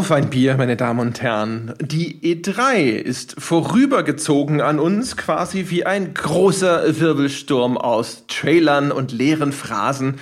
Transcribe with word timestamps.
Auf 0.00 0.12
ein 0.12 0.30
Bier, 0.30 0.56
meine 0.56 0.78
Damen 0.78 0.98
und 1.00 1.20
Herren. 1.20 1.74
Die 1.78 2.22
E3 2.22 2.88
ist 2.88 3.34
vorübergezogen 3.38 4.62
an 4.62 4.78
uns, 4.78 5.18
quasi 5.18 5.66
wie 5.68 5.84
ein 5.84 6.14
großer 6.14 6.98
Wirbelsturm 6.98 7.76
aus 7.76 8.24
Trailern 8.26 8.92
und 8.92 9.12
leeren 9.12 9.52
Phrasen. 9.52 10.14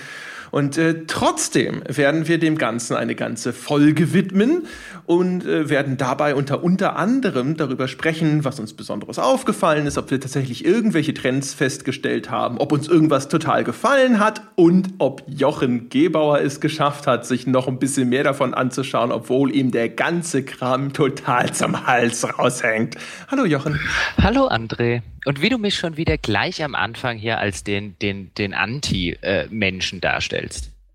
Und 0.51 0.79
äh, 0.79 1.05
trotzdem 1.07 1.83
werden 1.87 2.29
wir 2.29 2.39
dem 2.39 2.59
Ganzen 2.59 2.97
eine 2.97 3.15
ganze 3.15 3.53
Folge 3.53 4.13
widmen 4.13 4.67
und 5.07 5.47
äh, 5.47 5.69
werden 5.69 5.97
dabei 5.97 6.35
unter 6.35 6.63
unter 6.63 6.97
anderem 6.97 7.57
darüber 7.57 7.89
sprechen, 7.89 8.45
was 8.45 8.61
uns 8.61 8.75
Besonderes 8.75 9.19
aufgefallen 9.19 9.87
ist, 9.87 9.99
ob 9.99 10.11
wir 10.11 10.21
tatsächlich 10.21 10.65
irgendwelche 10.65 11.15
Trends 11.15 11.55
festgestellt 11.55 12.31
haben, 12.31 12.59
ob 12.59 12.73
uns 12.73 12.89
irgendwas 12.89 13.29
total 13.29 13.65
gefallen 13.65 14.21
hat 14.21 14.43
und 14.55 14.91
ob 14.99 15.23
Jochen 15.27 15.89
Gebauer 15.89 16.41
es 16.41 16.61
geschafft 16.61 17.07
hat, 17.07 17.27
sich 17.27 17.47
noch 17.47 17.69
ein 17.69 17.79
bisschen 17.79 18.09
mehr 18.09 18.25
davon 18.25 18.55
anzuschauen, 18.55 19.13
obwohl 19.13 19.55
ihm 19.55 19.71
der 19.71 19.89
ganze 19.89 20.43
Kram 20.43 20.93
total 20.93 21.53
zum 21.53 21.87
Hals 21.87 22.27
raushängt. 22.39 22.97
Hallo 23.31 23.45
Jochen. 23.45 23.79
Hallo 24.23 24.49
André. 24.49 25.03
Und 25.25 25.43
wie 25.43 25.51
du 25.51 25.59
mich 25.59 25.75
schon 25.75 25.97
wieder 25.97 26.17
gleich 26.17 26.65
am 26.65 26.75
Anfang 26.75 27.19
hier 27.19 27.39
als 27.39 27.63
den, 27.65 27.99
den, 27.99 28.31
den 28.39 28.55
Anti-Menschen 28.55 30.01
darstellst. 30.01 30.38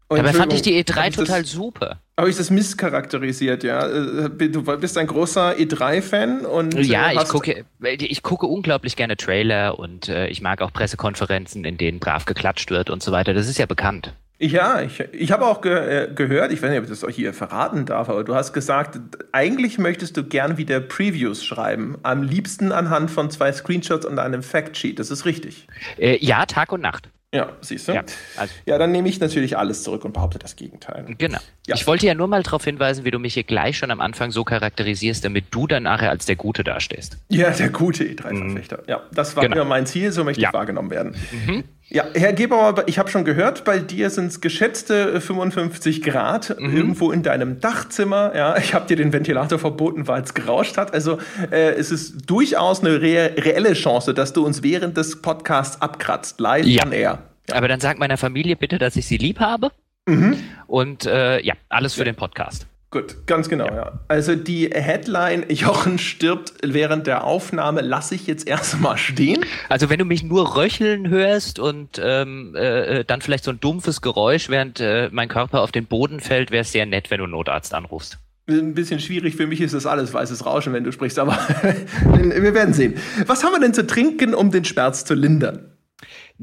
Oh, 0.10 0.16
Dabei 0.16 0.34
fand 0.34 0.54
ich 0.54 0.62
die 0.62 0.84
E3 0.84 1.16
total 1.16 1.42
das, 1.42 1.52
super. 1.52 2.00
Habe 2.18 2.30
ich 2.30 2.36
das 2.36 2.52
misscharakterisiert, 2.52 3.64
ja? 3.64 3.88
Äh, 3.88 4.50
du 4.50 4.62
bist 4.62 4.98
ein 4.98 5.08
großer 5.08 5.54
E3-Fan 5.54 6.46
und. 6.46 6.76
Ja, 6.86 7.10
äh, 7.10 7.16
ich 7.16 7.28
gucke, 7.28 7.66
ich 7.82 8.22
gucke 8.22 8.46
unglaublich 8.46 8.96
gerne 8.96 9.18
Trailer 9.18 9.80
und 9.80 10.10
äh, 10.10 10.28
ich 10.28 10.42
mag 10.42 10.62
auch 10.62 10.72
Pressekonferenzen, 10.72 11.66
in 11.66 11.78
denen 11.78 12.00
brav 12.00 12.26
geklatscht 12.26 12.70
wird 12.70 12.90
und 12.92 13.02
so 13.02 13.12
weiter. 13.12 13.34
Das 13.34 13.48
ist 13.48 13.58
ja 13.58 13.66
bekannt. 13.66 14.14
Ja, 14.44 14.82
ich, 14.82 15.00
ich 15.14 15.32
habe 15.32 15.46
auch 15.46 15.62
ge 15.62 15.72
äh, 16.04 16.14
gehört, 16.14 16.52
ich 16.52 16.62
weiß 16.62 16.70
nicht, 16.70 16.80
ob 16.80 16.84
ich 16.84 16.90
das 16.90 17.06
euch 17.06 17.16
hier 17.16 17.34
verraten 17.34 17.86
darf, 17.86 18.10
aber 18.10 18.26
du 18.26 18.36
hast 18.36 18.52
gesagt, 18.52 19.00
eigentlich 19.32 19.78
möchtest 19.78 20.18
du 20.18 20.24
gern 20.26 20.58
wieder 20.58 20.82
Previews 20.82 21.46
schreiben. 21.46 21.98
Am 22.04 22.24
liebsten 22.24 22.74
anhand 22.74 23.10
von 23.10 23.32
zwei 23.32 23.54
Screenshots 23.54 24.06
und 24.06 24.20
einem 24.20 24.44
Factsheet. 24.44 25.00
Das 25.00 25.12
ist 25.12 25.24
richtig. 25.24 25.68
Äh, 25.98 26.18
ja, 26.20 26.46
Tag 26.46 26.74
und 26.74 26.82
Nacht. 26.82 27.10
Ja, 27.34 27.54
siehst 27.62 27.88
du? 27.88 27.94
Ja, 27.94 28.04
also. 28.36 28.54
ja, 28.66 28.78
dann 28.78 28.92
nehme 28.92 29.10
ich 29.10 29.20
natürlich 29.20 29.58
alles 29.58 29.82
zurück 29.82 30.06
und 30.06 30.14
behaupte 30.14 30.38
das 30.38 30.56
Gegenteil. 30.56 31.06
Genau. 31.18 31.40
Ja. 31.66 31.76
Ich 31.76 31.88
wollte 31.88 32.06
ja 32.06 32.14
nur 32.14 32.28
mal 32.28 32.44
darauf 32.44 32.64
hinweisen, 32.64 33.06
wie 33.06 33.12
du 33.12 33.18
mich 33.18 33.34
hier 33.34 33.44
gleich 33.44 33.78
schon 33.78 33.90
am 33.90 34.02
Anfang 34.02 34.30
so 34.30 34.44
charakterisierst, 34.44 35.26
damit 35.26 35.46
du 35.50 35.66
dann 35.66 35.84
nachher 35.84 36.12
als 36.12 36.28
der 36.28 36.36
Gute 36.36 36.64
dastehst. 36.64 37.18
Ja, 37.30 37.50
der 37.50 37.70
gute 37.70 38.04
E3-Verfechter. 38.04 38.78
Mhm. 38.80 38.90
Ja, 38.90 39.02
das 39.12 39.36
war 39.36 39.44
genau. 39.44 39.56
immer 39.56 39.66
mein 39.66 39.88
Ziel, 39.88 40.12
so 40.12 40.24
möchte 40.24 40.42
ja. 40.42 40.50
ich 40.50 40.54
wahrgenommen 40.54 40.92
werden. 40.92 41.16
Mhm. 41.32 41.64
Ja, 41.94 42.06
Herr 42.16 42.34
Gebauer, 42.34 42.88
ich 42.88 42.98
habe 42.98 43.12
schon 43.12 43.24
gehört, 43.24 43.66
bei 43.66 43.78
dir 43.78 44.10
sind 44.10 44.26
es 44.26 44.42
geschätzte 44.42 45.22
55 45.22 46.02
Grad 46.02 46.60
mhm. 46.60 46.76
irgendwo 46.76 47.12
in 47.12 47.22
deinem 47.22 47.60
Dachzimmer. 47.60 48.32
Ja, 48.36 48.58
ich 48.58 48.74
habe 48.74 48.88
dir 48.88 48.96
den 48.96 49.14
Ventilator 49.14 49.60
verboten, 49.60 50.08
weil 50.08 50.24
es 50.24 50.34
gerauscht 50.34 50.78
hat. 50.78 50.92
Also 50.92 51.20
äh, 51.52 51.74
es 51.76 51.92
ist 51.92 52.28
durchaus 52.28 52.80
eine 52.80 53.00
re 53.00 53.36
reelle 53.38 53.74
Chance, 53.74 54.16
dass 54.16 54.34
du 54.34 54.44
uns 54.44 54.64
während 54.64 54.98
des 54.98 55.22
Podcasts 55.22 55.80
abkratzt, 55.84 56.40
live 56.40 56.66
ja. 56.66 56.84
on 56.84 56.94
air. 56.94 57.20
Ja. 57.48 57.56
Aber 57.56 57.68
dann 57.68 57.80
sag 57.80 58.00
meiner 58.00 58.18
Familie 58.18 58.56
bitte, 58.56 58.80
dass 58.80 58.96
ich 58.96 59.06
sie 59.06 59.18
lieb 59.18 59.40
habe. 59.40 59.70
Mhm. 60.08 60.38
Und 60.66 61.06
äh, 61.06 61.42
ja, 61.42 61.54
alles 61.70 61.94
für 61.94 62.00
ja. 62.00 62.06
den 62.06 62.16
Podcast. 62.16 62.66
Gut, 62.94 63.26
ganz 63.26 63.50
genau, 63.50 63.66
ja. 63.66 63.76
ja. 63.76 64.00
Also 64.08 64.36
die 64.36 64.70
Headline 64.70 65.46
Jochen 65.50 65.98
stirbt 65.98 66.54
während 66.64 67.08
der 67.08 67.24
Aufnahme 67.24 67.82
lasse 67.82 68.14
ich 68.14 68.28
jetzt 68.28 68.48
erstmal 68.48 69.00
stehen. 69.00 69.44
Also 69.68 69.90
wenn 69.90 69.98
du 69.98 70.06
mich 70.06 70.22
nur 70.22 70.56
röcheln 70.56 71.10
hörst 71.10 71.58
und 71.58 72.00
ähm, 72.00 72.54
äh, 72.56 73.00
äh, 73.00 73.04
dann 73.04 73.22
vielleicht 73.22 73.46
so 73.46 73.52
ein 73.52 73.60
dumpfes 73.60 74.02
Geräusch, 74.02 74.48
während 74.48 74.80
äh, 74.80 75.10
mein 75.12 75.28
Körper 75.28 75.62
auf 75.62 75.72
den 75.72 75.88
Boden 75.88 76.20
fällt, 76.20 76.52
wäre 76.52 76.62
es 76.62 76.72
sehr 76.72 76.86
nett, 76.86 77.10
wenn 77.10 77.18
du 77.18 77.26
Notarzt 77.26 77.74
anrufst. 77.74 78.20
Ein 78.48 78.76
bisschen 78.76 79.00
schwierig, 79.00 79.38
für 79.38 79.48
mich 79.48 79.60
ist 79.60 79.74
das 79.74 79.88
alles 79.88 80.14
weißes 80.14 80.46
Rauschen, 80.46 80.72
wenn 80.74 80.84
du 80.84 80.92
sprichst, 80.92 81.18
aber 81.18 81.32
wir 82.06 82.54
werden 82.54 82.76
sehen. 82.76 82.94
Was 83.26 83.44
haben 83.44 83.54
wir 83.54 83.60
denn 83.60 83.74
zu 83.74 83.88
trinken, 83.88 84.36
um 84.36 84.52
den 84.52 84.66
Schmerz 84.66 85.04
zu 85.04 85.16
lindern? 85.16 85.73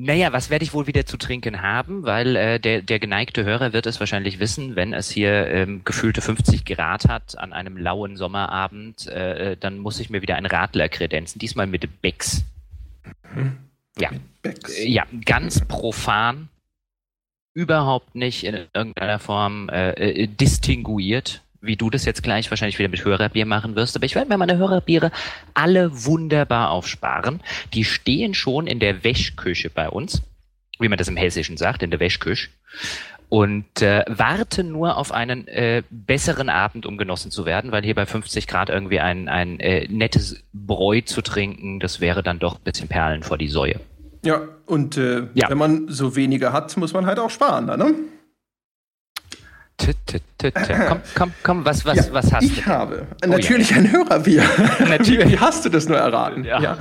Naja, 0.02 0.32
was 0.32 0.48
werde 0.48 0.64
ich 0.64 0.72
wohl 0.72 0.86
wieder 0.86 1.04
zu 1.04 1.18
trinken 1.18 1.60
haben? 1.60 2.04
Weil 2.04 2.34
äh, 2.34 2.58
der, 2.58 2.80
der 2.80 2.98
geneigte 2.98 3.44
Hörer 3.44 3.74
wird 3.74 3.84
es 3.84 4.00
wahrscheinlich 4.00 4.38
wissen, 4.38 4.74
wenn 4.74 4.94
es 4.94 5.10
hier 5.10 5.46
ähm, 5.48 5.82
gefühlte 5.84 6.22
50 6.22 6.64
Grad 6.64 7.06
hat 7.06 7.36
an 7.36 7.52
einem 7.52 7.76
lauen 7.76 8.16
Sommerabend, 8.16 9.08
äh, 9.08 9.52
äh, 9.52 9.56
dann 9.58 9.76
muss 9.78 10.00
ich 10.00 10.08
mir 10.08 10.22
wieder 10.22 10.36
ein 10.36 10.46
Radler 10.46 10.88
kredenzen, 10.88 11.38
diesmal 11.38 11.66
mit 11.66 12.00
Becks. 12.00 12.44
Mhm. 13.34 13.58
Ja. 13.98 14.08
Becks. 14.40 14.78
Äh, 14.78 14.88
ja, 14.88 15.04
ganz 15.26 15.66
profan, 15.66 16.48
überhaupt 17.52 18.14
nicht 18.14 18.44
in 18.44 18.54
irgendeiner 18.72 19.18
Form 19.18 19.68
äh, 19.68 19.90
äh, 19.90 20.26
distinguiert 20.28 21.42
wie 21.60 21.76
du 21.76 21.90
das 21.90 22.04
jetzt 22.04 22.22
gleich 22.22 22.50
wahrscheinlich 22.50 22.78
wieder 22.78 22.88
mit 22.88 23.04
Hörerbier 23.04 23.46
machen 23.46 23.76
wirst. 23.76 23.96
Aber 23.96 24.06
ich 24.06 24.14
werde 24.14 24.28
mir 24.28 24.38
meine 24.38 24.56
Hörerbiere 24.56 25.10
alle 25.54 26.04
wunderbar 26.04 26.70
aufsparen. 26.70 27.40
Die 27.74 27.84
stehen 27.84 28.34
schon 28.34 28.66
in 28.66 28.80
der 28.80 29.04
Wäschküche 29.04 29.70
bei 29.70 29.88
uns, 29.88 30.22
wie 30.78 30.88
man 30.88 30.98
das 30.98 31.08
im 31.08 31.16
Hessischen 31.16 31.56
sagt, 31.56 31.82
in 31.82 31.90
der 31.90 32.00
Wäschküche. 32.00 32.48
Und 33.28 33.80
äh, 33.80 34.04
warten 34.08 34.72
nur 34.72 34.96
auf 34.96 35.12
einen 35.12 35.46
äh, 35.46 35.84
besseren 35.88 36.48
Abend, 36.48 36.84
um 36.84 36.98
genossen 36.98 37.30
zu 37.30 37.46
werden, 37.46 37.70
weil 37.70 37.84
hier 37.84 37.94
bei 37.94 38.04
50 38.04 38.48
Grad 38.48 38.70
irgendwie 38.70 38.98
ein, 38.98 39.28
ein 39.28 39.60
äh, 39.60 39.86
nettes 39.88 40.42
Bräu 40.52 41.02
zu 41.02 41.22
trinken, 41.22 41.78
das 41.78 42.00
wäre 42.00 42.24
dann 42.24 42.40
doch 42.40 42.56
ein 42.56 42.64
bisschen 42.64 42.88
Perlen 42.88 43.22
vor 43.22 43.38
die 43.38 43.46
Säue. 43.46 43.78
Ja, 44.24 44.48
und 44.66 44.96
äh, 44.96 45.28
ja. 45.34 45.48
wenn 45.48 45.58
man 45.58 45.88
so 45.88 46.16
wenige 46.16 46.52
hat, 46.52 46.76
muss 46.76 46.92
man 46.92 47.06
halt 47.06 47.20
auch 47.20 47.30
sparen, 47.30 47.66
ne? 47.66 47.94
Komm, 50.88 51.00
komm, 51.14 51.32
komm, 51.42 51.64
was, 51.64 51.84
was, 51.84 51.96
ja, 51.96 52.12
was 52.12 52.32
hast 52.32 52.44
ich 52.44 52.54
du? 52.54 52.60
Ich 52.60 52.66
habe 52.66 53.06
oh, 53.24 53.28
natürlich 53.28 53.70
ja. 53.70 53.78
ein 53.78 53.92
Hörerbier. 53.92 54.42
Natürlich. 54.88 55.32
Wie 55.32 55.38
hast 55.38 55.64
du 55.64 55.68
das 55.68 55.88
nur 55.88 55.98
erraten? 55.98 56.44
Ja. 56.44 56.60
ja. 56.60 56.78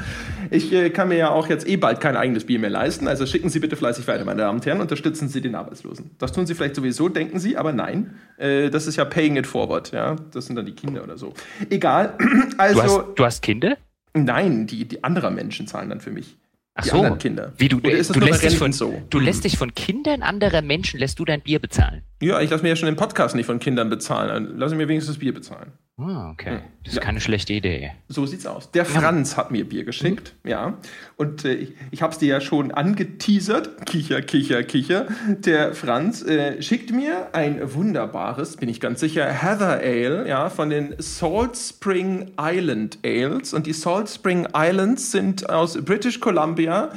Ich 0.52 0.72
äh, 0.74 0.90
kann 0.90 1.10
mir 1.10 1.18
ja 1.18 1.30
auch 1.30 1.48
jetzt 1.48 1.68
eh 1.68 1.78
bald 1.78 2.02
kein 2.02 2.18
eigenes 2.18 2.46
Bier 2.46 2.60
mehr 2.60 2.70
leisten, 2.70 3.08
also 3.08 3.26
schicken 3.26 3.50
Sie 3.50 3.60
bitte 3.60 3.76
fleißig 3.76 4.08
weiter, 4.08 4.26
meine 4.26 4.42
Damen 4.42 4.60
und 4.60 4.66
Herren, 4.66 4.82
unterstützen 4.82 5.28
Sie 5.28 5.42
den 5.42 5.56
Arbeitslosen. 5.56 6.12
Das 6.18 6.32
tun 6.32 6.48
Sie 6.48 6.56
vielleicht 6.56 6.76
sowieso, 6.76 7.10
denken 7.10 7.40
Sie, 7.40 7.58
aber 7.58 7.72
nein. 7.72 8.16
Äh, 8.38 8.70
das 8.70 8.88
ist 8.88 8.96
ja 8.96 9.06
paying 9.06 9.36
it 9.36 9.46
forward, 9.46 9.92
ja. 9.92 10.16
Das 10.32 10.48
sind 10.48 10.56
dann 10.56 10.66
die 10.66 10.74
Kinder 10.74 11.04
oder 11.04 11.18
so. 11.18 11.34
Egal. 11.70 12.16
Also, 12.58 12.82
du, 12.82 12.84
hast, 12.84 13.06
du 13.16 13.26
hast 13.26 13.42
Kinder? 13.42 13.78
Nein, 14.14 14.66
die, 14.66 14.86
die 14.86 15.04
anderer 15.04 15.30
Menschen 15.30 15.68
zahlen 15.68 15.90
dann 15.90 16.02
für 16.02 16.12
mich. 16.12 16.39
Ach 16.80 16.84
die 16.84 16.90
so, 16.90 17.16
Kinder. 17.16 17.54
Wie 17.58 17.68
du, 17.68 17.80
du, 17.80 17.90
lässt 17.90 18.44
dich 18.44 18.58
von, 18.58 18.72
so? 18.72 19.02
du 19.10 19.20
lässt 19.20 19.44
dich 19.44 19.58
von 19.58 19.74
Kindern 19.74 20.22
anderer 20.22 20.62
Menschen, 20.62 21.00
lässt 21.00 21.20
du 21.20 21.26
dein 21.26 21.42
Bier 21.42 21.60
bezahlen? 21.60 22.04
Ja, 22.22 22.40
ich 22.42 22.50
lasse 22.50 22.64
mir 22.64 22.70
ja 22.70 22.76
schon 22.76 22.88
den 22.88 22.96
Podcast 22.96 23.36
nicht 23.36 23.46
von 23.46 23.60
Kindern 23.60 23.90
bezahlen. 23.90 24.54
Lass 24.58 24.74
mir 24.74 24.88
wenigstens 24.88 25.16
das 25.16 25.20
Bier 25.20 25.34
bezahlen. 25.34 25.74
Ah, 26.00 26.30
okay. 26.32 26.62
Das 26.84 26.94
ist 26.94 27.00
ja. 27.00 27.02
keine 27.04 27.20
schlechte 27.20 27.52
Idee. 27.52 27.92
So 28.08 28.26
sieht's 28.26 28.46
aus. 28.46 28.72
Der 28.72 28.86
Franz 28.86 29.36
hat 29.36 29.52
mir 29.52 29.68
Bier 29.68 29.84
geschickt, 29.84 30.34
mhm. 30.44 30.50
ja. 30.50 30.78
Und 31.18 31.44
äh, 31.44 31.56
ich, 31.56 31.74
ich 31.92 32.02
habe 32.02 32.14
es 32.14 32.20
dir 32.20 32.30
ja 32.30 32.42
schon 32.42 32.72
angeteasert. 32.72 33.86
Kicher, 33.86 34.22
kicher, 34.22 34.64
kicher. 34.64 35.08
Der 35.28 35.74
Franz 35.74 36.22
äh, 36.22 36.62
schickt 36.62 36.92
mir 36.92 37.34
ein 37.34 37.74
wunderbares, 37.74 38.56
bin 38.56 38.70
ich 38.70 38.80
ganz 38.80 39.02
sicher, 39.02 39.26
Heather 39.26 39.80
Ale, 39.82 40.28
ja, 40.28 40.50
von 40.50 40.70
den 40.70 40.96
Salt 41.00 41.58
Spring 41.58 42.32
Island 42.40 43.00
Ales. 43.04 43.54
Und 43.54 43.68
die 43.68 43.74
Salt 43.74 44.10
Spring 44.10 44.48
Islands 44.56 45.12
sind 45.12 45.50
aus 45.50 45.84
British 45.84 46.22
Columbia 46.22 46.92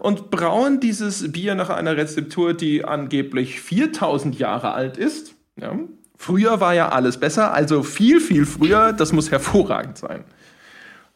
und 0.00 0.30
brauen 0.30 0.80
dieses 0.80 1.30
Bier 1.30 1.54
nach 1.54 1.70
einer 1.70 1.96
Rezeptur, 1.96 2.54
die 2.54 2.84
angeblich 2.84 3.60
4000 3.60 4.36
Jahre 4.36 4.72
alt 4.72 4.96
ist. 4.96 5.36
Ja. 5.60 5.78
Früher 6.20 6.60
war 6.60 6.74
ja 6.74 6.88
alles 6.88 7.18
besser, 7.18 7.54
also 7.54 7.84
viel, 7.84 8.20
viel 8.20 8.44
früher. 8.44 8.92
Das 8.92 9.12
muss 9.12 9.30
hervorragend 9.30 9.98
sein. 9.98 10.24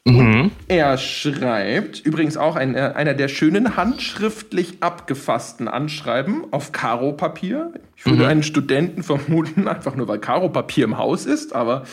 Mhm. 0.05 0.53
Er 0.69 0.97
schreibt 0.97 2.01
übrigens 2.01 2.37
auch 2.37 2.57
ein, 2.57 2.75
äh, 2.75 2.93
einer 2.95 3.15
der 3.15 3.29
schönen 3.29 3.77
handschriftlich 3.77 4.79
abgefassten 4.81 5.69
Anschreiben 5.69 6.45
auf 6.53 6.73
Karo-Papier. 6.73 7.73
Ich 7.97 8.07
würde 8.07 8.23
mhm. 8.23 8.29
einen 8.29 8.43
Studenten 8.45 9.03
vermuten, 9.03 9.69
einfach 9.69 9.97
nur 9.97 10.07
weil 10.09 10.19
Karo-Papier 10.19 10.85
im 10.85 10.99
Haus 10.99 11.27
ist, 11.27 11.53
aber. 11.55 11.85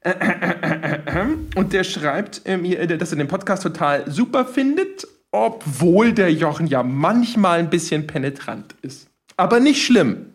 Äh, 0.00 0.10
äh, 0.10 1.26
und 1.56 1.72
der 1.72 1.84
schreibt 1.84 2.46
mir, 2.46 2.86
dass 2.86 3.12
er 3.12 3.18
den 3.18 3.28
Podcast 3.28 3.62
total 3.62 4.10
super 4.10 4.44
findet, 4.44 5.06
obwohl 5.30 6.12
der 6.12 6.32
Jochen 6.32 6.66
ja 6.66 6.82
manchmal 6.82 7.60
ein 7.60 7.70
bisschen 7.70 8.06
penetrant 8.06 8.74
ist. 8.82 9.08
Aber 9.36 9.58
nicht 9.58 9.84
schlimm, 9.84 10.26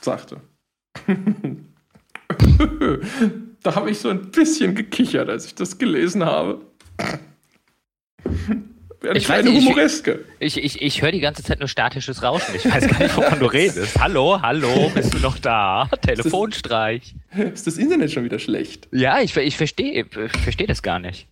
sagte 0.00 0.38
da 3.62 3.74
habe 3.74 3.90
ich 3.90 3.98
so 3.98 4.08
ein 4.10 4.30
bisschen 4.30 4.74
gekichert, 4.74 5.28
als 5.28 5.46
ich 5.46 5.54
das 5.54 5.78
gelesen 5.78 6.24
habe. 6.24 6.60
Eine 9.02 9.18
ich 9.18 9.28
weiß 9.28 9.44
nicht, 9.44 9.64
Humoreske. 9.66 10.24
Ich, 10.38 10.56
ich, 10.56 10.64
ich, 10.64 10.82
ich 10.82 11.02
höre 11.02 11.10
die 11.10 11.20
ganze 11.20 11.42
Zeit 11.42 11.58
nur 11.58 11.68
statisches 11.68 12.22
Rauschen. 12.22 12.54
Ich 12.54 12.64
weiß 12.64 12.86
gar 12.86 13.00
nicht, 13.00 13.16
wovon 13.16 13.40
du 13.40 13.46
redest. 13.46 13.98
Hallo, 13.98 14.40
hallo, 14.40 14.90
bist 14.94 15.12
du 15.12 15.18
noch 15.18 15.38
da? 15.38 15.88
Telefonstreich. 16.02 17.14
Ist 17.30 17.38
das, 17.38 17.52
ist 17.52 17.66
das 17.66 17.78
Internet 17.78 18.12
schon 18.12 18.24
wieder 18.24 18.38
schlecht? 18.38 18.86
Ja, 18.92 19.20
ich, 19.20 19.36
ich 19.36 19.56
verstehe 19.56 20.04
ich 20.04 20.42
versteh 20.42 20.66
das 20.66 20.82
gar 20.82 21.00
nicht. 21.00 21.26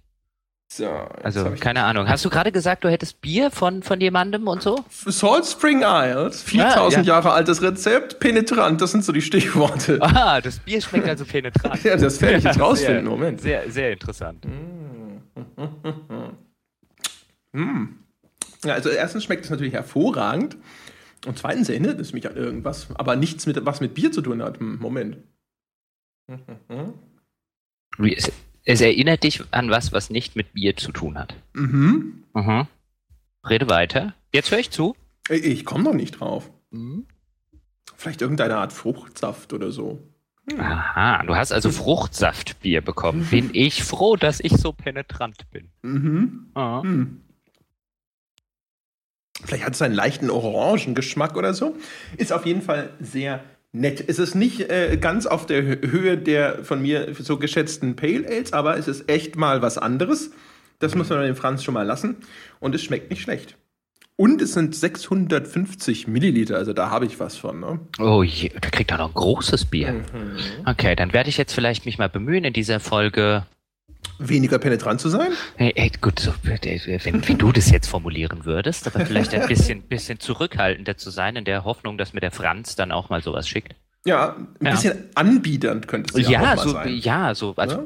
So, 0.72 0.88
also 0.88 1.52
keine 1.58 1.82
Ahnung. 1.82 2.08
Hast 2.08 2.24
du 2.24 2.30
gerade 2.30 2.52
gesagt, 2.52 2.84
du 2.84 2.88
hättest 2.88 3.20
Bier 3.20 3.50
von, 3.50 3.82
von 3.82 4.00
jemandem 4.00 4.46
und 4.46 4.62
so? 4.62 4.84
Salt 4.88 5.44
Spring 5.44 5.82
Isles, 5.82 6.44
4000 6.44 6.70
ah, 6.70 6.88
ja. 6.88 7.00
Jahre 7.02 7.32
altes 7.32 7.60
Rezept, 7.60 8.20
penetrant, 8.20 8.80
das 8.80 8.92
sind 8.92 9.04
so 9.04 9.12
die 9.12 9.22
Stichworte. 9.22 9.98
Ah, 10.20 10.40
das 10.40 10.60
Bier 10.60 10.80
schmeckt 10.80 11.08
also 11.08 11.24
penetrant. 11.24 11.82
ja, 11.84 11.96
das 11.96 12.20
werde 12.20 12.38
ich 12.38 12.44
jetzt 12.44 12.60
rausfinden, 12.60 13.04
sehr, 13.04 13.10
Moment. 13.10 13.40
Sehr, 13.40 13.70
sehr 13.70 13.92
interessant. 13.92 14.44
mm. 17.52 17.84
Ja, 18.64 18.74
also 18.74 18.90
erstens 18.90 19.24
schmeckt 19.24 19.44
es 19.44 19.50
natürlich 19.50 19.72
hervorragend 19.72 20.56
und 21.26 21.38
zweitens 21.38 21.68
erinnert 21.68 21.98
es 21.98 22.12
mich 22.12 22.28
an 22.28 22.36
irgendwas, 22.36 22.88
aber 22.94 23.16
nichts 23.16 23.46
mit 23.46 23.64
was 23.64 23.80
mit 23.80 23.94
Bier 23.94 24.12
zu 24.12 24.22
tun 24.22 24.42
hat. 24.42 24.60
Hm, 24.60 24.78
Moment. 24.78 25.16
Wie 27.98 28.12
ist 28.12 28.28
es 28.28 28.34
erinnert 28.78 29.22
dich 29.24 29.42
an 29.50 29.70
was, 29.70 29.92
was 29.92 30.10
nicht 30.10 30.36
mit 30.36 30.52
Bier 30.52 30.76
zu 30.76 30.92
tun 30.92 31.18
hat. 31.18 31.34
Mhm. 31.54 32.24
Mhm. 32.34 32.66
Rede 33.48 33.68
weiter. 33.68 34.14
Jetzt 34.32 34.50
höre 34.50 34.58
ich 34.58 34.70
zu. 34.70 34.94
Ich 35.28 35.64
komme 35.64 35.84
noch 35.84 35.94
nicht 35.94 36.20
drauf. 36.20 36.50
Mhm. 36.70 37.06
Vielleicht 37.96 38.22
irgendeine 38.22 38.56
Art 38.56 38.72
Fruchtsaft 38.72 39.52
oder 39.52 39.70
so. 39.70 39.98
Hm. 40.50 40.60
Aha, 40.60 41.22
du 41.24 41.34
hast 41.36 41.52
also 41.52 41.70
Fruchtsaftbier 41.70 42.80
bekommen. 42.80 43.20
Mhm. 43.20 43.30
Bin 43.30 43.50
ich 43.52 43.82
froh, 43.82 44.16
dass 44.16 44.40
ich 44.40 44.52
so 44.52 44.72
penetrant 44.72 45.50
bin. 45.50 45.68
Mhm. 45.82 46.46
Ah. 46.54 46.82
Mhm. 46.82 47.20
Vielleicht 49.44 49.64
hat 49.64 49.74
es 49.74 49.82
einen 49.82 49.94
leichten 49.94 50.30
Orangengeschmack 50.30 51.36
oder 51.36 51.54
so. 51.54 51.76
Ist 52.16 52.32
auf 52.32 52.44
jeden 52.44 52.62
Fall 52.62 52.90
sehr 53.00 53.42
nett. 53.72 54.04
Es 54.06 54.18
ist 54.18 54.34
nicht 54.34 54.70
äh, 54.70 54.96
ganz 55.00 55.26
auf 55.26 55.46
der 55.46 55.62
Höhe 55.62 56.18
der 56.18 56.64
von 56.64 56.82
mir 56.82 57.14
so 57.18 57.38
geschätzten 57.38 57.96
Pale 57.96 58.26
Ales, 58.26 58.52
aber 58.52 58.76
es 58.76 58.88
ist 58.88 59.08
echt 59.08 59.36
mal 59.36 59.62
was 59.62 59.78
anderes. 59.78 60.30
Das 60.78 60.94
muss 60.94 61.10
man 61.10 61.20
den 61.22 61.36
Franz 61.36 61.62
schon 61.62 61.74
mal 61.74 61.86
lassen. 61.86 62.16
Und 62.58 62.74
es 62.74 62.82
schmeckt 62.82 63.10
nicht 63.10 63.22
schlecht. 63.22 63.56
Und 64.16 64.42
es 64.42 64.52
sind 64.52 64.74
650 64.74 66.06
Milliliter, 66.06 66.56
also 66.56 66.74
da 66.74 66.90
habe 66.90 67.06
ich 67.06 67.18
was 67.20 67.38
von. 67.38 67.60
Ne? 67.60 67.80
Oh 67.98 68.22
je, 68.22 68.50
da 68.50 68.68
kriegt 68.68 68.90
er 68.90 68.98
noch 68.98 69.08
ein 69.08 69.14
großes 69.14 69.64
Bier. 69.64 69.92
Mhm. 69.92 70.04
Okay, 70.66 70.94
dann 70.94 71.14
werde 71.14 71.30
ich 71.30 71.38
jetzt 71.38 71.54
vielleicht 71.54 71.86
mich 71.86 71.96
mal 71.96 72.10
bemühen, 72.10 72.44
in 72.44 72.52
dieser 72.52 72.80
Folge 72.80 73.46
weniger 74.18 74.58
penetrant 74.58 75.00
zu 75.00 75.08
sein? 75.08 75.32
Hey, 75.56 75.72
hey, 75.76 75.90
gut, 76.00 76.18
so, 76.20 76.32
wenn, 76.42 77.28
wie 77.28 77.34
du 77.34 77.52
das 77.52 77.70
jetzt 77.70 77.88
formulieren 77.88 78.44
würdest, 78.44 78.86
aber 78.86 79.04
vielleicht 79.06 79.34
ein 79.34 79.46
bisschen, 79.46 79.82
bisschen 79.88 80.20
zurückhaltender 80.20 80.96
zu 80.96 81.10
sein, 81.10 81.36
in 81.36 81.44
der 81.44 81.64
Hoffnung, 81.64 81.98
dass 81.98 82.12
mir 82.12 82.20
der 82.20 82.30
Franz 82.30 82.76
dann 82.76 82.92
auch 82.92 83.08
mal 83.08 83.22
sowas 83.22 83.48
schickt. 83.48 83.74
Ja, 84.04 84.36
ein 84.60 84.66
ja. 84.66 84.70
bisschen 84.72 85.04
anbiedernd 85.14 85.86
könnte 85.86 86.18
es 86.18 86.28
ja, 86.28 86.42
ja 86.42 86.54
auch 86.54 86.62
so, 86.62 86.70
sein. 86.70 86.96
Ja, 86.96 87.34
so, 87.34 87.54
also 87.56 87.76
ja? 87.76 87.84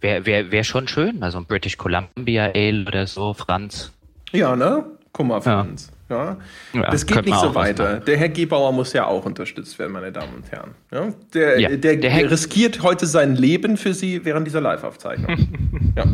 wäre 0.00 0.26
wär, 0.26 0.52
wär 0.52 0.64
schon 0.64 0.86
schön, 0.86 1.22
also 1.22 1.38
ein 1.38 1.46
British 1.46 1.76
Columbia 1.76 2.52
Ale 2.54 2.84
oder 2.86 3.06
so, 3.06 3.34
Franz. 3.34 3.92
Ja, 4.32 4.54
ne? 4.54 4.84
Guck 5.12 5.26
mal, 5.26 5.40
Franz. 5.40 5.88
Ja. 5.90 5.97
Ja? 6.08 6.36
ja 6.72 6.90
das 6.90 7.06
geht 7.06 7.24
nicht 7.24 7.38
so 7.38 7.54
weiter. 7.54 8.00
Der 8.00 8.16
Herr 8.16 8.28
Gebauer 8.28 8.72
muss 8.72 8.92
ja 8.92 9.06
auch 9.06 9.24
unterstützt 9.24 9.78
werden, 9.78 9.92
meine 9.92 10.12
Damen 10.12 10.34
und 10.36 10.50
Herren. 10.50 10.74
Ja? 10.90 11.12
Der, 11.34 11.56
der, 11.56 11.76
der, 11.76 11.96
der 11.96 12.30
riskiert 12.30 12.82
heute 12.82 13.06
sein 13.06 13.36
Leben 13.36 13.76
für 13.76 13.94
Sie 13.94 14.24
während 14.24 14.46
dieser 14.46 14.60
Live-Aufzeichnung. 14.60 15.48
ja. 15.96 16.04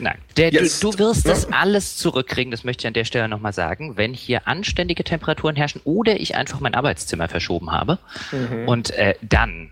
Nein, 0.00 0.18
der, 0.36 0.52
yes. 0.52 0.80
du, 0.80 0.90
du, 0.90 0.98
wirst 0.98 1.28
das 1.28 1.50
alles 1.52 1.96
zurückkriegen, 1.96 2.50
das 2.50 2.64
möchte 2.64 2.82
ich 2.82 2.86
an 2.88 2.94
der 2.94 3.04
Stelle 3.04 3.28
nochmal 3.28 3.52
sagen, 3.52 3.96
wenn 3.96 4.12
hier 4.12 4.48
anständige 4.48 5.04
Temperaturen 5.04 5.54
herrschen 5.54 5.80
oder 5.84 6.18
ich 6.18 6.34
einfach 6.34 6.58
mein 6.58 6.74
Arbeitszimmer 6.74 7.28
verschoben 7.28 7.70
habe. 7.70 7.98
Mhm. 8.32 8.68
Und 8.68 8.90
äh, 8.90 9.14
dann. 9.22 9.70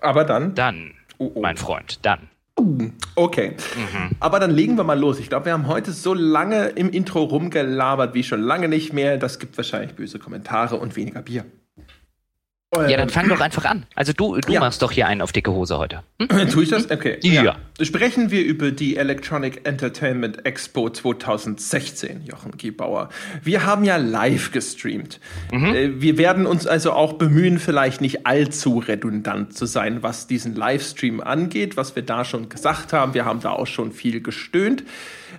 Aber 0.00 0.24
dann? 0.24 0.54
Dann, 0.54 0.92
oh, 1.18 1.32
oh. 1.34 1.40
mein 1.40 1.56
Freund, 1.56 1.98
dann 2.02 2.28
Okay. 3.16 3.56
Mhm. 3.76 4.16
Aber 4.20 4.40
dann 4.40 4.50
legen 4.50 4.76
wir 4.76 4.84
mal 4.84 4.98
los. 4.98 5.18
Ich 5.18 5.28
glaube, 5.28 5.46
wir 5.46 5.52
haben 5.52 5.66
heute 5.66 5.92
so 5.92 6.14
lange 6.14 6.68
im 6.68 6.90
Intro 6.90 7.22
rumgelabert 7.24 8.14
wie 8.14 8.22
schon 8.22 8.42
lange 8.42 8.68
nicht 8.68 8.92
mehr. 8.92 9.18
Das 9.18 9.38
gibt 9.38 9.56
wahrscheinlich 9.56 9.94
böse 9.94 10.18
Kommentare 10.18 10.76
und 10.76 10.96
weniger 10.96 11.22
Bier. 11.22 11.44
Ja, 12.88 12.96
dann 12.96 13.08
fang 13.08 13.28
doch 13.28 13.40
einfach 13.40 13.64
an. 13.64 13.86
Also 13.94 14.12
du, 14.12 14.38
du 14.38 14.52
ja. 14.52 14.60
machst 14.60 14.82
doch 14.82 14.92
hier 14.92 15.06
einen 15.06 15.20
auf 15.20 15.32
dicke 15.32 15.52
Hose 15.52 15.78
heute. 15.78 16.02
Hm? 16.20 16.48
Tue 16.48 16.64
ich 16.64 16.68
das? 16.70 16.90
Okay. 16.90 17.18
Ja. 17.22 17.42
ja. 17.42 17.56
Sprechen 17.80 18.30
wir 18.30 18.44
über 18.44 18.70
die 18.70 18.96
Electronic 18.96 19.66
Entertainment 19.66 20.46
Expo 20.46 20.90
2016, 20.90 22.24
Jochen 22.24 22.56
Gebauer. 22.56 23.08
Wir 23.42 23.66
haben 23.66 23.84
ja 23.84 23.96
live 23.96 24.52
gestreamt. 24.52 25.20
Mhm. 25.52 25.74
Äh, 25.74 26.00
wir 26.00 26.18
werden 26.18 26.46
uns 26.46 26.66
also 26.66 26.92
auch 26.92 27.14
bemühen, 27.14 27.58
vielleicht 27.58 28.00
nicht 28.00 28.26
allzu 28.26 28.78
redundant 28.78 29.56
zu 29.56 29.66
sein, 29.66 30.02
was 30.02 30.26
diesen 30.26 30.54
Livestream 30.54 31.20
angeht, 31.20 31.76
was 31.76 31.96
wir 31.96 32.02
da 32.02 32.24
schon 32.24 32.48
gesagt 32.48 32.92
haben. 32.92 33.14
Wir 33.14 33.24
haben 33.24 33.40
da 33.40 33.50
auch 33.50 33.66
schon 33.66 33.92
viel 33.92 34.20
gestöhnt. 34.20 34.84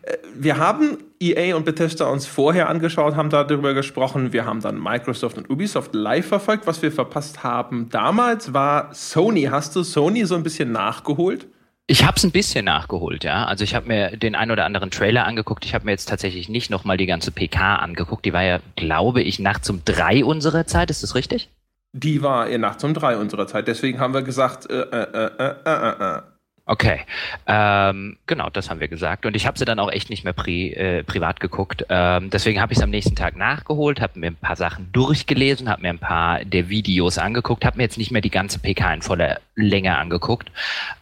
Äh, 0.05 0.17
wir 0.35 0.57
haben 0.57 0.97
EA 1.19 1.55
und 1.55 1.65
Bethesda 1.65 2.05
uns 2.05 2.25
vorher 2.25 2.69
angeschaut, 2.69 3.15
haben 3.15 3.29
darüber 3.29 3.73
gesprochen. 3.73 4.33
Wir 4.33 4.45
haben 4.45 4.61
dann 4.61 4.81
Microsoft 4.81 5.37
und 5.37 5.49
Ubisoft 5.49 5.93
live 5.93 6.27
verfolgt. 6.27 6.67
Was 6.67 6.81
wir 6.81 6.91
verpasst 6.91 7.43
haben 7.43 7.89
damals 7.89 8.53
war 8.53 8.93
Sony. 8.93 9.43
Hast 9.43 9.75
du 9.75 9.83
Sony 9.83 10.25
so 10.25 10.35
ein 10.35 10.43
bisschen 10.43 10.71
nachgeholt? 10.71 11.47
Ich 11.87 12.03
habe 12.03 12.17
es 12.17 12.23
ein 12.23 12.31
bisschen 12.31 12.65
nachgeholt, 12.65 13.23
ja. 13.23 13.45
Also 13.45 13.63
ich 13.63 13.75
habe 13.75 13.87
mir 13.87 14.17
den 14.17 14.33
ein 14.33 14.49
oder 14.49 14.65
anderen 14.65 14.89
Trailer 14.89 15.25
angeguckt. 15.25 15.65
Ich 15.65 15.75
habe 15.75 15.85
mir 15.85 15.91
jetzt 15.91 16.09
tatsächlich 16.09 16.49
nicht 16.49 16.71
nochmal 16.71 16.97
die 16.97 17.05
ganze 17.05 17.31
PK 17.31 17.75
angeguckt. 17.75 18.25
Die 18.25 18.33
war 18.33 18.43
ja, 18.43 18.59
glaube 18.75 19.21
ich, 19.21 19.37
nachts 19.37 19.69
um 19.69 19.81
drei 19.85 20.25
unserer 20.25 20.65
Zeit. 20.65 20.89
Ist 20.89 21.03
das 21.03 21.13
richtig? 21.13 21.49
Die 21.93 22.23
war 22.23 22.49
ja 22.49 22.57
nachts 22.57 22.83
um 22.83 22.95
drei 22.95 23.17
unserer 23.17 23.45
Zeit. 23.45 23.67
Deswegen 23.67 23.99
haben 23.99 24.15
wir 24.15 24.23
gesagt, 24.23 24.69
äh, 24.69 24.81
äh, 24.81 25.29
äh, 25.37 25.55
äh, 25.63 26.17
äh. 26.17 26.21
Okay, 26.67 27.01
ähm, 27.45 28.17
genau, 28.25 28.49
das 28.49 28.71
haben 28.71 28.79
wir 28.79 28.87
gesagt. 28.87 29.27
Und 29.27 29.35
ich 29.35 29.45
habe 29.45 29.57
sie 29.57 29.65
dann 29.65 29.77
auch 29.77 29.91
echt 29.91 30.09
nicht 30.09 30.23
mehr 30.23 30.33
pri 30.33 30.71
äh, 30.73 31.03
privat 31.03 31.39
geguckt. 31.39 31.85
Ähm, 31.89 32.31
deswegen 32.31 32.59
habe 32.59 32.73
ich 32.73 32.79
es 32.79 32.83
am 32.83 32.89
nächsten 32.89 33.15
Tag 33.15 33.35
nachgeholt, 33.35 34.01
habe 34.01 34.19
mir 34.19 34.31
ein 34.31 34.35
paar 34.35 34.55
Sachen 34.55 34.91
durchgelesen, 34.91 35.69
habe 35.69 35.83
mir 35.83 35.89
ein 35.89 35.99
paar 35.99 36.43
der 36.43 36.67
Videos 36.67 37.19
angeguckt, 37.19 37.65
habe 37.65 37.77
mir 37.77 37.83
jetzt 37.83 37.99
nicht 37.99 38.09
mehr 38.09 38.21
die 38.21 38.31
ganze 38.31 38.57
PK 38.57 38.95
in 38.95 39.01
voller 39.03 39.39
Länge 39.53 39.95
angeguckt. 39.95 40.51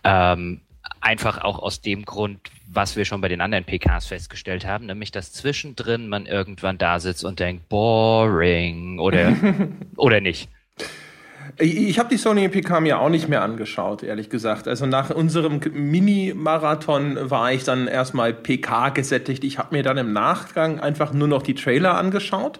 Ähm, 0.03 0.59
einfach 0.99 1.37
auch 1.37 1.59
aus 1.59 1.79
dem 1.79 2.03
Grund, 2.03 2.39
was 2.67 2.97
wir 2.97 3.05
schon 3.05 3.21
bei 3.21 3.29
den 3.29 3.39
anderen 3.39 3.63
PKs 3.63 4.07
festgestellt 4.07 4.65
haben, 4.65 4.87
nämlich 4.87 5.11
dass 5.11 5.31
zwischendrin 5.31 6.09
man 6.09 6.25
irgendwann 6.25 6.77
da 6.77 6.99
sitzt 6.99 7.23
und 7.23 7.39
denkt, 7.39 7.69
boring 7.69 8.99
oder, 8.99 9.33
oder 9.95 10.19
nicht. 10.19 10.49
Ich 11.59 11.99
habe 11.99 12.09
die 12.09 12.17
Sony 12.17 12.47
PK 12.49 12.79
mir 12.79 12.99
auch 12.99 13.09
nicht 13.09 13.29
mehr 13.29 13.41
angeschaut, 13.41 14.03
ehrlich 14.03 14.29
gesagt. 14.29 14.67
Also 14.67 14.85
nach 14.85 15.09
unserem 15.09 15.59
Mini-Marathon 15.73 17.29
war 17.29 17.51
ich 17.51 17.63
dann 17.63 17.87
erstmal 17.87 18.33
PK 18.33 18.89
gesättigt. 18.89 19.43
Ich 19.43 19.57
habe 19.57 19.75
mir 19.75 19.83
dann 19.83 19.97
im 19.97 20.13
Nachgang 20.13 20.79
einfach 20.79 21.13
nur 21.13 21.27
noch 21.27 21.41
die 21.41 21.55
Trailer 21.55 21.95
angeschaut. 21.95 22.59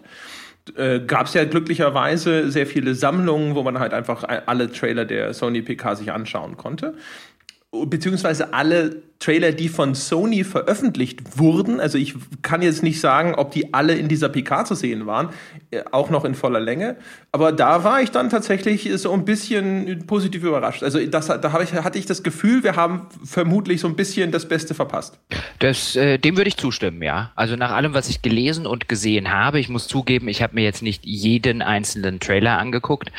Äh, 0.77 1.01
Gab 1.01 1.27
es 1.27 1.34
ja 1.34 1.46
glücklicherweise 1.46 2.50
sehr 2.51 2.67
viele 2.67 2.96
Sammlungen, 2.96 3.55
wo 3.55 3.63
man 3.63 3.79
halt 3.79 3.93
einfach 3.93 4.24
alle 4.46 4.72
Trailer 4.72 5.05
der 5.05 5.34
Sony 5.34 5.62
PK 5.62 5.96
sich 5.96 6.12
anschauen 6.12 6.58
konnte 6.58 6.96
beziehungsweise 7.74 8.53
alle 8.53 9.01
Trailer, 9.24 9.53
die 9.53 9.70
von 9.70 9.96
Sony 9.96 10.44
veröffentlicht 10.44 11.38
wurden. 11.38 11.80
Also 11.80 11.98
ich 11.98 12.15
kann 12.42 12.62
jetzt 12.62 12.84
nicht 12.84 13.00
sagen, 13.00 13.36
ob 13.36 13.51
die 13.51 13.74
alle 13.74 13.94
in 13.94 14.10
dieser 14.10 14.27
PK 14.27 14.65
zu 14.65 14.75
sehen 14.75 15.06
waren, 15.06 15.30
äh, 15.72 15.82
auch 15.92 16.10
noch 16.10 16.25
in 16.25 16.36
voller 16.36 16.60
Länge. 16.60 16.98
Aber 17.32 17.51
da 17.51 17.84
war 17.84 18.01
ich 18.01 18.12
dann 18.12 18.30
tatsächlich 18.30 18.89
so 18.96 19.13
ein 19.13 19.24
bisschen 19.24 20.06
positiv 20.08 20.44
überrascht. 20.44 20.84
Also 20.84 21.03
das, 21.06 21.27
da 21.27 21.62
ich, 21.62 21.74
hatte 21.74 21.98
ich 21.98 22.06
das 22.06 22.24
Gefühl, 22.24 22.63
wir 22.63 22.75
haben 22.75 23.08
vermutlich 23.24 23.80
so 23.80 23.88
ein 23.88 23.96
bisschen 23.96 24.32
das 24.32 24.48
Beste 24.48 24.74
verpasst. 24.74 25.18
Das, 25.60 25.96
äh, 25.96 26.18
dem 26.18 26.36
würde 26.36 26.50
ich 26.50 26.58
zustimmen, 26.58 27.01
ja. 27.01 27.32
Also 27.36 27.56
nach 27.56 27.72
allem, 27.72 27.94
was 27.94 28.10
ich 28.10 28.22
gelesen 28.22 28.65
und 28.65 28.89
gesehen 28.89 29.32
habe, 29.32 29.60
ich 29.60 29.70
muss 29.70 29.88
zugeben, 29.88 30.27
ich 30.27 30.44
habe 30.44 30.56
mir 30.56 30.63
jetzt 30.63 30.82
nicht 30.82 31.06
jeden 31.06 31.62
einzelnen 31.62 32.20
Trailer 32.20 32.58
angeguckt, 32.58 33.12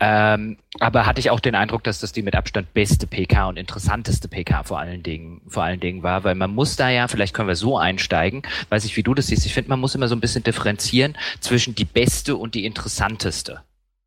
ähm, 0.00 0.56
aber 0.80 1.06
hatte 1.06 1.20
ich 1.20 1.30
auch 1.30 1.40
den 1.40 1.54
Eindruck, 1.54 1.84
dass 1.84 2.00
das 2.00 2.12
die 2.12 2.22
mit 2.22 2.34
Abstand 2.34 2.72
beste 2.74 3.06
PK 3.06 3.48
und 3.48 3.58
interessanteste 3.58 4.28
PK 4.28 4.64
vor 4.64 4.80
allen 4.80 5.02
Dingen, 5.02 5.40
vor 5.52 5.62
allen 5.62 5.80
Dingen 5.80 6.02
war, 6.02 6.24
weil 6.24 6.34
man 6.34 6.54
muss 6.54 6.76
da 6.76 6.90
ja, 6.90 7.08
vielleicht 7.08 7.34
können 7.34 7.48
wir 7.48 7.56
so 7.56 7.78
einsteigen, 7.78 8.42
weiß 8.70 8.84
ich, 8.84 8.96
wie 8.96 9.02
du 9.02 9.14
das 9.14 9.28
siehst. 9.28 9.46
Ich 9.46 9.54
finde, 9.54 9.70
man 9.70 9.80
muss 9.80 9.94
immer 9.94 10.08
so 10.08 10.16
ein 10.16 10.20
bisschen 10.20 10.42
differenzieren 10.42 11.16
zwischen 11.40 11.74
die 11.74 11.84
beste 11.84 12.36
und 12.36 12.54
die 12.54 12.64
interessanteste. 12.64 13.62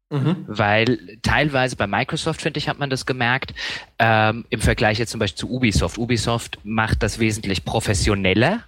Mhm. 0.09 0.45
Weil 0.47 1.17
teilweise 1.23 1.75
bei 1.75 1.87
Microsoft, 1.87 2.41
finde 2.41 2.59
ich, 2.59 2.69
hat 2.69 2.79
man 2.79 2.89
das 2.89 3.05
gemerkt, 3.05 3.53
ähm, 3.97 4.45
im 4.49 4.61
Vergleich 4.61 4.99
jetzt 4.99 5.11
zum 5.11 5.19
Beispiel 5.19 5.39
zu 5.39 5.49
Ubisoft. 5.49 5.97
Ubisoft 5.97 6.59
macht 6.63 7.01
das 7.01 7.19
wesentlich 7.19 7.65
professioneller 7.65 8.63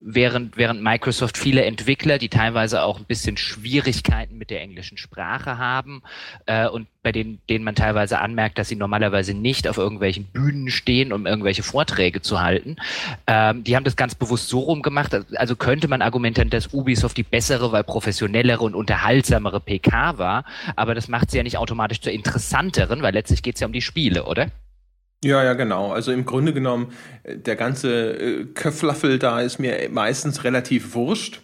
während, 0.00 0.56
während 0.56 0.82
Microsoft 0.82 1.36
viele 1.36 1.64
Entwickler, 1.64 2.18
die 2.18 2.28
teilweise 2.28 2.82
auch 2.82 2.98
ein 2.98 3.04
bisschen 3.04 3.36
Schwierigkeiten 3.36 4.38
mit 4.38 4.50
der 4.50 4.60
englischen 4.60 4.96
Sprache 4.96 5.58
haben 5.58 6.02
äh, 6.46 6.68
und 6.68 6.86
bei 7.02 7.10
denen, 7.10 7.40
denen 7.48 7.64
man 7.64 7.74
teilweise 7.74 8.20
anmerkt, 8.20 8.58
dass 8.58 8.68
sie 8.68 8.76
normalerweise 8.76 9.34
nicht 9.34 9.66
auf 9.66 9.76
irgendwelchen 9.76 10.24
Bühnen 10.24 10.70
stehen, 10.70 11.12
um 11.12 11.26
irgendwelche 11.26 11.62
Vorträge 11.62 12.22
zu 12.22 12.40
halten. 12.40 12.76
Ähm, 13.26 13.64
die 13.64 13.74
haben 13.74 13.84
das 13.84 13.96
ganz 13.96 14.14
bewusst 14.14 14.48
so 14.48 14.60
rum 14.60 14.82
gemacht. 14.82 15.16
Also 15.36 15.56
könnte 15.56 15.88
man 15.88 16.02
argumentieren, 16.02 16.50
dass 16.50 16.72
Ubisoft 16.72 17.16
die 17.16 17.22
bessere, 17.24 17.72
weil 17.72 17.82
professionellere 17.82 18.62
und 18.62 18.74
unterhaltsamere 18.74 19.60
PK 19.60 20.18
war, 20.18 20.44
aber 20.76 20.94
das 20.94 21.08
macht 21.08 21.30
sie 21.30 21.38
ja 21.38 21.42
nicht 21.42 21.58
automatisch 21.58 22.00
zur 22.00 22.12
interessanteren, 22.12 23.02
weil 23.02 23.14
letztlich 23.14 23.42
geht 23.42 23.56
es 23.56 23.60
ja 23.60 23.66
um 23.66 23.72
die 23.72 23.82
Spiele, 23.82 24.26
oder? 24.26 24.48
Ja, 25.24 25.42
ja, 25.42 25.54
genau. 25.54 25.90
Also 25.90 26.12
im 26.12 26.24
Grunde 26.24 26.52
genommen, 26.52 26.92
äh, 27.24 27.36
der 27.36 27.56
ganze 27.56 28.12
äh, 28.12 28.44
Köflaffel 28.44 29.18
da 29.18 29.40
ist 29.40 29.58
mir 29.58 29.88
meistens 29.90 30.44
relativ 30.44 30.94
wurscht. 30.94 31.40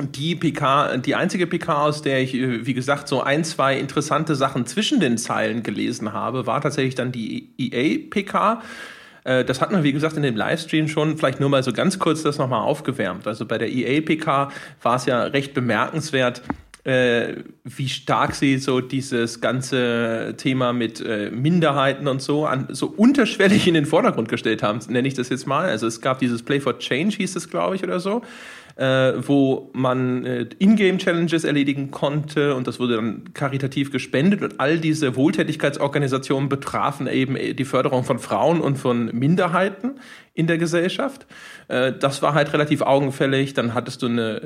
Die 0.00 0.34
PK, 0.34 0.98
die 0.98 1.14
einzige 1.14 1.46
PK, 1.46 1.84
aus 1.84 2.02
der 2.02 2.22
ich, 2.22 2.34
äh, 2.34 2.66
wie 2.66 2.74
gesagt, 2.74 3.08
so 3.08 3.22
ein, 3.22 3.44
zwei 3.44 3.78
interessante 3.78 4.34
Sachen 4.34 4.64
zwischen 4.66 5.00
den 5.00 5.18
Zeilen 5.18 5.62
gelesen 5.62 6.14
habe, 6.14 6.46
war 6.46 6.60
tatsächlich 6.62 6.94
dann 6.94 7.12
die 7.12 7.54
EA-PK. 7.58 8.62
Das 9.24 9.60
hat 9.60 9.72
man, 9.72 9.82
wie 9.82 9.92
gesagt, 9.92 10.16
in 10.16 10.22
dem 10.22 10.36
Livestream 10.36 10.86
schon 10.86 11.18
vielleicht 11.18 11.40
nur 11.40 11.48
mal 11.48 11.64
so 11.64 11.72
ganz 11.72 11.98
kurz 11.98 12.22
das 12.22 12.38
nochmal 12.38 12.60
aufgewärmt. 12.60 13.26
Also 13.26 13.44
bei 13.44 13.58
der 13.58 13.72
EA-PK 13.72 14.52
war 14.82 14.94
es 14.94 15.06
ja 15.06 15.20
recht 15.24 15.52
bemerkenswert, 15.52 16.42
äh, 16.86 17.42
wie 17.64 17.88
stark 17.88 18.34
sie 18.36 18.58
so 18.58 18.80
dieses 18.80 19.40
ganze 19.40 20.34
Thema 20.36 20.72
mit 20.72 21.00
äh, 21.00 21.30
Minderheiten 21.30 22.06
und 22.06 22.22
so 22.22 22.46
an, 22.46 22.68
so 22.70 22.86
unterschwellig 22.86 23.66
in 23.66 23.74
den 23.74 23.86
Vordergrund 23.86 24.28
gestellt 24.28 24.62
haben, 24.62 24.78
nenne 24.88 25.08
ich 25.08 25.14
das 25.14 25.28
jetzt 25.28 25.46
mal. 25.46 25.68
Also 25.68 25.88
es 25.88 26.00
gab 26.00 26.20
dieses 26.20 26.44
Play 26.44 26.60
for 26.60 26.78
Change, 26.78 27.16
hieß 27.16 27.34
es, 27.34 27.50
glaube 27.50 27.74
ich, 27.74 27.82
oder 27.82 27.98
so 27.98 28.22
äh, 28.76 29.14
wo 29.26 29.70
man 29.72 30.24
äh, 30.24 30.46
Ingame-Challenges 30.58 31.44
erledigen 31.44 31.90
konnte 31.90 32.54
und 32.54 32.66
das 32.66 32.78
wurde 32.78 32.96
dann 32.96 33.32
karitativ 33.32 33.90
gespendet 33.90 34.42
und 34.42 34.60
all 34.60 34.78
diese 34.78 35.16
Wohltätigkeitsorganisationen 35.16 36.48
betrafen 36.48 37.06
eben 37.06 37.36
die 37.56 37.64
Förderung 37.64 38.04
von 38.04 38.18
Frauen 38.18 38.60
und 38.60 38.76
von 38.76 39.06
Minderheiten 39.06 39.92
in 40.36 40.46
der 40.46 40.58
Gesellschaft. 40.58 41.26
Äh, 41.68 41.94
das 41.98 42.22
war 42.22 42.34
halt 42.34 42.52
relativ 42.52 42.82
augenfällig. 42.82 43.54
Dann 43.54 43.74
hattest 43.74 44.02
du 44.02 44.06
eine, 44.06 44.40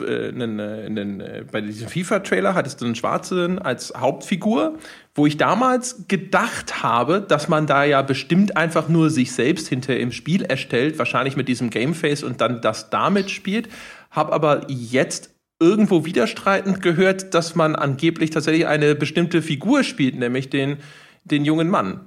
eine, 0.00 0.44
eine, 0.44 1.00
eine 1.00 1.44
bei 1.50 1.60
diesem 1.60 1.88
FIFA-Trailer 1.88 2.54
hattest 2.54 2.80
du 2.80 2.84
einen 2.84 2.96
Schwarzen 2.96 3.60
als 3.60 3.94
Hauptfigur, 3.96 4.76
wo 5.14 5.24
ich 5.26 5.36
damals 5.36 6.08
gedacht 6.08 6.82
habe, 6.82 7.20
dass 7.26 7.48
man 7.48 7.66
da 7.66 7.84
ja 7.84 8.02
bestimmt 8.02 8.56
einfach 8.56 8.88
nur 8.88 9.08
sich 9.08 9.32
selbst 9.32 9.68
hinter 9.68 9.96
im 9.96 10.12
Spiel 10.12 10.42
erstellt, 10.42 10.98
wahrscheinlich 10.98 11.36
mit 11.36 11.48
diesem 11.48 11.70
Gameface 11.70 12.24
und 12.24 12.40
dann 12.40 12.60
das 12.60 12.90
damit 12.90 13.30
spielt. 13.30 13.68
Habe 14.10 14.32
aber 14.32 14.66
jetzt 14.68 15.30
irgendwo 15.60 16.04
widerstreitend 16.04 16.82
gehört, 16.82 17.34
dass 17.34 17.54
man 17.54 17.76
angeblich 17.76 18.30
tatsächlich 18.30 18.66
eine 18.66 18.94
bestimmte 18.94 19.42
Figur 19.42 19.84
spielt, 19.84 20.16
nämlich 20.18 20.50
den, 20.50 20.78
den 21.24 21.44
jungen 21.44 21.70
Mann. 21.70 22.00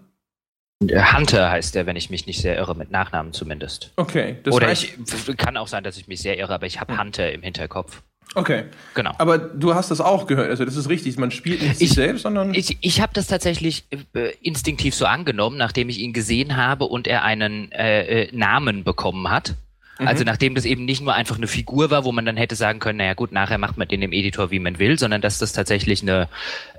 Hunter 0.81 1.51
heißt 1.51 1.75
der, 1.75 1.85
wenn 1.85 1.97
ich 1.97 2.09
mich 2.09 2.25
nicht 2.25 2.41
sehr 2.41 2.55
irre, 2.57 2.75
mit 2.75 2.89
Nachnamen 2.89 3.33
zumindest. 3.33 3.91
Okay. 3.97 4.37
Oder 4.49 4.67
heißt, 4.67 4.83
ich 4.83 5.37
kann 5.37 5.57
auch 5.57 5.67
sein, 5.67 5.83
dass 5.83 5.97
ich 5.97 6.07
mich 6.07 6.21
sehr 6.21 6.37
irre, 6.37 6.53
aber 6.53 6.65
ich 6.65 6.79
habe. 6.79 6.97
Hunter 6.97 7.31
im 7.31 7.41
Hinterkopf. 7.41 8.01
Okay. 8.35 8.65
Genau. 8.93 9.11
Aber 9.17 9.37
du 9.37 9.73
hast 9.73 9.91
das 9.91 10.01
auch 10.01 10.27
gehört, 10.27 10.49
also 10.49 10.63
das 10.63 10.75
ist 10.75 10.87
richtig. 10.87 11.17
Man 11.17 11.31
spielt 11.31 11.61
nicht 11.61 11.77
sich 11.77 11.91
selbst, 11.91 12.21
sondern. 12.23 12.53
Ich, 12.53 12.77
ich 12.81 13.01
habe 13.01 13.11
das 13.13 13.27
tatsächlich 13.27 13.85
äh, 14.13 14.33
instinktiv 14.41 14.93
so 14.93 15.05
angenommen, 15.05 15.57
nachdem 15.57 15.89
ich 15.89 15.99
ihn 15.99 16.13
gesehen 16.13 16.55
habe 16.55 16.85
und 16.85 17.07
er 17.07 17.23
einen 17.23 17.71
äh, 17.71 18.23
äh, 18.23 18.35
Namen 18.35 18.83
bekommen 18.83 19.29
hat. 19.29 19.55
Mhm. 19.99 20.07
Also 20.07 20.23
nachdem 20.23 20.55
das 20.55 20.65
eben 20.65 20.85
nicht 20.85 21.01
nur 21.01 21.13
einfach 21.13 21.37
eine 21.37 21.47
Figur 21.47 21.89
war, 21.89 22.03
wo 22.03 22.11
man 22.11 22.25
dann 22.25 22.37
hätte 22.37 22.55
sagen 22.55 22.79
können, 22.79 22.97
naja 22.97 23.15
gut, 23.15 23.31
nachher 23.31 23.57
macht 23.57 23.77
man 23.77 23.87
den 23.87 24.01
im 24.01 24.13
Editor, 24.13 24.51
wie 24.51 24.59
man 24.59 24.79
will, 24.79 24.99
sondern 24.99 25.21
dass 25.21 25.39
das 25.39 25.51
tatsächlich 25.51 26.03
eine, 26.03 26.29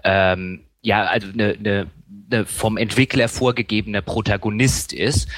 ähm, 0.04 0.60
ja, 0.82 1.04
also 1.04 1.28
eine, 1.32 1.56
eine 1.58 1.86
vom 2.46 2.76
Entwickler 2.76 3.28
vorgegebene 3.28 4.02
Protagonist 4.02 4.92
ist. 4.92 5.28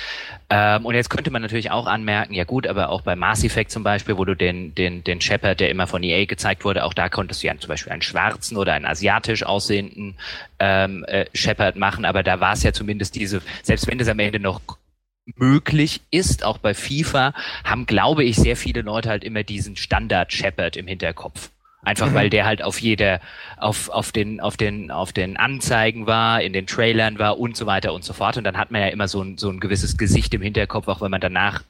Ähm, 0.50 0.84
und 0.84 0.94
jetzt 0.94 1.08
könnte 1.08 1.30
man 1.30 1.40
natürlich 1.40 1.70
auch 1.70 1.86
anmerken, 1.86 2.34
ja 2.34 2.44
gut, 2.44 2.66
aber 2.66 2.90
auch 2.90 3.00
bei 3.00 3.16
Mass 3.16 3.42
Effect 3.42 3.70
zum 3.70 3.82
Beispiel, 3.82 4.18
wo 4.18 4.24
du 4.24 4.36
den, 4.36 4.74
den, 4.74 5.02
den 5.02 5.20
Shepard, 5.20 5.60
der 5.60 5.70
immer 5.70 5.86
von 5.86 6.02
EA 6.02 6.26
gezeigt 6.26 6.64
wurde, 6.64 6.84
auch 6.84 6.92
da 6.92 7.08
konntest 7.08 7.42
du 7.42 7.46
ja 7.46 7.56
zum 7.58 7.68
Beispiel 7.68 7.92
einen 7.92 8.02
schwarzen 8.02 8.58
oder 8.58 8.74
einen 8.74 8.84
asiatisch 8.84 9.44
aussehenden 9.44 10.16
ähm, 10.58 11.04
äh, 11.04 11.24
Shepard 11.32 11.76
machen, 11.76 12.04
aber 12.04 12.22
da 12.22 12.40
war 12.40 12.52
es 12.52 12.62
ja 12.62 12.72
zumindest 12.72 13.14
diese, 13.14 13.40
selbst 13.62 13.86
wenn 13.86 13.98
es 13.98 14.08
am 14.08 14.18
Ende 14.18 14.40
noch 14.40 14.60
möglich 15.36 16.02
ist, 16.10 16.44
auch 16.44 16.58
bei 16.58 16.74
FIFA, 16.74 17.32
haben, 17.64 17.86
glaube 17.86 18.24
ich, 18.24 18.36
sehr 18.36 18.56
viele 18.56 18.82
Leute 18.82 19.08
halt 19.08 19.24
immer 19.24 19.44
diesen 19.44 19.76
Standard 19.76 20.32
Shepard 20.32 20.76
im 20.76 20.86
Hinterkopf. 20.86 21.50
Einfach 21.82 22.10
mhm. 22.10 22.14
weil 22.14 22.30
der 22.30 22.44
halt 22.44 22.62
auf 22.62 22.80
jeder, 22.80 23.20
auf, 23.56 23.88
auf 23.88 24.12
den, 24.12 24.40
auf 24.40 24.56
den, 24.56 24.90
auf 24.90 25.12
den 25.12 25.36
Anzeigen 25.36 26.06
war, 26.06 26.40
in 26.42 26.52
den 26.52 26.66
Trailern 26.66 27.18
war 27.18 27.38
und 27.38 27.56
so 27.56 27.66
weiter 27.66 27.92
und 27.92 28.04
so 28.04 28.12
fort. 28.12 28.36
Und 28.36 28.44
dann 28.44 28.56
hat 28.56 28.70
man 28.70 28.80
ja 28.80 28.88
immer 28.88 29.08
so 29.08 29.22
ein, 29.22 29.38
so 29.38 29.50
ein 29.50 29.60
gewisses 29.60 29.96
Gesicht 29.96 30.32
im 30.34 30.42
Hinterkopf, 30.42 30.88
auch 30.88 31.00
wenn 31.00 31.10
man 31.10 31.20
danach 31.20 31.62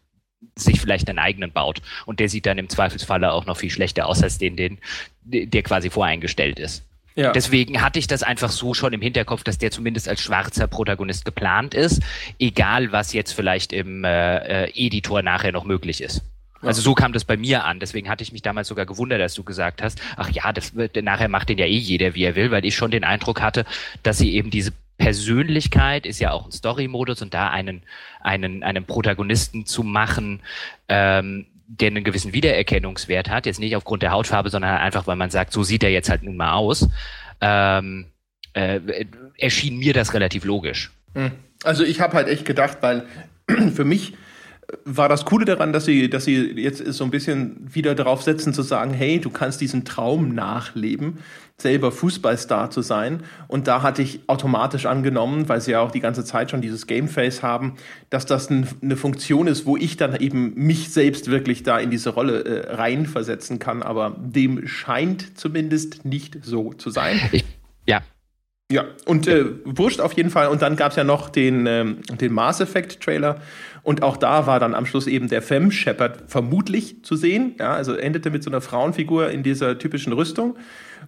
sich 0.56 0.80
vielleicht 0.80 1.08
einen 1.08 1.18
eigenen 1.18 1.52
baut. 1.52 1.82
Und 2.06 2.20
der 2.20 2.28
sieht 2.28 2.46
dann 2.46 2.58
im 2.58 2.68
Zweifelsfalle 2.68 3.32
auch 3.32 3.46
noch 3.46 3.56
viel 3.56 3.70
schlechter 3.70 4.06
aus 4.06 4.22
als 4.22 4.38
den, 4.38 4.56
den, 4.56 4.78
der 5.24 5.62
quasi 5.62 5.90
voreingestellt 5.90 6.58
ist. 6.58 6.84
Ja. 7.14 7.32
Deswegen 7.32 7.82
hatte 7.82 7.98
ich 7.98 8.06
das 8.06 8.22
einfach 8.22 8.50
so 8.50 8.72
schon 8.72 8.92
im 8.92 9.02
Hinterkopf, 9.02 9.44
dass 9.44 9.58
der 9.58 9.70
zumindest 9.70 10.08
als 10.08 10.22
schwarzer 10.22 10.66
Protagonist 10.66 11.24
geplant 11.24 11.74
ist, 11.74 12.02
egal 12.38 12.90
was 12.92 13.12
jetzt 13.12 13.32
vielleicht 13.32 13.72
im 13.72 14.04
äh, 14.04 14.64
äh 14.64 14.72
Editor 14.74 15.22
nachher 15.22 15.52
noch 15.52 15.64
möglich 15.64 16.02
ist. 16.02 16.22
Also 16.62 16.80
so 16.80 16.94
kam 16.94 17.12
das 17.12 17.24
bei 17.24 17.36
mir 17.36 17.64
an. 17.64 17.80
Deswegen 17.80 18.08
hatte 18.08 18.22
ich 18.22 18.32
mich 18.32 18.42
damals 18.42 18.68
sogar 18.68 18.86
gewundert, 18.86 19.20
dass 19.20 19.34
du 19.34 19.42
gesagt 19.42 19.82
hast, 19.82 20.00
ach 20.16 20.30
ja, 20.30 20.52
das 20.52 20.74
wird, 20.74 20.96
nachher 21.02 21.28
macht 21.28 21.48
den 21.48 21.58
ja 21.58 21.66
eh 21.66 21.76
jeder, 21.76 22.14
wie 22.14 22.24
er 22.24 22.36
will, 22.36 22.50
weil 22.50 22.64
ich 22.64 22.76
schon 22.76 22.90
den 22.90 23.04
Eindruck 23.04 23.40
hatte, 23.40 23.64
dass 24.02 24.18
sie 24.18 24.34
eben 24.34 24.50
diese 24.50 24.72
Persönlichkeit 24.98 26.06
ist 26.06 26.20
ja 26.20 26.30
auch 26.30 26.46
ein 26.46 26.52
Story-Modus 26.52 27.22
und 27.22 27.34
da 27.34 27.48
einen, 27.48 27.82
einen, 28.20 28.62
einen 28.62 28.84
Protagonisten 28.84 29.66
zu 29.66 29.82
machen, 29.82 30.40
ähm, 30.88 31.46
der 31.66 31.88
einen 31.88 32.04
gewissen 32.04 32.32
Wiedererkennungswert 32.32 33.28
hat, 33.28 33.46
jetzt 33.46 33.58
nicht 33.58 33.74
aufgrund 33.74 34.02
der 34.02 34.12
Hautfarbe, 34.12 34.50
sondern 34.50 34.76
einfach, 34.76 35.06
weil 35.06 35.16
man 35.16 35.30
sagt, 35.30 35.52
so 35.52 35.64
sieht 35.64 35.82
er 35.82 35.90
jetzt 35.90 36.10
halt 36.10 36.22
nun 36.22 36.36
mal 36.36 36.52
aus, 36.52 36.88
ähm, 37.40 38.06
äh, 38.52 39.06
erschien 39.38 39.78
mir 39.78 39.94
das 39.94 40.14
relativ 40.14 40.44
logisch. 40.44 40.92
Hm. 41.14 41.32
Also 41.64 41.84
ich 41.84 42.00
habe 42.00 42.14
halt 42.14 42.28
echt 42.28 42.44
gedacht, 42.44 42.78
weil 42.80 43.06
für 43.74 43.84
mich 43.84 44.14
war 44.84 45.08
das 45.08 45.24
Coole 45.24 45.44
daran, 45.44 45.72
dass 45.72 45.84
sie, 45.84 46.08
dass 46.08 46.24
sie 46.24 46.52
jetzt 46.60 46.84
so 46.92 47.04
ein 47.04 47.10
bisschen 47.10 47.56
wieder 47.72 47.94
darauf 47.94 48.22
setzen 48.22 48.54
zu 48.54 48.62
sagen, 48.62 48.92
hey, 48.94 49.20
du 49.20 49.30
kannst 49.30 49.60
diesen 49.60 49.84
Traum 49.84 50.34
nachleben, 50.34 51.18
selber 51.58 51.92
Fußballstar 51.92 52.70
zu 52.70 52.80
sein. 52.80 53.22
Und 53.48 53.66
da 53.66 53.82
hatte 53.82 54.02
ich 54.02 54.20
automatisch 54.28 54.86
angenommen, 54.86 55.48
weil 55.48 55.60
sie 55.60 55.72
ja 55.72 55.80
auch 55.80 55.90
die 55.90 56.00
ganze 56.00 56.24
Zeit 56.24 56.50
schon 56.50 56.60
dieses 56.60 56.86
Gameface 56.86 57.42
haben, 57.42 57.74
dass 58.10 58.24
das 58.26 58.50
eine 58.50 58.96
Funktion 58.96 59.46
ist, 59.46 59.66
wo 59.66 59.76
ich 59.76 59.96
dann 59.96 60.16
eben 60.16 60.54
mich 60.54 60.90
selbst 60.90 61.30
wirklich 61.30 61.62
da 61.62 61.78
in 61.78 61.90
diese 61.90 62.10
Rolle 62.10 62.44
äh, 62.44 62.74
reinversetzen 62.74 63.58
kann. 63.58 63.82
Aber 63.82 64.16
dem 64.18 64.66
scheint 64.66 65.38
zumindest 65.38 66.04
nicht 66.04 66.38
so 66.42 66.72
zu 66.72 66.90
sein. 66.90 67.20
Ich, 67.32 67.44
ja, 67.86 68.00
ja, 68.72 68.84
und 69.06 69.28
äh, 69.28 69.44
wurscht 69.64 70.00
auf 70.00 70.14
jeden 70.14 70.30
Fall. 70.30 70.48
Und 70.48 70.62
dann 70.62 70.76
gab 70.76 70.90
es 70.90 70.96
ja 70.96 71.04
noch 71.04 71.28
den, 71.28 71.66
ähm, 71.66 71.98
den 72.20 72.32
Mass 72.32 72.60
Effect 72.60 73.00
Trailer. 73.00 73.40
Und 73.82 74.02
auch 74.02 74.16
da 74.16 74.46
war 74.46 74.60
dann 74.60 74.74
am 74.74 74.86
Schluss 74.86 75.06
eben 75.06 75.28
der 75.28 75.42
Femme 75.42 75.70
Shepard 75.70 76.24
vermutlich 76.26 77.02
zu 77.04 77.16
sehen. 77.16 77.54
Ja, 77.58 77.74
also 77.74 77.94
endete 77.94 78.30
mit 78.30 78.42
so 78.42 78.50
einer 78.50 78.60
Frauenfigur 78.60 79.30
in 79.30 79.42
dieser 79.42 79.78
typischen 79.78 80.12
Rüstung. 80.12 80.56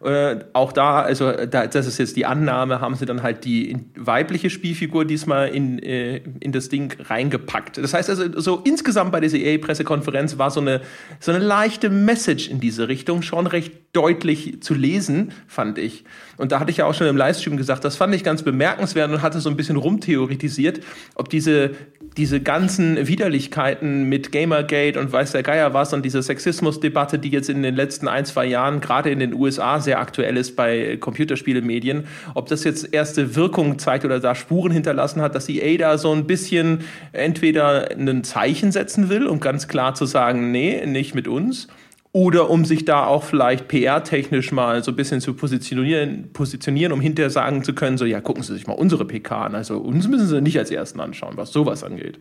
Äh, 0.02 0.36
auch 0.52 0.72
da, 0.72 1.00
also 1.00 1.32
da, 1.32 1.66
das 1.66 1.86
ist 1.86 1.98
jetzt 1.98 2.16
die 2.16 2.26
Annahme, 2.26 2.80
haben 2.80 2.94
sie 2.94 3.06
dann 3.06 3.22
halt 3.22 3.44
die 3.44 3.76
weibliche 3.96 4.50
Spielfigur 4.50 5.04
diesmal 5.04 5.48
in, 5.48 5.78
äh, 5.78 6.20
in 6.40 6.52
das 6.52 6.68
Ding 6.68 6.94
reingepackt. 7.00 7.78
Das 7.78 7.94
heißt 7.94 8.10
also, 8.10 8.40
so 8.40 8.60
insgesamt 8.64 9.12
bei 9.12 9.20
dieser 9.20 9.38
EA-Pressekonferenz 9.38 10.38
war 10.38 10.50
so 10.50 10.60
eine, 10.60 10.80
so 11.20 11.32
eine 11.32 11.44
leichte 11.44 11.90
Message 11.90 12.48
in 12.48 12.60
diese 12.60 12.88
Richtung 12.88 13.22
schon 13.22 13.46
recht 13.46 13.72
deutlich 13.92 14.60
zu 14.60 14.74
lesen, 14.74 15.32
fand 15.46 15.78
ich. 15.78 16.04
Und 16.36 16.52
da 16.52 16.60
hatte 16.60 16.70
ich 16.70 16.78
ja 16.78 16.86
auch 16.86 16.94
schon 16.94 17.06
im 17.06 17.16
Livestream 17.16 17.56
gesagt, 17.56 17.84
das 17.84 17.96
fand 17.96 18.14
ich 18.14 18.24
ganz 18.24 18.42
bemerkenswert 18.42 19.10
und 19.10 19.22
hatte 19.22 19.40
so 19.40 19.48
ein 19.48 19.56
bisschen 19.56 19.76
rumtheoretisiert, 19.76 20.80
ob 21.14 21.28
diese, 21.28 21.70
diese 22.16 22.40
ganzen 22.40 23.08
Widerlichkeiten 23.08 24.04
mit 24.04 24.30
Gamergate 24.30 25.00
und 25.00 25.12
weiß 25.12 25.32
der 25.32 25.42
Geier 25.42 25.74
was 25.74 25.92
und 25.92 26.04
diese 26.04 26.22
Sexismusdebatte, 26.22 27.18
die 27.18 27.30
jetzt 27.30 27.50
in 27.50 27.62
den 27.62 27.74
letzten 27.74 28.06
ein, 28.06 28.24
zwei 28.24 28.46
Jahren 28.46 28.80
gerade 28.80 29.10
in 29.10 29.18
den 29.18 29.34
USA 29.34 29.80
sehr 29.80 29.98
aktuell 29.98 30.36
ist 30.36 30.54
bei 30.54 30.96
Computerspielemedien, 30.96 32.06
ob 32.34 32.46
das 32.46 32.62
jetzt 32.62 32.94
erste 32.94 33.34
Wirkung 33.34 33.78
zeigt 33.78 34.04
oder 34.04 34.20
da 34.20 34.34
Spuren 34.34 34.70
hinterlassen 34.70 35.22
hat, 35.22 35.34
dass 35.34 35.48
EA 35.48 35.76
da 35.76 35.98
so 35.98 36.12
ein 36.12 36.26
bisschen 36.26 36.84
entweder 37.12 37.90
ein 37.90 38.22
Zeichen 38.22 38.70
setzen 38.70 39.08
will, 39.08 39.26
um 39.26 39.40
ganz 39.40 39.66
klar 39.66 39.94
zu 39.94 40.06
sagen, 40.06 40.52
nee, 40.52 40.86
nicht 40.86 41.16
mit 41.16 41.26
uns, 41.26 41.66
oder 42.14 42.48
um 42.48 42.64
sich 42.64 42.84
da 42.84 43.06
auch 43.06 43.24
vielleicht 43.24 43.66
PR-technisch 43.66 44.52
mal 44.52 44.84
so 44.84 44.92
ein 44.92 44.96
bisschen 44.96 45.20
zu 45.20 45.34
positionieren, 45.34 46.32
positionieren, 46.32 46.92
um 46.92 47.00
hinterher 47.00 47.28
sagen 47.28 47.64
zu 47.64 47.74
können, 47.74 47.98
so, 47.98 48.04
ja, 48.04 48.20
gucken 48.20 48.44
Sie 48.44 48.54
sich 48.54 48.68
mal 48.68 48.74
unsere 48.74 49.04
PK 49.04 49.46
an. 49.46 49.54
Also 49.56 49.78
uns 49.78 50.06
müssen 50.06 50.28
Sie 50.28 50.40
nicht 50.40 50.56
als 50.56 50.70
Ersten 50.70 51.00
anschauen, 51.00 51.36
was 51.36 51.50
sowas 51.50 51.82
angeht. 51.82 52.20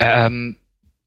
Ähm, 0.00 0.56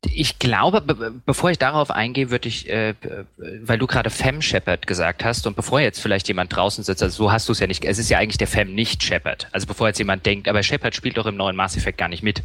ich 0.06 0.40
glaube, 0.40 0.80
be 0.80 1.14
bevor 1.26 1.52
ich 1.52 1.60
darauf 1.60 1.92
eingehe, 1.92 2.32
würde 2.32 2.48
ich, 2.48 2.70
äh, 2.70 2.96
weil 3.38 3.78
du 3.78 3.86
gerade 3.86 4.10
Fem 4.10 4.42
Shepard 4.42 4.88
gesagt 4.88 5.26
hast 5.26 5.46
und 5.46 5.58
bevor 5.58 5.82
jetzt 5.82 6.00
vielleicht 6.00 6.30
jemand 6.30 6.56
draußen 6.56 6.86
sitzt, 6.86 7.04
also 7.04 7.26
so 7.26 7.32
hast 7.34 7.50
du 7.50 7.52
es 7.52 7.60
ja 7.60 7.68
nicht, 7.68 7.84
es 7.84 8.00
ist 8.00 8.10
ja 8.10 8.18
eigentlich 8.18 8.38
der 8.38 8.48
Fem 8.48 8.74
nicht 8.74 9.04
Shepard. 9.04 9.50
Also 9.52 9.68
bevor 9.68 9.90
jetzt 9.90 10.00
jemand 10.00 10.26
denkt, 10.26 10.48
aber 10.48 10.64
Shepard 10.64 10.96
spielt 10.96 11.18
doch 11.18 11.26
im 11.26 11.36
neuen 11.36 11.58
Mass 11.58 11.76
Effect 11.76 11.98
gar 11.98 12.08
nicht 12.08 12.24
mit. 12.24 12.44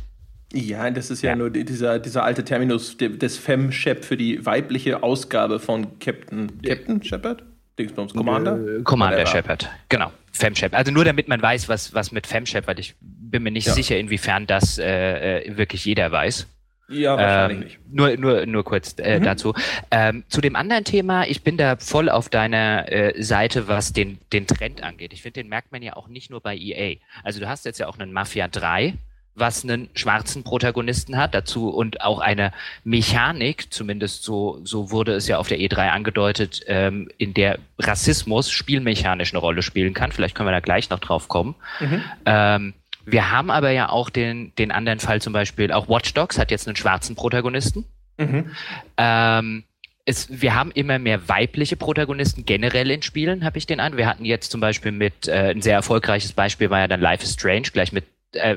Ja, 0.52 0.90
das 0.90 1.10
ist 1.10 1.22
ja, 1.22 1.30
ja, 1.30 1.36
nur 1.36 1.50
dieser, 1.50 1.98
dieser 1.98 2.22
alte 2.22 2.44
Terminus 2.44 2.96
des 2.96 3.36
Fem 3.36 3.72
Shep 3.72 4.04
für 4.04 4.16
die 4.16 4.44
weibliche 4.46 5.02
Ausgabe 5.02 5.58
von 5.58 5.98
Captain, 5.98 6.62
Captain 6.62 7.02
Shepard? 7.02 7.42
Dingsbums, 7.78 8.14
Commander? 8.14 8.82
Commander 8.84 9.26
Shepard, 9.26 9.68
genau. 9.88 10.12
Femshep. 10.32 10.74
Also 10.74 10.92
nur 10.92 11.04
damit 11.04 11.28
man 11.28 11.40
weiß, 11.40 11.68
was, 11.68 11.94
was 11.94 12.12
mit 12.12 12.26
Femshep, 12.26 12.66
weil 12.66 12.78
ich 12.78 12.94
bin 13.00 13.42
mir 13.42 13.50
nicht 13.50 13.66
ja. 13.66 13.72
sicher, 13.72 13.98
inwiefern 13.98 14.46
das 14.46 14.78
äh, 14.78 15.40
äh 15.40 15.56
wirklich 15.56 15.84
jeder 15.84 16.12
weiß. 16.12 16.46
Ja, 16.88 17.16
wahrscheinlich 17.16 17.58
ähm, 17.58 17.64
nicht. 17.64 17.92
Nur, 17.92 18.16
nur, 18.16 18.46
nur 18.46 18.64
kurz 18.64 18.94
äh, 18.98 19.18
mhm. 19.18 19.24
dazu. 19.24 19.54
Ähm, 19.90 20.24
zu 20.28 20.40
dem 20.40 20.54
anderen 20.54 20.84
Thema, 20.84 21.26
ich 21.26 21.42
bin 21.42 21.56
da 21.56 21.76
voll 21.76 22.08
auf 22.08 22.28
deiner 22.28 22.90
äh, 22.92 23.20
Seite, 23.22 23.66
was 23.66 23.92
den, 23.92 24.18
den 24.32 24.46
Trend 24.46 24.84
angeht. 24.84 25.12
Ich 25.12 25.22
finde, 25.22 25.40
den 25.40 25.48
merkt 25.48 25.72
man 25.72 25.82
ja 25.82 25.96
auch 25.96 26.06
nicht 26.06 26.30
nur 26.30 26.40
bei 26.40 26.56
EA. 26.56 26.96
Also 27.24 27.40
du 27.40 27.48
hast 27.48 27.64
jetzt 27.64 27.78
ja 27.78 27.88
auch 27.88 27.98
einen 27.98 28.12
Mafia 28.12 28.46
3, 28.46 28.94
was 29.36 29.62
einen 29.62 29.88
schwarzen 29.94 30.42
Protagonisten 30.42 31.16
hat, 31.16 31.34
dazu 31.34 31.68
und 31.68 32.00
auch 32.00 32.20
eine 32.20 32.52
Mechanik, 32.84 33.72
zumindest 33.72 34.22
so, 34.22 34.60
so 34.64 34.90
wurde 34.90 35.14
es 35.14 35.28
ja 35.28 35.38
auf 35.38 35.48
der 35.48 35.58
E3 35.58 35.90
angedeutet, 35.90 36.62
ähm, 36.66 37.08
in 37.18 37.34
der 37.34 37.58
Rassismus 37.78 38.50
spielmechanisch 38.50 39.32
eine 39.32 39.38
Rolle 39.38 39.62
spielen 39.62 39.94
kann. 39.94 40.10
Vielleicht 40.10 40.34
können 40.34 40.48
wir 40.48 40.52
da 40.52 40.60
gleich 40.60 40.90
noch 40.90 40.98
drauf 40.98 41.28
kommen. 41.28 41.54
Mhm. 41.80 42.02
Ähm, 42.24 42.74
wir 43.04 43.30
haben 43.30 43.50
aber 43.50 43.70
ja 43.70 43.90
auch 43.90 44.10
den, 44.10 44.52
den 44.56 44.72
anderen 44.72 44.98
Fall 44.98 45.20
zum 45.20 45.32
Beispiel, 45.32 45.70
auch 45.70 45.88
Watch 45.88 46.14
Dogs 46.14 46.38
hat 46.38 46.50
jetzt 46.50 46.66
einen 46.66 46.76
schwarzen 46.76 47.14
Protagonisten. 47.14 47.84
Mhm. 48.18 48.50
Ähm, 48.96 49.64
es, 50.06 50.28
wir 50.40 50.54
haben 50.54 50.70
immer 50.70 50.98
mehr 50.98 51.28
weibliche 51.28 51.76
Protagonisten 51.76 52.46
generell 52.46 52.90
in 52.90 53.02
Spielen, 53.02 53.44
habe 53.44 53.58
ich 53.58 53.66
den 53.66 53.80
an. 53.80 53.96
Wir 53.96 54.06
hatten 54.06 54.24
jetzt 54.24 54.50
zum 54.50 54.60
Beispiel 54.60 54.92
mit, 54.92 55.28
äh, 55.28 55.50
ein 55.50 55.62
sehr 55.62 55.74
erfolgreiches 55.74 56.32
Beispiel 56.32 56.70
war 56.70 56.80
ja 56.80 56.88
dann 56.88 57.00
Life 57.00 57.24
is 57.24 57.34
Strange, 57.34 57.68
gleich 57.72 57.92
mit 57.92 58.04
äh, 58.32 58.56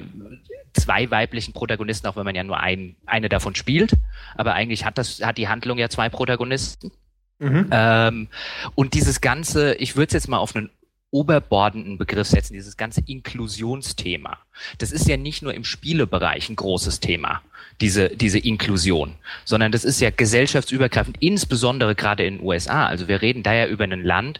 zwei 0.73 1.09
weiblichen 1.11 1.53
Protagonisten, 1.53 2.07
auch 2.07 2.15
wenn 2.15 2.25
man 2.25 2.35
ja 2.35 2.43
nur 2.43 2.59
ein, 2.59 2.95
eine 3.05 3.29
davon 3.29 3.55
spielt. 3.55 3.93
Aber 4.35 4.53
eigentlich 4.53 4.85
hat 4.85 4.97
das, 4.97 5.21
hat 5.21 5.37
die 5.37 5.47
Handlung 5.47 5.77
ja 5.77 5.89
zwei 5.89 6.09
Protagonisten. 6.09 6.91
Mhm. 7.39 7.67
Ähm, 7.71 8.27
und 8.75 8.93
dieses 8.93 9.21
Ganze, 9.21 9.75
ich 9.75 9.95
würde 9.95 10.07
es 10.07 10.13
jetzt 10.13 10.27
mal 10.27 10.37
auf 10.37 10.55
einen 10.55 10.69
oberbordenden 11.11 11.97
Begriff 11.97 12.27
setzen, 12.27 12.53
dieses 12.53 12.77
ganze 12.77 13.01
Inklusionsthema. 13.05 14.37
Das 14.77 14.91
ist 14.91 15.07
ja 15.07 15.17
nicht 15.17 15.41
nur 15.41 15.53
im 15.53 15.63
Spielebereich 15.63 16.49
ein 16.49 16.55
großes 16.55 16.99
Thema, 16.99 17.41
diese, 17.81 18.09
diese 18.09 18.37
Inklusion, 18.39 19.15
sondern 19.45 19.71
das 19.71 19.85
ist 19.85 20.01
ja 20.01 20.09
gesellschaftsübergreifend, 20.09 21.17
insbesondere 21.19 21.95
gerade 21.95 22.25
in 22.25 22.37
den 22.37 22.45
USA. 22.45 22.85
Also 22.85 23.07
wir 23.07 23.21
reden 23.21 23.41
da 23.41 23.53
ja 23.53 23.67
über 23.67 23.85
ein 23.85 24.03
Land, 24.03 24.39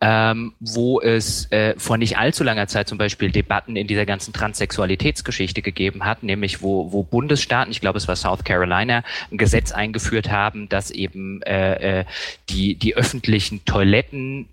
ähm, 0.00 0.52
wo 0.60 1.00
es 1.00 1.50
äh, 1.52 1.74
vor 1.78 1.96
nicht 1.96 2.18
allzu 2.18 2.44
langer 2.44 2.66
Zeit 2.66 2.88
zum 2.88 2.98
Beispiel 2.98 3.30
Debatten 3.30 3.76
in 3.76 3.86
dieser 3.86 4.04
ganzen 4.04 4.32
Transsexualitätsgeschichte 4.32 5.62
gegeben 5.62 6.04
hat, 6.04 6.22
nämlich 6.22 6.60
wo, 6.60 6.92
wo 6.92 7.04
Bundesstaaten, 7.04 7.70
ich 7.70 7.80
glaube 7.80 7.98
es 7.98 8.08
war 8.08 8.16
South 8.16 8.44
Carolina, 8.44 9.04
ein 9.30 9.38
Gesetz 9.38 9.72
eingeführt 9.72 10.30
haben, 10.30 10.68
dass 10.68 10.90
eben 10.90 11.40
äh, 11.42 12.00
äh 12.00 12.04
die, 12.48 12.74
die 12.74 12.96
öffentlichen 12.96 13.64
Toiletten 13.64 14.48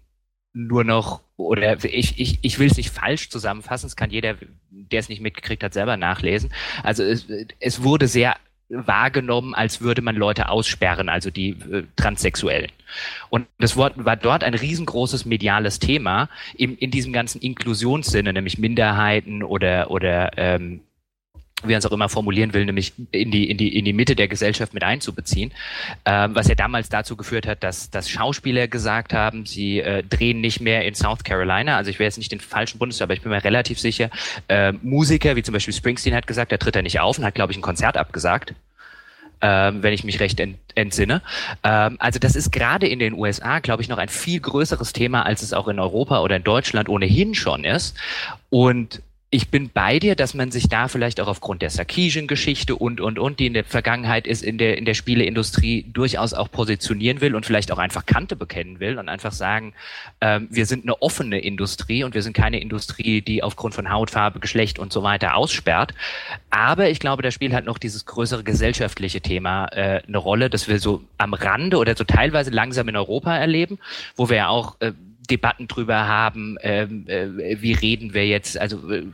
nur 0.53 0.83
noch, 0.83 1.21
oder 1.39 1.83
ich, 1.83 2.19
ich, 2.19 2.39
ich 2.41 2.59
will 2.59 2.67
es 2.67 2.77
nicht 2.77 2.89
falsch 2.89 3.29
zusammenfassen, 3.29 3.87
es 3.87 3.95
kann 3.95 4.11
jeder, 4.11 4.35
der 4.69 4.99
es 4.99 5.09
nicht 5.09 5.21
mitgekriegt 5.21 5.63
hat, 5.63 5.73
selber 5.73 5.97
nachlesen. 5.97 6.53
Also 6.83 7.03
es, 7.03 7.25
es 7.59 7.83
wurde 7.83 8.07
sehr 8.07 8.35
wahrgenommen, 8.69 9.55
als 9.55 9.81
würde 9.81 10.01
man 10.01 10.15
Leute 10.15 10.49
aussperren, 10.49 11.09
also 11.09 11.31
die 11.31 11.49
äh, 11.49 11.83
Transsexuellen. 11.95 12.71
Und 13.29 13.47
das 13.57 13.75
Wort 13.75 13.93
war 13.97 14.15
dort 14.15 14.43
ein 14.43 14.53
riesengroßes 14.53 15.25
mediales 15.25 15.79
Thema 15.79 16.29
in, 16.55 16.77
in 16.77 16.91
diesem 16.91 17.11
ganzen 17.11 17.41
Inklusionssinne, 17.41 18.31
nämlich 18.31 18.59
Minderheiten 18.59 19.41
oder, 19.41 19.89
oder 19.89 20.37
ähm, 20.37 20.81
wie 21.63 21.71
man 21.71 21.79
es 21.79 21.85
auch 21.85 21.91
immer 21.91 22.09
formulieren 22.09 22.53
will, 22.53 22.65
nämlich 22.65 22.93
in 23.11 23.31
die, 23.31 23.49
in 23.49 23.57
die, 23.57 23.77
in 23.77 23.85
die 23.85 23.93
Mitte 23.93 24.15
der 24.15 24.27
Gesellschaft 24.27 24.73
mit 24.73 24.83
einzubeziehen, 24.83 25.51
ähm, 26.05 26.35
was 26.35 26.47
ja 26.47 26.55
damals 26.55 26.89
dazu 26.89 27.15
geführt 27.15 27.47
hat, 27.47 27.63
dass, 27.63 27.89
dass 27.89 28.09
Schauspieler 28.09 28.67
gesagt 28.67 29.13
haben, 29.13 29.45
sie 29.45 29.79
äh, 29.79 30.03
drehen 30.03 30.41
nicht 30.41 30.61
mehr 30.61 30.85
in 30.85 30.95
South 30.95 31.23
Carolina, 31.23 31.77
also 31.77 31.91
ich 31.91 31.99
will 31.99 32.05
jetzt 32.05 32.17
nicht 32.17 32.31
den 32.31 32.39
falschen 32.39 32.79
Bundesstaat, 32.79 33.07
aber 33.07 33.13
ich 33.13 33.21
bin 33.21 33.31
mir 33.31 33.43
relativ 33.43 33.79
sicher, 33.79 34.09
äh, 34.47 34.71
Musiker, 34.71 35.35
wie 35.35 35.43
zum 35.43 35.53
Beispiel 35.53 35.73
Springsteen 35.73 36.15
hat 36.15 36.27
gesagt, 36.27 36.51
der 36.51 36.59
tritt 36.59 36.75
da 36.75 36.81
nicht 36.81 36.99
auf 36.99 37.17
und 37.17 37.25
hat, 37.25 37.35
glaube 37.35 37.51
ich, 37.51 37.57
ein 37.57 37.61
Konzert 37.61 37.97
abgesagt. 37.97 38.53
Ähm, 39.41 39.83
wenn 39.83 39.93
ich 39.93 40.03
mich 40.03 40.19
recht 40.19 40.37
ent 40.41 40.57
entsinne. 40.75 41.21
Ähm, 41.63 41.95
also 41.99 42.19
das 42.19 42.35
ist 42.35 42.51
gerade 42.51 42.87
in 42.87 42.99
den 42.99 43.13
USA, 43.13 43.59
glaube 43.59 43.81
ich, 43.81 43.87
noch 43.87 43.97
ein 43.97 44.09
viel 44.09 44.41
größeres 44.41 44.91
Thema, 44.91 45.25
als 45.25 45.43
es 45.43 45.53
auch 45.53 45.69
in 45.69 45.79
Europa 45.79 46.19
oder 46.19 46.35
in 46.35 46.43
Deutschland 46.43 46.89
ohnehin 46.89 47.33
schon 47.35 47.63
ist. 47.63 47.95
Und 48.49 49.01
ich 49.31 49.49
bin 49.49 49.69
bei 49.69 49.99
dir, 49.99 50.15
dass 50.15 50.33
man 50.33 50.49
sich 50.49 50.69
da 50.69 50.87
vielleicht 50.87 51.21
auch 51.21 51.27
aufgrund 51.27 51.61
der 51.61 51.69
Sarkeesian-Geschichte 51.69 52.75
und, 52.75 52.99
und, 52.99 53.19
und, 53.19 53.39
die 53.39 53.45
in 53.45 53.53
der 53.53 53.63
Vergangenheit 53.63 54.25
ist, 54.25 54.41
in 54.41 54.57
der, 54.57 54.79
in 54.79 54.85
der 54.85 54.95
Spieleindustrie 54.95 55.85
durchaus 55.93 56.33
auch 56.33 56.49
positionieren 56.49 57.21
will 57.21 57.35
und 57.35 57.45
vielleicht 57.45 57.71
auch 57.71 57.77
einfach 57.77 58.07
Kante 58.07 58.35
bekennen 58.35 58.79
will 58.79 58.97
und 58.97 59.07
einfach 59.07 59.31
sagen, 59.31 59.73
ähm, 60.19 60.47
wir 60.49 60.65
sind 60.65 60.83
eine 60.83 60.99
offene 61.03 61.39
Industrie 61.39 62.03
und 62.03 62.15
wir 62.15 62.23
sind 62.23 62.33
keine 62.33 62.59
Industrie, 62.59 63.21
die 63.21 63.43
aufgrund 63.43 63.75
von 63.75 63.91
Hautfarbe, 63.91 64.39
Geschlecht 64.39 64.79
und 64.79 64.91
so 64.91 65.03
weiter 65.03 65.35
aussperrt. 65.35 65.93
Aber 66.49 66.89
ich 66.89 66.99
glaube, 66.99 67.21
das 67.21 67.35
Spiel 67.35 67.53
hat 67.53 67.65
noch 67.65 67.77
dieses 67.77 68.07
größere 68.07 68.43
gesellschaftliche 68.43 69.21
Thema 69.21 69.65
äh, 69.65 70.01
eine 70.07 70.17
Rolle, 70.17 70.49
das 70.49 70.67
wir 70.67 70.79
so 70.79 71.03
am 71.19 71.35
Rande 71.35 71.77
oder 71.77 71.95
so 71.95 72.03
teilweise 72.03 72.49
langsam 72.49 72.89
in 72.89 72.95
Europa 72.95 73.37
erleben, 73.37 73.77
wo 74.15 74.27
wir 74.27 74.37
ja 74.37 74.47
auch 74.47 74.77
äh, 74.79 74.93
Debatten 75.29 75.67
drüber 75.67 76.07
haben, 76.07 76.57
ähm, 76.61 77.05
äh, 77.07 77.61
wie 77.61 77.73
reden 77.73 78.13
wir 78.13 78.27
jetzt, 78.27 78.57
also 78.57 78.91
äh, 78.91 79.05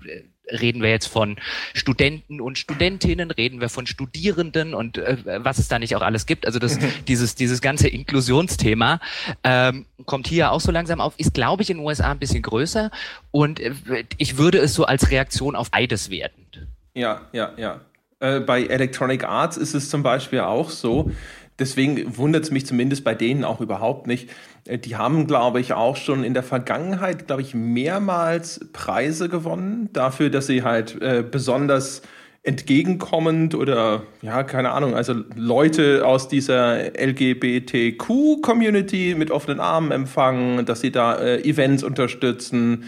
reden 0.52 0.82
wir 0.82 0.90
jetzt 0.90 1.08
von 1.08 1.38
Studenten 1.74 2.42
und 2.42 2.58
Studentinnen, 2.58 3.32
reden 3.32 3.62
wir 3.62 3.70
von 3.70 3.88
Studierenden 3.88 4.74
und 4.74 4.98
äh, 4.98 5.18
was 5.44 5.58
es 5.58 5.68
da 5.68 5.80
nicht 5.80 5.96
auch 5.96 6.02
alles 6.02 6.26
gibt. 6.26 6.46
Also 6.46 6.60
das, 6.60 6.80
mhm. 6.80 6.92
dieses, 7.08 7.36
dieses 7.36 7.62
ganze 7.62 7.88
Inklusionsthema 7.88 9.00
ähm, 9.44 9.86
kommt 10.06 10.28
hier 10.28 10.52
auch 10.52 10.62
so 10.62 10.72
langsam 10.72 11.02
auf, 11.02 11.14
ist, 11.18 11.34
glaube 11.34 11.64
ich, 11.64 11.70
in 11.70 11.78
den 11.78 11.86
USA 11.86 12.12
ein 12.12 12.20
bisschen 12.20 12.42
größer 12.42 12.92
und 13.32 13.60
äh, 13.60 13.74
ich 14.18 14.38
würde 14.38 14.60
es 14.60 14.74
so 14.74 14.86
als 14.86 15.12
Reaktion 15.12 15.56
auf 15.56 15.72
beides 15.72 16.10
werten. 16.10 16.46
Ja, 16.94 17.22
ja, 17.34 17.52
ja. 17.58 17.82
Äh, 18.20 18.40
bei 18.40 18.64
Electronic 18.64 19.24
Arts 19.26 19.58
ist 19.58 19.74
es 19.74 19.90
zum 19.90 20.02
Beispiel 20.02 20.40
auch 20.40 20.70
so, 20.70 21.12
deswegen 21.60 22.18
wundert 22.18 22.44
es 22.44 22.52
mich 22.52 22.66
zumindest 22.66 23.04
bei 23.04 23.16
denen 23.16 23.44
auch 23.44 23.62
überhaupt 23.62 24.08
nicht. 24.08 24.30
Äh, 24.66 24.78
die 24.78 24.96
haben, 24.96 25.28
glaube 25.28 25.60
ich, 25.60 25.74
auch 25.74 25.96
schon 25.96 26.24
in 26.24 26.34
der 26.34 26.44
Vergangenheit, 26.44 27.28
glaube 27.28 27.42
ich, 27.42 27.54
mehrmals 27.54 28.62
Preise 28.74 29.30
gewonnen 29.30 29.90
dafür, 29.94 30.30
dass 30.30 30.48
sie 30.48 30.64
halt 30.64 31.02
äh, 31.02 31.24
besonders 31.30 32.02
entgegenkommend 32.44 33.56
oder 33.56 34.04
ja, 34.22 34.44
keine 34.44 34.72
Ahnung, 34.72 34.96
also 34.96 35.16
Leute 35.36 36.06
aus 36.06 36.28
dieser 36.28 36.96
LGBTQ-Community 36.96 39.16
mit 39.18 39.32
offenen 39.32 39.60
Armen 39.60 39.92
empfangen, 39.92 40.64
dass 40.66 40.82
sie 40.82 40.92
da 40.92 41.18
äh, 41.18 41.42
Events 41.42 41.84
unterstützen 41.84 42.84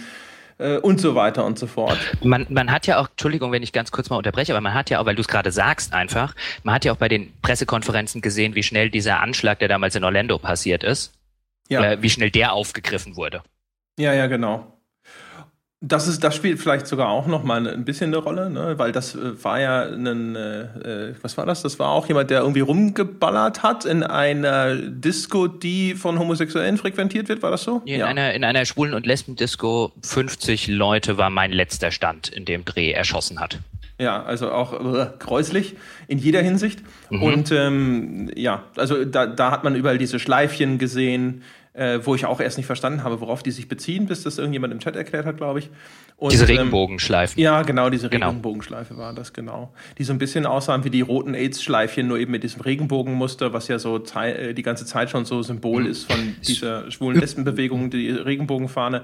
äh, 0.57 0.77
und 0.77 0.99
so 0.99 1.15
weiter 1.15 1.45
und 1.45 1.57
so 1.59 1.67
fort. 1.67 1.97
Man, 2.23 2.45
man 2.49 2.71
hat 2.71 2.87
ja 2.87 2.99
auch, 2.99 3.09
Entschuldigung, 3.09 3.51
wenn 3.51 3.63
ich 3.63 3.73
ganz 3.73 3.91
kurz 3.91 4.09
mal 4.09 4.17
unterbreche, 4.17 4.53
aber 4.53 4.61
man 4.61 4.73
hat 4.73 4.89
ja 4.89 4.99
auch, 4.99 5.05
weil 5.05 5.15
du 5.15 5.21
es 5.21 5.27
gerade 5.27 5.51
sagst 5.51 5.93
einfach, 5.93 6.35
man 6.63 6.75
hat 6.75 6.85
ja 6.85 6.93
auch 6.93 6.97
bei 6.97 7.09
den 7.09 7.33
Pressekonferenzen 7.41 8.21
gesehen, 8.21 8.55
wie 8.55 8.63
schnell 8.63 8.89
dieser 8.89 9.19
Anschlag, 9.19 9.59
der 9.59 9.67
damals 9.67 9.95
in 9.95 10.03
Orlando 10.03 10.37
passiert 10.37 10.83
ist, 10.83 11.13
ja. 11.69 11.83
äh, 11.83 12.01
wie 12.01 12.09
schnell 12.09 12.31
der 12.31 12.53
aufgegriffen 12.53 13.15
wurde. 13.15 13.41
Ja, 13.99 14.13
ja, 14.13 14.27
genau. 14.27 14.76
Das, 15.79 16.07
ist, 16.07 16.23
das 16.23 16.35
spielt 16.35 16.59
vielleicht 16.59 16.87
sogar 16.87 17.09
auch 17.09 17.27
noch 17.27 17.43
mal 17.43 17.67
ein 17.67 17.85
bisschen 17.85 18.07
eine 18.07 18.17
Rolle, 18.17 18.49
ne? 18.49 18.79
weil 18.79 18.91
das 18.91 19.13
äh, 19.13 19.43
war 19.43 19.59
ja 19.59 19.83
ein, 19.83 20.35
äh, 20.35 20.61
äh, 20.61 21.15
was 21.21 21.37
war 21.37 21.45
das? 21.45 21.61
Das 21.61 21.77
war 21.77 21.89
auch 21.89 22.07
jemand, 22.07 22.31
der 22.31 22.39
irgendwie 22.39 22.61
rumgeballert 22.61 23.61
hat 23.61 23.85
in 23.85 24.01
einer 24.01 24.75
Disco, 24.75 25.47
die 25.47 25.93
von 25.93 26.17
Homosexuellen 26.17 26.77
frequentiert 26.77 27.29
wird, 27.29 27.43
war 27.43 27.51
das 27.51 27.61
so? 27.61 27.83
In, 27.85 27.99
ja. 27.99 28.07
einer, 28.07 28.33
in 28.33 28.43
einer 28.43 28.65
Schwulen- 28.65 28.95
und 28.95 29.05
Lesben-Disco 29.05 29.91
50 30.01 30.67
Leute 30.67 31.19
war 31.19 31.29
mein 31.29 31.51
letzter 31.51 31.91
Stand, 31.91 32.29
in 32.29 32.45
dem 32.45 32.65
Dreh 32.65 32.91
erschossen 32.91 33.39
hat. 33.39 33.59
Ja, 33.99 34.23
also 34.23 34.51
auch 34.51 34.73
äh, 34.73 35.09
gräuslich 35.19 35.75
in 36.07 36.17
jeder 36.17 36.41
Hinsicht. 36.41 36.81
Mhm. 37.11 37.21
Und 37.23 37.51
ähm, 37.51 38.31
ja, 38.35 38.63
also 38.75 39.05
da, 39.05 39.27
da 39.27 39.51
hat 39.51 39.63
man 39.63 39.75
überall 39.75 39.99
diese 39.99 40.17
Schleifchen 40.17 40.79
gesehen, 40.79 41.43
äh, 41.77 41.99
wo 42.03 42.15
ich 42.15 42.25
auch 42.25 42.39
erst 42.39 42.57
nicht 42.57 42.65
verstanden 42.65 43.03
habe, 43.03 43.21
worauf 43.21 43.43
die 43.43 43.51
sich 43.51 43.67
beziehen, 43.67 44.07
bis 44.07 44.23
das 44.23 44.39
irgendjemand 44.39 44.73
im 44.73 44.79
Chat 44.79 44.95
erklärt 44.95 45.25
hat, 45.25 45.37
glaube 45.37 45.59
ich. 45.59 45.69
Und, 46.17 46.33
diese 46.33 46.45
ähm, 46.45 46.57
Regenbogenschleifen. 46.57 47.37
Ähm, 47.37 47.43
ja, 47.43 47.61
genau, 47.61 47.91
diese 47.91 48.09
genau. 48.09 48.29
Regenbogenschleife 48.29 48.97
war 48.97 49.13
das, 49.13 49.31
genau. 49.31 49.71
Die 49.99 50.03
so 50.03 50.11
ein 50.11 50.17
bisschen 50.17 50.47
aussahen 50.47 50.83
wie 50.83 50.89
die 50.89 51.01
roten 51.01 51.35
AIDS-Schleifchen, 51.35 52.07
nur 52.07 52.17
eben 52.17 52.31
mit 52.31 52.43
diesem 52.43 52.61
Regenbogenmuster, 52.61 53.53
was 53.53 53.67
ja 53.67 53.77
so 53.77 54.03
äh, 54.15 54.53
die 54.55 54.63
ganze 54.63 54.85
Zeit 54.85 55.11
schon 55.11 55.25
so 55.25 55.43
Symbol 55.43 55.83
mhm. 55.83 55.89
ist 55.89 56.11
von 56.11 56.35
dieser 56.47 56.89
schwulen 56.89 57.19
Lesbenbewegung, 57.19 57.91
die 57.91 58.09
Regenbogenfahne. 58.09 59.03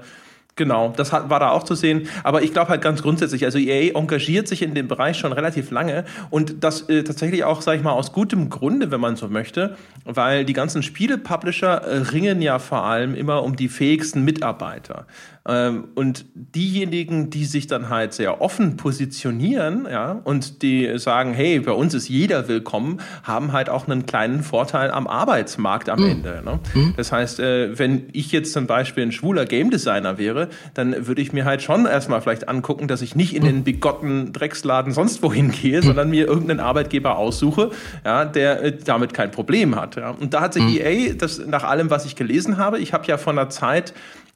Genau, 0.56 0.94
das 0.96 1.12
hat, 1.12 1.30
war 1.30 1.40
da 1.40 1.50
auch 1.50 1.64
zu 1.64 1.74
sehen. 1.74 2.08
Aber 2.22 2.42
ich 2.42 2.52
glaube 2.52 2.68
halt 2.68 2.80
ganz 2.80 3.02
grundsätzlich, 3.02 3.44
also 3.44 3.58
EA 3.58 3.98
engagiert 3.98 4.46
sich 4.46 4.62
in 4.62 4.74
dem 4.74 4.86
Bereich 4.86 5.18
schon 5.18 5.32
relativ 5.32 5.72
lange 5.72 6.04
und 6.30 6.62
das 6.62 6.88
äh, 6.88 7.02
tatsächlich 7.02 7.42
auch, 7.42 7.60
sage 7.60 7.78
ich 7.78 7.84
mal, 7.84 7.92
aus 7.92 8.12
gutem 8.12 8.50
Grunde, 8.50 8.92
wenn 8.92 9.00
man 9.00 9.16
so 9.16 9.28
möchte, 9.28 9.76
weil 10.04 10.44
die 10.44 10.52
ganzen 10.52 10.84
Spiele-Publisher 10.84 11.82
äh, 11.82 11.96
ringen 12.12 12.40
ja 12.40 12.60
vor 12.60 12.84
allem 12.84 13.16
immer 13.16 13.42
um 13.42 13.56
die 13.56 13.68
fähigsten 13.68 14.24
Mitarbeiter. 14.24 15.06
Ähm, 15.46 15.88
und 15.94 16.24
diejenigen, 16.34 17.28
die 17.28 17.44
sich 17.44 17.66
dann 17.66 17.90
halt 17.90 18.14
sehr 18.14 18.40
offen 18.40 18.76
positionieren, 18.78 19.86
ja, 19.90 20.12
und 20.24 20.62
die 20.62 20.98
sagen, 20.98 21.34
hey, 21.34 21.60
bei 21.60 21.72
uns 21.72 21.92
ist 21.92 22.08
jeder 22.08 22.48
willkommen, 22.48 23.00
haben 23.24 23.52
halt 23.52 23.68
auch 23.68 23.86
einen 23.86 24.06
kleinen 24.06 24.42
Vorteil 24.42 24.90
am 24.90 25.06
Arbeitsmarkt 25.06 25.90
am 25.90 26.00
mhm. 26.00 26.10
Ende. 26.10 26.42
Ne? 26.42 26.60
Mhm. 26.72 26.94
Das 26.96 27.12
heißt, 27.12 27.40
äh, 27.40 27.78
wenn 27.78 28.08
ich 28.12 28.32
jetzt 28.32 28.54
zum 28.54 28.66
Beispiel 28.66 29.04
ein 29.04 29.12
schwuler 29.12 29.44
Game 29.44 29.70
Designer 29.70 30.16
wäre, 30.16 30.48
dann 30.72 31.06
würde 31.06 31.20
ich 31.20 31.34
mir 31.34 31.44
halt 31.44 31.60
schon 31.60 31.84
erstmal 31.84 32.22
vielleicht 32.22 32.48
angucken, 32.48 32.88
dass 32.88 33.02
ich 33.02 33.14
nicht 33.14 33.34
in 33.34 33.44
den 33.44 33.64
bigotten 33.64 34.32
Drecksladen 34.32 34.94
sonst 34.94 35.22
wohin 35.22 35.50
gehe, 35.50 35.82
sondern 35.82 36.08
mir 36.08 36.26
irgendeinen 36.26 36.60
Arbeitgeber 36.60 37.18
aussuche, 37.18 37.70
ja, 38.02 38.24
der 38.24 38.62
äh, 38.62 38.78
damit 38.82 39.12
kein 39.12 39.30
Problem 39.30 39.76
hat. 39.76 39.96
Ja. 39.96 40.10
Und 40.10 40.32
da 40.32 40.40
hat 40.40 40.54
sich 40.54 40.62
mhm. 40.62 40.78
EA, 40.78 41.12
das 41.12 41.38
nach 41.46 41.64
allem, 41.64 41.90
was 41.90 42.06
ich 42.06 42.16
gelesen 42.16 42.56
habe, 42.56 42.78
ich 42.78 42.94
habe 42.94 43.06
ja 43.06 43.18
von 43.18 43.38
einer 43.38 43.50
Zeit 43.50 43.92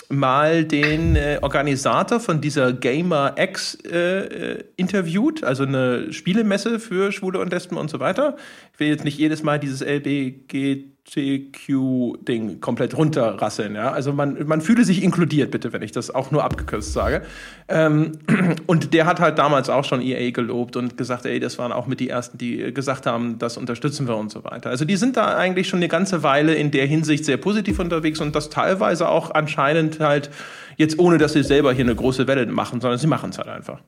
mal 0.09 0.65
den 0.65 1.17
äh, 1.17 1.39
Organisator 1.43 2.21
von 2.21 2.41
dieser 2.41 2.73
Gamer 2.73 3.35
X 3.37 3.77
äh, 3.85 4.57
äh, 4.57 4.65
interviewt, 4.77 5.45
also 5.45 5.65
eine 5.65 6.13
Spielemesse 6.13 6.81
für 6.81 7.13
Schwule 7.13 7.41
und 7.41 7.53
Lesben 7.53 7.77
und 7.77 7.91
so 7.91 8.01
weiter. 8.01 8.37
Ich 8.73 8.81
will 8.81 8.89
jetzt 8.89 9.05
nicht 9.05 9.19
jedes 9.19 9.43
Mal 9.43 9.59
dieses 9.59 9.83
LBG 9.83 10.93
LGBTQ-Ding 11.09 12.61
komplett 12.61 12.97
runterrasseln. 12.97 13.75
Ja? 13.75 13.93
Also 13.93 14.13
man, 14.13 14.47
man 14.47 14.61
fühle 14.61 14.85
sich 14.85 15.03
inkludiert, 15.03 15.51
bitte, 15.51 15.73
wenn 15.73 15.83
ich 15.83 15.93
das 15.93 16.15
auch 16.15 16.31
nur 16.31 16.45
abgekürzt 16.45 16.93
sage. 16.93 17.23
Ähm, 17.69 18.13
und 18.67 18.93
der 18.95 19.07
hat 19.07 19.21
halt 19.21 19.39
damals 19.39 19.71
auch 19.71 19.85
schon 19.85 20.01
EA 20.01 20.31
gelobt 20.31 20.77
und 20.77 20.97
gesagt, 20.97 21.27
ey, 21.27 21.41
das 21.41 21.59
waren 21.59 21.73
auch 21.73 21.87
mit 21.87 22.01
die 22.01 22.09
Ersten, 22.09 22.39
die 22.39 22.73
gesagt 22.73 23.07
haben, 23.07 23.39
das 23.39 23.57
unterstützen 23.57 24.09
wir 24.09 24.17
und 24.17 24.31
so 24.31 24.45
weiter. 24.45 24.71
Also 24.71 24.85
die 24.85 24.97
sind 24.97 25.17
da 25.17 25.37
eigentlich 25.37 25.69
schon 25.69 25.79
eine 25.79 25.89
ganze 25.89 26.23
Weile 26.23 26.55
in 26.55 26.71
der 26.71 26.87
Hinsicht 26.87 27.25
sehr 27.25 27.37
positiv 27.37 27.79
unterwegs 27.79 28.21
und 28.21 28.35
das 28.35 28.51
teilweise 28.51 29.09
auch 29.09 29.31
anscheinend 29.33 30.01
halt 30.01 30.31
jetzt 30.77 30.99
ohne, 30.99 31.19
dass 31.19 31.33
sie 31.33 31.43
selber 31.43 31.73
hier 31.73 31.85
eine 31.85 31.95
große 31.95 32.27
Welle 32.27 32.47
machen, 32.47 32.81
sondern 32.81 32.99
sie 32.99 33.07
machen 33.07 33.31
es 33.31 33.39
halt 33.39 33.49
einfach. 33.49 33.81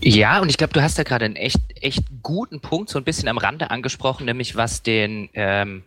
Ja, 0.00 0.40
und 0.40 0.48
ich 0.48 0.56
glaube, 0.56 0.72
du 0.72 0.82
hast 0.82 0.98
da 0.98 1.02
gerade 1.02 1.26
einen 1.26 1.36
echt, 1.36 1.60
echt 1.82 2.04
guten 2.22 2.60
Punkt 2.60 2.88
so 2.88 2.98
ein 2.98 3.04
bisschen 3.04 3.28
am 3.28 3.36
Rande 3.36 3.70
angesprochen, 3.70 4.24
nämlich 4.24 4.56
was 4.56 4.82
den, 4.82 5.28
ähm, 5.34 5.82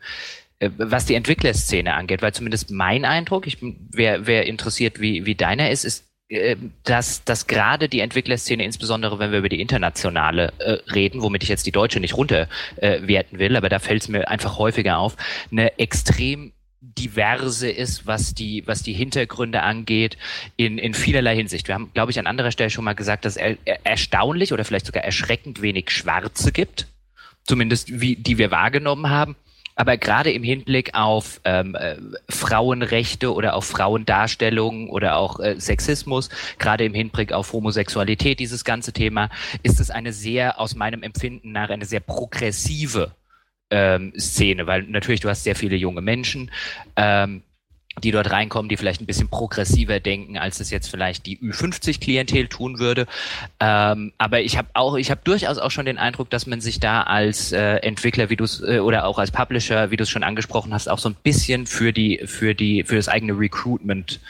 äh, 0.59 0.69
was 0.77 1.05
die 1.05 1.15
Entwicklerszene 1.15 1.95
angeht, 1.95 2.21
weil 2.21 2.33
zumindest 2.33 2.69
mein 2.69 3.03
Eindruck, 3.03 3.47
ich 3.47 3.57
wer, 3.61 4.27
wer 4.27 4.45
interessiert, 4.45 5.01
wie, 5.01 5.25
wie 5.25 5.33
deiner 5.33 5.71
ist, 5.71 5.85
ist, 5.85 6.05
äh, 6.29 6.55
dass, 6.83 7.23
dass 7.23 7.47
gerade 7.47 7.89
die 7.89 8.01
Entwicklerszene, 8.01 8.63
insbesondere 8.63 9.17
wenn 9.17 9.31
wir 9.31 9.39
über 9.39 9.49
die 9.49 9.61
internationale 9.61 10.53
äh, 10.59 10.73
reden, 10.93 11.23
womit 11.23 11.41
ich 11.41 11.49
jetzt 11.49 11.65
die 11.65 11.71
deutsche 11.71 11.99
nicht 11.99 12.15
runterwerten 12.15 13.35
äh, 13.37 13.39
will, 13.39 13.55
aber 13.55 13.69
da 13.69 13.79
fällt 13.79 14.03
es 14.03 14.07
mir 14.07 14.27
einfach 14.27 14.59
häufiger 14.59 14.99
auf, 14.99 15.15
eine 15.51 15.79
extrem 15.79 16.51
diverse 16.99 17.69
ist, 17.69 18.05
was 18.05 18.33
die, 18.33 18.63
was 18.67 18.83
die 18.83 18.93
Hintergründe 18.93 19.63
angeht, 19.63 20.17
in, 20.57 20.77
in 20.77 20.93
vielerlei 20.93 21.35
Hinsicht. 21.35 21.67
Wir 21.67 21.75
haben, 21.75 21.91
glaube 21.93 22.11
ich, 22.11 22.19
an 22.19 22.27
anderer 22.27 22.51
Stelle 22.51 22.69
schon 22.69 22.83
mal 22.83 22.93
gesagt, 22.93 23.25
dass 23.25 23.37
es 23.37 23.57
er, 23.65 23.85
erstaunlich 23.85 24.53
oder 24.53 24.65
vielleicht 24.65 24.85
sogar 24.85 25.03
erschreckend 25.03 25.61
wenig 25.61 25.91
Schwarze 25.91 26.51
gibt, 26.51 26.87
zumindest 27.43 27.99
wie, 27.99 28.15
die 28.15 28.37
wir 28.37 28.51
wahrgenommen 28.51 29.09
haben. 29.09 29.35
Aber 29.75 29.95
gerade 29.95 30.29
im 30.33 30.43
Hinblick 30.43 30.93
auf 30.93 31.39
ähm, 31.45 31.73
äh, 31.75 31.95
Frauenrechte 32.27 33.33
oder 33.33 33.55
auf 33.55 33.63
Frauendarstellungen 33.63 34.89
oder 34.89 35.15
auch 35.15 35.39
äh, 35.39 35.57
Sexismus, 35.57 36.27
gerade 36.57 36.83
im 36.83 36.93
Hinblick 36.93 37.31
auf 37.31 37.53
Homosexualität, 37.53 38.41
dieses 38.41 38.65
ganze 38.65 38.91
Thema, 38.91 39.29
ist 39.63 39.79
es 39.79 39.89
eine 39.89 40.11
sehr, 40.11 40.59
aus 40.59 40.75
meinem 40.75 41.01
Empfinden 41.01 41.53
nach, 41.53 41.69
eine 41.69 41.85
sehr 41.85 42.01
progressive 42.01 43.13
ähm, 43.71 44.13
Szene, 44.17 44.67
weil 44.67 44.83
natürlich 44.83 45.21
du 45.21 45.29
hast 45.29 45.43
sehr 45.43 45.55
viele 45.55 45.75
junge 45.75 46.01
Menschen, 46.01 46.51
ähm, 46.95 47.43
die 48.03 48.11
dort 48.11 48.31
reinkommen, 48.31 48.69
die 48.69 48.77
vielleicht 48.77 49.01
ein 49.01 49.05
bisschen 49.05 49.27
progressiver 49.27 49.99
denken, 49.99 50.37
als 50.37 50.59
es 50.59 50.69
jetzt 50.69 50.89
vielleicht 50.89 51.25
die 51.25 51.37
Ü50-Klientel 51.39 52.47
tun 52.47 52.79
würde. 52.79 53.07
Ähm, 53.59 54.13
aber 54.17 54.41
ich 54.41 54.57
habe 54.57 54.69
auch, 54.73 54.95
ich 54.95 55.11
habe 55.11 55.21
durchaus 55.23 55.57
auch 55.57 55.71
schon 55.71 55.85
den 55.85 55.97
Eindruck, 55.97 56.29
dass 56.29 56.47
man 56.47 56.61
sich 56.61 56.79
da 56.79 57.01
als 57.03 57.51
äh, 57.51 57.77
Entwickler, 57.77 58.29
wie 58.29 58.37
du 58.37 58.45
äh, 58.65 58.79
oder 58.79 59.05
auch 59.05 59.19
als 59.19 59.31
Publisher, 59.31 59.91
wie 59.91 59.97
du 59.97 60.03
es 60.03 60.09
schon 60.09 60.23
angesprochen 60.23 60.73
hast, 60.73 60.87
auch 60.87 60.99
so 60.99 61.09
ein 61.09 61.15
bisschen 61.23 61.65
für 61.65 61.91
die 61.91 62.21
für 62.25 62.55
die 62.55 62.83
für 62.83 62.95
das 62.95 63.09
eigene 63.09 63.37
Recruitment 63.37 64.21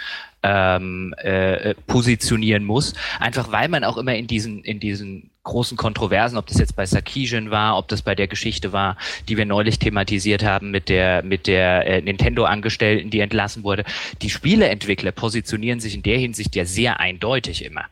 ähm, 0.44 1.14
äh, 1.18 1.76
positionieren 1.88 2.64
muss. 2.64 2.94
Einfach 3.20 3.52
weil 3.52 3.68
man 3.68 3.84
auch 3.84 3.98
immer 3.98 4.16
in 4.16 4.28
diesen, 4.28 4.64
in 4.64 4.80
diesen 4.80 5.30
großen 5.44 5.78
Kontroversen, 5.78 6.38
ob 6.38 6.48
das 6.48 6.60
jetzt 6.60 6.76
bei 6.76 6.86
Sarkeesian 6.86 7.52
war, 7.52 7.78
ob 7.78 7.88
das 7.88 8.02
bei 8.02 8.16
der 8.16 8.28
Geschichte 8.28 8.74
war, 8.74 8.98
die 9.28 9.38
wir 9.38 9.46
neulich 9.46 9.80
thematisiert 9.80 10.44
haben 10.44 10.72
mit 10.72 10.90
der, 10.90 11.24
mit 11.24 11.48
der 11.48 11.86
äh, 11.86 12.02
Nintendo-Angestellten, 12.02 13.10
die 13.10 13.20
entlassen 13.20 13.64
wurde. 13.64 13.84
Die 14.22 14.30
Spieleentwickler 14.30 15.12
positionieren 15.12 15.80
sich 15.80 15.96
in 15.96 16.04
der 16.04 16.18
Hinsicht 16.18 16.56
ja 16.56 16.66
sehr 16.66 17.00
eindeutig 17.00 17.64
immer. 17.66 17.86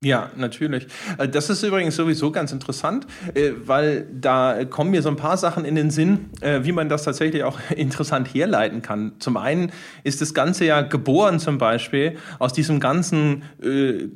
Ja, 0.00 0.30
natürlich. 0.36 0.86
Äh, 1.18 1.28
das 1.28 1.50
ist 1.50 1.64
übrigens 1.64 1.96
sowieso 1.96 2.30
ganz 2.30 2.52
interessant, 2.52 3.04
äh, 3.34 3.50
weil 3.66 4.06
da 4.12 4.64
kommen 4.64 4.92
mir 4.92 5.02
so 5.02 5.08
ein 5.08 5.16
paar 5.16 5.36
Sachen 5.36 5.64
in 5.64 5.74
den 5.74 5.90
Sinn, 5.90 6.30
äh, 6.40 6.60
wie 6.62 6.70
man 6.70 6.88
das 6.88 7.02
tatsächlich 7.02 7.42
auch 7.42 7.58
interessant 7.76 8.32
herleiten 8.32 8.80
kann. 8.80 9.14
Zum 9.18 9.36
einen 9.36 9.72
ist 10.04 10.20
das 10.20 10.34
Ganze 10.34 10.66
ja 10.66 10.82
geboren 10.82 11.40
zum 11.40 11.58
Beispiel 11.58 12.16
aus 12.38 12.52
diesem 12.52 12.78
ganzen 12.78 13.42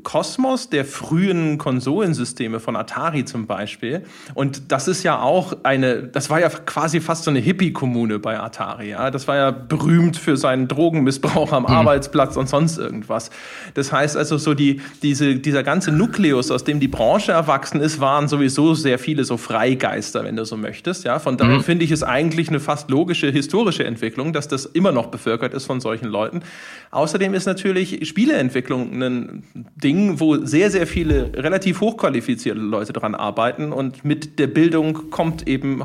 Kosmos 0.03 0.71
der 0.71 0.85
frühen 0.85 1.59
Konsolensysteme 1.59 2.61
von 2.61 2.77
Atari 2.77 3.25
zum 3.25 3.47
Beispiel. 3.47 4.05
Und 4.35 4.71
das 4.71 4.89
ist 4.89 5.03
ja 5.03 5.21
auch 5.21 5.65
eine, 5.65 6.05
das 6.05 6.31
war 6.31 6.41
ja 6.41 6.49
quasi 6.49 7.01
fast 7.01 7.25
so 7.25 7.31
eine 7.31 7.41
Hippie-Kommune 7.41 8.19
bei 8.19 8.39
Atari. 8.39 8.91
Ja? 8.91 9.11
Das 9.11 9.27
war 9.27 9.37
ja 9.37 9.51
berühmt 9.51 10.17
für 10.17 10.37
seinen 10.37 10.69
Drogenmissbrauch 10.69 11.53
am 11.53 11.65
mhm. 11.65 11.71
Arbeitsplatz 11.71 12.37
und 12.37 12.49
sonst 12.49 12.79
irgendwas. 12.79 13.31
Das 13.75 13.93
heißt 13.93 14.17
also 14.17 14.39
so 14.39 14.55
die, 14.55 14.81
diese, 15.03 15.37
dieser 15.37 15.63
ganze 15.63 15.72
Nukleus, 15.81 16.51
aus 16.51 16.65
dem 16.65 16.81
die 16.81 16.89
Branche 16.89 17.33
erwachsen 17.33 17.81
ist, 17.81 18.01
waren 18.01 18.29
sowieso 18.29 18.75
sehr 18.75 18.99
viele 18.99 19.25
so 19.25 19.37
Freigeister, 19.37 20.25
wenn 20.25 20.37
du 20.37 20.45
so 20.45 20.57
möchtest. 20.57 21.05
Ja, 21.05 21.19
von 21.19 21.37
daher 21.37 21.59
mhm. 21.59 21.63
finde 21.63 21.85
ich 21.85 21.91
es 21.91 22.03
eigentlich 22.03 22.49
eine 22.49 22.61
fast 22.61 22.91
logische 22.91 23.31
historische 23.31 23.85
Entwicklung, 23.85 24.33
dass 24.33 24.49
das 24.49 24.67
immer 24.67 24.93
noch 24.93 25.07
bevölkert 25.07 25.55
ist 25.55 25.67
von 25.67 25.81
solchen 25.81 26.07
Leuten. 26.07 26.43
Außerdem 26.91 27.35
ist 27.35 27.47
natürlich 27.47 28.07
Spieleentwicklung 28.07 29.03
ein 29.03 29.45
Ding, 29.55 30.21
wo 30.21 30.45
sehr, 30.45 30.71
sehr 30.71 30.87
viele 30.87 31.33
relativ 31.35 31.81
hochqualifizierte 31.81 32.61
Leute 32.61 32.93
dran 32.93 33.15
arbeiten 33.15 33.73
und 33.73 34.05
mit 34.05 34.39
der 34.39 34.49
Bildung 34.49 35.11
kommt 35.11 35.49
eben 35.49 35.83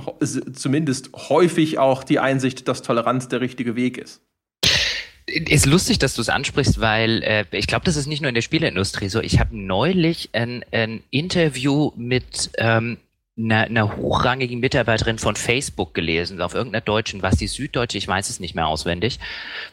zumindest 0.54 1.12
häufig 1.30 1.80
auch 1.80 2.04
die 2.04 2.19
Einsicht, 2.19 2.67
dass 2.67 2.82
Toleranz 2.82 3.28
der 3.28 3.41
richtige 3.41 3.76
Weg 3.76 3.97
ist. 3.97 4.21
Ist 5.45 5.65
lustig, 5.65 6.00
dass 6.00 6.15
du 6.15 6.21
es 6.21 6.30
ansprichst, 6.30 6.80
weil 6.80 7.23
äh, 7.23 7.45
ich 7.52 7.67
glaube, 7.67 7.86
das 7.86 7.95
ist 7.95 8.08
nicht 8.08 8.21
nur 8.21 8.30
in 8.30 8.36
der 8.36 8.41
Spieleindustrie 8.41 9.10
so. 9.10 9.21
Ich 9.21 9.39
habe 9.39 9.58
neulich 9.58 10.30
ein, 10.34 10.63
ein 10.71 11.04
Interview 11.12 11.91
mit 11.95 12.52
ähm, 12.58 12.97
einer, 13.38 13.65
einer 13.65 13.97
hochrangigen 13.97 14.60
Mitarbeiterin 14.60 15.19
von 15.19 15.36
Facebook 15.36 15.93
gelesen, 15.93 16.41
auf 16.41 16.56
irgendeiner 16.56 16.82
deutschen, 16.82 17.21
was 17.21 17.36
die 17.36 17.47
Süddeutsche, 17.47 17.97
ich 17.97 18.08
weiß 18.08 18.30
es 18.30 18.39
nicht 18.39 18.56
mehr 18.56 18.67
auswendig, 18.67 19.19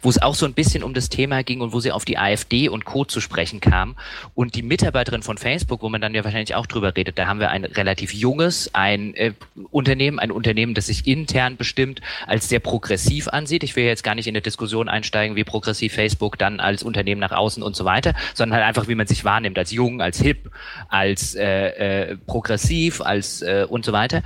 wo 0.02 0.10
es 0.10 0.20
auch 0.20 0.34
so 0.34 0.44
ein 0.44 0.52
bisschen 0.52 0.84
um 0.84 0.92
das 0.92 1.08
Thema 1.08 1.42
ging 1.42 1.60
und 1.60 1.72
wo 1.72 1.80
sie 1.80 1.90
auf 1.90 2.04
die 2.04 2.18
AfD 2.18 2.68
und 2.68 2.84
Co. 2.84 3.04
zu 3.04 3.20
sprechen 3.20 3.60
kam. 3.60 3.96
Und 4.34 4.54
die 4.54 4.62
Mitarbeiterin 4.62 5.22
von 5.22 5.38
Facebook, 5.38 5.82
wo 5.82 5.88
man 5.88 6.00
dann 6.00 6.14
ja 6.14 6.24
wahrscheinlich 6.24 6.54
auch 6.54 6.66
drüber 6.66 6.94
redet, 6.94 7.18
da 7.18 7.26
haben 7.26 7.40
wir 7.40 7.50
ein 7.50 7.64
relativ 7.64 8.12
junges, 8.12 8.70
ein 8.74 9.14
äh, 9.14 9.32
Unternehmen, 9.70 10.18
ein 10.18 10.30
Unternehmen, 10.30 10.74
das 10.74 10.86
sich 10.86 11.06
intern 11.06 11.56
bestimmt 11.56 12.02
als 12.26 12.48
sehr 12.48 12.60
progressiv 12.60 13.28
ansieht. 13.28 13.62
Ich 13.64 13.76
will 13.76 13.84
jetzt 13.84 14.04
gar 14.04 14.14
nicht 14.14 14.26
in 14.26 14.32
eine 14.32 14.42
Diskussion 14.42 14.90
einsteigen, 14.90 15.36
wie 15.36 15.44
progressiv 15.44 15.94
Facebook 15.94 16.38
dann 16.38 16.60
als 16.60 16.82
Unternehmen 16.82 17.20
nach 17.20 17.32
außen 17.32 17.62
und 17.62 17.76
so 17.76 17.86
weiter, 17.86 18.14
sondern 18.34 18.58
halt 18.58 18.68
einfach, 18.68 18.88
wie 18.88 18.94
man 18.94 19.06
sich 19.06 19.24
wahrnimmt, 19.24 19.56
als 19.56 19.70
jung, 19.70 20.02
als 20.02 20.20
hip, 20.20 20.50
als 20.88 21.34
äh, 21.34 22.10
äh, 22.10 22.16
progressiv, 22.26 23.00
als 23.00 23.40
äh, 23.40 23.53
äh, 23.62 23.64
und 23.64 23.84
so 23.84 23.92
weiter. 23.92 24.22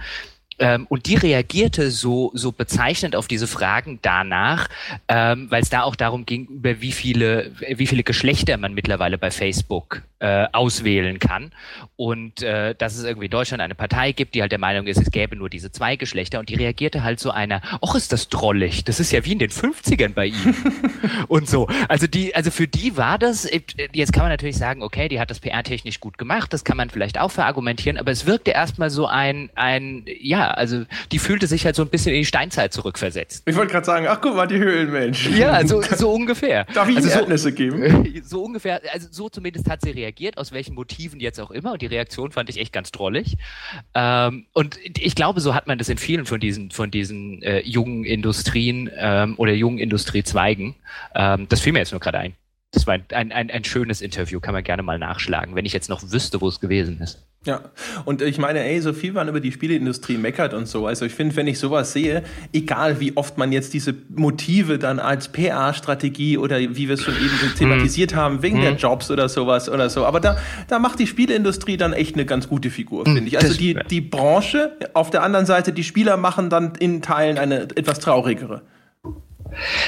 Ähm, 0.60 0.86
und 0.88 1.06
die 1.06 1.14
reagierte 1.14 1.90
so, 1.90 2.32
so 2.34 2.50
bezeichnend 2.50 3.14
auf 3.14 3.28
diese 3.28 3.46
Fragen 3.46 4.00
danach, 4.02 4.68
ähm, 5.06 5.46
weil 5.50 5.62
es 5.62 5.70
da 5.70 5.82
auch 5.82 5.94
darum 5.94 6.26
ging, 6.26 6.46
über 6.46 6.80
wie 6.80 6.90
viele, 6.90 7.52
wie 7.76 7.86
viele 7.86 8.02
Geschlechter 8.02 8.56
man 8.56 8.74
mittlerweile 8.74 9.18
bei 9.18 9.30
Facebook 9.30 10.02
äh, 10.20 10.46
auswählen 10.52 11.18
kann. 11.18 11.52
Und 11.96 12.42
äh, 12.42 12.74
dass 12.74 12.96
es 12.96 13.04
irgendwie 13.04 13.26
in 13.26 13.30
Deutschland 13.30 13.62
eine 13.62 13.74
Partei 13.74 14.12
gibt, 14.12 14.34
die 14.34 14.40
halt 14.40 14.52
der 14.52 14.58
Meinung 14.58 14.86
ist, 14.86 15.00
es 15.00 15.10
gäbe 15.10 15.36
nur 15.36 15.48
diese 15.48 15.70
zwei 15.70 15.96
Geschlechter. 15.96 16.40
Und 16.40 16.48
die 16.48 16.56
reagierte 16.56 17.04
halt 17.04 17.20
so 17.20 17.30
einer, 17.30 17.60
ach, 17.80 17.94
ist 17.94 18.12
das 18.12 18.28
drollig. 18.28 18.84
Das 18.84 19.00
ist 19.00 19.12
ja 19.12 19.24
wie 19.24 19.32
in 19.32 19.38
den 19.38 19.50
50ern 19.50 20.14
bei 20.14 20.26
ihm. 20.26 20.54
und 21.28 21.48
so. 21.48 21.68
Also 21.88 22.06
die, 22.06 22.34
also 22.34 22.50
für 22.50 22.66
die 22.66 22.96
war 22.96 23.18
das, 23.18 23.44
äh, 23.44 23.60
jetzt 23.92 24.12
kann 24.12 24.22
man 24.22 24.30
natürlich 24.30 24.56
sagen, 24.56 24.82
okay, 24.82 25.08
die 25.08 25.20
hat 25.20 25.30
das 25.30 25.40
PR-technisch 25.40 26.00
gut 26.00 26.18
gemacht, 26.18 26.52
das 26.52 26.64
kann 26.64 26.76
man 26.76 26.90
vielleicht 26.90 27.18
auch 27.18 27.30
verargumentieren, 27.30 27.98
aber 27.98 28.10
es 28.10 28.26
wirkte 28.26 28.50
erstmal 28.50 28.90
so 28.90 29.06
ein, 29.06 29.50
ein, 29.54 30.04
ja, 30.20 30.50
also 30.50 30.84
die 31.12 31.18
fühlte 31.18 31.46
sich 31.46 31.64
halt 31.64 31.76
so 31.76 31.82
ein 31.82 31.88
bisschen 31.88 32.12
in 32.12 32.20
die 32.20 32.26
Steinzeit 32.26 32.72
zurückversetzt. 32.72 33.44
Ich 33.46 33.56
wollte 33.56 33.72
gerade 33.72 33.86
sagen, 33.86 34.06
ach 34.08 34.20
guck 34.20 34.34
mal, 34.34 34.46
die 34.46 34.58
Höhlenmenschen. 34.58 35.36
Ja, 35.36 35.64
so, 35.66 35.80
so 35.82 36.10
ungefähr. 36.10 36.64
Darf 36.74 36.88
ich 36.88 36.96
also 36.96 37.08
Erdnüsse 37.08 37.50
so, 37.50 37.54
geben? 37.54 38.14
So 38.28 38.42
ungefähr, 38.42 38.80
also 38.92 39.08
so 39.10 39.28
zumindest 39.28 39.70
hat 39.70 39.80
sie 39.80 39.90
reagiert 39.90 40.07
reagiert, 40.08 40.38
aus 40.38 40.52
welchen 40.52 40.74
Motiven 40.74 41.20
jetzt 41.20 41.38
auch 41.38 41.50
immer. 41.50 41.72
Und 41.72 41.82
die 41.82 41.86
Reaktion 41.86 42.32
fand 42.32 42.48
ich 42.48 42.58
echt 42.58 42.72
ganz 42.72 42.90
drollig. 42.90 43.36
Ähm, 43.94 44.46
und 44.52 44.78
ich 44.82 45.14
glaube, 45.14 45.40
so 45.40 45.54
hat 45.54 45.66
man 45.66 45.78
das 45.78 45.88
in 45.88 45.98
vielen 45.98 46.26
von 46.26 46.40
diesen, 46.40 46.70
von 46.70 46.90
diesen 46.90 47.42
äh, 47.42 47.60
jungen 47.60 48.04
Industrien 48.04 48.90
ähm, 48.96 49.34
oder 49.36 49.52
jungen 49.52 49.78
Industriezweigen. 49.78 50.74
Ähm, 51.14 51.46
das 51.48 51.60
fiel 51.60 51.72
mir 51.72 51.80
jetzt 51.80 51.92
nur 51.92 52.00
gerade 52.00 52.18
ein. 52.18 52.34
Das 52.70 52.86
war 52.86 52.94
ein, 52.94 53.32
ein, 53.32 53.50
ein, 53.50 53.64
schönes 53.64 54.02
Interview, 54.02 54.40
kann 54.40 54.52
man 54.52 54.62
gerne 54.62 54.82
mal 54.82 54.98
nachschlagen, 54.98 55.54
wenn 55.54 55.64
ich 55.64 55.72
jetzt 55.72 55.88
noch 55.88 56.02
wüsste, 56.12 56.42
wo 56.42 56.48
es 56.48 56.60
gewesen 56.60 57.00
ist. 57.00 57.24
Ja, 57.46 57.62
und 58.04 58.20
ich 58.20 58.36
meine, 58.36 58.62
ey, 58.62 58.80
so 58.82 58.92
viel 58.92 59.12
man 59.12 59.28
über 59.28 59.40
die 59.40 59.52
Spieleindustrie 59.52 60.18
meckert 60.18 60.52
und 60.52 60.66
so. 60.66 60.86
Also 60.86 61.06
ich 61.06 61.14
finde, 61.14 61.34
wenn 61.36 61.46
ich 61.46 61.58
sowas 61.58 61.94
sehe, 61.94 62.24
egal 62.52 63.00
wie 63.00 63.16
oft 63.16 63.38
man 63.38 63.52
jetzt 63.52 63.72
diese 63.72 63.94
Motive 64.10 64.78
dann 64.78 64.98
als 64.98 65.28
PR-Strategie 65.28 66.36
oder 66.36 66.58
wie 66.58 66.88
wir 66.88 66.94
es 66.94 67.02
schon 67.02 67.14
eben 67.14 67.54
thematisiert 67.56 68.14
haben, 68.14 68.42
wegen 68.42 68.58
mm. 68.58 68.62
der 68.62 68.72
Jobs 68.72 69.10
oder 69.10 69.30
sowas 69.30 69.70
oder 69.70 69.88
so. 69.88 70.04
Aber 70.04 70.20
da, 70.20 70.36
da 70.66 70.78
macht 70.78 70.98
die 70.98 71.06
Spieleindustrie 71.06 71.78
dann 71.78 71.94
echt 71.94 72.16
eine 72.16 72.26
ganz 72.26 72.48
gute 72.48 72.70
Figur, 72.70 73.06
hm, 73.06 73.14
finde 73.14 73.28
ich. 73.28 73.38
Also 73.38 73.56
die, 73.56 73.78
die 73.88 74.02
Branche, 74.02 74.76
auf 74.92 75.08
der 75.08 75.22
anderen 75.22 75.46
Seite, 75.46 75.72
die 75.72 75.84
Spieler 75.84 76.18
machen 76.18 76.50
dann 76.50 76.74
in 76.74 77.00
Teilen 77.00 77.38
eine 77.38 77.62
etwas 77.62 78.00
traurigere. 78.00 78.62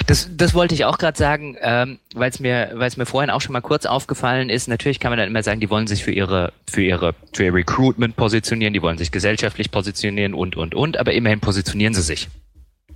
Das, 0.07 0.29
das 0.37 0.55
wollte 0.55 0.75
ich 0.75 0.85
auch 0.85 0.99
gerade 0.99 1.17
sagen, 1.17 1.57
ähm, 1.61 1.99
weil 2.15 2.31
es 2.31 2.41
mir, 2.41 2.71
weil 2.75 2.89
es 2.89 2.97
mir 2.97 3.07
vorhin 3.07 3.31
auch 3.31 3.41
schon 3.41 3.53
mal 3.53 3.61
kurz 3.61 3.87
aufgefallen 3.87 4.51
ist. 4.51 4.69
Natürlich 4.69 5.01
kann 5.01 5.11
man 5.11 5.19
dann 5.19 5.29
immer 5.29 5.43
sagen, 5.43 5.61
die 5.61 5.71
wollen 5.71 5.87
sich 5.87 6.05
für 6.05 6.13
ihre, 6.13 6.53
für 6.69 6.83
ihre, 6.83 7.15
für 7.33 7.45
ihr 7.45 7.55
Recruitment 7.55 8.17
positionieren, 8.17 8.73
die 8.73 8.83
wollen 8.83 8.99
sich 8.99 9.13
gesellschaftlich 9.13 9.71
positionieren 9.71 10.35
und 10.35 10.57
und 10.57 10.75
und. 10.75 10.99
Aber 10.99 11.13
immerhin 11.13 11.41
positionieren 11.41 11.95
sie 11.95 12.03
sich. 12.03 12.29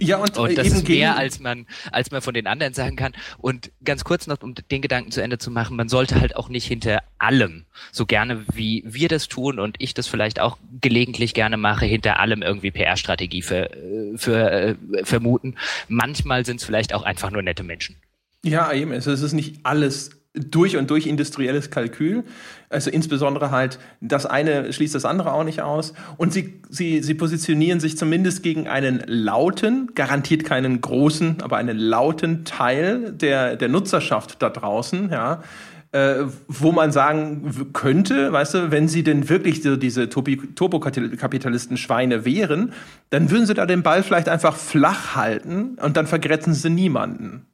Ja, 0.01 0.19
und, 0.19 0.37
und 0.37 0.59
das 0.59 0.69
ist 0.69 0.89
mehr, 0.89 1.17
als 1.17 1.41
man, 1.41 1.67
als 1.93 2.11
man 2.11 2.23
von 2.23 2.35
den 2.35 2.47
anderen 2.47 2.75
sagen 2.75 2.97
kann. 2.97 3.13
Und 3.39 3.71
ganz 3.85 4.05
kurz 4.05 4.27
noch, 4.27 4.43
um 4.43 4.55
den 4.55 4.83
Gedanken 4.83 5.11
zu 5.11 5.23
Ende 5.23 5.39
zu 5.39 5.51
machen, 5.51 5.77
man 5.77 5.89
sollte 5.89 6.21
halt 6.21 6.37
auch 6.37 6.49
nicht 6.49 6.67
hinter 6.67 7.03
allem, 7.19 7.65
so 7.93 8.07
gerne 8.07 8.45
wie 8.53 8.83
wir 8.87 9.09
das 9.09 9.29
tun 9.29 9.59
und 9.59 9.77
ich 9.79 9.95
das 9.95 10.07
vielleicht 10.07 10.41
auch 10.41 10.59
gelegentlich 10.81 11.35
gerne 11.35 11.57
mache, 11.57 11.87
hinter 11.87 12.19
allem 12.19 12.43
irgendwie 12.43 12.71
PR-Strategie 12.71 13.43
für, 13.43 13.71
für, 14.17 14.51
äh, 14.51 14.75
vermuten. 15.05 15.57
Manchmal 15.89 16.45
sind 16.45 16.61
es 16.61 16.65
vielleicht 16.65 16.95
auch 16.95 17.03
einfach 17.03 17.31
nur 17.31 17.43
nette 17.43 17.63
Menschen. 17.63 17.97
Ja, 18.43 18.73
eben. 18.73 18.93
Es 18.93 19.07
ist 19.07 19.33
nicht 19.33 19.61
alles 19.65 20.11
durch 20.35 20.77
und 20.77 20.91
durch 20.91 21.07
industrielles 21.07 21.71
Kalkül. 21.71 22.25
Also 22.69 22.91
insbesondere 22.91 23.53
halt, 23.53 23.79
das 24.01 24.27
eine 24.27 24.73
schließt 24.73 24.93
das 24.95 25.05
andere 25.05 25.33
auch 25.33 25.45
nicht 25.45 25.63
aus. 25.63 25.95
Und 26.17 26.33
sie, 26.33 26.61
sie, 26.69 27.03
sie 27.03 27.15
positionieren 27.15 27.81
sich 27.81 27.97
zumindest 27.97 28.43
gegen 28.43 28.67
einen 28.67 29.01
lauten, 29.07 29.93
garantiert 29.95 30.45
keinen 30.45 30.81
großen, 30.81 31.37
aber 31.43 31.57
einen 31.57 31.79
lauten 31.79 32.45
Teil 32.45 33.13
der, 33.13 33.55
der 33.57 33.69
Nutzerschaft 33.69 34.43
da 34.43 34.51
draußen, 34.51 35.11
ja, 35.11 35.45
äh, 35.93 36.25
wo 36.49 36.73
man 36.73 36.91
sagen 36.91 37.69
könnte, 37.73 38.33
weißt 38.33 38.55
du, 38.55 38.73
wenn 38.73 38.89
sie 38.89 39.05
denn 39.05 39.29
wirklich 39.29 39.63
so 39.63 39.77
diese 39.77 40.09
Turbokapitalisten-Schweine 40.09 42.25
wären, 42.25 42.73
dann 43.11 43.31
würden 43.31 43.47
sie 43.47 43.55
da 43.55 43.67
den 43.67 43.85
Ball 43.85 44.03
vielleicht 44.03 44.29
einfach 44.29 44.57
flach 44.57 45.15
halten 45.15 45.79
und 45.81 45.97
dann 45.97 46.09
vergrätzen 46.09 46.55
sie 46.55 46.71
niemanden. 46.71 47.47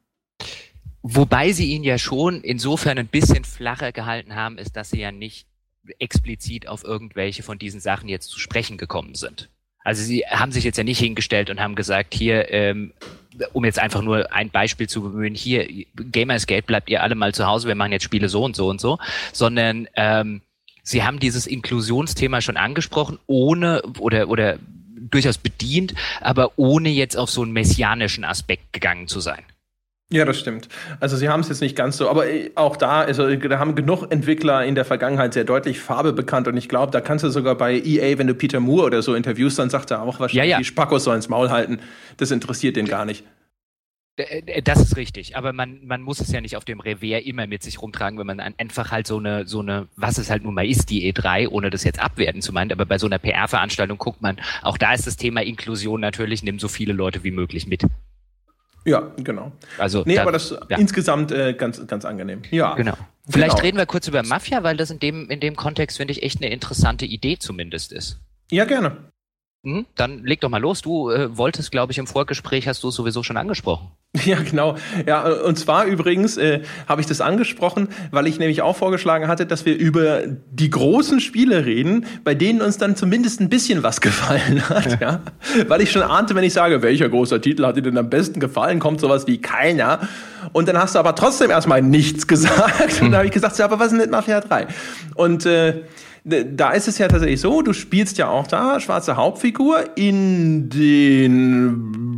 Wobei 1.02 1.52
sie 1.52 1.72
ihn 1.72 1.82
ja 1.82 1.98
schon 1.98 2.42
insofern 2.42 2.98
ein 2.98 3.06
bisschen 3.06 3.44
flacher 3.44 3.92
gehalten 3.92 4.34
haben, 4.34 4.58
ist, 4.58 4.76
dass 4.76 4.90
sie 4.90 5.00
ja 5.00 5.12
nicht 5.12 5.46
explizit 5.98 6.68
auf 6.68 6.84
irgendwelche 6.84 7.42
von 7.42 7.58
diesen 7.58 7.80
Sachen 7.80 8.08
jetzt 8.08 8.28
zu 8.28 8.38
sprechen 8.38 8.76
gekommen 8.76 9.14
sind. 9.14 9.48
Also 9.82 10.02
sie 10.02 10.24
haben 10.28 10.52
sich 10.52 10.64
jetzt 10.64 10.76
ja 10.76 10.84
nicht 10.84 10.98
hingestellt 10.98 11.48
und 11.48 11.58
haben 11.58 11.74
gesagt, 11.74 12.12
hier, 12.12 12.52
ähm, 12.52 12.92
um 13.52 13.64
jetzt 13.64 13.78
einfach 13.78 14.02
nur 14.02 14.30
ein 14.32 14.50
Beispiel 14.50 14.88
zu 14.88 15.02
bemühen, 15.02 15.34
hier, 15.34 15.66
Gamersgate, 15.94 16.66
bleibt 16.66 16.90
ihr 16.90 17.02
alle 17.02 17.14
mal 17.14 17.32
zu 17.32 17.46
Hause, 17.46 17.66
wir 17.66 17.74
machen 17.74 17.92
jetzt 17.92 18.04
Spiele 18.04 18.28
so 18.28 18.44
und 18.44 18.54
so 18.54 18.68
und 18.68 18.80
so, 18.80 18.98
sondern 19.32 19.88
ähm, 19.96 20.42
sie 20.82 21.02
haben 21.02 21.18
dieses 21.18 21.46
Inklusionsthema 21.46 22.42
schon 22.42 22.58
angesprochen, 22.58 23.18
ohne 23.26 23.82
oder 23.98 24.28
oder 24.28 24.58
durchaus 25.10 25.38
bedient, 25.38 25.94
aber 26.20 26.58
ohne 26.58 26.90
jetzt 26.90 27.16
auf 27.16 27.30
so 27.30 27.42
einen 27.42 27.52
messianischen 27.52 28.24
Aspekt 28.24 28.74
gegangen 28.74 29.08
zu 29.08 29.20
sein. 29.20 29.42
Ja, 30.12 30.25
das 30.25 30.40
stimmt. 30.40 30.68
Also 30.99 31.16
sie 31.16 31.29
haben 31.29 31.40
es 31.40 31.49
jetzt 31.49 31.61
nicht 31.61 31.77
ganz 31.77 31.96
so, 31.96 32.11
aber 32.11 32.25
auch 32.57 32.77
da, 32.77 33.03
also 33.03 33.33
da 33.37 33.59
haben 33.61 33.77
genug 33.77 34.11
Entwickler 34.11 34.64
in 34.64 34.75
der 34.75 34.85
Vergangenheit 34.85 35.35
sehr 35.35 35.44
deutlich 35.44 35.79
Farbe 35.79 36.12
bekannt 36.12 36.49
und 36.49 36.57
ich 36.57 36.68
glaube, 36.68 36.90
da 36.90 37.01
kannst 37.01 37.25
du 37.25 37.31
sogar 37.31 37.55
bei 37.55 37.75
EA, 37.79 38.18
wenn 38.18 38.27
du 38.27 38.35
Peter 38.35 38.59
Moore 38.59 38.87
oder 38.87 39.03
so 39.03 39.14
interviewst, 39.14 39.59
dann 39.61 39.70
sagt 39.70 39.92
er 39.92 40.03
auch 40.03 40.18
wahrscheinlich, 40.18 40.35
ja, 40.35 40.44
ja. 40.44 40.59
die 40.59 40.64
Spackos 40.64 41.05
sollen 41.05 41.16
ins 41.16 41.29
Maul 41.29 41.51
halten. 41.51 41.79
Das 42.16 42.33
interessiert 42.33 42.75
den 42.75 42.87
gar 42.87 43.05
nicht. 43.05 43.25
Äh, 44.16 44.62
das 44.62 44.81
ist 44.81 44.96
richtig, 44.96 45.37
aber 45.37 45.53
man, 45.53 45.87
man 45.87 46.03
muss 46.03 46.20
es 46.20 46.33
ja 46.33 46.40
nicht 46.40 46.57
auf 46.57 46.64
dem 46.64 46.81
Revier 46.81 47.25
immer 47.25 47.46
mit 47.46 47.62
sich 47.62 47.81
rumtragen, 47.81 48.18
wenn 48.18 48.27
man 48.27 48.40
einfach 48.40 48.90
halt 48.90 49.07
so 49.07 49.18
eine, 49.18 49.46
so 49.46 49.61
eine, 49.61 49.87
was 49.96 50.18
es 50.18 50.29
halt 50.29 50.42
nun 50.42 50.55
mal 50.55 50.66
ist, 50.66 50.90
die 50.90 51.12
E3, 51.12 51.49
ohne 51.49 51.70
das 51.70 51.85
jetzt 51.85 52.01
abwerten 52.01 52.42
zu 52.42 52.53
meinen, 52.53 52.73
aber 52.73 52.85
bei 52.85 52.99
so 52.99 53.07
einer 53.07 53.18
PR-Veranstaltung 53.18 53.99
guckt 53.99 54.23
man, 54.23 54.40
auch 54.62 54.77
da 54.77 54.92
ist 54.92 55.07
das 55.07 55.16
Thema 55.16 55.42
Inklusion 55.42 56.01
natürlich, 56.01 56.42
nimm 56.42 56.59
so 56.59 56.68
viele 56.68 56.92
Leute 56.92 57.23
wie 57.25 57.31
möglich 57.31 57.66
mit. 57.66 57.85
Ja, 58.90 59.11
genau. 59.16 59.53
Also, 59.79 60.03
nee, 60.05 60.16
da, 60.16 60.22
aber 60.22 60.33
das 60.33 60.55
ja. 60.68 60.79
insgesamt 60.79 61.33
äh, 61.33 61.55
ganz, 61.55 61.87
ganz 61.87 62.05
angenehm. 62.05 62.42
Ja. 62.50 62.74
Genau. 62.74 62.94
Vielleicht 63.29 63.50
genau. 63.50 63.62
reden 63.62 63.79
wir 63.79 63.87
kurz 63.87 64.09
über 64.09 64.22
Mafia, 64.22 64.62
weil 64.62 64.76
das 64.76 64.90
in 64.90 64.98
dem, 64.98 65.31
in 65.31 65.40
dem 65.40 65.55
Kontext, 65.55 65.98
finde 65.98 66.12
ich, 66.12 66.22
echt 66.22 66.42
eine 66.42 66.53
interessante 66.53 67.07
Idee 67.07 67.38
zumindest 67.38 67.92
ist. 67.92 68.18
Ja, 68.50 68.64
gerne. 68.64 68.96
Hm, 69.62 69.85
dann 69.94 70.25
leg 70.25 70.40
doch 70.40 70.49
mal 70.49 70.61
los. 70.61 70.81
Du 70.81 71.11
äh, 71.11 71.37
wolltest, 71.37 71.70
glaube 71.70 71.92
ich, 71.92 71.99
im 71.99 72.07
Vorgespräch 72.07 72.66
hast 72.66 72.83
du 72.83 72.88
es 72.88 72.94
sowieso 72.94 73.23
schon 73.23 73.37
angesprochen. 73.37 73.88
Ja, 74.25 74.38
genau. 74.42 74.77
Ja, 75.07 75.23
und 75.23 75.57
zwar 75.57 75.85
übrigens 75.85 76.37
äh, 76.37 76.62
habe 76.88 77.01
ich 77.01 77.07
das 77.07 77.20
angesprochen, 77.20 77.88
weil 78.11 78.27
ich 78.27 78.40
nämlich 78.40 78.61
auch 78.61 78.75
vorgeschlagen 78.75 79.29
hatte, 79.29 79.46
dass 79.46 79.64
wir 79.66 79.77
über 79.77 80.23
die 80.51 80.68
großen 80.68 81.20
Spiele 81.20 81.64
reden, 81.64 82.07
bei 82.25 82.35
denen 82.35 82.61
uns 82.61 82.77
dann 82.77 82.96
zumindest 82.96 83.40
ein 83.40 83.49
bisschen 83.49 83.85
was 83.85 84.01
gefallen 84.01 84.68
hat. 84.68 85.01
Ja? 85.01 85.20
Weil 85.68 85.81
ich 85.83 85.92
schon 85.92 86.03
ahnte, 86.03 86.35
wenn 86.35 86.42
ich 86.42 86.53
sage, 86.53 86.83
welcher 86.83 87.09
großer 87.09 87.40
Titel 87.40 87.64
hat 87.64 87.77
dir 87.77 87.83
denn 87.83 87.96
am 87.99 88.11
besten 88.11 88.40
gefallen, 88.40 88.81
kommt 88.81 89.01
sowas 89.01 89.29
wie 89.29 89.40
keiner. 89.40 90.01
Und 90.53 90.66
dann 90.68 90.77
hast 90.77 90.96
du 90.96 90.99
aber 90.99 91.14
trotzdem 91.14 91.51
erstmal 91.51 91.81
nichts 91.81 92.27
gesagt. 92.27 93.01
Und 93.01 93.12
dann 93.12 93.16
habe 93.16 93.27
ich 93.27 93.33
gesagt, 93.33 93.59
ja, 93.59 93.66
aber 93.66 93.79
was 93.79 93.87
ist 93.87 93.92
denn 93.92 94.01
mit 94.01 94.11
Mafia 94.11 94.40
3? 94.40 94.66
Und 95.14 95.46
äh, 95.46 95.83
da 96.24 96.70
ist 96.72 96.88
es 96.88 96.98
ja 96.98 97.09
tatsächlich 97.09 97.40
so, 97.40 97.62
du 97.62 97.72
spielst 97.72 98.18
ja 98.18 98.28
auch 98.28 98.46
da 98.46 98.78
schwarze 98.80 99.16
Hauptfigur 99.16 99.96
in 99.96 100.68
den 100.68 102.11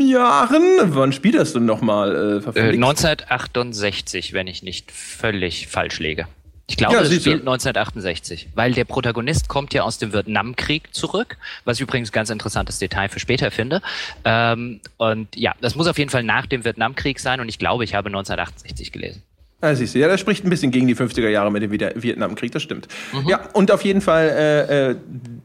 Jahren. 0.00 0.62
Wann 0.84 1.12
das 1.34 1.52
denn 1.52 1.64
nochmal? 1.64 2.42
Äh, 2.54 2.58
äh, 2.58 2.72
1968, 2.72 4.32
wenn 4.32 4.46
ich 4.46 4.62
nicht 4.62 4.92
völlig 4.92 5.66
falsch 5.68 5.98
lege. 5.98 6.26
Ich 6.66 6.78
glaube, 6.78 6.94
ja, 6.94 7.00
das 7.00 7.10
spielt 7.10 7.40
1968, 7.40 8.48
weil 8.54 8.72
der 8.72 8.86
Protagonist 8.86 9.48
kommt 9.48 9.74
ja 9.74 9.82
aus 9.82 9.98
dem 9.98 10.14
Vietnamkrieg 10.14 10.94
zurück, 10.94 11.36
was 11.66 11.76
ich 11.76 11.82
übrigens 11.82 12.10
ganz 12.10 12.30
interessantes 12.30 12.78
Detail 12.78 13.10
für 13.10 13.20
später 13.20 13.50
finde. 13.50 13.82
Ähm, 14.24 14.80
und 14.96 15.36
ja, 15.36 15.54
das 15.60 15.74
muss 15.74 15.86
auf 15.86 15.98
jeden 15.98 16.10
Fall 16.10 16.22
nach 16.22 16.46
dem 16.46 16.64
Vietnamkrieg 16.64 17.20
sein 17.20 17.40
und 17.40 17.50
ich 17.50 17.58
glaube, 17.58 17.84
ich 17.84 17.94
habe 17.94 18.08
1968 18.08 18.92
gelesen. 18.92 19.22
Ah, 19.64 19.74
siehst 19.74 19.94
du, 19.94 19.98
ja, 19.98 20.08
das 20.08 20.20
spricht 20.20 20.44
ein 20.44 20.50
bisschen 20.50 20.70
gegen 20.70 20.86
die 20.86 20.94
50er 20.94 21.30
Jahre 21.30 21.50
mit 21.50 21.62
dem 21.62 21.70
Vietnamkrieg, 21.70 22.52
das 22.52 22.62
stimmt. 22.62 22.86
Mhm. 23.14 23.28
Ja, 23.30 23.40
und 23.54 23.70
auf 23.70 23.82
jeden 23.82 24.02
Fall, 24.02 24.28
äh, 24.28 24.90
äh, 24.90 24.96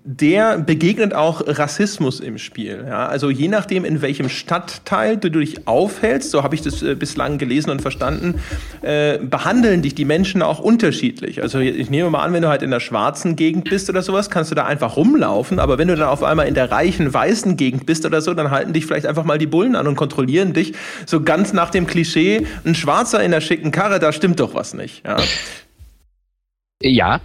der 0.04 0.58
begegnet 0.58 1.14
auch 1.14 1.42
Rassismus 1.46 2.20
im 2.20 2.38
Spiel. 2.38 2.84
Ja? 2.86 3.06
Also 3.06 3.30
je 3.30 3.48
nachdem, 3.48 3.86
in 3.86 4.02
welchem 4.02 4.28
Stadtteil 4.28 5.18
du 5.18 5.30
dich 5.30 5.68
aufhältst, 5.68 6.32
so 6.32 6.44
habe 6.44 6.56
ich 6.56 6.62
das 6.62 6.82
äh, 6.82 6.96
bislang 6.96 7.38
gelesen 7.38 7.70
und 7.70 7.82
verstanden, 7.82 8.42
äh, 8.82 9.20
behandeln 9.20 9.84
dich 9.84 9.96
die 9.96 10.06
Menschen 10.06 10.42
auch 10.42 10.60
unterschiedlich. 10.60 11.42
Also 11.42 11.60
ich 11.60 11.90
nehme 11.90 12.10
mal 12.10 12.24
an, 12.24 12.34
wenn 12.34 12.42
du 12.42 12.50
halt 12.50 12.64
in 12.64 12.72
der 12.72 12.80
schwarzen 12.80 13.36
Gegend 13.36 13.70
bist 13.70 13.90
oder 13.90 14.02
sowas, 14.02 14.30
kannst 14.30 14.50
du 14.52 14.56
da 14.56 14.66
einfach 14.66 14.98
rumlaufen, 14.98 15.60
aber 15.60 15.78
wenn 15.78 15.88
du 15.88 15.96
dann 15.96 16.10
auf 16.10 16.24
einmal 16.24 16.48
in 16.48 16.56
der 16.56 16.72
reichen 16.72 17.14
weißen 17.14 17.56
Gegend 17.56 17.86
bist 17.86 18.06
oder 18.06 18.20
so, 18.20 18.34
dann 18.34 18.52
halten 18.52 18.74
dich 18.74 18.86
vielleicht 18.86 19.06
einfach 19.06 19.24
mal 19.24 19.38
die 19.38 19.48
Bullen 19.48 19.76
an 19.76 19.88
und 19.88 19.96
kontrollieren 19.96 20.54
dich. 20.54 20.74
So 21.06 21.22
ganz 21.22 21.54
nach 21.54 21.70
dem 21.70 21.88
Klischee, 21.88 22.48
ein 22.66 22.74
Schwarzer 22.74 23.24
in 23.24 23.32
der 23.32 23.42
schicken 23.42 23.72
Karre, 23.72 24.00
da 24.10 24.14
stimmt 24.14 24.40
doch 24.40 24.56
was 24.56 24.74
nicht. 24.74 25.06
Ja. 25.06 25.18
Ja, 26.82 27.22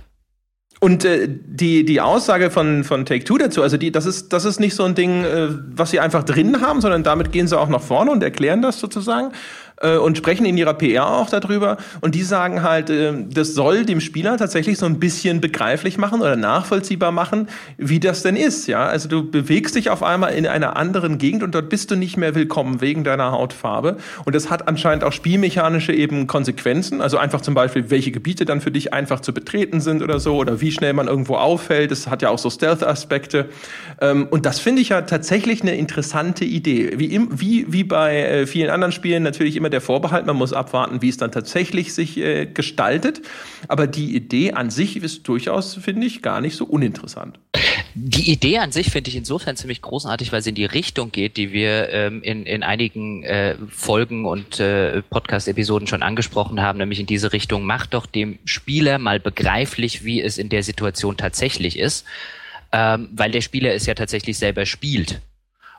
und 0.84 1.02
äh, 1.06 1.26
die, 1.30 1.86
die 1.86 2.02
Aussage 2.02 2.50
von, 2.50 2.84
von 2.84 3.06
Take-Two 3.06 3.38
dazu, 3.38 3.62
also 3.62 3.78
die, 3.78 3.90
das, 3.90 4.04
ist, 4.04 4.34
das 4.34 4.44
ist 4.44 4.60
nicht 4.60 4.74
so 4.74 4.84
ein 4.84 4.94
Ding, 4.94 5.24
äh, 5.24 5.48
was 5.48 5.90
sie 5.90 5.98
einfach 5.98 6.24
drin 6.24 6.60
haben, 6.60 6.82
sondern 6.82 7.02
damit 7.02 7.32
gehen 7.32 7.48
sie 7.48 7.58
auch 7.58 7.70
nach 7.70 7.80
vorne 7.80 8.10
und 8.10 8.22
erklären 8.22 8.60
das 8.60 8.80
sozusagen 8.80 9.32
äh, 9.80 9.96
und 9.96 10.16
sprechen 10.16 10.46
in 10.46 10.56
ihrer 10.56 10.74
PR 10.74 11.08
auch 11.08 11.30
darüber. 11.30 11.76
Und 12.00 12.14
die 12.14 12.22
sagen 12.22 12.62
halt, 12.62 12.90
äh, 12.90 13.12
das 13.28 13.54
soll 13.54 13.84
dem 13.84 14.00
Spieler 14.00 14.36
tatsächlich 14.36 14.78
so 14.78 14.86
ein 14.86 14.98
bisschen 14.98 15.40
begreiflich 15.40 15.98
machen 15.98 16.20
oder 16.20 16.36
nachvollziehbar 16.36 17.12
machen, 17.12 17.48
wie 17.76 18.00
das 18.00 18.22
denn 18.22 18.36
ist. 18.36 18.66
Ja, 18.66 18.86
also 18.86 19.08
du 19.08 19.30
bewegst 19.30 19.74
dich 19.74 19.90
auf 19.90 20.02
einmal 20.02 20.34
in 20.34 20.46
einer 20.46 20.76
anderen 20.76 21.18
Gegend 21.18 21.42
und 21.42 21.54
dort 21.54 21.68
bist 21.68 21.90
du 21.90 21.96
nicht 21.96 22.16
mehr 22.16 22.34
willkommen 22.34 22.80
wegen 22.80 23.04
deiner 23.04 23.32
Hautfarbe. 23.32 23.96
Und 24.24 24.34
das 24.34 24.50
hat 24.50 24.68
anscheinend 24.68 25.04
auch 25.04 25.12
spielmechanische 25.12 25.92
eben 25.92 26.26
Konsequenzen. 26.26 27.00
Also 27.00 27.18
einfach 27.18 27.40
zum 27.40 27.54
Beispiel, 27.54 27.90
welche 27.90 28.12
Gebiete 28.12 28.44
dann 28.44 28.60
für 28.60 28.70
dich 28.70 28.92
einfach 28.92 29.20
zu 29.20 29.34
betreten 29.34 29.80
sind 29.80 30.02
oder 30.02 30.20
so 30.20 30.36
oder 30.36 30.60
wie 30.60 30.72
schnell 30.72 30.92
man 30.92 31.08
irgendwo 31.08 31.36
auffällt. 31.36 31.90
Das 31.90 32.06
hat 32.06 32.22
ja 32.22 32.30
auch 32.30 32.38
so 32.38 32.50
Stealth-Aspekte. 32.50 33.48
Ähm, 34.00 34.28
und 34.30 34.46
das 34.46 34.58
finde 34.58 34.82
ich 34.82 34.90
ja 34.90 35.02
tatsächlich 35.02 35.62
eine 35.62 35.76
interessante 35.76 36.44
Idee. 36.44 36.92
Wie, 36.96 37.20
wie, 37.30 37.66
wie 37.68 37.84
bei 37.84 38.22
äh, 38.22 38.46
vielen 38.46 38.70
anderen 38.70 38.92
Spielen 38.92 39.22
natürlich 39.22 39.56
immer 39.56 39.63
der 39.72 39.80
Vorbehalt, 39.80 40.26
man 40.26 40.36
muss 40.36 40.52
abwarten, 40.52 41.02
wie 41.02 41.08
es 41.08 41.16
dann 41.16 41.32
tatsächlich 41.32 41.94
sich 41.94 42.16
äh, 42.18 42.46
gestaltet. 42.46 43.22
Aber 43.68 43.86
die 43.86 44.14
Idee 44.14 44.52
an 44.52 44.70
sich 44.70 44.96
ist 44.96 45.26
durchaus, 45.28 45.74
finde 45.74 46.06
ich, 46.06 46.22
gar 46.22 46.40
nicht 46.40 46.56
so 46.56 46.64
uninteressant. 46.64 47.38
Die 47.94 48.30
Idee 48.32 48.58
an 48.58 48.72
sich 48.72 48.90
finde 48.90 49.10
ich 49.10 49.16
insofern 49.16 49.56
ziemlich 49.56 49.80
großartig, 49.80 50.32
weil 50.32 50.42
sie 50.42 50.48
in 50.50 50.56
die 50.56 50.64
Richtung 50.64 51.12
geht, 51.12 51.36
die 51.36 51.52
wir 51.52 51.90
ähm, 51.90 52.22
in, 52.22 52.44
in 52.44 52.62
einigen 52.62 53.22
äh, 53.22 53.56
Folgen 53.68 54.26
und 54.26 54.58
äh, 54.58 55.02
Podcast-Episoden 55.02 55.86
schon 55.86 56.02
angesprochen 56.02 56.60
haben, 56.60 56.78
nämlich 56.78 56.98
in 56.98 57.06
diese 57.06 57.32
Richtung, 57.32 57.64
macht 57.64 57.94
doch 57.94 58.06
dem 58.06 58.38
Spieler 58.44 58.98
mal 58.98 59.20
begreiflich, 59.20 60.04
wie 60.04 60.20
es 60.20 60.38
in 60.38 60.48
der 60.48 60.64
Situation 60.64 61.16
tatsächlich 61.16 61.78
ist, 61.78 62.04
ähm, 62.72 63.10
weil 63.12 63.30
der 63.30 63.42
Spieler 63.42 63.72
es 63.74 63.86
ja 63.86 63.94
tatsächlich 63.94 64.38
selber 64.38 64.66
spielt 64.66 65.20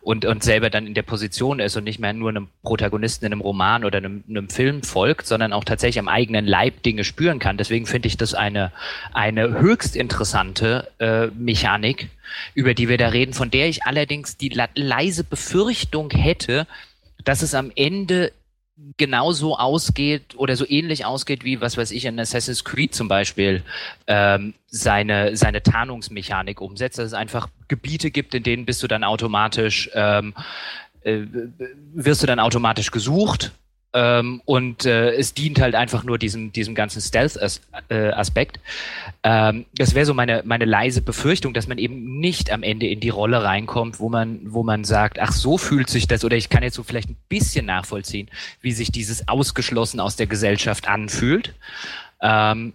und, 0.06 0.24
und 0.24 0.44
selber 0.44 0.70
dann 0.70 0.86
in 0.86 0.94
der 0.94 1.02
Position 1.02 1.60
ist 1.60 1.76
und 1.78 1.84
nicht 1.84 1.98
mehr 1.98 2.13
nur 2.13 2.30
einem 2.30 2.48
Protagonisten 2.62 3.26
in 3.26 3.32
einem 3.32 3.41
Roman 3.41 3.84
oder 3.84 3.98
einem, 3.98 4.24
einem 4.30 4.50
Film 4.50 4.84
folgt, 4.84 5.26
sondern 5.26 5.52
auch 5.52 5.63
tatsächlich 5.63 5.98
am 5.98 6.08
eigenen 6.08 6.46
Leib 6.46 6.84
Dinge 6.84 7.04
spüren 7.04 7.39
kann. 7.39 7.58
Deswegen 7.58 7.88
finde 7.88 8.08
ich 8.08 8.15
das 8.15 8.36
eine, 8.36 8.72
eine 9.13 9.60
höchst 9.60 9.96
interessante 9.96 10.91
äh, 11.00 11.28
Mechanik, 11.36 12.10
über 12.54 12.76
die 12.76 12.88
wir 12.88 13.00
da 13.00 13.08
reden, 13.08 13.34
von 13.34 13.50
der 13.50 13.68
ich 13.68 13.86
allerdings 13.86 14.38
die 14.38 14.56
leise 14.76 15.24
Befürchtung 15.24 16.12
hätte, 16.12 16.68
dass 17.24 17.41
es 17.41 17.56
am 17.56 17.72
Ende 17.76 18.32
genauso 18.98 19.58
ausgeht 19.58 20.36
oder 20.38 20.56
so 20.56 20.68
ähnlich 20.68 21.06
ausgeht 21.06 21.46
wie, 21.46 21.62
was 21.62 21.78
weiß 21.78 21.92
ich, 21.92 22.06
in 22.06 22.20
Assassin's 22.20 22.64
Creed 22.64 22.94
zum 22.94 23.08
Beispiel 23.08 23.64
ähm, 24.08 24.54
seine, 24.68 25.38
seine 25.38 25.64
Tarnungsmechanik 25.64 26.60
umsetzt, 26.60 26.98
dass 26.98 27.08
es 27.08 27.14
einfach 27.14 27.48
Gebiete 27.68 28.12
gibt, 28.12 28.36
in 28.36 28.44
denen 28.44 28.66
bist 28.66 28.84
du 28.84 28.88
dann 28.88 29.04
automatisch, 29.04 29.90
ähm, 29.94 30.34
äh, 31.02 31.22
wirst 31.94 32.24
du 32.24 32.28
dann 32.28 32.40
automatisch 32.40 32.92
gesucht 32.92 33.54
ähm, 33.95 34.41
und 34.43 34.86
äh, 34.86 35.12
es 35.12 35.34
dient 35.34 35.62
halt 35.62 35.73
einfach 35.73 36.03
nur 36.03 36.17
diesem, 36.17 36.51
diesem 36.51 36.75
ganzen 36.75 37.01
Stealth-Aspekt. 37.01 38.60
Ähm, 39.23 39.65
das 39.73 39.95
wäre 39.95 40.05
so 40.05 40.13
meine, 40.13 40.43
meine 40.45 40.65
leise 40.65 41.01
Befürchtung, 41.01 41.53
dass 41.53 41.67
man 41.67 41.77
eben 41.77 42.19
nicht 42.19 42.51
am 42.51 42.62
Ende 42.62 42.88
in 42.88 42.99
die 42.99 43.10
Rolle 43.10 43.41
reinkommt, 43.41 44.01
wo 44.01 44.10
man, 44.10 44.41
wo 44.47 44.63
man 44.63 44.84
sagt, 44.84 45.17
ach, 45.19 45.31
so 45.31 45.58
fühlt 45.58 45.89
sich 45.89 46.10
das, 46.10 46.25
oder 46.25 46.36
ich 46.36 46.49
kann 46.49 46.62
jetzt 46.62 46.75
so 46.75 46.84
vielleicht 46.84 47.10
ein 47.10 47.15
bisschen 47.29 47.65
nachvollziehen, 47.65 48.29
wie 48.60 48.73
sich 48.73 48.91
dieses 48.91 49.29
Ausgeschlossen 49.29 50.01
aus 50.01 50.17
der 50.17 50.27
Gesellschaft 50.27 50.89
anfühlt. 50.89 51.53
Ähm, 52.21 52.73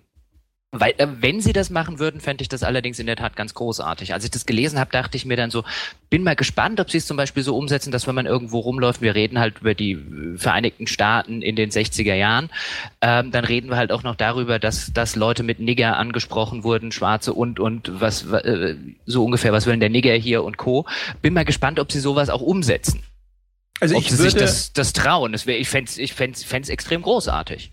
weil, 0.73 0.95
äh, 0.99 1.09
wenn 1.21 1.41
sie 1.41 1.53
das 1.53 1.69
machen 1.69 1.99
würden, 1.99 2.21
fände 2.21 2.43
ich 2.43 2.49
das 2.49 2.63
allerdings 2.63 3.01
in 3.01 3.07
der 3.07 3.17
Tat 3.17 3.35
ganz 3.35 3.55
großartig. 3.55 4.15
Als 4.15 4.25
ich 4.25 4.31
das 4.31 4.47
gelesen 4.47 4.79
habe, 4.79 4.93
dachte 4.93 5.17
ich 5.17 5.25
mir 5.25 5.37
dann 5.37 5.51
so, 5.51 5.65
bin 6.11 6.23
mal 6.23 6.37
gespannt, 6.37 6.79
ob 6.79 6.91
sie 6.91 6.99
es 6.99 7.07
zum 7.07 7.17
Beispiel 7.17 7.43
so 7.43 7.57
umsetzen, 7.57 7.91
dass 7.91 8.07
wenn 8.07 8.15
man 8.15 8.27
irgendwo 8.27 8.61
rumläuft, 8.61 9.03
wir 9.03 9.17
reden 9.17 9.41
halt 9.41 9.59
über 9.61 9.75
die 9.75 9.93
äh, 9.93 10.39
Vereinigten 10.39 10.87
Staaten 10.87 11.43
in 11.43 11.57
den 11.57 11.71
60er 11.71 12.15
Jahren, 12.15 12.51
ähm, 13.01 13.33
dann 13.33 13.45
reden 13.45 13.69
wir 13.69 13.77
halt 13.77 13.91
auch 13.91 14.05
noch 14.05 14.15
darüber, 14.15 14.61
dass, 14.61 14.93
dass 14.93 15.17
Leute 15.17 15.43
mit 15.43 15.59
Nigger 15.59 15.97
angesprochen 15.97 16.63
wurden, 16.63 16.93
Schwarze 16.93 17.33
und, 17.35 17.59
und 17.59 18.01
was, 18.01 18.31
äh, 18.31 18.77
so 19.07 19.25
ungefähr, 19.25 19.53
was 19.53 19.67
will 19.67 19.73
denn 19.73 19.81
der 19.81 19.91
Nigger 19.91 20.15
hier 20.15 20.45
und 20.45 20.57
Co. 20.57 20.87
Bin 21.21 21.35
mal 21.35 21.45
gespannt, 21.45 21.81
ob 21.81 21.91
sie 21.91 22.01
sowas 22.01 22.31
auch 22.31 22.43
umsetzen. 22.43 23.03
Also 23.81 23.97
ob 23.97 24.03
ich 24.03 24.11
sie 24.11 24.19
würde, 24.19 24.31
sich 24.31 24.41
das, 24.41 24.73
das 24.73 24.93
trauen. 24.93 25.33
Das 25.33 25.47
wär, 25.47 25.59
ich 25.59 25.69
fände 25.69 25.91
es 25.91 25.99
ich 25.99 26.13
fänd's, 26.13 26.45
fänd's 26.45 26.69
extrem 26.69 27.03
großartig. 27.03 27.73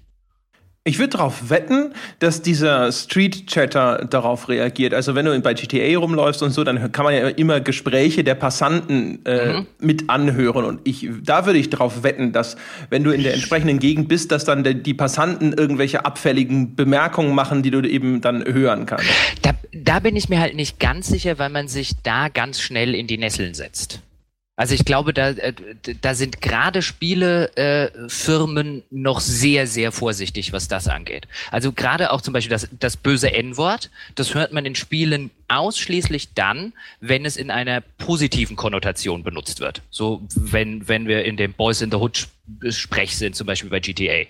Ich 0.88 1.00
würde 1.00 1.18
darauf 1.18 1.50
wetten, 1.50 1.92
dass 2.20 2.42
dieser 2.42 2.94
Street 2.94 3.48
Chatter 3.48 4.06
darauf 4.10 4.48
reagiert. 4.48 4.94
Also 4.94 5.16
wenn 5.16 5.26
du 5.26 5.38
bei 5.42 5.54
GTA 5.54 6.00
rumläufst 6.00 6.42
und 6.42 6.52
so, 6.52 6.64
dann 6.64 6.94
kann 6.94 7.04
man 7.04 7.14
ja 7.14 7.28
immer 7.28 7.60
Gespräche 7.60 8.24
der 8.24 8.36
Passanten 8.36 9.20
äh, 9.26 9.58
mhm. 9.58 9.68
mit 9.80 10.10
anhören. 10.10 10.64
Und 10.64 10.80
ich, 10.86 11.10
da 11.24 11.46
würde 11.46 11.60
ich 11.60 11.70
darauf 11.70 12.04
wetten, 12.04 12.32
dass 12.32 12.56
wenn 12.90 13.04
du 13.04 13.12
in 13.12 13.22
der 13.24 13.34
entsprechenden 13.34 13.80
Gegend 13.80 14.08
bist, 14.08 14.32
dass 14.32 14.46
dann 14.46 14.64
die 14.64 14.94
Passanten 14.94 15.52
irgendwelche 15.52 16.06
abfälligen 16.06 16.78
Bemerkungen 16.78 17.36
machen, 17.36 17.64
die 17.64 17.72
du 17.72 17.82
eben 17.82 18.22
dann 18.22 18.46
hören 18.46 18.86
kannst. 18.86 19.10
Da, 19.42 19.52
da 19.74 20.00
bin 20.00 20.16
ich 20.16 20.30
mir 20.30 20.40
halt 20.40 20.56
nicht 20.56 20.80
ganz 20.80 21.08
sicher, 21.08 21.38
weil 21.38 21.50
man 21.50 21.68
sich 21.68 22.02
da 22.02 22.30
ganz 22.30 22.62
schnell 22.62 22.96
in 22.96 23.08
die 23.08 23.18
Nesseln 23.18 23.56
setzt. 23.56 24.00
Also 24.58 24.74
ich 24.74 24.86
glaube, 24.86 25.14
da, 25.14 25.30
äh, 25.30 25.54
da 26.02 26.16
sind 26.16 26.42
gerade 26.42 26.82
Spielefirmen 26.82 28.80
äh, 28.80 28.84
noch 28.90 29.20
sehr, 29.20 29.68
sehr 29.68 29.92
vorsichtig, 29.92 30.52
was 30.52 30.68
das 30.68 30.88
angeht. 30.88 31.28
Also 31.52 31.72
gerade 31.72 32.12
auch 32.12 32.22
zum 32.22 32.34
Beispiel 32.34 32.50
das, 32.50 32.68
das 32.80 32.98
böse 32.98 33.32
N-Wort, 33.32 33.92
das 34.16 34.34
hört 34.34 34.54
man 34.54 34.66
in 34.66 34.74
Spielen 34.74 35.30
ausschließlich 35.48 36.34
dann, 36.34 36.74
wenn 37.00 37.24
es 37.24 37.38
in 37.38 37.52
einer 37.52 37.82
positiven 38.00 38.56
Konnotation 38.56 39.22
benutzt 39.22 39.60
wird. 39.60 39.84
So 39.92 40.24
wenn, 40.34 40.88
wenn 40.88 41.08
wir 41.08 41.24
in 41.24 41.38
dem 41.38 41.54
Boys 41.54 41.82
in 41.82 41.92
the 41.92 41.98
Hood 41.98 42.28
Sprech 42.70 43.16
sind, 43.16 43.36
zum 43.36 43.46
Beispiel 43.46 43.70
bei 43.70 43.80
GTA. 43.80 44.24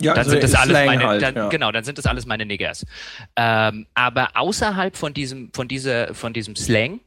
Ja, 0.00 0.14
dann 0.14 0.18
also 0.18 0.30
sind 0.30 0.42
das 0.42 0.54
alles 0.56 0.70
Slang 0.70 0.86
meine, 0.86 1.06
halt, 1.06 1.22
dann, 1.22 1.36
ja. 1.36 1.48
genau, 1.50 1.70
dann 1.70 1.84
sind 1.84 1.98
das 1.98 2.06
alles 2.06 2.26
meine 2.26 2.46
Niggers. 2.46 2.84
Ähm, 3.36 3.86
aber 3.94 4.30
außerhalb 4.34 4.96
von 4.96 5.14
diesem, 5.14 5.52
von 5.52 5.68
dieser, 5.68 6.14
von 6.14 6.32
diesem 6.32 6.56
Slang 6.56 6.98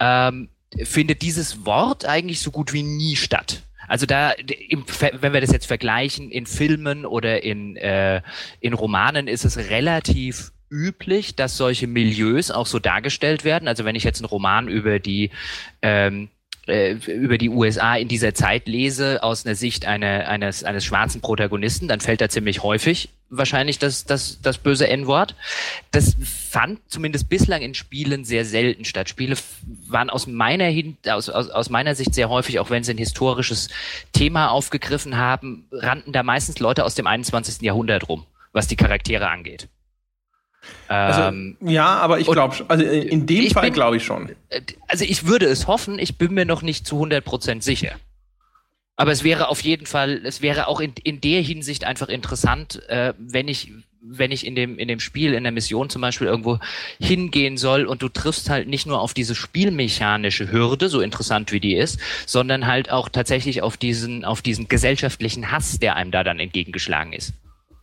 ähm, 0.00 0.48
findet 0.84 1.22
dieses 1.22 1.64
Wort 1.66 2.04
eigentlich 2.04 2.40
so 2.40 2.50
gut 2.50 2.72
wie 2.72 2.82
nie 2.82 3.16
statt. 3.16 3.62
Also 3.88 4.06
da, 4.06 4.32
wenn 5.20 5.32
wir 5.32 5.40
das 5.40 5.52
jetzt 5.52 5.66
vergleichen, 5.66 6.30
in 6.30 6.46
Filmen 6.46 7.04
oder 7.04 7.42
in, 7.42 7.76
äh, 7.76 8.22
in 8.60 8.72
Romanen 8.72 9.28
ist 9.28 9.44
es 9.44 9.58
relativ 9.70 10.52
üblich, 10.70 11.36
dass 11.36 11.58
solche 11.58 11.86
Milieus 11.86 12.50
auch 12.50 12.66
so 12.66 12.78
dargestellt 12.78 13.44
werden. 13.44 13.68
Also 13.68 13.84
wenn 13.84 13.94
ich 13.94 14.04
jetzt 14.04 14.20
einen 14.20 14.30
Roman 14.30 14.68
über 14.68 14.98
die 14.98 15.30
ähm, 15.82 16.30
äh, 16.66 16.92
über 16.92 17.38
die 17.38 17.48
USA 17.48 17.96
in 17.96 18.08
dieser 18.08 18.34
Zeit 18.34 18.68
lese 18.68 19.22
aus 19.22 19.44
einer 19.44 19.54
Sicht 19.54 19.86
eine, 19.86 20.28
eines, 20.28 20.64
eines 20.64 20.84
schwarzen 20.84 21.20
Protagonisten, 21.20 21.88
dann 21.88 22.00
fällt 22.00 22.20
da 22.20 22.28
ziemlich 22.28 22.62
häufig 22.62 23.10
wahrscheinlich 23.32 23.78
das, 23.78 24.04
das, 24.04 24.40
das 24.42 24.58
böse 24.58 24.86
N-Wort. 24.86 25.34
Das 25.90 26.16
fand 26.22 26.78
zumindest 26.86 27.28
bislang 27.28 27.62
in 27.62 27.74
Spielen 27.74 28.24
sehr 28.24 28.44
selten 28.44 28.84
statt. 28.84 29.08
Spiele 29.08 29.36
waren 29.88 30.10
aus 30.10 30.26
meiner, 30.26 30.66
Hin 30.66 30.96
aus, 31.08 31.28
aus, 31.28 31.48
aus 31.48 31.70
meiner 31.70 31.94
Sicht 31.94 32.14
sehr 32.14 32.28
häufig, 32.28 32.60
auch 32.60 32.70
wenn 32.70 32.84
sie 32.84 32.92
ein 32.92 32.98
historisches 32.98 33.68
Thema 34.12 34.50
aufgegriffen 34.50 35.16
haben, 35.16 35.66
rannten 35.72 36.12
da 36.12 36.22
meistens 36.22 36.58
Leute 36.60 36.84
aus 36.84 36.94
dem 36.94 37.06
21. 37.06 37.62
Jahrhundert 37.62 38.08
rum, 38.08 38.26
was 38.52 38.68
die 38.68 38.76
Charaktere 38.76 39.28
angeht. 39.28 39.68
Also, 40.88 41.22
ähm, 41.22 41.56
ja, 41.60 41.86
aber 41.86 42.20
ich 42.20 42.26
glaube, 42.26 42.56
also 42.68 42.84
in 42.84 43.26
dem 43.26 43.50
Fall 43.50 43.70
glaube 43.70 43.96
ich 43.96 44.04
schon. 44.04 44.30
Äh, 44.48 44.60
also 44.88 45.04
ich 45.04 45.26
würde 45.26 45.46
es 45.46 45.66
hoffen, 45.66 45.98
ich 45.98 46.18
bin 46.18 46.34
mir 46.34 46.44
noch 46.44 46.62
nicht 46.62 46.86
zu 46.86 47.02
100% 47.02 47.62
sicher. 47.62 47.92
Aber 48.96 49.10
es 49.10 49.24
wäre 49.24 49.48
auf 49.48 49.60
jeden 49.62 49.86
Fall, 49.86 50.20
es 50.24 50.42
wäre 50.42 50.68
auch 50.68 50.80
in, 50.80 50.92
in 51.02 51.20
der 51.20 51.40
Hinsicht 51.40 51.84
einfach 51.84 52.08
interessant, 52.08 52.86
äh, 52.88 53.14
wenn 53.18 53.48
ich, 53.48 53.72
wenn 54.02 54.30
ich 54.30 54.46
in 54.46 54.54
dem, 54.54 54.78
in 54.78 54.86
dem 54.86 55.00
Spiel, 55.00 55.32
in 55.32 55.44
der 55.44 55.52
Mission 55.52 55.88
zum 55.88 56.02
Beispiel 56.02 56.26
irgendwo 56.26 56.58
hingehen 57.00 57.56
soll 57.56 57.86
und 57.86 58.02
du 58.02 58.08
triffst 58.08 58.50
halt 58.50 58.68
nicht 58.68 58.86
nur 58.86 59.00
auf 59.00 59.14
diese 59.14 59.34
spielmechanische 59.34 60.52
Hürde, 60.52 60.88
so 60.88 61.00
interessant 61.00 61.52
wie 61.52 61.60
die 61.60 61.74
ist, 61.74 61.98
sondern 62.26 62.66
halt 62.66 62.90
auch 62.90 63.08
tatsächlich 63.08 63.62
auf 63.62 63.76
diesen, 63.76 64.24
auf 64.24 64.42
diesen 64.42 64.68
gesellschaftlichen 64.68 65.50
Hass, 65.50 65.78
der 65.78 65.96
einem 65.96 66.10
da 66.10 66.22
dann 66.22 66.38
entgegengeschlagen 66.38 67.12
ist. 67.14 67.32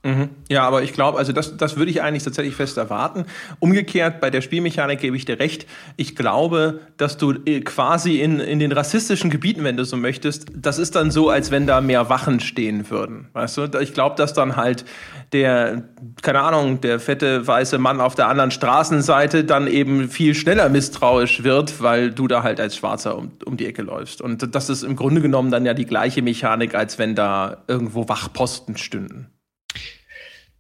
Mhm. 0.02 0.30
Ja, 0.50 0.66
aber 0.66 0.82
ich 0.82 0.94
glaube, 0.94 1.18
also 1.18 1.34
das, 1.34 1.58
das 1.58 1.76
würde 1.76 1.92
ich 1.92 2.02
eigentlich 2.02 2.24
tatsächlich 2.24 2.56
fest 2.56 2.78
erwarten. 2.78 3.26
Umgekehrt, 3.60 4.22
bei 4.22 4.30
der 4.30 4.40
Spielmechanik 4.40 5.00
gebe 5.00 5.18
ich 5.18 5.26
dir 5.26 5.40
recht. 5.40 5.66
Ich 5.98 6.16
glaube, 6.16 6.80
dass 6.96 7.18
du 7.18 7.34
äh, 7.46 7.60
quasi 7.60 8.22
in, 8.22 8.40
in 8.40 8.60
den 8.60 8.72
rassistischen 8.72 9.30
Gebieten, 9.30 9.66
wenn 9.66 9.76
du 9.76 9.84
so 9.84 9.98
möchtest, 9.98 10.48
das 10.56 10.80
ist 10.80 10.96
dann 10.96 11.12
so, 11.12 11.30
als 11.30 11.52
wenn 11.52 11.68
da 11.68 11.82
mehr 11.82 12.10
Wachen 12.10 12.40
stehen 12.40 12.90
würden. 12.90 13.28
Weißt 13.34 13.58
du? 13.58 13.64
Ich 13.82 13.94
glaube, 13.94 14.16
dass 14.16 14.34
dann 14.34 14.56
halt 14.56 14.86
der, 15.34 15.84
keine 16.22 16.42
Ahnung, 16.42 16.80
der 16.80 17.02
fette 17.02 17.46
weiße 17.46 17.78
Mann 17.78 18.00
auf 18.00 18.16
der 18.16 18.30
anderen 18.30 18.52
Straßenseite 18.52 19.44
dann 19.44 19.68
eben 19.68 20.10
viel 20.10 20.34
schneller 20.34 20.70
misstrauisch 20.70 21.44
wird, 21.44 21.84
weil 21.84 22.12
du 22.12 22.30
da 22.30 22.42
halt 22.42 22.62
als 22.62 22.78
Schwarzer 22.78 23.18
um, 23.18 23.34
um 23.46 23.58
die 23.58 23.66
Ecke 23.66 23.82
läufst. 23.82 24.22
Und 24.22 24.56
das 24.56 24.70
ist 24.70 24.84
im 24.84 24.96
Grunde 24.96 25.20
genommen 25.20 25.52
dann 25.52 25.66
ja 25.66 25.74
die 25.74 25.86
gleiche 25.86 26.22
Mechanik, 26.22 26.74
als 26.74 26.98
wenn 26.98 27.16
da 27.16 27.64
irgendwo 27.68 28.08
Wachposten 28.08 28.78
stünden. 28.78 29.28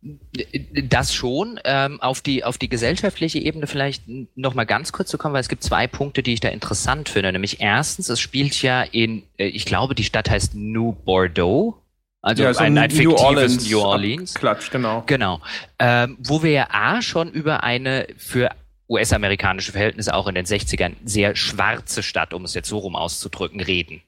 Das 0.01 1.13
schon. 1.13 1.59
Ähm, 1.65 2.01
auf, 2.01 2.21
die, 2.21 2.43
auf 2.45 2.57
die 2.57 2.69
gesellschaftliche 2.69 3.39
Ebene 3.39 3.67
vielleicht 3.67 4.03
noch 4.35 4.53
mal 4.53 4.65
ganz 4.65 4.93
kurz 4.93 5.09
zu 5.09 5.17
kommen, 5.17 5.33
weil 5.33 5.41
es 5.41 5.49
gibt 5.49 5.63
zwei 5.63 5.87
Punkte, 5.87 6.23
die 6.23 6.33
ich 6.33 6.39
da 6.39 6.49
interessant 6.49 7.09
finde. 7.09 7.31
Nämlich 7.33 7.59
erstens, 7.59 8.07
es 8.07 8.19
spielt 8.19 8.61
ja 8.61 8.81
in, 8.81 9.23
äh, 9.37 9.47
ich 9.47 9.65
glaube, 9.65 9.95
die 9.95 10.05
Stadt 10.05 10.29
heißt 10.29 10.55
New 10.55 10.93
Bordeaux. 10.93 11.81
Also 12.21 12.43
ja, 12.43 12.53
so 12.53 12.63
ein, 12.63 12.77
ein 12.77 12.91
New 12.91 13.13
Orleans. 13.13 13.69
New 13.69 13.79
Orleans. 13.79 14.33
Klatsch, 14.33 14.71
genau. 14.71 15.03
Genau. 15.05 15.41
Ähm, 15.79 16.17
wo 16.19 16.43
wir 16.43 16.51
ja 16.51 16.67
A 16.71 17.01
schon 17.01 17.31
über 17.31 17.63
eine 17.63 18.07
für 18.17 18.51
US-amerikanische 18.89 19.71
Verhältnisse 19.71 20.13
auch 20.13 20.27
in 20.27 20.35
den 20.35 20.45
60ern 20.45 20.93
sehr 21.05 21.35
schwarze 21.35 22.03
Stadt, 22.03 22.33
um 22.33 22.43
es 22.45 22.53
jetzt 22.53 22.69
so 22.69 22.79
rum 22.79 22.95
auszudrücken, 22.95 23.61
reden. 23.61 24.01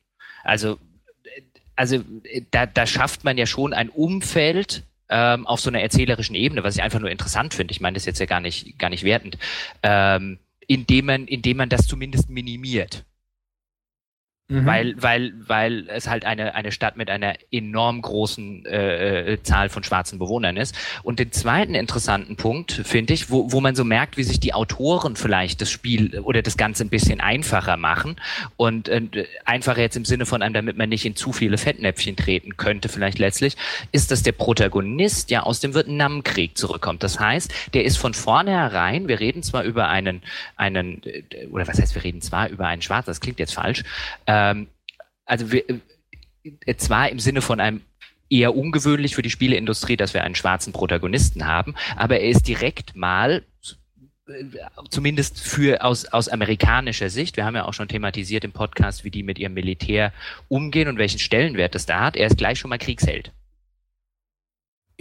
Also, 0.44 0.80
äh, 1.24 1.42
also 1.76 1.98
äh, 2.24 2.42
da, 2.52 2.66
da 2.66 2.86
schafft 2.86 3.24
man 3.24 3.38
ja 3.38 3.46
schon 3.46 3.74
ein 3.74 3.90
Umfeld, 3.90 4.84
ähm, 5.12 5.46
auf 5.46 5.60
so 5.60 5.70
einer 5.70 5.82
erzählerischen 5.82 6.36
Ebene, 6.36 6.64
was 6.64 6.76
ich 6.76 6.82
einfach 6.82 7.00
nur 7.00 7.12
interessant 7.12 7.54
finde. 7.54 7.72
Ich 7.72 7.82
meine 7.82 7.96
das 7.96 8.06
jetzt 8.06 8.20
ja 8.20 8.26
gar 8.26 8.40
nicht, 8.40 8.80
gar 8.80 8.90
nicht 8.90 9.04
wertend, 9.04 9.38
ähm, 9.84 10.40
indem 10.68 11.06
man, 11.06 11.28
indem 11.28 11.58
man 11.58 11.70
das 11.70 11.86
zumindest 11.86 12.30
minimiert. 12.30 13.06
Mhm. 14.52 14.66
Weil, 14.66 14.96
weil, 14.98 15.34
weil 15.48 15.88
es 15.88 16.10
halt 16.10 16.26
eine, 16.26 16.56
eine 16.56 16.74
Stadt 16.74 16.98
mit 16.98 17.10
einer 17.10 17.36
enorm 17.52 18.02
großen 18.02 18.66
äh, 18.66 19.34
äh, 19.34 19.44
Zahl 19.44 19.70
von 19.70 19.82
schwarzen 19.82 20.20
Bewohnern 20.20 20.58
ist. 20.58 20.76
Und 21.04 21.20
den 21.20 21.32
zweiten 21.32 21.74
interessanten 21.74 22.36
Punkt, 22.36 22.74
finde 22.74 23.14
ich, 23.14 23.30
wo, 23.30 23.54
wo 23.54 23.62
man 23.62 23.76
so 23.76 23.86
merkt, 23.86 24.18
wie 24.18 24.24
sich 24.24 24.42
die 24.42 24.54
Autoren 24.54 25.16
vielleicht 25.16 25.62
das 25.62 25.72
Spiel 25.72 26.20
oder 26.20 26.42
das 26.42 26.58
Ganze 26.58 26.84
ein 26.84 26.90
bisschen 26.90 27.22
einfacher 27.22 27.78
machen. 27.78 28.18
Und 28.58 28.90
äh, 28.90 29.26
einfacher 29.46 29.80
jetzt 29.80 29.96
im 29.96 30.04
Sinne 30.04 30.26
von 30.26 30.42
einem, 30.42 30.54
damit 30.54 30.78
man 30.78 30.90
nicht 30.90 31.06
in 31.06 31.16
zu 31.16 31.32
viele 31.32 31.58
Fettnäpfchen 31.58 32.18
treten 32.18 32.58
könnte, 32.58 32.90
vielleicht 32.90 33.20
letztlich, 33.20 33.56
ist, 33.94 34.12
dass 34.12 34.22
der 34.22 34.34
Protagonist 34.34 35.32
ja 35.32 35.44
aus 35.44 35.62
dem 35.62 35.74
Vietnamkrieg 35.74 36.58
zurückkommt. 36.58 37.04
Das 37.04 37.22
heißt, 37.22 37.54
der 37.74 37.86
ist 37.86 37.96
von 37.98 38.14
vornherein, 38.14 39.08
wir 39.08 39.22
reden 39.22 39.44
zwar 39.44 39.64
über 39.64 39.88
einen, 39.88 40.22
einen, 40.58 41.02
äh, 41.06 41.48
oder 41.52 41.70
was 41.70 41.80
heißt, 41.80 41.96
wir 41.96 42.04
reden 42.04 42.20
zwar 42.20 42.50
über 42.50 42.68
einen 42.68 42.82
Schwarzen, 42.82 43.12
das 43.12 43.22
klingt 43.22 43.40
jetzt 43.40 43.54
falsch, 43.54 43.84
äh, 44.26 44.41
ähm, 44.42 44.68
also 45.26 45.52
wir, 45.52 45.64
äh, 46.44 46.76
zwar 46.76 47.10
im 47.10 47.20
Sinne 47.20 47.42
von 47.42 47.60
einem 47.60 47.82
eher 48.30 48.56
ungewöhnlich 48.56 49.16
für 49.16 49.22
die 49.22 49.30
Spieleindustrie, 49.30 49.98
dass 49.98 50.14
wir 50.14 50.24
einen 50.24 50.36
schwarzen 50.36 50.74
Protagonisten 50.74 51.46
haben, 51.46 51.76
aber 51.96 52.20
er 52.20 52.30
ist 52.30 52.48
direkt 52.48 52.96
mal 52.96 53.44
äh, 54.28 54.44
zumindest 54.90 55.42
für 55.42 55.84
aus, 55.84 56.06
aus 56.06 56.30
amerikanischer 56.30 57.10
Sicht, 57.10 57.38
wir 57.38 57.46
haben 57.46 57.56
ja 57.56 57.66
auch 57.66 57.74
schon 57.74 57.90
thematisiert 57.90 58.44
im 58.44 58.54
Podcast, 58.54 59.04
wie 59.04 59.12
die 59.12 59.24
mit 59.24 59.38
ihrem 59.38 59.54
Militär 59.54 60.14
umgehen 60.48 60.88
und 60.88 60.98
welchen 60.98 61.20
Stellenwert 61.20 61.76
das 61.76 61.86
da 61.86 62.02
hat, 62.02 62.16
er 62.16 62.28
ist 62.28 62.38
gleich 62.38 62.60
schon 62.60 62.70
mal 62.70 62.78
Kriegsheld. 62.78 63.32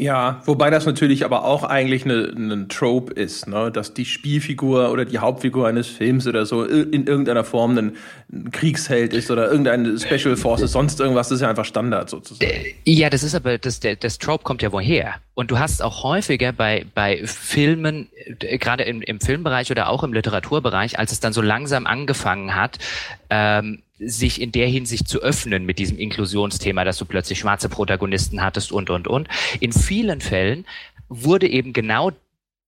Ja, 0.01 0.41
wobei 0.47 0.71
das 0.71 0.87
natürlich 0.87 1.27
aber 1.27 1.45
auch 1.45 1.63
eigentlich 1.63 2.07
ein 2.07 2.47
ne, 2.49 2.69
Trope 2.69 3.13
ist, 3.13 3.47
ne? 3.47 3.71
dass 3.71 3.93
die 3.93 4.07
Spielfigur 4.07 4.91
oder 4.91 5.05
die 5.05 5.19
Hauptfigur 5.19 5.69
eines 5.69 5.89
Films 5.89 6.27
oder 6.27 6.47
so 6.47 6.65
in 6.65 7.07
irgendeiner 7.07 7.45
Form 7.45 7.77
ein, 7.77 7.97
Kriegsheld 8.51 9.13
ist 9.13 9.31
oder 9.31 9.51
irgendeine 9.51 9.99
Special 9.99 10.39
Forces, 10.39 10.73
sonst 10.73 11.01
irgendwas, 11.01 11.29
das 11.29 11.37
ist 11.37 11.43
ja 11.43 11.51
einfach 11.51 11.67
Standard 11.67 12.09
sozusagen. 12.09 12.51
Äh, 12.51 12.73
ja, 12.87 13.11
das 13.11 13.23
ist 13.23 13.35
aber, 13.35 13.59
das, 13.59 13.81
das 13.81 14.19
Trope 14.19 14.43
kommt 14.43 14.63
ja 14.63 14.73
woher. 14.73 15.17
Und 15.35 15.51
du 15.51 15.59
hast 15.59 15.83
auch 15.83 16.03
häufiger 16.03 16.53
bei, 16.53 16.87
bei 16.95 17.21
Filmen, 17.27 18.09
äh, 18.41 18.57
gerade 18.57 18.85
im, 18.85 19.03
im 19.03 19.21
Filmbereich 19.21 19.71
oder 19.71 19.91
auch 19.91 20.03
im 20.03 20.15
Literaturbereich, 20.15 20.99
als 20.99 21.13
es 21.13 21.21
dann 21.21 21.35
so 21.35 21.43
langsam 21.43 21.87
angefangen 21.87 22.55
hat, 22.55 22.79
ähm, 23.29 23.83
sich 24.01 24.41
in 24.41 24.53
der 24.53 24.67
Hinsicht 24.67 25.09
zu 25.09 25.21
öffnen 25.21 25.67
mit 25.67 25.79
diesem 25.79 25.99
Inklusionsthema, 25.99 26.85
dass 26.85 26.99
du 26.99 27.05
plötzlich 27.05 27.39
schwarze 27.39 27.69
Protagonisten 27.69 28.43
hattest 28.43 28.73
und, 28.73 28.91
und, 28.91 29.07
und. 29.07 29.29
In 29.61 29.73
vielen 29.73 30.21
Fällen 30.21 30.65
wurde 31.09 31.49
eben 31.49 31.73
genau 31.73 32.13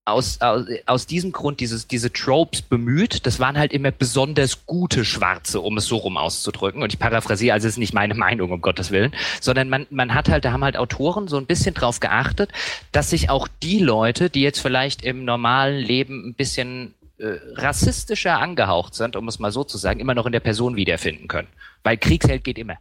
aus, 0.05 0.41
aus, 0.41 0.65
aus 0.85 1.07
diesem 1.07 1.31
Grund 1.31 1.59
dieses, 1.59 1.87
diese 1.87 2.11
Tropes 2.11 2.61
bemüht. 2.61 3.25
Das 3.25 3.39
waren 3.39 3.57
halt 3.57 3.71
immer 3.71 3.91
besonders 3.91 4.65
gute 4.65 5.05
Schwarze, 5.05 5.61
um 5.61 5.77
es 5.77 5.85
so 5.85 5.97
rum 5.97 6.17
auszudrücken. 6.17 6.83
Und 6.83 6.93
ich 6.93 6.99
paraphrasiere, 6.99 7.53
also 7.53 7.67
es 7.67 7.75
ist 7.75 7.79
nicht 7.79 7.93
meine 7.93 8.13
Meinung, 8.13 8.51
um 8.51 8.61
Gottes 8.61 8.91
Willen, 8.91 9.13
sondern 9.39 9.69
man, 9.69 9.87
man 9.89 10.13
hat 10.13 10.29
halt, 10.29 10.45
da 10.45 10.51
haben 10.51 10.63
halt 10.63 10.77
Autoren 10.77 11.27
so 11.27 11.37
ein 11.37 11.45
bisschen 11.45 11.73
drauf 11.73 11.99
geachtet, 11.99 12.51
dass 12.91 13.09
sich 13.09 13.29
auch 13.29 13.47
die 13.61 13.79
Leute, 13.79 14.29
die 14.29 14.41
jetzt 14.41 14.59
vielleicht 14.59 15.03
im 15.03 15.23
normalen 15.23 15.79
Leben 15.79 16.27
ein 16.27 16.33
bisschen 16.33 16.93
äh, 17.17 17.37
rassistischer 17.55 18.39
angehaucht 18.39 18.95
sind, 18.95 19.15
um 19.15 19.27
es 19.27 19.39
mal 19.39 19.51
so 19.51 19.63
zu 19.63 19.77
sagen, 19.77 19.99
immer 19.99 20.15
noch 20.15 20.25
in 20.25 20.31
der 20.31 20.39
Person 20.39 20.75
wiederfinden 20.75 21.27
können. 21.27 21.47
Weil 21.83 21.97
Kriegsheld 21.97 22.43
geht 22.43 22.57
immer. 22.57 22.77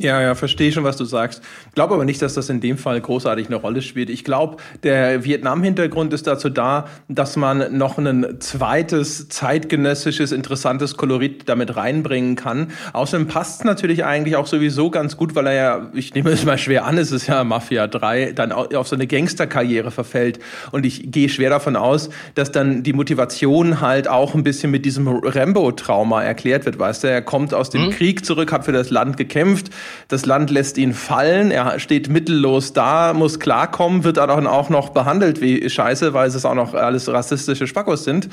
Ja, 0.00 0.20
ja, 0.20 0.34
verstehe 0.34 0.72
schon, 0.72 0.82
was 0.82 0.96
du 0.96 1.04
sagst. 1.04 1.42
Glaube 1.74 1.92
aber 1.92 2.06
nicht, 2.06 2.22
dass 2.22 2.32
das 2.32 2.48
in 2.48 2.60
dem 2.60 2.78
Fall 2.78 3.00
großartig 3.00 3.48
eine 3.48 3.56
Rolle 3.56 3.82
spielt. 3.82 4.08
Ich 4.08 4.24
glaube, 4.24 4.56
der 4.82 5.24
Vietnam-Hintergrund 5.24 6.14
ist 6.14 6.26
dazu 6.26 6.48
da, 6.48 6.86
dass 7.08 7.36
man 7.36 7.76
noch 7.76 7.98
ein 7.98 8.40
zweites 8.40 9.28
zeitgenössisches, 9.28 10.32
interessantes 10.32 10.96
Kolorit 10.96 11.48
damit 11.50 11.76
reinbringen 11.76 12.34
kann. 12.34 12.68
Außerdem 12.94 13.26
passt 13.26 13.60
es 13.60 13.64
natürlich 13.64 14.04
eigentlich 14.04 14.36
auch 14.36 14.46
sowieso 14.46 14.90
ganz 14.90 15.18
gut, 15.18 15.34
weil 15.34 15.48
er 15.48 15.54
ja, 15.54 15.90
ich 15.92 16.14
nehme 16.14 16.30
es 16.30 16.46
mal 16.46 16.56
schwer 16.56 16.86
an, 16.86 16.96
es 16.96 17.12
ist 17.12 17.26
ja 17.26 17.44
Mafia 17.44 17.86
3, 17.86 18.32
dann 18.32 18.52
auf 18.52 18.88
so 18.88 18.96
eine 18.96 19.06
Gangsterkarriere 19.06 19.90
verfällt. 19.90 20.38
Und 20.72 20.86
ich 20.86 21.12
gehe 21.12 21.28
schwer 21.28 21.50
davon 21.50 21.76
aus, 21.76 22.08
dass 22.34 22.52
dann 22.52 22.82
die 22.82 22.94
Motivation 22.94 23.82
halt 23.82 24.08
auch 24.08 24.34
ein 24.34 24.44
bisschen 24.44 24.70
mit 24.70 24.86
diesem 24.86 25.06
Rambo-Trauma 25.08 26.22
erklärt 26.22 26.64
wird, 26.64 26.78
weißt 26.78 27.04
du? 27.04 27.08
Er 27.08 27.20
kommt 27.20 27.52
aus 27.52 27.68
dem 27.68 27.86
mhm. 27.86 27.90
Krieg 27.90 28.24
zurück, 28.24 28.50
hat 28.50 28.64
für 28.64 28.72
das 28.72 28.88
Land 28.88 29.18
gekämpft, 29.18 29.70
das 30.08 30.26
Land 30.26 30.50
lässt 30.50 30.78
ihn 30.78 30.94
fallen, 30.94 31.50
er 31.50 31.78
steht 31.78 32.08
mittellos 32.08 32.72
da, 32.72 33.12
muss 33.12 33.40
klarkommen, 33.40 34.04
wird 34.04 34.16
dann 34.16 34.46
auch 34.46 34.70
noch 34.70 34.90
behandelt 34.90 35.40
wie 35.40 35.68
Scheiße, 35.68 36.14
weil 36.14 36.28
es 36.28 36.44
auch 36.44 36.54
noch 36.54 36.74
alles 36.74 37.08
rassistische 37.08 37.66
Spackos 37.66 38.04
sind. 38.04 38.28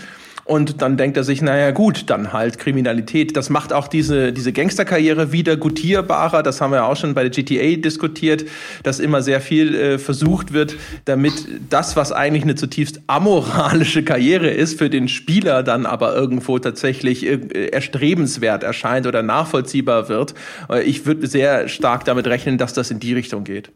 Und 0.47 0.81
dann 0.81 0.95
denkt 0.95 1.17
er 1.17 1.25
sich, 1.25 1.41
naja 1.41 1.71
gut, 1.71 2.09
dann 2.09 2.31
halt 2.31 2.57
Kriminalität. 2.57 3.35
Das 3.35 3.49
macht 3.49 3.73
auch 3.73 3.89
diese, 3.89 4.31
diese 4.31 4.53
Gangsterkarriere 4.53 5.33
wieder 5.33 5.57
gutierbarer. 5.57 6.41
Das 6.41 6.61
haben 6.61 6.71
wir 6.71 6.85
auch 6.85 6.95
schon 6.95 7.13
bei 7.13 7.27
der 7.27 7.31
GTA 7.31 7.75
diskutiert, 7.75 8.45
dass 8.83 8.99
immer 8.99 9.21
sehr 9.21 9.41
viel 9.41 9.75
äh, 9.75 9.99
versucht 9.99 10.53
wird, 10.53 10.75
damit 11.03 11.33
das, 11.69 11.97
was 11.97 12.13
eigentlich 12.13 12.43
eine 12.43 12.55
zutiefst 12.55 13.01
amoralische 13.07 14.03
Karriere 14.03 14.49
ist, 14.49 14.77
für 14.77 14.89
den 14.89 15.09
Spieler 15.09 15.63
dann 15.63 15.85
aber 15.85 16.15
irgendwo 16.15 16.57
tatsächlich 16.59 17.25
äh, 17.25 17.67
erstrebenswert 17.67 18.63
erscheint 18.63 19.05
oder 19.05 19.23
nachvollziehbar 19.23 20.07
wird. 20.07 20.33
Äh, 20.69 20.83
ich 20.83 21.05
würde 21.05 21.27
sehr 21.27 21.67
stark 21.67 22.05
damit 22.05 22.25
rechnen, 22.25 22.57
dass 22.57 22.71
das 22.71 22.89
in 22.89 23.01
die 23.01 23.13
Richtung 23.13 23.43
geht. 23.43 23.71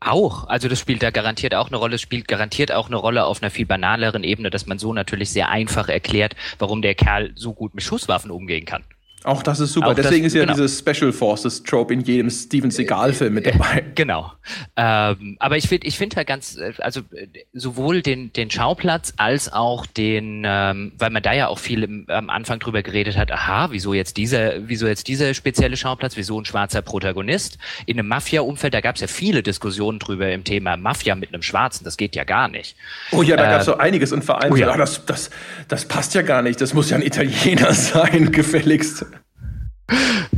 Auch, 0.00 0.46
also 0.46 0.68
das 0.68 0.78
spielt 0.78 1.02
da 1.02 1.10
garantiert 1.10 1.54
auch 1.54 1.68
eine 1.68 1.78
Rolle, 1.78 1.98
spielt 1.98 2.28
garantiert 2.28 2.70
auch 2.70 2.88
eine 2.88 2.96
Rolle 2.96 3.24
auf 3.24 3.42
einer 3.42 3.50
viel 3.50 3.64
banaleren 3.64 4.24
Ebene, 4.24 4.50
dass 4.50 4.66
man 4.66 4.78
so 4.78 4.92
natürlich 4.92 5.30
sehr 5.30 5.48
einfach 5.48 5.88
erklärt, 5.88 6.36
warum 6.58 6.82
der 6.82 6.94
Kerl 6.94 7.32
so 7.34 7.54
gut 7.54 7.74
mit 7.74 7.82
Schusswaffen 7.82 8.30
umgehen 8.30 8.66
kann. 8.66 8.84
Auch 9.26 9.42
das 9.42 9.58
ist 9.58 9.72
super. 9.72 9.88
Auch 9.88 9.94
Deswegen 9.94 10.22
das, 10.22 10.32
ist 10.32 10.38
ja 10.38 10.42
genau. 10.42 10.54
dieses 10.54 10.78
Special 10.78 11.12
Forces 11.12 11.62
Trope 11.64 11.92
in 11.92 12.00
jedem 12.00 12.30
Steven 12.30 12.70
Seagal 12.70 13.12
Film 13.12 13.34
mit 13.34 13.46
dabei. 13.46 13.84
Genau. 13.96 14.30
Ähm, 14.76 15.36
aber 15.40 15.56
ich 15.56 15.68
finde, 15.68 15.86
ich 15.86 15.96
finde 15.96 16.16
halt 16.16 16.28
ganz, 16.28 16.56
äh, 16.56 16.74
also 16.78 17.00
äh, 17.12 17.26
sowohl 17.54 18.02
den 18.02 18.32
den 18.34 18.50
Schauplatz 18.50 19.14
als 19.16 19.52
auch 19.52 19.86
den, 19.86 20.44
ähm, 20.46 20.92
weil 20.98 21.10
man 21.10 21.22
da 21.22 21.32
ja 21.32 21.48
auch 21.48 21.58
viel 21.58 21.82
im, 21.82 22.04
am 22.08 22.30
Anfang 22.30 22.58
drüber 22.58 22.82
geredet 22.82 23.16
hat. 23.16 23.32
Aha, 23.32 23.68
wieso 23.70 23.94
jetzt 23.94 24.16
dieser, 24.16 24.68
wieso 24.68 24.86
jetzt 24.86 25.08
dieser 25.08 25.34
spezielle 25.34 25.76
Schauplatz? 25.76 26.16
Wieso 26.16 26.40
ein 26.40 26.44
schwarzer 26.44 26.82
Protagonist 26.82 27.58
in 27.86 27.98
einem 27.98 28.08
Mafia-Umfeld? 28.08 28.74
Da 28.74 28.80
gab 28.80 28.96
es 28.96 29.00
ja 29.00 29.08
viele 29.08 29.42
Diskussionen 29.42 29.98
drüber 29.98 30.30
im 30.30 30.44
Thema 30.44 30.76
Mafia 30.76 31.14
mit 31.14 31.32
einem 31.32 31.42
Schwarzen. 31.42 31.84
Das 31.84 31.96
geht 31.96 32.14
ja 32.14 32.24
gar 32.24 32.48
nicht. 32.48 32.76
Oh 33.10 33.22
ja, 33.22 33.36
da 33.36 33.46
äh, 33.46 33.50
gab 33.50 33.60
es 33.60 33.66
so 33.66 33.76
einiges 33.78 34.12
und 34.12 34.24
vor 34.24 34.40
allem, 34.40 34.52
oh 34.52 34.56
ja. 34.56 34.68
ja, 34.68 34.76
das 34.76 35.04
das 35.06 35.30
das 35.68 35.86
passt 35.86 36.14
ja 36.14 36.22
gar 36.22 36.42
nicht. 36.42 36.60
Das 36.60 36.74
muss 36.74 36.90
ja 36.90 36.96
ein 36.96 37.02
Italiener 37.02 37.72
sein, 37.72 38.30
gefälligst. 38.30 39.06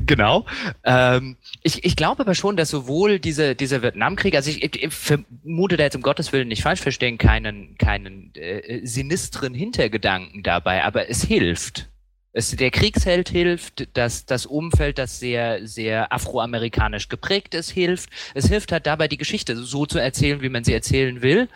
Genau. 0.07 0.47
Ähm, 0.85 1.37
ich, 1.63 1.85
ich 1.85 1.97
glaube 1.97 2.23
aber 2.23 2.35
schon, 2.35 2.57
dass 2.57 2.71
sowohl 2.71 3.19
diese, 3.19 3.55
dieser 3.55 3.83
Vietnamkrieg, 3.83 4.35
also 4.35 4.51
ich, 4.51 4.63
ich, 4.63 4.93
vermute 4.93 5.77
da 5.77 5.85
jetzt 5.85 5.97
um 5.97 6.03
Gottes 6.03 6.33
Willen 6.33 6.49
nicht 6.49 6.63
falsch 6.63 6.81
verstehen, 6.81 7.19
keinen, 7.19 7.77
keinen 7.77 8.35
äh, 8.35 8.81
sinistren 8.87 9.55
Hintergedanken 9.55 10.43
dabei, 10.43 10.85
aber 10.85 11.09
es 11.11 11.23
hilft 11.23 11.89
es, 12.33 12.51
der 12.51 12.71
Kriegsheld 12.71 13.29
hilft, 13.29 13.89
das, 13.97 14.27
das 14.27 14.47
Umfeld, 14.47 14.99
das 14.99 15.19
sehr, 15.19 15.67
sehr 15.67 16.13
afroamerikanisch 16.13 17.09
geprägt 17.09 17.55
ist, 17.55 17.71
hilft. 17.71 18.11
Es 18.35 18.49
hilft 18.49 18.71
halt 18.71 18.87
dabei, 18.87 19.09
die 19.09 19.17
Geschichte 19.17 19.57
so 19.57 19.87
zu 19.87 19.99
erzählen, 19.99 20.43
wie 20.43 20.49
man 20.49 20.63
sie 20.63 20.75
erzählen 20.75 21.23
will. 21.23 21.49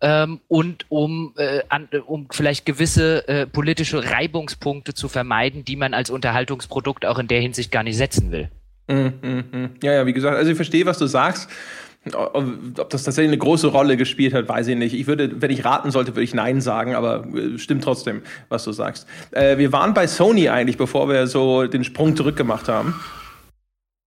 Ähm, 0.00 0.40
und 0.48 0.86
um, 0.88 1.34
äh, 1.36 1.60
an, 1.68 1.88
um 2.06 2.28
vielleicht 2.30 2.66
gewisse 2.66 3.28
äh, 3.28 3.46
politische 3.46 4.10
Reibungspunkte 4.10 4.94
zu 4.94 5.08
vermeiden, 5.08 5.64
die 5.64 5.76
man 5.76 5.94
als 5.94 6.10
Unterhaltungsprodukt 6.10 7.04
auch 7.04 7.18
in 7.18 7.28
der 7.28 7.40
Hinsicht 7.40 7.70
gar 7.70 7.82
nicht 7.82 7.96
setzen 7.96 8.32
will. 8.32 8.50
Mm, 8.86 8.92
mm, 8.92 9.44
mm. 9.52 9.70
Ja, 9.82 9.92
ja, 9.92 10.06
wie 10.06 10.12
gesagt, 10.12 10.36
also 10.36 10.50
ich 10.50 10.56
verstehe, 10.56 10.84
was 10.84 10.98
du 10.98 11.06
sagst. 11.06 11.48
Ob 12.12 12.90
das 12.90 13.04
tatsächlich 13.04 13.30
eine 13.30 13.38
große 13.38 13.68
Rolle 13.68 13.96
gespielt 13.96 14.34
hat, 14.34 14.48
weiß 14.48 14.68
ich 14.68 14.76
nicht. 14.76 14.94
Ich 14.94 15.06
würde, 15.06 15.40
wenn 15.40 15.50
ich 15.50 15.64
raten 15.64 15.90
sollte, 15.90 16.12
würde 16.12 16.24
ich 16.24 16.34
Nein 16.34 16.60
sagen, 16.60 16.94
aber 16.94 17.26
äh, 17.34 17.58
stimmt 17.58 17.82
trotzdem, 17.84 18.22
was 18.50 18.64
du 18.64 18.72
sagst. 18.72 19.06
Äh, 19.30 19.56
wir 19.56 19.72
waren 19.72 19.94
bei 19.94 20.06
Sony 20.06 20.48
eigentlich, 20.50 20.76
bevor 20.76 21.08
wir 21.08 21.26
so 21.26 21.66
den 21.66 21.82
Sprung 21.82 22.14
zurückgemacht 22.14 22.68
haben. 22.68 22.94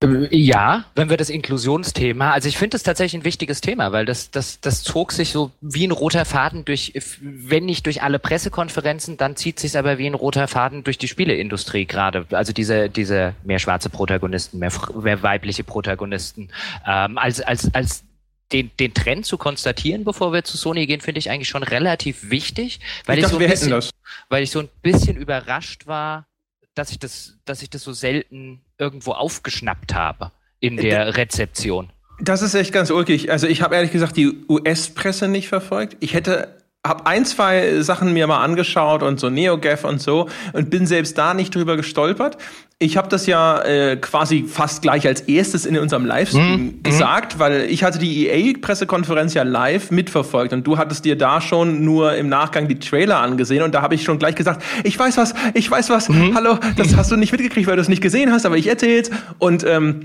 Ja, 0.00 0.84
wenn 0.94 1.10
wir 1.10 1.16
das 1.16 1.28
Inklusionsthema, 1.28 2.30
also 2.30 2.48
ich 2.48 2.56
finde 2.56 2.76
das 2.76 2.84
tatsächlich 2.84 3.20
ein 3.20 3.24
wichtiges 3.24 3.60
Thema, 3.60 3.90
weil 3.90 4.06
das, 4.06 4.30
das, 4.30 4.60
das 4.60 4.84
zog 4.84 5.10
sich 5.10 5.30
so 5.30 5.50
wie 5.60 5.84
ein 5.84 5.90
roter 5.90 6.24
Faden 6.24 6.64
durch, 6.64 6.92
wenn 7.20 7.64
nicht 7.64 7.84
durch 7.84 8.00
alle 8.00 8.20
Pressekonferenzen, 8.20 9.16
dann 9.16 9.34
zieht 9.34 9.58
sich 9.58 9.76
aber 9.76 9.98
wie 9.98 10.06
ein 10.06 10.14
roter 10.14 10.46
Faden 10.46 10.84
durch 10.84 10.98
die 10.98 11.08
Spieleindustrie 11.08 11.84
gerade. 11.84 12.26
Also 12.30 12.52
diese, 12.52 12.88
diese 12.88 13.34
mehr 13.42 13.58
schwarze 13.58 13.90
Protagonisten, 13.90 14.60
mehr, 14.60 14.70
mehr 15.02 15.24
weibliche 15.24 15.64
Protagonisten, 15.64 16.50
ähm, 16.86 17.18
als, 17.18 17.40
als, 17.40 17.74
als 17.74 18.04
den, 18.52 18.70
den 18.78 18.94
Trend 18.94 19.26
zu 19.26 19.36
konstatieren, 19.36 20.04
bevor 20.04 20.32
wir 20.32 20.44
zu 20.44 20.56
Sony 20.56 20.86
gehen, 20.86 21.00
finde 21.00 21.18
ich 21.18 21.28
eigentlich 21.28 21.48
schon 21.48 21.64
relativ 21.64 22.30
wichtig, 22.30 22.78
weil 23.04 23.18
ich, 23.18 23.24
ich 23.24 23.30
dachte, 23.30 23.36
so 23.36 23.44
ein 23.44 23.50
bisschen, 23.50 23.92
weil 24.28 24.44
ich 24.44 24.52
so 24.52 24.60
ein 24.60 24.68
bisschen 24.80 25.16
überrascht 25.16 25.88
war, 25.88 26.27
dass 26.78 26.90
ich 26.90 26.98
das, 26.98 27.36
dass 27.44 27.62
ich 27.62 27.70
das 27.70 27.82
so 27.82 27.92
selten 27.92 28.60
irgendwo 28.78 29.12
aufgeschnappt 29.12 29.94
habe 29.94 30.32
in 30.60 30.78
äh, 30.78 30.82
der 30.82 31.16
Rezeption. 31.16 31.90
Das 32.20 32.42
ist 32.42 32.54
echt 32.54 32.72
ganz 32.72 32.90
ulkig. 32.90 33.30
Also 33.30 33.46
ich 33.46 33.62
habe 33.62 33.76
ehrlich 33.76 33.92
gesagt 33.92 34.16
die 34.16 34.44
US-Presse 34.48 35.28
nicht 35.28 35.48
verfolgt. 35.48 35.96
Ich 36.00 36.14
hätte 36.14 36.56
habe 36.86 37.06
ein, 37.06 37.24
zwei 37.24 37.80
Sachen 37.82 38.12
mir 38.12 38.26
mal 38.26 38.42
angeschaut 38.42 39.02
und 39.02 39.20
so 39.20 39.28
NeoGAF 39.30 39.84
und 39.84 40.00
so 40.00 40.28
und 40.52 40.70
bin 40.70 40.86
selbst 40.86 41.18
da 41.18 41.34
nicht 41.34 41.54
drüber 41.54 41.76
gestolpert. 41.76 42.38
Ich 42.80 42.96
habe 42.96 43.08
das 43.08 43.26
ja 43.26 43.60
äh, 43.62 43.96
quasi 43.96 44.44
fast 44.44 44.82
gleich 44.82 45.04
als 45.04 45.22
erstes 45.22 45.66
in 45.66 45.76
unserem 45.76 46.06
Livestream 46.06 46.62
mhm. 46.62 46.82
gesagt, 46.84 47.40
weil 47.40 47.62
ich 47.62 47.82
hatte 47.82 47.98
die 47.98 48.28
EA-Pressekonferenz 48.28 49.34
ja 49.34 49.42
live 49.42 49.90
mitverfolgt 49.90 50.52
und 50.52 50.64
du 50.64 50.78
hattest 50.78 51.04
dir 51.04 51.18
da 51.18 51.40
schon 51.40 51.84
nur 51.84 52.14
im 52.14 52.28
Nachgang 52.28 52.68
die 52.68 52.78
Trailer 52.78 53.18
angesehen 53.18 53.64
und 53.64 53.74
da 53.74 53.82
habe 53.82 53.96
ich 53.96 54.04
schon 54.04 54.20
gleich 54.20 54.36
gesagt, 54.36 54.62
ich 54.84 54.96
weiß 54.96 55.16
was, 55.16 55.34
ich 55.54 55.68
weiß 55.68 55.90
was, 55.90 56.08
mhm. 56.08 56.36
hallo, 56.36 56.56
das 56.76 56.94
hast 56.94 57.10
du 57.10 57.16
nicht 57.16 57.32
mitgekriegt, 57.32 57.66
weil 57.66 57.74
du 57.74 57.82
es 57.82 57.88
nicht 57.88 58.00
gesehen 58.00 58.30
hast, 58.30 58.46
aber 58.46 58.56
ich 58.56 58.68
erzähl's 58.68 59.10
und 59.40 59.64
ähm, 59.66 60.04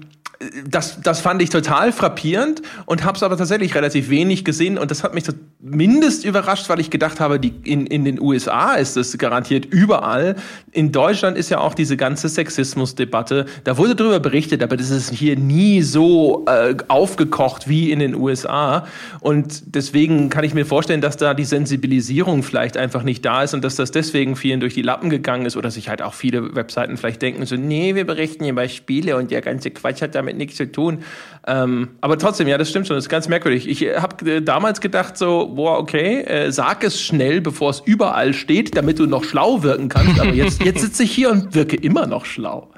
das, 0.68 1.02
das 1.02 1.22
fand 1.22 1.42
ich 1.42 1.50
total 1.50 1.92
frappierend 1.92 2.62
und 2.86 3.04
habe 3.04 3.18
es 3.18 3.24
aber 3.24 3.38
tatsächlich 3.38 3.76
relativ 3.76 4.10
wenig 4.10 4.44
gesehen 4.44 4.78
und 4.78 4.92
das 4.92 5.04
hat 5.04 5.14
mich 5.14 5.24
zumindest 5.24 6.26
überrascht, 6.26 6.70
weil 6.70 6.80
ich 6.80 6.90
gedacht 6.90 7.20
habe, 7.20 7.40
die, 7.40 7.54
in, 7.64 7.86
in 7.86 8.06
den 8.06 8.20
USA 8.20 8.74
ist 8.74 8.98
es 8.98 9.18
garantiert 9.18 9.66
überall. 9.66 10.36
In 10.72 10.92
Deutschland 10.92 11.38
ist 11.38 11.50
ja 11.50 11.60
auch 11.60 11.74
diese 11.74 11.98
ganze 11.98 12.30
Sexismusdebatte, 12.64 13.46
da 13.64 13.78
wurde 13.78 13.96
darüber 13.96 14.20
berichtet, 14.20 14.64
aber 14.64 14.78
das 14.78 14.90
ist 14.90 15.14
hier 15.14 15.36
nie 15.36 15.82
so 15.82 16.46
äh, 16.48 16.76
aufgekocht 16.88 17.68
wie 17.68 17.92
in 17.92 18.00
den 18.00 18.16
USA 18.16 18.88
und 19.20 19.76
deswegen 19.76 20.30
kann 20.30 20.44
ich 20.44 20.54
mir 20.54 20.66
vorstellen, 20.66 21.02
dass 21.02 21.18
da 21.18 21.34
die 21.34 21.46
Sensibilisierung 21.46 22.44
vielleicht 22.44 22.78
einfach 22.78 23.04
nicht 23.04 23.26
da 23.26 23.44
ist 23.44 23.54
und 23.54 23.64
dass 23.64 23.76
das 23.76 23.92
deswegen 23.92 24.36
vielen 24.36 24.60
durch 24.60 24.74
die 24.74 24.82
Lappen 24.82 25.10
gegangen 25.10 25.46
ist 25.46 25.58
oder 25.58 25.72
sich 25.72 25.90
halt 25.90 26.02
auch 26.02 26.14
viele 26.14 26.56
Webseiten 26.56 26.98
vielleicht 26.98 27.22
denken 27.22 27.46
so, 27.46 27.56
nee, 27.56 27.96
wir 27.96 28.06
berichten 28.06 28.44
hier 28.44 28.54
über 28.54 28.68
Spiele 28.68 29.18
und 29.18 29.32
der 29.32 29.42
ganze 29.42 29.72
Quatsch 29.72 30.02
hat 30.02 30.16
damit 30.16 30.38
nichts 30.38 30.56
zu 30.56 30.72
tun. 30.72 31.00
Ähm, 31.46 31.98
aber 32.00 32.18
trotzdem, 32.18 32.48
ja, 32.48 32.58
das 32.58 32.70
stimmt 32.70 32.88
schon, 32.88 32.96
das 32.96 33.06
ist 33.06 33.10
ganz 33.10 33.28
merkwürdig. 33.28 33.68
Ich 33.68 33.82
äh, 33.84 33.98
habe 33.98 34.32
äh, 34.32 34.42
damals 34.42 34.80
gedacht 34.80 35.18
so, 35.18 35.48
boah, 35.48 35.78
okay, 35.78 36.22
äh, 36.22 36.52
sag 36.52 36.84
es 36.84 37.02
schnell, 37.02 37.42
bevor 37.42 37.72
es 37.72 37.82
überall 37.82 38.34
steht, 38.34 38.78
damit 38.78 39.00
du 39.00 39.08
noch 39.08 39.26
schlau 39.26 39.62
wirken 39.62 39.90
kannst. 39.90 40.20
Aber 40.20 40.34
jetzt, 40.34 40.64
jetzt 40.64 40.82
sitze 40.82 41.04
ich 41.04 41.12
hier 41.12 41.32
und 41.32 41.54
wirke 41.54 41.76
immer 41.76 42.08
noch 42.08 42.26
schlau. 42.26 42.72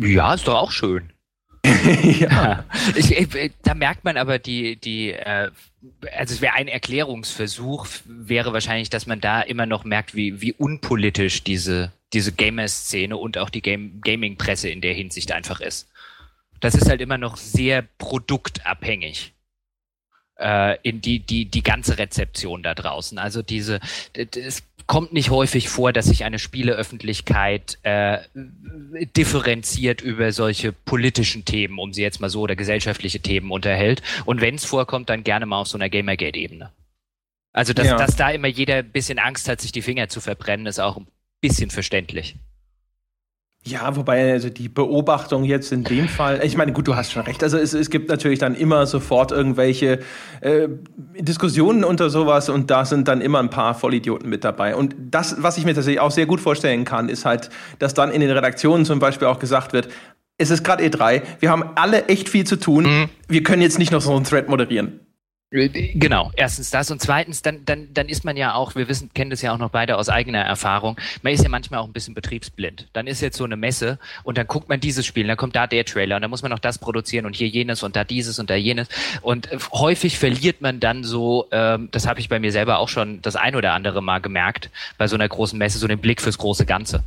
Ja, 0.00 0.34
ist 0.34 0.48
doch 0.48 0.54
auch 0.54 0.70
schön. 0.70 1.12
ja. 2.20 2.64
Ich, 2.96 3.16
ich, 3.16 3.52
da 3.62 3.74
merkt 3.74 4.04
man 4.04 4.16
aber 4.16 4.38
die, 4.38 4.76
die, 4.76 5.12
äh, 5.12 5.50
also 6.16 6.34
es 6.34 6.40
wäre 6.42 6.54
ein 6.54 6.68
Erklärungsversuch, 6.68 7.86
wäre 8.04 8.52
wahrscheinlich, 8.52 8.90
dass 8.90 9.06
man 9.06 9.20
da 9.20 9.40
immer 9.40 9.64
noch 9.64 9.84
merkt, 9.84 10.14
wie, 10.14 10.42
wie 10.42 10.52
unpolitisch 10.52 11.42
diese, 11.42 11.92
diese 12.12 12.32
Gamer-Szene 12.32 13.16
und 13.16 13.38
auch 13.38 13.48
die 13.48 13.62
Game 13.62 14.00
Gaming-Presse 14.02 14.68
in 14.68 14.82
der 14.82 14.92
Hinsicht 14.92 15.32
einfach 15.32 15.60
ist 15.60 15.88
das 16.62 16.74
ist 16.74 16.88
halt 16.88 17.00
immer 17.02 17.18
noch 17.18 17.36
sehr 17.36 17.82
produktabhängig. 17.98 19.34
Äh, 20.38 20.78
in 20.82 21.00
die, 21.02 21.20
die, 21.20 21.44
die 21.44 21.62
ganze 21.62 21.98
Rezeption 21.98 22.62
da 22.62 22.74
draußen. 22.74 23.18
Also 23.18 23.42
diese, 23.42 23.80
es 24.14 24.62
kommt 24.86 25.12
nicht 25.12 25.30
häufig 25.30 25.68
vor, 25.68 25.92
dass 25.92 26.06
sich 26.06 26.24
eine 26.24 26.38
Spieleöffentlichkeit 26.38 27.78
äh, 27.82 28.18
differenziert 29.16 30.00
über 30.00 30.32
solche 30.32 30.72
politischen 30.72 31.44
Themen, 31.44 31.78
um 31.78 31.92
sie 31.92 32.02
jetzt 32.02 32.20
mal 32.20 32.30
so, 32.30 32.40
oder 32.40 32.56
gesellschaftliche 32.56 33.20
Themen 33.20 33.50
unterhält. 33.50 34.02
Und 34.24 34.40
wenn 34.40 34.54
es 34.54 34.64
vorkommt, 34.64 35.10
dann 35.10 35.22
gerne 35.22 35.46
mal 35.46 35.60
auf 35.60 35.68
so 35.68 35.76
einer 35.76 35.90
Gamergate-Ebene. 35.90 36.72
Also, 37.52 37.74
dass, 37.74 37.86
ja. 37.86 37.96
dass 37.96 38.16
da 38.16 38.30
immer 38.30 38.48
jeder 38.48 38.76
ein 38.76 38.90
bisschen 38.90 39.18
Angst 39.18 39.48
hat, 39.48 39.60
sich 39.60 39.72
die 39.72 39.82
Finger 39.82 40.08
zu 40.08 40.20
verbrennen, 40.20 40.66
ist 40.66 40.80
auch 40.80 40.96
ein 40.96 41.06
bisschen 41.40 41.70
verständlich. 41.70 42.34
Ja, 43.64 43.94
wobei 43.94 44.32
also 44.32 44.48
die 44.48 44.68
Beobachtung 44.68 45.44
jetzt 45.44 45.70
in 45.70 45.84
dem 45.84 46.08
Fall, 46.08 46.40
ich 46.42 46.56
meine, 46.56 46.72
gut, 46.72 46.88
du 46.88 46.96
hast 46.96 47.12
schon 47.12 47.22
recht. 47.22 47.44
Also 47.44 47.58
es, 47.58 47.74
es 47.74 47.90
gibt 47.90 48.08
natürlich 48.08 48.40
dann 48.40 48.56
immer 48.56 48.86
sofort 48.86 49.30
irgendwelche 49.30 50.00
äh, 50.40 50.68
Diskussionen 51.16 51.84
unter 51.84 52.10
sowas 52.10 52.48
und 52.48 52.72
da 52.72 52.84
sind 52.84 53.06
dann 53.06 53.20
immer 53.20 53.38
ein 53.38 53.50
paar 53.50 53.74
Vollidioten 53.74 54.28
mit 54.28 54.42
dabei. 54.42 54.74
Und 54.74 54.96
das, 54.98 55.36
was 55.38 55.58
ich 55.58 55.64
mir 55.64 55.74
tatsächlich 55.74 56.00
auch 56.00 56.10
sehr 56.10 56.26
gut 56.26 56.40
vorstellen 56.40 56.84
kann, 56.84 57.08
ist 57.08 57.24
halt, 57.24 57.50
dass 57.78 57.94
dann 57.94 58.10
in 58.10 58.20
den 58.20 58.30
Redaktionen 58.32 58.84
zum 58.84 58.98
Beispiel 58.98 59.28
auch 59.28 59.38
gesagt 59.38 59.72
wird, 59.72 59.88
es 60.38 60.50
ist 60.50 60.64
gerade 60.64 60.82
E3, 60.82 61.22
wir 61.38 61.50
haben 61.50 61.62
alle 61.76 62.06
echt 62.06 62.28
viel 62.28 62.44
zu 62.44 62.56
tun, 62.56 62.84
mhm. 62.84 63.08
wir 63.28 63.44
können 63.44 63.62
jetzt 63.62 63.78
nicht 63.78 63.92
noch 63.92 64.00
so 64.00 64.12
einen 64.12 64.24
Thread 64.24 64.48
moderieren. 64.48 64.98
Genau, 65.94 66.32
erstens 66.34 66.70
das 66.70 66.90
und 66.90 67.02
zweitens, 67.02 67.42
dann, 67.42 67.64
dann, 67.66 67.88
dann 67.92 68.08
ist 68.08 68.24
man 68.24 68.38
ja 68.38 68.54
auch, 68.54 68.74
wir 68.74 68.88
wissen, 68.88 69.10
kennen 69.12 69.30
das 69.30 69.42
ja 69.42 69.52
auch 69.52 69.58
noch 69.58 69.68
beide 69.68 69.98
aus 69.98 70.08
eigener 70.08 70.40
Erfahrung, 70.40 70.96
man 71.22 71.34
ist 71.34 71.42
ja 71.42 71.50
manchmal 71.50 71.80
auch 71.80 71.86
ein 71.86 71.92
bisschen 71.92 72.14
betriebsblind. 72.14 72.88
Dann 72.94 73.06
ist 73.06 73.20
jetzt 73.20 73.36
so 73.36 73.44
eine 73.44 73.56
Messe 73.56 73.98
und 74.24 74.38
dann 74.38 74.46
guckt 74.46 74.70
man 74.70 74.80
dieses 74.80 75.04
Spiel, 75.04 75.26
dann 75.26 75.36
kommt 75.36 75.54
da 75.54 75.66
der 75.66 75.84
Trailer 75.84 76.16
und 76.16 76.22
dann 76.22 76.30
muss 76.30 76.40
man 76.40 76.50
noch 76.50 76.58
das 76.58 76.78
produzieren 76.78 77.26
und 77.26 77.36
hier 77.36 77.48
jenes 77.48 77.82
und 77.82 77.96
da 77.96 78.04
dieses 78.04 78.38
und 78.38 78.48
da 78.48 78.54
jenes. 78.54 78.88
Und 79.20 79.52
äh, 79.52 79.58
häufig 79.72 80.18
verliert 80.18 80.62
man 80.62 80.80
dann 80.80 81.04
so, 81.04 81.48
ähm, 81.50 81.88
das 81.90 82.06
habe 82.06 82.20
ich 82.20 82.30
bei 82.30 82.40
mir 82.40 82.50
selber 82.50 82.78
auch 82.78 82.88
schon 82.88 83.20
das 83.20 83.36
ein 83.36 83.54
oder 83.54 83.74
andere 83.74 84.02
Mal 84.02 84.20
gemerkt, 84.20 84.70
bei 84.96 85.06
so 85.06 85.16
einer 85.16 85.28
großen 85.28 85.58
Messe, 85.58 85.78
so 85.78 85.86
den 85.86 85.98
Blick 85.98 86.22
fürs 86.22 86.38
große 86.38 86.64
Ganze. 86.64 87.04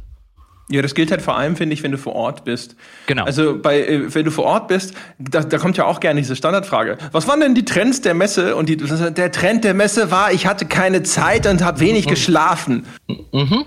Ja, 0.67 0.81
das 0.81 0.95
gilt 0.95 1.11
halt 1.11 1.21
vor 1.21 1.37
allem, 1.37 1.55
finde 1.55 1.73
ich, 1.73 1.83
wenn 1.83 1.91
du 1.91 1.97
vor 1.97 2.15
Ort 2.15 2.43
bist. 2.43 2.75
Genau. 3.05 3.23
Also 3.23 3.59
bei, 3.61 3.81
äh, 3.81 4.13
wenn 4.13 4.25
du 4.25 4.31
vor 4.31 4.45
Ort 4.45 4.67
bist, 4.67 4.95
da, 5.19 5.41
da 5.41 5.57
kommt 5.59 5.77
ja 5.77 5.85
auch 5.85 5.99
gerne 5.99 6.19
diese 6.19 6.35
Standardfrage. 6.35 6.97
Was 7.11 7.27
waren 7.27 7.39
denn 7.39 7.53
die 7.53 7.65
Trends 7.65 8.01
der 8.01 8.15
Messe? 8.15 8.55
Und 8.55 8.67
die, 8.67 8.77
der 8.77 9.31
Trend 9.31 9.63
der 9.63 9.75
Messe 9.75 10.09
war, 10.09 10.31
ich 10.31 10.47
hatte 10.47 10.65
keine 10.65 11.03
Zeit 11.03 11.45
und 11.45 11.63
habe 11.63 11.79
wenig 11.81 12.05
mhm. 12.07 12.09
geschlafen. 12.09 12.85
Mhm. 13.31 13.65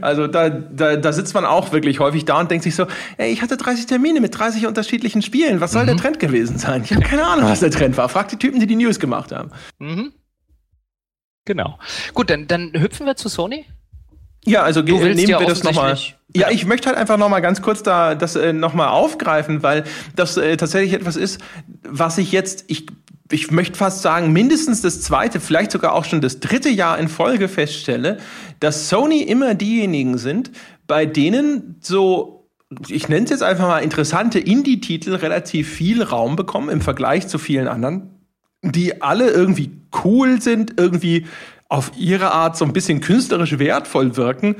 Also 0.00 0.26
da, 0.26 0.48
da, 0.50 0.96
da 0.96 1.12
sitzt 1.12 1.34
man 1.34 1.44
auch 1.44 1.72
wirklich 1.72 2.00
häufig 2.00 2.24
da 2.24 2.40
und 2.40 2.50
denkt 2.50 2.64
sich 2.64 2.74
so, 2.74 2.86
ey, 3.16 3.32
ich 3.32 3.42
hatte 3.42 3.56
30 3.56 3.86
Termine 3.86 4.20
mit 4.20 4.36
30 4.36 4.66
unterschiedlichen 4.66 5.22
Spielen. 5.22 5.60
Was 5.60 5.72
soll 5.72 5.82
mhm. 5.82 5.88
der 5.88 5.96
Trend 5.96 6.18
gewesen 6.18 6.58
sein? 6.58 6.82
Ich 6.84 6.92
habe 6.92 7.02
keine 7.02 7.24
Ahnung, 7.24 7.48
was 7.48 7.60
der 7.60 7.70
Trend 7.70 7.96
war. 7.96 8.08
Frag 8.08 8.28
die 8.28 8.36
Typen, 8.36 8.60
die 8.60 8.66
die 8.66 8.76
News 8.76 8.98
gemacht 8.98 9.32
haben. 9.32 9.50
Mhm. 9.78 10.12
Genau. 11.44 11.78
Gut, 12.14 12.30
dann, 12.30 12.46
dann 12.46 12.72
hüpfen 12.72 13.06
wir 13.06 13.16
zu 13.16 13.28
Sony. 13.28 13.66
Ja, 14.46 14.62
also 14.62 14.82
du 14.82 14.98
nehmen 14.98 15.18
ja 15.18 15.40
wir 15.40 15.46
das 15.46 15.62
nochmal. 15.62 15.96
Ja, 16.36 16.50
ich 16.50 16.66
möchte 16.66 16.88
halt 16.88 16.98
einfach 16.98 17.16
nochmal 17.16 17.42
ganz 17.42 17.62
kurz 17.62 17.82
da 17.82 18.14
das 18.14 18.36
äh, 18.36 18.52
nochmal 18.52 18.88
aufgreifen, 18.88 19.62
weil 19.62 19.84
das 20.16 20.36
äh, 20.36 20.56
tatsächlich 20.56 20.92
etwas 20.92 21.16
ist, 21.16 21.40
was 21.82 22.18
ich 22.18 22.32
jetzt, 22.32 22.64
ich, 22.66 22.86
ich 23.30 23.50
möchte 23.50 23.78
fast 23.78 24.02
sagen, 24.02 24.32
mindestens 24.32 24.82
das 24.82 25.00
zweite, 25.00 25.40
vielleicht 25.40 25.70
sogar 25.70 25.94
auch 25.94 26.04
schon 26.04 26.20
das 26.20 26.40
dritte 26.40 26.68
Jahr 26.68 26.98
in 26.98 27.08
Folge 27.08 27.48
feststelle, 27.48 28.18
dass 28.60 28.88
Sony 28.88 29.22
immer 29.22 29.54
diejenigen 29.54 30.18
sind, 30.18 30.50
bei 30.86 31.06
denen 31.06 31.76
so, 31.80 32.48
ich 32.88 33.08
nenne 33.08 33.24
es 33.24 33.30
jetzt 33.30 33.42
einfach 33.42 33.68
mal 33.68 33.78
interessante 33.78 34.38
Indie-Titel 34.40 35.14
relativ 35.14 35.70
viel 35.70 36.02
Raum 36.02 36.36
bekommen 36.36 36.68
im 36.68 36.80
Vergleich 36.80 37.28
zu 37.28 37.38
vielen 37.38 37.68
anderen, 37.68 38.10
die 38.62 39.02
alle 39.02 39.30
irgendwie 39.30 39.70
cool 40.04 40.40
sind, 40.40 40.74
irgendwie 40.78 41.26
auf 41.68 41.92
ihre 41.96 42.32
Art 42.32 42.56
so 42.56 42.64
ein 42.64 42.72
bisschen 42.72 43.00
künstlerisch 43.00 43.58
wertvoll 43.58 44.16
wirken, 44.16 44.56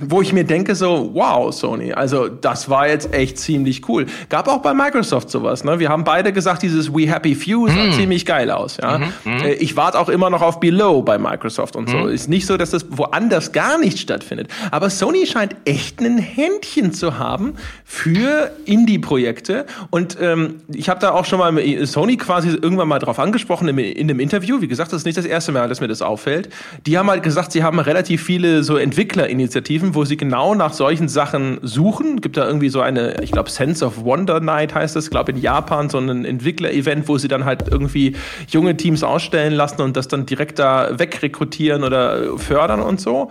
wo 0.00 0.22
ich 0.22 0.32
mir 0.32 0.44
denke 0.44 0.74
so, 0.74 1.10
wow, 1.14 1.52
Sony, 1.52 1.92
also 1.92 2.28
das 2.28 2.68
war 2.68 2.88
jetzt 2.88 3.12
echt 3.14 3.38
ziemlich 3.38 3.88
cool. 3.88 4.06
Gab 4.28 4.48
auch 4.48 4.58
bei 4.58 4.74
Microsoft 4.74 5.30
sowas, 5.30 5.64
ne? 5.64 5.78
Wir 5.78 5.88
haben 5.88 6.04
beide 6.04 6.32
gesagt, 6.32 6.62
dieses 6.62 6.92
We 6.92 7.08
Happy 7.08 7.34
Few 7.34 7.68
sah 7.68 7.84
mm. 7.84 7.92
ziemlich 7.92 8.26
geil 8.26 8.50
aus, 8.50 8.76
ja. 8.76 8.98
Mm 8.98 9.02
-hmm. 9.24 9.46
Ich 9.58 9.76
warte 9.76 9.98
auch 9.98 10.08
immer 10.08 10.30
noch 10.30 10.42
auf 10.42 10.60
Below 10.60 11.02
bei 11.02 11.18
Microsoft 11.18 11.76
und 11.76 11.88
so. 11.88 11.96
Mm. 11.96 12.08
Ist 12.08 12.28
nicht 12.28 12.46
so, 12.46 12.56
dass 12.56 12.70
das 12.70 12.86
woanders 12.90 13.52
gar 13.52 13.78
nicht 13.78 13.98
stattfindet. 13.98 14.48
Aber 14.70 14.90
Sony 14.90 15.26
scheint 15.26 15.56
echt 15.64 16.00
ein 16.00 16.18
Händchen 16.18 16.92
zu 16.92 17.18
haben 17.18 17.54
für 17.84 18.50
Indie-Projekte. 18.64 19.66
Und 19.90 20.18
ähm, 20.20 20.56
ich 20.68 20.88
habe 20.88 21.00
da 21.00 21.12
auch 21.12 21.24
schon 21.24 21.38
mal 21.38 21.86
Sony 21.86 22.16
quasi 22.16 22.48
irgendwann 22.48 22.88
mal 22.88 22.98
drauf 22.98 23.18
angesprochen 23.18 23.68
in, 23.68 23.78
in 23.78 24.10
einem 24.10 24.20
Interview. 24.20 24.60
Wie 24.60 24.68
gesagt, 24.68 24.92
das 24.92 25.02
ist 25.02 25.06
nicht 25.06 25.18
das 25.18 25.24
erste 25.24 25.52
Mal, 25.52 25.68
dass 25.68 25.80
mir 25.80 25.88
das 25.88 26.02
auffällt. 26.02 26.50
Die 26.86 26.98
haben 26.98 27.08
halt 27.08 27.22
gesagt, 27.22 27.52
sie 27.52 27.62
haben 27.62 27.78
relativ 27.78 28.22
viele 28.22 28.62
so 28.62 28.76
Entwicklerinitiativen 28.76 29.85
Initiativen, 29.86 29.94
wo 29.94 30.04
sie 30.04 30.16
genau 30.16 30.54
nach 30.54 30.72
solchen 30.72 31.08
Sachen 31.08 31.58
suchen. 31.62 32.20
Gibt 32.20 32.36
da 32.36 32.46
irgendwie 32.46 32.68
so 32.68 32.80
eine, 32.80 33.22
ich 33.22 33.32
glaube, 33.32 33.50
Sense 33.50 33.84
of 33.84 34.04
Wonder 34.04 34.40
Night 34.40 34.74
heißt 34.74 34.96
es, 34.96 35.10
glaube 35.10 35.32
in 35.32 35.38
Japan, 35.38 35.88
so 35.88 35.98
ein 35.98 36.24
Entwickler-Event, 36.24 37.08
wo 37.08 37.18
sie 37.18 37.28
dann 37.28 37.44
halt 37.44 37.68
irgendwie 37.70 38.16
junge 38.48 38.76
Teams 38.76 39.02
ausstellen 39.02 39.52
lassen 39.52 39.82
und 39.82 39.96
das 39.96 40.08
dann 40.08 40.26
direkt 40.26 40.58
da 40.58 40.98
wegrekrutieren 40.98 41.84
oder 41.84 42.38
fördern 42.38 42.80
und 42.80 43.00
so. 43.00 43.30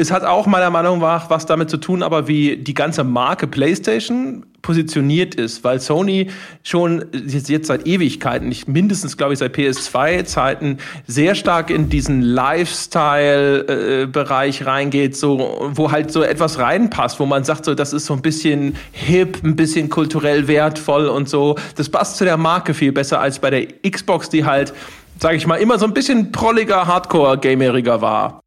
Es 0.00 0.10
hat 0.10 0.24
auch 0.24 0.46
meiner 0.46 0.70
Meinung 0.70 1.00
nach 1.00 1.28
was 1.28 1.44
damit 1.44 1.68
zu 1.68 1.76
tun, 1.76 2.02
aber 2.02 2.26
wie 2.26 2.56
die 2.56 2.72
ganze 2.72 3.04
Marke 3.04 3.46
PlayStation 3.46 4.46
positioniert 4.62 5.34
ist, 5.34 5.62
weil 5.62 5.78
Sony 5.78 6.30
schon 6.62 7.04
jetzt, 7.26 7.66
seit 7.66 7.86
Ewigkeiten, 7.86 8.48
nicht 8.48 8.66
mindestens 8.66 9.18
glaube 9.18 9.34
ich 9.34 9.38
seit 9.38 9.54
PS2-Zeiten, 9.54 10.78
sehr 11.06 11.34
stark 11.34 11.68
in 11.68 11.90
diesen 11.90 12.22
Lifestyle-Bereich 12.22 14.64
reingeht, 14.64 15.16
so 15.16 15.70
wo 15.74 15.92
halt 15.92 16.10
so 16.12 16.22
etwas 16.22 16.58
reinpasst, 16.58 17.20
wo 17.20 17.26
man 17.26 17.44
sagt, 17.44 17.66
so 17.66 17.74
das 17.74 17.92
ist 17.92 18.06
so 18.06 18.14
ein 18.14 18.22
bisschen 18.22 18.76
hip, 18.92 19.44
ein 19.44 19.56
bisschen 19.56 19.90
kulturell 19.90 20.48
wertvoll 20.48 21.08
und 21.08 21.28
so. 21.28 21.56
Das 21.76 21.90
passt 21.90 22.16
zu 22.16 22.24
der 22.24 22.38
Marke 22.38 22.72
viel 22.72 22.92
besser 22.92 23.20
als 23.20 23.38
bei 23.38 23.50
der 23.50 23.66
Xbox, 23.88 24.30
die 24.30 24.46
halt, 24.46 24.72
sage 25.18 25.36
ich 25.36 25.46
mal, 25.46 25.56
immer 25.56 25.78
so 25.78 25.84
ein 25.84 25.92
bisschen 25.92 26.32
prolliger, 26.32 26.86
Hardcore-Gameriger 26.86 28.00
war. 28.00 28.39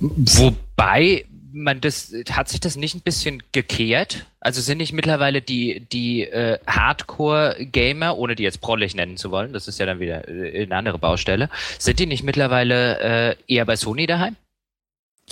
Wobei 0.00 1.24
man 1.52 1.80
das 1.80 2.12
hat 2.30 2.48
sich 2.48 2.60
das 2.60 2.76
nicht 2.76 2.94
ein 2.94 3.00
bisschen 3.02 3.42
gekehrt? 3.52 4.26
Also 4.40 4.60
sind 4.60 4.78
nicht 4.78 4.92
mittlerweile 4.92 5.42
die 5.42 5.80
die 5.92 6.22
äh, 6.22 6.58
Hardcore-Gamer, 6.66 8.16
ohne 8.16 8.34
die 8.34 8.42
jetzt 8.42 8.60
prollig 8.60 8.94
nennen 8.94 9.16
zu 9.16 9.30
wollen, 9.30 9.52
das 9.52 9.68
ist 9.68 9.78
ja 9.78 9.86
dann 9.86 10.00
wieder 10.00 10.28
äh, 10.28 10.62
eine 10.62 10.76
andere 10.76 10.98
Baustelle, 10.98 11.50
sind 11.78 11.98
die 11.98 12.06
nicht 12.06 12.22
mittlerweile 12.22 13.00
äh, 13.00 13.36
eher 13.46 13.66
bei 13.66 13.76
Sony 13.76 14.06
daheim? 14.06 14.36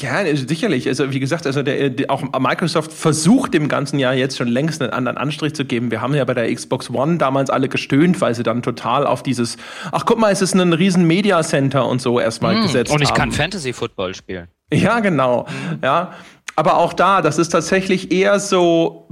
Ja, 0.01 0.24
sicherlich. 0.36 0.86
Also 0.86 1.12
wie 1.12 1.18
gesagt, 1.18 1.44
also 1.46 1.62
der, 1.62 1.90
der, 1.90 2.11
auch 2.11 2.22
Microsoft 2.38 2.92
versucht 2.92 3.53
dem 3.53 3.68
ganzen 3.68 3.99
Jahr 3.99 4.14
jetzt 4.14 4.36
schon 4.36 4.46
längst 4.46 4.80
einen 4.80 4.92
anderen 4.92 5.18
Anstrich 5.18 5.55
zu 5.55 5.64
geben. 5.64 5.90
Wir 5.90 6.01
haben 6.01 6.14
ja 6.14 6.24
bei 6.24 6.34
der 6.34 6.55
Xbox 6.55 6.90
One 6.90 7.18
damals 7.18 7.51
alle 7.51 7.68
gestöhnt, 7.68 8.20
weil 8.20 8.34
sie 8.34 8.44
dann 8.44 8.62
total 8.62 9.07
auf 9.07 9.24
dieses, 9.24 9.57
ach 9.90 10.05
guck 10.07 10.18
mal, 10.18 10.30
es 10.30 10.40
ist 10.40 10.55
ein 10.55 10.72
riesen 10.72 11.07
Media 11.07 11.42
Center 11.42 11.88
und 11.88 12.01
so 12.01 12.20
erstmal 12.20 12.57
mm, 12.57 12.62
gesetzt 12.62 12.92
Und 12.92 13.03
ich 13.03 13.11
haben. 13.11 13.16
kann 13.16 13.32
Fantasy 13.32 13.72
Football 13.72 14.14
spielen. 14.14 14.46
Ja, 14.72 15.01
genau. 15.01 15.46
Ja. 15.82 16.12
Aber 16.59 16.79
auch 16.79 16.93
da, 16.93 17.23
das 17.23 17.39
ist 17.39 17.51
tatsächlich 17.51 18.11
eher 18.11 18.41
so, 18.41 19.07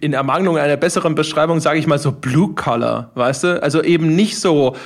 in 0.00 0.12
Ermangelung 0.12 0.58
einer 0.58 0.76
besseren 0.76 1.14
Beschreibung 1.14 1.60
sage 1.60 1.78
ich 1.78 1.86
mal 1.86 1.98
so 1.98 2.12
Blue 2.12 2.54
Color, 2.54 3.10
weißt 3.14 3.44
du? 3.44 3.62
Also 3.62 3.82
eben 3.82 4.14
nicht 4.14 4.38
so, 4.38 4.76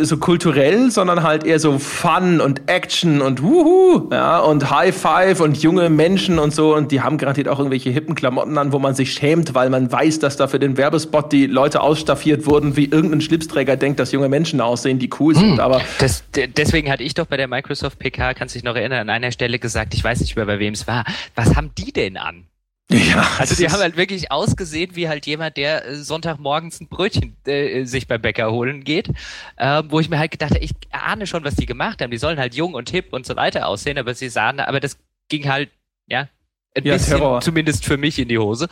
so 0.00 0.16
kulturell, 0.16 0.90
sondern 0.90 1.22
halt 1.22 1.44
eher 1.44 1.60
so 1.60 1.78
Fun 1.78 2.40
und 2.40 2.68
Action 2.68 3.22
und 3.22 3.42
Wuhu, 3.42 4.08
ja, 4.10 4.40
und 4.40 4.70
High 4.70 4.94
Five 4.94 5.40
und 5.40 5.62
junge 5.62 5.88
Menschen 5.88 6.40
und 6.40 6.52
so. 6.52 6.74
Und 6.74 6.90
die 6.90 7.00
haben 7.00 7.16
garantiert 7.16 7.48
auch 7.48 7.58
irgendwelche 7.58 7.90
hippen 7.90 8.16
Klamotten 8.16 8.58
an, 8.58 8.72
wo 8.72 8.80
man 8.80 8.94
sich 8.94 9.12
schämt, 9.12 9.54
weil 9.54 9.70
man 9.70 9.90
weiß, 9.90 10.18
dass 10.18 10.36
da 10.36 10.48
für 10.48 10.58
den 10.58 10.76
Werbespot 10.76 11.32
die 11.32 11.46
Leute 11.46 11.80
ausstaffiert 11.80 12.46
wurden, 12.46 12.76
wie 12.76 12.86
irgendein 12.86 13.20
Schlipsträger 13.20 13.76
denkt, 13.76 14.00
dass 14.00 14.12
junge 14.12 14.28
Menschen 14.28 14.60
aussehen, 14.60 14.98
die 14.98 15.10
cool 15.20 15.36
sind. 15.36 15.52
Hm, 15.52 15.60
aber 15.60 15.80
das, 16.00 16.24
deswegen 16.34 16.90
hatte 16.90 17.04
ich 17.04 17.14
doch 17.14 17.26
bei 17.26 17.36
der 17.36 17.46
Microsoft 17.46 18.00
PK, 18.00 18.34
kannst 18.34 18.54
du 18.54 18.58
dich 18.58 18.64
noch 18.64 18.74
erinnern, 18.74 19.02
an 19.02 19.10
einer 19.10 19.30
Stelle 19.30 19.60
gesagt, 19.60 19.94
ich 19.94 20.02
weiß 20.02 20.20
nicht 20.20 20.34
mehr, 20.34 20.46
bei 20.56 20.60
wem 20.60 20.74
es 20.74 20.86
war. 20.86 21.04
Was 21.34 21.54
haben 21.54 21.72
die 21.76 21.92
denn 21.92 22.16
an? 22.16 22.46
Ja, 22.88 23.26
also 23.38 23.56
die 23.56 23.68
haben 23.68 23.80
halt 23.80 23.96
wirklich 23.96 24.30
ausgesehen 24.30 24.94
wie 24.94 25.08
halt 25.08 25.26
jemand, 25.26 25.56
der 25.56 25.84
äh, 25.84 25.96
Sonntagmorgens 25.96 26.80
ein 26.80 26.88
Brötchen 26.88 27.36
äh, 27.44 27.84
sich 27.84 28.06
beim 28.06 28.22
Bäcker 28.22 28.52
holen 28.52 28.84
geht, 28.84 29.08
äh, 29.56 29.82
wo 29.88 29.98
ich 29.98 30.08
mir 30.08 30.20
halt 30.20 30.30
gedacht 30.30 30.52
habe, 30.52 30.64
ich 30.64 30.70
ahne 30.92 31.26
schon, 31.26 31.42
was 31.44 31.56
die 31.56 31.66
gemacht 31.66 32.00
haben. 32.00 32.12
Die 32.12 32.18
sollen 32.18 32.38
halt 32.38 32.54
jung 32.54 32.74
und 32.74 32.90
hip 32.90 33.12
und 33.12 33.26
so 33.26 33.34
weiter 33.34 33.66
aussehen, 33.66 33.98
aber 33.98 34.14
sie 34.14 34.28
sahen, 34.28 34.60
aber 34.60 34.78
das 34.78 34.98
ging 35.28 35.48
halt, 35.48 35.70
ja, 36.06 36.28
ein 36.76 36.84
ja, 36.84 36.94
bisschen 36.94 37.18
Terror. 37.18 37.40
zumindest 37.40 37.84
für 37.84 37.96
mich 37.96 38.20
in 38.20 38.28
die 38.28 38.38
Hose. 38.38 38.68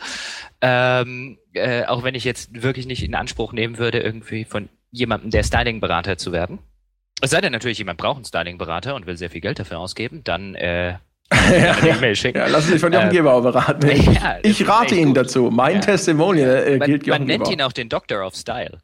Ähm, 0.61 1.37
äh, 1.53 1.83
auch 1.83 2.03
wenn 2.03 2.15
ich 2.15 2.23
jetzt 2.23 2.61
wirklich 2.61 2.85
nicht 2.85 3.03
in 3.03 3.15
Anspruch 3.15 3.51
nehmen 3.51 3.77
würde, 3.77 3.99
irgendwie 3.99 4.45
von 4.45 4.69
jemandem 4.91 5.29
der 5.29 5.43
Styling-Berater 5.43 6.17
zu 6.17 6.31
werden. 6.31 6.59
Es 7.21 7.31
sei 7.31 7.41
denn 7.41 7.51
natürlich, 7.51 7.79
jemand 7.79 7.97
braucht 7.97 8.17
einen 8.17 8.25
Styling-Berater 8.25 8.95
und 8.95 9.07
will 9.07 9.17
sehr 9.17 9.29
viel 9.29 9.41
Geld 9.41 9.59
dafür 9.59 9.79
ausgeben, 9.79 10.23
dann 10.23 10.55
äh, 10.55 10.99
ja, 11.33 11.85
ja, 11.85 12.15
schicken. 12.15 12.37
Ja, 12.37 12.47
lassen 12.47 12.67
Sie 12.67 12.71
sich 12.73 12.81
von 12.81 12.93
Jochen 12.93 13.09
äh, 13.09 13.13
Gebauer 13.13 13.41
beraten. 13.41 13.87
Ja, 14.13 14.37
ich 14.43 14.67
rate 14.67 14.95
Ihnen 14.95 15.07
gut. 15.07 15.17
dazu. 15.17 15.49
Mein 15.51 15.75
ja. 15.75 15.81
Testimonial 15.81 16.63
äh, 16.63 16.77
man, 16.77 16.87
gilt 16.87 17.07
Jochen 17.07 17.19
Man 17.19 17.27
nennt 17.27 17.43
Gebauer. 17.43 17.53
ihn 17.53 17.61
auch 17.61 17.73
den 17.73 17.89
Doctor 17.89 18.25
of 18.25 18.35
Style. 18.35 18.79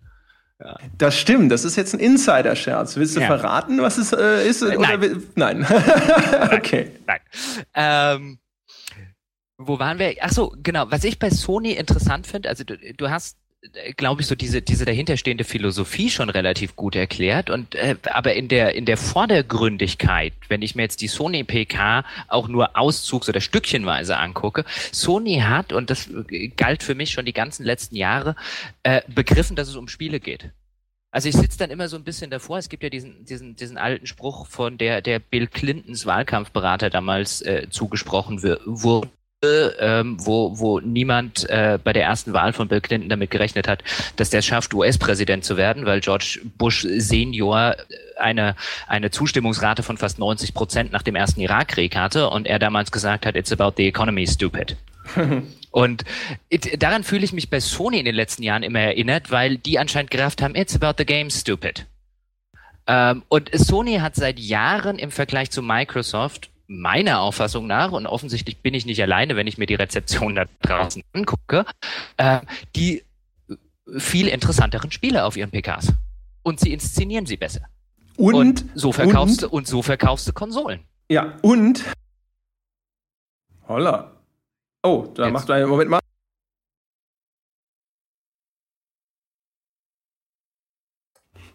Ja. 0.63 0.77
Das 0.97 1.17
stimmt, 1.17 1.51
das 1.51 1.65
ist 1.65 1.75
jetzt 1.75 1.93
ein 1.93 1.99
Insider-Scherz. 1.99 2.95
Willst 2.95 3.15
du 3.15 3.21
verraten, 3.21 3.81
was 3.81 3.97
es 3.97 4.13
äh, 4.13 4.47
ist? 4.47 4.61
Nein. 4.61 4.77
Oder, 4.77 5.17
nein. 5.35 5.65
okay. 6.51 6.91
Nein. 7.07 7.19
Ähm, 7.73 8.39
wo 9.57 9.79
waren 9.79 9.97
wir? 9.97 10.15
Ach 10.21 10.31
so, 10.31 10.53
genau. 10.61 10.85
Was 10.89 11.03
ich 11.03 11.17
bei 11.19 11.29
Sony 11.29 11.71
interessant 11.71 12.27
finde, 12.27 12.49
also 12.49 12.63
du, 12.63 12.77
du 12.77 13.09
hast 13.09 13.37
glaube 13.95 14.22
ich, 14.22 14.28
so 14.28 14.36
diese, 14.36 14.62
diese 14.62 14.86
dahinterstehende 14.86 15.43
Philosophie 15.43 16.09
schon 16.09 16.30
relativ 16.30 16.76
gut 16.76 16.95
erklärt. 16.95 17.49
Und 17.49 17.76
äh, 17.76 17.95
aber 18.05 18.34
in 18.34 18.47
der, 18.47 18.76
in 18.76 18.86
der 18.86 18.97
Vordergründigkeit, 18.97 20.34
wenn 20.49 20.62
ich 20.62 20.76
mir 20.76 20.84
jetzt 20.84 21.01
die 21.01 21.07
Sony 21.07 21.43
PK 21.43 22.03
auch 22.28 22.47
nur 22.47 22.76
auszugs- 22.76 23.30
oder 23.30 23.39
stückchenweise 23.39 24.18
angucke, 24.18 24.66
Sony 24.91 25.39
hat, 25.39 25.74
und 25.74 25.89
das 25.89 26.09
galt 26.57 26.82
für 26.84 26.95
mich 26.95 27.12
schon 27.12 27.26
die 27.26 27.34
ganzen 27.34 27.64
letzten 27.64 27.95
Jahre, 27.95 28.36
äh, 28.84 29.01
begriffen, 29.07 29.55
dass 29.55 29.68
es 29.68 29.76
um 29.76 29.88
Spiele 29.88 30.20
geht. 30.20 30.51
Also 31.12 31.28
ich 31.28 31.36
sitze 31.36 31.59
dann 31.59 31.72
immer 31.72 31.89
so 31.89 31.97
ein 31.97 32.05
bisschen 32.05 32.32
davor. 32.32 32.57
Es 32.57 32.70
gibt 32.70 32.84
ja 32.84 32.89
diesen, 32.89 33.26
diesen, 33.26 33.55
diesen 33.55 33.78
alten 33.78 34.07
Spruch 34.07 34.47
von 34.47 34.78
der, 34.78 35.01
der 35.01 35.20
Bill 35.20 35.47
Clintons 35.47 36.05
Wahlkampfberater 36.05 36.89
damals 36.89 37.41
äh, 37.41 37.68
zugesprochen 37.70 38.41
wurde 38.66 39.09
ähm, 39.43 40.17
wo, 40.19 40.59
wo 40.59 40.79
niemand 40.79 41.49
äh, 41.49 41.79
bei 41.83 41.93
der 41.93 42.03
ersten 42.03 42.33
Wahl 42.33 42.53
von 42.53 42.67
Bill 42.67 42.81
Clinton 42.81 43.09
damit 43.09 43.31
gerechnet 43.31 43.67
hat, 43.67 43.83
dass 44.15 44.29
der 44.29 44.39
es 44.39 44.45
schafft, 44.45 44.73
US-Präsident 44.73 45.43
zu 45.43 45.57
werden, 45.57 45.85
weil 45.85 45.99
George 45.99 46.41
Bush 46.57 46.85
Senior 46.97 47.75
eine, 48.17 48.55
eine 48.87 49.09
Zustimmungsrate 49.09 49.81
von 49.81 49.97
fast 49.97 50.19
90 50.19 50.53
Prozent 50.53 50.91
nach 50.91 51.01
dem 51.01 51.15
ersten 51.15 51.41
Irakkrieg 51.41 51.95
hatte 51.95 52.29
und 52.29 52.45
er 52.45 52.59
damals 52.59 52.91
gesagt 52.91 53.25
hat, 53.25 53.35
it's 53.35 53.51
about 53.51 53.73
the 53.77 53.87
economy, 53.87 54.27
stupid. 54.27 54.77
Und 55.71 56.03
it, 56.49 56.83
daran 56.83 57.05
fühle 57.05 57.23
ich 57.23 57.31
mich 57.31 57.49
bei 57.49 57.61
Sony 57.61 57.99
in 57.99 58.05
den 58.05 58.13
letzten 58.13 58.43
Jahren 58.43 58.61
immer 58.61 58.81
erinnert, 58.81 59.31
weil 59.31 59.57
die 59.57 59.79
anscheinend 59.79 60.11
gerafft 60.11 60.41
haben, 60.41 60.53
it's 60.53 60.75
about 60.75 60.95
the 60.97 61.05
game, 61.05 61.29
stupid. 61.29 61.85
Ähm, 62.87 63.23
und 63.29 63.49
Sony 63.53 63.99
hat 63.99 64.15
seit 64.15 64.37
Jahren 64.37 64.99
im 64.99 65.11
Vergleich 65.11 65.49
zu 65.49 65.61
Microsoft 65.61 66.49
meiner 66.72 67.19
Auffassung 67.19 67.67
nach, 67.67 67.91
und 67.91 68.07
offensichtlich 68.07 68.61
bin 68.61 68.74
ich 68.74 68.86
nicht 68.86 69.01
alleine, 69.01 69.36
wenn 69.36 69.47
ich 69.47 69.57
mir 69.57 69.65
die 69.65 69.76
Rezeption 69.76 70.36
da 70.36 70.45
draußen 70.61 71.03
angucke, 71.13 71.65
äh, 72.17 72.39
die 72.76 73.03
viel 73.97 74.28
interessanteren 74.28 74.91
Spiele 74.91 75.26
auf 75.26 75.36
ihren 75.36 75.51
PKs. 75.51 75.93
Und 76.43 76.59
sie 76.59 76.72
inszenieren 76.72 77.26
sie 77.26 77.38
besser. 77.38 77.61
Und, 78.17 78.36
und 78.36 78.65
so 78.74 78.91
verkaufst 78.91 79.43
und, 79.43 79.51
du, 79.51 79.55
und 79.55 79.67
so 79.67 79.82
verkaufst 79.82 80.28
du 80.28 80.34
Konsolen. 80.34 80.82
Ja, 81.09 81.38
und 81.41 81.84
Holla. 83.67 84.11
Oh, 84.84 85.07
da 85.13 85.26
Jetzt. 85.26 85.34
machst 85.34 85.49
du 85.49 85.53
einen 85.53 85.69
Moment 85.69 85.89
mal. 85.89 85.99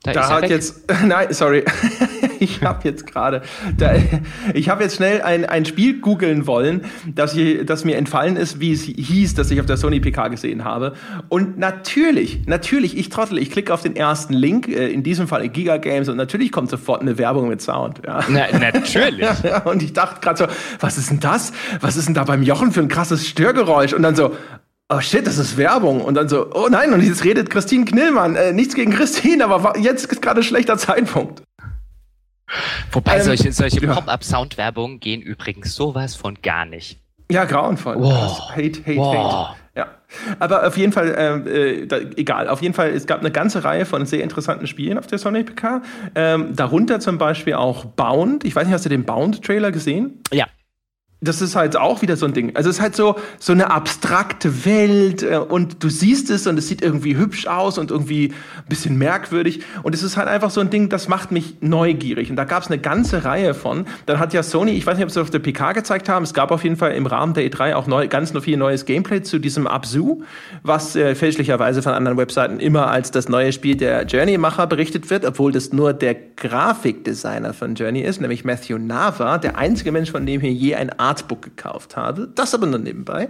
Da, 0.02 0.12
da 0.12 0.28
hat 0.28 0.50
jetzt, 0.50 0.88
nein, 1.04 1.32
sorry, 1.32 1.64
ich 2.40 2.62
habe 2.62 2.80
jetzt 2.84 3.06
gerade, 3.06 3.42
ich 4.54 4.68
habe 4.68 4.82
jetzt 4.82 4.96
schnell 4.96 5.22
ein, 5.22 5.44
ein 5.44 5.64
Spiel 5.64 6.00
googeln 6.00 6.46
wollen, 6.46 6.82
das, 7.14 7.36
ich, 7.36 7.64
das 7.66 7.84
mir 7.84 7.96
entfallen 7.96 8.36
ist, 8.36 8.60
wie 8.60 8.72
es 8.72 8.82
hieß, 8.82 9.34
das 9.34 9.50
ich 9.50 9.60
auf 9.60 9.66
der 9.66 9.76
Sony 9.76 10.00
PK 10.00 10.28
gesehen 10.28 10.64
habe. 10.64 10.94
Und 11.28 11.58
natürlich, 11.58 12.46
natürlich, 12.46 12.96
ich 12.96 13.08
trottel, 13.08 13.38
ich 13.38 13.50
klicke 13.50 13.72
auf 13.72 13.82
den 13.82 13.96
ersten 13.96 14.32
Link, 14.32 14.68
äh, 14.68 14.88
in 14.88 15.02
diesem 15.02 15.28
Fall 15.28 15.48
Giga 15.48 15.76
Games, 15.78 16.08
und 16.08 16.16
natürlich 16.16 16.52
kommt 16.52 16.70
sofort 16.70 17.02
eine 17.02 17.18
Werbung 17.18 17.48
mit 17.48 17.62
Sound. 17.62 18.02
Ja. 18.06 18.20
Na, 18.28 18.46
natürlich. 18.58 19.26
und 19.64 19.82
ich 19.82 19.92
dachte 19.92 20.20
gerade 20.20 20.38
so, 20.38 20.46
was 20.80 20.98
ist 20.98 21.10
denn 21.10 21.20
das? 21.20 21.52
Was 21.80 21.96
ist 21.96 22.06
denn 22.06 22.14
da 22.14 22.24
beim 22.24 22.42
Jochen 22.42 22.72
für 22.72 22.80
ein 22.80 22.88
krasses 22.88 23.26
Störgeräusch? 23.26 23.92
Und 23.92 24.02
dann 24.02 24.16
so, 24.16 24.34
oh 24.88 25.00
shit, 25.00 25.26
das 25.26 25.38
ist 25.38 25.56
Werbung. 25.56 26.00
Und 26.00 26.14
dann 26.14 26.28
so, 26.28 26.50
oh 26.52 26.68
nein, 26.70 26.92
und 26.92 27.02
jetzt 27.02 27.24
redet 27.24 27.50
Christine 27.50 27.84
Knillmann. 27.84 28.36
Äh, 28.36 28.52
nichts 28.52 28.74
gegen 28.74 28.92
Christine, 28.92 29.44
aber 29.44 29.78
jetzt 29.78 30.06
ist 30.06 30.22
gerade 30.22 30.42
schlechter 30.42 30.78
Zeitpunkt. 30.78 31.42
Wobei 32.92 33.16
ähm, 33.16 33.22
solche, 33.22 33.52
solche 33.52 33.84
ja. 33.84 33.94
Pop-Up-Sound-Werbungen 33.94 35.00
gehen 35.00 35.20
übrigens 35.20 35.74
sowas 35.74 36.14
von 36.14 36.36
gar 36.42 36.64
nicht. 36.64 36.98
Ja, 37.30 37.44
grauenvoll. 37.44 37.96
Wow. 37.98 38.50
Hate, 38.50 38.80
hate, 38.86 38.96
wow. 38.96 39.48
hate. 39.48 39.56
Ja. 39.74 39.86
Aber 40.38 40.66
auf 40.66 40.76
jeden 40.76 40.92
Fall, 40.92 41.08
äh, 41.08 41.80
äh, 41.80 41.86
da, 41.86 41.98
egal, 41.98 42.48
auf 42.48 42.62
jeden 42.62 42.74
Fall, 42.74 42.90
es 42.90 43.06
gab 43.06 43.20
eine 43.20 43.30
ganze 43.30 43.64
Reihe 43.64 43.84
von 43.84 44.06
sehr 44.06 44.22
interessanten 44.22 44.66
Spielen 44.66 44.96
auf 44.96 45.06
der 45.06 45.18
Sony 45.18 45.42
PK. 45.42 45.82
Ähm, 46.14 46.54
darunter 46.54 47.00
zum 47.00 47.18
Beispiel 47.18 47.54
auch 47.54 47.84
Bound. 47.84 48.44
Ich 48.44 48.54
weiß 48.54 48.64
nicht, 48.64 48.74
hast 48.74 48.84
du 48.84 48.88
den 48.88 49.04
Bound-Trailer 49.04 49.72
gesehen? 49.72 50.22
Ja 50.32 50.46
das 51.22 51.40
ist 51.40 51.56
halt 51.56 51.76
auch 51.76 52.02
wieder 52.02 52.16
so 52.16 52.26
ein 52.26 52.34
Ding. 52.34 52.54
Also 52.56 52.68
es 52.68 52.76
ist 52.76 52.82
halt 52.82 52.94
so, 52.94 53.16
so 53.38 53.52
eine 53.52 53.70
abstrakte 53.70 54.66
Welt 54.66 55.22
äh, 55.22 55.38
und 55.38 55.82
du 55.82 55.88
siehst 55.88 56.28
es 56.28 56.46
und 56.46 56.58
es 56.58 56.68
sieht 56.68 56.82
irgendwie 56.82 57.16
hübsch 57.16 57.46
aus 57.46 57.78
und 57.78 57.90
irgendwie 57.90 58.28
ein 58.28 58.68
bisschen 58.68 58.98
merkwürdig. 58.98 59.60
Und 59.82 59.94
es 59.94 60.02
ist 60.02 60.18
halt 60.18 60.28
einfach 60.28 60.50
so 60.50 60.60
ein 60.60 60.68
Ding, 60.68 60.90
das 60.90 61.08
macht 61.08 61.32
mich 61.32 61.56
neugierig. 61.62 62.28
Und 62.28 62.36
da 62.36 62.44
gab 62.44 62.62
es 62.62 62.68
eine 62.68 62.78
ganze 62.78 63.24
Reihe 63.24 63.54
von. 63.54 63.86
Dann 64.04 64.18
hat 64.18 64.34
ja 64.34 64.42
Sony, 64.42 64.72
ich 64.72 64.86
weiß 64.86 64.98
nicht, 64.98 65.04
ob 65.04 65.10
sie 65.10 65.20
auf 65.22 65.30
der 65.30 65.38
PK 65.38 65.72
gezeigt 65.72 66.10
haben, 66.10 66.22
es 66.22 66.34
gab 66.34 66.50
auf 66.50 66.64
jeden 66.64 66.76
Fall 66.76 66.92
im 66.92 67.06
Rahmen 67.06 67.32
der 67.32 67.50
E3 67.50 67.74
auch 67.74 67.86
neu, 67.86 68.08
ganz 68.08 68.34
noch 68.34 68.42
viel 68.42 68.58
neues 68.58 68.84
Gameplay 68.84 69.22
zu 69.22 69.38
diesem 69.38 69.66
Absu, 69.66 70.22
was 70.62 70.96
äh, 70.96 71.14
fälschlicherweise 71.14 71.80
von 71.80 71.92
anderen 71.92 72.18
Webseiten 72.18 72.60
immer 72.60 72.88
als 72.90 73.10
das 73.10 73.30
neue 73.30 73.52
Spiel 73.52 73.76
der 73.76 74.04
Journey-Macher 74.04 74.66
berichtet 74.66 75.08
wird, 75.08 75.24
obwohl 75.24 75.50
das 75.50 75.72
nur 75.72 75.94
der 75.94 76.14
Grafikdesigner 76.14 77.54
von 77.54 77.74
Journey 77.74 78.02
ist, 78.02 78.20
nämlich 78.20 78.44
Matthew 78.44 78.76
Nava, 78.76 79.38
der 79.38 79.56
einzige 79.56 79.92
Mensch, 79.92 80.10
von 80.10 80.26
dem 80.26 80.42
hier 80.42 80.52
je 80.52 80.74
ein 80.74 80.90
Artbook 81.06 81.42
gekauft 81.42 81.96
habe. 81.96 82.28
Das 82.34 82.54
aber 82.54 82.66
nur 82.66 82.78
nebenbei. 82.78 83.28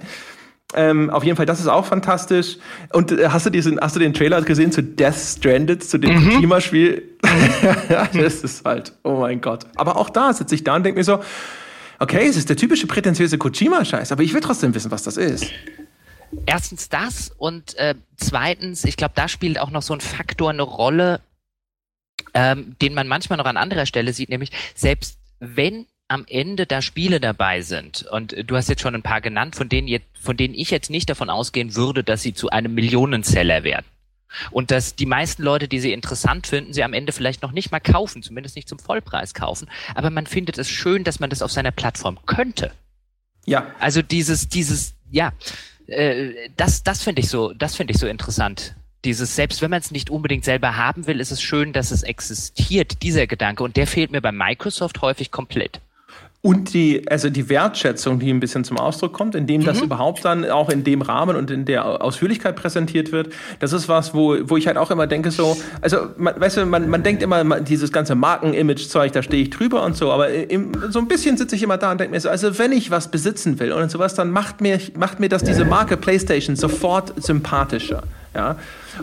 Ähm, 0.75 1.11
auf 1.11 1.23
jeden 1.23 1.37
Fall, 1.37 1.47
das 1.47 1.61
ist 1.61 1.69
auch 1.69 1.87
fantastisch. 1.87 2.59
Und 2.93 3.13
äh, 3.13 3.29
hast 3.29 3.47
du 3.47 3.51
diesen, 3.51 3.81
hast 3.81 3.95
du 3.95 4.01
den 4.01 4.13
Trailer 4.13 4.43
gesehen 4.43 4.73
zu 4.73 4.83
Death 4.83 5.15
Stranded, 5.15 5.85
zu 5.85 5.99
dem 5.99 6.17
mhm. 6.17 6.31
Kojima-Spiel? 6.31 7.17
das 7.89 8.43
ist 8.43 8.65
halt, 8.65 8.93
oh 9.05 9.21
mein 9.21 9.41
Gott. 9.41 9.67
Aber 9.77 9.97
auch 9.97 10.11
da 10.11 10.33
sitze 10.33 10.55
ich 10.57 10.65
da 10.65 10.75
und 10.75 10.83
denke 10.83 10.99
mir 10.99 11.05
so, 11.05 11.21
okay, 12.01 12.27
es 12.27 12.37
ist 12.37 12.49
der 12.49 12.57
typische 12.57 12.89
prätentiöse 12.89 13.39
Kojima-Scheiß, 13.39 14.11
aber 14.11 14.23
ich 14.23 14.35
will 14.35 14.41
trotzdem 14.41 14.75
wissen, 14.75 14.91
was 14.91 15.05
das 15.05 15.17
ist. 15.17 15.47
Erstens 16.47 16.89
das 16.89 17.33
und 17.39 17.77
äh, 17.77 17.95
zweitens, 18.17 18.85
ich 18.85 18.97
glaube, 18.97 19.13
da 19.15 19.29
spielt 19.29 19.61
auch 19.61 19.71
noch 19.71 19.83
so 19.83 19.95
ein 19.95 20.01
Faktor 20.01 20.51
eine 20.51 20.63
Rolle, 20.63 21.21
ähm, 22.35 22.77
den 22.83 22.93
man 22.93 23.07
manchmal 23.07 23.39
noch 23.39 23.47
an 23.47 23.57
anderer 23.57 23.87
Stelle 23.87 24.13
sieht, 24.13 24.31
nämlich 24.31 24.51
selbst 24.75 25.19
wenn 25.39 25.87
am 26.09 26.25
Ende 26.29 26.67
da 26.67 26.83
Spiele 26.83 27.21
dabei 27.21 27.63
sind, 27.63 28.07
und 28.11 28.35
du 28.47 28.57
hast 28.57 28.69
jetzt 28.69 28.83
schon 28.83 28.95
ein 28.95 29.03
paar 29.03 29.21
genannt, 29.21 29.57
von 29.57 29.69
denen, 29.69 29.89
jetzt, 29.89 30.07
von 30.21 30.37
denen 30.37 30.55
ich 30.55 30.71
jetzt 30.71 30.91
nicht 30.91 31.11
davon 31.11 31.31
ausgehen 31.31 31.75
würde, 31.75 32.05
dass 32.05 32.23
sie 32.23 32.35
zu 32.35 32.51
einem 32.51 32.75
Millionenseller 32.75 33.65
werden. 33.65 33.87
Und 34.51 34.71
dass 34.71 34.95
die 34.95 35.07
meisten 35.07 35.43
Leute, 35.43 35.69
die 35.69 35.81
sie 35.81 35.93
interessant 35.93 36.47
finden, 36.47 36.73
sie 36.73 36.85
am 36.85 36.93
Ende 36.93 37.13
vielleicht 37.13 37.43
noch 37.43 37.53
nicht 37.53 37.71
mal 37.71 37.81
kaufen, 37.81 38.23
zumindest 38.23 38.57
nicht 38.57 38.69
zum 38.69 38.79
Vollpreis 38.79 39.35
kaufen. 39.35 39.69
Aber 39.95 40.11
man 40.11 40.27
findet 40.27 40.59
es 40.59 40.69
schön, 40.69 41.05
dass 41.05 41.21
man 41.21 41.31
das 41.31 41.43
auf 41.43 41.53
seiner 41.53 41.71
Plattform 41.71 42.19
könnte. 42.27 42.73
Ja. 43.47 43.73
Also 43.79 44.03
dieses, 44.03 44.49
dieses, 44.49 44.95
ja, 45.11 45.33
äh, 45.87 46.51
das, 46.57 46.83
das 46.83 47.03
finde 47.03 47.23
ich 47.23 47.29
so, 47.29 47.53
das 47.53 47.77
finde 47.77 47.93
ich 47.93 47.99
so 47.99 48.07
interessant. 48.07 48.75
Dieses, 49.05 49.37
selbst 49.37 49.63
wenn 49.63 49.71
man 49.71 49.81
es 49.81 49.93
nicht 49.93 50.11
unbedingt 50.11 50.45
selber 50.45 50.77
haben 50.77 51.07
will, 51.07 51.21
ist 51.21 51.31
es 51.31 51.41
schön, 51.41 51.73
dass 51.73 51.93
es 51.93 52.03
existiert, 52.03 53.03
dieser 53.03 53.27
Gedanke. 53.27 53.63
Und 53.63 53.77
der 53.77 53.87
fehlt 53.87 54.11
mir 54.11 54.21
bei 54.21 54.33
Microsoft 54.33 55.01
häufig 55.01 55.31
komplett. 55.31 55.81
Und 56.47 56.75
die, 56.75 57.03
also 57.11 57.29
die 57.29 57.49
Wertschätzung, 57.49 58.21
die 58.21 58.31
ein 58.31 58.39
bisschen 58.39 58.63
zum 58.63 58.79
Ausdruck 58.79 59.13
kommt, 59.13 59.35
indem 59.35 59.65
das 59.65 59.79
mhm. 59.79 59.87
überhaupt 59.87 60.25
dann 60.25 60.49
auch 60.49 60.71
in 60.71 60.85
dem 60.85 61.03
Rahmen 61.03 61.35
und 61.35 61.51
in 61.51 61.65
der 61.65 62.05
Ausführlichkeit 62.05 62.55
präsentiert 62.55 63.11
wird, 63.11 63.33
das 63.59 63.73
ist 63.73 63.89
was, 63.89 64.15
wo, 64.15 64.37
wo 64.45 64.57
ich 64.57 64.69
halt 64.69 64.77
auch 64.77 64.93
immer 64.93 65.09
denke, 65.09 65.33
so, 65.33 65.57
also, 65.81 66.11
man, 66.17 66.41
weißt 66.41 66.59
du, 66.59 66.67
man, 66.67 66.89
man 66.89 67.03
denkt 67.03 67.25
immer, 67.25 67.59
dieses 67.59 67.91
ganze 67.91 68.15
Marken-Image-Zeug, 68.15 69.11
da 69.11 69.25
stehe 69.25 69.43
ich 69.43 69.51
drüber 69.51 69.83
und 69.83 69.97
so, 69.97 70.13
aber 70.13 70.29
im, 70.29 70.71
so 70.89 71.01
ein 71.01 71.09
bisschen 71.09 71.37
sitze 71.37 71.57
ich 71.57 71.65
immer 71.65 71.79
da 71.79 71.91
und 71.91 71.99
denke 71.99 72.15
mir 72.15 72.21
so, 72.21 72.29
also 72.29 72.57
wenn 72.61 72.71
ich 72.71 72.93
was 72.93 73.11
besitzen 73.11 73.59
will 73.59 73.73
und 73.73 73.91
sowas, 73.91 74.15
dann 74.15 74.31
macht 74.31 74.61
mir, 74.61 74.79
macht 74.97 75.19
mir 75.19 75.29
das 75.29 75.43
diese 75.43 75.65
Marke 75.65 75.97
PlayStation 75.97 76.55
sofort 76.55 77.13
sympathischer. 77.21 78.05
Ja. 78.37 78.55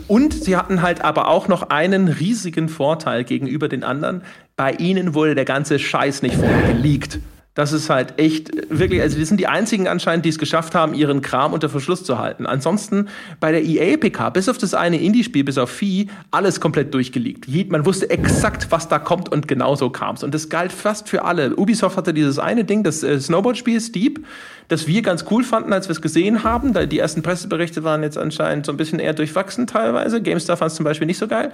Und 0.07 0.33
sie 0.33 0.55
hatten 0.55 0.81
halt 0.81 1.01
aber 1.01 1.27
auch 1.27 1.49
noch 1.49 1.63
einen 1.63 2.07
riesigen 2.07 2.69
Vorteil 2.69 3.25
gegenüber 3.25 3.67
den 3.67 3.83
anderen. 3.83 4.21
Bei 4.55 4.71
ihnen 4.71 5.13
wurde 5.13 5.35
der 5.35 5.43
ganze 5.43 5.77
Scheiß 5.77 6.21
nicht 6.21 6.35
vorher 6.35 6.73
geleakt. 6.73 7.19
Das 7.55 7.71
ist 7.71 7.89
halt 7.91 8.19
echt, 8.19 8.49
wirklich, 8.69 9.01
also 9.01 9.17
wir 9.17 9.25
sind 9.27 9.39
die 9.39 9.45
einzigen 9.45 9.87
anscheinend, 9.87 10.25
die 10.25 10.29
es 10.29 10.39
geschafft 10.39 10.73
haben, 10.73 10.95
ihren 10.95 11.21
Kram 11.21 11.53
unter 11.53 11.69
Verschluss 11.69 12.03
zu 12.03 12.17
halten. 12.17 12.47
Ansonsten 12.47 13.09
bei 13.39 13.51
der 13.51 13.63
EA-PK, 13.63 14.31
bis 14.31 14.49
auf 14.49 14.57
das 14.57 14.73
eine 14.73 14.99
Indie-Spiel, 14.99 15.43
bis 15.43 15.59
auf 15.59 15.69
Vieh, 15.69 16.07
alles 16.31 16.59
komplett 16.59 16.93
durchgelegt. 16.95 17.47
Man 17.69 17.85
wusste 17.85 18.09
exakt, 18.09 18.71
was 18.71 18.87
da 18.87 18.97
kommt 18.97 19.31
und 19.31 19.47
genau 19.47 19.75
so 19.75 19.91
kam 19.91 20.15
es. 20.15 20.23
Und 20.23 20.33
das 20.33 20.49
galt 20.49 20.71
fast 20.71 21.09
für 21.09 21.25
alle. 21.25 21.55
Ubisoft 21.55 21.95
hatte 21.95 22.13
dieses 22.13 22.39
eine 22.39 22.63
Ding, 22.63 22.83
das 22.83 23.03
äh, 23.03 23.19
Snowboard-Spiel 23.19 23.79
Steep, 23.79 24.25
das 24.67 24.87
wir 24.87 25.03
ganz 25.03 25.25
cool 25.29 25.43
fanden, 25.43 25.73
als 25.73 25.87
wir 25.87 25.91
es 25.91 26.01
gesehen 26.01 26.43
haben. 26.43 26.73
Die 26.89 26.97
ersten 26.97 27.21
Presseberichte 27.21 27.83
waren 27.83 28.01
jetzt 28.01 28.17
anscheinend 28.17 28.65
so 28.65 28.71
ein 28.71 28.77
bisschen 28.77 28.99
eher 28.99 29.13
durchwachsen 29.13 29.67
teilweise. 29.67 30.21
GameStar 30.21 30.57
fand 30.57 30.71
es 30.71 30.77
zum 30.77 30.85
Beispiel 30.85 31.05
nicht 31.05 31.19
so 31.19 31.27
geil. 31.27 31.51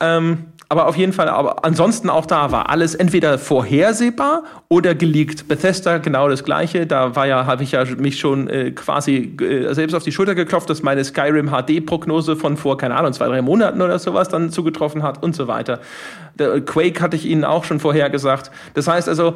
Ähm, 0.00 0.44
aber 0.68 0.86
auf 0.86 0.96
jeden 0.96 1.12
Fall, 1.12 1.28
aber 1.28 1.64
ansonsten 1.64 2.08
auch 2.10 2.26
da 2.26 2.52
war 2.52 2.70
alles 2.70 2.94
entweder 2.94 3.38
vorhersehbar 3.38 4.44
oder 4.68 4.94
geleakt. 4.94 5.31
Bethesda 5.48 5.98
genau 5.98 6.28
das 6.28 6.44
gleiche. 6.44 6.86
Da 6.86 7.16
war 7.16 7.26
ja, 7.26 7.46
habe 7.46 7.62
ich 7.62 7.72
ja 7.72 7.84
mich 7.96 8.18
schon 8.18 8.48
äh, 8.48 8.70
quasi 8.72 9.36
äh, 9.40 9.72
selbst 9.74 9.94
auf 9.94 10.02
die 10.02 10.12
Schulter 10.12 10.34
geklopft, 10.34 10.70
dass 10.70 10.82
meine 10.82 11.04
Skyrim 11.04 11.50
HD-Prognose 11.50 12.36
von 12.36 12.56
vor, 12.56 12.76
keine 12.76 12.96
Ahnung, 12.96 13.12
zwei, 13.12 13.26
drei 13.26 13.42
Monaten 13.42 13.80
oder 13.82 13.98
sowas 13.98 14.28
dann 14.28 14.50
zugetroffen 14.50 15.02
hat 15.02 15.22
und 15.22 15.34
so 15.34 15.48
weiter. 15.48 15.80
Der 16.38 16.60
Quake 16.60 17.00
hatte 17.00 17.16
ich 17.16 17.26
Ihnen 17.26 17.44
auch 17.44 17.64
schon 17.64 17.80
vorher 17.80 18.10
gesagt. 18.10 18.50
Das 18.74 18.88
heißt 18.88 19.08
also, 19.08 19.34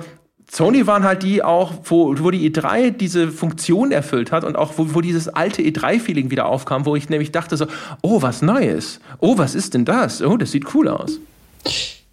Sony 0.51 0.86
waren 0.86 1.03
halt 1.03 1.22
die 1.22 1.42
auch, 1.42 1.72
wo, 1.84 2.14
wo 2.18 2.30
die 2.30 2.51
E3 2.51 2.90
diese 2.90 3.28
Funktion 3.28 3.90
erfüllt 3.90 4.30
hat 4.30 4.44
und 4.44 4.57
auch 4.57 4.74
wo, 4.76 4.94
wo 4.94 5.01
dieses 5.01 5.28
alte 5.28 5.62
E3-Feeling 5.62 6.30
wieder 6.30 6.47
aufkam, 6.47 6.86
wo 6.86 6.94
ich 6.94 7.09
nämlich 7.09 7.32
dachte 7.32 7.57
so, 7.57 7.66
oh, 8.03 8.22
was 8.22 8.42
Neues. 8.42 9.01
Oh, 9.18 9.38
was 9.38 9.55
ist 9.55 9.74
denn 9.74 9.84
das? 9.84 10.22
Oh, 10.22 10.36
das 10.36 10.53
sieht 10.53 10.74
cool 10.74 10.88
aus. 10.88 11.18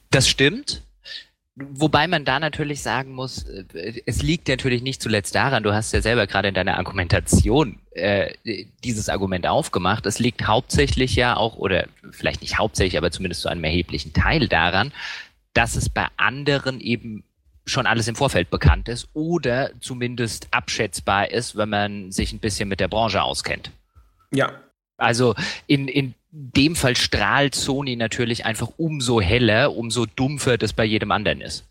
Das 0.10 0.28
stimmt. 0.28 0.82
Wobei 1.56 2.08
man 2.08 2.26
da 2.26 2.40
natürlich 2.40 2.82
sagen 2.82 3.14
muss, 3.14 3.44
äh, 3.44 4.02
es 4.06 4.24
liegt 4.24 4.48
natürlich 4.48 4.82
nicht 4.82 5.02
zuletzt 5.02 5.36
daran, 5.36 5.62
du 5.62 5.74
hast 5.74 5.94
ja 5.94 6.02
selber 6.02 6.26
gerade 6.26 6.48
in 6.48 6.56
deiner 6.56 6.78
Argumentation 6.78 7.80
äh, 7.92 8.34
dieses 8.84 9.08
Argument 9.08 9.46
aufgemacht. 9.46 10.06
Es 10.08 10.18
liegt 10.18 10.48
hauptsächlich 10.48 11.16
ja 11.16 11.38
auch, 11.38 11.58
oder 11.58 11.88
vielleicht 12.12 12.42
nicht 12.42 12.58
hauptsächlich, 12.58 12.98
aber 12.98 13.12
zumindest 13.12 13.42
zu 13.42 13.50
einem 13.50 13.64
erheblichen 13.64 14.14
Teil 14.14 14.48
daran, 14.48 14.92
dass 15.54 15.76
es 15.76 15.90
bei 15.90 16.08
anderen 16.18 16.80
eben 16.80 17.24
schon 17.66 17.86
alles 17.86 18.08
im 18.08 18.16
Vorfeld 18.16 18.50
bekannt 18.50 18.90
ist 18.90 19.08
oder 19.14 19.72
zumindest 19.80 20.48
abschätzbar 20.52 21.30
ist, 21.30 21.56
wenn 21.56 21.70
man 21.70 22.12
sich 22.12 22.34
ein 22.34 22.40
bisschen 22.40 22.68
mit 22.68 22.80
der 22.80 22.88
Branche 22.88 23.22
auskennt. 23.22 23.72
Ja. 24.32 24.52
Also 24.98 25.36
in, 25.68 25.88
in 25.88 26.16
dem 26.36 26.76
Fall 26.76 26.96
strahlt 26.96 27.54
Sony 27.54 27.96
natürlich 27.96 28.46
einfach 28.46 28.70
umso 28.78 29.22
heller, 29.22 29.76
umso 29.76 30.08
dumpfer 30.08 30.58
das 30.58 30.74
bei 30.74 30.84
jedem 30.84 31.12
anderen 31.12 31.42
ist. 31.42 31.66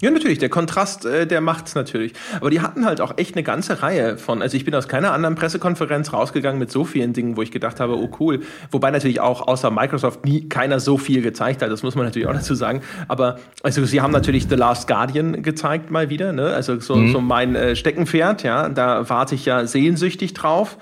Ja, 0.00 0.12
natürlich, 0.12 0.38
der 0.38 0.48
Kontrast, 0.48 1.06
äh, 1.06 1.26
der 1.26 1.40
macht's 1.40 1.74
natürlich. 1.74 2.12
Aber 2.40 2.50
die 2.50 2.60
hatten 2.60 2.84
halt 2.84 3.00
auch 3.00 3.14
echt 3.16 3.34
eine 3.34 3.42
ganze 3.42 3.82
Reihe 3.82 4.16
von, 4.16 4.42
also 4.42 4.56
ich 4.56 4.64
bin 4.64 4.74
aus 4.74 4.86
keiner 4.86 5.12
anderen 5.12 5.34
Pressekonferenz 5.34 6.12
rausgegangen 6.12 6.58
mit 6.58 6.70
so 6.70 6.84
vielen 6.84 7.12
Dingen, 7.12 7.36
wo 7.36 7.42
ich 7.42 7.50
gedacht 7.50 7.80
habe, 7.80 7.96
oh 7.96 8.08
cool. 8.20 8.40
Wobei 8.70 8.92
natürlich 8.92 9.20
auch 9.20 9.48
außer 9.48 9.72
Microsoft 9.72 10.24
nie 10.24 10.48
keiner 10.48 10.78
so 10.78 10.98
viel 10.98 11.20
gezeigt 11.20 11.62
hat, 11.62 11.70
das 11.70 11.82
muss 11.82 11.96
man 11.96 12.04
natürlich 12.04 12.28
auch 12.28 12.32
dazu 12.32 12.54
sagen. 12.54 12.80
Aber 13.08 13.38
also 13.64 13.84
sie 13.84 14.00
haben 14.00 14.12
natürlich 14.12 14.48
The 14.48 14.54
Last 14.54 14.86
Guardian 14.86 15.42
gezeigt 15.42 15.90
mal 15.90 16.10
wieder, 16.10 16.32
ne? 16.32 16.54
Also 16.54 16.78
so, 16.78 16.94
mhm. 16.94 17.12
so 17.12 17.20
mein 17.20 17.56
äh, 17.56 17.74
Steckenpferd, 17.74 18.44
ja, 18.44 18.68
da 18.68 19.08
warte 19.08 19.34
ich 19.34 19.46
ja 19.46 19.66
sehnsüchtig 19.66 20.32
drauf. 20.32 20.76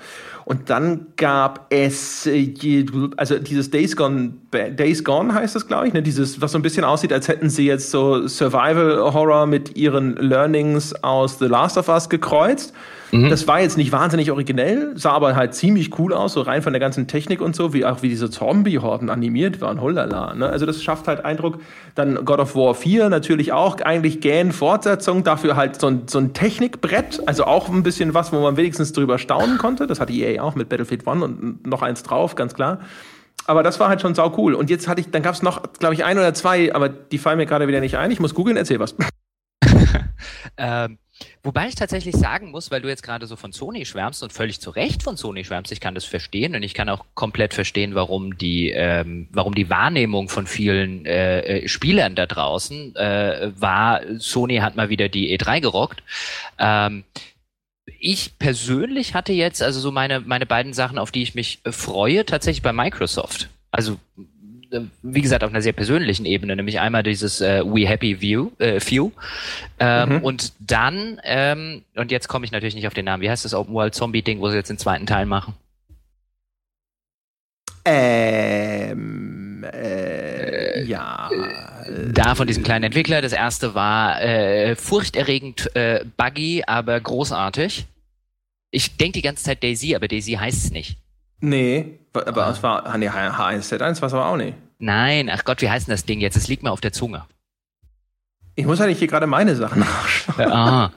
Und 0.47 0.69
dann 0.69 1.07
gab 1.17 1.65
es, 1.73 2.25
äh, 2.25 2.85
also 3.17 3.37
dieses 3.37 3.69
Days 3.69 3.97
Gone, 3.97 4.31
Days 4.77 5.03
Gone 5.03 5.33
heißt 5.33 5.57
das, 5.57 5.67
glaube 5.67 5.89
ich, 5.89 5.93
ne? 5.93 6.01
dieses, 6.01 6.39
was 6.39 6.53
so 6.53 6.57
ein 6.57 6.61
bisschen 6.61 6.85
aussieht, 6.85 7.11
als 7.11 7.27
hätten 7.27 7.49
sie 7.49 7.65
jetzt 7.65 7.91
so 7.91 8.29
Survival 8.29 9.13
Horror 9.13 9.45
mit 9.45 9.75
ihren 9.75 10.15
Learnings 10.15 10.95
aus 11.03 11.37
The 11.37 11.47
Last 11.47 11.77
of 11.77 11.89
Us 11.89 12.07
gekreuzt. 12.07 12.73
Mhm. 13.11 13.29
Das 13.29 13.47
war 13.47 13.61
jetzt 13.61 13.77
nicht 13.77 13.91
wahnsinnig 13.91 14.31
originell, 14.31 14.91
sah 14.95 15.11
aber 15.11 15.35
halt 15.35 15.53
ziemlich 15.53 15.97
cool 15.97 16.13
aus, 16.13 16.33
so 16.33 16.41
rein 16.41 16.61
von 16.61 16.73
der 16.73 16.79
ganzen 16.79 17.07
Technik 17.07 17.41
und 17.41 17.55
so, 17.55 17.73
wie 17.73 17.85
auch 17.85 18.01
wie 18.01 18.09
diese 18.09 18.29
Zombie-Horden 18.29 19.09
animiert 19.09 19.61
waren, 19.61 19.79
holala. 19.79 20.33
Ne? 20.33 20.47
Also 20.49 20.65
das 20.65 20.83
schafft 20.83 21.07
halt 21.07 21.23
Eindruck. 21.23 21.59
Dann 21.95 22.25
God 22.25 22.39
of 22.39 22.55
War 22.55 22.75
4 22.75 23.09
natürlich 23.09 23.53
auch 23.53 23.79
eigentlich 23.81 24.19
gähn 24.21 24.51
Fortsetzung, 24.51 25.23
dafür 25.23 25.55
halt 25.55 25.79
so 25.79 25.87
ein, 25.87 26.03
so 26.07 26.19
ein 26.19 26.33
Technikbrett, 26.33 27.21
also 27.25 27.45
auch 27.45 27.69
ein 27.69 27.83
bisschen 27.83 28.13
was, 28.13 28.33
wo 28.33 28.39
man 28.39 28.57
wenigstens 28.57 28.91
drüber 28.91 29.17
staunen 29.17 29.57
konnte. 29.57 29.87
Das 29.87 29.99
hatte 29.99 30.11
EA 30.11 30.36
auch 30.39 30.55
mit 30.55 30.69
Battlefield 30.69 31.07
1 31.07 31.23
und 31.23 31.67
noch 31.67 31.81
eins 31.81 32.03
drauf, 32.03 32.35
ganz 32.35 32.53
klar. 32.53 32.81
Aber 33.45 33.63
das 33.63 33.79
war 33.79 33.89
halt 33.89 34.01
schon 34.01 34.15
sau 34.15 34.33
cool. 34.37 34.53
Und 34.53 34.69
jetzt 34.69 34.87
hatte 34.87 35.01
ich, 35.01 35.09
dann 35.11 35.21
gab 35.21 35.33
es 35.33 35.41
noch, 35.41 35.61
glaube 35.73 35.93
ich, 35.93 36.03
ein 36.03 36.17
oder 36.17 36.33
zwei, 36.33 36.73
aber 36.73 36.89
die 36.89 37.17
fallen 37.17 37.37
mir 37.37 37.45
gerade 37.45 37.67
wieder 37.67 37.79
nicht 37.79 37.97
ein. 37.97 38.11
Ich 38.11 38.19
muss 38.19 38.33
googeln, 38.33 38.57
erzähl 38.57 38.79
was. 38.79 38.95
ähm, 40.57 40.97
Wobei 41.43 41.67
ich 41.67 41.75
tatsächlich 41.75 42.15
sagen 42.15 42.51
muss, 42.51 42.71
weil 42.71 42.81
du 42.81 42.89
jetzt 42.89 43.03
gerade 43.03 43.25
so 43.25 43.35
von 43.35 43.51
Sony 43.51 43.85
schwärmst 43.85 44.21
und 44.21 44.33
völlig 44.33 44.59
zu 44.59 44.69
Recht 44.69 45.01
von 45.01 45.17
Sony 45.17 45.45
schwärmst, 45.45 45.71
ich 45.71 45.79
kann 45.79 45.95
das 45.95 46.05
verstehen 46.05 46.55
und 46.55 46.63
ich 46.63 46.73
kann 46.73 46.89
auch 46.89 47.05
komplett 47.15 47.53
verstehen, 47.53 47.95
warum 47.95 48.37
die, 48.37 48.69
ähm, 48.71 49.27
warum 49.31 49.55
die 49.55 49.69
Wahrnehmung 49.69 50.29
von 50.29 50.45
vielen 50.45 51.05
äh, 51.05 51.39
äh 51.39 51.67
Spielern 51.67 52.15
da 52.15 52.25
draußen 52.25 52.95
äh, 52.95 53.51
war, 53.55 54.01
Sony 54.17 54.57
hat 54.57 54.75
mal 54.75 54.89
wieder 54.89 55.09
die 55.09 55.37
E3 55.37 55.61
gerockt. 55.61 56.03
Ähm, 56.59 57.03
ich 57.99 58.37
persönlich 58.37 59.13
hatte 59.13 59.33
jetzt 59.33 59.61
also 59.61 59.79
so 59.79 59.91
meine, 59.91 60.19
meine 60.19 60.45
beiden 60.45 60.73
Sachen, 60.73 60.97
auf 60.97 61.11
die 61.11 61.23
ich 61.23 61.35
mich 61.35 61.59
freue, 61.69 62.25
tatsächlich 62.25 62.61
bei 62.61 62.73
Microsoft. 62.73 63.49
Also 63.71 63.97
äh, 64.71 64.81
wie 65.01 65.21
gesagt, 65.21 65.43
auf 65.43 65.49
einer 65.49 65.61
sehr 65.61 65.73
persönlichen 65.73 66.25
Ebene, 66.25 66.55
nämlich 66.55 66.79
einmal 66.79 67.03
dieses 67.03 67.41
äh, 67.41 67.63
We 67.63 67.87
Happy 67.87 68.21
View, 68.21 68.51
äh, 68.59 68.79
Few. 68.79 69.11
Ähm, 69.79 70.09
mhm. 70.09 70.23
Und 70.23 70.53
dann, 70.59 71.19
ähm, 71.23 71.83
und 71.95 72.11
jetzt 72.11 72.27
komme 72.27 72.45
ich 72.45 72.51
natürlich 72.51 72.75
nicht 72.75 72.87
auf 72.87 72.93
den 72.93 73.05
Namen, 73.05 73.23
wie 73.23 73.29
heißt 73.29 73.45
das 73.45 73.53
Open 73.53 73.73
World 73.73 73.95
Zombie 73.95 74.21
Ding, 74.21 74.39
wo 74.39 74.49
sie 74.49 74.57
jetzt 74.57 74.69
den 74.69 74.77
zweiten 74.77 75.05
Teil 75.05 75.25
machen? 75.25 75.53
Ähm, 77.85 79.63
äh, 79.63 80.83
ja. 80.83 81.29
Da 82.11 82.35
von 82.35 82.47
diesem 82.47 82.63
kleinen 82.63 82.85
Entwickler. 82.85 83.21
Das 83.21 83.33
erste 83.33 83.75
war 83.75 84.21
äh, 84.21 84.75
furchterregend 84.75 85.75
äh, 85.75 86.05
buggy, 86.17 86.63
aber 86.65 86.99
großartig. 86.99 87.87
Ich 88.71 88.97
denke 88.97 89.13
die 89.13 89.21
ganze 89.21 89.43
Zeit 89.43 89.63
Daisy, 89.63 89.95
aber 89.95 90.07
Daisy 90.07 90.33
heißt 90.33 90.65
es 90.65 90.71
nicht. 90.71 90.97
Nee, 91.39 91.99
aber 92.13 92.47
ah. 92.47 92.51
es 92.51 92.63
war, 92.63 92.97
nee, 92.97 93.09
H1Z1 93.09 94.01
war 94.01 94.07
es 94.07 94.13
aber 94.13 94.25
auch 94.25 94.37
nicht. 94.37 94.55
Nein, 94.79 95.29
ach 95.31 95.43
Gott, 95.43 95.61
wie 95.61 95.69
heißt 95.69 95.87
denn 95.87 95.93
das 95.93 96.05
Ding 96.05 96.19
jetzt? 96.19 96.35
Es 96.35 96.47
liegt 96.47 96.63
mir 96.63 96.71
auf 96.71 96.81
der 96.81 96.91
Zunge. 96.91 97.25
Ich 98.55 98.65
muss 98.65 98.79
nicht 98.79 98.99
hier 98.99 99.07
gerade 99.07 99.27
meine 99.27 99.55
Sachen 99.55 99.79
nachschauen. 99.81 100.51
Ah. 100.51 100.91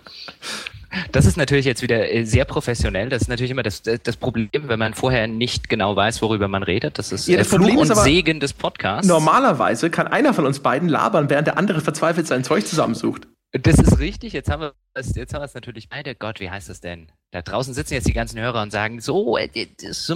Das 1.12 1.26
ist 1.26 1.36
natürlich 1.36 1.66
jetzt 1.66 1.82
wieder 1.82 2.12
äh, 2.12 2.24
sehr 2.24 2.44
professionell. 2.44 3.08
Das 3.08 3.22
ist 3.22 3.28
natürlich 3.28 3.50
immer 3.50 3.62
das, 3.62 3.82
das 3.82 4.16
Problem, 4.16 4.48
wenn 4.52 4.78
man 4.78 4.94
vorher 4.94 5.26
nicht 5.26 5.68
genau 5.68 5.94
weiß, 5.94 6.20
worüber 6.22 6.48
man 6.48 6.62
redet. 6.62 6.98
Das 6.98 7.12
ist 7.12 7.28
ja, 7.28 7.38
das 7.38 7.48
Fluch 7.48 7.76
und 7.76 7.96
Segen 7.96 8.40
des 8.40 8.52
Podcasts. 8.52 9.06
Normalerweise 9.06 9.90
kann 9.90 10.08
einer 10.08 10.34
von 10.34 10.46
uns 10.46 10.60
beiden 10.60 10.88
labern, 10.88 11.30
während 11.30 11.46
der 11.46 11.58
andere 11.58 11.80
verzweifelt 11.80 12.26
sein 12.26 12.44
Zeug 12.44 12.66
zusammensucht. 12.66 13.28
Das 13.52 13.78
ist 13.78 13.98
richtig. 13.98 14.32
Jetzt 14.32 14.50
haben 14.50 14.62
wir 14.62 14.74
es, 14.94 15.14
jetzt 15.16 15.34
haben 15.34 15.40
wir 15.40 15.46
es 15.46 15.54
natürlich 15.54 15.88
beide. 15.88 16.14
Gott, 16.14 16.40
wie 16.40 16.50
heißt 16.50 16.68
das 16.68 16.80
denn? 16.80 17.10
Da 17.32 17.42
draußen 17.42 17.74
sitzen 17.74 17.94
jetzt 17.94 18.06
die 18.06 18.12
ganzen 18.12 18.38
Hörer 18.40 18.62
und 18.62 18.70
sagen 18.70 19.00
so, 19.00 19.36
äh, 19.36 19.48
das, 19.80 20.06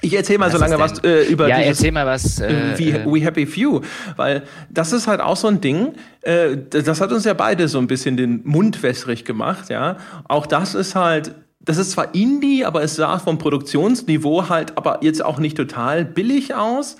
ich 0.00 0.14
erzähl 0.14 0.38
mal 0.38 0.46
was 0.46 0.52
so 0.52 0.58
lange 0.58 0.78
was 0.78 0.98
äh, 1.04 1.24
über 1.24 1.48
ja, 1.48 1.58
dieses, 1.58 1.78
erzähl 1.78 1.92
mal 1.92 2.06
was 2.06 2.40
äh, 2.40 2.76
wie 2.76 2.90
äh, 2.90 3.06
We 3.06 3.20
Happy 3.20 3.46
Few, 3.46 3.80
weil 4.16 4.42
das 4.70 4.92
ist 4.92 5.06
halt 5.06 5.20
auch 5.20 5.36
so 5.36 5.48
ein 5.48 5.60
Ding, 5.60 5.94
äh, 6.22 6.56
das 6.68 7.00
hat 7.00 7.12
uns 7.12 7.24
ja 7.24 7.34
beide 7.34 7.68
so 7.68 7.78
ein 7.78 7.86
bisschen 7.86 8.16
den 8.16 8.42
Mund 8.44 8.82
wässrig 8.82 9.24
gemacht, 9.24 9.70
ja. 9.70 9.96
Auch 10.28 10.46
das 10.46 10.74
ist 10.74 10.94
halt 10.94 11.34
das 11.60 11.78
ist 11.78 11.92
zwar 11.92 12.14
Indie, 12.14 12.64
aber 12.64 12.82
es 12.82 12.96
sah 12.96 13.18
vom 13.18 13.38
Produktionsniveau 13.38 14.48
halt 14.48 14.76
aber 14.76 14.98
jetzt 15.02 15.24
auch 15.24 15.38
nicht 15.38 15.56
total 15.56 16.04
billig 16.04 16.54
aus. 16.54 16.96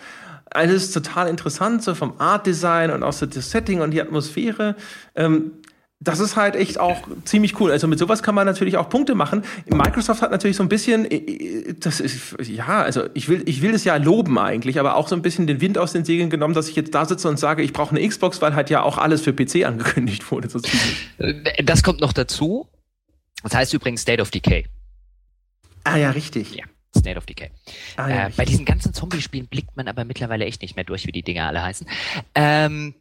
Also 0.51 0.75
es 0.75 0.85
ist 0.85 0.93
total 0.93 1.29
interessant, 1.29 1.83
so 1.83 1.95
vom 1.95 2.15
Art 2.19 2.47
Design 2.47 2.91
und 2.91 3.03
auch 3.03 3.13
so 3.13 3.27
das 3.27 3.51
Setting 3.51 3.81
und 3.81 3.91
die 3.91 4.01
Atmosphäre. 4.01 4.77
Ähm, 5.17 5.53
das 6.05 6.21
ist 6.21 6.37
halt 6.37 6.55
echt 6.55 6.79
auch 6.79 7.09
ziemlich 7.25 7.59
cool. 7.61 7.71
Also 7.71 7.89
mit 7.89 7.99
sowas 7.99 8.23
kann 8.23 8.35
man 8.35 8.47
natürlich 8.47 8.77
auch 8.77 8.89
Punkte 8.89 9.15
machen. 9.15 9.43
Microsoft 9.67 10.23
hat 10.23 10.31
natürlich 10.31 10.57
so 10.57 10.63
ein 10.63 10.69
bisschen, 10.69 11.11
äh, 11.11 11.17
äh, 11.17 11.75
das 11.81 12.01
ist, 12.01 12.37
ja, 12.43 12.83
also 12.83 13.05
ich 13.15 13.29
will, 13.29 13.43
ich 13.47 13.63
will 13.63 13.73
das 13.73 13.85
ja 13.85 13.97
loben 13.97 14.39
eigentlich, 14.39 14.79
aber 14.79 14.97
auch 14.97 15.09
so 15.09 15.17
ein 15.17 15.23
bisschen 15.23 15.47
den 15.47 15.61
Wind 15.61 15.79
aus 15.79 15.93
den 15.93 16.05
Segeln 16.05 16.31
genommen, 16.31 16.55
dass 16.55 16.69
ich 16.69 16.77
jetzt 16.77 16.95
da 16.95 17.05
sitze 17.07 17.29
und 17.29 17.39
sage, 17.39 17.63
ich 17.63 17.73
brauche 17.73 17.97
eine 17.97 18.07
Xbox, 18.07 18.43
weil 18.43 18.55
halt 18.55 18.71
ja 18.71 18.83
auch 18.83 18.99
alles 18.99 19.23
für 19.23 19.33
PC 19.33 19.65
angekündigt 19.65 20.31
wurde. 20.31 20.49
So 20.49 20.61
das 21.65 21.83
kommt 21.83 22.01
noch 22.01 22.13
dazu. 22.13 22.69
Das 23.43 23.55
heißt 23.55 23.73
übrigens 23.75 24.03
State 24.03 24.21
of 24.21 24.31
Decay. 24.31 24.67
Ah 25.85 25.97
ja, 25.97 26.11
richtig. 26.11 26.55
Ja. 26.55 26.65
State 26.97 27.19
of 27.19 27.27
Decay. 27.27 27.51
Ah, 27.97 28.09
ja, 28.09 28.27
äh, 28.29 28.31
bei 28.37 28.45
diesen 28.45 28.65
ganzen 28.65 28.95
Zombie-Spielen 28.95 29.49
blickt 29.49 29.77
man 29.77 29.89
aber 29.89 30.05
mittlerweile 30.05 30.45
echt 30.45 30.63
nicht 30.63 30.77
mehr 30.77 30.85
durch, 30.85 31.07
wie 31.07 31.13
die 31.13 31.23
Dinger 31.23 31.49
alle 31.49 31.63
heißen. 31.63 31.87
Ähm, 32.35 32.95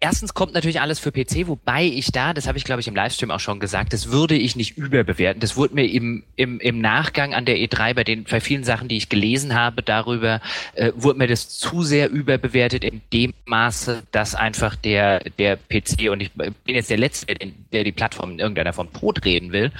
erstens 0.00 0.34
kommt 0.34 0.54
natürlich 0.54 0.80
alles 0.80 0.98
für 0.98 1.12
PC, 1.12 1.46
wobei 1.46 1.84
ich 1.84 2.12
da, 2.12 2.34
das 2.34 2.46
habe 2.46 2.58
ich 2.58 2.64
glaube 2.64 2.80
ich 2.80 2.88
im 2.88 2.94
Livestream 2.94 3.30
auch 3.30 3.40
schon 3.40 3.60
gesagt, 3.60 3.92
das 3.92 4.10
würde 4.10 4.34
ich 4.34 4.56
nicht 4.56 4.76
überbewerten. 4.76 5.40
Das 5.40 5.56
wurde 5.56 5.74
mir 5.74 5.84
im, 5.84 6.24
im, 6.36 6.60
im 6.60 6.80
Nachgang 6.80 7.34
an 7.34 7.44
der 7.44 7.56
E3 7.56 7.94
bei 7.94 8.04
den 8.04 8.24
bei 8.24 8.40
vielen 8.40 8.64
Sachen, 8.64 8.88
die 8.88 8.96
ich 8.96 9.08
gelesen 9.08 9.54
habe 9.54 9.82
darüber, 9.82 10.40
äh, 10.74 10.92
wurde 10.94 11.18
mir 11.18 11.26
das 11.26 11.48
zu 11.48 11.82
sehr 11.82 12.10
überbewertet 12.10 12.84
in 12.84 13.00
dem 13.12 13.32
Maße, 13.46 14.02
dass 14.12 14.34
einfach 14.34 14.76
der 14.76 15.20
der 15.38 15.56
PC 15.56 16.10
und 16.10 16.20
ich 16.20 16.32
bin 16.32 16.54
jetzt 16.66 16.90
der 16.90 16.98
letzte, 16.98 17.34
der 17.72 17.84
die 17.84 17.92
Plattform 17.92 18.32
in 18.32 18.38
irgendeiner 18.38 18.72
Form 18.72 18.92
totreden 18.92 19.52
will, 19.52 19.72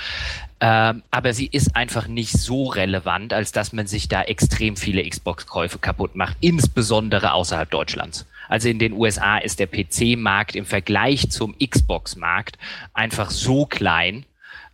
ähm, 0.60 1.02
aber 1.10 1.34
sie 1.34 1.46
ist 1.46 1.76
einfach 1.76 2.06
nicht 2.06 2.32
so 2.32 2.64
relevant, 2.68 3.34
als 3.34 3.52
dass 3.52 3.74
man 3.74 3.86
sich 3.86 4.08
da 4.08 4.22
extrem 4.22 4.76
viele 4.76 5.06
Xbox-Käufe 5.06 5.78
kaputt 5.78 6.16
macht, 6.16 6.38
insbesondere 6.40 7.34
außerhalb 7.34 7.70
Deutschlands. 7.70 8.24
Also 8.48 8.68
in 8.68 8.78
den 8.78 8.92
USA 8.92 9.38
ist 9.38 9.60
der 9.60 9.66
PC-Markt 9.66 10.56
im 10.56 10.64
Vergleich 10.64 11.30
zum 11.30 11.54
Xbox-Markt 11.58 12.58
einfach 12.92 13.30
so 13.30 13.66
klein, 13.66 14.24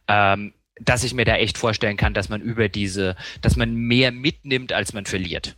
ähm, 0.09 0.53
dass 0.81 1.05
ich 1.05 1.15
mir 1.15 1.25
da 1.25 1.37
echt 1.37 1.59
vorstellen 1.59 1.97
kann, 1.97 2.15
dass 2.15 2.29
man 2.29 2.41
über 2.41 2.69
diese, 2.69 3.17
dass 3.43 3.57
man 3.57 3.75
mehr 3.75 4.13
mitnimmt, 4.13 4.73
als 4.73 4.93
man 4.93 5.07
verliert. 5.07 5.57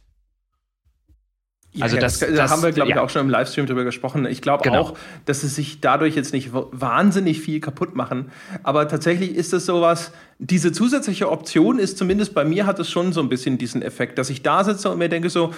Ja, 1.75 1.85
also 1.85 1.97
das, 1.97 2.19
das, 2.19 2.35
da 2.35 2.51
haben 2.51 2.63
wir, 2.63 2.73
glaube 2.73 2.91
ich, 2.91 2.99
auch 2.99 3.09
schon 3.09 3.23
im 3.23 3.31
Livestream 3.31 3.65
drüber 3.65 3.85
gesprochen. 3.85 4.27
Ich 4.27 4.43
glaube 4.43 4.63
genau. 4.63 4.81
auch, 4.81 4.99
dass 5.25 5.43
es 5.43 5.55
sich 5.55 5.81
dadurch 5.81 6.15
jetzt 6.15 6.35
nicht 6.35 6.51
wahnsinnig 6.53 7.41
viel 7.41 7.61
kaputt 7.61 7.97
machen. 7.97 8.31
Aber 8.63 8.89
tatsächlich 8.89 9.35
ist 9.35 9.55
es 9.55 9.65
sowas, 9.65 10.13
diese 10.39 10.73
zusätzliche 10.73 11.31
Option 11.31 11.79
ist 11.79 11.97
zumindest 11.97 12.35
bei 12.35 12.45
mir 12.45 12.67
hat 12.67 12.79
es 12.79 12.91
schon 12.91 13.15
so 13.15 13.23
ein 13.23 13.31
bisschen 13.31 13.57
diesen 13.57 13.81
Effekt, 13.81 14.19
dass 14.19 14.29
ich 14.29 14.43
da 14.43 14.65
sitze 14.65 14.91
und 14.91 14.99
mir 14.99 15.09
denke 15.09 15.31
so, 15.31 15.55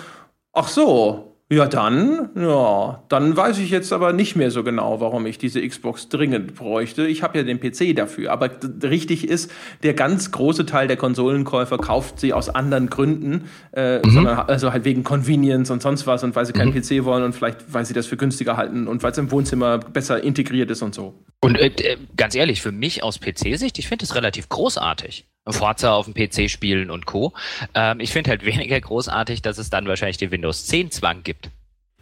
ach 0.52 0.68
so, 0.68 1.33
ja, 1.52 1.66
dann, 1.66 2.30
ja, 2.36 3.04
dann 3.10 3.36
weiß 3.36 3.58
ich 3.58 3.68
jetzt 3.68 3.92
aber 3.92 4.14
nicht 4.14 4.34
mehr 4.34 4.50
so 4.50 4.64
genau, 4.64 5.00
warum 5.00 5.26
ich 5.26 5.36
diese 5.36 5.66
Xbox 5.66 6.08
dringend 6.08 6.54
bräuchte. 6.54 7.06
Ich 7.06 7.22
habe 7.22 7.36
ja 7.36 7.44
den 7.44 7.60
PC 7.60 7.94
dafür. 7.94 8.32
Aber 8.32 8.48
richtig 8.82 9.28
ist, 9.28 9.52
der 9.82 9.92
ganz 9.92 10.30
große 10.30 10.64
Teil 10.64 10.88
der 10.88 10.96
Konsolenkäufer 10.96 11.76
kauft 11.76 12.18
sie 12.18 12.32
aus 12.32 12.48
anderen 12.48 12.88
Gründen, 12.88 13.50
äh, 13.72 13.98
mhm. 13.98 14.10
sondern 14.10 14.38
also 14.38 14.72
halt 14.72 14.86
wegen 14.86 15.04
Convenience 15.04 15.70
und 15.70 15.82
sonst 15.82 16.06
was 16.06 16.24
und 16.24 16.34
weil 16.34 16.46
sie 16.46 16.54
keinen 16.54 16.72
mhm. 16.74 16.80
PC 16.80 17.04
wollen 17.04 17.22
und 17.22 17.34
vielleicht, 17.34 17.74
weil 17.74 17.84
sie 17.84 17.92
das 17.92 18.06
für 18.06 18.16
günstiger 18.16 18.56
halten 18.56 18.88
und 18.88 19.02
weil 19.02 19.12
es 19.12 19.18
im 19.18 19.30
Wohnzimmer 19.30 19.76
besser 19.78 20.22
integriert 20.22 20.70
ist 20.70 20.80
und 20.80 20.94
so. 20.94 21.12
Und 21.42 21.58
äh, 21.58 21.66
äh 21.66 21.96
ganz 22.16 22.34
ehrlich, 22.34 22.62
für 22.62 22.72
mich 22.72 23.02
aus 23.02 23.20
PC-Sicht, 23.20 23.78
ich 23.78 23.86
finde 23.86 24.06
es 24.06 24.14
relativ 24.14 24.48
großartig. 24.48 25.26
Forza 25.48 25.92
auf 25.92 26.06
dem 26.06 26.14
PC 26.14 26.50
spielen 26.50 26.90
und 26.90 27.06
Co. 27.06 27.32
Ähm, 27.74 28.00
ich 28.00 28.12
finde 28.12 28.30
halt 28.30 28.44
weniger 28.44 28.80
großartig, 28.80 29.42
dass 29.42 29.58
es 29.58 29.70
dann 29.70 29.86
wahrscheinlich 29.86 30.16
den 30.16 30.30
Windows 30.30 30.66
10 30.66 30.90
Zwang 30.90 31.22
gibt. 31.22 31.50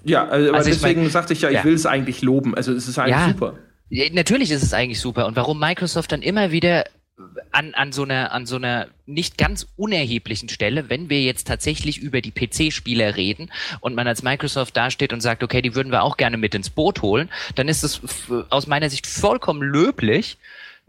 Ja, 0.04 0.26
also, 0.26 0.52
also 0.52 0.70
deswegen 0.70 1.02
mein, 1.02 1.10
sagte 1.10 1.32
ich 1.32 1.42
ja, 1.42 1.50
ich 1.50 1.56
ja. 1.56 1.64
will 1.64 1.74
es 1.74 1.86
eigentlich 1.86 2.22
loben. 2.22 2.54
Also 2.54 2.72
es 2.72 2.88
ist 2.88 2.98
eigentlich 2.98 3.16
ja, 3.16 3.28
super. 3.28 3.58
Natürlich 4.12 4.50
ist 4.50 4.62
es 4.62 4.72
eigentlich 4.72 5.00
super. 5.00 5.26
Und 5.26 5.36
warum 5.36 5.58
Microsoft 5.58 6.12
dann 6.12 6.22
immer 6.22 6.50
wieder 6.50 6.84
an, 7.50 7.74
an 7.74 7.92
so 7.92 8.02
einer 8.02 8.32
an 8.32 8.46
so 8.46 8.56
einer 8.56 8.88
nicht 9.06 9.36
ganz 9.38 9.66
unerheblichen 9.76 10.48
Stelle, 10.48 10.88
wenn 10.88 11.10
wir 11.10 11.22
jetzt 11.22 11.46
tatsächlich 11.46 11.98
über 11.98 12.20
die 12.20 12.30
PC-Spieler 12.30 13.16
reden 13.16 13.50
und 13.80 13.94
man 13.94 14.08
als 14.08 14.22
Microsoft 14.22 14.76
dasteht 14.76 15.12
und 15.12 15.20
sagt, 15.20 15.42
okay, 15.42 15.62
die 15.62 15.74
würden 15.74 15.92
wir 15.92 16.02
auch 16.02 16.16
gerne 16.16 16.36
mit 16.36 16.54
ins 16.54 16.70
Boot 16.70 17.02
holen, 17.02 17.28
dann 17.54 17.68
ist 17.68 17.84
es 17.84 18.00
aus 18.48 18.66
meiner 18.66 18.88
Sicht 18.88 19.06
vollkommen 19.06 19.62
löblich, 19.62 20.38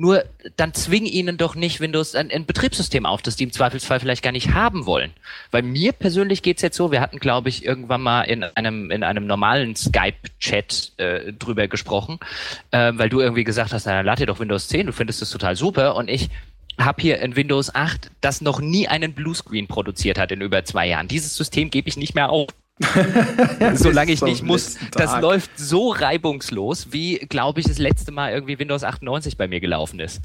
nur 0.04 0.26
dann 0.58 0.74
zwing 0.74 1.06
ihnen 1.06 1.38
doch 1.38 1.56
nicht 1.56 1.80
Windows 1.80 2.14
ein, 2.14 2.30
ein, 2.30 2.46
Betriebssystem 2.46 3.06
auf, 3.06 3.22
das 3.22 3.38
die 3.38 3.46
im 3.46 3.54
Zweifelsfall 3.54 4.02
vielleicht 4.02 4.22
gar 4.22 4.34
nicht 4.34 4.54
haben 4.54 4.86
wollen. 4.86 5.14
Weil 5.50 5.62
mir 5.62 5.94
persönlich 5.94 6.42
geht's 6.42 6.62
jetzt 6.62 6.76
so, 6.76 6.92
wir 6.92 7.00
hatten, 7.00 7.20
glaube 7.20 7.48
ich, 7.48 7.64
irgendwann 7.64 8.02
mal 8.02 8.24
in 8.24 8.44
einem, 8.44 8.92
in 8.92 9.04
einem 9.04 9.26
normalen 9.26 9.78
Skype-Chat 9.78 10.92
äh, 10.98 11.32
drüber 11.32 11.70
gesprochen, 11.70 12.20
äh, 12.72 12.92
weil 12.96 13.08
du 13.08 13.22
irgendwie 13.22 13.46
gesagt 13.46 13.72
hast, 13.72 13.86
na, 13.86 14.02
lad 14.02 14.20
dir 14.20 14.26
doch 14.26 14.42
Windows 14.42 14.68
10, 14.68 14.88
du 14.88 14.92
findest 14.92 15.22
es 15.22 15.30
total 15.30 15.56
super 15.56 15.96
und 15.96 16.10
ich 16.10 16.30
habe 16.78 17.02
hier 17.02 17.22
ein 17.22 17.38
Windows 17.38 17.74
8, 17.74 18.12
das 18.20 18.42
noch 18.42 18.60
nie 18.60 18.90
einen 18.90 19.14
Bluescreen 19.14 19.68
produziert 19.68 20.20
hat 20.20 20.34
in 20.34 20.42
über 20.42 20.66
zwei 20.66 20.86
Jahren. 20.86 21.08
Dieses 21.08 21.38
System 21.38 21.70
gebe 21.70 21.88
ich 21.88 21.96
nicht 21.96 22.14
mehr 22.14 22.30
auf. 22.30 22.50
Solange 23.76 24.12
ich 24.12 24.22
nicht 24.22 24.44
muss. 24.44 24.78
Das 24.92 25.20
läuft 25.22 25.58
so 25.58 25.92
reibungslos, 25.92 26.92
wie, 26.92 27.18
glaube 27.18 27.60
ich, 27.60 27.68
das 27.68 27.78
letzte 27.78 28.12
Mal 28.12 28.34
irgendwie 28.34 28.58
Windows 28.58 28.84
98 28.84 29.38
bei 29.38 29.48
mir 29.48 29.60
gelaufen 29.60 30.00
ist. 30.00 30.22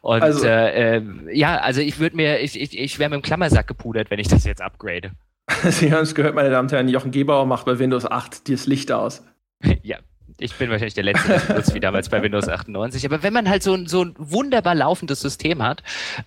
Und 0.00 0.20
also, 0.20 0.44
äh, 0.44 0.96
äh, 0.96 1.02
ja, 1.32 1.58
also 1.58 1.80
ich 1.80 2.00
würde 2.00 2.16
mir, 2.16 2.40
ich, 2.40 2.60
ich, 2.60 2.76
ich 2.76 2.98
wäre 2.98 3.08
mit 3.08 3.20
dem 3.20 3.22
Klammersack 3.22 3.68
gepudert, 3.68 4.10
wenn 4.10 4.18
ich 4.18 4.26
das 4.26 4.44
jetzt 4.44 4.60
upgrade. 4.60 5.12
Sie 5.70 5.92
haben 5.92 6.02
es 6.02 6.14
gehört, 6.14 6.34
meine 6.34 6.50
Damen 6.50 6.66
und 6.66 6.72
Herren, 6.72 6.88
Jochen 6.88 7.12
Gebauer 7.12 7.46
macht 7.46 7.66
bei 7.66 7.78
Windows 7.78 8.04
8 8.04 8.48
das 8.48 8.66
Licht 8.66 8.90
aus. 8.90 9.24
ja, 9.82 9.98
ich 10.38 10.54
bin 10.54 10.70
wahrscheinlich 10.70 10.94
der 10.94 11.04
Letzte, 11.04 11.28
der 11.28 11.38
benutzt 11.38 11.74
wie 11.74 11.80
damals 11.80 12.08
bei 12.08 12.22
Windows 12.22 12.48
98. 12.48 13.04
Aber 13.06 13.22
wenn 13.22 13.32
man 13.32 13.48
halt 13.48 13.62
so 13.62 13.74
ein, 13.74 13.86
so 13.86 14.04
ein 14.04 14.14
wunderbar 14.18 14.74
laufendes 14.74 15.20
System 15.20 15.62
hat, 15.62 15.82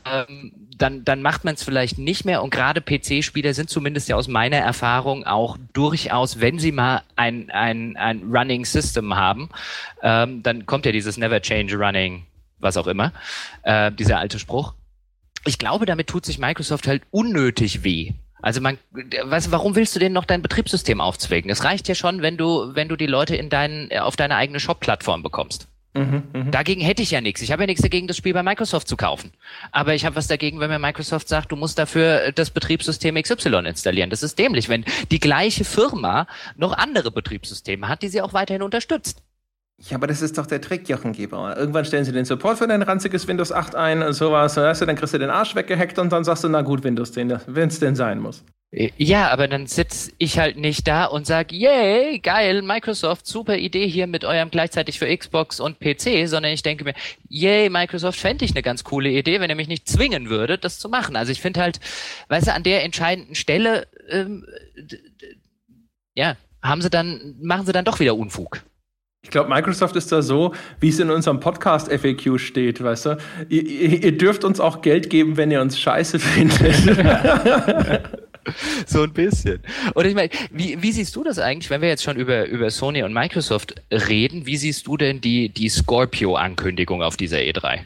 ähm, 0.06 0.53
dann, 0.78 1.03
dann 1.03 1.22
macht 1.22 1.43
man 1.43 1.56
es 1.56 1.64
vielleicht 1.64 1.97
nicht 1.97 2.26
mehr. 2.26 2.43
Und 2.43 2.49
gerade 2.49 2.82
PC-Spieler 2.82 3.53
sind 3.53 3.70
zumindest 3.70 4.10
ja 4.10 4.16
aus 4.16 4.28
meiner 4.28 4.58
Erfahrung 4.58 5.26
auch 5.26 5.58
durchaus, 5.74 6.39
wenn 6.39 6.60
sie 6.60 6.72
mal 6.72 7.01
ein, 7.16 7.49
ein, 7.51 7.97
ein 7.97 8.24
Running 8.32 8.66
System 8.66 9.16
haben, 9.16 9.49
ähm, 10.01 10.43
dann 10.43 10.66
kommt 10.66 10.86
ja 10.86 10.91
dieses 10.91 11.18
Never 11.18 11.41
Change 11.41 11.76
Running, 11.76 12.26
was 12.60 12.78
auch 12.78 12.88
immer, 12.88 13.12
äh, 13.64 13.91
dieser 13.91 14.20
alte 14.20 14.39
Spruch. 14.39 14.74
Ich 15.45 15.60
glaube, 15.60 15.86
damit 15.86 16.08
tut 16.08 16.26
sich 16.26 16.39
Microsoft 16.39 16.88
halt 16.88 17.03
unnötig 17.12 17.84
weh. 17.84 18.14
Also 18.46 18.62
man, 18.62 18.78
was, 19.24 19.50
warum 19.50 19.76
willst 19.76 19.96
du 19.96 20.00
denn 20.00 20.14
noch 20.14 20.24
dein 20.24 20.43
Betriebssystem 20.43 21.02
aufzwingen? 21.02 21.50
Es 21.50 21.64
reicht 21.64 21.88
ja 21.88 21.96
schon, 21.96 22.22
wenn 22.22 22.38
du, 22.38 22.76
wenn 22.76 22.88
du 22.88 22.96
die 22.96 23.08
Leute 23.08 23.36
in 23.36 23.50
deinen, 23.50 23.91
auf 23.98 24.18
deine 24.18 24.36
eigene 24.36 24.60
Shop-Plattform 24.60 25.24
bekommst. 25.24 25.68
Mhm, 25.96 26.24
mh. 26.32 26.52
Dagegen 26.52 26.82
hätte 26.82 27.02
ich 27.02 27.10
ja 27.10 27.22
nichts. 27.22 27.41
Ich 27.41 27.52
habe 27.52 27.64
ja 27.64 27.66
nichts 27.66 27.82
dagegen, 27.82 28.06
das 28.06 28.18
Spiel 28.18 28.36
bei 28.36 28.43
Microsoft 28.43 28.88
zu 28.88 28.98
kaufen. 28.98 29.32
Aber 29.72 29.96
ich 29.96 30.06
habe 30.06 30.16
was 30.16 30.28
dagegen, 30.28 30.60
wenn 30.60 30.70
mir 30.70 30.78
Microsoft 30.78 31.28
sagt, 31.28 31.52
du 31.52 31.56
musst 31.56 31.80
dafür 31.80 32.32
das 32.34 32.52
Betriebssystem 32.52 33.16
XY 33.16 33.64
installieren. 33.66 34.12
Das 34.12 34.22
ist 34.22 34.38
dämlich, 34.38 34.70
wenn 34.70 34.86
die 35.10 35.20
gleiche 35.20 35.64
Firma 35.64 36.28
noch 36.56 36.74
andere 36.74 37.10
Betriebssysteme 37.10 37.88
hat, 37.88 38.04
die 38.04 38.10
sie 38.10 38.22
auch 38.22 38.34
weiterhin 38.34 38.62
unterstützt. 38.62 39.24
Ja, 39.78 39.97
aber 39.97 40.07
das 40.07 40.21
ist 40.21 40.38
doch 40.38 40.45
der 40.45 40.61
Trick, 40.61 40.88
Jochen 40.88 41.11
Geber. 41.11 41.55
Irgendwann 41.57 41.84
stellen 41.84 42.05
sie 42.05 42.13
den 42.13 42.23
Support 42.23 42.59
für 42.59 42.67
dein 42.67 42.82
ranziges 42.82 43.28
Windows 43.28 43.51
8 43.51 43.76
ein 43.76 44.03
und 44.03 44.13
sowas. 44.13 44.55
Weißt 44.55 44.82
dann 44.82 44.95
kriegst 44.95 45.13
du 45.13 45.17
den 45.17 45.30
Arsch 45.30 45.53
weggehackt 45.53 45.99
und 45.99 46.11
dann 46.13 46.23
sagst 46.23 46.45
du, 46.45 46.49
na 46.49 46.61
gut, 46.61 46.84
Windows 46.84 47.11
10, 47.11 47.41
wenn 47.47 47.67
es 47.67 47.80
denn 47.80 47.95
sein 47.95 48.19
muss. 48.19 48.43
Ja, 48.97 49.30
aber 49.30 49.47
dann 49.47 49.67
sitz 49.67 50.11
ich 50.17 50.38
halt 50.38 50.57
nicht 50.57 50.88
da 50.88 51.05
und 51.05 51.26
sag, 51.26 51.53
yay, 51.53 52.19
geil, 52.19 52.61
Microsoft, 52.61 53.26
super 53.26 53.55
Idee 53.55 53.88
hier 53.88 54.05
mit 54.05 54.26
eurem 54.26 54.49
gleichzeitig 54.49 54.99
für 54.99 55.15
Xbox 55.15 55.61
und 55.61 55.80
PC, 55.80 56.28
sondern 56.28 56.51
ich 56.51 56.61
denke 56.61 56.84
mir, 56.84 56.93
yay, 57.30 57.69
Microsoft 57.69 58.19
fände 58.19 58.43
ich 58.43 58.51
eine 58.51 58.63
ganz 58.63 58.84
coole 58.84 59.09
Idee, 59.09 59.39
wenn 59.39 59.49
ihr 59.49 59.55
mich 59.55 59.69
nicht 59.69 59.88
zwingen 59.88 60.30
würde, 60.30 60.57
das 60.57 60.80
zu 60.80 60.89
machen. 60.89 61.15
Also 61.15 61.32
ich 61.32 61.41
finde 61.41 61.61
halt, 61.61 61.80
weißt 62.28 62.47
du, 62.47 62.53
an 62.53 62.63
der 62.63 62.84
entscheidenden 62.84 63.36
Stelle, 63.36 63.88
ähm, 64.09 64.45
ja, 66.13 66.36
haben 66.61 66.82
sie 66.82 66.89
dann, 66.89 67.36
machen 67.41 67.65
sie 67.65 67.71
dann 67.71 67.86
doch 67.86 67.99
wieder 67.99 68.15
Unfug. 68.15 68.61
Ich 69.26 69.32
glaube, 69.32 69.49
Microsoft 69.49 69.95
ist 69.95 70.11
da 70.11 70.21
so, 70.21 70.53
wie 70.80 70.89
es 70.89 70.99
in 70.99 71.09
unserem 71.09 71.39
Podcast 71.39 71.91
FAQ 71.91 72.38
steht, 72.39 72.84
weißt 72.84 73.07
du? 73.07 73.17
Ihr, 73.49 74.03
ihr, 74.03 74.15
dürft 74.15 74.43
uns 74.43 74.59
auch 74.59 74.84
Geld 74.84 75.09
geben, 75.09 75.36
wenn 75.36 75.49
ihr 75.49 75.61
uns 75.61 75.80
scheiße 75.80 76.19
findet. 76.19 76.76
so 78.86 79.01
ein 79.01 79.11
bisschen. 79.13 79.63
Und 79.95 80.05
ich 80.05 80.13
meine, 80.13 80.30
wie, 80.51 80.80
wie 80.80 80.91
siehst 80.91 81.15
du 81.15 81.23
das 81.23 81.39
eigentlich, 81.39 81.71
wenn 81.71 81.82
wir 81.82 81.89
jetzt 81.89 82.03
schon 82.03 82.17
über, 82.17 82.45
über 82.45 82.69
Sony 82.69 83.01
und 83.01 83.13
Microsoft 83.13 83.82
reden? 83.91 84.45
Wie 84.45 84.57
siehst 84.57 84.86
du 84.86 84.95
denn 84.95 85.21
die, 85.21 85.49
die 85.49 85.69
Scorpio-Ankündigung 85.69 87.01
auf 87.01 87.17
dieser 87.17 87.38
E3? 87.38 87.80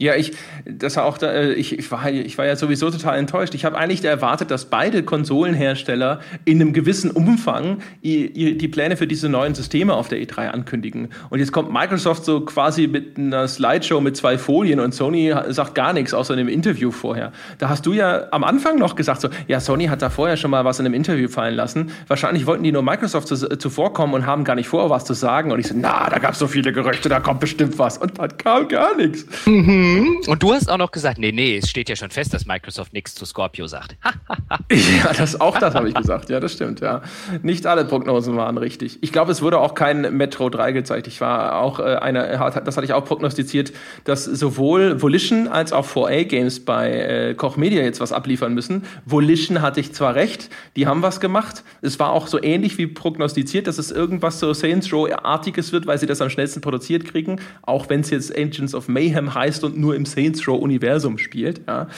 Ja, 0.00 0.14
ich, 0.14 0.32
das 0.64 0.96
war 0.96 1.04
auch 1.04 1.18
da, 1.18 1.30
äh, 1.30 1.52
ich, 1.52 1.78
ich, 1.78 1.92
war, 1.92 2.10
ich 2.10 2.38
war 2.38 2.46
ja 2.46 2.56
sowieso 2.56 2.90
total 2.90 3.18
enttäuscht. 3.18 3.54
Ich 3.54 3.66
habe 3.66 3.76
eigentlich 3.76 4.02
erwartet, 4.02 4.50
dass 4.50 4.64
beide 4.64 5.02
Konsolenhersteller 5.02 6.20
in 6.46 6.58
einem 6.58 6.72
gewissen 6.72 7.10
Umfang 7.10 7.82
die, 8.02 8.56
die 8.56 8.68
Pläne 8.68 8.96
für 8.96 9.06
diese 9.06 9.28
neuen 9.28 9.54
Systeme 9.54 9.92
auf 9.92 10.08
der 10.08 10.18
E3 10.20 10.48
ankündigen. 10.48 11.10
Und 11.28 11.38
jetzt 11.38 11.52
kommt 11.52 11.70
Microsoft 11.70 12.24
so 12.24 12.40
quasi 12.40 12.86
mit 12.86 13.18
einer 13.18 13.46
Slideshow 13.46 14.00
mit 14.00 14.16
zwei 14.16 14.38
Folien 14.38 14.80
und 14.80 14.94
Sony 14.94 15.34
sagt 15.48 15.74
gar 15.74 15.92
nichts 15.92 16.14
außer 16.14 16.32
in 16.32 16.40
einem 16.40 16.48
Interview 16.48 16.92
vorher. 16.92 17.32
Da 17.58 17.68
hast 17.68 17.84
du 17.84 17.92
ja 17.92 18.28
am 18.30 18.42
Anfang 18.42 18.78
noch 18.78 18.96
gesagt 18.96 19.20
so, 19.20 19.28
ja, 19.48 19.60
Sony 19.60 19.88
hat 19.88 20.00
da 20.00 20.08
vorher 20.08 20.38
schon 20.38 20.50
mal 20.50 20.64
was 20.64 20.80
in 20.80 20.86
einem 20.86 20.94
Interview 20.94 21.28
fallen 21.28 21.54
lassen. 21.54 21.90
Wahrscheinlich 22.08 22.46
wollten 22.46 22.64
die 22.64 22.72
nur 22.72 22.82
Microsoft 22.82 23.28
zu, 23.28 23.36
zuvorkommen 23.36 24.14
und 24.14 24.24
haben 24.24 24.44
gar 24.44 24.54
nicht 24.54 24.68
vor, 24.68 24.88
was 24.88 25.04
zu 25.04 25.12
sagen. 25.12 25.52
Und 25.52 25.58
ich 25.58 25.68
so, 25.68 25.74
na, 25.76 26.08
da 26.08 26.18
gab 26.18 26.32
es 26.32 26.38
so 26.38 26.46
viele 26.46 26.72
Gerüchte, 26.72 27.10
da 27.10 27.20
kommt 27.20 27.40
bestimmt 27.40 27.78
was. 27.78 27.98
Und 27.98 28.18
dann 28.18 28.34
kam 28.38 28.66
gar 28.66 28.96
nichts. 28.96 29.26
Mhm. 29.44 29.89
Mhm. 29.94 30.20
Und 30.26 30.42
du 30.42 30.52
hast 30.52 30.70
auch 30.70 30.78
noch 30.78 30.90
gesagt, 30.90 31.18
nee, 31.18 31.32
nee, 31.32 31.56
es 31.56 31.68
steht 31.68 31.88
ja 31.88 31.96
schon 31.96 32.10
fest, 32.10 32.32
dass 32.34 32.46
Microsoft 32.46 32.92
nichts 32.92 33.14
zu 33.14 33.24
Scorpio 33.24 33.66
sagt. 33.66 33.96
ja, 34.70 35.12
das 35.12 35.40
auch 35.40 35.58
das 35.58 35.74
habe 35.74 35.88
ich 35.88 35.94
gesagt. 35.94 36.30
Ja, 36.30 36.40
das 36.40 36.52
stimmt, 36.52 36.80
ja. 36.80 37.02
Nicht 37.42 37.66
alle 37.66 37.84
Prognosen 37.84 38.36
waren 38.36 38.58
richtig. 38.58 38.98
Ich 39.02 39.12
glaube, 39.12 39.32
es 39.32 39.42
wurde 39.42 39.58
auch 39.58 39.74
kein 39.74 40.16
Metro 40.16 40.48
3 40.48 40.72
gezeigt. 40.72 41.06
Ich 41.06 41.20
war 41.20 41.56
auch 41.56 41.80
äh, 41.80 41.96
eine, 41.96 42.50
das 42.64 42.76
hatte 42.76 42.84
ich 42.84 42.92
auch 42.92 43.04
prognostiziert, 43.04 43.72
dass 44.04 44.24
sowohl 44.24 45.02
Volition 45.02 45.48
als 45.48 45.72
auch 45.72 45.86
4A 45.86 46.24
Games 46.24 46.64
bei 46.64 46.90
äh, 46.92 47.34
Koch 47.34 47.56
Media 47.56 47.82
jetzt 47.82 48.00
was 48.00 48.12
abliefern 48.12 48.54
müssen. 48.54 48.84
Volition 49.04 49.62
hatte 49.62 49.80
ich 49.80 49.92
zwar 49.92 50.14
recht, 50.14 50.50
die 50.76 50.86
haben 50.86 51.02
was 51.02 51.20
gemacht. 51.20 51.64
Es 51.82 51.98
war 51.98 52.10
auch 52.12 52.26
so 52.26 52.42
ähnlich 52.42 52.78
wie 52.78 52.86
prognostiziert, 52.86 53.66
dass 53.66 53.78
es 53.78 53.90
irgendwas 53.90 54.38
so 54.40 54.52
Saints 54.52 54.92
Row-artiges 54.92 55.72
wird, 55.72 55.86
weil 55.86 55.98
sie 55.98 56.06
das 56.06 56.20
am 56.20 56.30
schnellsten 56.30 56.60
produziert 56.60 57.04
kriegen, 57.04 57.40
auch 57.62 57.88
wenn 57.88 58.00
es 58.00 58.10
jetzt 58.10 58.36
Agents 58.36 58.74
of 58.74 58.88
Mayhem 58.88 59.34
heißt 59.34 59.64
und 59.64 59.79
nur 59.80 59.96
im 59.96 60.06
Saints 60.06 60.46
Row 60.46 60.60
Universum 60.60 61.18
spielt. 61.18 61.62
Ja. 61.66 61.88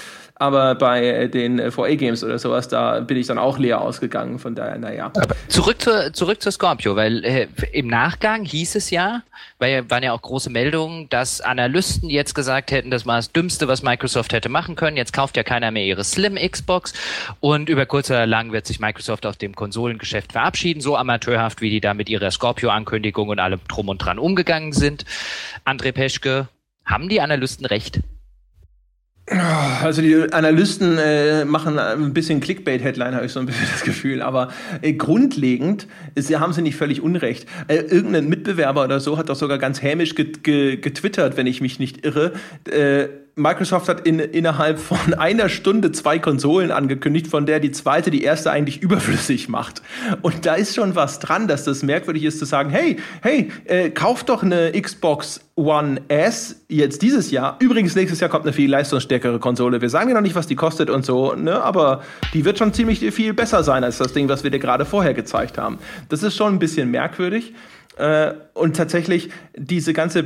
Aber 0.43 0.75
bei 0.75 1.29
den 1.29 1.59
VA 1.59 1.95
Games 1.95 2.25
oder 2.25 2.37
sowas, 2.37 2.67
da 2.67 2.99
bin 2.99 3.17
ich 3.17 3.29
dann 3.29 3.39
auch 3.39 3.59
leer 3.59 3.81
ausgegangen. 3.81 4.41
Von 4.41 4.57
daher, 4.57 4.77
naja. 4.77 5.13
Zurück 5.47 5.81
zur, 5.81 6.13
zurück 6.13 6.43
zur 6.43 6.51
Scorpio, 6.51 6.97
weil 6.97 7.25
äh, 7.25 7.47
im 7.73 7.87
Nachgang 7.87 8.45
hieß 8.45 8.75
es 8.75 8.91
ja, 8.91 9.23
weil 9.61 9.89
waren 9.89 10.03
ja 10.03 10.13
auch 10.13 10.21
große 10.21 10.51
Meldungen, 10.51 11.09
dass 11.11 11.41
Analysten 11.41 12.11
jetzt 12.11 12.35
gesagt 12.35 12.73
hätten, 12.73 12.91
das 12.91 13.07
war 13.07 13.19
das 13.19 13.31
Dümmste, 13.31 13.69
was 13.69 13.85
Microsoft 13.85 14.33
hätte 14.33 14.49
machen 14.49 14.75
können. 14.75 14.97
Jetzt 14.97 15.13
kauft 15.13 15.37
ja 15.37 15.45
keiner 15.45 15.71
mehr 15.71 15.85
ihre 15.85 16.03
Slim 16.03 16.35
Xbox 16.35 16.93
und 17.39 17.69
über 17.69 17.87
kurz 17.87 18.11
oder 18.11 18.27
lang 18.27 18.51
wird 18.51 18.67
sich 18.67 18.81
Microsoft 18.81 19.25
aus 19.27 19.39
dem 19.39 19.55
Konsolengeschäft 19.55 20.33
verabschieden, 20.33 20.81
so 20.81 20.97
amateurhaft, 20.97 21.61
wie 21.61 21.71
die 21.71 21.81
da 21.81 21.95
mit 21.95 22.09
ihrer 22.09 22.33
Scorpio-Ankündigung 22.33 23.29
und 23.29 23.39
allem 23.39 23.61
drum 23.69 23.89
und 23.89 23.99
dran 23.99 24.19
umgegangen 24.19 24.73
sind. 24.73 25.05
André 25.65 25.93
Peschke, 25.93 26.49
haben 26.85 27.09
die 27.09 27.21
Analysten 27.21 27.67
recht? 27.67 28.01
Also 29.27 30.03
die 30.03 30.33
Analysten 30.33 30.99
äh, 30.99 31.45
machen 31.45 31.79
ein 31.79 32.13
bisschen 32.13 32.41
Clickbait-Headline, 32.41 33.15
habe 33.15 33.27
ich 33.27 33.33
so 33.33 33.41
ein 33.41 33.47
bisschen 33.47 33.67
das 33.73 33.83
Gefühl. 33.83 34.21
Aber 34.21 34.49
äh, 34.83 34.93
grundlegend 34.93 35.87
ist, 36.15 36.35
haben 36.39 36.53
sie 36.53 36.63
nicht 36.63 36.77
völlig 36.77 37.01
unrecht. 37.01 37.47
Äh, 37.69 37.77
irgendein 37.77 38.29
Mitbewerber 38.29 38.85
oder 38.85 39.01
so 39.01 39.19
hat 39.19 39.29
doch 39.29 39.37
sogar 39.37 39.59
ganz 39.59 39.81
hämisch 39.81 40.15
get 40.15 40.43
getwittert, 40.43 41.37
wenn 41.37 41.47
ich 41.47 41.61
mich 41.61 41.79
nicht 41.79 42.05
irre. 42.05 42.33
Äh, 42.69 43.09
Microsoft 43.35 43.89
hat 43.89 44.07
in, 44.07 44.19
innerhalb 44.19 44.79
von 44.79 45.15
einer 45.19 45.49
Stunde 45.49 45.93
zwei 45.93 46.19
Konsolen 46.19 46.71
angekündigt, 46.71 47.27
von 47.27 47.47
der 47.47 47.61
die 47.61 47.71
zweite 47.71 48.11
die 48.11 48.23
erste 48.23 48.51
eigentlich 48.51 48.83
überflüssig 48.83 49.49
macht. 49.49 49.83
Und 50.21 50.45
da 50.45 50.55
ist 50.55 50.75
schon 50.75 50.95
was 50.95 51.19
dran, 51.19 51.49
dass 51.49 51.65
das 51.65 51.83
merkwürdig 51.83 52.25
ist 52.25 52.39
zu 52.39 52.45
sagen, 52.45 52.71
hey, 52.71 52.99
hey, 53.23 53.51
äh, 53.65 53.91
kauf 53.91 54.25
doch 54.25 54.43
eine 54.43 54.73
Xbox 54.73 55.41
One 55.55 56.01
S 56.09 56.65
jetzt 56.69 57.03
dieses 57.03 57.31
Jahr. 57.31 57.57
Übrigens, 57.61 57.95
nächstes 57.95 58.21
Jahr 58.21 58.31
kommt 58.31 58.45
eine 58.45 58.53
viel 58.53 58.71
leistungsstärkere 58.71 59.39
Konsole. 59.39 59.81
Wir 59.81 59.91
sagen 59.91 60.09
ja 60.09 60.15
noch 60.15 60.23
nicht, 60.23 60.35
was 60.35 60.47
die 60.47 60.57
kostet 60.57 60.91
und 60.91 61.05
so, 61.05 61.35
ne? 61.35 61.63
aber 61.63 62.03
die 62.33 62.45
wird 62.45 62.59
schon 62.59 62.73
ziemlich 62.73 63.01
viel 63.13 63.35
besser 63.35 63.63
sein 63.63 63.85
als 63.85 63.99
das 63.99 64.13
Ding, 64.13 64.29
was 64.29 64.45
wir 64.45 64.51
dir 64.51 64.59
gerade 64.59 64.85
vorher 64.85 65.15
gezeigt 65.15 65.59
haben. 65.59 65.79
Das 66.09 66.23
ist 66.23 66.37
schon 66.37 66.55
ein 66.55 66.59
bisschen 66.59 66.91
merkwürdig. 66.91 67.53
Äh, 67.99 68.33
und 68.55 68.77
tatsächlich 68.77 69.31
diese 69.55 69.93
ganze 69.93 70.25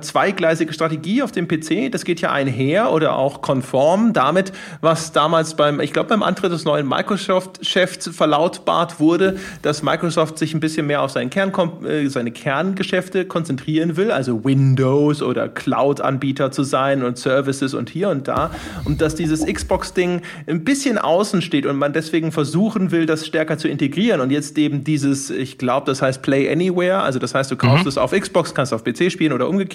zweigleisige 0.00 0.72
Strategie 0.72 1.22
auf 1.22 1.32
dem 1.32 1.48
PC, 1.48 1.90
das 1.90 2.04
geht 2.04 2.20
ja 2.20 2.32
einher 2.32 2.92
oder 2.92 3.16
auch 3.16 3.40
konform 3.40 4.12
damit, 4.12 4.52
was 4.80 5.12
damals 5.12 5.54
beim, 5.54 5.80
ich 5.80 5.92
glaube, 5.92 6.10
beim 6.10 6.22
Antritt 6.22 6.52
des 6.52 6.64
neuen 6.64 6.86
Microsoft-Chefs 6.88 8.08
verlautbart 8.08 9.00
wurde, 9.00 9.38
dass 9.62 9.82
Microsoft 9.82 10.38
sich 10.38 10.54
ein 10.54 10.60
bisschen 10.60 10.86
mehr 10.86 11.02
auf 11.02 11.10
seinen 11.10 11.30
Kern, 11.30 11.52
äh, 11.84 12.06
seine 12.08 12.32
Kerngeschäfte 12.32 13.24
konzentrieren 13.24 13.96
will, 13.96 14.10
also 14.10 14.44
Windows 14.44 15.22
oder 15.22 15.48
Cloud-Anbieter 15.48 16.50
zu 16.50 16.64
sein 16.64 17.02
und 17.02 17.18
Services 17.18 17.72
und 17.72 17.88
hier 17.88 18.10
und 18.10 18.28
da. 18.28 18.50
Und 18.84 19.00
dass 19.00 19.14
dieses 19.14 19.46
Xbox-Ding 19.46 20.22
ein 20.46 20.64
bisschen 20.64 20.98
außen 20.98 21.40
steht 21.40 21.66
und 21.66 21.76
man 21.76 21.92
deswegen 21.92 22.32
versuchen 22.32 22.90
will, 22.90 23.06
das 23.06 23.26
stärker 23.26 23.58
zu 23.58 23.68
integrieren. 23.68 24.20
Und 24.20 24.30
jetzt 24.30 24.58
eben 24.58 24.84
dieses, 24.84 25.30
ich 25.30 25.56
glaube, 25.56 25.86
das 25.86 26.02
heißt 26.02 26.20
Play 26.20 26.50
Anywhere, 26.50 27.00
also 27.00 27.18
das 27.18 27.34
heißt, 27.34 27.50
du 27.50 27.56
kaufst 27.56 27.84
mhm. 27.84 27.88
es 27.88 27.98
auf 27.98 28.10
Xbox, 28.10 28.54
kannst 28.54 28.74
auf 28.74 28.84
PC 28.84 29.10
spielen 29.10 29.32
oder 29.32 29.48
umgekehrt. 29.48 29.67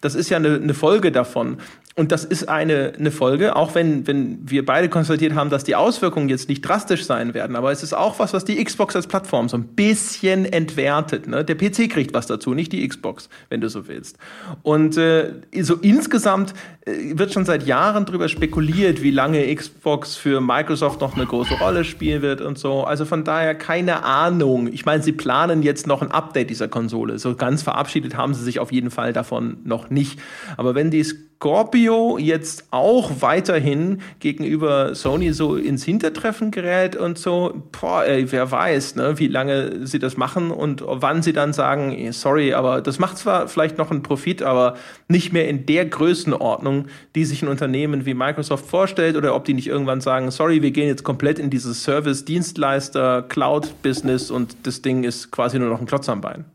Das 0.00 0.14
ist 0.14 0.30
ja 0.30 0.36
eine, 0.36 0.54
eine 0.54 0.74
Folge 0.74 1.12
davon. 1.12 1.58
Und 1.98 2.12
das 2.12 2.24
ist 2.24 2.48
eine, 2.48 2.92
eine 2.96 3.10
Folge, 3.10 3.56
auch 3.56 3.74
wenn, 3.74 4.06
wenn 4.06 4.38
wir 4.48 4.64
beide 4.64 4.88
konstatiert 4.88 5.34
haben, 5.34 5.50
dass 5.50 5.64
die 5.64 5.74
Auswirkungen 5.74 6.28
jetzt 6.28 6.48
nicht 6.48 6.60
drastisch 6.60 7.04
sein 7.04 7.34
werden. 7.34 7.56
Aber 7.56 7.72
es 7.72 7.82
ist 7.82 7.92
auch 7.92 8.20
was, 8.20 8.32
was 8.32 8.44
die 8.44 8.62
Xbox 8.62 8.94
als 8.94 9.08
Plattform 9.08 9.48
so 9.48 9.56
ein 9.56 9.64
bisschen 9.64 10.44
entwertet. 10.44 11.26
Ne? 11.26 11.44
Der 11.44 11.56
PC 11.56 11.90
kriegt 11.90 12.14
was 12.14 12.28
dazu, 12.28 12.54
nicht 12.54 12.70
die 12.70 12.86
Xbox, 12.86 13.28
wenn 13.48 13.60
du 13.60 13.68
so 13.68 13.88
willst. 13.88 14.16
Und 14.62 14.96
äh, 14.96 15.32
so 15.60 15.74
insgesamt 15.74 16.54
äh, 16.86 17.18
wird 17.18 17.32
schon 17.32 17.44
seit 17.44 17.66
Jahren 17.66 18.06
darüber 18.06 18.28
spekuliert, 18.28 19.02
wie 19.02 19.10
lange 19.10 19.52
Xbox 19.52 20.14
für 20.14 20.40
Microsoft 20.40 21.00
noch 21.00 21.16
eine 21.16 21.26
große 21.26 21.54
Rolle 21.54 21.82
spielen 21.82 22.22
wird 22.22 22.40
und 22.40 22.60
so. 22.60 22.84
Also 22.84 23.06
von 23.06 23.24
daher 23.24 23.56
keine 23.56 24.04
Ahnung. 24.04 24.72
Ich 24.72 24.86
meine, 24.86 25.02
sie 25.02 25.10
planen 25.10 25.64
jetzt 25.64 25.88
noch 25.88 26.00
ein 26.00 26.12
Update 26.12 26.48
dieser 26.48 26.68
Konsole. 26.68 27.18
So 27.18 27.34
ganz 27.34 27.62
verabschiedet 27.64 28.16
haben 28.16 28.34
sie 28.34 28.44
sich 28.44 28.60
auf 28.60 28.70
jeden 28.70 28.92
Fall 28.92 29.12
davon 29.18 29.58
noch 29.64 29.90
nicht. 29.90 30.18
Aber 30.56 30.74
wenn 30.74 30.90
die 30.90 31.04
Scorpio 31.38 32.18
jetzt 32.18 32.66
auch 32.72 33.20
weiterhin 33.20 34.00
gegenüber 34.18 34.96
Sony 34.96 35.32
so 35.32 35.54
ins 35.54 35.84
Hintertreffen 35.84 36.50
gerät 36.50 36.96
und 36.96 37.16
so, 37.16 37.62
boah, 37.80 38.04
ey, 38.04 38.30
wer 38.32 38.50
weiß, 38.50 38.96
ne, 38.96 39.20
wie 39.20 39.28
lange 39.28 39.86
sie 39.86 40.00
das 40.00 40.16
machen 40.16 40.50
und 40.50 40.82
wann 40.84 41.22
sie 41.22 41.32
dann 41.32 41.52
sagen, 41.52 42.12
sorry, 42.12 42.54
aber 42.54 42.80
das 42.80 42.98
macht 42.98 43.18
zwar 43.18 43.46
vielleicht 43.46 43.78
noch 43.78 43.92
einen 43.92 44.02
Profit, 44.02 44.42
aber 44.42 44.74
nicht 45.06 45.32
mehr 45.32 45.48
in 45.48 45.64
der 45.64 45.86
Größenordnung, 45.86 46.86
die 47.14 47.24
sich 47.24 47.42
ein 47.42 47.48
Unternehmen 47.48 48.04
wie 48.04 48.14
Microsoft 48.14 48.66
vorstellt 48.66 49.16
oder 49.16 49.36
ob 49.36 49.44
die 49.44 49.54
nicht 49.54 49.68
irgendwann 49.68 50.00
sagen, 50.00 50.32
sorry, 50.32 50.62
wir 50.62 50.72
gehen 50.72 50.88
jetzt 50.88 51.04
komplett 51.04 51.38
in 51.38 51.50
dieses 51.50 51.84
Service-Dienstleister, 51.84 53.22
Cloud-Business 53.22 54.32
und 54.32 54.56
das 54.64 54.82
Ding 54.82 55.04
ist 55.04 55.30
quasi 55.30 55.60
nur 55.60 55.68
noch 55.68 55.80
ein 55.80 55.86
Klotz 55.86 56.08
am 56.08 56.20
Bein. 56.20 56.46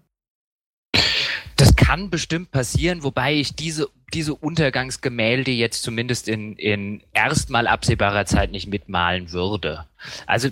Das 1.56 1.76
kann 1.76 2.10
bestimmt 2.10 2.51
passieren, 2.51 3.04
wobei 3.04 3.36
ich 3.36 3.56
diese, 3.56 3.88
diese 4.14 4.36
Untergangsgemälde 4.36 5.51
jetzt 5.51 5.84
zumindest 5.84 6.28
in, 6.28 6.56
in 6.56 7.01
erstmal 7.14 7.68
absehbarer 7.68 8.26
Zeit 8.26 8.51
nicht 8.51 8.68
mitmalen 8.68 9.32
würde. 9.32 9.86
Also 10.26 10.49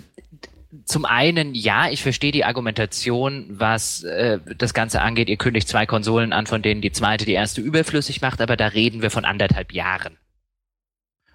zum 0.86 1.04
einen, 1.04 1.54
ja, 1.54 1.90
ich 1.90 2.02
verstehe 2.02 2.32
die 2.32 2.44
Argumentation, 2.44 3.46
was 3.48 4.04
äh, 4.04 4.38
das 4.56 4.72
Ganze 4.72 5.02
angeht. 5.02 5.28
Ihr 5.28 5.36
kündigt 5.36 5.68
zwei 5.68 5.84
Konsolen 5.86 6.32
an, 6.32 6.46
von 6.46 6.62
denen 6.62 6.80
die 6.80 6.92
zweite 6.92 7.26
die 7.26 7.32
erste 7.32 7.60
überflüssig 7.60 8.22
macht, 8.22 8.40
aber 8.40 8.56
da 8.56 8.68
reden 8.68 9.02
wir 9.02 9.10
von 9.10 9.24
anderthalb 9.24 9.72
Jahren. 9.72 10.16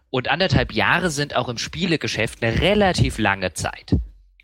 Und 0.09 0.29
anderthalb 0.29 0.71
Jahre 0.71 1.11
sind 1.11 1.35
auch 1.35 1.49
im 1.49 1.57
Spielegeschäft 1.57 2.41
eine 2.41 2.61
relativ 2.61 3.19
lange 3.19 3.53
Zeit. 3.53 3.95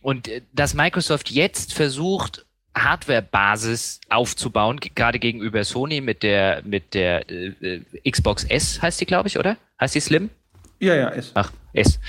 Und 0.01 0.27
äh, 0.27 0.41
dass 0.53 0.75
Microsoft 0.75 1.31
jetzt 1.31 1.73
versucht, 1.73 2.45
Hardware-Basis 2.75 4.01
aufzubauen, 4.09 4.79
gerade 4.95 5.19
gegenüber 5.19 5.63
Sony 5.63 6.01
mit 6.01 6.23
der 6.23 6.61
mit 6.65 6.93
der 6.93 7.29
äh, 7.29 7.81
Xbox 8.09 8.43
S 8.45 8.81
heißt 8.81 8.99
die, 9.01 9.05
glaube 9.05 9.27
ich, 9.27 9.37
oder? 9.37 9.57
Heißt 9.79 9.95
die 9.95 9.99
Slim? 9.99 10.29
Ja, 10.79 10.95
ja, 10.95 11.09
S. 11.09 11.31
Ach, 11.35 11.51
S. 11.73 11.99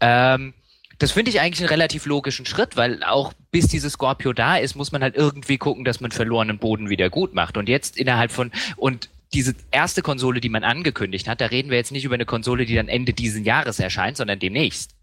Ähm, 0.00 0.54
das 0.98 1.12
finde 1.12 1.30
ich 1.30 1.40
eigentlich 1.40 1.60
einen 1.60 1.68
relativ 1.68 2.06
logischen 2.06 2.46
Schritt, 2.46 2.76
weil 2.76 3.02
auch 3.02 3.32
bis 3.50 3.66
dieses 3.68 3.94
Scorpio 3.94 4.32
da 4.32 4.56
ist, 4.56 4.74
muss 4.74 4.92
man 4.92 5.02
halt 5.02 5.16
irgendwie 5.16 5.58
gucken, 5.58 5.84
dass 5.84 6.00
man 6.00 6.10
verlorenen 6.10 6.58
Boden 6.58 6.88
wieder 6.88 7.10
gut 7.10 7.34
macht. 7.34 7.56
Und 7.56 7.68
jetzt 7.68 7.96
innerhalb 7.98 8.30
von 8.30 8.52
und 8.76 9.10
diese 9.32 9.54
erste 9.70 10.02
Konsole, 10.02 10.40
die 10.40 10.48
man 10.48 10.64
angekündigt 10.64 11.28
hat, 11.28 11.40
da 11.40 11.46
reden 11.46 11.70
wir 11.70 11.76
jetzt 11.76 11.92
nicht 11.92 12.04
über 12.04 12.14
eine 12.14 12.24
Konsole, 12.24 12.66
die 12.66 12.76
dann 12.76 12.88
Ende 12.88 13.12
diesen 13.12 13.44
Jahres 13.44 13.80
erscheint, 13.80 14.16
sondern 14.16 14.38
demnächst. 14.38 14.94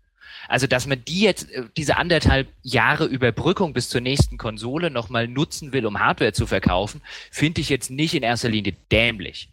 Also, 0.48 0.68
dass 0.68 0.88
man 0.88 1.04
die 1.06 1.22
jetzt, 1.22 1.52
äh, 1.52 1.64
diese 1.78 1.98
anderthalb 1.98 2.48
Jahre 2.64 3.06
Überbrückung 3.06 3.74
bis 3.74 3.89
zur 3.89 4.02
nächsten 4.02 4.38
Konsole 4.38 4.89
nochmal 4.89 5.28
nutzen 5.28 5.74
will, 5.74 5.86
um 5.86 6.00
Hardware 6.00 6.34
zu 6.34 6.48
verkaufen, 6.48 7.02
finde 7.32 7.62
ich 7.62 7.70
jetzt 7.70 7.92
nicht 7.92 8.14
in 8.14 8.24
erster 8.24 8.50
Linie 8.50 8.74
dämlich. 8.92 9.50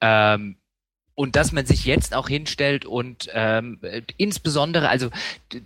Ähm, 0.00 0.56
und 1.14 1.36
dass 1.36 1.52
man 1.52 1.66
sich 1.66 1.84
jetzt 1.84 2.14
auch 2.14 2.28
hinstellt 2.28 2.86
und 2.86 3.28
ähm, 3.34 3.78
insbesondere, 4.16 4.88
also 4.88 5.10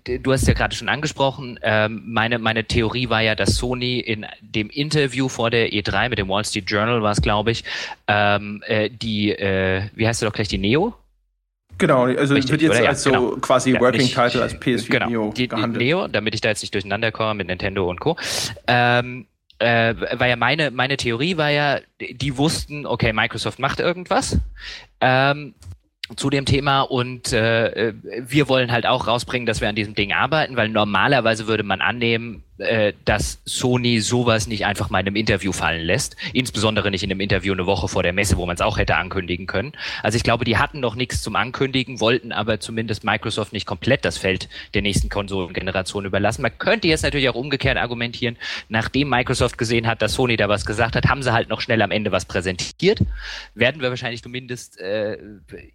du 0.04 0.32
hast 0.32 0.46
ja 0.48 0.54
gerade 0.54 0.74
schon 0.74 0.88
angesprochen, 0.88 1.58
ähm, 1.62 2.02
meine, 2.04 2.38
meine 2.38 2.64
Theorie 2.64 3.08
war 3.10 3.20
ja, 3.20 3.36
dass 3.36 3.54
Sony 3.54 4.00
in 4.00 4.26
dem 4.40 4.70
Interview 4.70 5.28
vor 5.28 5.50
der 5.50 5.72
E3 5.72 6.08
mit 6.08 6.18
dem 6.18 6.28
Wall 6.28 6.44
Street 6.44 6.68
Journal 6.68 7.00
war 7.02 7.12
es, 7.12 7.22
glaube 7.22 7.52
ich, 7.52 7.62
ähm, 8.08 8.62
äh, 8.66 8.90
die, 8.90 9.30
äh, 9.30 9.82
wie 9.94 10.08
heißt 10.08 10.20
du 10.20 10.26
doch 10.26 10.32
gleich, 10.32 10.48
die 10.48 10.58
Neo? 10.58 10.94
Genau, 11.78 12.04
also 12.04 12.34
Richtig, 12.34 12.52
wird 12.52 12.62
jetzt? 12.62 12.80
Ja, 12.80 12.88
als 12.88 13.02
so 13.02 13.10
genau. 13.10 13.36
quasi 13.40 13.72
Ja, 13.72 13.80
Working 13.80 14.02
nicht- 14.02 14.14
Title 14.14 14.42
als 14.42 14.54
PS4 14.54 14.88
genau, 14.90 15.08
Neo 15.08 15.28
die, 15.30 15.42
die 15.42 15.48
gehandelt. 15.48 15.82
Neo, 15.84 16.08
damit 16.08 16.34
ich 16.34 16.40
da 16.40 16.48
jetzt 16.48 16.62
nicht 16.62 16.72
durcheinander 16.74 17.12
komme 17.12 17.34
mit 17.34 17.48
Nintendo 17.48 17.88
und 17.88 18.00
Co. 18.00 18.16
Ähm, 18.66 19.26
äh, 19.58 19.94
war 20.18 20.26
ja 20.26 20.36
meine, 20.36 20.70
meine 20.70 20.96
Theorie 20.96 21.36
war 21.36 21.50
ja, 21.50 21.80
die 22.00 22.36
wussten, 22.36 22.86
okay, 22.86 23.12
Microsoft 23.12 23.58
macht 23.58 23.80
irgendwas 23.80 24.38
ähm, 25.00 25.54
zu 26.14 26.30
dem 26.30 26.44
Thema 26.44 26.82
und 26.82 27.32
äh, 27.32 27.88
äh, 27.88 27.94
wir 28.20 28.48
wollen 28.48 28.70
halt 28.70 28.86
auch 28.86 29.06
rausbringen, 29.06 29.46
dass 29.46 29.60
wir 29.60 29.68
an 29.68 29.74
diesem 29.74 29.94
Ding 29.94 30.12
arbeiten, 30.12 30.56
weil 30.56 30.68
normalerweise 30.68 31.46
würde 31.48 31.62
man 31.62 31.80
annehmen, 31.80 32.44
äh, 32.58 32.94
dass 33.04 33.40
Sony 33.44 34.00
sowas 34.00 34.46
nicht 34.46 34.64
einfach 34.64 34.88
mal 34.88 35.00
in 35.00 35.08
einem 35.08 35.16
Interview 35.16 35.52
fallen 35.52 35.84
lässt. 35.84 36.16
Insbesondere 36.32 36.90
nicht 36.90 37.02
in 37.02 37.10
einem 37.10 37.20
Interview 37.20 37.52
eine 37.52 37.66
Woche 37.66 37.86
vor 37.88 38.02
der 38.02 38.14
Messe, 38.14 38.38
wo 38.38 38.46
man 38.46 38.54
es 38.54 38.62
auch 38.62 38.78
hätte 38.78 38.96
ankündigen 38.96 39.46
können. 39.46 39.72
Also 40.02 40.16
ich 40.16 40.22
glaube, 40.22 40.44
die 40.46 40.56
hatten 40.56 40.80
noch 40.80 40.94
nichts 40.94 41.20
zum 41.20 41.36
Ankündigen, 41.36 42.00
wollten 42.00 42.32
aber 42.32 42.58
zumindest 42.58 43.04
Microsoft 43.04 43.52
nicht 43.52 43.66
komplett 43.66 44.04
das 44.04 44.16
Feld 44.16 44.48
der 44.72 44.82
nächsten 44.82 45.08
Konsolengeneration 45.08 46.06
überlassen. 46.06 46.42
Man 46.42 46.56
könnte 46.58 46.88
jetzt 46.88 47.02
natürlich 47.02 47.28
auch 47.28 47.34
umgekehrt 47.34 47.76
argumentieren, 47.76 48.36
nachdem 48.68 49.10
Microsoft 49.10 49.58
gesehen 49.58 49.86
hat, 49.86 50.00
dass 50.00 50.14
Sony 50.14 50.36
da 50.36 50.48
was 50.48 50.64
gesagt 50.64 50.96
hat, 50.96 51.06
haben 51.08 51.22
sie 51.22 51.32
halt 51.32 51.50
noch 51.50 51.60
schnell 51.60 51.82
am 51.82 51.90
Ende 51.90 52.10
was 52.10 52.24
präsentiert. 52.24 53.00
Werden 53.54 53.82
wir 53.82 53.90
wahrscheinlich 53.90 54.22
zumindest 54.22 54.80
äh, 54.80 55.18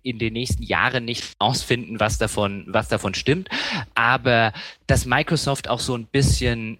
in 0.01 0.17
den 0.17 0.33
nächsten 0.33 0.63
Jahren 0.63 1.05
nicht 1.05 1.35
ausfinden, 1.37 1.99
was 1.99 2.17
davon, 2.17 2.65
was 2.67 2.87
davon 2.87 3.13
stimmt. 3.13 3.49
Aber 3.93 4.51
dass 4.87 5.05
Microsoft 5.05 5.69
auch 5.69 5.79
so 5.79 5.95
ein 5.95 6.05
bisschen 6.05 6.70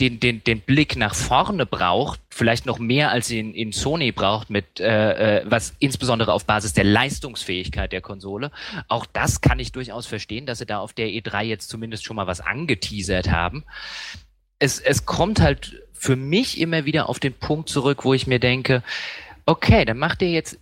den, 0.00 0.20
den, 0.20 0.44
den 0.44 0.60
Blick 0.60 0.96
nach 0.96 1.14
vorne 1.14 1.66
braucht, 1.66 2.20
vielleicht 2.30 2.66
noch 2.66 2.78
mehr 2.78 3.10
als 3.10 3.30
ihn 3.30 3.52
in 3.52 3.72
Sony 3.72 4.12
braucht, 4.12 4.48
mit 4.48 4.78
äh, 4.78 5.38
äh, 5.40 5.44
was 5.46 5.74
insbesondere 5.80 6.32
auf 6.32 6.44
Basis 6.44 6.72
der 6.72 6.84
Leistungsfähigkeit 6.84 7.90
der 7.90 8.00
Konsole. 8.00 8.52
Auch 8.86 9.06
das 9.06 9.40
kann 9.40 9.58
ich 9.58 9.72
durchaus 9.72 10.06
verstehen, 10.06 10.46
dass 10.46 10.58
sie 10.58 10.66
da 10.66 10.78
auf 10.78 10.92
der 10.92 11.08
E3 11.08 11.42
jetzt 11.42 11.68
zumindest 11.68 12.04
schon 12.04 12.16
mal 12.16 12.28
was 12.28 12.40
angeteasert 12.40 13.30
haben. 13.30 13.64
Es, 14.60 14.78
es 14.78 15.04
kommt 15.04 15.40
halt 15.40 15.82
für 15.92 16.14
mich 16.14 16.60
immer 16.60 16.84
wieder 16.84 17.08
auf 17.08 17.18
den 17.18 17.34
Punkt 17.34 17.68
zurück, 17.68 18.04
wo 18.04 18.14
ich 18.14 18.28
mir 18.28 18.38
denke, 18.38 18.84
okay, 19.46 19.84
dann 19.84 19.98
macht 19.98 20.22
ihr 20.22 20.30
jetzt 20.30 20.58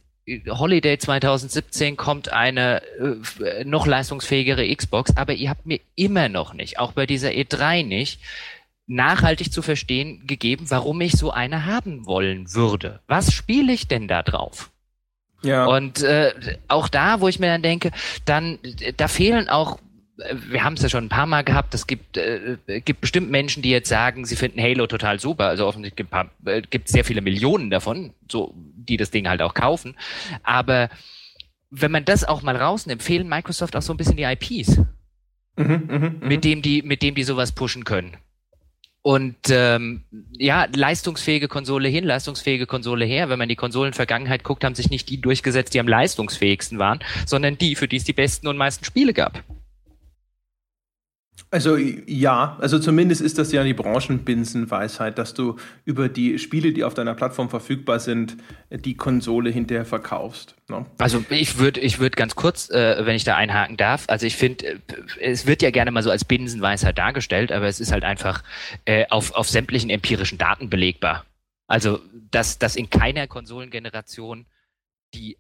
Holiday 0.49 0.99
2017 0.99 1.97
kommt 1.97 2.33
eine 2.33 2.83
äh, 2.99 3.65
noch 3.65 3.87
leistungsfähigere 3.87 4.75
Xbox, 4.75 5.17
aber 5.17 5.35
ihr 5.35 5.51
habt 5.51 5.67
mir 5.67 5.79
immer 5.95 6.29
noch 6.29 6.53
nicht, 6.53 6.81
auch 6.81 6.93
bei 6.93 7.07
dieser 7.07 7.29
E3 7.29 7.87
nicht, 7.87 8.21
nachhaltig 8.87 9.53
zu 9.53 9.63
verstehen 9.63 10.27
gegeben, 10.27 10.67
warum 10.69 11.01
ich 11.01 11.13
so 11.13 11.31
eine 11.31 11.67
haben 11.67 12.07
wollen 12.07 12.53
würde. 12.55 13.01
Was 13.07 13.33
spiele 13.33 13.73
ich 13.73 13.89
denn 13.89 14.09
da 14.09 14.23
drauf? 14.23 14.71
Ja. 15.43 15.67
Und 15.67 16.03
äh, 16.03 16.33
auch 16.69 16.89
da, 16.89 17.21
wo 17.21 17.29
ich 17.29 17.39
mir 17.39 17.49
dann 17.49 17.63
denke, 17.63 17.91
dann 18.25 18.59
äh, 18.63 18.93
da 18.97 19.09
fehlen 19.09 19.49
auch 19.49 19.79
äh, 20.19 20.35
wir 20.49 20.65
haben 20.65 20.75
es 20.75 20.83
ja 20.83 20.89
schon 20.89 21.05
ein 21.05 21.11
paar 21.11 21.27
Mal 21.27 21.43
gehabt, 21.43 21.75
es 21.75 21.87
gibt, 21.87 22.17
äh, 22.17 22.57
gibt 22.85 23.01
bestimmt 23.01 23.31
Menschen, 23.31 23.63
die 23.63 23.71
jetzt 23.71 23.89
sagen, 23.89 24.25
sie 24.25 24.37
finden 24.37 24.61
Halo 24.61 24.87
total 24.87 25.21
super. 25.21 25.47
Also 25.47 25.67
offensichtlich 25.67 26.09
gibt 26.71 26.89
es 26.89 26.93
äh, 26.93 26.97
sehr 26.97 27.05
viele 27.05 27.21
Millionen 27.21 27.71
davon, 27.71 28.15
so, 28.31 28.55
die 28.57 28.97
das 28.97 29.11
Ding 29.11 29.29
halt 29.29 29.43
auch 29.43 29.55
kaufen. 29.55 29.97
Aber 30.43 30.89
wenn 31.71 31.91
man 31.91 32.05
das 32.05 32.25
auch 32.25 32.43
mal 32.43 32.57
rausnimmt, 32.57 33.03
fehlen 33.03 33.29
Microsoft 33.29 33.77
auch 33.77 33.83
so 33.83 33.93
ein 33.93 33.97
bisschen 33.97 34.17
die 34.17 34.23
IPs 34.23 34.81
Mhm, 35.57 35.89
mhm, 35.89 36.19
mhm. 36.21 36.29
mit 36.29 36.45
dem 36.45 36.63
die, 36.63 36.83
mit 36.83 37.03
dem 37.03 37.15
die 37.15 37.23
sowas 37.23 37.53
pushen 37.53 37.85
können. 37.85 38.17
Und 39.07 39.37
ähm, 39.51 40.03
ja, 40.37 40.67
leistungsfähige 40.75 41.47
Konsole 41.47 41.87
hin, 41.87 42.03
leistungsfähige 42.03 42.67
Konsole 42.67 43.05
her. 43.05 43.29
Wenn 43.29 43.39
man 43.39 43.49
die 43.49 43.55
Konsolenvergangenheit 43.55 44.43
guckt, 44.43 44.65
haben 44.65 44.75
sich 44.75 44.91
nicht 44.91 45.09
die 45.09 45.21
durchgesetzt, 45.21 45.75
die 45.75 45.79
am 45.79 45.87
leistungsfähigsten 45.87 46.81
waren, 46.81 46.99
sondern 47.25 47.57
die, 47.57 47.77
für 47.77 47.87
die 47.87 47.99
es 47.99 48.03
die 48.03 48.13
besten 48.13 48.49
und 48.49 48.57
meisten 48.57 48.85
Spiele 48.85 49.15
gab. 49.15 49.45
Also 51.57 51.79
ja, 51.79 52.59
also 52.61 52.79
zumindest 52.79 53.23
ist 53.23 53.39
das 53.39 53.51
ja 53.51 53.65
die 53.65 53.73
Branchenbinsenweisheit, 53.73 55.17
dass 55.17 55.33
du 55.33 55.57
über 55.87 56.11
die 56.11 56.39
Spiele, 56.39 56.75
die 56.75 56.85
auf 56.85 56.93
deiner 56.93 57.15
Plattform 57.15 57.49
verfügbar 57.49 57.99
sind, 57.99 58.37
die 58.69 58.95
Konsole 58.95 59.49
hinterher 59.49 59.87
verkaufst. 59.87 60.55
Ne? 60.69 60.85
Also 60.99 61.25
ich 61.31 61.57
würde 61.57 61.81
ich 61.81 61.99
würd 61.99 62.15
ganz 62.15 62.37
kurz, 62.37 62.69
äh, 62.69 63.07
wenn 63.07 63.17
ich 63.17 63.25
da 63.25 63.37
einhaken 63.37 63.79
darf, 63.79 64.05
also 64.09 64.27
ich 64.27 64.37
finde, 64.37 64.67
äh, 64.67 64.79
es 65.19 65.47
wird 65.47 65.63
ja 65.63 65.71
gerne 65.71 65.91
mal 65.93 66.03
so 66.03 66.11
als 66.11 66.27
Binsenweisheit 66.27 66.99
dargestellt, 66.99 67.51
aber 67.51 67.69
es 67.69 67.81
ist 67.81 67.91
halt 67.91 68.05
einfach 68.05 68.43
äh, 68.85 69.07
auf, 69.09 69.35
auf 69.35 69.49
sämtlichen 69.49 69.89
empirischen 69.89 70.37
Daten 70.37 70.69
belegbar. 70.69 71.25
Also, 71.69 72.01
dass, 72.31 72.59
dass 72.59 72.77
in 72.77 72.91
keiner 72.91 73.29
Konsolengeneration 73.29 74.45
die 75.15 75.39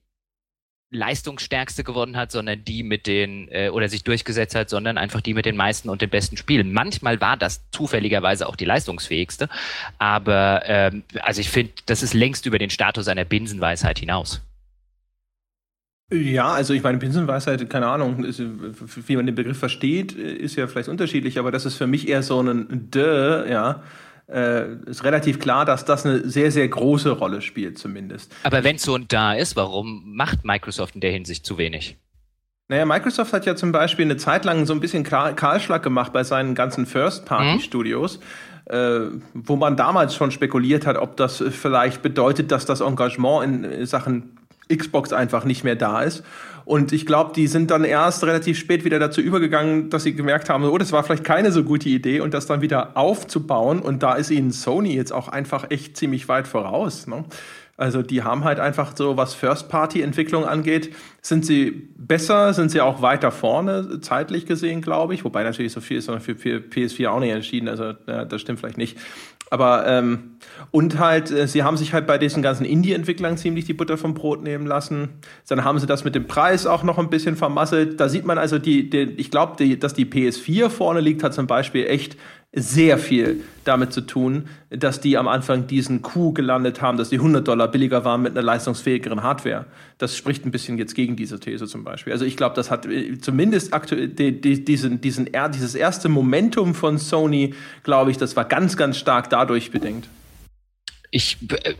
leistungsstärkste 0.90 1.84
gewonnen 1.84 2.16
hat, 2.16 2.30
sondern 2.30 2.64
die 2.64 2.82
mit 2.82 3.06
den, 3.06 3.48
äh, 3.50 3.70
oder 3.70 3.88
sich 3.88 4.04
durchgesetzt 4.04 4.54
hat, 4.54 4.70
sondern 4.70 4.98
einfach 4.98 5.20
die 5.20 5.34
mit 5.34 5.44
den 5.44 5.56
meisten 5.56 5.88
und 5.88 6.00
den 6.00 6.10
besten 6.10 6.36
Spielen. 6.36 6.72
Manchmal 6.72 7.20
war 7.20 7.36
das 7.36 7.62
zufälligerweise 7.70 8.48
auch 8.48 8.56
die 8.56 8.64
leistungsfähigste, 8.64 9.48
aber 9.98 10.62
ähm, 10.66 11.02
also 11.20 11.40
ich 11.40 11.50
finde, 11.50 11.72
das 11.86 12.02
ist 12.02 12.14
längst 12.14 12.46
über 12.46 12.58
den 12.58 12.70
Status 12.70 13.08
einer 13.08 13.24
Binsenweisheit 13.24 13.98
hinaus. 13.98 14.42
Ja, 16.12 16.52
also 16.52 16.72
ich 16.72 16.84
meine, 16.84 16.98
Binsenweisheit, 16.98 17.68
keine 17.68 17.88
Ahnung, 17.88 18.22
ist, 18.22 18.40
wie 18.40 19.16
man 19.16 19.26
den 19.26 19.34
Begriff 19.34 19.58
versteht, 19.58 20.12
ist 20.12 20.54
ja 20.54 20.68
vielleicht 20.68 20.88
unterschiedlich, 20.88 21.40
aber 21.40 21.50
das 21.50 21.66
ist 21.66 21.74
für 21.74 21.88
mich 21.88 22.06
eher 22.06 22.22
so 22.22 22.40
ein 22.40 22.92
Dö, 22.92 23.44
ja. 23.50 23.82
Äh, 24.28 24.74
ist 24.86 25.04
relativ 25.04 25.38
klar, 25.38 25.64
dass 25.64 25.84
das 25.84 26.04
eine 26.04 26.28
sehr, 26.28 26.50
sehr 26.50 26.66
große 26.66 27.10
Rolle 27.10 27.42
spielt, 27.42 27.78
zumindest. 27.78 28.32
Aber 28.42 28.64
wenn 28.64 28.76
es 28.76 28.82
so 28.82 28.96
ein 28.96 29.06
da 29.06 29.34
ist, 29.34 29.54
warum 29.54 30.16
macht 30.16 30.44
Microsoft 30.44 30.96
in 30.96 31.00
der 31.00 31.12
Hinsicht 31.12 31.46
zu 31.46 31.58
wenig? 31.58 31.96
Naja, 32.68 32.84
Microsoft 32.84 33.32
hat 33.32 33.46
ja 33.46 33.54
zum 33.54 33.70
Beispiel 33.70 34.04
eine 34.04 34.16
Zeit 34.16 34.44
lang 34.44 34.66
so 34.66 34.72
ein 34.72 34.80
bisschen 34.80 35.04
Kahlschlag 35.04 35.84
gemacht 35.84 36.12
bei 36.12 36.24
seinen 36.24 36.56
ganzen 36.56 36.84
First-Party-Studios, 36.86 38.18
äh, 38.64 39.00
wo 39.34 39.54
man 39.54 39.76
damals 39.76 40.16
schon 40.16 40.32
spekuliert 40.32 40.86
hat, 40.86 40.96
ob 40.96 41.16
das 41.16 41.44
vielleicht 41.48 42.02
bedeutet, 42.02 42.50
dass 42.50 42.66
das 42.66 42.80
Engagement 42.80 43.64
in 43.66 43.86
Sachen 43.86 44.36
Xbox 44.74 45.12
einfach 45.12 45.44
nicht 45.44 45.62
mehr 45.62 45.76
da 45.76 46.02
ist. 46.02 46.24
Und 46.66 46.92
ich 46.92 47.06
glaube, 47.06 47.32
die 47.32 47.46
sind 47.46 47.70
dann 47.70 47.84
erst 47.84 48.24
relativ 48.24 48.58
spät 48.58 48.84
wieder 48.84 48.98
dazu 48.98 49.20
übergegangen, 49.20 49.88
dass 49.88 50.02
sie 50.02 50.14
gemerkt 50.14 50.50
haben, 50.50 50.64
oh, 50.64 50.76
das 50.76 50.90
war 50.90 51.04
vielleicht 51.04 51.22
keine 51.22 51.52
so 51.52 51.62
gute 51.62 51.88
Idee 51.88 52.18
und 52.18 52.34
das 52.34 52.46
dann 52.46 52.60
wieder 52.60 52.96
aufzubauen. 52.96 53.78
Und 53.78 54.02
da 54.02 54.14
ist 54.14 54.32
ihnen 54.32 54.50
Sony 54.50 54.92
jetzt 54.92 55.12
auch 55.12 55.28
einfach 55.28 55.70
echt 55.70 55.96
ziemlich 55.96 56.28
weit 56.28 56.48
voraus. 56.48 57.06
Ne? 57.06 57.24
Also 57.76 58.02
die 58.02 58.24
haben 58.24 58.42
halt 58.42 58.58
einfach 58.58 58.96
so, 58.96 59.16
was 59.16 59.34
First-Party-Entwicklung 59.34 60.44
angeht, 60.44 60.92
sind 61.22 61.46
sie 61.46 61.88
besser, 61.96 62.52
sind 62.52 62.72
sie 62.72 62.80
auch 62.80 63.00
weiter 63.00 63.30
vorne, 63.30 64.00
zeitlich 64.00 64.44
gesehen, 64.44 64.80
glaube 64.80 65.14
ich. 65.14 65.24
Wobei 65.24 65.44
natürlich 65.44 65.72
so 65.72 65.80
viel 65.80 65.98
ist 65.98 66.06
für 66.06 66.32
PS4 66.32 67.08
auch 67.08 67.20
nicht 67.20 67.30
entschieden, 67.30 67.68
also 67.68 67.92
ja, 68.08 68.24
das 68.24 68.40
stimmt 68.40 68.58
vielleicht 68.58 68.78
nicht. 68.78 68.98
Aber 69.50 69.86
ähm, 69.86 70.36
und 70.72 70.98
halt, 70.98 71.30
äh, 71.30 71.46
sie 71.46 71.62
haben 71.62 71.76
sich 71.76 71.92
halt 71.92 72.06
bei 72.06 72.18
diesen 72.18 72.42
ganzen 72.42 72.64
Indie-Entwicklern 72.64 73.36
ziemlich 73.36 73.64
die 73.64 73.74
Butter 73.74 73.96
vom 73.96 74.14
Brot 74.14 74.42
nehmen 74.42 74.66
lassen. 74.66 75.10
Dann 75.48 75.64
haben 75.64 75.78
sie 75.78 75.86
das 75.86 76.04
mit 76.04 76.14
dem 76.14 76.26
Preis 76.26 76.66
auch 76.66 76.82
noch 76.82 76.98
ein 76.98 77.10
bisschen 77.10 77.36
vermasselt. 77.36 78.00
Da 78.00 78.08
sieht 78.08 78.24
man 78.24 78.38
also, 78.38 78.58
die, 78.58 78.90
die 78.90 79.14
ich 79.16 79.30
glaube, 79.30 79.76
dass 79.76 79.94
die 79.94 80.04
PS4 80.04 80.68
vorne 80.68 81.00
liegt, 81.00 81.22
hat 81.22 81.34
zum 81.34 81.46
Beispiel 81.46 81.86
echt 81.86 82.16
sehr 82.52 82.96
viel 82.98 83.42
damit 83.64 83.92
zu 83.92 84.00
tun, 84.00 84.48
dass 84.70 85.00
die 85.00 85.18
am 85.18 85.28
Anfang 85.28 85.66
diesen 85.66 86.00
Coup 86.00 86.34
gelandet 86.34 86.80
haben, 86.80 86.96
dass 86.96 87.10
die 87.10 87.16
100 87.16 87.46
Dollar 87.46 87.68
billiger 87.68 88.04
waren 88.04 88.22
mit 88.22 88.32
einer 88.32 88.42
leistungsfähigeren 88.42 89.22
Hardware. 89.22 89.66
Das 89.98 90.16
spricht 90.16 90.46
ein 90.46 90.50
bisschen 90.50 90.78
jetzt 90.78 90.94
gegen 90.94 91.16
diese 91.16 91.38
These 91.38 91.66
zum 91.66 91.84
Beispiel. 91.84 92.12
Also 92.12 92.24
ich 92.24 92.36
glaube, 92.36 92.54
das 92.54 92.70
hat 92.70 92.86
äh, 92.86 93.18
zumindest 93.18 93.74
aktuell 93.74 94.08
die, 94.08 94.40
die, 94.40 94.64
diesen, 94.64 95.00
diesen, 95.00 95.28
dieses 95.52 95.74
erste 95.74 96.08
Momentum 96.08 96.74
von 96.74 96.96
Sony, 96.98 97.54
glaube 97.82 98.10
ich, 98.10 98.16
das 98.16 98.36
war 98.36 98.46
ganz, 98.46 98.76
ganz 98.76 98.96
stark 98.96 99.28
dadurch 99.28 99.70
bedingt. 99.70 100.08
Ich, 101.10 101.38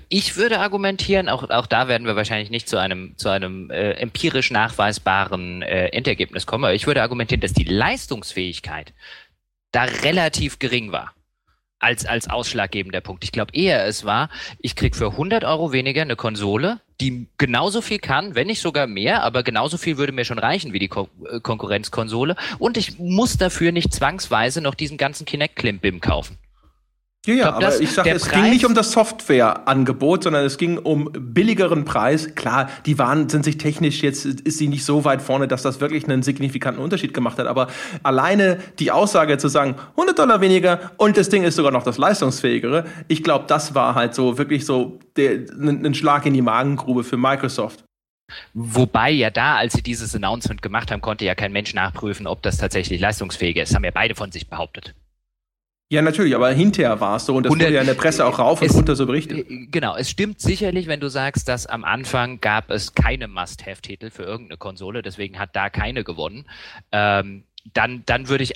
ich 0.09 0.37
würde 0.37 0.61
argumentieren, 0.61 1.29
auch, 1.29 1.51
auch 1.51 1.67
da 1.67 1.89
werden 1.89 2.07
wir 2.07 2.17
wahrscheinlich 2.17 2.51
nicht 2.51 2.69
zu 2.69 2.79
einem, 2.79 3.17
zu 3.17 3.29
einem 3.29 3.71
äh, 3.71 3.93
empirisch 3.93 4.51
nachweisbaren 4.51 5.63
äh, 5.63 5.89
Endergebnis 5.89 6.47
kommen, 6.47 6.65
aber 6.65 6.75
ich 6.75 6.87
würde 6.87 7.03
argumentieren, 7.03 7.41
dass 7.41 7.53
die 7.53 7.65
Leistungsfähigkeit 7.65 8.93
da 9.73 9.85
relativ 9.85 10.59
gering 10.59 10.93
war 10.93 11.13
als, 11.79 12.07
als 12.07 12.29
ausschlaggebender 12.29 13.01
Punkt. 13.01 13.25
Ich 13.25 13.33
glaube 13.33 13.55
eher 13.55 13.87
es 13.87 14.05
war, 14.05 14.31
ich 14.59 14.77
krieg 14.77 14.97
für 14.97 15.11
100 15.11 15.45
Euro 15.45 15.73
weniger 15.73 16.03
eine 16.03 16.17
Konsole, 16.17 16.81
die 17.01 17.29
genauso 17.39 17.83
viel 17.83 17.99
kann, 17.99 18.35
wenn 18.35 18.47
nicht 18.47 18.61
sogar 18.61 18.87
mehr, 18.87 19.23
aber 19.23 19.43
genauso 19.43 19.77
viel 19.77 19.99
würde 19.99 20.13
mir 20.13 20.25
schon 20.25 20.39
reichen 20.39 20.73
wie 20.73 20.79
die 20.79 20.89
Ko 20.89 21.09
äh, 21.31 21.41
Konkurrenzkonsole 21.41 22.37
und 22.59 22.77
ich 22.77 22.99
muss 22.99 23.37
dafür 23.37 23.73
nicht 23.73 23.93
zwangsweise 23.93 24.61
noch 24.61 24.75
diesen 24.75 24.97
ganzen 24.97 25.27
Kinect-Klimbim 25.27 26.01
kaufen. 26.01 26.39
Ja, 27.27 27.35
ja, 27.35 27.51
glaub, 27.51 27.65
aber 27.65 27.81
ich 27.81 27.91
sage, 27.91 28.11
es 28.11 28.23
Preis 28.23 28.35
ging 28.35 28.51
nicht 28.51 28.65
um 28.65 28.75
das 28.75 28.93
Softwareangebot, 28.93 30.23
sondern 30.23 30.45
es 30.45 30.59
ging 30.59 30.79
um 30.79 31.11
billigeren 31.13 31.85
Preis. 31.85 32.35
Klar, 32.37 32.71
die 32.87 32.99
waren, 32.99 33.29
sind 33.29 33.45
sich 33.45 33.59
technisch 33.59 34.03
jetzt, 34.03 34.25
ist 34.25 34.59
sie 34.59 34.69
nicht 34.69 34.85
so 34.85 35.05
weit 35.05 35.21
vorne, 35.21 35.49
dass 35.49 35.63
das 35.63 35.81
wirklich 35.81 36.05
einen 36.05 36.23
signifikanten 36.23 36.83
Unterschied 36.83 37.13
gemacht 37.13 37.39
hat. 37.39 37.49
Aber 37.49 37.67
alleine 38.05 38.59
die 38.79 38.93
Aussage 38.93 39.39
zu 39.39 39.49
sagen, 39.49 39.75
100 39.93 40.17
Dollar 40.17 40.41
weniger 40.41 40.93
und 40.99 41.17
das 41.17 41.29
Ding 41.29 41.43
ist 41.43 41.57
sogar 41.57 41.73
noch 41.73 41.83
das 41.83 41.99
leistungsfähigere, 41.99 42.85
ich 43.09 43.25
glaube, 43.25 43.47
das 43.49 43.75
war 43.75 43.97
halt 43.97 44.15
so 44.15 44.39
wirklich 44.39 44.65
so 44.65 45.01
ein 45.19 45.95
Schlag 45.95 46.27
in 46.27 46.35
die 46.35 46.43
Magengrube 46.43 47.03
für 47.03 47.17
Microsoft. 47.17 47.83
Wobei 48.55 49.11
ja 49.11 49.31
da, 49.31 49.57
als 49.57 49.73
sie 49.75 49.83
dieses 49.83 50.15
Announcement 50.15 50.63
gemacht 50.63 50.91
haben, 50.91 51.01
konnte 51.01 51.25
ja 51.25 51.35
kein 51.35 51.53
Mensch 51.53 51.75
nachprüfen, 51.75 52.27
ob 52.27 52.43
das 52.43 52.59
tatsächlich 52.59 53.01
leistungsfähig 53.01 53.57
ist. 53.57 53.71
Das 53.71 53.77
haben 53.77 53.85
ja 53.85 53.91
beide 53.93 54.15
von 54.15 54.33
sich 54.33 54.49
behauptet. 54.49 54.95
Ja, 55.89 56.03
natürlich, 56.03 56.35
aber 56.35 56.51
hinterher 56.51 57.01
war 57.01 57.17
es 57.17 57.27
so 57.27 57.37
und 57.37 57.45
das 57.45 57.53
und 57.53 57.61
wurde 57.61 57.73
ja 57.73 57.81
in 57.81 57.87
der 57.87 57.95
Presse 57.95 58.27
auch 58.27 58.41
rauf 58.41 58.61
und 58.61 58.75
runter 58.75 58.97
so 58.97 59.07
berichtet. 59.07 59.49
Äh, 59.49 59.67
genau, 59.71 59.97
es 59.97 60.11
stimmt 60.11 60.41
sicherlich, 60.41 60.89
wenn 60.89 60.99
du 60.99 61.09
sagst, 61.09 61.47
dass 61.47 61.67
am 61.67 61.85
Anfang 61.85 62.41
gab 62.41 62.71
es 62.71 62.95
keine 62.95 63.29
Must-Have-Titel 63.29 64.11
für 64.11 64.25
irgendeine 64.25 64.59
Konsole, 64.59 65.03
deswegen 65.03 65.39
hat 65.39 65.55
da 65.55 65.71
keine 65.71 66.03
gewonnen. 66.03 66.47
Ähm, 66.91 67.45
dann, 67.73 68.03
dann 68.05 68.29
würde 68.29 68.43
ich 68.43 68.55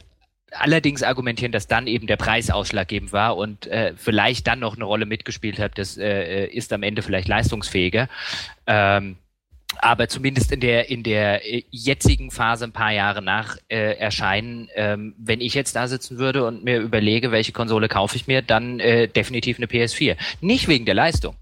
allerdings 0.51 1.05
argumentieren, 1.05 1.53
dass 1.53 1.69
dann 1.69 1.87
eben 1.87 2.09
der 2.09 2.17
Preis 2.17 2.51
ausschlaggebend 2.51 3.13
war 3.13 3.37
und 3.37 3.69
äh, 3.69 3.93
vielleicht 3.97 4.49
dann 4.49 4.59
noch 4.59 4.75
eine 4.75 4.85
Rolle 4.85 5.07
mitgespielt 5.07 5.61
hat, 5.61 5.79
das 5.79 5.97
äh, 5.97 6.47
ist 6.47 6.73
am 6.73 6.83
Ende 6.83 7.03
vielleicht 7.03 7.29
leistungsfähiger. 7.29 8.09
Ähm, 8.67 9.17
aber 9.79 10.09
zumindest 10.09 10.53
in 10.53 10.61
der 10.61 10.91
in 10.91 11.03
der 11.03 11.47
äh, 11.47 11.65
jetzigen 11.71 12.31
Phase 12.31 12.65
ein 12.65 12.73
paar 12.73 12.93
Jahre 12.93 13.23
nach 13.23 13.57
äh, 13.69 13.97
Erscheinen, 13.97 14.69
ähm, 14.75 15.15
wenn 15.19 15.41
ich 15.41 15.55
jetzt 15.55 15.77
da 15.77 15.89
sitzen 15.89 16.19
würde 16.19 16.47
und 16.47 16.65
mir 16.65 16.81
überlege, 16.81 17.33
welche 17.33 17.53
Konsole 17.53 17.89
kaufe 17.89 18.17
ich 18.17 18.27
mir, 18.27 18.43
dann 18.43 18.81
äh, 18.81 19.09
definitiv 19.09 19.59
eine 19.59 19.67
PS4. 19.67 20.17
Nicht 20.41 20.69
wegen 20.69 20.85
der 20.85 20.95
Leistung. 20.95 21.37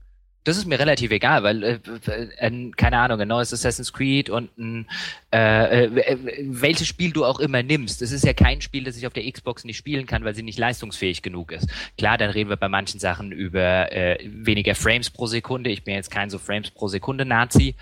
Das 0.44 0.56
ist 0.56 0.66
mir 0.66 0.78
relativ 0.78 1.10
egal, 1.10 1.42
weil 1.42 1.62
äh, 1.62 1.78
äh, 2.06 2.70
keine 2.74 2.98
Ahnung, 2.98 3.20
ein 3.20 3.28
neues 3.28 3.52
Assassin's 3.52 3.92
Creed 3.92 4.30
und 4.30 4.56
ein 4.56 4.86
äh, 5.30 5.84
äh, 5.84 6.18
welches 6.40 6.88
Spiel 6.88 7.10
du 7.10 7.26
auch 7.26 7.38
immer 7.38 7.62
nimmst. 7.62 8.00
Es 8.00 8.12
ist 8.12 8.24
ja 8.24 8.32
kein 8.32 8.62
Spiel, 8.62 8.84
das 8.84 8.96
ich 8.96 9.06
auf 9.06 9.12
der 9.12 9.30
Xbox 9.30 9.64
nicht 9.64 9.76
spielen 9.76 10.06
kann, 10.06 10.24
weil 10.24 10.34
sie 10.34 10.42
nicht 10.42 10.58
leistungsfähig 10.58 11.20
genug 11.20 11.52
ist. 11.52 11.68
Klar, 11.98 12.16
dann 12.16 12.30
reden 12.30 12.48
wir 12.48 12.56
bei 12.56 12.68
manchen 12.68 12.98
Sachen 12.98 13.30
über 13.30 13.92
äh, 13.92 14.18
weniger 14.24 14.74
Frames 14.74 15.10
pro 15.10 15.26
Sekunde. 15.26 15.68
Ich 15.68 15.84
bin 15.84 15.94
jetzt 15.94 16.10
kein 16.10 16.30
so 16.30 16.38
Frames 16.38 16.70
pro 16.70 16.88
Sekunde 16.88 17.26
Nazi 17.26 17.74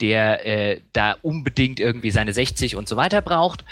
der 0.00 0.46
äh, 0.46 0.80
da 0.92 1.16
unbedingt 1.22 1.80
irgendwie 1.80 2.10
seine 2.10 2.32
60 2.32 2.76
und 2.76 2.88
so 2.88 2.96
weiter 2.96 3.22
braucht. 3.22 3.64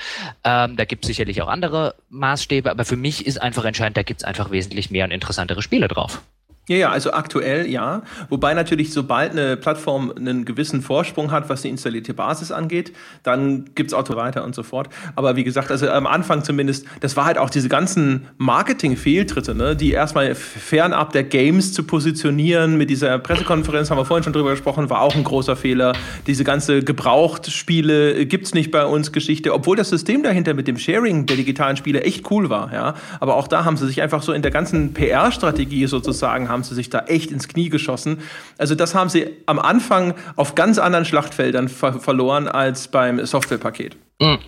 Ähm, 0.45 0.77
da 0.77 0.85
gibt 0.85 1.05
es 1.05 1.09
sicherlich 1.09 1.43
auch 1.43 1.49
andere 1.49 1.95
Maßstäbe, 2.11 2.71
aber 2.71 2.85
für 2.85 2.97
mich 2.97 3.27
ist 3.27 3.41
einfach 3.41 3.65
entscheidend, 3.65 3.97
da 3.97 4.03
gibt 4.03 4.21
es 4.21 4.25
einfach 4.25 4.51
wesentlich 4.51 4.91
mehr 4.91 5.05
und 5.05 5.11
interessantere 5.11 5.63
Spiele 5.63 5.89
drauf. 5.89 6.23
Ja, 6.67 6.77
ja, 6.77 6.91
also 6.91 7.13
aktuell 7.13 7.69
ja. 7.69 8.03
Wobei 8.31 8.55
natürlich, 8.55 8.91
sobald 8.91 9.33
eine 9.33 9.59
Plattform 9.59 10.11
einen 10.17 10.47
gewissen 10.47 10.81
Vorsprung 10.81 11.31
hat, 11.31 11.51
was 11.51 11.61
die 11.61 11.69
installierte 11.69 12.15
Basis 12.15 12.51
angeht, 12.51 12.93
dann 13.23 13.67
gibt's 13.75 13.93
Auto 13.93 14.17
weiter 14.17 14.45
und 14.45 14.55
so 14.55 14.63
fort. 14.63 14.89
Aber 15.15 15.37
wie 15.37 15.45
gesagt, 15.45 15.71
also 15.71 15.91
am 15.91 16.07
Anfang 16.07 16.43
zumindest, 16.43 16.87
das 17.01 17.17
war 17.17 17.27
halt 17.27 17.37
auch 17.37 17.51
diese 17.51 17.69
ganzen 17.69 18.29
Marketing-Fehltritte, 18.39 19.55
ne, 19.55 19.77
die 19.77 19.93
erstmal 19.93 20.35
fernab 20.35 21.13
der 21.13 21.25
Games 21.25 21.75
zu 21.75 21.83
positionieren. 21.83 22.79
Mit 22.79 22.89
dieser 22.89 23.19
Pressekonferenz 23.19 23.91
haben 23.91 23.99
wir 23.99 24.07
vorhin 24.07 24.25
schon 24.25 24.33
drüber 24.33 24.53
gesprochen, 24.53 24.89
war 24.89 25.03
auch 25.03 25.15
ein 25.15 25.25
großer 25.25 25.57
Fehler. 25.57 25.93
Diese 26.27 26.45
ganze 26.45 26.83
Gebrauchtspiele 26.83 28.25
gibt's 28.25 28.55
nicht 28.55 28.71
bei 28.71 28.87
uns 28.87 29.13
Geschichte, 29.13 29.53
obwohl 29.53 29.77
das 29.77 29.91
System 29.91 30.23
dahinter 30.23 30.55
mit 30.55 30.67
dem 30.67 30.79
Sharing 30.79 31.27
der 31.27 31.37
digitalen 31.37 31.77
Spiele 31.77 32.05
echt 32.05 32.31
cool 32.31 32.49
war, 32.49 32.73
ja. 32.73 32.95
Aber 33.21 33.37
auch 33.37 33.49
da 33.49 33.67
haben 33.67 33.77
sie 33.77 33.87
sich 33.87 34.01
einfach 34.01 34.23
so 34.23 34.33
in 34.33 34.41
der 34.41 34.51
ganzen 34.51 34.95
PR-Strategie 34.95 35.87
sozusagen 35.87 36.54
haben 36.55 36.65
sie 36.65 36.75
sich 36.75 36.89
da 36.89 37.01
echt 37.01 37.31
ins 37.31 37.49
Knie 37.49 37.69
geschossen. 37.69 38.21
Also 38.57 38.75
das 38.75 38.95
haben 38.95 39.11
sie 39.11 39.27
am 39.45 39.59
Anfang 39.59 40.15
auf 40.37 40.55
ganz 40.55 40.79
anderen 40.79 41.05
Schlachtfeldern 41.05 41.69
ver 41.69 42.01
verloren 42.01 42.49
als 42.49 42.89
beim 42.89 43.25
Softwarepaket. 43.27 43.97
Mhm. 44.21 44.39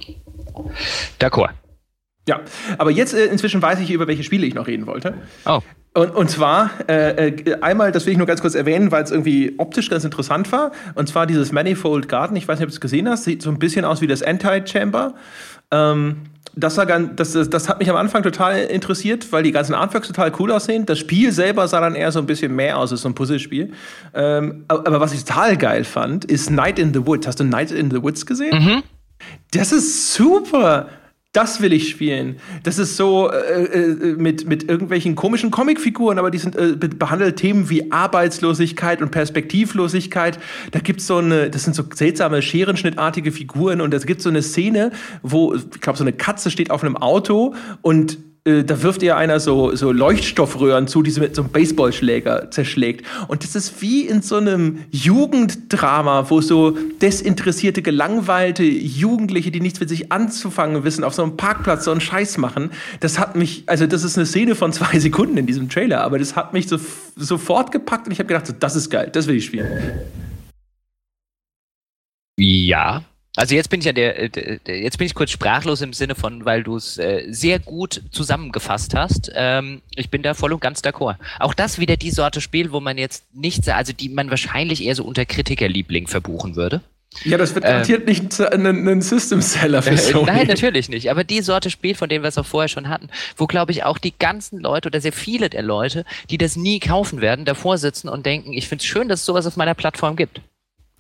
D'accord. 1.21 1.51
Ja, 2.29 2.41
aber 2.79 2.91
jetzt 2.91 3.15
äh, 3.15 3.27
inzwischen 3.27 3.61
weiß 3.63 3.79
ich, 3.81 3.91
über 3.91 4.09
welche 4.09 4.25
Spiele 4.25 4.47
ich 4.47 4.55
noch 4.55 4.67
reden 4.67 4.87
wollte. 4.87 5.15
Oh. 5.45 5.61
Und, 5.95 6.15
und 6.15 6.31
zwar, 6.31 6.71
äh, 6.89 7.29
äh, 7.29 7.61
einmal, 7.63 7.93
das 7.93 8.05
will 8.05 8.13
ich 8.13 8.19
nur 8.19 8.27
ganz 8.27 8.43
kurz 8.43 8.55
erwähnen, 8.55 8.91
weil 8.91 9.03
es 9.03 9.11
irgendwie 9.11 9.55
optisch 9.59 9.89
ganz 9.89 10.05
interessant 10.05 10.51
war. 10.53 10.73
Und 10.95 11.09
zwar 11.09 11.27
dieses 11.27 11.53
Manifold 11.53 12.09
Garden, 12.09 12.37
ich 12.37 12.47
weiß 12.47 12.59
nicht, 12.59 12.65
ob 12.65 12.71
du 12.71 12.75
es 12.75 12.81
gesehen 12.81 13.09
hast, 13.09 13.25
sieht 13.25 13.43
so 13.43 13.51
ein 13.51 13.59
bisschen 13.59 13.85
aus 13.85 14.01
wie 14.01 14.07
das 14.07 14.23
Anti-Chamber. 14.23 15.15
Ähm, 15.71 16.23
das, 16.57 16.79
war 16.79 16.87
ganz, 16.87 17.11
das, 17.17 17.51
das 17.51 17.69
hat 17.69 17.79
mich 17.79 17.91
am 17.91 17.97
Anfang 17.97 18.23
total 18.23 18.59
interessiert, 18.59 19.31
weil 19.31 19.43
die 19.43 19.53
ganzen 19.53 19.75
Artworks 19.75 20.09
total 20.09 20.33
cool 20.39 20.51
aussehen. 20.51 20.87
Das 20.87 20.99
Spiel 20.99 21.31
selber 21.31 21.69
sah 21.69 21.81
dann 21.81 21.95
eher 21.95 22.11
so 22.11 22.19
ein 22.19 22.27
bisschen 22.27 22.57
mehr 22.57 22.79
aus 22.79 22.91
als 22.93 23.03
so 23.03 23.09
ein 23.09 23.15
Puzzlespiel. 23.15 23.73
Ähm, 24.15 24.65
aber 24.69 24.99
was 24.99 25.13
ich 25.13 25.25
total 25.25 25.59
geil 25.59 25.85
fand, 25.85 26.25
ist 26.25 26.51
Night 26.51 26.79
in 26.79 26.95
the 26.95 27.07
Woods. 27.07 27.27
Hast 27.27 27.41
du 27.41 27.45
Night 27.45 27.71
in 27.71 27.91
the 27.91 28.03
Woods 28.03 28.25
gesehen? 28.25 28.59
Mhm. 28.59 28.83
Das 29.53 29.71
ist 29.71 30.15
super 30.15 30.89
das 31.37 31.61
will 31.61 31.75
ich 31.75 31.91
spielen. 31.91 32.37
Das 32.63 32.79
ist 32.79 32.97
so 32.97 33.31
äh, 33.31 33.65
äh, 33.65 34.17
mit, 34.17 34.49
mit 34.49 34.71
irgendwelchen 34.71 35.15
komischen 35.17 35.51
Comicfiguren, 35.51 36.19
aber 36.19 36.31
die 36.31 36.39
sind 36.39 36.57
äh, 36.57 36.75
behandelt 36.77 37.37
Themen 37.37 37.69
wie 37.69 37.93
Arbeitslosigkeit 37.93 39.03
und 39.03 39.11
Perspektivlosigkeit. 39.11 40.39
Da 40.71 40.79
gibt's 40.79 41.07
so 41.07 41.19
eine, 41.19 41.51
das 41.51 41.65
sind 41.65 41.75
so 41.75 41.85
seltsame 41.93 42.41
scherenschnittartige 42.41 43.33
Figuren 43.33 43.83
und 43.83 43.93
es 43.93 44.07
gibt 44.07 44.23
so 44.23 44.31
eine 44.31 44.41
Szene, 44.41 44.93
wo 45.23 45.55
ich 45.55 45.81
glaube 45.83 45.99
so 45.99 46.05
eine 46.05 46.15
Katze 46.15 46.51
steht 46.51 46.71
auf 46.71 46.83
einem 46.83 46.97
Auto 46.97 47.55
und 47.83 48.17
äh, 48.47 48.65
da 48.65 48.83
wirft 48.83 49.03
ihr 49.03 49.17
einer 49.17 49.41
so, 49.41 49.75
so 49.75 49.91
Leuchtstoffröhren 49.91 50.87
zu, 50.87 51.03
die 51.03 51.11
sie 51.11 51.21
mit 51.21 51.35
so 51.35 51.43
einem 51.43 51.51
Baseballschläger 51.51 52.51
zerschlägt. 52.51 53.05
Und 53.29 53.43
das 53.43 53.57
ist 53.57 53.83
wie 53.83 54.07
in 54.07 54.23
so 54.23 54.37
einem 54.37 54.85
Jugenddrama, 54.91 56.31
wo 56.31 56.41
so 56.41 56.71
desinteressierte, 57.03 57.83
gelangweilte 57.83 58.63
Jugendliche, 58.63 59.51
die 59.51 59.61
nichts 59.61 59.81
mit 59.81 59.89
sich 59.89 60.13
anzufangen 60.13 60.85
wissen, 60.85 61.03
auf 61.03 61.15
so 61.15 61.23
einem 61.23 61.37
Parkplatz 61.37 61.85
so 61.85 61.91
einen 61.91 62.01
Scheiß 62.01 62.39
machen. 62.39 62.71
Das 63.01 63.19
hat 63.19 63.35
mich, 63.35 63.65
also 63.67 63.87
das 63.87 64.05
ist 64.05 64.17
eine 64.17 64.27
Szene 64.27 64.55
von 64.55 64.73
zwei 64.73 64.99
Sekunden 65.01 65.37
in 65.37 65.47
diesem 65.47 65.69
Trailer, 65.69 66.03
aber 66.03 66.19
das 66.19 66.37
hat 66.37 66.53
mich 66.53 66.69
so, 66.69 66.79
sofort 67.17 67.73
gepackt 67.73 68.07
und 68.07 68.13
ich 68.13 68.21
habe 68.21 68.29
gedacht, 68.29 68.47
so, 68.47 68.55
das 68.59 68.77
ist 68.77 68.91
geil, 68.91 69.11
das 69.13 69.27
will 69.27 69.37
ich 69.37 69.47
spielen. 69.47 69.67
Ja, 72.39 73.03
also 73.37 73.55
jetzt 73.55 73.69
bin 73.69 73.81
ich 73.81 73.89
an 73.89 73.95
der, 73.95 74.19
äh, 74.19 74.59
jetzt 74.67 74.99
bin 74.99 75.07
ich 75.07 75.15
kurz 75.15 75.31
sprachlos 75.31 75.83
im 75.83 75.93
Sinne 75.93 76.15
von, 76.15 76.45
weil 76.45 76.63
du 76.63 76.77
es 76.77 76.99
äh, 76.99 77.25
sehr 77.29 77.59
gut 77.59 78.03
zusammengefasst 78.11 78.95
hast. 78.95 79.31
Ähm, 79.35 79.83
ich 79.95 80.11
bin 80.11 80.23
da 80.23 80.35
voll 80.35 80.53
und 80.53 80.61
ganz 80.61 80.81
d'accord. 80.81 81.17
Auch 81.39 81.55
das 81.55 81.79
wieder 81.79 81.97
die 81.97 82.11
Sorte 82.11 82.41
Spiel, 82.41 82.73
wo 82.73 82.81
man 82.81 82.99
jetzt 82.99 83.25
nicht, 83.35 83.69
also 83.69 83.93
die 83.93 84.09
man 84.09 84.31
wahrscheinlich 84.31 84.83
eher 84.83 84.95
so 84.95 85.05
unter 85.05 85.27
Kritikerliebling 85.27 86.07
verbuchen 86.09 86.57
würde. 86.57 86.81
Ja, 87.25 87.39
das 87.39 87.55
wird 87.55 87.65
ähm, 87.65 87.71
garantiert 87.71 88.07
nicht 88.07 88.41
ein, 88.41 88.67
ein 88.67 89.01
System-Seller 89.01 89.83
für 89.83 89.91
äh, 89.91 89.97
Sony. 89.97 90.27
Nein, 90.27 90.47
natürlich 90.47 90.89
nicht. 90.89 91.11
Aber 91.11 91.25
die 91.25 91.41
Sorte 91.41 91.71
Spiel, 91.71 91.95
von 91.95 92.09
dem 92.09 92.23
wir 92.23 92.29
es 92.29 92.39
auch 92.39 92.47
vorher 92.47 92.69
schon 92.69 92.89
hatten, 92.89 93.09
wo, 93.37 93.47
glaube 93.47 93.73
ich, 93.73 93.85
auch 93.85 93.99
die 93.99 94.17
ganzen 94.17 94.61
Leute 94.61 94.89
oder 94.89 95.01
sehr 95.01 95.13
viele 95.13 95.49
der 95.49 95.63
Leute, 95.63 96.05
die 96.31 96.39
das 96.39 96.57
nie 96.57 96.79
kaufen 96.79 97.21
werden, 97.21 97.45
davor 97.45 97.79
sitzen 97.79 98.09
und 98.09 98.27
denken, 98.27 98.53
ich 98.53 98.69
finde 98.69 98.83
es 98.83 98.87
schön, 98.87 99.09
dass 99.09 99.21
es 99.21 99.27
sowas 99.27 99.47
auf 99.47 99.57
meiner 99.57 99.75
Plattform 99.75 100.17
gibt. 100.17 100.41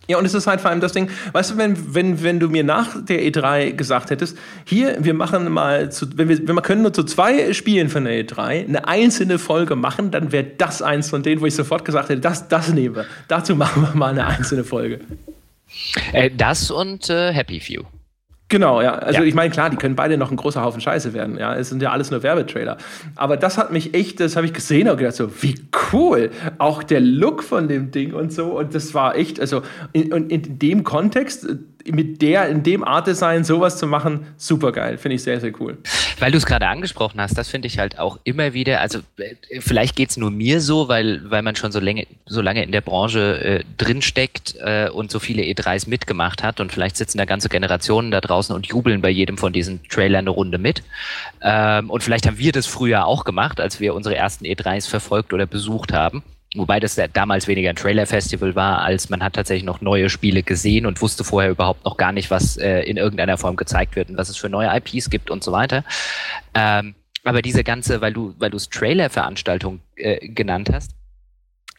Ja, 0.09 0.19
und 0.19 0.25
es 0.25 0.35
ist 0.35 0.47
halt 0.47 0.61
vor 0.61 0.71
allem 0.71 0.81
das 0.81 0.93
Ding, 0.93 1.11
weißt 1.33 1.53
du, 1.53 1.57
wenn, 1.57 1.95
wenn, 1.95 2.23
wenn 2.23 2.41
du 2.41 2.49
mir 2.49 2.65
nach 2.65 2.97
der 3.05 3.21
E3 3.21 3.73
gesagt 3.73 4.11
hättest, 4.11 4.39
hier, 4.65 4.97
wir 5.01 5.15
machen 5.15 5.51
mal, 5.51 5.91
zu, 5.91 6.07
wenn, 6.17 6.29
wir, 6.29 6.47
wenn 6.47 6.55
wir 6.55 6.63
können 6.63 6.83
nur 6.83 6.93
zu 6.93 7.03
zwei 7.03 7.53
Spielen 7.53 7.89
von 7.89 8.05
der 8.05 8.25
E3 8.25 8.67
eine 8.67 8.87
einzelne 8.87 9.39
Folge 9.39 9.75
machen, 9.75 10.11
dann 10.11 10.33
wäre 10.33 10.45
das 10.45 10.83
eins 10.83 11.11
von 11.11 11.23
denen, 11.23 11.41
wo 11.41 11.47
ich 11.47 11.55
sofort 11.55 11.85
gesagt 11.85 12.09
hätte, 12.09 12.21
das, 12.21 12.49
das 12.49 12.73
nehmen 12.73 12.95
wir. 12.95 13.07
Dazu 13.29 13.57
machen 13.57 13.83
wir 13.83 13.95
mal 13.97 14.11
eine 14.11 14.27
einzelne 14.27 14.65
Folge. 14.65 15.01
Äh, 16.13 16.31
das 16.37 16.71
und 16.71 17.11
äh, 17.11 17.33
Happy 17.33 17.61
Few. 17.61 17.83
Genau, 18.49 18.81
ja. 18.81 18.95
Also 18.95 19.21
ja. 19.21 19.25
ich 19.27 19.35
meine, 19.35 19.51
klar, 19.51 19.71
die 19.71 19.77
können 19.77 19.97
beide 19.97 20.17
noch 20.17 20.31
ein 20.31 20.37
großer 20.37 20.63
Haufen 20.63 20.81
Scheiße 20.81 21.13
werden. 21.13 21.37
Ja, 21.37 21.57
es 21.57 21.69
sind 21.69 21.83
ja 21.83 21.91
alles 21.91 22.13
nur 22.13 22.23
Werbetrailer. 22.23 22.77
Aber 23.17 23.37
das 23.37 23.59
hat 23.59 23.73
mich 23.73 23.95
echt, 23.95 24.21
das 24.21 24.37
habe 24.37 24.47
ich 24.47 24.53
gesehen 24.53 24.89
und 24.89 24.99
gedacht 24.99 25.17
so, 25.17 25.43
wie 25.43 25.57
cool. 25.93 26.31
Auch 26.59 26.85
der 26.85 27.01
Look 27.01 27.43
von 27.43 27.67
dem 27.67 27.91
Ding 27.91 28.15
und 28.15 28.33
so. 28.33 28.59
Und 28.59 28.75
das 28.75 28.95
war 28.95 29.17
echt, 29.17 29.41
also 29.41 29.63
in, 29.93 30.13
in, 30.13 30.31
in 30.31 30.59
dem 30.61 30.85
Kontext 30.85 31.49
mit 31.93 32.23
der, 32.23 32.49
in 32.49 32.63
dem 32.63 32.85
Art 32.85 33.07
Design 33.07 33.45
sowas 33.45 33.79
zu 33.79 33.87
machen, 33.87 34.27
super 34.37 34.73
geil. 34.73 34.99
Finde 34.99 35.17
ich 35.17 35.23
sehr, 35.23 35.41
sehr 35.41 35.53
cool. 35.61 35.79
Weil 36.19 36.33
du 36.33 36.39
es 36.39 36.47
gerade 36.47 36.67
angesprochen 36.67 37.21
hast, 37.21 37.37
das 37.37 37.49
finde 37.49 37.69
ich 37.69 37.79
halt 37.79 37.99
auch 37.99 38.19
immer 38.25 38.53
wieder, 38.53 38.81
also 38.81 39.01
äh, 39.19 39.61
vielleicht 39.61 39.97
geht 39.97 40.11
es 40.11 40.17
nur 40.17 40.31
mir 40.31 40.61
so, 40.61 40.89
weil, 40.89 41.31
weil 41.31 41.43
man 41.43 41.57
schon 41.57 41.73
so, 41.73 41.81
lange, 41.81 42.07
so 42.27 42.41
lange 42.41 42.63
in 42.63 42.73
der 42.73 42.81
Branche 42.81 43.41
äh, 43.43 43.65
drinsteckt 43.79 44.55
äh, 44.59 44.89
und 44.89 45.11
so 45.11 45.19
viele 45.19 45.43
E3s 45.43 45.89
mitgemacht 45.89 46.43
hat 46.43 46.61
und 46.61 46.73
vielleicht 46.73 46.97
sitzen 46.97 47.19
da 47.19 47.25
ganze 47.25 47.49
Generationen 47.49 48.11
da 48.11 48.21
draußen 48.21 48.55
und 48.55 48.67
jubeln 48.67 49.03
bei 49.03 49.11
jedem 49.11 49.39
von 49.39 49.53
diesen 49.53 49.83
Trailern 49.89 50.21
eine 50.21 50.31
Runde 50.31 50.59
mit. 50.59 50.83
Ähm, 51.43 51.91
und 51.91 52.03
vielleicht 52.03 52.27
haben 52.27 52.39
wir 52.39 52.53
das 52.53 52.67
früher 52.67 53.07
auch 53.07 53.25
gemacht, 53.25 53.61
als 53.61 53.81
wir 53.81 53.95
unsere 53.95 54.17
ersten 54.17 54.45
E3s 54.45 54.89
verfolgt 54.89 55.33
oder 55.33 55.47
besucht 55.47 55.93
haben. 55.93 56.23
Wobei 56.57 56.81
das 56.81 56.99
damals 57.13 57.49
weniger 57.49 57.71
ein 57.71 57.77
Trailer-Festival 57.77 58.55
war, 58.55 58.83
als 58.83 59.09
man 59.09 59.23
hat 59.23 59.35
tatsächlich 59.35 59.65
noch 59.65 59.81
neue 59.81 60.09
Spiele 60.09 60.43
gesehen 60.43 60.87
und 60.87 61.01
wusste 61.03 61.25
vorher 61.25 61.51
überhaupt 61.51 61.85
noch 61.85 61.97
gar 61.97 62.13
nicht, 62.13 62.31
was 62.31 62.57
äh, 62.57 62.81
in 62.81 62.97
irgendeiner 62.97 63.37
Form 63.37 63.57
gezeigt 63.57 63.97
wird 63.97 64.11
und 64.11 64.17
was 64.17 64.29
es 64.29 64.37
für 64.37 64.49
neue 64.49 64.75
IPs 64.77 65.11
gibt 65.11 65.31
und 65.31 65.45
so 65.45 65.53
weiter. 65.53 65.85
Ähm, 66.55 66.95
aber 67.25 67.43
diese 67.43 67.65
ganze, 67.65 68.01
weil 68.01 68.13
du, 68.13 68.35
weil 68.39 68.51
du 68.51 68.57
es 68.57 68.69
Trailer-Veranstaltung 68.69 69.81
äh, 69.97 70.29
genannt 70.29 70.71
hast, 70.73 70.93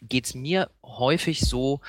geht 0.02 0.26
es 0.26 0.34
mir 0.34 0.70
häufig 0.84 1.40
so, 1.40 1.80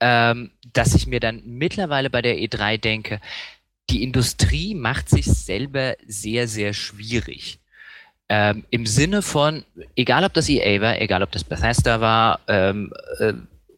ähm, 0.00 0.50
dass 0.72 0.94
ich 0.94 1.06
mir 1.06 1.20
dann 1.20 1.42
mittlerweile 1.44 2.10
bei 2.10 2.22
der 2.22 2.36
E3 2.36 2.78
denke, 2.78 3.20
die 3.90 4.02
Industrie 4.02 4.74
macht 4.74 5.08
sich 5.08 5.24
selber 5.24 5.96
sehr, 6.06 6.46
sehr 6.46 6.72
schwierig. 6.72 7.58
Ähm, 8.28 8.64
Im 8.70 8.84
Sinne 8.84 9.22
von, 9.22 9.64
egal 9.96 10.24
ob 10.24 10.34
das 10.34 10.48
EA 10.48 10.80
war, 10.82 11.00
egal 11.00 11.22
ob 11.22 11.32
das 11.32 11.44
Bethesda 11.44 12.00
war, 12.00 12.40
ähm, 12.46 12.92
äh, 13.20 13.32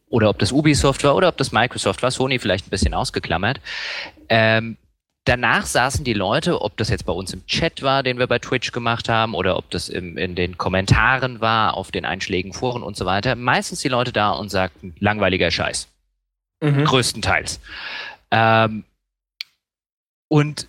oder 0.09 0.29
ob 0.29 0.39
das 0.39 0.51
Ubisoft 0.51 1.03
war, 1.05 1.15
oder 1.15 1.29
ob 1.29 1.37
das 1.37 1.53
Microsoft 1.53 2.03
war, 2.03 2.11
Sony 2.11 2.37
vielleicht 2.37 2.67
ein 2.67 2.69
bisschen 2.69 2.93
ausgeklammert, 2.93 3.61
ähm, 4.27 4.75
danach 5.23 5.65
saßen 5.65 6.03
die 6.03 6.13
Leute, 6.13 6.61
ob 6.61 6.75
das 6.75 6.89
jetzt 6.89 7.05
bei 7.05 7.13
uns 7.13 7.33
im 7.33 7.45
Chat 7.45 7.81
war, 7.81 8.03
den 8.03 8.19
wir 8.19 8.27
bei 8.27 8.39
Twitch 8.39 8.73
gemacht 8.73 9.07
haben, 9.07 9.35
oder 9.35 9.57
ob 9.57 9.69
das 9.69 9.87
im, 9.87 10.17
in 10.17 10.35
den 10.35 10.57
Kommentaren 10.57 11.39
war, 11.39 11.75
auf 11.75 11.91
den 11.91 12.05
einschlägigen 12.05 12.53
Foren 12.53 12.83
und 12.83 12.97
so 12.97 13.05
weiter, 13.05 13.35
meistens 13.35 13.79
die 13.79 13.87
Leute 13.87 14.11
da 14.11 14.31
und 14.31 14.49
sagten, 14.49 14.95
langweiliger 14.99 15.49
Scheiß. 15.49 15.87
Mhm. 16.61 16.83
Größtenteils. 16.83 17.61
Ähm, 18.31 18.83
und 20.27 20.67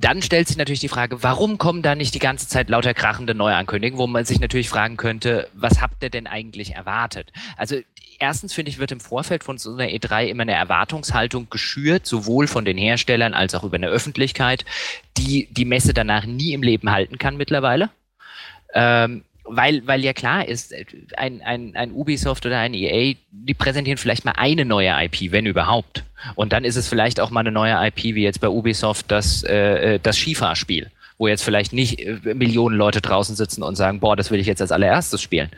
dann 0.00 0.22
stellt 0.22 0.46
sich 0.46 0.56
natürlich 0.56 0.80
die 0.80 0.88
Frage, 0.88 1.22
warum 1.22 1.58
kommen 1.58 1.82
da 1.82 1.94
nicht 1.94 2.14
die 2.14 2.20
ganze 2.20 2.48
Zeit 2.48 2.68
lauter 2.68 2.94
krachende 2.94 3.34
Neuankündigungen, 3.34 4.00
wo 4.00 4.06
man 4.06 4.24
sich 4.24 4.38
natürlich 4.38 4.68
fragen 4.68 4.96
könnte, 4.96 5.48
was 5.54 5.80
habt 5.80 6.02
ihr 6.02 6.10
denn 6.10 6.26
eigentlich 6.28 6.74
erwartet? 6.74 7.32
Also 7.56 7.80
erstens 8.20 8.54
finde 8.54 8.70
ich, 8.70 8.78
wird 8.78 8.92
im 8.92 9.00
Vorfeld 9.00 9.42
von 9.42 9.58
so 9.58 9.72
einer 9.72 9.90
E3 9.90 10.26
immer 10.26 10.42
eine 10.42 10.52
Erwartungshaltung 10.52 11.50
geschürt, 11.50 12.06
sowohl 12.06 12.46
von 12.46 12.64
den 12.64 12.78
Herstellern 12.78 13.34
als 13.34 13.54
auch 13.54 13.64
über 13.64 13.76
eine 13.76 13.88
Öffentlichkeit, 13.88 14.64
die 15.16 15.48
die 15.50 15.64
Messe 15.64 15.94
danach 15.94 16.26
nie 16.26 16.52
im 16.52 16.62
Leben 16.62 16.90
halten 16.92 17.18
kann 17.18 17.36
mittlerweile. 17.36 17.90
Ähm, 18.74 19.24
weil, 19.48 19.86
weil 19.86 20.04
ja 20.04 20.12
klar 20.12 20.46
ist, 20.46 20.74
ein, 21.16 21.42
ein, 21.42 21.74
ein 21.76 21.92
Ubisoft 21.92 22.46
oder 22.46 22.58
ein 22.58 22.74
EA, 22.74 23.14
die 23.30 23.54
präsentieren 23.54 23.98
vielleicht 23.98 24.24
mal 24.24 24.32
eine 24.32 24.64
neue 24.64 24.92
IP, 25.04 25.32
wenn 25.32 25.46
überhaupt. 25.46 26.04
Und 26.34 26.52
dann 26.52 26.64
ist 26.64 26.76
es 26.76 26.88
vielleicht 26.88 27.20
auch 27.20 27.30
mal 27.30 27.40
eine 27.40 27.52
neue 27.52 27.74
IP, 27.86 28.14
wie 28.14 28.22
jetzt 28.22 28.40
bei 28.40 28.48
Ubisoft 28.48 29.10
das, 29.10 29.42
äh, 29.44 29.94
äh, 29.94 30.00
das 30.02 30.16
Skifahrspiel, 30.16 30.90
wo 31.16 31.28
jetzt 31.28 31.42
vielleicht 31.42 31.72
nicht 31.72 32.00
äh, 32.00 32.34
Millionen 32.34 32.76
Leute 32.76 33.00
draußen 33.00 33.36
sitzen 33.36 33.62
und 33.62 33.76
sagen, 33.76 34.00
boah, 34.00 34.16
das 34.16 34.30
will 34.30 34.40
ich 34.40 34.46
jetzt 34.46 34.60
als 34.60 34.72
allererstes 34.72 35.22
spielen. 35.22 35.50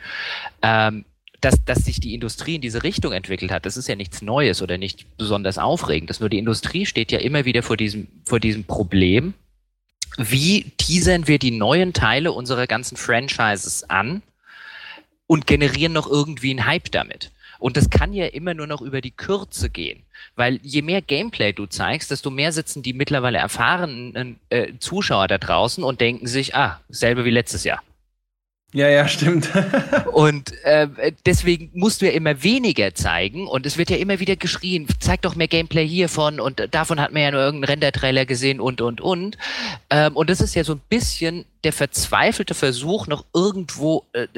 Ähm, 0.63 1.05
dass, 1.41 1.65
dass 1.65 1.85
sich 1.85 2.01
die 2.01 2.15
Industrie 2.15 2.57
in 2.57 2.61
diese 2.61 2.83
Richtung 2.83 3.13
entwickelt 3.13 3.51
hat, 3.51 3.65
das 3.65 3.77
ist 3.77 3.89
ja 3.89 3.97
nichts 3.97 4.21
Neues 4.21 4.61
oder 4.61 4.77
nicht 4.77 5.07
besonders 5.17 5.57
Aufregendes. 5.57 6.21
Nur 6.21 6.29
die 6.29 6.39
Industrie 6.39 6.85
steht 6.85 7.13
ja 7.13 7.19
immer 7.19 7.47
wieder 7.47 7.63
vor 7.63 7.77
diesem, 7.79 8.09
vor 8.27 8.41
diesem 8.41 8.65
Problem, 8.65 9.33
wie 10.17 10.65
teasern 10.77 11.27
wir 11.27 11.39
die 11.39 11.51
neuen 11.51 11.93
Teile 11.93 12.33
unserer 12.33 12.67
ganzen 12.67 12.97
Franchises 12.97 13.89
an 13.89 14.23
und 15.27 15.47
generieren 15.47 15.93
noch 15.93 16.09
irgendwie 16.09 16.51
einen 16.51 16.67
Hype 16.67 16.91
damit. 16.91 17.31
Und 17.59 17.77
das 17.77 17.91
kann 17.91 18.15
ja 18.15 18.27
immer 18.27 18.55
nur 18.55 18.67
noch 18.67 18.81
über 18.81 19.01
die 19.01 19.11
Kürze 19.11 19.69
gehen. 19.69 20.03
Weil 20.35 20.59
je 20.63 20.83
mehr 20.83 21.03
Gameplay 21.03 21.53
du 21.53 21.67
zeigst, 21.67 22.11
desto 22.11 22.31
mehr 22.31 22.53
sitzen 22.53 22.83
die 22.83 22.95
mittlerweile 22.95 23.39
erfahrenen 23.39 24.41
äh, 24.49 24.73
Zuschauer 24.79 25.29
da 25.29 25.39
draußen 25.39 25.85
und 25.85 26.01
denken 26.01 26.27
sich, 26.27 26.55
ah, 26.55 26.81
selbe 26.89 27.25
wie 27.25 27.31
letztes 27.31 27.65
Jahr. 27.65 27.83
Ja, 28.73 28.89
ja, 28.89 29.09
stimmt. 29.09 29.51
und 30.13 30.53
äh, 30.63 31.13
deswegen 31.27 31.71
musst 31.75 32.03
du 32.03 32.07
ja 32.07 32.13
immer 32.13 32.45
weniger 32.45 32.95
zeigen 32.95 33.49
und 33.49 33.67
es 33.67 33.77
wird 33.77 33.91
ja 33.91 33.97
immer 33.97 34.21
wieder 34.21 34.37
geschrien, 34.37 34.87
zeig 35.01 35.23
doch 35.23 35.35
mehr 35.35 35.49
Gameplay 35.49 35.87
hiervon 35.87 36.39
und 36.39 36.63
davon 36.71 37.01
hat 37.01 37.13
man 37.13 37.23
ja 37.23 37.31
nur 37.33 37.41
irgendeinen 37.41 37.71
Render-Trailer 37.71 38.27
gesehen 38.27 38.61
und, 38.61 38.81
und, 38.81 39.01
und. 39.01 39.37
Ähm, 39.91 40.15
und 40.15 40.31
das 40.31 40.41
ist 40.41 40.55
ja 40.55 40.63
so 40.63 40.75
ein 40.75 40.81
bisschen 40.89 41.47
der 41.65 41.73
verzweifelte 41.73 42.55
Versuch, 42.55 43.09
noch 43.09 43.25
irgendwo 43.35 44.05
äh, 44.13 44.29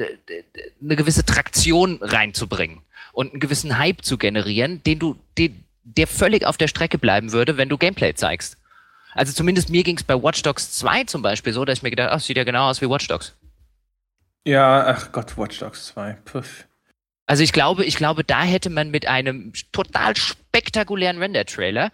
eine 0.81 0.95
gewisse 0.95 1.25
Traktion 1.25 1.99
reinzubringen 2.01 2.79
und 3.11 3.33
einen 3.33 3.39
gewissen 3.39 3.77
Hype 3.77 4.03
zu 4.03 4.17
generieren, 4.17 4.81
den 4.83 4.97
du, 4.97 5.15
den, 5.37 5.63
der 5.83 6.07
völlig 6.07 6.43
auf 6.47 6.57
der 6.57 6.67
Strecke 6.67 6.97
bleiben 6.97 7.33
würde, 7.33 7.57
wenn 7.57 7.69
du 7.69 7.77
Gameplay 7.77 8.15
zeigst. 8.15 8.57
Also 9.13 9.31
zumindest 9.31 9.69
mir 9.69 9.83
ging 9.83 9.97
es 9.97 10.03
bei 10.03 10.15
Watch 10.15 10.41
Dogs 10.41 10.71
2 10.71 11.03
zum 11.03 11.21
Beispiel 11.21 11.53
so, 11.53 11.65
dass 11.65 11.77
ich 11.77 11.83
mir 11.83 11.91
gedacht, 11.91 12.09
ach, 12.11 12.19
sieht 12.19 12.37
ja 12.37 12.43
genau 12.43 12.67
aus 12.67 12.81
wie 12.81 12.89
Watch 12.89 13.07
Dogs. 13.07 13.35
Ja, 14.45 14.85
ach 14.85 15.11
Gott, 15.11 15.37
Watch 15.37 15.59
Dogs 15.59 15.87
2. 15.87 16.17
Puff. 16.25 16.67
Also 17.25 17.43
ich 17.43 17.53
glaube, 17.53 17.85
ich 17.85 17.95
glaube, 17.95 18.23
da 18.23 18.43
hätte 18.43 18.69
man 18.69 18.91
mit 18.91 19.07
einem 19.07 19.53
total 19.71 20.15
spektakulären 20.17 21.17
Render-Trailer 21.17 21.91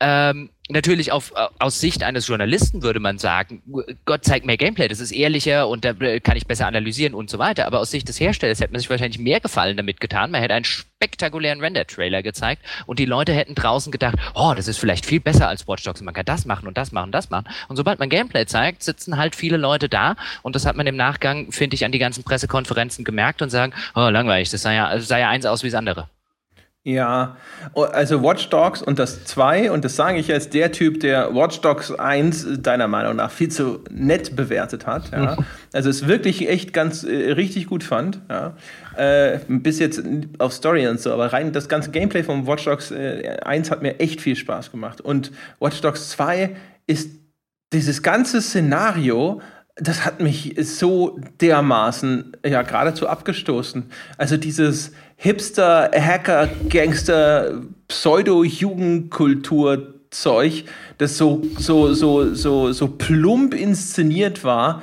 ähm, 0.00 0.50
natürlich 0.70 1.12
auf, 1.12 1.32
äh, 1.36 1.46
aus 1.58 1.78
Sicht 1.78 2.02
eines 2.02 2.26
Journalisten 2.26 2.82
würde 2.82 3.00
man 3.00 3.18
sagen, 3.18 3.62
Gott 4.06 4.24
zeigt 4.24 4.46
mehr 4.46 4.56
Gameplay, 4.56 4.88
das 4.88 5.00
ist 5.00 5.12
ehrlicher 5.12 5.68
und 5.68 5.84
da 5.84 5.90
äh, 5.90 6.20
kann 6.20 6.38
ich 6.38 6.46
besser 6.46 6.66
analysieren 6.66 7.14
und 7.14 7.28
so 7.28 7.38
weiter. 7.38 7.66
Aber 7.66 7.80
aus 7.80 7.90
Sicht 7.90 8.08
des 8.08 8.18
Herstellers 8.18 8.60
hätte 8.60 8.72
man 8.72 8.80
sich 8.80 8.88
wahrscheinlich 8.88 9.18
mehr 9.18 9.40
Gefallen 9.40 9.76
damit 9.76 10.00
getan. 10.00 10.30
Man 10.30 10.40
hätte 10.40 10.54
einen 10.54 10.64
spektakulären 11.00 11.60
Render-Trailer 11.60 12.22
gezeigt 12.22 12.62
und 12.84 12.98
die 12.98 13.06
Leute 13.06 13.32
hätten 13.32 13.54
draußen 13.54 13.90
gedacht, 13.90 14.16
oh, 14.34 14.52
das 14.54 14.68
ist 14.68 14.76
vielleicht 14.76 15.06
viel 15.06 15.18
besser 15.18 15.48
als 15.48 15.66
Watch 15.66 15.82
Dogs. 15.82 16.02
Man 16.02 16.12
kann 16.12 16.26
das 16.26 16.44
machen 16.44 16.68
und 16.68 16.76
das 16.76 16.92
machen 16.92 17.06
und 17.06 17.12
das 17.12 17.30
machen. 17.30 17.48
Und 17.68 17.76
sobald 17.76 17.98
man 17.98 18.10
Gameplay 18.10 18.44
zeigt, 18.44 18.82
sitzen 18.82 19.16
halt 19.16 19.34
viele 19.34 19.56
Leute 19.56 19.88
da 19.88 20.16
und 20.42 20.54
das 20.54 20.66
hat 20.66 20.76
man 20.76 20.86
im 20.86 20.96
Nachgang, 20.96 21.52
finde 21.52 21.74
ich, 21.74 21.86
an 21.86 21.92
die 21.92 21.98
ganzen 21.98 22.22
Pressekonferenzen 22.22 23.06
gemerkt 23.06 23.40
und 23.40 23.48
sagen, 23.48 23.72
oh, 23.94 24.10
langweilig, 24.10 24.50
das 24.50 24.60
sah 24.60 24.72
ja, 24.72 25.00
sah 25.00 25.16
ja 25.16 25.30
eins 25.30 25.46
aus 25.46 25.62
wie 25.62 25.70
das 25.70 25.74
andere. 25.74 26.06
Ja, 26.82 27.36
also 27.74 28.22
Watch 28.22 28.48
Dogs 28.48 28.80
und 28.80 28.98
das 28.98 29.24
2, 29.26 29.70
und 29.70 29.84
das 29.84 29.96
sage 29.96 30.18
ich 30.18 30.32
als 30.32 30.48
der 30.48 30.72
Typ, 30.72 31.00
der 31.00 31.34
Watch 31.34 31.60
Dogs 31.60 31.92
1 31.92 32.62
deiner 32.62 32.88
Meinung 32.88 33.16
nach 33.16 33.30
viel 33.30 33.50
zu 33.50 33.84
nett 33.90 34.34
bewertet 34.36 34.86
hat. 34.86 35.10
Ja. 35.12 35.36
Also 35.72 35.88
es 35.88 36.08
wirklich 36.08 36.48
echt 36.48 36.72
ganz 36.72 37.04
äh, 37.04 37.30
richtig 37.30 37.68
gut 37.68 37.84
fand. 37.84 38.20
Ja. 38.28 38.54
Äh, 38.96 39.38
bis 39.48 39.78
jetzt 39.78 40.02
auf 40.38 40.52
Story 40.52 40.86
und 40.88 41.00
so, 41.00 41.12
aber 41.12 41.32
rein 41.32 41.52
das 41.52 41.68
ganze 41.68 41.90
Gameplay 41.90 42.22
von 42.22 42.46
Watch 42.46 42.64
Dogs 42.64 42.90
äh, 42.90 43.38
1 43.42 43.70
hat 43.70 43.82
mir 43.82 44.00
echt 44.00 44.20
viel 44.20 44.36
Spaß 44.36 44.70
gemacht. 44.70 45.00
Und 45.00 45.32
Watch 45.60 45.80
Dogs 45.80 46.10
2 46.10 46.56
ist 46.86 47.10
dieses 47.72 48.02
ganze 48.02 48.42
Szenario 48.42 49.40
das 49.76 50.04
hat 50.04 50.20
mich 50.20 50.56
so 50.58 51.20
dermaßen 51.40 52.36
ja 52.44 52.62
geradezu 52.62 53.06
abgestoßen. 53.08 53.84
Also 54.18 54.36
dieses 54.36 54.90
Hipster, 55.16 55.90
Hacker, 55.94 56.48
Gangster, 56.68 57.62
Pseudo-Jugendkultur-Zeug, 57.88 60.64
das 60.98 61.16
so, 61.16 61.40
so, 61.58 61.94
so, 61.94 62.34
so, 62.34 62.72
so 62.72 62.88
plump 62.88 63.54
inszeniert 63.54 64.44
war, 64.44 64.82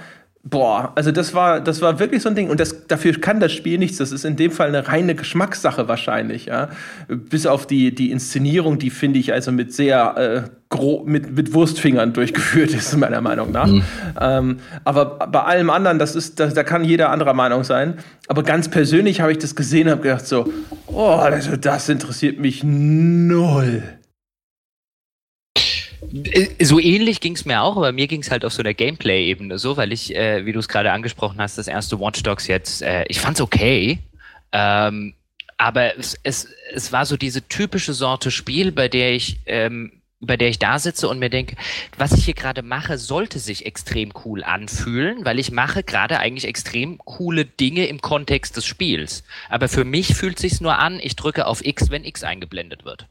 Boah, 0.50 0.94
also 0.96 1.12
das 1.12 1.34
war, 1.34 1.60
das 1.60 1.82
war 1.82 2.00
wirklich 2.00 2.22
so 2.22 2.30
ein 2.30 2.36
Ding. 2.36 2.50
Und 2.50 2.60
das, 2.60 2.88
dafür 2.88 3.14
kann 3.20 3.42
das 3.42 3.52
Spiel 3.52 3.78
nichts. 3.78 3.98
Das 3.98 4.14
ist 4.14 4.24
in 4.24 4.38
dem 4.38 4.52
Fall 4.52 4.70
eine 4.70 4.88
reine 4.88 5.14
Geschmackssache 5.14 5.90
wahrscheinlich, 5.90 6.46
ja. 6.46 6.70
Bis 7.10 7.46
auf 7.46 7.68
die, 7.68 7.94
die 7.94 8.12
Inszenierung, 8.12 8.80
die 8.80 8.90
finde 8.90 9.20
ich 9.20 9.34
also 9.34 9.52
mit 9.52 9.74
sehr 9.74 10.46
äh, 10.46 10.50
grob, 10.70 11.06
mit, 11.06 11.36
mit 11.36 11.54
Wurstfingern 11.54 12.14
durchgeführt 12.14 12.74
ist, 12.74 12.96
meiner 12.96 13.20
Meinung 13.20 13.52
nach. 13.52 13.68
Mhm. 13.68 13.84
Ähm, 14.22 14.58
aber 14.86 15.28
bei 15.28 15.42
allem 15.42 15.70
anderen, 15.70 16.00
das 16.00 16.16
ist, 16.16 16.40
das, 16.40 16.54
da 16.54 16.64
kann 16.64 16.86
jeder 16.86 17.10
anderer 17.10 17.34
Meinung 17.34 17.66
sein. 17.66 17.96
Aber 18.30 18.44
ganz 18.44 18.70
persönlich 18.70 19.20
habe 19.20 19.34
ich 19.34 19.40
das 19.40 19.54
gesehen 19.56 19.88
und 19.88 19.94
habe 19.94 20.04
gedacht 20.04 20.28
so, 20.28 20.52
oh, 20.88 21.10
also 21.10 21.58
das 21.58 21.90
interessiert 21.90 22.40
mich 22.40 22.64
null. 22.64 23.84
Äh, 26.14 26.64
so 26.64 26.80
ähnlich 26.80 27.20
ging 27.20 27.34
es 27.34 27.46
mir 27.46 27.62
auch, 27.62 27.78
aber 27.78 27.92
mir 27.92 28.08
ging 28.08 28.22
es 28.22 28.32
halt 28.32 28.46
auf 28.46 28.54
so 28.54 28.62
einer 28.62 28.74
Gameplay-Ebene 28.74 29.58
so, 29.58 29.78
weil 29.78 29.92
ich, 29.92 30.16
äh, 30.16 30.46
wie 30.46 30.54
du 30.54 30.60
es 30.60 30.68
gerade 30.68 30.92
angesprochen 30.92 31.40
hast, 31.40 31.58
das 31.58 31.68
erste 31.68 32.00
Watch 32.00 32.24
Dogs 32.24 32.48
jetzt, 32.48 32.82
äh, 32.82 33.06
ich 33.08 33.20
fand's 33.20 33.42
okay, 33.42 34.00
ähm, 34.52 35.14
aber 35.58 35.98
es, 35.98 36.18
es, 36.24 36.48
es 36.74 36.92
war 36.92 37.06
so 37.06 37.18
diese 37.18 37.48
typische 37.48 37.94
Sorte 37.94 38.32
Spiel, 38.32 38.72
bei 38.72 38.88
der 38.88 39.14
ich 39.14 39.40
ähm, 39.48 39.92
bei 40.20 40.36
der 40.36 40.50
ich 40.50 40.58
da 40.58 40.80
sitze 40.80 41.08
und 41.08 41.20
mir 41.20 41.30
denke, 41.30 41.56
was 41.98 42.14
ich 42.14 42.26
hier 42.26 42.34
gerade 42.34 42.64
mache, 42.64 42.98
sollte 42.98 43.38
sich 43.38 43.66
extrem 43.66 44.12
cool 44.26 44.44
anfühlen, 44.44 45.26
weil 45.26 45.38
ich 45.38 45.52
mache 45.52 45.84
gerade 45.84 46.20
eigentlich 46.20 46.46
extrem 46.46 46.98
coole 46.98 47.46
Dinge 47.46 47.86
im 47.86 48.02
Kontext 48.02 48.58
des 48.58 48.66
Spiels. 48.66 49.24
Aber 49.48 49.68
für 49.68 49.86
mich 49.86 50.16
fühlt 50.16 50.40
sich's 50.40 50.60
nur 50.60 50.80
an, 50.80 51.00
ich 51.02 51.16
drücke 51.16 51.46
auf 51.46 51.64
X, 51.64 51.92
wenn 51.92 52.04
X 52.04 52.24
eingeblendet 52.24 52.84
wird. 52.84 53.08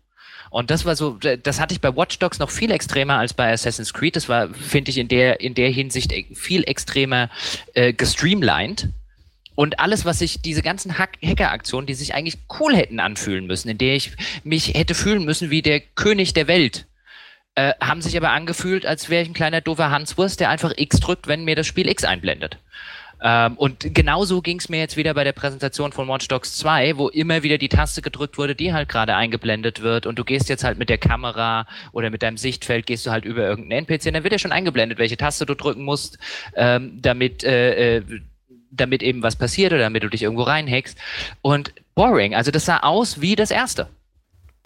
Und 0.51 0.70
das 0.70 0.85
war 0.85 0.97
so, 0.97 1.18
das 1.43 1.60
hatte 1.60 1.74
ich 1.74 1.81
bei 1.81 1.94
Watch 1.94 2.18
Dogs 2.18 2.39
noch 2.39 2.51
viel 2.51 2.70
extremer 2.70 3.18
als 3.18 3.35
bei 3.35 3.52
Assassin's 3.52 3.93
Creed. 3.93 4.16
Das 4.16 4.28
war, 4.28 4.48
finde 4.52 4.90
ich, 4.90 4.98
in 4.98 5.09
der, 5.09 5.40
in 5.40 5.55
der 5.55 5.70
Hinsicht 5.70 6.12
e, 6.12 6.27
viel 6.35 6.62
extremer 6.64 7.31
äh, 7.74 7.93
gestreamlined. 7.93 8.89
Und 9.55 9.81
alles, 9.81 10.05
was 10.05 10.18
sich, 10.18 10.43
diese 10.43 10.62
ganzen 10.62 10.98
Hack 10.98 11.18
Hacker-Aktionen, 11.24 11.86
die 11.86 11.94
sich 11.94 12.14
eigentlich 12.14 12.39
cool 12.60 12.77
hätten 12.77 13.01
anfühlen 13.01 13.47
müssen, 13.47 13.70
in 13.70 13.78
der 13.78 13.97
ich 13.97 14.12
mich 14.44 14.74
hätte 14.74 14.94
fühlen 14.94 15.24
müssen 15.24 15.51
wie 15.51 15.62
der 15.62 15.81
König 15.81 16.35
der 16.35 16.47
Welt, 16.47 16.86
äh, 17.55 17.73
haben 17.81 18.02
sich 18.02 18.16
aber 18.16 18.31
angefühlt, 18.31 18.85
als 18.85 19.09
wäre 19.09 19.23
ich 19.23 19.28
ein 19.31 19.35
kleiner 19.35 19.62
doofer 19.62 19.90
Hanswurst, 19.90 20.40
der 20.40 20.51
einfach 20.51 20.74
X 20.77 21.01
drückt, 21.01 21.27
wenn 21.27 21.44
mir 21.44 21.56
das 21.56 21.66
Spiel 21.66 21.89
X 21.89 22.05
einblendet. 22.05 22.59
Ähm, 23.22 23.55
und 23.56 23.94
genauso 23.94 24.43
ging 24.43 24.59
es 24.59 24.68
mir 24.68 24.78
jetzt 24.78 24.97
wieder 24.97 25.14
bei 25.14 25.24
der 25.24 25.32
Präsentation 25.32 25.93
von 25.93 26.09
Watch 26.09 26.28
Dogs 26.28 26.56
2, 26.59 26.98
wo 26.98 27.09
immer 27.09 27.43
wieder 27.43 27.59
die 27.59 27.68
Taste 27.68 28.02
gedrückt 28.02 28.36
wurde, 28.36 28.55
die 28.55 28.72
halt 28.72 28.88
gerade 28.88 29.14
eingeblendet 29.16 29.82
wird 29.82 30.06
und 30.06 30.18
du 30.18 30.24
gehst 30.24 30.48
jetzt 30.48 30.64
halt 30.64 30.78
mit 30.78 30.88
der 30.88 30.98
Kamera 30.98 31.66
oder 31.93 32.10
mit 32.10 32.22
deinem 32.22 32.36
Sichtfeld, 32.36 32.86
gehst 32.86 33.06
du 33.06 33.10
halt 33.10 33.24
über 33.24 33.43
irgendeinen 33.43 33.86
NPC 33.86 34.06
und 34.06 34.14
dann 34.14 34.22
wird 34.22 34.32
ja 34.32 34.38
schon 34.38 34.52
eingeblendet, 34.52 34.98
welche 34.98 35.16
Taste 35.16 35.47
du 35.47 35.55
drücken 35.55 35.82
musst, 35.82 36.18
ähm, 36.55 36.98
damit, 37.01 37.43
äh, 37.43 37.97
äh, 37.97 38.02
damit 38.70 39.02
eben 39.02 39.22
was 39.22 39.36
passiert 39.36 39.72
oder 39.72 39.82
damit 39.82 40.02
du 40.02 40.09
dich 40.09 40.22
irgendwo 40.22 40.43
reinhackst. 40.43 40.98
Und 41.40 41.72
boring, 41.94 42.34
also 42.34 42.51
das 42.51 42.66
sah 42.66 42.80
aus 42.80 43.20
wie 43.20 43.34
das 43.34 43.51
erste. 43.51 43.88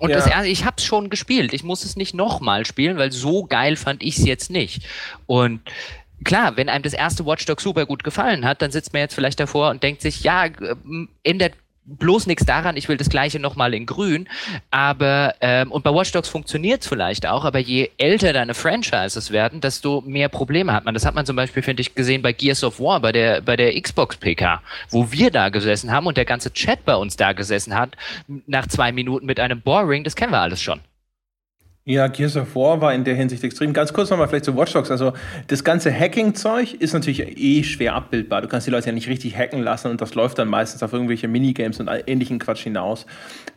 Und 0.00 0.10
ja. 0.10 0.16
das 0.16 0.26
erste, 0.26 0.48
ich 0.48 0.64
habe 0.64 0.76
es 0.78 0.84
schon 0.84 1.10
gespielt. 1.10 1.52
Ich 1.52 1.62
muss 1.62 1.84
es 1.84 1.94
nicht 1.94 2.14
nochmal 2.14 2.64
spielen, 2.64 2.96
weil 2.96 3.12
so 3.12 3.44
geil 3.44 3.76
fand 3.76 4.02
ich 4.02 4.16
es 4.16 4.24
jetzt 4.24 4.50
nicht. 4.50 4.82
Und 5.26 5.60
klar, 6.24 6.56
wenn 6.56 6.68
einem 6.68 6.82
das 6.82 6.92
erste 6.92 7.24
Watch 7.26 7.44
Dogs 7.46 7.62
super 7.62 7.86
gut 7.86 8.04
gefallen 8.04 8.44
hat, 8.44 8.62
dann 8.62 8.70
sitzt 8.70 8.92
man 8.92 9.00
jetzt 9.00 9.14
vielleicht 9.14 9.40
davor 9.40 9.70
und 9.70 9.82
denkt 9.82 10.02
sich, 10.02 10.22
ja, 10.22 10.46
ändert 11.22 11.54
bloß 11.98 12.26
nichts 12.26 12.44
daran, 12.44 12.76
ich 12.76 12.88
will 12.88 12.96
das 12.96 13.08
gleiche 13.08 13.40
nochmal 13.40 13.74
in 13.74 13.86
grün. 13.86 14.28
Aber, 14.70 15.34
ähm, 15.40 15.72
und 15.72 15.82
bei 15.82 15.92
Watch 15.92 16.12
Dogs 16.12 16.28
funktioniert 16.28 16.82
es 16.82 16.88
vielleicht 16.88 17.26
auch, 17.26 17.44
aber 17.44 17.58
je 17.58 17.90
älter 17.98 18.32
deine 18.32 18.54
Franchises 18.54 19.30
werden, 19.30 19.60
desto 19.60 20.02
mehr 20.02 20.28
Probleme 20.28 20.72
hat 20.72 20.84
man. 20.84 20.94
Das 20.94 21.04
hat 21.04 21.14
man 21.14 21.26
zum 21.26 21.36
Beispiel, 21.36 21.62
finde 21.62 21.80
ich, 21.80 21.94
gesehen 21.94 22.22
bei 22.22 22.32
Gears 22.32 22.62
of 22.64 22.78
War, 22.80 23.00
bei 23.00 23.12
der, 23.12 23.40
bei 23.40 23.56
der 23.56 23.80
Xbox 23.80 24.16
PK, 24.16 24.62
wo 24.90 25.10
wir 25.10 25.30
da 25.30 25.48
gesessen 25.48 25.90
haben 25.90 26.06
und 26.06 26.16
der 26.16 26.24
ganze 26.24 26.52
Chat 26.52 26.84
bei 26.84 26.94
uns 26.94 27.16
da 27.16 27.32
gesessen 27.32 27.74
hat, 27.74 27.96
nach 28.46 28.66
zwei 28.68 28.92
Minuten 28.92 29.26
mit 29.26 29.40
einem 29.40 29.60
Boring, 29.60 30.04
das 30.04 30.14
kennen 30.14 30.32
wir 30.32 30.40
alles 30.40 30.62
schon. 30.62 30.80
Ja, 31.86 32.08
Gears 32.08 32.36
of 32.36 32.54
War 32.54 32.82
war 32.82 32.92
in 32.92 33.04
der 33.04 33.14
Hinsicht 33.14 33.42
extrem. 33.42 33.72
Ganz 33.72 33.94
kurz 33.94 34.10
nochmal 34.10 34.28
vielleicht 34.28 34.44
zu 34.44 34.54
Watch 34.54 34.74
Dogs. 34.74 34.90
Also 34.90 35.14
das 35.46 35.64
ganze 35.64 35.90
Hacking-Zeug 35.90 36.74
ist 36.74 36.92
natürlich 36.92 37.38
eh 37.38 37.62
schwer 37.64 37.94
abbildbar. 37.94 38.42
Du 38.42 38.48
kannst 38.48 38.66
die 38.66 38.70
Leute 38.70 38.88
ja 38.88 38.92
nicht 38.92 39.08
richtig 39.08 39.34
hacken 39.36 39.62
lassen 39.62 39.90
und 39.90 40.00
das 40.00 40.14
läuft 40.14 40.38
dann 40.38 40.48
meistens 40.48 40.82
auf 40.82 40.92
irgendwelche 40.92 41.26
Minigames 41.26 41.80
und 41.80 41.88
ähnlichen 42.06 42.38
Quatsch 42.38 42.64
hinaus. 42.64 43.06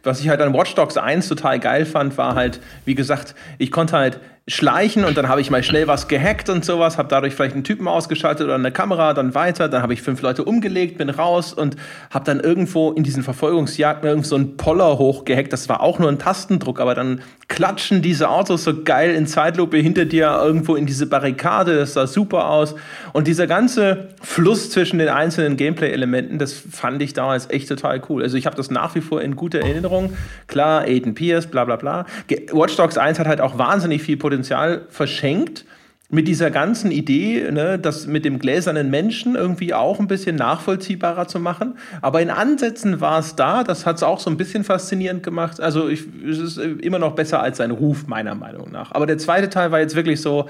Was 0.03 0.21
ich 0.21 0.29
halt 0.29 0.41
an 0.41 0.53
Watch 0.53 0.73
Dogs 0.73 0.95
1 0.95 1.27
total 1.27 1.59
geil 1.59 1.85
fand, 1.85 2.17
war 2.17 2.33
halt, 2.33 2.61
wie 2.85 2.95
gesagt, 2.95 3.35
ich 3.57 3.71
konnte 3.71 3.97
halt 3.97 4.21
schleichen 4.45 5.05
und 5.05 5.15
dann 5.15 5.29
habe 5.29 5.39
ich 5.39 5.49
mal 5.49 5.63
schnell 5.63 5.87
was 5.87 6.09
gehackt 6.09 6.49
und 6.49 6.65
sowas, 6.65 6.97
habe 6.97 7.07
dadurch 7.07 7.33
vielleicht 7.33 7.53
einen 7.53 7.63
Typen 7.63 7.87
ausgeschaltet 7.87 8.43
oder 8.45 8.55
eine 8.55 8.73
Kamera, 8.73 9.13
dann 9.13 9.33
weiter, 9.35 9.69
dann 9.69 9.81
habe 9.81 9.93
ich 9.93 10.01
fünf 10.01 10.21
Leute 10.21 10.43
umgelegt, 10.43 10.97
bin 10.97 11.09
raus 11.09 11.53
und 11.53 11.77
habe 12.09 12.25
dann 12.25 12.41
irgendwo 12.41 12.91
in 12.91 13.03
diesen 13.03 13.23
Verfolgungsjagden 13.23 14.09
irgend 14.09 14.25
so 14.25 14.35
einen 14.35 14.57
Poller 14.57 14.97
hochgehackt, 14.97 15.53
das 15.53 15.69
war 15.69 15.79
auch 15.79 15.97
nur 15.97 16.09
ein 16.09 16.19
Tastendruck, 16.19 16.81
aber 16.81 16.93
dann 16.93 17.21
klatschen 17.47 18.01
diese 18.01 18.29
Autos 18.29 18.65
so 18.65 18.83
geil 18.83 19.15
in 19.15 19.27
Zeitlupe 19.27 19.77
hinter 19.77 20.03
dir 20.03 20.37
irgendwo 20.43 20.75
in 20.75 20.87
diese 20.87 21.07
Barrikade, 21.07 21.77
das 21.77 21.93
sah 21.93 22.07
super 22.07 22.49
aus. 22.49 22.75
Und 23.13 23.27
dieser 23.27 23.47
ganze 23.47 24.09
Fluss 24.21 24.71
zwischen 24.71 24.97
den 24.97 25.07
einzelnen 25.07 25.55
Gameplay-Elementen, 25.55 26.37
das 26.37 26.51
fand 26.53 27.01
ich 27.01 27.13
damals 27.13 27.49
echt 27.49 27.69
total 27.69 28.01
cool. 28.09 28.23
Also 28.23 28.37
ich 28.37 28.45
habe 28.45 28.57
das 28.57 28.71
nach 28.71 28.95
wie 28.95 29.01
vor 29.01 29.21
in 29.21 29.35
guter 29.35 29.59
Erinnerung, 29.59 30.13
klar, 30.47 30.81
Aiden 30.81 31.13
Pierce, 31.13 31.47
bla 31.47 31.63
bla 31.63 31.75
bla. 31.75 32.05
Watch 32.51 32.75
Dogs 32.75 32.97
1 32.97 33.19
hat 33.19 33.27
halt 33.27 33.39
auch 33.39 33.57
wahnsinnig 33.57 34.01
viel 34.01 34.17
Potenzial 34.17 34.32
Potenzial 34.33 34.85
verschenkt 34.89 35.65
mit 36.09 36.27
dieser 36.27 36.51
ganzen 36.51 36.91
Idee, 36.91 37.49
ne, 37.51 37.79
das 37.79 38.07
mit 38.07 38.25
dem 38.25 38.39
gläsernen 38.39 38.89
Menschen 38.89 39.35
irgendwie 39.35 39.73
auch 39.73 39.99
ein 39.99 40.07
bisschen 40.07 40.35
nachvollziehbarer 40.35 41.27
zu 41.27 41.39
machen. 41.39 41.77
Aber 42.01 42.21
in 42.21 42.29
Ansätzen 42.29 42.99
war 42.99 43.19
es 43.19 43.35
da, 43.35 43.63
das 43.63 43.85
hat 43.85 43.97
es 43.97 44.03
auch 44.03 44.19
so 44.19 44.29
ein 44.29 44.37
bisschen 44.37 44.63
faszinierend 44.63 45.23
gemacht. 45.23 45.59
Also 45.59 45.87
ich, 45.87 46.03
es 46.27 46.39
ist 46.39 46.57
immer 46.57 46.99
noch 46.99 47.13
besser 47.13 47.41
als 47.41 47.57
sein 47.57 47.71
Ruf, 47.71 48.07
meiner 48.07 48.35
Meinung 48.35 48.71
nach. 48.71 48.91
Aber 48.91 49.05
der 49.05 49.17
zweite 49.17 49.49
Teil 49.49 49.71
war 49.71 49.79
jetzt 49.79 49.95
wirklich 49.95 50.21
so, 50.21 50.49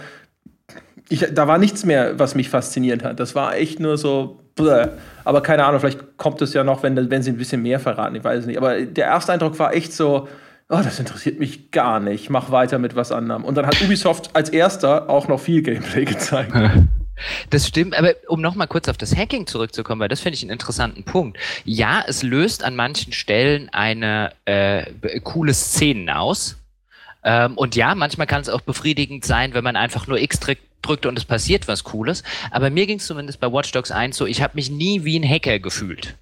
ich, 1.10 1.27
da 1.34 1.47
war 1.47 1.57
nichts 1.57 1.85
mehr, 1.85 2.18
was 2.19 2.35
mich 2.35 2.49
fasziniert 2.49 3.03
hat. 3.03 3.19
Das 3.19 3.35
war 3.35 3.55
echt 3.55 3.80
nur 3.80 3.97
so, 3.97 4.39
bleh. 4.55 4.88
aber 5.23 5.41
keine 5.41 5.65
Ahnung, 5.65 5.80
vielleicht 5.80 6.18
kommt 6.18 6.41
es 6.41 6.53
ja 6.53 6.64
noch, 6.64 6.84
wenn, 6.84 7.10
wenn 7.10 7.22
sie 7.22 7.31
ein 7.31 7.38
bisschen 7.38 7.61
mehr 7.61 7.80
verraten, 7.80 8.15
ich 8.15 8.23
weiß 8.23 8.41
es 8.41 8.45
nicht. 8.45 8.57
Aber 8.57 8.81
der 8.81 9.05
erste 9.05 9.34
Eindruck 9.34 9.60
war 9.60 9.73
echt 9.73 9.93
so, 9.93 10.27
oh, 10.73 10.81
das 10.81 10.99
interessiert 10.99 11.39
mich 11.39 11.71
gar 11.71 11.99
nicht, 11.99 12.29
mach 12.29 12.51
weiter 12.51 12.79
mit 12.79 12.95
was 12.95 13.11
anderem. 13.11 13.45
Und 13.45 13.55
dann 13.55 13.67
hat 13.67 13.81
Ubisoft 13.81 14.35
als 14.35 14.49
erster 14.49 15.09
auch 15.09 15.27
noch 15.27 15.39
viel 15.39 15.61
Gameplay 15.61 16.05
gezeigt. 16.05 16.53
Das 17.51 17.67
stimmt, 17.67 17.95
aber 17.95 18.15
um 18.27 18.41
nochmal 18.41 18.67
kurz 18.67 18.89
auf 18.89 18.97
das 18.97 19.15
Hacking 19.15 19.45
zurückzukommen, 19.45 20.01
weil 20.01 20.09
das 20.09 20.19
finde 20.19 20.35
ich 20.35 20.41
einen 20.41 20.49
interessanten 20.49 21.03
Punkt. 21.03 21.37
Ja, 21.63 22.03
es 22.07 22.23
löst 22.23 22.63
an 22.63 22.75
manchen 22.75 23.13
Stellen 23.13 23.69
eine 23.69 24.31
äh, 24.45 24.91
coole 25.21 25.53
Szenen 25.53 26.09
aus. 26.09 26.57
Ähm, 27.23 27.55
und 27.55 27.75
ja, 27.75 27.93
manchmal 27.93 28.25
kann 28.25 28.41
es 28.41 28.49
auch 28.49 28.61
befriedigend 28.61 29.25
sein, 29.25 29.53
wenn 29.53 29.63
man 29.63 29.75
einfach 29.75 30.07
nur 30.07 30.19
X 30.19 30.39
drückt 30.81 31.05
und 31.05 31.15
es 31.15 31.23
passiert 31.23 31.67
was 31.67 31.83
Cooles. 31.83 32.23
Aber 32.49 32.71
mir 32.71 32.87
ging 32.87 32.97
es 32.97 33.05
zumindest 33.05 33.39
bei 33.39 33.49
Watch 33.49 33.71
Dogs 33.71 33.91
1 33.91 34.17
so, 34.17 34.25
ich 34.25 34.41
habe 34.41 34.55
mich 34.55 34.71
nie 34.71 35.05
wie 35.05 35.17
ein 35.17 35.29
Hacker 35.29 35.59
gefühlt 35.59 36.15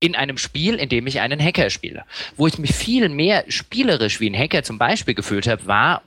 in 0.00 0.14
einem 0.14 0.38
Spiel, 0.38 0.74
in 0.74 0.88
dem 0.88 1.06
ich 1.06 1.20
einen 1.20 1.42
Hacker 1.42 1.70
spiele. 1.70 2.04
Wo 2.36 2.46
ich 2.46 2.58
mich 2.58 2.74
viel 2.74 3.08
mehr 3.08 3.44
spielerisch 3.48 4.20
wie 4.20 4.30
ein 4.30 4.38
Hacker 4.38 4.62
zum 4.62 4.78
Beispiel 4.78 5.14
gefühlt 5.14 5.46
habe, 5.46 5.66
war 5.66 6.02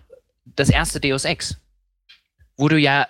das 0.56 0.70
erste 0.70 1.00
Deus 1.00 1.26
Ex 1.26 1.58
wo 2.60 2.68
du 2.68 2.78
ja, 2.78 3.08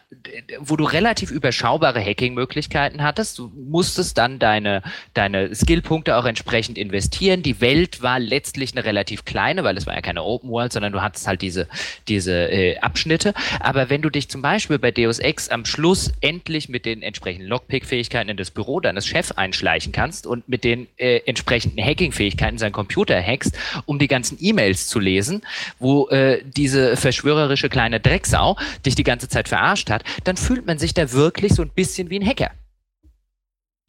wo 0.60 0.76
du 0.76 0.84
relativ 0.84 1.32
überschaubare 1.32 2.00
Hacking-Möglichkeiten 2.00 3.02
hattest. 3.02 3.40
Du 3.40 3.52
musstest 3.56 4.16
dann 4.20 4.38
deine, 4.38 4.84
deine 5.16 5.56
Skillpunkte 5.56 6.18
auch 6.18 6.26
entsprechend 6.26 6.78
investieren. 6.78 7.42
Die 7.42 7.60
Welt 7.60 8.04
war 8.04 8.20
letztlich 8.20 8.74
eine 8.74 8.86
relativ 8.86 9.26
kleine, 9.26 9.64
weil 9.64 9.76
es 9.76 9.88
war 9.88 9.96
ja 9.96 10.02
keine 10.02 10.24
Open 10.24 10.52
World, 10.52 10.72
sondern 10.72 10.94
du 10.94 11.02
hattest 11.02 11.26
halt 11.26 11.42
diese, 11.42 11.68
diese 12.08 12.32
äh, 12.52 12.78
Abschnitte. 12.78 13.34
Aber 13.60 13.90
wenn 13.90 14.04
du 14.04 14.12
dich 14.12 14.30
zum 14.30 14.44
Beispiel 14.44 14.78
bei 14.78 14.92
Deus 14.92 15.18
Ex 15.18 15.50
am 15.50 15.66
Schluss 15.66 16.14
endlich 16.22 16.70
mit 16.70 16.86
den 16.86 17.02
entsprechenden 17.02 17.48
Lockpick-Fähigkeiten 17.48 18.30
in 18.30 18.38
das 18.38 18.52
Büro 18.52 18.80
deines 18.80 19.08
Chefs 19.08 19.32
einschleichen 19.32 19.92
kannst 19.92 20.28
und 20.28 20.48
mit 20.48 20.64
den 20.64 20.88
äh, 20.98 21.22
entsprechenden 21.26 21.84
Hacking-Fähigkeiten 21.84 22.60
seinen 22.60 22.74
Computer 22.74 23.20
hackst, 23.20 23.58
um 23.88 23.98
die 23.98 24.08
ganzen 24.08 24.38
E-Mails 24.40 24.88
zu 24.88 25.00
lesen, 25.00 25.42
wo 25.80 26.08
äh, 26.10 26.44
diese 26.46 26.96
verschwörerische 26.98 27.70
kleine 27.70 28.00
Drecksau 28.00 28.56
dich 28.86 28.94
die 28.94 29.04
ganze 29.04 29.28
Zeit 29.28 29.39
Zeit 29.40 29.49
verarscht 29.49 29.90
hat, 29.90 30.03
dann 30.26 30.38
fühlt 30.38 30.66
man 30.66 30.78
sich 30.78 30.94
da 30.94 31.11
wirklich 31.11 31.53
so 31.53 31.61
ein 31.61 31.70
bisschen 31.70 32.10
wie 32.10 32.20
ein 32.20 32.26
Hacker. 32.26 32.52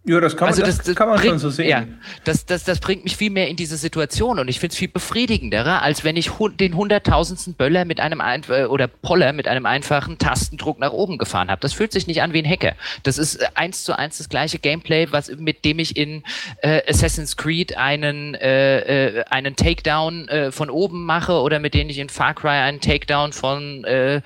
Ja, 0.03 0.19
das 0.19 0.35
kann 0.35 0.47
man, 0.47 0.55
also 0.55 0.63
das, 0.63 0.79
das, 0.79 0.97
kann 0.97 1.09
man 1.09 1.19
bringt, 1.19 1.33
schon 1.33 1.39
so 1.39 1.51
sehen. 1.51 1.69
Ja, 1.69 1.85
das, 2.25 2.47
das, 2.47 2.65
das 2.65 2.81
bringt 2.81 3.05
mich 3.05 3.19
viel 3.19 3.29
mehr 3.29 3.49
in 3.49 3.57
diese 3.57 3.77
Situation 3.77 4.39
und 4.39 4.49
ich 4.49 4.59
finde 4.59 4.73
es 4.73 4.79
viel 4.79 4.89
befriedigender, 4.89 5.83
als 5.83 6.05
wenn 6.05 6.17
ich 6.17 6.31
den 6.59 6.75
hunderttausendsten 6.75 7.53
Böller 7.53 7.85
mit 7.85 8.01
einem 8.01 8.23
ein 8.23 8.43
äh, 8.49 8.65
oder 8.65 8.89
Poller 8.89 9.35
mit 9.35 9.47
einem 9.47 9.67
einfachen 9.67 10.17
Tastendruck 10.17 10.79
nach 10.79 10.93
oben 10.93 11.19
gefahren 11.19 11.51
habe. 11.51 11.61
Das 11.61 11.75
fühlt 11.75 11.93
sich 11.93 12.07
nicht 12.07 12.23
an 12.23 12.33
wie 12.33 12.39
ein 12.39 12.49
Hacker. 12.49 12.77
Das 13.03 13.19
ist 13.19 13.37
äh, 13.37 13.47
eins 13.55 13.85
zu 13.85 13.93
eins 13.93 14.17
das 14.17 14.31
gleiche 14.31 14.59
Gameplay, 14.59 15.09
was 15.11 15.31
mit 15.37 15.67
dem 15.67 15.79
ich 15.79 15.99
in 15.99 16.23
äh, 16.63 16.81
Assassin's 16.89 17.37
Creed 17.37 17.77
einen 17.77 18.35
äh, 18.37 19.19
äh, 19.19 19.25
einen 19.29 19.55
Takedown 19.55 20.29
äh, 20.29 20.51
von 20.51 20.71
oben 20.71 21.05
mache 21.05 21.35
oder 21.35 21.59
mit 21.59 21.75
dem 21.75 21.91
ich 21.91 21.99
in 21.99 22.09
Far 22.09 22.33
Cry 22.33 22.49
einen 22.49 22.81
Takedown 22.81 23.35
von 23.35 23.85
äh, 23.85 24.23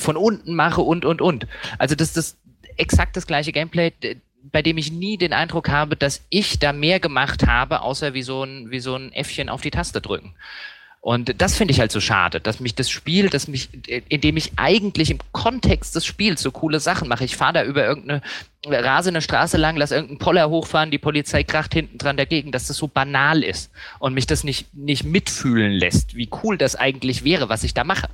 von 0.00 0.16
unten 0.16 0.56
mache 0.56 0.80
und 0.80 1.04
und 1.04 1.22
und. 1.22 1.46
Also 1.78 1.94
das 1.94 2.12
das 2.12 2.36
exakt 2.76 3.16
das 3.16 3.28
gleiche 3.28 3.52
Gameplay 3.52 3.92
bei 4.42 4.62
dem 4.62 4.78
ich 4.78 4.92
nie 4.92 5.18
den 5.18 5.32
Eindruck 5.32 5.68
habe, 5.68 5.96
dass 5.96 6.22
ich 6.30 6.58
da 6.58 6.72
mehr 6.72 7.00
gemacht 7.00 7.46
habe, 7.46 7.82
außer 7.82 8.14
wie 8.14 8.22
so 8.22 8.44
ein, 8.44 8.70
wie 8.70 8.80
so 8.80 8.94
ein 8.94 9.12
Äffchen 9.12 9.48
auf 9.48 9.60
die 9.60 9.70
Taste 9.70 10.00
drücken. 10.00 10.34
Und 11.00 11.40
das 11.40 11.56
finde 11.56 11.72
ich 11.72 11.80
halt 11.80 11.92
so 11.92 12.00
schade, 12.00 12.40
dass 12.40 12.58
mich 12.58 12.74
das 12.74 12.90
Spiel, 12.90 13.30
dass 13.30 13.46
mich, 13.46 13.68
indem 14.08 14.36
ich 14.36 14.52
eigentlich 14.56 15.10
im 15.10 15.20
Kontext 15.32 15.94
des 15.94 16.04
Spiels 16.04 16.42
so 16.42 16.50
coole 16.50 16.80
Sachen 16.80 17.08
mache. 17.08 17.24
Ich 17.24 17.36
fahre 17.36 17.52
da 17.52 17.64
über 17.64 17.86
irgendeine 17.86 18.20
rasende 18.66 19.22
Straße 19.22 19.56
lang, 19.56 19.76
lass 19.76 19.92
irgendeinen 19.92 20.18
Poller 20.18 20.50
hochfahren, 20.50 20.90
die 20.90 20.98
Polizei 20.98 21.44
kracht 21.44 21.72
hinten 21.72 21.98
dran 21.98 22.16
dagegen, 22.16 22.50
dass 22.50 22.66
das 22.66 22.76
so 22.76 22.88
banal 22.88 23.44
ist 23.44 23.70
und 24.00 24.12
mich 24.12 24.26
das 24.26 24.42
nicht, 24.42 24.74
nicht 24.74 25.04
mitfühlen 25.04 25.72
lässt, 25.72 26.16
wie 26.16 26.28
cool 26.42 26.58
das 26.58 26.74
eigentlich 26.74 27.22
wäre, 27.22 27.48
was 27.48 27.64
ich 27.64 27.74
da 27.74 27.84
mache 27.84 28.08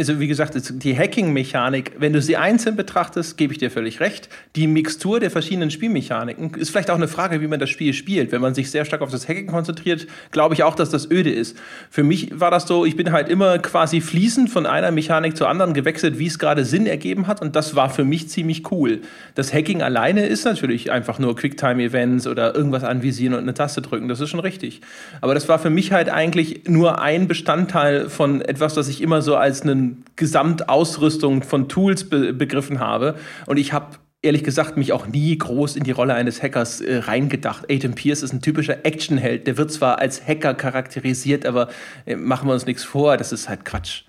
also 0.00 0.18
wie 0.18 0.28
gesagt, 0.28 0.54
die 0.82 0.96
Hacking-Mechanik, 0.96 1.92
wenn 1.98 2.14
du 2.14 2.22
sie 2.22 2.38
einzeln 2.38 2.74
betrachtest, 2.74 3.36
gebe 3.36 3.52
ich 3.52 3.58
dir 3.58 3.70
völlig 3.70 4.00
recht. 4.00 4.30
Die 4.56 4.66
Mixtur 4.66 5.20
der 5.20 5.30
verschiedenen 5.30 5.70
Spielmechaniken 5.70 6.54
ist 6.54 6.70
vielleicht 6.70 6.90
auch 6.90 6.96
eine 6.96 7.06
Frage, 7.06 7.42
wie 7.42 7.46
man 7.46 7.60
das 7.60 7.68
Spiel 7.68 7.92
spielt. 7.92 8.32
Wenn 8.32 8.40
man 8.40 8.54
sich 8.54 8.70
sehr 8.70 8.86
stark 8.86 9.02
auf 9.02 9.10
das 9.10 9.28
Hacking 9.28 9.46
konzentriert, 9.46 10.06
glaube 10.30 10.54
ich 10.54 10.62
auch, 10.62 10.74
dass 10.74 10.88
das 10.88 11.10
öde 11.10 11.30
ist. 11.30 11.58
Für 11.90 12.02
mich 12.02 12.40
war 12.40 12.50
das 12.50 12.66
so, 12.66 12.86
ich 12.86 12.96
bin 12.96 13.12
halt 13.12 13.28
immer 13.28 13.58
quasi 13.58 14.00
fließend 14.00 14.48
von 14.48 14.64
einer 14.64 14.90
Mechanik 14.90 15.36
zur 15.36 15.50
anderen 15.50 15.74
gewechselt, 15.74 16.18
wie 16.18 16.28
es 16.28 16.38
gerade 16.38 16.64
Sinn 16.64 16.86
ergeben 16.86 17.26
hat. 17.26 17.42
Und 17.42 17.54
das 17.54 17.76
war 17.76 17.90
für 17.90 18.04
mich 18.04 18.30
ziemlich 18.30 18.72
cool. 18.72 19.02
Das 19.34 19.52
Hacking 19.52 19.82
alleine 19.82 20.24
ist 20.24 20.46
natürlich 20.46 20.90
einfach 20.90 21.18
nur 21.18 21.36
Quicktime-Events 21.36 22.26
oder 22.26 22.54
irgendwas 22.54 22.84
anvisieren 22.84 23.34
und 23.34 23.40
eine 23.40 23.52
Taste 23.52 23.82
drücken. 23.82 24.08
Das 24.08 24.18
ist 24.20 24.30
schon 24.30 24.40
richtig. 24.40 24.80
Aber 25.20 25.34
das 25.34 25.46
war 25.50 25.58
für 25.58 25.70
mich 25.70 25.92
halt 25.92 26.08
eigentlich 26.08 26.62
nur 26.68 27.02
ein 27.02 27.28
Bestandteil 27.28 28.08
von 28.08 28.40
etwas, 28.40 28.72
das 28.72 28.88
ich 28.88 29.02
immer 29.02 29.20
so 29.20 29.36
als 29.36 29.60
einen 29.60 29.89
Gesamtausrüstung 30.16 31.42
von 31.42 31.68
Tools 31.68 32.08
be 32.08 32.32
begriffen 32.32 32.80
habe. 32.80 33.16
Und 33.46 33.56
ich 33.56 33.72
habe 33.72 33.96
ehrlich 34.22 34.44
gesagt 34.44 34.76
mich 34.76 34.92
auch 34.92 35.06
nie 35.06 35.36
groß 35.36 35.76
in 35.76 35.84
die 35.84 35.90
Rolle 35.92 36.14
eines 36.14 36.42
Hackers 36.42 36.80
äh, 36.80 36.98
reingedacht. 36.98 37.70
Aiden 37.70 37.94
Pierce 37.94 38.22
ist 38.22 38.32
ein 38.32 38.42
typischer 38.42 38.84
Actionheld. 38.84 39.46
Der 39.46 39.56
wird 39.56 39.72
zwar 39.72 39.98
als 39.98 40.26
Hacker 40.26 40.54
charakterisiert, 40.54 41.46
aber 41.46 41.68
äh, 42.06 42.16
machen 42.16 42.48
wir 42.48 42.54
uns 42.54 42.66
nichts 42.66 42.84
vor, 42.84 43.16
das 43.16 43.32
ist 43.32 43.48
halt 43.48 43.64
Quatsch. 43.64 44.04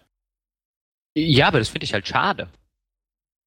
Ja, 1.16 1.48
aber 1.48 1.60
das 1.60 1.70
finde 1.70 1.86
ich 1.86 1.94
halt 1.94 2.08
schade. 2.08 2.48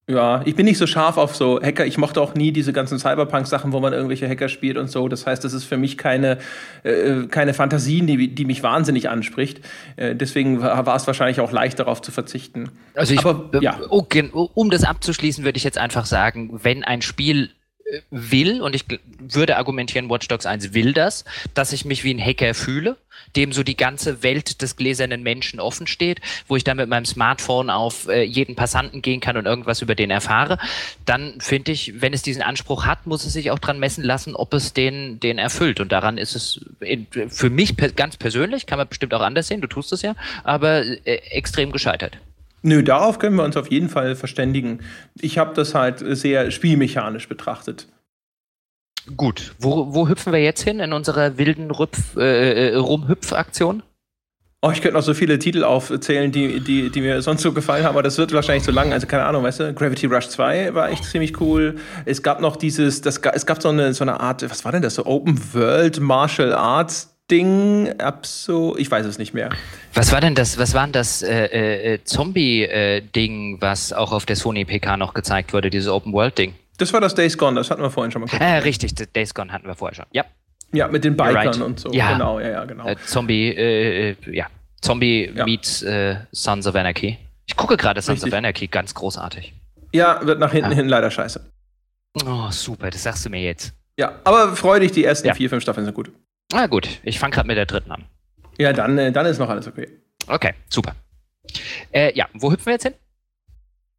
Ja, 0.06 0.42
ich 0.44 0.54
bin 0.54 0.66
nicht 0.66 0.76
so 0.76 0.86
scharf 0.86 1.16
auf 1.16 1.34
so 1.34 1.62
Hacker. 1.62 1.86
Ich 1.86 1.96
mochte 1.96 2.20
auch 2.20 2.34
nie 2.34 2.52
diese 2.52 2.74
ganzen 2.74 2.98
Cyberpunk-Sachen, 2.98 3.72
wo 3.72 3.80
man 3.80 3.94
irgendwelche 3.94 4.28
Hacker 4.28 4.50
spielt 4.50 4.76
und 4.76 4.90
so. 4.90 5.08
Das 5.08 5.26
heißt, 5.26 5.42
das 5.42 5.54
ist 5.54 5.64
für 5.64 5.78
mich 5.78 5.96
keine, 5.96 6.38
äh, 6.82 7.22
keine 7.30 7.54
Fantasien, 7.54 8.06
die, 8.06 8.34
die 8.34 8.44
mich 8.44 8.62
wahnsinnig 8.62 9.08
anspricht. 9.08 9.60
Äh, 9.96 10.14
deswegen 10.14 10.60
war 10.60 10.94
es 10.94 11.06
wahrscheinlich 11.06 11.40
auch 11.40 11.52
leicht, 11.52 11.78
darauf 11.78 12.02
zu 12.02 12.12
verzichten. 12.12 12.70
Also 12.94 13.14
ich, 13.14 13.24
Aber, 13.24 13.50
ja. 13.62 13.80
okay, 13.88 14.28
um 14.32 14.70
das 14.70 14.84
abzuschließen, 14.84 15.42
würde 15.42 15.56
ich 15.56 15.64
jetzt 15.64 15.78
einfach 15.78 16.04
sagen, 16.04 16.60
wenn 16.62 16.84
ein 16.84 17.00
Spiel 17.00 17.50
will, 18.10 18.60
und 18.62 18.74
ich 18.74 18.84
würde 19.18 19.56
argumentieren, 19.56 20.08
Watch 20.10 20.28
Dogs 20.28 20.46
1 20.46 20.74
will 20.74 20.92
das, 20.92 21.24
dass 21.54 21.72
ich 21.72 21.84
mich 21.84 22.04
wie 22.04 22.12
ein 22.12 22.20
Hacker 22.20 22.54
fühle, 22.54 22.96
dem 23.36 23.52
so 23.52 23.62
die 23.62 23.76
ganze 23.76 24.22
Welt 24.22 24.62
des 24.62 24.76
gläsernen 24.76 25.22
Menschen 25.22 25.60
offen 25.60 25.86
steht, 25.86 26.20
wo 26.48 26.56
ich 26.56 26.64
dann 26.64 26.76
mit 26.76 26.88
meinem 26.88 27.04
Smartphone 27.04 27.70
auf 27.70 28.08
äh, 28.08 28.22
jeden 28.22 28.54
Passanten 28.54 29.02
gehen 29.02 29.20
kann 29.20 29.36
und 29.36 29.46
irgendwas 29.46 29.82
über 29.82 29.94
den 29.94 30.10
erfahre, 30.10 30.58
dann 31.04 31.34
finde 31.40 31.72
ich, 31.72 32.00
wenn 32.00 32.12
es 32.12 32.22
diesen 32.22 32.42
Anspruch 32.42 32.86
hat, 32.86 33.06
muss 33.06 33.24
es 33.24 33.32
sich 33.32 33.50
auch 33.50 33.58
dran 33.58 33.78
messen 33.78 34.04
lassen, 34.04 34.34
ob 34.34 34.54
es 34.54 34.72
den, 34.72 35.20
den 35.20 35.38
erfüllt. 35.38 35.80
Und 35.80 35.92
daran 35.92 36.18
ist 36.18 36.34
es 36.34 36.60
in, 36.80 37.06
für 37.28 37.50
mich 37.50 37.76
per, 37.76 37.90
ganz 37.90 38.16
persönlich, 38.16 38.66
kann 38.66 38.78
man 38.78 38.88
bestimmt 38.88 39.14
auch 39.14 39.22
anders 39.22 39.48
sehen, 39.48 39.60
du 39.60 39.66
tust 39.66 39.92
es 39.92 40.02
ja, 40.02 40.14
aber 40.42 40.84
äh, 40.84 41.16
extrem 41.30 41.72
gescheitert. 41.72 42.18
Nö, 42.66 42.82
darauf 42.82 43.18
können 43.18 43.36
wir 43.36 43.44
uns 43.44 43.58
auf 43.58 43.70
jeden 43.70 43.90
Fall 43.90 44.16
verständigen. 44.16 44.80
Ich 45.20 45.36
habe 45.36 45.54
das 45.54 45.74
halt 45.74 45.98
sehr 45.98 46.50
spielmechanisch 46.50 47.28
betrachtet. 47.28 47.88
Gut, 49.16 49.54
wo, 49.58 49.94
wo 49.94 50.08
hüpfen 50.08 50.32
wir 50.32 50.42
jetzt 50.42 50.62
hin 50.62 50.80
in 50.80 50.92
unserer 50.92 51.36
wilden 51.36 51.70
Rüpf, 51.70 52.16
äh, 52.16 52.70
äh, 52.70 52.76
Rumhüpf-Aktion? 52.76 53.82
Oh, 54.62 54.70
ich 54.70 54.80
könnte 54.80 54.96
noch 54.96 55.02
so 55.02 55.12
viele 55.12 55.38
Titel 55.38 55.62
aufzählen, 55.62 56.32
die, 56.32 56.58
die, 56.60 56.88
die 56.88 57.00
mir 57.02 57.20
sonst 57.20 57.42
so 57.42 57.52
gefallen 57.52 57.84
haben, 57.84 57.92
aber 57.92 58.02
das 58.02 58.16
wird 58.16 58.32
wahrscheinlich 58.32 58.64
zu 58.64 58.70
lang. 58.70 58.94
Also 58.94 59.06
keine 59.06 59.26
Ahnung, 59.26 59.44
weißt 59.44 59.60
du, 59.60 59.74
Gravity 59.74 60.06
Rush 60.06 60.28
2 60.28 60.72
war 60.72 60.88
echt 60.88 61.04
ziemlich 61.04 61.38
cool. 61.38 61.76
Es 62.06 62.22
gab 62.22 62.40
noch 62.40 62.56
dieses, 62.56 63.02
das, 63.02 63.18
es 63.18 63.44
gab 63.44 63.60
so 63.60 63.68
eine, 63.68 63.92
so 63.92 64.04
eine 64.04 64.20
Art, 64.20 64.48
was 64.48 64.64
war 64.64 64.72
denn 64.72 64.80
das, 64.80 64.94
so 64.94 65.04
Open 65.04 65.38
World 65.52 66.00
Martial 66.00 66.54
Arts 66.54 67.14
Ding, 67.30 67.92
Abso, 67.98 68.76
ich 68.76 68.90
weiß 68.90 69.06
es 69.06 69.18
nicht 69.18 69.32
mehr. 69.32 69.50
Was 69.94 70.12
war 70.12 70.20
denn 70.20 70.34
das, 70.34 70.58
was 70.58 70.74
war 70.74 70.84
denn 70.84 70.92
das 70.92 71.22
äh, 71.22 71.94
äh, 71.94 72.04
Zombie-Ding, 72.04 73.56
äh, 73.56 73.60
was 73.60 73.92
auch 73.92 74.12
auf 74.12 74.26
der 74.26 74.36
Sony 74.36 74.64
PK 74.64 74.96
noch 74.96 75.14
gezeigt 75.14 75.52
wurde, 75.52 75.70
dieses 75.70 75.88
Open-World-Ding? 75.88 76.54
Das 76.78 76.92
war 76.92 77.00
das 77.00 77.14
Days 77.14 77.38
Gone, 77.38 77.56
das 77.56 77.70
hatten 77.70 77.82
wir 77.82 77.90
vorhin 77.90 78.10
schon 78.10 78.22
mal 78.22 78.28
kurz. 78.28 78.40
Äh, 78.40 78.58
richtig, 78.58 78.94
Days 78.94 79.34
Gone 79.34 79.52
hatten 79.52 79.66
wir 79.66 79.74
vorher 79.74 79.94
schon, 79.94 80.06
ja. 80.12 80.24
Ja, 80.72 80.88
mit 80.88 81.04
den 81.04 81.16
Bikern 81.16 81.36
right. 81.36 81.60
und 81.60 81.78
so. 81.78 81.92
Ja. 81.92 82.12
Genau, 82.12 82.40
ja, 82.40 82.48
ja, 82.48 82.64
genau. 82.64 82.86
Äh, 82.86 82.96
Zombie, 83.06 83.50
äh, 83.50 84.16
ja. 84.30 84.46
Zombie 84.80 85.32
ja. 85.34 85.44
meets 85.44 85.82
äh, 85.82 86.16
Sons 86.32 86.66
of 86.66 86.74
Anarchy. 86.74 87.16
Ich 87.46 87.56
gucke 87.56 87.76
gerade 87.76 88.02
Sons 88.02 88.16
richtig. 88.18 88.32
of 88.32 88.38
Anarchy, 88.38 88.66
ganz 88.66 88.92
großartig. 88.94 89.54
Ja, 89.92 90.26
wird 90.26 90.40
nach 90.40 90.50
hinten 90.50 90.72
ja. 90.72 90.76
hin 90.76 90.88
leider 90.88 91.10
scheiße. 91.10 91.48
Oh, 92.26 92.50
super, 92.50 92.90
das 92.90 93.04
sagst 93.04 93.24
du 93.24 93.30
mir 93.30 93.40
jetzt. 93.40 93.72
Ja, 93.96 94.20
aber 94.24 94.56
freu 94.56 94.80
dich, 94.80 94.90
die 94.92 95.04
ersten 95.04 95.28
ja. 95.28 95.34
vier, 95.34 95.48
fünf 95.48 95.62
Staffeln 95.62 95.84
sind 95.84 95.94
gut. 95.94 96.10
Na 96.52 96.66
gut, 96.66 96.88
ich 97.04 97.18
fange 97.18 97.34
gerade 97.34 97.46
mit 97.46 97.56
der 97.56 97.66
dritten 97.66 97.92
an. 97.92 98.04
Ja, 98.58 98.72
dann, 98.72 98.98
äh, 98.98 99.12
dann 99.12 99.26
ist 99.26 99.38
noch 99.38 99.48
alles 99.48 99.66
okay. 99.66 99.88
Okay, 100.26 100.54
super. 100.68 100.94
Äh, 101.92 102.16
ja, 102.16 102.28
wo 102.34 102.50
hüpfen 102.50 102.66
wir 102.66 102.72
jetzt 102.72 102.84
hin? 102.84 102.94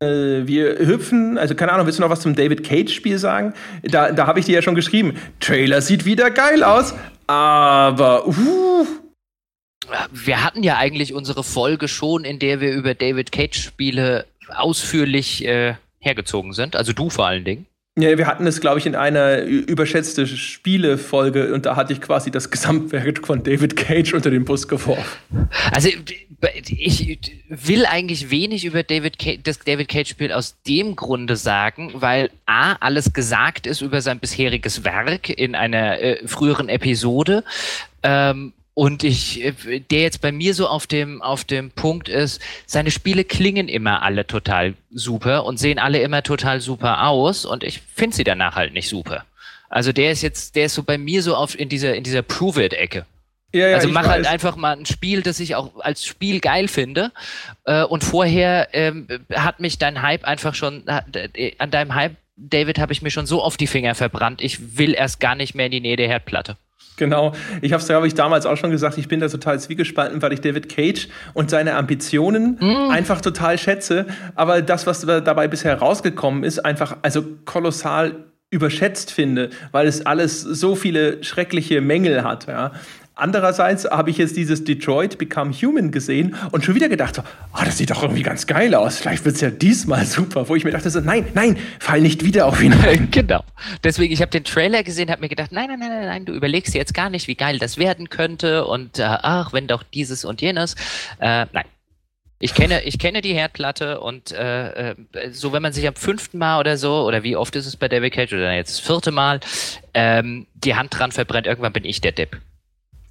Äh, 0.01 0.45
wir 0.45 0.77
hüpfen, 0.79 1.37
also 1.37 1.55
keine 1.55 1.71
Ahnung, 1.71 1.85
willst 1.85 1.99
du 1.99 2.03
noch 2.03 2.09
was 2.09 2.21
zum 2.21 2.35
David 2.35 2.63
Cage-Spiel 2.63 3.17
sagen? 3.17 3.53
Da, 3.83 4.11
da 4.11 4.27
habe 4.27 4.39
ich 4.39 4.45
dir 4.45 4.55
ja 4.55 4.61
schon 4.61 4.75
geschrieben. 4.75 5.15
Trailer 5.39 5.81
sieht 5.81 6.05
wieder 6.05 6.31
geil 6.31 6.63
aus, 6.63 6.93
aber 7.27 8.27
uh. 8.27 8.85
Wir 10.11 10.43
hatten 10.43 10.63
ja 10.63 10.77
eigentlich 10.77 11.13
unsere 11.13 11.43
Folge 11.43 11.87
schon, 11.87 12.25
in 12.25 12.39
der 12.39 12.59
wir 12.59 12.73
über 12.73 12.95
David 12.95 13.31
Cage-Spiele 13.31 14.25
ausführlich 14.49 15.45
äh, 15.45 15.75
hergezogen 15.99 16.53
sind. 16.53 16.75
Also 16.75 16.91
du 16.91 17.09
vor 17.09 17.27
allen 17.27 17.43
Dingen. 17.43 17.67
Ja, 17.97 18.17
wir 18.17 18.27
hatten 18.27 18.45
es, 18.45 18.59
glaube 18.59 18.79
ich, 18.79 18.85
in 18.85 18.93
einer 18.93 19.43
überschätzte 19.43 20.27
Spielefolge 20.27 21.53
und 21.53 21.65
da 21.65 21.77
hatte 21.77 21.93
ich 21.93 22.01
quasi 22.01 22.29
das 22.29 22.49
Gesamtwerk 22.51 23.25
von 23.25 23.41
David 23.41 23.77
Cage 23.77 24.13
unter 24.13 24.29
den 24.29 24.43
Bus 24.43 24.67
geworfen. 24.67 25.47
Also 25.71 25.87
ich 26.67 27.31
will 27.47 27.85
eigentlich 27.85 28.29
wenig 28.29 28.65
über 28.65 28.83
David 28.83 29.17
Cage, 29.17 29.39
das 29.43 29.59
David 29.59 29.87
Cage-Spiel 29.87 30.33
aus 30.33 30.57
dem 30.67 30.97
Grunde 30.97 31.37
sagen, 31.37 31.93
weil 31.95 32.31
A, 32.45 32.73
alles 32.81 33.13
gesagt 33.13 33.65
ist 33.65 33.79
über 33.79 34.01
sein 34.01 34.19
bisheriges 34.19 34.83
Werk 34.83 35.29
in 35.29 35.55
einer 35.55 36.01
äh, 36.01 36.27
früheren 36.27 36.67
Episode. 36.67 37.45
Ähm, 38.03 38.51
und 38.75 39.03
ich, 39.03 39.43
äh, 39.43 39.79
der 39.79 40.01
jetzt 40.01 40.21
bei 40.21 40.31
mir 40.31 40.53
so 40.53 40.67
auf 40.67 40.85
dem, 40.85 41.23
auf 41.23 41.43
dem 41.45 41.71
Punkt 41.71 42.07
ist, 42.07 42.39
seine 42.67 42.91
Spiele 42.91 43.23
klingen 43.23 43.67
immer 43.67 44.03
alle 44.03 44.27
total 44.27 44.75
super 44.91 45.45
und 45.45 45.57
sehen 45.57 45.79
alle 45.79 46.01
immer 46.01 46.21
total 46.21 46.61
super 46.61 47.07
aus 47.07 47.45
und 47.45 47.63
ich 47.63 47.81
finde 47.81 48.15
sie 48.15 48.23
danach 48.23 48.55
halt 48.55 48.73
nicht 48.73 48.89
super. 48.89 49.25
Also 49.69 49.91
der 49.91 50.11
ist 50.11 50.21
jetzt, 50.21 50.55
der 50.55 50.65
ist 50.65 50.75
so 50.75 50.83
bei 50.83 50.97
mir 50.97 51.23
so 51.23 51.35
auf 51.35 51.57
in 51.57 51.69
dieser, 51.69 51.95
in 51.95 52.03
dieser 52.03 52.21
Prove-It-Ecke. 52.21 53.05
Ja, 53.53 53.69
ja, 53.69 53.77
also 53.77 53.87
mach 53.87 54.05
halt 54.07 54.27
einfach 54.27 54.57
mal 54.57 54.75
ein 54.75 54.85
Spiel, 54.85 55.21
das 55.21 55.39
ich 55.39 55.55
auch 55.55 55.79
als 55.79 56.05
Spiel 56.05 56.41
geil 56.41 56.67
finde. 56.67 57.13
Äh, 57.63 57.83
und 57.83 58.03
vorher 58.03 58.67
ähm, 58.73 59.07
hat 59.33 59.61
mich 59.61 59.77
dein 59.77 60.01
Hype 60.01 60.25
einfach 60.25 60.53
schon, 60.53 60.85
äh, 60.87 61.53
an 61.57 61.71
deinem 61.71 61.95
Hype, 61.95 62.17
David, 62.35 62.79
habe 62.79 62.91
ich 62.91 63.01
mir 63.01 63.11
schon 63.11 63.25
so 63.25 63.41
auf 63.41 63.55
die 63.55 63.67
Finger 63.67 63.95
verbrannt. 63.95 64.41
Ich 64.41 64.77
will 64.77 64.93
erst 64.93 65.21
gar 65.21 65.35
nicht 65.35 65.55
mehr 65.55 65.67
in 65.67 65.71
die 65.71 65.79
Nähe 65.79 65.95
der 65.95 66.09
Herdplatte. 66.09 66.57
Genau. 66.97 67.33
Ich 67.61 67.73
habe 67.73 67.81
es, 67.81 67.87
glaube 67.87 68.07
ich, 68.07 68.13
damals 68.13 68.45
auch 68.45 68.57
schon 68.57 68.71
gesagt, 68.71 68.97
ich 68.97 69.07
bin 69.07 69.19
da 69.19 69.27
total 69.27 69.59
zwiegespalten, 69.59 70.21
weil 70.21 70.33
ich 70.33 70.41
David 70.41 70.69
Cage 70.69 71.07
und 71.33 71.49
seine 71.49 71.75
Ambitionen 71.75 72.57
mm. 72.59 72.91
einfach 72.91 73.21
total 73.21 73.57
schätze. 73.57 74.05
Aber 74.35 74.61
das, 74.61 74.87
was 74.87 75.01
dabei 75.01 75.47
bisher 75.47 75.77
rausgekommen 75.77 76.43
ist, 76.43 76.59
einfach 76.59 76.97
also 77.01 77.23
kolossal 77.45 78.25
überschätzt 78.51 79.11
finde, 79.11 79.49
weil 79.71 79.87
es 79.87 80.05
alles 80.05 80.41
so 80.41 80.75
viele 80.75 81.23
schreckliche 81.23 81.81
Mängel 81.81 82.23
hat. 82.23 82.47
Ja. 82.47 82.71
Andererseits 83.17 83.85
habe 83.85 84.09
ich 84.09 84.17
jetzt 84.17 84.35
dieses 84.35 84.65
Detroit 84.65 85.17
Become 85.17 85.53
Human 85.53 85.91
gesehen 85.91 86.35
und 86.51 86.65
schon 86.65 86.75
wieder 86.75 86.89
gedacht, 86.89 87.21
oh, 87.53 87.61
das 87.63 87.77
sieht 87.77 87.89
doch 87.89 88.03
irgendwie 88.03 88.23
ganz 88.23 88.45
geil 88.45 88.75
aus. 88.75 88.97
Vielleicht 88.97 89.23
wird 89.23 89.35
es 89.35 89.41
ja 89.41 89.49
diesmal 89.49 90.05
super. 90.05 90.49
Wo 90.49 90.55
ich 90.55 90.65
mir 90.65 90.71
dachte, 90.71 90.89
so, 90.89 90.99
nein, 90.99 91.25
nein, 91.33 91.57
fall 91.79 92.01
nicht 92.01 92.25
wieder 92.25 92.45
auf 92.45 92.61
ihn 92.61 92.73
ein. 92.73 93.09
Genau. 93.15 93.43
Deswegen, 93.83 94.11
ich 94.11 94.21
habe 94.21 94.31
den 94.31 94.43
Trailer 94.43 94.83
gesehen, 94.83 95.09
habe 95.09 95.21
mir 95.21 95.29
gedacht, 95.29 95.53
nein, 95.53 95.67
nein, 95.69 95.79
nein, 95.79 95.89
nein, 95.89 96.05
nein, 96.05 96.25
du 96.25 96.33
überlegst 96.33 96.75
jetzt 96.75 96.93
gar 96.93 97.09
nicht, 97.09 97.29
wie 97.29 97.35
geil 97.35 97.59
das 97.59 97.77
werden 97.77 98.09
könnte 98.09 98.65
und 98.65 98.99
äh, 98.99 99.03
ach, 99.03 99.53
wenn 99.53 99.67
doch 99.67 99.83
dieses 99.83 100.25
und 100.25 100.41
jenes. 100.41 100.75
Äh, 101.19 101.45
nein. 101.53 101.65
Ich 102.39 102.53
kenne, 102.53 102.83
ich 102.83 102.99
kenne 102.99 103.21
die 103.21 103.33
Herdplatte 103.33 104.01
und 104.01 104.33
äh, 104.33 104.91
äh, 104.91 104.95
so, 105.31 105.53
wenn 105.53 105.61
man 105.61 105.71
sich 105.71 105.87
am 105.87 105.95
fünften 105.95 106.37
Mal 106.37 106.59
oder 106.59 106.77
so, 106.77 107.05
oder 107.05 107.23
wie 107.23 107.37
oft 107.37 107.55
ist 107.55 107.65
es 107.65 107.77
bei 107.77 107.87
David 107.87 108.13
Cage 108.13 108.33
oder 108.33 108.53
jetzt 108.53 108.79
das 108.79 108.85
vierte 108.85 109.11
Mal, 109.11 109.39
ähm, 109.93 110.45
die 110.53 110.75
Hand 110.75 110.99
dran 110.99 111.13
verbrennt, 111.13 111.47
irgendwann 111.47 111.71
bin 111.71 111.85
ich 111.85 112.01
der 112.01 112.11
Depp. 112.11 112.37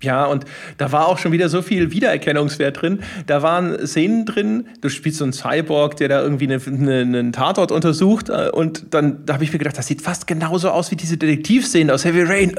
Ja, 0.04 0.26
und 0.26 0.44
da 0.78 0.92
war 0.92 1.08
auch 1.08 1.18
schon 1.18 1.32
wieder 1.32 1.48
so 1.48 1.62
viel 1.62 1.90
Wiedererkennungswert 1.90 2.80
drin. 2.80 3.00
Da 3.26 3.42
waren 3.42 3.86
Szenen 3.86 4.26
drin, 4.26 4.68
du 4.80 4.88
spielst 4.88 5.18
so 5.18 5.24
einen 5.24 5.32
Cyborg, 5.32 5.96
der 5.96 6.08
da 6.08 6.22
irgendwie 6.22 6.44
einen 6.44 6.62
eine, 6.88 7.18
eine 7.18 7.32
Tatort 7.32 7.72
untersucht. 7.72 8.28
Äh, 8.28 8.50
und 8.50 8.94
dann 8.94 9.24
da 9.26 9.34
habe 9.34 9.44
ich 9.44 9.52
mir 9.52 9.58
gedacht, 9.58 9.78
das 9.78 9.86
sieht 9.86 10.02
fast 10.02 10.26
genauso 10.26 10.70
aus 10.70 10.90
wie 10.90 10.96
diese 10.96 11.16
Detektivszenen 11.16 11.90
aus 11.90 12.04
Heavy 12.04 12.22
Rain. 12.22 12.54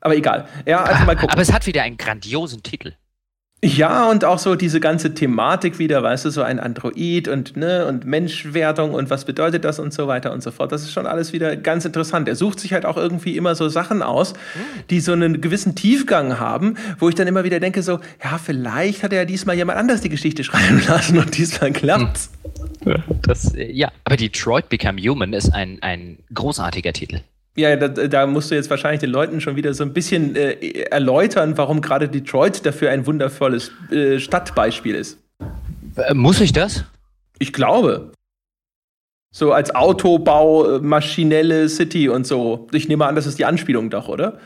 Aber 0.00 0.16
egal. 0.16 0.46
Ja, 0.66 0.82
also 0.82 1.04
mal 1.04 1.14
gucken. 1.14 1.30
Aber 1.30 1.42
es 1.42 1.52
hat 1.52 1.66
wieder 1.66 1.82
einen 1.82 1.96
grandiosen 1.96 2.62
Titel. 2.62 2.92
Ja, 3.64 4.10
und 4.10 4.24
auch 4.24 4.40
so 4.40 4.56
diese 4.56 4.80
ganze 4.80 5.14
Thematik 5.14 5.78
wieder, 5.78 6.02
weißt 6.02 6.24
du, 6.24 6.30
so 6.30 6.42
ein 6.42 6.58
Android 6.58 7.28
und, 7.28 7.56
ne, 7.56 7.86
und 7.86 8.04
Menschwertung 8.04 8.92
und 8.92 9.08
was 9.08 9.24
bedeutet 9.24 9.64
das 9.64 9.78
und 9.78 9.94
so 9.94 10.08
weiter 10.08 10.32
und 10.32 10.42
so 10.42 10.50
fort. 10.50 10.72
Das 10.72 10.82
ist 10.82 10.90
schon 10.90 11.06
alles 11.06 11.32
wieder 11.32 11.54
ganz 11.54 11.84
interessant. 11.84 12.26
Er 12.26 12.34
sucht 12.34 12.58
sich 12.58 12.72
halt 12.72 12.84
auch 12.84 12.96
irgendwie 12.96 13.36
immer 13.36 13.54
so 13.54 13.68
Sachen 13.68 14.02
aus, 14.02 14.34
die 14.90 14.98
so 14.98 15.12
einen 15.12 15.40
gewissen 15.40 15.76
Tiefgang 15.76 16.40
haben, 16.40 16.76
wo 16.98 17.08
ich 17.08 17.14
dann 17.14 17.28
immer 17.28 17.44
wieder 17.44 17.60
denke, 17.60 17.84
so, 17.84 18.00
ja, 18.24 18.36
vielleicht 18.42 19.04
hat 19.04 19.12
er 19.12 19.20
ja 19.20 19.24
diesmal 19.24 19.54
jemand 19.54 19.78
anders 19.78 20.00
die 20.00 20.08
Geschichte 20.08 20.42
schreiben 20.44 20.82
lassen 20.88 21.18
und 21.18 21.38
diesmal 21.38 21.70
klappt's. 21.72 22.30
Das, 23.22 23.52
ja, 23.54 23.92
aber 24.02 24.16
Detroit 24.16 24.70
Become 24.70 25.00
Human 25.00 25.32
ist 25.32 25.50
ein, 25.50 25.78
ein 25.82 26.18
großartiger 26.34 26.92
Titel. 26.92 27.20
Ja, 27.54 27.76
da, 27.76 27.88
da, 27.88 28.26
musst 28.26 28.50
du 28.50 28.54
jetzt 28.54 28.70
wahrscheinlich 28.70 29.00
den 29.00 29.10
Leuten 29.10 29.40
schon 29.40 29.56
wieder 29.56 29.74
so 29.74 29.84
ein 29.84 29.92
bisschen 29.92 30.36
äh, 30.36 30.54
erläutern, 30.90 31.58
warum 31.58 31.82
gerade 31.82 32.08
Detroit 32.08 32.64
dafür 32.64 32.90
ein 32.90 33.06
wundervolles 33.06 33.70
äh, 33.90 34.18
Stadtbeispiel 34.18 34.94
ist. 34.94 35.18
Äh, 35.96 36.14
muss 36.14 36.40
ich 36.40 36.52
das? 36.52 36.84
Ich 37.38 37.52
glaube. 37.52 38.12
So 39.34 39.52
als 39.52 39.74
Autobau, 39.74 40.78
maschinelle 40.80 41.68
City 41.68 42.08
und 42.08 42.26
so. 42.26 42.68
Ich 42.72 42.88
nehme 42.88 43.06
an, 43.06 43.16
das 43.16 43.26
ist 43.26 43.38
die 43.38 43.44
Anspielung 43.44 43.90
doch, 43.90 44.08
oder? 44.08 44.38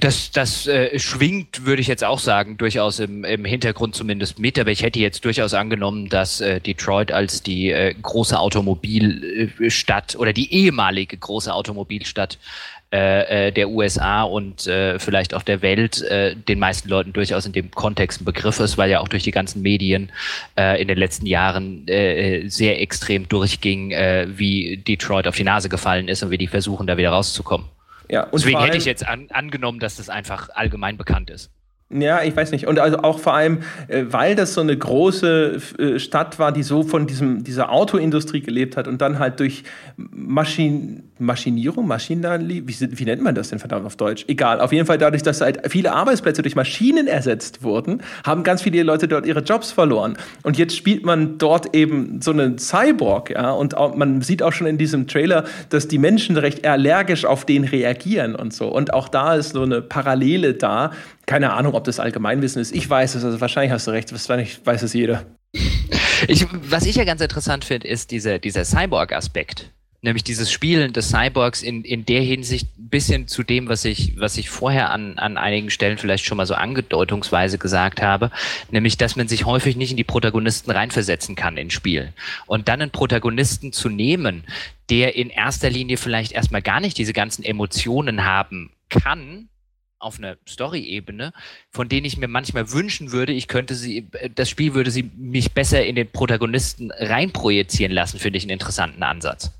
Das, 0.00 0.30
das 0.30 0.66
äh, 0.66 0.98
schwingt, 0.98 1.64
würde 1.64 1.80
ich 1.80 1.88
jetzt 1.88 2.04
auch 2.04 2.18
sagen, 2.18 2.58
durchaus 2.58 2.98
im, 2.98 3.24
im 3.24 3.46
Hintergrund 3.46 3.94
zumindest 3.94 4.38
mit. 4.38 4.58
Aber 4.58 4.70
ich 4.70 4.82
hätte 4.82 4.98
jetzt 4.98 5.24
durchaus 5.24 5.54
angenommen, 5.54 6.10
dass 6.10 6.42
äh, 6.42 6.60
Detroit 6.60 7.10
als 7.10 7.42
die 7.42 7.70
äh, 7.70 7.94
große 7.94 8.38
Automobilstadt 8.38 10.14
oder 10.16 10.34
die 10.34 10.52
ehemalige 10.52 11.16
große 11.16 11.54
Automobilstadt 11.54 12.38
äh, 12.92 13.46
äh 13.46 13.52
der 13.52 13.70
USA 13.70 14.24
und 14.24 14.66
äh, 14.66 14.98
vielleicht 14.98 15.32
auch 15.32 15.42
der 15.42 15.62
Welt 15.62 16.02
äh, 16.02 16.36
den 16.36 16.58
meisten 16.58 16.90
Leuten 16.90 17.14
durchaus 17.14 17.46
in 17.46 17.52
dem 17.52 17.70
Kontext 17.70 18.20
ein 18.20 18.26
Begriff 18.26 18.60
ist, 18.60 18.76
weil 18.76 18.90
ja 18.90 19.00
auch 19.00 19.08
durch 19.08 19.22
die 19.22 19.30
ganzen 19.30 19.62
Medien 19.62 20.12
äh, 20.54 20.82
in 20.82 20.88
den 20.88 20.98
letzten 20.98 21.24
Jahren 21.24 21.88
äh, 21.88 22.46
sehr 22.46 22.78
extrem 22.82 23.26
durchging, 23.26 23.92
äh, 23.92 24.26
wie 24.28 24.76
Detroit 24.76 25.26
auf 25.26 25.36
die 25.36 25.44
Nase 25.44 25.70
gefallen 25.70 26.08
ist 26.08 26.22
und 26.22 26.30
wie 26.30 26.36
die 26.36 26.46
versuchen, 26.46 26.86
da 26.86 26.98
wieder 26.98 27.10
rauszukommen. 27.10 27.71
Ja, 28.12 28.28
Deswegen 28.30 28.60
hätte 28.60 28.76
ich 28.76 28.84
jetzt 28.84 29.08
an, 29.08 29.28
angenommen, 29.30 29.78
dass 29.78 29.96
das 29.96 30.10
einfach 30.10 30.50
allgemein 30.50 30.98
bekannt 30.98 31.30
ist. 31.30 31.50
Ja, 31.92 32.22
ich 32.22 32.34
weiß 32.34 32.52
nicht. 32.52 32.66
Und 32.66 32.78
also 32.78 32.98
auch 32.98 33.18
vor 33.18 33.34
allem, 33.34 33.58
äh, 33.88 34.04
weil 34.08 34.34
das 34.34 34.54
so 34.54 34.60
eine 34.60 34.76
große 34.76 35.60
äh, 35.78 35.98
Stadt 35.98 36.38
war, 36.38 36.52
die 36.52 36.62
so 36.62 36.82
von 36.82 37.06
diesem, 37.06 37.44
dieser 37.44 37.70
Autoindustrie 37.70 38.40
gelebt 38.40 38.76
hat 38.76 38.88
und 38.88 39.00
dann 39.02 39.18
halt 39.18 39.40
durch 39.40 39.64
Maschinen, 39.96 41.10
Maschinierung, 41.18 41.86
Maschinenli, 41.86 42.66
wie, 42.66 42.98
wie, 42.98 43.04
nennt 43.04 43.22
man 43.22 43.34
das 43.34 43.50
denn 43.50 43.58
verdammt 43.58 43.84
auf 43.86 43.96
Deutsch? 43.96 44.24
Egal. 44.28 44.60
Auf 44.60 44.72
jeden 44.72 44.86
Fall 44.86 44.98
dadurch, 44.98 45.22
dass 45.22 45.40
halt 45.40 45.60
viele 45.70 45.92
Arbeitsplätze 45.92 46.42
durch 46.42 46.56
Maschinen 46.56 47.06
ersetzt 47.06 47.62
wurden, 47.62 48.02
haben 48.24 48.42
ganz 48.42 48.62
viele 48.62 48.82
Leute 48.82 49.06
dort 49.06 49.26
ihre 49.26 49.40
Jobs 49.40 49.70
verloren. 49.70 50.16
Und 50.42 50.58
jetzt 50.58 50.76
spielt 50.76 51.04
man 51.04 51.38
dort 51.38 51.74
eben 51.74 52.20
so 52.22 52.30
einen 52.30 52.58
Cyborg, 52.58 53.30
ja. 53.30 53.52
Und 53.52 53.76
auch, 53.76 53.94
man 53.94 54.22
sieht 54.22 54.42
auch 54.42 54.52
schon 54.52 54.66
in 54.66 54.78
diesem 54.78 55.06
Trailer, 55.06 55.44
dass 55.68 55.88
die 55.88 55.98
Menschen 55.98 56.36
recht 56.36 56.66
allergisch 56.66 57.24
auf 57.24 57.44
den 57.44 57.64
reagieren 57.64 58.34
und 58.34 58.54
so. 58.54 58.68
Und 58.68 58.94
auch 58.94 59.08
da 59.08 59.34
ist 59.34 59.50
so 59.50 59.62
eine 59.62 59.82
Parallele 59.82 60.54
da. 60.54 60.92
Keine 61.26 61.52
Ahnung, 61.52 61.74
ob 61.74 61.84
das 61.84 62.00
Allgemeinwissen 62.00 62.60
ist. 62.60 62.74
Ich 62.74 62.88
weiß 62.88 63.14
es, 63.14 63.24
also 63.24 63.40
wahrscheinlich 63.40 63.72
hast 63.72 63.86
du 63.86 63.90
recht, 63.92 64.12
wahrscheinlich 64.12 64.64
weiß 64.64 64.82
es 64.82 64.92
jeder. 64.92 65.24
Ich, 66.28 66.46
was 66.50 66.86
ich 66.86 66.96
ja 66.96 67.04
ganz 67.04 67.20
interessant 67.20 67.64
finde, 67.64 67.88
ist 67.88 68.10
diese, 68.10 68.38
dieser 68.38 68.64
Cyborg-Aspekt 68.64 69.70
nämlich 70.02 70.24
dieses 70.24 70.50
Spielen 70.50 70.92
des 70.92 71.10
Cyborgs 71.10 71.62
in, 71.62 71.84
in 71.84 72.04
der 72.04 72.20
Hinsicht 72.20 72.68
ein 72.76 72.88
bisschen 72.88 73.28
zu 73.28 73.44
dem, 73.44 73.68
was 73.68 73.84
ich, 73.84 74.18
was 74.18 74.36
ich 74.36 74.50
vorher 74.50 74.90
an, 74.90 75.16
an 75.18 75.38
einigen 75.38 75.70
Stellen 75.70 75.96
vielleicht 75.96 76.24
schon 76.24 76.36
mal 76.36 76.46
so 76.46 76.54
angedeutungsweise 76.54 77.56
gesagt 77.56 78.02
habe, 78.02 78.30
nämlich, 78.70 78.98
dass 78.98 79.16
man 79.16 79.28
sich 79.28 79.46
häufig 79.46 79.76
nicht 79.76 79.92
in 79.92 79.96
die 79.96 80.04
Protagonisten 80.04 80.72
reinversetzen 80.72 81.36
kann 81.36 81.56
in 81.56 81.70
Spiel. 81.70 82.12
Und 82.46 82.68
dann 82.68 82.82
einen 82.82 82.90
Protagonisten 82.90 83.72
zu 83.72 83.88
nehmen, 83.88 84.44
der 84.90 85.14
in 85.14 85.30
erster 85.30 85.70
Linie 85.70 85.96
vielleicht 85.96 86.32
erstmal 86.32 86.62
gar 86.62 86.80
nicht 86.80 86.98
diese 86.98 87.12
ganzen 87.12 87.44
Emotionen 87.44 88.24
haben 88.24 88.72
kann, 88.88 89.48
auf 90.02 90.18
einer 90.18 90.36
Story-Ebene, 90.48 91.32
von 91.70 91.88
denen 91.88 92.04
ich 92.06 92.16
mir 92.16 92.28
manchmal 92.28 92.72
wünschen 92.72 93.12
würde, 93.12 93.32
ich 93.32 93.48
könnte 93.48 93.74
sie, 93.74 94.08
das 94.34 94.50
Spiel 94.50 94.74
würde 94.74 94.90
sie 94.90 95.10
mich 95.16 95.52
besser 95.52 95.84
in 95.84 95.94
den 95.94 96.10
Protagonisten 96.10 96.90
reinprojizieren 96.90 97.92
lassen, 97.92 98.18
finde 98.18 98.38
ich 98.38 98.44
einen 98.44 98.50
interessanten 98.50 99.02
Ansatz. 99.02 99.52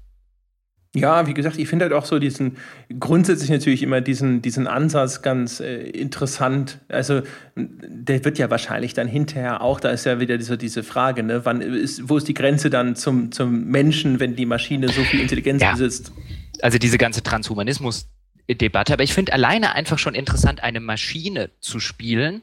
Ja, 0.94 1.26
wie 1.26 1.32
gesagt, 1.32 1.56
ich 1.56 1.68
finde 1.68 1.86
halt 1.86 1.94
auch 1.94 2.04
so 2.04 2.18
diesen, 2.18 2.58
grundsätzlich 3.00 3.48
natürlich 3.48 3.82
immer 3.82 4.02
diesen, 4.02 4.42
diesen 4.42 4.66
Ansatz 4.66 5.22
ganz 5.22 5.58
äh, 5.58 5.84
interessant. 5.84 6.80
Also, 6.88 7.22
der 7.56 8.22
wird 8.26 8.36
ja 8.36 8.50
wahrscheinlich 8.50 8.92
dann 8.92 9.08
hinterher 9.08 9.62
auch, 9.62 9.80
da 9.80 9.88
ist 9.88 10.04
ja 10.04 10.20
wieder 10.20 10.38
so 10.42 10.56
diese 10.56 10.82
Frage, 10.82 11.22
ne, 11.22 11.46
wann 11.46 11.62
ist, 11.62 12.10
wo 12.10 12.18
ist 12.18 12.28
die 12.28 12.34
Grenze 12.34 12.68
dann 12.68 12.94
zum, 12.94 13.32
zum 13.32 13.64
Menschen, 13.68 14.20
wenn 14.20 14.36
die 14.36 14.44
Maschine 14.44 14.88
so 14.88 15.02
viel 15.02 15.20
Intelligenz 15.20 15.62
ja. 15.62 15.72
besitzt? 15.72 16.12
Also 16.60 16.76
diese 16.76 16.98
ganze 16.98 17.22
Transhumanismus 17.22 18.06
Debatte, 18.54 18.92
aber 18.92 19.02
ich 19.02 19.12
finde 19.12 19.32
alleine 19.32 19.74
einfach 19.74 19.98
schon 19.98 20.14
interessant, 20.14 20.62
eine 20.62 20.80
Maschine 20.80 21.50
zu 21.60 21.80
spielen, 21.80 22.42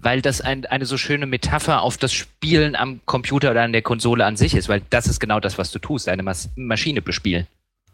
weil 0.00 0.22
das 0.22 0.40
ein, 0.40 0.66
eine 0.66 0.86
so 0.86 0.96
schöne 0.96 1.26
Metapher 1.26 1.82
auf 1.82 1.96
das 1.96 2.12
Spielen 2.12 2.76
am 2.76 3.00
Computer 3.06 3.50
oder 3.50 3.62
an 3.62 3.72
der 3.72 3.82
Konsole 3.82 4.24
an 4.24 4.36
sich 4.36 4.54
ist, 4.54 4.68
weil 4.68 4.82
das 4.90 5.06
ist 5.06 5.20
genau 5.20 5.40
das, 5.40 5.58
was 5.58 5.70
du 5.70 5.78
tust, 5.78 6.08
eine 6.08 6.22
Mas 6.22 6.50
Maschine 6.56 7.02
bespielen. 7.02 7.46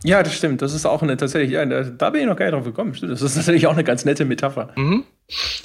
Ja, 0.05 0.23
das 0.23 0.35
stimmt. 0.35 0.62
Das 0.62 0.74
ist 0.74 0.86
auch 0.86 1.02
eine 1.02 1.16
tatsächlich, 1.16 1.52
ja, 1.52 1.64
da 1.64 2.10
bin 2.10 2.20
ich 2.20 2.27
noch 2.27 2.36
gar 2.36 2.47
nicht 2.47 2.55
drauf 2.55 2.64
gekommen. 2.64 2.97
Das 3.01 3.23
ist 3.23 3.36
natürlich 3.36 3.66
auch 3.66 3.73
eine 3.73 3.85
ganz 3.85 4.05
nette 4.05 4.24
Metapher. 4.24 4.68
Mhm. 4.77 5.05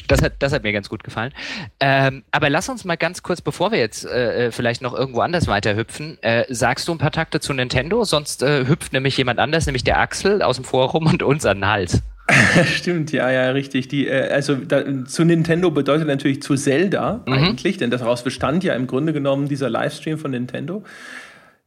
Das 0.08 0.22
hat, 0.22 0.34
das 0.40 0.54
hat 0.54 0.64
mir 0.64 0.74
ganz 0.74 0.90
gut 0.90 1.04
gefallen. 1.04 1.34
Ähm, 1.80 2.24
aber 2.32 2.50
lass 2.50 2.68
uns 2.70 2.84
mal 2.84 2.96
ganz 2.96 3.22
kurz, 3.22 3.42
bevor 3.42 3.72
wir 3.72 3.78
jetzt 3.78 4.06
äh, 4.06 4.48
äh 4.48 4.52
vielleicht 4.52 4.82
noch 4.82 4.94
irgendwo 4.94 5.20
anders 5.20 5.48
weiterhüpfen, 5.48 6.18
äh, 6.22 6.46
sagst 6.50 6.88
du 6.88 6.94
ein 6.94 6.98
paar 6.98 7.12
Takte 7.12 7.40
zu 7.40 7.54
Nintendo? 7.54 8.04
Sonst 8.04 8.42
äh, 8.42 8.66
hüpft 8.68 8.94
nämlich 8.94 9.18
jemand 9.18 9.40
anders, 9.40 9.68
nämlich 9.68 9.84
der 9.84 10.00
Axel 10.00 10.42
aus 10.42 10.56
dem 10.56 10.66
Forum 10.66 11.06
und 11.06 11.22
uns 11.22 11.46
an 11.46 11.58
den 11.58 11.68
Hals. 11.68 12.02
Stimmt, 12.66 13.12
ja, 13.12 13.30
ja, 13.30 13.50
richtig. 13.52 13.88
Die, 13.88 14.08
äh, 14.08 14.30
also 14.30 14.56
da, 14.56 15.06
zu 15.06 15.26
Nintendo 15.26 15.72
bedeutet 15.72 16.08
natürlich 16.08 16.42
zu 16.42 16.56
Zelda 16.56 17.22
mhm. 17.26 17.34
eigentlich, 17.34 17.78
denn 17.78 17.92
daraus 17.92 18.24
bestand 18.24 18.64
ja 18.64 18.74
im 18.74 18.88
Grunde 18.88 19.14
genommen 19.14 19.48
dieser 19.48 19.70
Livestream 19.70 20.18
von 20.18 20.32
Nintendo. 20.32 20.84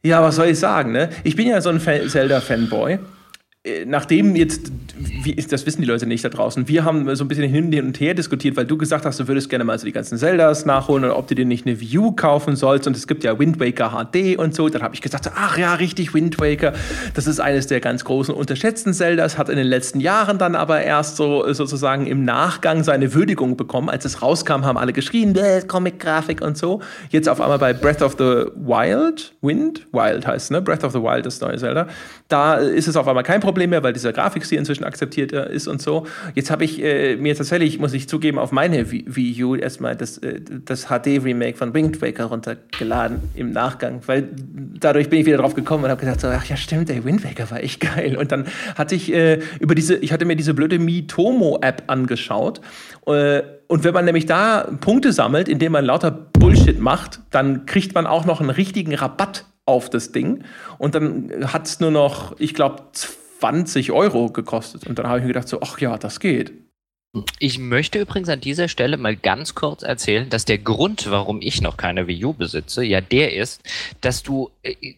Ja, 0.05 0.21
was 0.21 0.35
soll 0.35 0.49
ich 0.49 0.59
sagen, 0.59 0.91
ne? 0.91 1.09
Ich 1.23 1.35
bin 1.35 1.47
ja 1.47 1.59
so 1.61 1.69
ein 1.69 1.79
Zelda-Fanboy. 1.79 2.99
Äh, 3.65 3.85
nachdem 3.85 4.35
jetzt, 4.35 4.71
das 5.49 5.65
wissen 5.65 5.81
die 5.81 5.87
Leute 5.87 6.05
nicht 6.05 6.23
da 6.23 6.29
draußen, 6.29 6.67
wir 6.67 6.85
haben 6.85 7.13
so 7.15 7.23
ein 7.23 7.27
bisschen 7.27 7.49
hin 7.49 7.73
und 7.83 7.99
her 7.99 8.13
diskutiert, 8.13 8.55
weil 8.57 8.65
du 8.65 8.77
gesagt 8.77 9.05
hast, 9.05 9.19
du 9.19 9.27
würdest 9.27 9.49
gerne 9.49 9.63
mal 9.63 9.77
so 9.79 9.85
die 9.85 9.91
ganzen 9.91 10.17
Zeldas 10.19 10.65
nachholen 10.65 11.03
oder 11.03 11.17
ob 11.17 11.27
du 11.27 11.35
dir 11.35 11.45
nicht 11.45 11.65
eine 11.65 11.79
View 11.79 12.11
kaufen 12.11 12.55
sollst. 12.55 12.85
Und 12.85 12.95
es 12.95 13.07
gibt 13.07 13.23
ja 13.23 13.39
Wind 13.39 13.59
Waker 13.59 13.89
HD 13.89 14.37
und 14.37 14.53
so. 14.53 14.69
Dann 14.69 14.83
habe 14.83 14.93
ich 14.93 15.01
gesagt, 15.01 15.31
ach 15.35 15.57
ja, 15.57 15.73
richtig, 15.73 16.13
Wind 16.13 16.39
Waker. 16.39 16.73
Das 17.15 17.25
ist 17.25 17.39
eines 17.39 17.65
der 17.65 17.79
ganz 17.79 18.05
großen 18.05 18.35
unterschätzten 18.35 18.93
Zeldas, 18.93 19.37
hat 19.37 19.49
in 19.49 19.57
den 19.57 19.67
letzten 19.67 19.99
Jahren 19.99 20.37
dann 20.37 20.55
aber 20.55 20.81
erst 20.81 21.15
so 21.15 21.51
sozusagen 21.51 22.05
im 22.05 22.23
Nachgang 22.23 22.83
seine 22.83 23.13
Würdigung 23.13 23.57
bekommen. 23.57 23.89
Als 23.89 24.05
es 24.05 24.21
rauskam, 24.21 24.63
haben 24.63 24.77
alle 24.77 24.93
geschrien, 24.93 25.35
Comic-Grafik 25.67 26.41
und 26.41 26.57
so. 26.57 26.81
Jetzt 27.09 27.27
auf 27.27 27.41
einmal 27.41 27.57
bei 27.57 27.73
Breath 27.73 28.03
of 28.03 28.13
the 28.19 28.45
Wild, 28.55 29.33
Wind, 29.41 29.87
Wild 29.91 30.27
heißt 30.27 30.45
es, 30.45 30.51
ne? 30.51 30.61
Breath 30.61 30.83
of 30.83 30.91
the 30.91 31.01
Wild, 31.01 31.25
das 31.25 31.41
neue 31.41 31.57
Zelda. 31.57 31.87
Da 32.27 32.55
ist 32.55 32.87
es 32.87 32.95
auf 32.95 33.07
einmal 33.07 33.23
kein 33.23 33.39
Problem 33.41 33.54
Problem 33.55 33.69
mehr, 33.69 33.83
weil 33.83 33.93
dieser 33.93 34.11
Grafikstil 34.11 34.59
inzwischen 34.59 34.83
akzeptiert 34.83 35.31
ist 35.31 35.69
und 35.69 35.81
so. 35.81 36.05
Jetzt 36.33 36.51
habe 36.51 36.65
ich 36.65 36.83
äh, 36.83 37.15
mir 37.15 37.35
tatsächlich, 37.35 37.79
muss 37.79 37.93
ich 37.93 38.09
zugeben, 38.09 38.37
auf 38.37 38.51
meine 38.51 38.91
Wii 38.91 39.43
U 39.45 39.55
erstmal 39.55 39.95
das, 39.95 40.17
äh, 40.17 40.41
das 40.65 40.87
HD-Remake 40.87 41.57
von 41.57 41.73
Wind 41.73 42.01
Waker 42.01 42.25
runtergeladen 42.25 43.19
im 43.33 43.51
Nachgang, 43.51 44.01
weil 44.07 44.27
dadurch 44.77 45.09
bin 45.09 45.21
ich 45.21 45.25
wieder 45.25 45.37
drauf 45.37 45.55
gekommen 45.55 45.85
und 45.85 45.89
habe 45.89 46.01
gedacht, 46.01 46.19
so, 46.19 46.27
ach 46.27 46.43
ja, 46.43 46.57
stimmt, 46.57 46.89
der 46.89 47.05
Wind 47.05 47.23
Waker 47.23 47.49
war 47.49 47.63
echt 47.63 47.79
geil. 47.79 48.17
Und 48.17 48.33
dann 48.33 48.45
hatte 48.77 48.93
ich 48.93 49.13
äh, 49.13 49.39
über 49.61 49.73
diese, 49.73 49.95
ich 49.95 50.11
hatte 50.11 50.25
mir 50.25 50.35
diese 50.35 50.53
blöde 50.53 50.77
Mitomo-App 50.77 51.83
angeschaut. 51.87 52.59
Äh, 53.07 53.41
und 53.67 53.85
wenn 53.85 53.93
man 53.93 54.03
nämlich 54.03 54.25
da 54.25 54.69
Punkte 54.81 55.13
sammelt, 55.13 55.47
indem 55.47 55.71
man 55.71 55.85
lauter 55.85 56.11
Bullshit 56.11 56.77
macht, 56.77 57.21
dann 57.31 57.65
kriegt 57.65 57.95
man 57.95 58.05
auch 58.05 58.25
noch 58.25 58.41
einen 58.41 58.49
richtigen 58.49 58.93
Rabatt 58.93 59.45
auf 59.65 59.89
das 59.89 60.11
Ding. 60.11 60.43
Und 60.77 60.93
dann 60.93 61.31
hat 61.51 61.67
es 61.67 61.79
nur 61.79 61.91
noch, 61.91 62.35
ich 62.39 62.53
glaube, 62.53 62.83
20 63.45 63.91
Euro 63.91 64.29
gekostet. 64.29 64.87
Und 64.87 64.97
dann 64.97 65.07
habe 65.07 65.19
ich 65.19 65.23
mir 65.23 65.29
gedacht, 65.29 65.47
so, 65.47 65.61
ach 65.61 65.79
ja, 65.79 65.97
das 65.97 66.19
geht. 66.19 66.51
Ich 67.39 67.59
möchte 67.59 67.99
übrigens 67.99 68.27
an 68.27 68.41
dieser 68.41 68.67
Stelle 68.67 68.97
mal 68.97 69.15
ganz 69.15 69.55
kurz 69.55 69.83
erzählen, 69.83 70.29
dass 70.29 70.45
der 70.45 70.57
Grund, 70.57 71.09
warum 71.09 71.41
ich 71.41 71.61
noch 71.61 71.77
keine 71.77 72.07
Wii 72.07 72.25
U 72.25 72.33
besitze, 72.33 72.83
ja 72.83 72.99
der 73.01 73.33
ist, 73.33 73.61
dass 74.01 74.23
du 74.23 74.49
äh, 74.63 74.95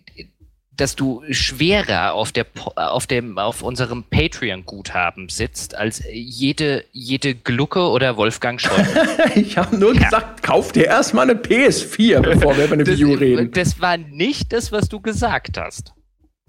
dass 0.76 0.96
du 0.96 1.24
schwerer 1.32 2.14
auf 2.14 2.32
der 2.32 2.46
auf 2.76 3.08
dem 3.08 3.38
auf 3.38 3.62
unserem 3.62 4.04
Patreon 4.04 4.66
Guthaben 4.66 5.30
sitzt 5.30 5.76
als 5.76 6.04
jede 6.12 6.86
jede 6.92 7.36
Glucke 7.36 7.82
oder 7.82 8.18
Wolfgang 8.18 8.62
Scholl. 8.62 8.86
ich 9.36 9.58
habe 9.58 9.78
nur 9.78 9.94
ja. 9.94 10.04
gesagt, 10.04 10.42
kauf 10.42 10.72
dir 10.72 10.86
erstmal 10.86 11.30
eine 11.30 11.40
PS4, 11.40 12.22
bevor 12.22 12.58
wir 12.58 12.66
über 12.66 12.74
eine 12.74 12.88
Wii 12.88 13.06
U 13.06 13.14
reden. 13.14 13.52
Das 13.52 13.80
war 13.82 13.98
nicht 13.98 14.54
das, 14.54 14.72
was 14.72 14.88
du 14.90 15.00
gesagt 15.02 15.58
hast. 15.58 15.94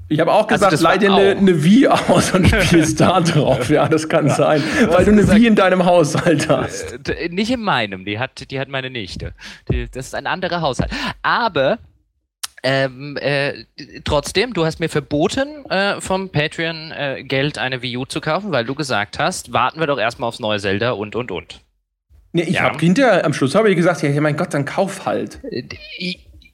Ich 0.09 0.20
habe 0.20 0.32
auch 0.32 0.48
also 0.48 0.55
gesagt, 0.55 0.72
also 0.72 0.85
leih 0.85 0.98
dir 0.98 1.12
eine, 1.12 1.36
eine 1.36 1.64
Wii 1.64 1.89
aus 1.89 2.32
und 2.32 2.48
spielst 2.62 3.01
da 3.01 3.20
drauf. 3.20 3.68
Ja, 3.68 3.89
das 3.89 4.09
kann 4.09 4.26
ja. 4.28 4.35
sein. 4.35 4.62
Weil 4.89 5.05
du 5.05 5.10
eine 5.10 5.20
gesagt, 5.20 5.39
Wii 5.39 5.47
in 5.47 5.55
deinem 5.55 5.85
Haushalt 5.85 6.48
hast. 6.48 7.09
Äh, 7.09 7.28
nicht 7.28 7.51
in 7.51 7.60
meinem, 7.60 8.05
die 8.05 8.18
hat, 8.18 8.51
die 8.51 8.59
hat 8.59 8.68
meine 8.68 8.90
Nichte. 8.90 9.35
Die, 9.70 9.89
das 9.90 10.06
ist 10.06 10.14
ein 10.14 10.26
anderer 10.26 10.62
Haushalt. 10.62 10.90
Aber 11.22 11.78
ähm, 12.62 13.16
äh, 13.20 13.64
trotzdem, 14.05 14.52
du 14.55 14.64
hast 14.64 14.80
mir 14.80 14.89
verboten, 14.89 15.64
äh, 15.66 16.01
vom 16.01 16.30
Patreon-Geld 16.30 17.56
äh, 17.56 17.60
eine 17.60 17.82
Wii 17.82 17.98
U 17.98 18.05
zu 18.05 18.20
kaufen, 18.20 18.51
weil 18.51 18.64
du 18.64 18.74
gesagt 18.74 19.18
hast, 19.18 19.52
warten 19.52 19.78
wir 19.78 19.86
doch 19.86 19.98
erstmal 19.98 20.28
aufs 20.28 20.40
neue 20.40 20.59
Zelda 20.59 20.93
und 20.93 21.14
und 21.14 21.30
und. 21.30 21.60
Nee, 22.32 22.43
ich 22.43 22.56
ja. 22.56 22.62
habe 22.62 22.78
hinterher, 22.78 23.24
am 23.24 23.32
Schluss 23.32 23.55
habe 23.55 23.70
ich 23.70 23.76
gesagt, 23.76 24.02
ja, 24.02 24.20
mein 24.20 24.36
Gott, 24.36 24.52
dann 24.52 24.64
kauf 24.64 25.06
halt. 25.06 25.40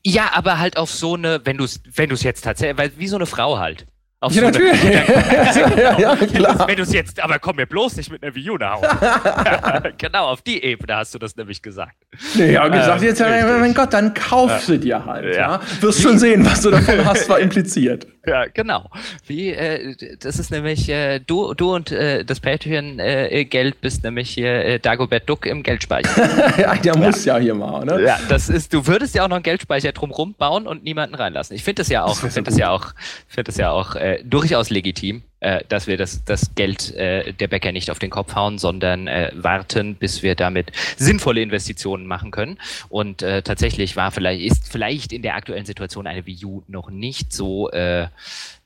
Ja, 0.07 0.33
aber 0.35 0.59
halt 0.59 0.77
auf 0.77 0.91
so 0.91 1.15
eine, 1.15 1.41
wenn 1.45 1.57
du 1.57 1.65
es 1.65 1.81
wenn 1.87 2.11
du's 2.11 2.23
jetzt 2.23 2.43
tatsächlich, 2.43 2.77
weil 2.79 2.93
wie 2.99 3.09
so 3.09 3.17
eine 3.17 3.27
Frau 3.27 3.59
halt. 3.59 3.87
Auf 4.25 4.33
ja, 4.33 4.41
so 4.41 4.47
natürlich. 4.47 4.83
Eine, 4.83 5.83
ja, 5.83 5.99
ja, 5.99 6.17
klar. 6.35 6.67
Wenn 6.67 6.77
du 6.77 6.83
es 6.83 6.95
jetzt, 6.95 7.21
aber 7.21 7.39
komm 7.39 7.57
mir 7.57 7.67
bloß 7.67 7.97
nicht 7.99 8.11
mit 8.11 8.23
einer 8.23 8.35
View 8.35 8.57
nach 8.57 8.81
Hause. 8.81 9.93
genau, 9.99 10.29
auf 10.29 10.41
die 10.41 10.65
Ebene 10.65 10.97
hast 10.97 11.15
du 11.15 11.19
das 11.19 11.37
nämlich 11.37 11.61
gesagt. 11.61 11.95
Nee, 12.35 12.53
ja, 12.53 12.67
gesagt, 12.69 13.03
äh, 13.03 13.07
jetzt, 13.07 13.21
mein 13.21 13.75
Gott, 13.75 13.93
dann 13.93 14.15
kauf 14.15 14.49
ja. 14.49 14.59
sie 14.61 14.79
dir 14.79 15.05
halt. 15.05 15.37
Ja. 15.37 15.61
Wirst 15.81 16.01
schon 16.01 16.19
sehen, 16.19 16.43
was 16.47 16.63
du 16.63 16.71
davon 16.71 17.05
hast, 17.05 17.29
war 17.29 17.39
impliziert. 17.39 18.07
Ja, 18.27 18.47
genau. 18.47 18.89
Wie, 19.27 19.51
äh, 19.51 20.17
das 20.19 20.39
ist 20.39 20.51
nämlich, 20.51 20.89
äh, 20.89 21.19
du, 21.19 21.53
du 21.53 21.75
und 21.75 21.93
äh, 21.93 22.25
das 22.25 22.41
Patreon-Geld 22.41 23.75
äh, 23.75 23.79
bist 23.79 24.05
nämlich 24.05 24.31
hier 24.31 24.65
äh, 24.65 24.79
Dagobert 24.79 25.29
Duck 25.29 25.45
im 25.45 25.63
Geldspeicher. 25.63 26.59
ja, 26.59 26.75
der 26.77 26.97
muss 26.97 27.27
ja 27.27 27.37
hier 27.37 27.55
mal, 27.55 27.85
ne? 27.85 28.03
Ja, 28.03 28.19
das 28.31 28.49
ist, 28.49 28.73
du 28.73 28.87
würdest 28.87 29.15
ja 29.15 29.25
auch 29.25 29.29
noch 29.29 29.37
einen 29.37 29.43
Geldspeicher 29.43 29.93
drumrum 29.93 30.33
bauen 30.33 30.67
und 30.67 30.83
niemanden 30.85 31.15
reinlassen. 31.15 31.55
Ich 31.55 31.65
finde 31.65 31.83
das 31.83 31.91
ja 31.91 32.05
auch, 32.05 32.17
finde 32.17 32.45
das 32.45 32.57
ja 32.57 32.71
auch, 32.71 32.95
finde 33.29 33.45
das 33.45 33.59
ja 33.59 33.71
auch 33.71 33.97
äh, 34.15 34.25
durchaus 34.25 34.71
legitim. 34.71 35.23
äh, 35.45 35.63
dass 35.69 35.87
wir 35.87 35.99
das, 35.99 36.25
das 36.25 36.55
Geld 36.55 36.95
äh, 36.95 37.35
der 37.35 37.49
Bäcker 37.49 37.71
nicht 37.71 37.91
auf 37.91 37.99
den 37.99 38.09
Kopf 38.09 38.35
hauen, 38.35 38.57
sondern 38.57 39.07
äh, 39.07 39.31
warten, 39.35 39.95
bis 39.95 40.23
wir 40.23 40.35
damit 40.35 40.73
sinnvolle 40.97 41.43
Investitionen 41.43 42.07
machen 42.07 42.31
können. 42.31 42.59
Und 42.89 43.21
äh, 43.23 43.43
tatsächlich 43.43 43.95
war 43.95 44.11
vielleicht, 44.11 44.43
ist 44.43 44.73
vielleicht 44.73 45.13
in 45.13 45.21
der 45.21 45.35
aktuellen 45.35 45.67
Situation 45.67 46.07
eine 46.07 46.25
Wii 46.25 46.47
U 46.47 46.63
noch 46.67 46.91
nicht 46.91 47.33
so, 47.33 47.71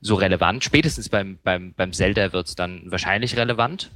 so 0.01 0.15
relevant. 0.15 0.63
Spätestens 0.63 1.09
beim, 1.09 1.39
beim, 1.43 1.73
beim 1.75 1.91
Zelda 1.93 2.31
wird 2.31 2.47
es 2.47 2.55
dann 2.55 2.83
wahrscheinlich 2.85 3.35
relevant. 3.35 3.91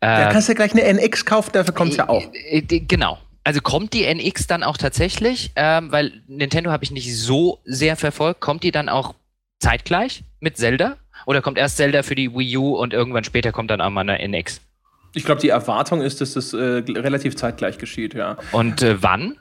Da 0.00 0.30
kannst 0.30 0.48
du 0.48 0.54
gleich 0.54 0.72
eine 0.72 0.82
NX 0.82 1.24
kaufen, 1.24 1.50
dafür 1.52 1.74
kommt 1.74 1.92
es 1.92 1.96
ja 1.96 2.08
auch. 2.08 2.22
Genau, 2.60 3.18
also 3.44 3.60
kommt 3.60 3.92
die 3.92 4.04
NX 4.04 4.46
dann 4.46 4.62
auch 4.62 4.76
tatsächlich, 4.76 5.50
ähm, 5.56 5.90
weil 5.90 6.22
Nintendo 6.28 6.70
habe 6.70 6.84
ich 6.84 6.90
nicht 6.90 7.16
so 7.16 7.58
sehr 7.64 7.96
verfolgt, 7.96 8.40
kommt 8.40 8.62
die 8.62 8.70
dann 8.70 8.88
auch 8.88 9.14
zeitgleich 9.62 10.24
mit 10.40 10.56
Zelda? 10.56 10.96
Oder 11.24 11.40
kommt 11.40 11.56
erst 11.56 11.76
Zelda 11.76 12.02
für 12.02 12.14
die 12.14 12.34
Wii 12.34 12.56
U 12.56 12.76
und 12.76 12.92
irgendwann 12.92 13.24
später 13.24 13.52
kommt 13.52 13.70
dann 13.70 13.80
auch 13.80 13.90
mal 13.90 14.00
eine 14.00 14.18
NX? 14.18 14.60
Ich 15.14 15.24
glaube, 15.24 15.40
die 15.40 15.50
Erwartung 15.50 16.02
ist, 16.02 16.20
dass 16.20 16.34
das 16.34 16.52
äh, 16.52 16.82
relativ 16.88 17.36
zeitgleich 17.36 17.78
geschieht, 17.78 18.14
ja. 18.14 18.38
Und 18.52 18.82
äh, 18.82 19.02
wann? 19.02 19.36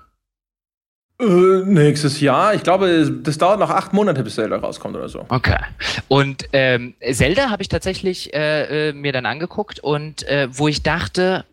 Äh, 1.20 1.64
nächstes 1.66 2.20
Jahr. 2.20 2.56
Ich 2.56 2.64
glaube, 2.64 3.10
das 3.24 3.38
dauert 3.38 3.60
noch 3.60 3.70
acht 3.70 3.94
Monate, 3.94 4.24
bis 4.24 4.36
Zelda 4.36 4.58
rauskommt 4.58 4.96
oder 4.96 5.08
so. 5.08 5.26
Okay. 5.30 5.58
Und 6.08 6.46
ähm, 6.52 6.96
Zelda 7.12 7.50
habe 7.50 7.62
ich 7.62 7.70
tatsächlich 7.70 8.34
äh, 8.34 8.90
äh, 8.90 8.94
mir 8.94 9.12
dann 9.14 9.26
angeguckt 9.26 9.80
und 9.80 10.28
äh, 10.28 10.48
wo 10.52 10.68
ich 10.68 10.84
dachte, 10.84 11.46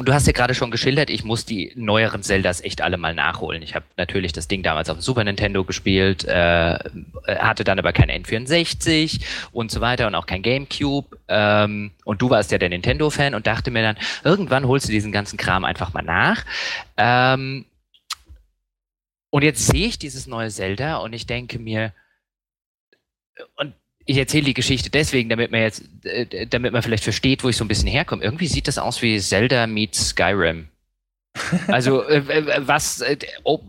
und 0.00 0.08
du 0.08 0.14
hast 0.14 0.26
ja 0.26 0.32
gerade 0.32 0.54
schon 0.54 0.70
geschildert, 0.70 1.10
ich 1.10 1.24
muss 1.24 1.44
die 1.44 1.72
neueren 1.74 2.22
Zeldas 2.22 2.62
echt 2.62 2.80
alle 2.80 2.96
mal 2.96 3.14
nachholen. 3.14 3.60
Ich 3.60 3.74
habe 3.74 3.84
natürlich 3.98 4.32
das 4.32 4.48
Ding 4.48 4.62
damals 4.62 4.88
auf 4.88 4.96
dem 4.96 5.02
Super 5.02 5.24
Nintendo 5.24 5.62
gespielt, 5.62 6.24
äh, 6.24 6.78
hatte 7.26 7.64
dann 7.64 7.78
aber 7.78 7.92
kein 7.92 8.10
N64 8.10 9.20
und 9.52 9.70
so 9.70 9.82
weiter 9.82 10.06
und 10.06 10.14
auch 10.14 10.24
kein 10.24 10.40
GameCube. 10.40 11.18
Ähm, 11.28 11.90
und 12.06 12.22
du 12.22 12.30
warst 12.30 12.50
ja 12.50 12.56
der 12.56 12.70
Nintendo-Fan 12.70 13.34
und 13.34 13.46
dachte 13.46 13.70
mir 13.70 13.82
dann, 13.82 13.98
irgendwann 14.24 14.66
holst 14.66 14.88
du 14.88 14.92
diesen 14.92 15.12
ganzen 15.12 15.36
Kram 15.36 15.66
einfach 15.66 15.92
mal 15.92 16.00
nach. 16.00 16.46
Ähm, 16.96 17.66
und 19.28 19.44
jetzt 19.44 19.66
sehe 19.66 19.86
ich 19.86 19.98
dieses 19.98 20.26
neue 20.26 20.48
Zelda 20.48 20.96
und 20.96 21.12
ich 21.12 21.26
denke 21.26 21.58
mir, 21.58 21.92
und 23.56 23.74
ich 24.06 24.16
erzähle 24.16 24.46
die 24.46 24.54
Geschichte 24.54 24.90
deswegen, 24.90 25.28
damit 25.28 25.50
man 25.50 25.60
jetzt, 25.60 25.84
äh, 26.04 26.46
damit 26.46 26.72
man 26.72 26.82
vielleicht 26.82 27.04
versteht, 27.04 27.44
wo 27.44 27.48
ich 27.48 27.56
so 27.56 27.64
ein 27.64 27.68
bisschen 27.68 27.88
herkomme. 27.88 28.24
Irgendwie 28.24 28.46
sieht 28.46 28.68
das 28.68 28.78
aus 28.78 29.02
wie 29.02 29.18
Zelda 29.20 29.66
meets 29.66 30.10
Skyrim. 30.10 30.68
Also 31.68 32.02
äh, 32.04 32.66
was, 32.66 33.00
äh, 33.02 33.16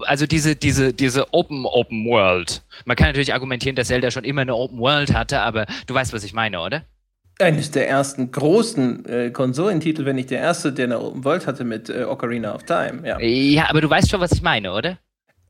also 0.01 0.25
diese 0.25 0.55
diese 0.55 0.93
diese 0.93 1.31
Open 1.33 1.65
Open 1.65 2.05
World. 2.05 2.63
Man 2.85 2.95
kann 2.95 3.07
natürlich 3.07 3.33
argumentieren, 3.33 3.75
dass 3.75 3.87
Zelda 3.87 4.09
schon 4.09 4.23
immer 4.23 4.41
eine 4.41 4.55
Open 4.55 4.79
World 4.79 5.13
hatte, 5.13 5.41
aber 5.41 5.67
du 5.85 5.93
weißt, 5.93 6.11
was 6.13 6.23
ich 6.23 6.33
meine, 6.33 6.59
oder? 6.59 6.83
Eines 7.39 7.71
der 7.71 7.87
ersten 7.87 8.31
großen 8.31 9.05
äh, 9.05 9.31
Konsolentitel, 9.31 10.05
wenn 10.05 10.15
nicht 10.15 10.31
der 10.31 10.39
erste, 10.39 10.73
der 10.73 10.85
eine 10.85 10.99
Open 10.99 11.23
World 11.23 11.47
hatte 11.47 11.63
mit 11.63 11.89
äh, 11.89 12.03
Ocarina 12.03 12.53
of 12.53 12.63
Time. 12.63 13.01
Ja. 13.07 13.19
ja, 13.19 13.69
aber 13.69 13.81
du 13.81 13.89
weißt 13.89 14.09
schon, 14.09 14.19
was 14.19 14.31
ich 14.31 14.41
meine, 14.41 14.73
oder? 14.73 14.97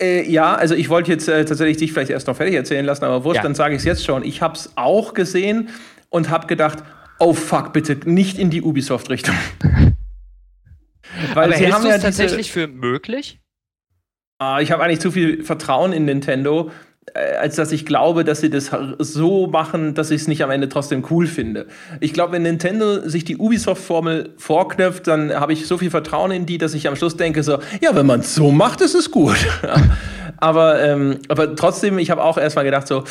Äh, 0.02 0.30
ja, 0.30 0.56
also 0.56 0.74
ich 0.74 0.90
wollte 0.90 1.12
jetzt 1.12 1.28
äh, 1.28 1.46
tatsächlich 1.46 1.78
dich 1.78 1.94
vielleicht 1.94 2.10
erst 2.10 2.28
noch 2.28 2.36
fertig 2.36 2.56
erzählen 2.56 2.86
lassen, 2.86 3.06
aber 3.06 3.24
wurscht, 3.24 3.38
ja. 3.38 3.44
dann 3.44 3.56
sage 3.56 3.76
ich 3.76 3.80
es 3.80 3.86
jetzt 3.86 4.04
schon. 4.04 4.24
Ich 4.24 4.42
habe 4.42 4.56
es 4.56 4.72
auch 4.76 5.14
gesehen 5.14 5.70
und 6.10 6.30
habe 6.30 6.48
gedacht, 6.48 6.80
oh 7.20 7.34
fuck, 7.34 7.72
bitte 7.72 7.98
nicht 8.06 8.40
in 8.40 8.50
die 8.50 8.64
Ubisoft-Richtung. 8.64 9.36
Weil 11.34 11.46
aber 11.46 11.58
sie 11.58 11.72
haben 11.72 11.86
ja 11.86 12.00
tatsächlich 12.00 12.52
für 12.52 12.68
möglich? 12.68 13.40
Ah, 14.40 14.60
ich 14.60 14.72
habe 14.72 14.84
eigentlich 14.84 15.02
zu 15.02 15.12
viel 15.12 15.44
Vertrauen 15.44 15.94
in 15.94 16.06
Nintendo, 16.06 16.70
äh, 16.70 16.74
als 17.14 17.56
dass 17.56 17.72
ich 17.72 17.86
glaube, 17.86 18.24
dass 18.24 18.42
sie 18.42 18.50
das 18.50 18.72
so 19.00 19.48
machen, 19.48 19.94
dass 19.94 20.12
ich 20.12 20.22
es 20.22 20.28
nicht 20.28 20.44
am 20.44 20.52
Ende 20.52 20.70
trotzdem 20.70 21.06
cool 21.10 21.28
finde. 21.28 21.66
Ich 22.00 22.14
glaube, 22.14 22.34
wenn 22.34 22.44
Nintendo 22.44 23.08
sich 23.08 23.26
die 23.26 23.38
Ubisoft-Formel 23.38 24.30
vorknöpft, 24.38 25.08
dann 25.08 25.34
habe 25.34 25.54
ich 25.54 25.68
so 25.68 25.78
viel 25.78 25.90
Vertrauen 25.90 26.32
in 26.32 26.46
die, 26.46 26.58
dass 26.58 26.74
ich 26.74 26.88
am 26.88 26.96
Schluss 26.96 27.18
denke 27.18 27.44
so, 27.44 27.60
ja, 27.82 27.96
wenn 27.96 28.06
man 28.06 28.22
es 28.22 28.34
so 28.36 28.52
macht, 28.52 28.82
ist 28.82 28.96
es 28.96 29.12
gut. 29.12 29.36
aber, 30.38 30.82
ähm, 30.82 31.18
aber 31.28 31.56
trotzdem, 31.56 32.00
ich 32.00 32.12
habe 32.12 32.24
auch 32.24 32.38
erstmal 32.38 32.66
gedacht 32.66 32.88
so, 32.88 33.04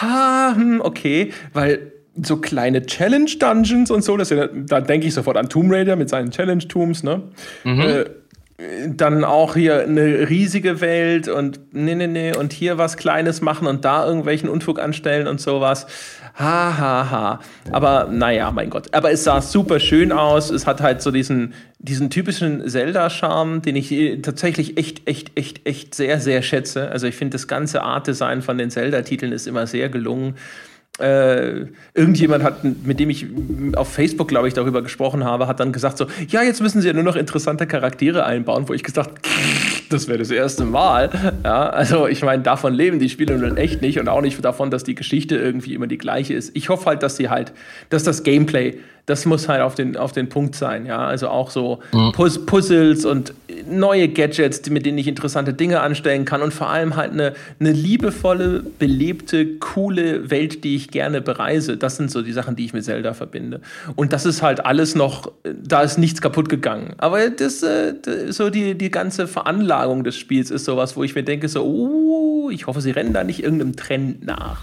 ha, 0.00 0.52
hm, 0.54 0.80
okay, 0.80 1.32
weil 1.52 1.92
so 2.22 2.36
kleine 2.38 2.86
Challenge-Dungeons 2.86 3.90
und 3.90 4.02
so, 4.02 4.16
das 4.16 4.28
da 4.28 4.80
denke 4.80 5.06
ich 5.06 5.14
sofort 5.14 5.36
an 5.36 5.48
Tomb 5.48 5.70
Raider 5.72 5.96
mit 5.96 6.08
seinen 6.08 6.30
Challenge-Tombs, 6.30 7.02
ne? 7.02 7.22
Mhm. 7.64 7.80
Äh, 7.80 8.04
dann 8.88 9.22
auch 9.22 9.54
hier 9.54 9.82
eine 9.82 10.30
riesige 10.30 10.80
Welt 10.80 11.28
und 11.28 11.60
nee, 11.72 11.94
nee, 11.94 12.06
nee, 12.06 12.34
und 12.34 12.54
hier 12.54 12.78
was 12.78 12.96
Kleines 12.96 13.42
machen 13.42 13.66
und 13.66 13.84
da 13.84 14.06
irgendwelchen 14.06 14.48
Unfug 14.48 14.80
anstellen 14.80 15.26
und 15.26 15.42
sowas. 15.42 15.86
Ha, 16.38 16.78
ha, 16.78 17.10
ha. 17.10 17.40
Aber 17.70 18.08
naja, 18.10 18.50
mein 18.50 18.70
Gott. 18.70 18.94
Aber 18.94 19.10
es 19.10 19.24
sah 19.24 19.42
super 19.42 19.78
schön 19.78 20.10
aus. 20.10 20.50
Es 20.50 20.66
hat 20.66 20.80
halt 20.80 21.02
so 21.02 21.10
diesen, 21.10 21.52
diesen 21.78 22.08
typischen 22.08 22.66
Zelda-Charme, 22.66 23.60
den 23.60 23.76
ich 23.76 23.92
äh, 23.92 24.22
tatsächlich 24.22 24.78
echt, 24.78 25.06
echt, 25.06 25.36
echt, 25.36 25.66
echt 25.66 25.94
sehr, 25.94 26.18
sehr 26.18 26.40
schätze. 26.40 26.90
Also 26.90 27.06
ich 27.06 27.14
finde, 27.14 27.34
das 27.34 27.48
ganze 27.48 27.82
Art-Design 27.82 28.40
von 28.40 28.56
den 28.56 28.70
Zelda-Titeln 28.70 29.32
ist 29.32 29.46
immer 29.46 29.66
sehr 29.66 29.90
gelungen. 29.90 30.34
Äh, 30.98 31.66
irgendjemand 31.92 32.42
hat, 32.42 32.64
mit 32.64 32.98
dem 32.98 33.10
ich 33.10 33.26
auf 33.74 33.92
Facebook, 33.92 34.28
glaube 34.28 34.48
ich, 34.48 34.54
darüber 34.54 34.80
gesprochen 34.80 35.24
habe, 35.24 35.46
hat 35.46 35.60
dann 35.60 35.72
gesagt 35.72 35.98
so, 35.98 36.06
ja, 36.28 36.42
jetzt 36.42 36.62
müssen 36.62 36.80
sie 36.80 36.86
ja 36.88 36.94
nur 36.94 37.02
noch 37.02 37.16
interessante 37.16 37.66
Charaktere 37.66 38.24
einbauen, 38.24 38.66
wo 38.68 38.72
ich 38.72 38.82
gesagt, 38.82 39.10
das 39.90 40.08
wäre 40.08 40.18
das 40.18 40.30
erste 40.30 40.64
Mal. 40.64 41.10
Ja, 41.44 41.68
also 41.68 42.06
ich 42.06 42.22
meine, 42.22 42.42
davon 42.42 42.72
leben 42.72 42.98
die 42.98 43.10
Spiele 43.10 43.36
nun 43.36 43.58
echt 43.58 43.82
nicht 43.82 43.98
und 43.98 44.08
auch 44.08 44.22
nicht 44.22 44.42
davon, 44.42 44.70
dass 44.70 44.84
die 44.84 44.94
Geschichte 44.94 45.36
irgendwie 45.36 45.74
immer 45.74 45.86
die 45.86 45.98
gleiche 45.98 46.32
ist. 46.32 46.56
Ich 46.56 46.70
hoffe 46.70 46.86
halt, 46.86 47.02
dass 47.02 47.16
sie 47.16 47.28
halt, 47.28 47.52
dass 47.90 48.02
das 48.02 48.22
Gameplay 48.22 48.78
das 49.06 49.24
muss 49.24 49.48
halt 49.48 49.62
auf 49.62 49.76
den, 49.76 49.96
auf 49.96 50.10
den 50.10 50.28
Punkt 50.28 50.56
sein, 50.56 50.84
ja. 50.84 50.98
Also 50.98 51.28
auch 51.28 51.50
so 51.50 51.78
mhm. 51.92 52.12
Puzzles 52.12 53.04
und 53.04 53.32
neue 53.70 54.08
Gadgets, 54.08 54.68
mit 54.68 54.84
denen 54.84 54.98
ich 54.98 55.06
interessante 55.06 55.54
Dinge 55.54 55.80
anstellen 55.80 56.24
kann 56.24 56.42
und 56.42 56.52
vor 56.52 56.68
allem 56.68 56.96
halt 56.96 57.12
eine, 57.12 57.34
eine 57.60 57.70
liebevolle, 57.70 58.64
belebte, 58.78 59.58
coole 59.58 60.28
Welt, 60.30 60.64
die 60.64 60.74
ich 60.74 60.90
gerne 60.90 61.20
bereise. 61.20 61.76
Das 61.76 61.96
sind 61.96 62.10
so 62.10 62.20
die 62.22 62.32
Sachen, 62.32 62.56
die 62.56 62.64
ich 62.64 62.72
mit 62.72 62.84
Zelda 62.84 63.14
verbinde. 63.14 63.60
Und 63.94 64.12
das 64.12 64.26
ist 64.26 64.42
halt 64.42 64.66
alles 64.66 64.96
noch, 64.96 65.30
da 65.44 65.82
ist 65.82 65.98
nichts 65.98 66.20
kaputt 66.20 66.48
gegangen. 66.48 66.94
Aber 66.98 67.30
das, 67.30 67.62
äh, 67.62 67.94
so 68.30 68.50
die, 68.50 68.76
die 68.76 68.90
ganze 68.90 69.28
Veranlagung 69.28 70.02
des 70.02 70.16
Spiels 70.16 70.50
ist 70.50 70.64
sowas, 70.64 70.96
wo 70.96 71.04
ich 71.04 71.14
mir 71.14 71.22
denke, 71.22 71.48
so, 71.48 71.64
uh, 71.64 72.50
ich 72.50 72.66
hoffe, 72.66 72.80
sie 72.80 72.90
rennen 72.90 73.12
da 73.12 73.22
nicht 73.22 73.42
irgendeinem 73.42 73.76
Trend 73.76 74.26
nach. 74.26 74.62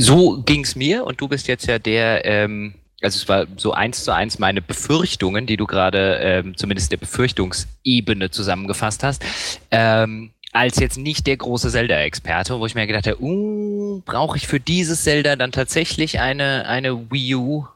So 0.00 0.42
ging 0.42 0.64
es 0.64 0.76
mir 0.76 1.04
und 1.04 1.20
du 1.20 1.28
bist 1.28 1.46
jetzt 1.46 1.66
ja 1.66 1.78
der, 1.78 2.24
ähm, 2.24 2.74
also 3.02 3.16
es 3.16 3.28
war 3.28 3.46
so 3.56 3.72
eins 3.72 4.02
zu 4.02 4.12
eins 4.12 4.38
meine 4.38 4.62
Befürchtungen, 4.62 5.46
die 5.46 5.58
du 5.58 5.66
gerade 5.66 6.18
ähm, 6.22 6.56
zumindest 6.56 6.90
der 6.90 6.96
Befürchtungsebene 6.96 8.30
zusammengefasst 8.30 9.02
hast, 9.02 9.24
ähm, 9.70 10.30
als 10.52 10.78
jetzt 10.78 10.96
nicht 10.96 11.26
der 11.26 11.36
große 11.36 11.70
Zelda-Experte, 11.70 12.58
wo 12.58 12.64
ich 12.64 12.74
mir 12.74 12.86
gedacht 12.86 13.06
habe, 13.06 13.22
uh, 13.22 14.00
brauche 14.06 14.38
ich 14.38 14.46
für 14.46 14.58
dieses 14.58 15.04
Zelda 15.04 15.36
dann 15.36 15.52
tatsächlich 15.52 16.18
eine, 16.18 16.66
eine 16.66 17.10
Wii 17.10 17.34
U? 17.34 17.66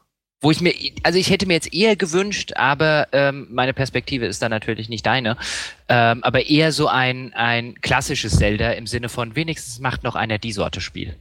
Wo 0.41 0.51
ich 0.51 0.59
mir, 0.59 0.73
also 1.03 1.17
ich 1.17 1.29
hätte 1.29 1.45
mir 1.45 1.53
jetzt 1.53 1.73
eher 1.73 1.95
gewünscht, 1.95 2.53
aber 2.55 3.07
ähm, 3.13 3.47
meine 3.51 3.73
Perspektive 3.73 4.25
ist 4.25 4.41
dann 4.41 4.49
natürlich 4.49 4.89
nicht 4.89 5.05
deine, 5.05 5.37
ähm, 5.87 6.21
aber 6.21 6.47
eher 6.47 6.73
so 6.73 6.87
ein, 6.87 7.33
ein 7.33 7.79
klassisches 7.79 8.37
Zelda 8.37 8.71
im 8.71 8.87
Sinne 8.87 9.07
von 9.07 9.37
wenigstens 9.37 9.79
macht 9.79 10.03
noch 10.03 10.15
einer 10.15 10.39
die 10.39 10.51
Sorte 10.51 10.81
Spiel. 10.81 11.15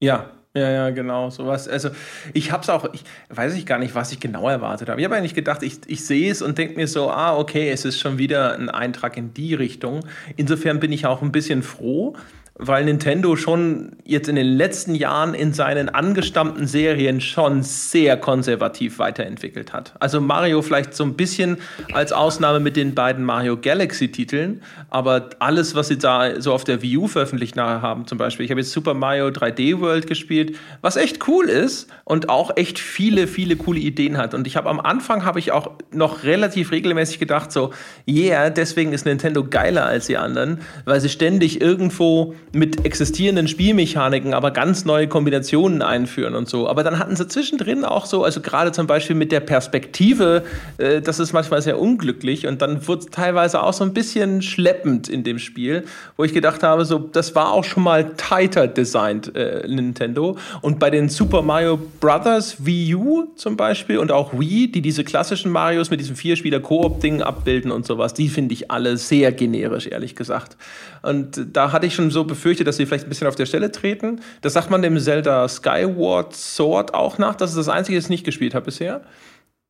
Ja, 0.00 0.30
ja, 0.54 0.68
ja, 0.70 0.90
genau, 0.90 1.30
sowas. 1.30 1.68
Also 1.68 1.90
ich 2.32 2.50
habe 2.50 2.62
es 2.62 2.70
auch, 2.70 2.92
ich 2.92 3.04
weiß 3.28 3.54
ich 3.54 3.66
gar 3.66 3.78
nicht, 3.78 3.94
was 3.94 4.10
ich 4.10 4.18
genau 4.18 4.48
erwartet 4.48 4.88
habe. 4.88 5.00
Ich 5.00 5.04
habe 5.04 5.14
eigentlich 5.14 5.34
gedacht, 5.34 5.62
ich, 5.62 5.78
ich 5.86 6.04
sehe 6.04 6.30
es 6.30 6.42
und 6.42 6.58
denke 6.58 6.74
mir 6.74 6.88
so, 6.88 7.10
ah, 7.10 7.36
okay, 7.36 7.70
es 7.70 7.84
ist 7.84 8.00
schon 8.00 8.18
wieder 8.18 8.54
ein 8.54 8.68
Eintrag 8.68 9.16
in 9.16 9.32
die 9.32 9.54
Richtung. 9.54 10.00
Insofern 10.36 10.80
bin 10.80 10.90
ich 10.90 11.06
auch 11.06 11.22
ein 11.22 11.30
bisschen 11.30 11.62
froh, 11.62 12.16
weil 12.62 12.84
Nintendo 12.84 13.36
schon 13.36 13.92
jetzt 14.04 14.28
in 14.28 14.36
den 14.36 14.46
letzten 14.46 14.94
Jahren 14.94 15.32
in 15.34 15.52
seinen 15.52 15.88
angestammten 15.88 16.66
Serien 16.66 17.20
schon 17.20 17.62
sehr 17.62 18.16
konservativ 18.18 18.98
weiterentwickelt 18.98 19.72
hat. 19.72 19.94
Also 19.98 20.20
Mario 20.20 20.60
vielleicht 20.60 20.94
so 20.94 21.04
ein 21.04 21.14
bisschen 21.14 21.56
als 21.92 22.12
Ausnahme 22.12 22.60
mit 22.60 22.76
den 22.76 22.94
beiden 22.94 23.24
Mario 23.24 23.56
Galaxy-Titeln, 23.56 24.62
aber 24.90 25.30
alles, 25.38 25.74
was 25.74 25.88
sie 25.88 25.98
da 25.98 26.40
so 26.40 26.52
auf 26.52 26.64
der 26.64 26.82
Wii 26.82 26.98
U 26.98 27.06
veröffentlicht 27.06 27.56
haben, 27.56 28.06
zum 28.06 28.18
Beispiel, 28.18 28.44
ich 28.44 28.50
habe 28.50 28.60
jetzt 28.60 28.72
Super 28.72 28.94
Mario 28.94 29.28
3D 29.28 29.80
World 29.80 30.06
gespielt, 30.06 30.56
was 30.82 30.96
echt 30.96 31.26
cool 31.28 31.46
ist 31.46 31.88
und 32.04 32.28
auch 32.28 32.56
echt 32.56 32.78
viele, 32.78 33.26
viele 33.26 33.56
coole 33.56 33.80
Ideen 33.80 34.18
hat. 34.18 34.34
Und 34.34 34.46
ich 34.46 34.56
habe 34.56 34.68
am 34.68 34.80
Anfang 34.80 35.24
habe 35.24 35.38
ich 35.38 35.52
auch 35.52 35.72
noch 35.92 36.24
relativ 36.24 36.72
regelmäßig 36.72 37.18
gedacht, 37.18 37.52
so, 37.52 37.72
yeah, 38.06 38.50
deswegen 38.50 38.92
ist 38.92 39.06
Nintendo 39.06 39.44
geiler 39.44 39.86
als 39.86 40.06
die 40.06 40.18
anderen, 40.18 40.60
weil 40.84 41.00
sie 41.00 41.08
ständig 41.08 41.60
irgendwo 41.60 42.34
mit 42.52 42.84
existierenden 42.84 43.46
Spielmechaniken 43.46 44.34
aber 44.34 44.50
ganz 44.50 44.84
neue 44.84 45.06
Kombinationen 45.06 45.82
einführen 45.82 46.34
und 46.34 46.48
so. 46.48 46.68
Aber 46.68 46.82
dann 46.82 46.98
hatten 46.98 47.14
sie 47.14 47.28
zwischendrin 47.28 47.84
auch 47.84 48.06
so, 48.06 48.24
also 48.24 48.40
gerade 48.40 48.72
zum 48.72 48.88
Beispiel 48.88 49.14
mit 49.14 49.30
der 49.30 49.40
Perspektive, 49.40 50.42
äh, 50.78 51.00
das 51.00 51.20
ist 51.20 51.32
manchmal 51.32 51.62
sehr 51.62 51.78
unglücklich 51.78 52.46
und 52.48 52.60
dann 52.60 52.86
wird 52.88 53.00
es 53.02 53.06
teilweise 53.06 53.62
auch 53.62 53.72
so 53.72 53.84
ein 53.84 53.94
bisschen 53.94 54.42
schleppend 54.42 55.08
in 55.08 55.22
dem 55.22 55.38
Spiel, 55.38 55.84
wo 56.16 56.24
ich 56.24 56.34
gedacht 56.34 56.64
habe, 56.64 56.84
so, 56.84 56.98
das 56.98 57.36
war 57.36 57.52
auch 57.52 57.62
schon 57.62 57.84
mal 57.84 58.14
tighter 58.16 58.66
designt, 58.66 59.34
äh, 59.36 59.66
Nintendo. 59.68 60.36
Und 60.60 60.80
bei 60.80 60.90
den 60.90 61.08
Super 61.08 61.42
Mario 61.42 61.78
Brothers 62.00 62.66
Wii 62.66 62.96
U 62.96 63.28
zum 63.36 63.56
Beispiel 63.56 63.98
und 63.98 64.10
auch 64.10 64.32
Wii, 64.38 64.72
die 64.72 64.82
diese 64.82 65.04
klassischen 65.04 65.52
Marios 65.52 65.90
mit 65.90 66.00
diesem 66.00 66.16
Vierspieler-Koop-Ding 66.16 67.22
abbilden 67.22 67.70
und 67.70 67.86
sowas, 67.86 68.12
die 68.12 68.28
finde 68.28 68.54
ich 68.54 68.72
alle 68.72 68.96
sehr 68.96 69.30
generisch, 69.30 69.86
ehrlich 69.86 70.16
gesagt. 70.16 70.56
Und 71.02 71.46
da 71.52 71.72
hatte 71.72 71.86
ich 71.86 71.94
schon 71.94 72.10
so 72.10 72.24
befürchtet, 72.24 72.39
dass 72.64 72.76
sie 72.76 72.86
vielleicht 72.86 73.06
ein 73.06 73.08
bisschen 73.08 73.28
auf 73.28 73.36
der 73.36 73.46
Stelle 73.46 73.70
treten. 73.72 74.20
Das 74.40 74.52
sagt 74.52 74.70
man 74.70 74.82
dem 74.82 74.98
Zelda 74.98 75.48
Skyward 75.48 76.34
Sword 76.34 76.94
auch 76.94 77.18
nach. 77.18 77.34
Das 77.34 77.50
ist 77.50 77.56
das 77.56 77.68
Einzige, 77.68 77.96
das 77.96 78.06
ich 78.06 78.10
nicht 78.10 78.24
gespielt 78.24 78.54
habe 78.54 78.66
bisher. 78.66 79.02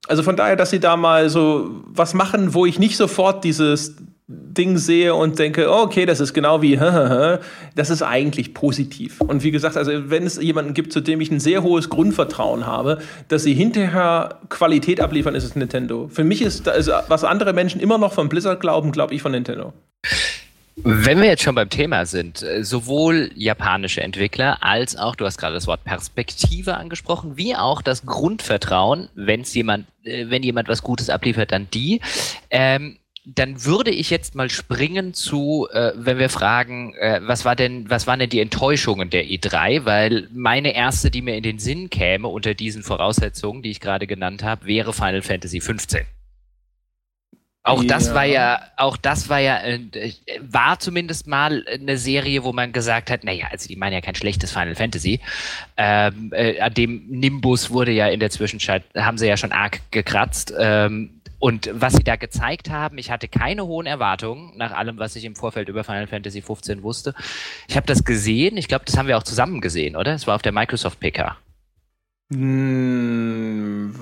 Also 0.09 0.23
von 0.23 0.37
daher, 0.37 0.57
dass 0.57 0.71
sie 0.71 0.81
da 0.81 0.97
mal 0.97 1.29
so 1.29 1.83
was 1.85 2.15
machen, 2.15 2.55
wo 2.55 2.65
ich 2.65 2.79
nicht 2.79 2.97
sofort 2.97 3.45
dieses 3.45 3.97
Ding 4.33 4.79
sehe 4.79 5.15
und 5.15 5.39
denke, 5.39 5.73
okay, 5.73 6.07
das 6.07 6.21
ist 6.21 6.33
genau 6.33 6.63
wie, 6.63 6.77
das 7.75 7.91
ist 7.91 8.03
eigentlich 8.03 8.55
positiv. 8.55 9.21
Und 9.21 9.43
wie 9.43 9.51
gesagt, 9.51 9.77
also 9.77 9.91
wenn 10.09 10.25
es 10.25 10.41
jemanden 10.41 10.73
gibt, 10.73 10.93
zu 10.93 11.01
dem 11.01 11.21
ich 11.21 11.31
ein 11.31 11.41
sehr 11.41 11.63
hohes 11.63 11.89
Grundvertrauen 11.89 12.67
habe, 12.67 12.99
dass 13.29 13.43
sie 13.43 13.55
hinterher 13.55 14.39
Qualität 14.49 15.01
abliefern, 15.01 15.35
ist 15.35 15.45
es 15.45 15.57
Nintendo. 15.57 16.09
Für 16.09 16.25
mich 16.25 16.43
ist, 16.43 16.69
also, 16.69 16.93
was 17.09 17.25
andere 17.25 17.53
Menschen 17.53 17.81
immer 17.81 17.99
noch 17.99 18.13
von 18.13 18.29
Blizzard 18.29 18.61
glauben, 18.61 18.93
glaube 18.93 19.15
ich 19.15 19.23
von 19.23 19.33
Nintendo. 19.33 19.73
Wenn 20.77 21.21
wir 21.21 21.29
jetzt 21.29 21.43
schon 21.43 21.55
beim 21.55 21.69
Thema 21.69 22.07
sind, 22.07 22.43
äh, 22.43 22.65
sowohl 22.65 23.31
japanische 23.35 24.03
Entwickler 24.03 24.63
als 24.63 24.97
auch, 24.97 25.15
du 25.15 25.27
hast 25.27 25.39
gerade 25.39 25.55
das 25.55 25.67
Wort 25.67 25.85
Perspektive 25.85 26.77
angesprochen, 26.77 27.37
wie 27.37 27.55
auch 27.55 27.83
das 27.83 28.07
Grundvertrauen, 28.07 29.09
wenn's 29.15 29.53
jemand, 29.55 29.87
äh, 30.05 30.27
wenn 30.29 30.43
jemand 30.43 30.69
was 30.69 30.83
Gutes 30.83 31.11
abliefert, 31.11 31.53
dann 31.53 31.69
die. 31.71 32.01
Ähm, 32.51 32.97
dann 33.27 33.65
würde 33.65 33.91
ich 33.91 34.09
jetzt 34.09 34.35
mal 34.35 34.49
springen 34.49 35.13
zu, 35.13 35.69
äh, 35.73 35.93
wenn 35.95 36.19
wir 36.19 36.31
fragen, 36.31 36.95
äh, 36.95 37.21
was 37.23 37.45
war 37.45 37.55
denn, 37.55 37.89
was 37.91 38.07
waren 38.07 38.19
denn 38.19 38.31
die 38.31 38.41
Enttäuschungen 38.41 39.11
der 39.11 39.27
E3? 39.27 39.85
Weil 39.85 40.29
meine 40.33 40.75
erste, 40.75 41.11
die 41.11 41.21
mir 41.21 41.37
in 41.37 41.43
den 41.43 41.59
Sinn 41.59 41.91
käme 41.91 42.29
unter 42.29 42.55
diesen 42.55 42.83
Voraussetzungen, 42.83 43.63
die 43.63 43.71
ich 43.71 43.81
gerade 43.81 44.07
genannt 44.07 44.43
habe, 44.43 44.67
wäre 44.67 44.93
Final 44.93 45.23
Fantasy 45.23 45.61
15. 45.61 46.07
Auch 47.63 47.83
ja. 47.83 47.89
das 47.89 48.15
war 48.15 48.25
ja, 48.25 48.63
auch 48.79 48.97
das 48.97 49.29
war 49.29 49.39
ja, 49.39 49.59
äh, 49.63 50.13
war 50.41 50.79
zumindest 50.79 51.27
mal 51.27 51.65
eine 51.71 51.99
Serie, 51.99 52.43
wo 52.43 52.53
man 52.53 52.73
gesagt 52.73 53.11
hat, 53.11 53.23
naja, 53.23 53.49
also 53.51 53.69
die 53.69 53.77
meinen 53.77 53.93
ja 53.93 54.01
kein 54.01 54.15
schlechtes 54.15 54.51
Final 54.51 54.75
Fantasy. 54.75 55.21
Ähm, 55.77 56.31
äh, 56.33 56.59
an 56.61 56.73
dem 56.73 57.07
Nimbus 57.09 57.71
wurde 57.71 57.93
ja 57.93 58.09
in 58.09 58.19
der 58.19 58.31
Zwischenzeit, 58.31 58.85
haben 58.97 59.19
sie 59.19 59.27
ja 59.27 59.37
schon 59.37 59.53
arg 59.53 59.81
gekratzt. 59.91 60.55
Ähm, 60.59 61.21
und 61.39 61.71
was 61.73 61.95
sie 61.95 62.05
da 62.05 62.17
gezeigt 62.17 62.71
haben, 62.71 62.97
ich 62.97 63.11
hatte 63.11 63.29
keine 63.29 63.67
hohen 63.67 63.87
Erwartungen 63.87 64.53
nach 64.57 64.73
allem, 64.73 64.99
was 64.99 65.17
ich 65.17 65.25
im 65.25 65.37
Vorfeld 65.37 65.69
über 65.69 65.85
Final 65.85 66.07
Fantasy 66.07 66.41
15 66.41 66.83
wusste. 66.83 67.15
Ich 67.69 67.77
habe 67.77 67.87
das 67.87 68.05
gesehen, 68.05 68.57
ich 68.57 68.69
glaube, 68.69 68.85
das 68.87 68.97
haben 68.97 69.09
wir 69.09 69.19
auch 69.19 69.23
zusammen 69.23 69.61
gesehen, 69.61 69.97
oder? 69.97 70.15
Es 70.15 70.27
war 70.27 70.35
auf 70.35 70.43
der 70.43 70.53
Microsoft 70.53 71.01
PK. 71.01 71.37
Hm, 72.33 73.93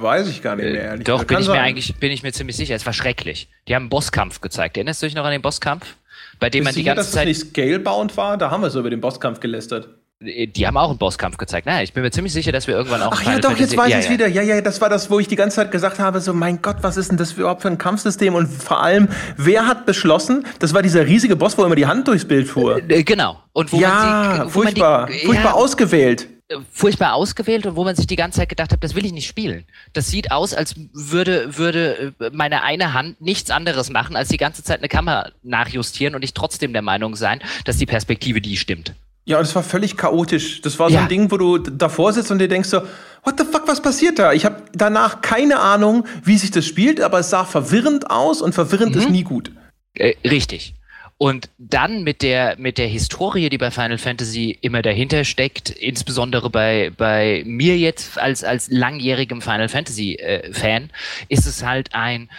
weiß 0.00 0.28
ich 0.28 0.40
gar 0.40 0.54
nicht 0.56 0.70
mehr. 0.70 0.82
Ehrlich. 0.82 1.04
Doch, 1.04 1.24
bin 1.24 1.38
ich 1.38 1.46
sein. 1.46 1.56
mir 1.56 1.62
eigentlich 1.62 1.96
bin 1.96 2.12
ich 2.12 2.22
mir 2.22 2.32
ziemlich 2.32 2.56
sicher. 2.56 2.76
Es 2.76 2.86
war 2.86 2.92
schrecklich. 2.92 3.48
Die 3.66 3.74
haben 3.74 3.82
einen 3.84 3.90
Bosskampf 3.90 4.40
gezeigt. 4.40 4.76
Erinnerst 4.76 5.02
du 5.02 5.06
dich 5.06 5.16
noch 5.16 5.24
an 5.24 5.32
den 5.32 5.42
Bosskampf? 5.42 5.96
Bei 6.38 6.48
dem 6.48 6.64
Bist 6.64 6.66
man 6.66 6.74
die 6.74 6.82
sicher, 6.82 6.94
ganze 6.94 7.08
dass 7.08 7.12
Zeit. 7.12 7.28
Das 7.28 7.38
nicht 7.38 7.50
scalebound 7.50 8.16
war? 8.16 8.36
Da 8.38 8.50
haben 8.50 8.62
wir 8.62 8.70
so 8.70 8.78
über 8.80 8.90
den 8.90 9.00
Bosskampf 9.00 9.40
gelästert. 9.40 9.88
Äh, 10.22 10.46
die 10.46 10.64
haben 10.64 10.76
auch 10.76 10.90
einen 10.90 10.98
Bosskampf 10.98 11.38
gezeigt. 11.38 11.66
Naja, 11.66 11.82
ich 11.82 11.92
bin 11.92 12.04
mir 12.04 12.12
ziemlich 12.12 12.32
sicher, 12.32 12.52
dass 12.52 12.68
wir 12.68 12.76
irgendwann 12.76 13.02
auch. 13.02 13.12
Ach 13.12 13.22
ja, 13.26 13.40
doch, 13.40 13.56
jetzt 13.56 13.76
weiß 13.76 13.88
ich 13.88 13.96
es 13.96 14.04
ja. 14.06 14.12
wieder. 14.12 14.28
Ja, 14.28 14.42
ja, 14.42 14.60
das 14.60 14.80
war 14.80 14.88
das, 14.88 15.10
wo 15.10 15.18
ich 15.18 15.26
die 15.26 15.36
ganze 15.36 15.56
Zeit 15.56 15.72
gesagt 15.72 15.98
habe: 15.98 16.20
so, 16.20 16.32
mein 16.32 16.62
Gott, 16.62 16.76
was 16.82 16.96
ist 16.96 17.10
denn 17.10 17.18
das 17.18 17.32
überhaupt 17.32 17.62
für 17.62 17.68
ein 17.68 17.78
Kampfsystem? 17.78 18.34
Und 18.34 18.46
vor 18.46 18.80
allem, 18.80 19.08
wer 19.36 19.66
hat 19.66 19.86
beschlossen, 19.86 20.46
das 20.60 20.72
war 20.72 20.82
dieser 20.82 21.04
riesige 21.04 21.34
Boss, 21.34 21.58
wo 21.58 21.64
immer 21.64 21.74
die 21.74 21.86
Hand 21.86 22.06
durchs 22.06 22.24
Bild 22.24 22.46
fuhr. 22.46 22.80
Äh, 22.88 23.02
genau. 23.02 23.42
Und 23.52 23.72
wo 23.72 23.80
ja, 23.80 23.88
man 23.88 24.36
sie, 24.36 24.44
wo 24.54 24.62
furchtbar. 24.62 25.00
Man 25.02 25.12
die, 25.12 25.26
furchtbar 25.26 25.50
ja, 25.50 25.54
ausgewählt 25.54 26.28
furchtbar 26.72 27.14
ausgewählt 27.14 27.66
und 27.66 27.76
wo 27.76 27.84
man 27.84 27.96
sich 27.96 28.06
die 28.06 28.16
ganze 28.16 28.38
Zeit 28.38 28.48
gedacht 28.48 28.72
hat, 28.72 28.82
das 28.82 28.94
will 28.94 29.04
ich 29.04 29.12
nicht 29.12 29.26
spielen. 29.26 29.64
Das 29.92 30.08
sieht 30.08 30.32
aus, 30.32 30.54
als 30.54 30.74
würde, 30.92 31.56
würde 31.56 32.14
äh, 32.20 32.30
meine 32.32 32.62
eine 32.62 32.92
Hand 32.92 33.20
nichts 33.20 33.50
anderes 33.50 33.90
machen, 33.90 34.16
als 34.16 34.28
die 34.28 34.36
ganze 34.36 34.62
Zeit 34.62 34.78
eine 34.78 34.88
Kamera 34.88 35.30
nachjustieren 35.42 36.14
und 36.14 36.22
ich 36.22 36.34
trotzdem 36.34 36.72
der 36.72 36.82
Meinung 36.82 37.16
sein, 37.16 37.40
dass 37.64 37.76
die 37.76 37.86
Perspektive 37.86 38.40
die 38.40 38.56
stimmt. 38.56 38.94
Ja, 39.24 39.38
und 39.38 39.44
es 39.44 39.54
war 39.54 39.62
völlig 39.62 39.96
chaotisch. 39.96 40.60
Das 40.60 40.78
war 40.78 40.88
so 40.88 40.96
ja. 40.96 41.02
ein 41.02 41.08
Ding, 41.08 41.30
wo 41.30 41.36
du 41.36 41.58
davor 41.58 42.12
sitzt 42.12 42.30
und 42.30 42.38
dir 42.38 42.48
denkst 42.48 42.68
so, 42.68 42.82
what 43.22 43.38
the 43.38 43.44
fuck, 43.44 43.68
was 43.68 43.80
passiert 43.80 44.18
da? 44.18 44.32
Ich 44.32 44.44
habe 44.44 44.62
danach 44.72 45.20
keine 45.20 45.60
Ahnung, 45.60 46.06
wie 46.24 46.36
sich 46.36 46.50
das 46.50 46.66
spielt, 46.66 47.00
aber 47.00 47.20
es 47.20 47.30
sah 47.30 47.44
verwirrend 47.44 48.10
aus 48.10 48.42
und 48.42 48.54
verwirrend 48.54 48.94
mhm. 48.94 49.00
ist 49.00 49.10
nie 49.10 49.22
gut. 49.22 49.52
Äh, 49.94 50.14
richtig. 50.24 50.74
Und 51.22 51.50
dann 51.58 52.02
mit 52.02 52.22
der, 52.22 52.56
mit 52.58 52.78
der 52.78 52.86
Historie, 52.86 53.50
die 53.50 53.58
bei 53.58 53.70
Final 53.70 53.98
Fantasy 53.98 54.56
immer 54.62 54.80
dahinter 54.80 55.24
steckt, 55.24 55.68
insbesondere 55.68 56.48
bei, 56.48 56.92
bei 56.96 57.42
mir 57.44 57.76
jetzt 57.76 58.16
als, 58.16 58.42
als 58.42 58.70
langjährigem 58.70 59.42
Final 59.42 59.68
Fantasy 59.68 60.14
äh, 60.14 60.50
Fan, 60.54 60.88
ist 61.28 61.46
es 61.46 61.62
halt 61.62 61.94
ein, 61.94 62.30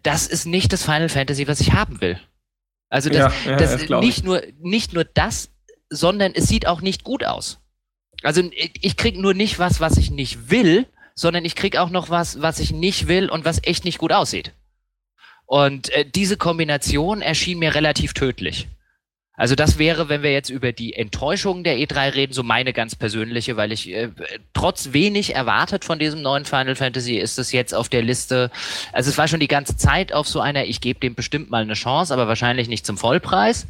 das 0.00 0.28
ist 0.28 0.46
nicht 0.46 0.72
das 0.72 0.84
Final 0.84 1.08
Fantasy, 1.08 1.48
was 1.48 1.60
ich 1.60 1.72
haben 1.72 2.00
will. 2.00 2.20
Also 2.90 3.10
das, 3.10 3.34
ja, 3.44 3.50
ja, 3.50 3.56
das 3.56 3.88
nicht, 3.88 4.22
nur, 4.22 4.40
nicht 4.60 4.92
nur 4.92 5.02
das, 5.02 5.50
sondern 5.90 6.34
es 6.36 6.46
sieht 6.46 6.68
auch 6.68 6.80
nicht 6.80 7.02
gut 7.02 7.24
aus. 7.24 7.58
Also 8.22 8.40
ich 8.52 8.96
krieg 8.96 9.18
nur 9.18 9.34
nicht 9.34 9.58
was, 9.58 9.80
was 9.80 9.96
ich 9.96 10.12
nicht 10.12 10.48
will, 10.48 10.86
sondern 11.16 11.44
ich 11.44 11.56
krieg 11.56 11.76
auch 11.76 11.90
noch 11.90 12.08
was, 12.08 12.40
was 12.40 12.60
ich 12.60 12.70
nicht 12.70 13.08
will 13.08 13.28
und 13.28 13.44
was 13.44 13.60
echt 13.64 13.84
nicht 13.84 13.98
gut 13.98 14.12
aussieht. 14.12 14.52
Und 15.48 15.88
äh, 15.94 16.04
diese 16.04 16.36
Kombination 16.36 17.22
erschien 17.22 17.58
mir 17.58 17.74
relativ 17.74 18.12
tödlich. 18.12 18.68
Also 19.32 19.54
das 19.54 19.78
wäre, 19.78 20.10
wenn 20.10 20.22
wir 20.22 20.32
jetzt 20.32 20.50
über 20.50 20.72
die 20.72 20.92
Enttäuschung 20.92 21.64
der 21.64 21.78
E3 21.78 22.14
reden, 22.14 22.32
so 22.34 22.42
meine 22.42 22.74
ganz 22.74 22.94
persönliche, 22.94 23.56
weil 23.56 23.72
ich 23.72 23.88
äh, 23.88 24.10
trotz 24.52 24.92
wenig 24.92 25.34
erwartet 25.34 25.86
von 25.86 25.98
diesem 25.98 26.20
neuen 26.20 26.44
Final 26.44 26.74
Fantasy 26.74 27.16
ist 27.16 27.38
es 27.38 27.50
jetzt 27.50 27.72
auf 27.72 27.88
der 27.88 28.02
Liste. 28.02 28.50
Also 28.92 29.08
es 29.08 29.16
war 29.16 29.26
schon 29.26 29.40
die 29.40 29.48
ganze 29.48 29.78
Zeit 29.78 30.12
auf 30.12 30.28
so 30.28 30.40
einer, 30.40 30.66
ich 30.66 30.82
gebe 30.82 31.00
dem 31.00 31.14
bestimmt 31.14 31.50
mal 31.50 31.62
eine 31.62 31.74
Chance, 31.74 32.12
aber 32.12 32.28
wahrscheinlich 32.28 32.68
nicht 32.68 32.84
zum 32.84 32.98
Vollpreis. 32.98 33.66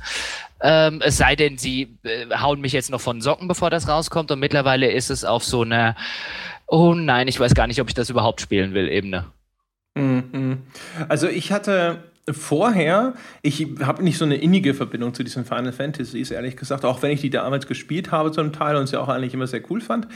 Ähm, 0.61 1.01
es 1.05 1.17
sei 1.17 1.37
denn, 1.37 1.59
sie 1.59 1.97
äh, 2.03 2.27
hauen 2.35 2.61
mich 2.61 2.73
jetzt 2.73 2.91
noch 2.91 3.01
von 3.01 3.21
Socken, 3.21 3.47
bevor 3.47 3.71
das 3.71 3.87
rauskommt. 3.87 4.33
Und 4.33 4.41
mittlerweile 4.41 4.91
ist 4.91 5.11
es 5.11 5.25
auf 5.25 5.45
so 5.45 5.63
einer, 5.63 5.95
oh 6.67 6.95
nein, 6.95 7.29
ich 7.29 7.39
weiß 7.39 7.55
gar 7.55 7.69
nicht, 7.69 7.81
ob 7.81 7.87
ich 7.87 7.95
das 7.95 8.11
überhaupt 8.11 8.41
spielen 8.41 8.75
will, 8.75 8.89
Ebene. 8.89 9.27
Mhm. 9.99 10.59
Also 11.09 11.29
ich 11.29 11.53
hatte 11.53 11.99
vorher, 12.33 13.15
ich 13.43 13.67
habe 13.83 14.03
nicht 14.03 14.19
so 14.19 14.25
eine 14.25 14.37
innige 14.37 14.75
Verbindung 14.75 15.15
zu 15.15 15.23
diesen 15.23 15.45
Final 15.45 15.73
Fantasies, 15.73 16.31
ehrlich 16.31 16.57
gesagt, 16.57 16.85
auch 16.85 17.03
wenn 17.03 17.13
ich 17.13 17.21
die 17.21 17.31
damals 17.31 17.67
gespielt 17.67 18.11
habe 18.11 18.33
zum 18.33 18.53
Teil 18.53 18.77
und 18.77 18.87
sie 18.87 18.99
auch 18.99 19.09
eigentlich 19.09 19.35
immer 19.35 19.47
sehr 19.47 19.63
cool 19.71 19.81
fand. 19.81 20.07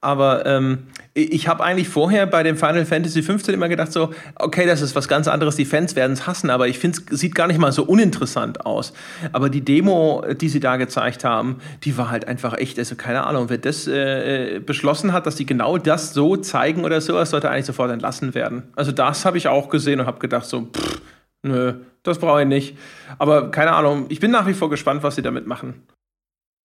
Aber 0.00 0.46
ähm, 0.46 0.86
ich 1.14 1.48
habe 1.48 1.62
eigentlich 1.62 1.88
vorher 1.88 2.26
bei 2.26 2.42
dem 2.42 2.56
Final 2.56 2.86
Fantasy 2.86 3.22
15 3.22 3.54
immer 3.54 3.68
gedacht, 3.68 3.92
so, 3.92 4.10
okay, 4.36 4.66
das 4.66 4.80
ist 4.80 4.94
was 4.96 5.08
ganz 5.08 5.28
anderes, 5.28 5.56
die 5.56 5.64
Fans 5.64 5.96
werden 5.96 6.12
es 6.12 6.26
hassen, 6.26 6.50
aber 6.50 6.68
ich 6.68 6.78
finde, 6.78 7.00
es 7.10 7.20
sieht 7.20 7.34
gar 7.34 7.46
nicht 7.46 7.58
mal 7.58 7.72
so 7.72 7.84
uninteressant 7.84 8.64
aus. 8.64 8.92
Aber 9.32 9.50
die 9.50 9.60
Demo, 9.60 10.24
die 10.40 10.48
sie 10.48 10.60
da 10.60 10.76
gezeigt 10.76 11.24
haben, 11.24 11.58
die 11.84 11.96
war 11.98 12.10
halt 12.10 12.26
einfach 12.28 12.56
echt, 12.56 12.78
also 12.78 12.94
keine 12.94 13.26
Ahnung, 13.26 13.48
wer 13.48 13.58
das 13.58 13.86
äh, 13.86 14.56
äh 14.56 14.58
beschlossen 14.60 15.12
hat, 15.12 15.26
dass 15.26 15.36
die 15.36 15.46
genau 15.46 15.78
das 15.78 16.14
so 16.14 16.36
zeigen 16.36 16.84
oder 16.84 17.00
sowas, 17.00 17.30
sollte 17.30 17.50
eigentlich 17.50 17.66
sofort 17.66 17.90
entlassen 17.90 18.34
werden. 18.34 18.62
Also 18.76 18.92
das 18.92 19.24
habe 19.24 19.38
ich 19.38 19.48
auch 19.48 19.68
gesehen 19.68 20.00
und 20.00 20.06
habe 20.06 20.18
gedacht, 20.18 20.46
so, 20.46 20.62
pff, 20.62 21.00
Nö, 21.42 21.84
das 22.02 22.18
brauche 22.18 22.42
ich 22.42 22.48
nicht. 22.48 22.76
Aber 23.18 23.50
keine 23.50 23.72
Ahnung, 23.72 24.06
ich 24.08 24.20
bin 24.20 24.30
nach 24.30 24.46
wie 24.46 24.54
vor 24.54 24.70
gespannt, 24.70 25.02
was 25.02 25.16
sie 25.16 25.22
damit 25.22 25.46
machen. 25.46 25.86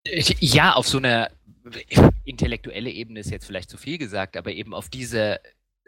Ja, 0.06 0.72
auf 0.72 0.88
so 0.88 0.98
einer 0.98 1.30
intellektuelle 2.24 2.90
Ebene 2.90 3.20
ist 3.20 3.30
jetzt 3.30 3.46
vielleicht 3.46 3.70
zu 3.70 3.76
viel 3.76 3.98
gesagt, 3.98 4.36
aber 4.36 4.50
eben 4.52 4.74
auf 4.74 4.88
diese, 4.88 5.40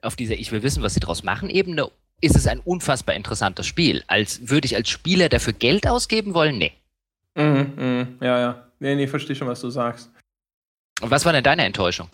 auf 0.03 0.17
dieser 0.17 0.35
Ich 0.35 0.53
will 0.53 0.63
wissen, 0.63 0.83
was 0.83 0.95
sie 0.95 1.01
daraus 1.01 1.25
machen, 1.25 1.51
Ebene 1.51 1.91
ist 2.21 2.37
es 2.37 2.47
ein 2.47 2.61
unfassbar 2.61 3.15
interessantes 3.15 3.67
Spiel. 3.67 4.05
Als 4.07 4.49
würde 4.49 4.67
ich 4.67 4.77
als 4.77 4.89
Spieler 4.89 5.29
dafür 5.29 5.53
Geld 5.53 5.87
ausgeben 5.87 6.35
wollen? 6.35 6.59
Nee. 6.59 6.73
Mhm, 7.35 7.73
mh, 7.77 8.07
ja, 8.21 8.39
ja. 8.39 8.69
Nee, 8.79 8.95
nee, 8.95 9.07
verstehe 9.07 9.35
schon, 9.35 9.49
was 9.49 9.61
du 9.61 9.71
sagst. 9.71 10.11
Und 11.01 11.11
was 11.11 11.25
war 11.25 11.33
denn 11.33 11.43
deine 11.43 11.65
Enttäuschung? 11.65 12.09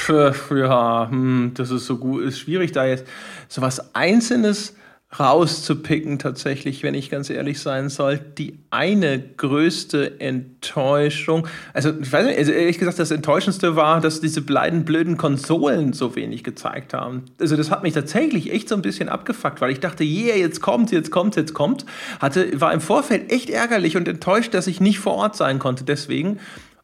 Pff, 0.00 0.52
ja, 0.52 1.08
hm, 1.10 1.52
das 1.54 1.70
ist 1.70 1.86
so 1.86 1.98
gut, 1.98 2.22
ist 2.22 2.38
schwierig 2.38 2.72
da 2.72 2.86
jetzt 2.86 3.06
so 3.48 3.60
was 3.60 3.94
Einzelnes 3.94 4.76
rauszupicken, 5.18 6.18
tatsächlich, 6.18 6.82
wenn 6.82 6.92
ich 6.92 7.08
ganz 7.08 7.30
ehrlich 7.30 7.60
sein 7.60 7.88
soll, 7.88 8.18
die 8.18 8.58
eine 8.70 9.18
größte 9.18 10.20
Enttäuschung. 10.20 11.46
Also, 11.72 11.92
ich 11.98 12.12
weiß 12.12 12.26
nicht, 12.26 12.38
also 12.38 12.52
ehrlich 12.52 12.78
gesagt, 12.78 12.98
das 12.98 13.10
Enttäuschendste 13.10 13.74
war, 13.74 14.02
dass 14.02 14.20
diese 14.20 14.42
beiden 14.42 14.84
blöden 14.84 15.16
Konsolen 15.16 15.94
so 15.94 16.14
wenig 16.14 16.44
gezeigt 16.44 16.92
haben. 16.92 17.24
Also, 17.40 17.56
das 17.56 17.70
hat 17.70 17.82
mich 17.82 17.94
tatsächlich 17.94 18.52
echt 18.52 18.68
so 18.68 18.74
ein 18.74 18.82
bisschen 18.82 19.08
abgefuckt, 19.08 19.62
weil 19.62 19.70
ich 19.70 19.80
dachte, 19.80 20.04
yeah, 20.04 20.36
jetzt 20.36 20.60
kommt, 20.60 20.92
jetzt 20.92 21.10
kommt, 21.10 21.36
jetzt 21.36 21.54
kommt. 21.54 21.86
Hatte, 22.20 22.60
war 22.60 22.74
im 22.74 22.82
Vorfeld 22.82 23.32
echt 23.32 23.48
ärgerlich 23.48 23.96
und 23.96 24.06
enttäuscht, 24.08 24.52
dass 24.52 24.66
ich 24.66 24.78
nicht 24.78 24.98
vor 24.98 25.14
Ort 25.14 25.36
sein 25.36 25.58
konnte, 25.58 25.84
deswegen. 25.84 26.38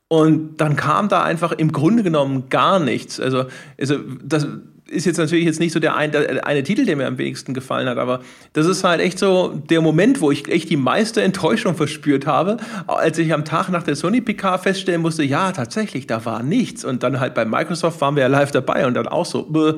Und 0.09 0.59
dann 0.59 0.76
kam 0.76 1.09
da 1.09 1.22
einfach 1.22 1.52
im 1.52 1.72
Grunde 1.72 2.02
genommen 2.02 2.48
gar 2.48 2.78
nichts. 2.78 3.20
Also, 3.20 3.46
also 3.78 3.98
das 4.22 4.46
ist 4.94 5.04
jetzt 5.04 5.18
natürlich 5.18 5.44
jetzt 5.44 5.60
nicht 5.60 5.72
so 5.72 5.80
der, 5.80 5.96
ein, 5.96 6.12
der 6.12 6.46
eine 6.46 6.62
Titel, 6.62 6.84
der 6.84 6.96
mir 6.96 7.06
am 7.06 7.18
wenigsten 7.18 7.54
gefallen 7.54 7.88
hat, 7.88 7.98
aber 7.98 8.20
das 8.52 8.66
ist 8.66 8.84
halt 8.84 9.00
echt 9.00 9.18
so 9.18 9.60
der 9.68 9.80
Moment, 9.80 10.20
wo 10.20 10.30
ich 10.30 10.48
echt 10.48 10.70
die 10.70 10.76
meiste 10.76 11.22
Enttäuschung 11.22 11.74
verspürt 11.74 12.26
habe, 12.26 12.56
als 12.86 13.18
ich 13.18 13.32
am 13.32 13.44
Tag 13.44 13.68
nach 13.68 13.82
der 13.82 13.96
Sony 13.96 14.20
PK 14.20 14.58
feststellen 14.58 15.02
musste, 15.02 15.24
ja, 15.24 15.52
tatsächlich, 15.52 16.06
da 16.06 16.24
war 16.24 16.42
nichts. 16.42 16.84
Und 16.84 17.02
dann 17.02 17.20
halt 17.20 17.34
bei 17.34 17.44
Microsoft 17.44 18.00
waren 18.00 18.16
wir 18.16 18.22
ja 18.22 18.28
live 18.28 18.50
dabei 18.50 18.86
und 18.86 18.94
dann 18.94 19.08
auch 19.08 19.26
so, 19.26 19.42
bäh. 19.42 19.74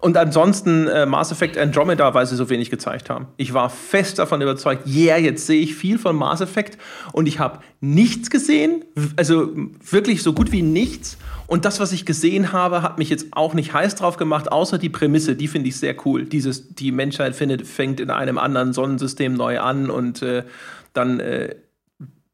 Und 0.00 0.16
ansonsten 0.16 0.86
äh, 0.86 1.06
Mass 1.06 1.32
Effect 1.32 1.58
Andromeda, 1.58 2.14
weil 2.14 2.24
sie 2.26 2.36
so 2.36 2.48
wenig 2.48 2.70
gezeigt 2.70 3.10
haben. 3.10 3.26
Ich 3.36 3.52
war 3.52 3.68
fest 3.68 4.18
davon 4.18 4.40
überzeugt, 4.40 4.86
yeah, 4.86 5.18
jetzt 5.18 5.46
sehe 5.46 5.60
ich 5.60 5.74
viel 5.74 5.98
von 5.98 6.14
Mass 6.14 6.40
Effect 6.40 6.78
und 7.12 7.26
ich 7.26 7.40
habe 7.40 7.58
nichts 7.80 8.30
gesehen, 8.30 8.84
also 9.16 9.50
wirklich 9.90 10.22
so 10.22 10.32
gut 10.32 10.52
wie 10.52 10.62
nichts. 10.62 11.18
Und 11.48 11.64
das, 11.64 11.80
was 11.80 11.92
ich 11.92 12.04
gesehen 12.04 12.52
habe, 12.52 12.82
hat 12.82 12.98
mich 12.98 13.08
jetzt 13.08 13.28
auch 13.32 13.54
nicht 13.54 13.72
heiß 13.72 13.96
drauf 13.96 14.18
gemacht, 14.18 14.52
außer 14.52 14.78
die 14.78 14.90
Prämisse, 14.90 15.34
die 15.34 15.48
finde 15.48 15.68
ich 15.68 15.78
sehr 15.78 15.96
cool. 16.06 16.26
Dieses, 16.26 16.74
die 16.74 16.92
Menschheit 16.92 17.34
findet, 17.34 17.66
fängt 17.66 17.98
in 18.00 18.10
einem 18.10 18.38
anderen 18.38 18.72
Sonnensystem 18.72 19.34
neu 19.34 19.58
an 19.58 19.90
und 19.90 20.22
äh, 20.22 20.44
dann 20.92 21.20
äh, 21.20 21.54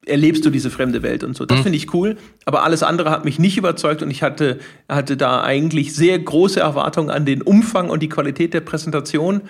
erlebst 0.07 0.45
du 0.45 0.51
diese 0.51 0.71
fremde 0.71 1.03
Welt 1.03 1.25
und 1.25 1.37
so. 1.37 1.47
Das 1.47 1.59
mhm. 1.59 1.63
finde 1.65 1.77
ich 1.77 1.95
cool. 1.95 2.17
Aber 2.45 2.65
alles 2.65 2.83
andere 2.83 3.11
hat 3.11 3.25
mich 3.25 3.39
nicht 3.39 3.57
überzeugt 3.57 4.03
und 4.03 4.11
ich 4.11 4.23
hatte, 4.23 4.59
hatte 4.89 5.17
da 5.17 5.43
eigentlich 5.43 5.95
sehr 5.95 6.19
große 6.19 6.61
Erwartungen 6.61 7.11
an 7.11 7.25
den 7.25 7.43
Umfang 7.43 7.91
und 7.91 8.03
die 8.03 8.09
Qualität 8.09 8.55
der 8.55 8.61
Präsentation. 8.61 9.43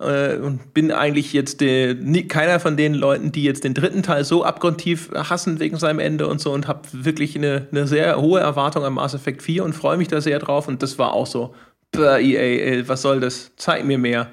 Äh, 0.00 0.36
und 0.36 0.74
bin 0.74 0.90
eigentlich 0.90 1.32
jetzt 1.32 1.60
der, 1.60 1.94
keiner 2.28 2.60
von 2.60 2.76
den 2.76 2.94
Leuten, 2.94 3.32
die 3.32 3.44
jetzt 3.44 3.64
den 3.64 3.74
dritten 3.74 4.02
Teil 4.02 4.24
so 4.24 4.44
abgrundtief 4.44 5.10
hassen 5.14 5.60
wegen 5.60 5.78
seinem 5.78 6.00
Ende 6.00 6.26
und 6.26 6.40
so 6.40 6.52
und 6.52 6.66
habe 6.66 6.82
wirklich 6.92 7.36
eine, 7.36 7.68
eine 7.70 7.86
sehr 7.86 8.20
hohe 8.20 8.40
Erwartung 8.40 8.84
an 8.84 8.94
Mass 8.94 9.14
Effect 9.14 9.42
4 9.42 9.64
und 9.64 9.74
freue 9.74 9.96
mich 9.96 10.08
da 10.08 10.20
sehr 10.20 10.38
drauf. 10.38 10.66
Und 10.66 10.82
das 10.82 10.98
war 10.98 11.12
auch 11.12 11.26
so, 11.26 11.54
EA, 11.94 12.88
was 12.88 13.02
soll 13.02 13.20
das? 13.20 13.52
Zeig 13.56 13.84
mir 13.84 13.98
mehr. 13.98 14.30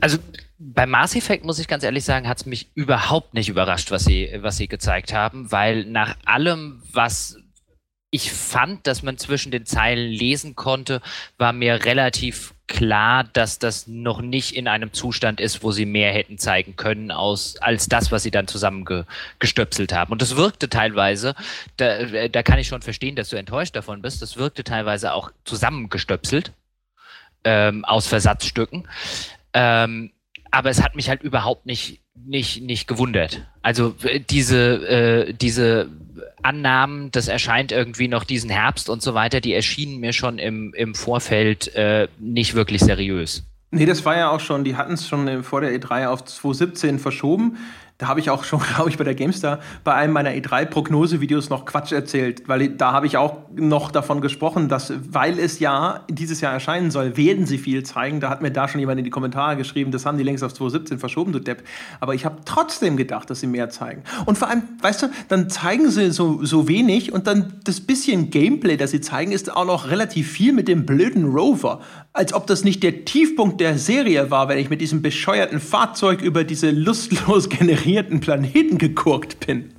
Also 0.00 0.18
bei 0.62 0.84
Mass 0.84 1.16
Effect 1.16 1.44
muss 1.44 1.58
ich 1.58 1.68
ganz 1.68 1.84
ehrlich 1.84 2.04
sagen, 2.04 2.28
hat 2.28 2.36
es 2.36 2.46
mich 2.46 2.70
überhaupt 2.74 3.32
nicht 3.32 3.48
überrascht, 3.48 3.90
was 3.90 4.04
sie, 4.04 4.30
was 4.42 4.58
sie 4.58 4.68
gezeigt 4.68 5.14
haben, 5.14 5.50
weil 5.50 5.86
nach 5.86 6.16
allem, 6.26 6.82
was 6.92 7.38
ich 8.10 8.30
fand, 8.30 8.86
dass 8.86 9.02
man 9.02 9.16
zwischen 9.16 9.52
den 9.52 9.64
Zeilen 9.64 10.10
lesen 10.10 10.56
konnte, 10.56 11.00
war 11.38 11.54
mir 11.54 11.86
relativ 11.86 12.54
klar, 12.66 13.24
dass 13.24 13.58
das 13.58 13.86
noch 13.86 14.20
nicht 14.20 14.54
in 14.54 14.68
einem 14.68 14.92
Zustand 14.92 15.40
ist, 15.40 15.62
wo 15.62 15.70
sie 15.72 15.86
mehr 15.86 16.12
hätten 16.12 16.36
zeigen 16.36 16.76
können 16.76 17.10
aus, 17.10 17.56
als 17.56 17.88
das, 17.88 18.12
was 18.12 18.22
sie 18.22 18.30
dann 18.30 18.46
zusammengestöpselt 18.46 19.94
haben. 19.94 20.12
Und 20.12 20.20
das 20.20 20.36
wirkte 20.36 20.68
teilweise, 20.68 21.34
da, 21.78 22.28
da 22.28 22.42
kann 22.42 22.58
ich 22.58 22.68
schon 22.68 22.82
verstehen, 22.82 23.16
dass 23.16 23.30
du 23.30 23.36
enttäuscht 23.36 23.76
davon 23.76 24.02
bist, 24.02 24.20
das 24.20 24.36
wirkte 24.36 24.62
teilweise 24.62 25.14
auch 25.14 25.30
zusammengestöpselt 25.44 26.52
ähm, 27.44 27.84
aus 27.86 28.06
Versatzstücken. 28.08 28.86
Ähm, 29.54 30.12
aber 30.50 30.70
es 30.70 30.82
hat 30.82 30.96
mich 30.96 31.08
halt 31.08 31.22
überhaupt 31.22 31.66
nicht, 31.66 32.00
nicht, 32.14 32.62
nicht 32.62 32.86
gewundert. 32.86 33.46
Also 33.62 33.94
äh, 34.02 34.20
diese, 34.20 34.88
äh, 34.88 35.34
diese 35.34 35.90
Annahmen, 36.42 37.10
das 37.10 37.28
erscheint 37.28 37.72
irgendwie 37.72 38.08
noch 38.08 38.24
diesen 38.24 38.50
Herbst 38.50 38.88
und 38.88 39.02
so 39.02 39.14
weiter, 39.14 39.40
die 39.40 39.54
erschienen 39.54 39.98
mir 40.00 40.12
schon 40.12 40.38
im, 40.38 40.74
im 40.74 40.94
Vorfeld 40.94 41.74
äh, 41.74 42.08
nicht 42.18 42.54
wirklich 42.54 42.80
seriös. 42.80 43.44
Nee, 43.72 43.86
das 43.86 44.04
war 44.04 44.16
ja 44.16 44.30
auch 44.30 44.40
schon, 44.40 44.64
die 44.64 44.76
hatten 44.76 44.94
es 44.94 45.06
schon 45.06 45.44
vor 45.44 45.60
der 45.60 45.72
E3 45.72 46.08
auf 46.08 46.24
2017 46.24 46.98
verschoben 46.98 47.56
da 48.00 48.08
habe 48.08 48.18
ich 48.18 48.30
auch 48.30 48.44
schon, 48.44 48.60
glaube 48.74 48.88
ich, 48.88 48.96
bei 48.96 49.04
der 49.04 49.14
GameStar 49.14 49.60
bei 49.84 49.94
einem 49.94 50.14
meiner 50.14 50.30
E3-Prognose-Videos 50.30 51.50
noch 51.50 51.66
Quatsch 51.66 51.92
erzählt, 51.92 52.48
weil 52.48 52.70
da 52.70 52.92
habe 52.92 53.06
ich 53.06 53.16
auch 53.18 53.36
noch 53.54 53.90
davon 53.90 54.22
gesprochen, 54.22 54.68
dass, 54.68 54.92
weil 55.12 55.38
es 55.38 55.58
ja 55.58 56.00
dieses 56.08 56.40
Jahr 56.40 56.52
erscheinen 56.52 56.90
soll, 56.90 57.16
werden 57.16 57.44
sie 57.44 57.58
viel 57.58 57.82
zeigen. 57.82 58.20
Da 58.20 58.30
hat 58.30 58.40
mir 58.40 58.50
da 58.50 58.68
schon 58.68 58.80
jemand 58.80 58.98
in 58.98 59.04
die 59.04 59.10
Kommentare 59.10 59.56
geschrieben, 59.56 59.90
das 59.92 60.06
haben 60.06 60.16
die 60.16 60.24
längst 60.24 60.42
auf 60.42 60.54
2017 60.54 60.98
verschoben, 60.98 61.32
du 61.32 61.38
Depp. 61.38 61.62
Aber 62.00 62.14
ich 62.14 62.24
habe 62.24 62.38
trotzdem 62.46 62.96
gedacht, 62.96 63.28
dass 63.28 63.40
sie 63.40 63.46
mehr 63.46 63.68
zeigen. 63.68 64.02
Und 64.24 64.38
vor 64.38 64.48
allem, 64.48 64.62
weißt 64.80 65.02
du, 65.02 65.06
dann 65.28 65.50
zeigen 65.50 65.90
sie 65.90 66.10
so, 66.10 66.42
so 66.42 66.68
wenig 66.68 67.12
und 67.12 67.26
dann 67.26 67.60
das 67.64 67.80
bisschen 67.82 68.30
Gameplay, 68.30 68.78
das 68.78 68.92
sie 68.92 69.02
zeigen, 69.02 69.30
ist 69.30 69.54
auch 69.54 69.66
noch 69.66 69.90
relativ 69.90 70.30
viel 70.30 70.54
mit 70.54 70.68
dem 70.68 70.86
blöden 70.86 71.26
Rover. 71.26 71.80
Als 72.12 72.32
ob 72.32 72.46
das 72.46 72.64
nicht 72.64 72.82
der 72.82 73.04
Tiefpunkt 73.04 73.60
der 73.60 73.78
Serie 73.78 74.30
war, 74.30 74.48
wenn 74.48 74.58
ich 74.58 74.68
mit 74.68 74.80
diesem 74.80 75.00
bescheuerten 75.00 75.60
Fahrzeug 75.60 76.22
über 76.22 76.42
diese 76.44 76.70
lustlos 76.70 77.48
generierten 77.48 78.20
Planeten 78.20 78.78
geguckt 78.78 79.46
bin. 79.46 79.72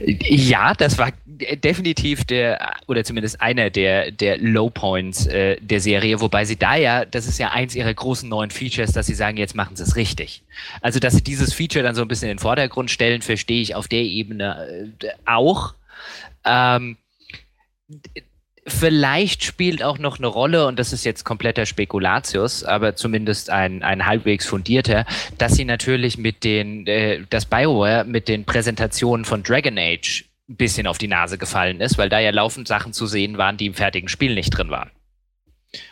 Ja, 0.00 0.74
das 0.74 0.98
war 0.98 1.12
definitiv 1.28 2.24
der, 2.24 2.74
oder 2.86 3.04
zumindest 3.04 3.40
einer 3.40 3.70
der, 3.70 4.10
der 4.10 4.38
Low 4.38 4.70
Points 4.70 5.26
äh, 5.26 5.56
der 5.60 5.80
Serie, 5.80 6.20
wobei 6.20 6.44
sie 6.44 6.56
da 6.56 6.76
ja, 6.76 7.04
das 7.04 7.26
ist 7.26 7.38
ja 7.38 7.50
eins 7.50 7.74
ihrer 7.74 7.92
großen 7.92 8.28
neuen 8.28 8.50
Features, 8.50 8.92
dass 8.92 9.06
sie 9.06 9.14
sagen, 9.14 9.36
jetzt 9.36 9.54
machen 9.54 9.76
sie 9.76 9.82
es 9.82 9.96
richtig. 9.96 10.42
Also, 10.80 11.00
dass 11.00 11.14
sie 11.14 11.22
dieses 11.22 11.52
Feature 11.52 11.82
dann 11.82 11.94
so 11.94 12.02
ein 12.02 12.08
bisschen 12.08 12.28
in 12.28 12.36
den 12.36 12.42
Vordergrund 12.42 12.90
stellen, 12.90 13.22
verstehe 13.22 13.60
ich 13.60 13.74
auf 13.74 13.88
der 13.88 14.02
Ebene 14.02 14.92
äh, 15.02 15.08
auch. 15.24 15.74
Ähm, 16.44 16.96
Vielleicht 18.68 19.44
spielt 19.44 19.82
auch 19.82 19.98
noch 19.98 20.18
eine 20.18 20.26
Rolle, 20.26 20.66
und 20.66 20.78
das 20.78 20.92
ist 20.92 21.04
jetzt 21.04 21.24
kompletter 21.24 21.66
Spekulatius, 21.66 22.64
aber 22.64 22.94
zumindest 22.94 23.50
ein, 23.50 23.82
ein 23.82 24.06
halbwegs 24.06 24.46
fundierter, 24.46 25.06
dass 25.38 25.54
sie 25.54 25.64
natürlich 25.64 26.18
mit 26.18 26.44
den, 26.44 26.86
äh, 26.86 27.22
das 27.30 27.46
Bioware 27.46 28.04
mit 28.04 28.28
den 28.28 28.44
Präsentationen 28.44 29.24
von 29.24 29.42
Dragon 29.42 29.78
Age 29.78 30.24
ein 30.48 30.56
bisschen 30.56 30.86
auf 30.86 30.98
die 30.98 31.08
Nase 31.08 31.38
gefallen 31.38 31.80
ist, 31.80 31.98
weil 31.98 32.08
da 32.08 32.18
ja 32.20 32.30
laufend 32.30 32.68
Sachen 32.68 32.92
zu 32.92 33.06
sehen 33.06 33.38
waren, 33.38 33.56
die 33.56 33.66
im 33.66 33.74
fertigen 33.74 34.08
Spiel 34.08 34.34
nicht 34.34 34.50
drin 34.50 34.70
waren. 34.70 34.90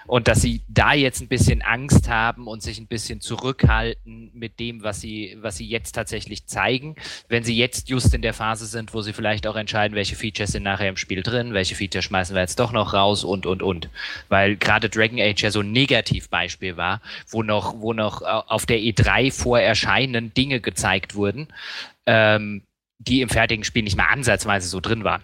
Und 0.06 0.26
dass 0.26 0.40
sie 0.40 0.62
da 0.68 0.94
jetzt 0.94 1.20
ein 1.20 1.28
bisschen 1.28 1.60
Angst 1.60 2.08
haben 2.08 2.46
und 2.46 2.62
sich 2.62 2.78
ein 2.78 2.86
bisschen 2.86 3.20
zurückhalten 3.20 4.30
mit 4.32 4.58
dem, 4.58 4.82
was 4.82 5.00
sie, 5.02 5.36
was 5.40 5.58
sie 5.58 5.66
jetzt 5.66 5.92
tatsächlich 5.92 6.46
zeigen, 6.46 6.96
wenn 7.28 7.44
sie 7.44 7.54
jetzt 7.54 7.90
just 7.90 8.14
in 8.14 8.22
der 8.22 8.32
Phase 8.32 8.66
sind, 8.66 8.94
wo 8.94 9.02
sie 9.02 9.12
vielleicht 9.12 9.46
auch 9.46 9.56
entscheiden, 9.56 9.94
welche 9.94 10.16
Features 10.16 10.52
sind 10.52 10.62
nachher 10.62 10.88
im 10.88 10.96
Spiel 10.96 11.22
drin, 11.22 11.52
welche 11.52 11.74
Features 11.74 12.04
schmeißen 12.04 12.34
wir 12.34 12.40
jetzt 12.40 12.58
doch 12.58 12.72
noch 12.72 12.94
raus 12.94 13.22
und, 13.22 13.44
und, 13.44 13.62
und. 13.62 13.90
Weil 14.28 14.56
gerade 14.56 14.88
Dragon 14.88 15.20
Age 15.20 15.42
ja 15.42 15.50
so 15.50 15.60
ein 15.60 15.72
Negativbeispiel 15.72 16.78
war, 16.78 17.02
wo 17.28 17.42
noch, 17.42 17.78
wo 17.80 17.92
noch 17.92 18.22
auf 18.22 18.64
der 18.64 18.78
E3 18.78 19.30
vor 19.30 19.60
Erscheinen 19.60 20.32
Dinge 20.32 20.60
gezeigt 20.60 21.14
wurden, 21.14 21.48
ähm, 22.06 22.62
die 22.98 23.20
im 23.20 23.28
fertigen 23.28 23.64
Spiel 23.64 23.82
nicht 23.82 23.96
mal 23.96 24.06
ansatzweise 24.06 24.68
so 24.68 24.80
drin 24.80 25.04
waren. 25.04 25.22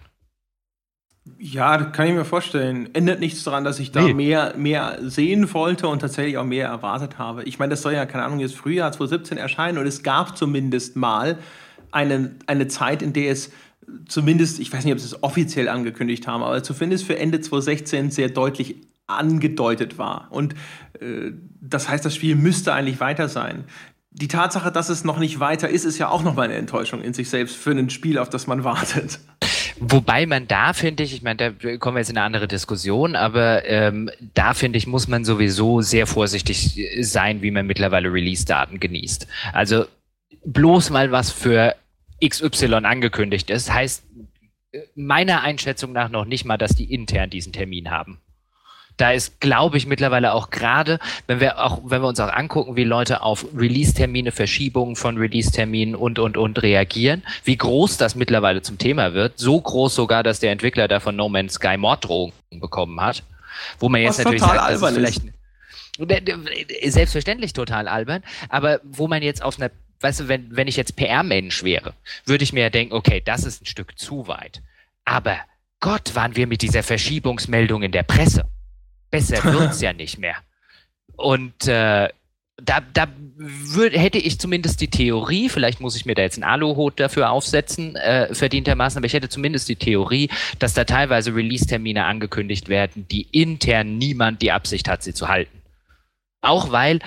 Ja, 1.39 1.77
das 1.77 1.93
kann 1.93 2.07
ich 2.07 2.13
mir 2.13 2.25
vorstellen. 2.25 2.89
Ändert 2.93 3.19
nichts 3.21 3.43
daran, 3.43 3.63
dass 3.63 3.79
ich 3.79 3.91
da 3.91 4.01
nee. 4.01 4.13
mehr, 4.13 4.55
mehr 4.57 4.97
sehen 5.01 5.53
wollte 5.53 5.87
und 5.87 5.99
tatsächlich 5.99 6.37
auch 6.37 6.43
mehr 6.43 6.67
erwartet 6.67 7.17
habe. 7.17 7.43
Ich 7.43 7.59
meine, 7.59 7.71
das 7.71 7.81
soll 7.81 7.93
ja, 7.93 8.05
keine 8.05 8.25
Ahnung, 8.25 8.39
jetzt 8.39 8.55
Frühjahr 8.55 8.91
2017 8.91 9.37
erscheinen 9.37 9.77
und 9.77 9.87
es 9.87 10.03
gab 10.03 10.37
zumindest 10.37 10.97
mal 10.97 11.37
eine, 11.91 12.35
eine 12.47 12.67
Zeit, 12.67 13.01
in 13.01 13.13
der 13.13 13.31
es 13.31 13.51
zumindest, 14.07 14.59
ich 14.59 14.71
weiß 14.73 14.83
nicht, 14.83 14.93
ob 14.93 14.99
sie 14.99 15.05
es 15.05 15.23
offiziell 15.23 15.69
angekündigt 15.69 16.27
haben, 16.27 16.43
aber 16.43 16.61
zumindest 16.63 17.05
für 17.05 17.17
Ende 17.17 17.39
2016 17.39 18.11
sehr 18.11 18.29
deutlich 18.29 18.75
angedeutet 19.07 19.97
war. 19.97 20.27
Und 20.29 20.55
äh, 20.99 21.31
das 21.61 21.89
heißt, 21.89 22.03
das 22.03 22.15
Spiel 22.15 22.35
müsste 22.35 22.73
eigentlich 22.73 22.99
weiter 22.99 23.29
sein. 23.29 23.65
Die 24.11 24.27
Tatsache, 24.27 24.71
dass 24.71 24.89
es 24.89 25.03
noch 25.03 25.19
nicht 25.19 25.39
weiter 25.39 25.69
ist, 25.69 25.85
ist 25.85 25.97
ja 25.97 26.09
auch 26.09 26.23
noch 26.23 26.35
mal 26.35 26.43
eine 26.43 26.55
Enttäuschung 26.55 27.01
in 27.01 27.13
sich 27.13 27.29
selbst 27.29 27.55
für 27.55 27.71
ein 27.71 27.89
Spiel, 27.89 28.17
auf 28.17 28.29
das 28.29 28.47
man 28.47 28.63
wartet. 28.63 29.19
Wobei 29.79 30.25
man 30.25 30.47
da, 30.47 30.73
finde 30.73 31.03
ich, 31.03 31.13
ich 31.13 31.21
meine, 31.21 31.51
da 31.51 31.77
kommen 31.77 31.95
wir 31.95 32.01
jetzt 32.01 32.09
in 32.09 32.17
eine 32.17 32.25
andere 32.25 32.47
Diskussion, 32.47 33.15
aber 33.15 33.65
ähm, 33.65 34.09
da, 34.33 34.53
finde 34.53 34.77
ich, 34.77 34.87
muss 34.87 35.07
man 35.07 35.25
sowieso 35.25 35.81
sehr 35.81 36.07
vorsichtig 36.07 36.79
sein, 37.01 37.41
wie 37.41 37.51
man 37.51 37.65
mittlerweile 37.65 38.11
Release-Daten 38.11 38.79
genießt. 38.79 39.27
Also 39.51 39.85
bloß 40.45 40.89
mal 40.89 41.11
was 41.11 41.31
für 41.31 41.75
XY 42.23 42.73
angekündigt 42.83 43.49
ist, 43.49 43.73
heißt 43.73 44.03
meiner 44.95 45.41
Einschätzung 45.41 45.91
nach 45.91 46.09
noch 46.09 46.25
nicht 46.25 46.45
mal, 46.45 46.57
dass 46.57 46.75
die 46.75 46.93
intern 46.93 47.29
diesen 47.29 47.53
Termin 47.53 47.91
haben. 47.91 48.19
Da 48.97 49.11
ist, 49.11 49.39
glaube 49.39 49.77
ich, 49.77 49.87
mittlerweile 49.87 50.33
auch 50.33 50.49
gerade, 50.49 50.99
wenn 51.27 51.39
wir 51.39 51.63
auch, 51.63 51.81
wenn 51.83 52.01
wir 52.01 52.07
uns 52.07 52.19
auch 52.19 52.31
angucken, 52.31 52.75
wie 52.75 52.83
Leute 52.83 53.21
auf 53.21 53.45
Release-Termine, 53.55 54.31
Verschiebungen 54.31 54.95
von 54.95 55.17
Release-Terminen 55.17 55.95
und, 55.95 56.19
und, 56.19 56.37
und 56.37 56.61
reagieren, 56.61 57.23
wie 57.43 57.57
groß 57.57 57.97
das 57.97 58.15
mittlerweile 58.15 58.61
zum 58.61 58.77
Thema 58.77 59.13
wird. 59.13 59.39
So 59.39 59.59
groß 59.59 59.95
sogar, 59.95 60.23
dass 60.23 60.39
der 60.39 60.51
Entwickler 60.51 60.87
da 60.87 60.99
von 60.99 61.15
No 61.15 61.29
Man's 61.29 61.53
Sky 61.53 61.77
Morddrohungen 61.77 62.33
bekommen 62.51 63.01
hat. 63.01 63.23
Wo 63.79 63.89
man 63.89 64.01
jetzt 64.01 64.19
Was 64.19 64.25
natürlich 64.25 64.41
sagt, 64.41 64.71
das 64.71 64.81
ist 64.81 64.93
vielleicht, 64.93 65.21
Selbstverständlich 66.83 67.53
total 67.53 67.87
albern, 67.87 68.23
aber 68.49 68.79
wo 68.83 69.07
man 69.07 69.21
jetzt 69.21 69.43
auf 69.43 69.59
einer, 69.59 69.69
weißt 70.01 70.21
du, 70.21 70.27
wenn, 70.27 70.55
wenn 70.55 70.67
ich 70.67 70.75
jetzt 70.75 70.95
PR-Mensch 70.95 71.63
wäre, 71.63 71.93
würde 72.25 72.43
ich 72.43 72.51
mir 72.51 72.61
ja 72.61 72.69
denken, 72.71 72.95
okay, 72.95 73.21
das 73.23 73.43
ist 73.43 73.61
ein 73.61 73.67
Stück 73.67 73.97
zu 73.99 74.27
weit. 74.27 74.63
Aber 75.05 75.37
Gott, 75.79 76.15
waren 76.15 76.35
wir 76.35 76.47
mit 76.47 76.63
dieser 76.63 76.81
Verschiebungsmeldung 76.81 77.83
in 77.83 77.91
der 77.91 78.03
Presse. 78.03 78.45
Besser 79.13 79.43
wird's 79.53 79.79
ja 79.79 79.93
nicht 79.93 80.17
mehr. 80.17 80.37
Und 81.15 81.67
äh, 81.67 82.09
da, 82.57 82.79
da 82.93 83.07
würd, 83.35 83.95
hätte 83.95 84.17
ich 84.17 84.39
zumindest 84.39 84.81
die 84.81 84.87
Theorie, 84.89 85.49
vielleicht 85.49 85.79
muss 85.81 85.95
ich 85.95 86.05
mir 86.05 86.15
da 86.15 86.23
jetzt 86.23 86.37
einen 86.37 86.49
Aluhut 86.49 86.99
dafür 86.99 87.29
aufsetzen, 87.29 87.95
äh, 87.95 88.33
verdientermaßen, 88.33 88.97
aber 88.97 89.05
ich 89.05 89.13
hätte 89.13 89.29
zumindest 89.29 89.69
die 89.69 89.75
Theorie, 89.75 90.29
dass 90.57 90.73
da 90.73 90.83
teilweise 90.83 91.35
Release-Termine 91.35 92.05
angekündigt 92.05 92.69
werden, 92.69 93.07
die 93.07 93.27
intern 93.31 93.99
niemand 93.99 94.41
die 94.41 94.51
Absicht 94.51 94.89
hat, 94.89 95.03
sie 95.03 95.13
zu 95.13 95.27
halten. 95.27 95.61
Auch 96.41 96.71
weil 96.71 96.99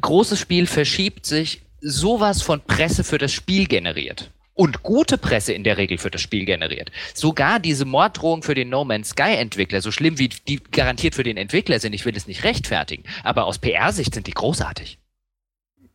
großes 0.00 0.40
Spiel 0.40 0.66
verschiebt 0.66 1.24
sich 1.24 1.62
sowas 1.80 2.42
von 2.42 2.60
Presse 2.60 3.04
für 3.04 3.18
das 3.18 3.32
Spiel 3.32 3.68
generiert 3.68 4.32
und 4.56 4.82
gute 4.82 5.18
Presse 5.18 5.52
in 5.52 5.62
der 5.62 5.76
Regel 5.76 5.98
für 5.98 6.10
das 6.10 6.20
Spiel 6.20 6.44
generiert. 6.44 6.90
Sogar 7.14 7.60
diese 7.60 7.84
Morddrohung 7.84 8.42
für 8.42 8.54
den 8.54 8.70
No 8.70 8.84
Man's 8.84 9.10
Sky 9.10 9.36
Entwickler, 9.36 9.80
so 9.80 9.92
schlimm 9.92 10.18
wie 10.18 10.28
die 10.28 10.60
garantiert 10.72 11.14
für 11.14 11.22
den 11.22 11.36
Entwickler 11.36 11.78
sind, 11.78 11.92
ich 11.92 12.04
will 12.04 12.16
es 12.16 12.26
nicht 12.26 12.42
rechtfertigen, 12.42 13.04
aber 13.22 13.44
aus 13.44 13.58
PR-Sicht 13.58 14.14
sind 14.14 14.26
die 14.26 14.32
großartig. 14.32 14.98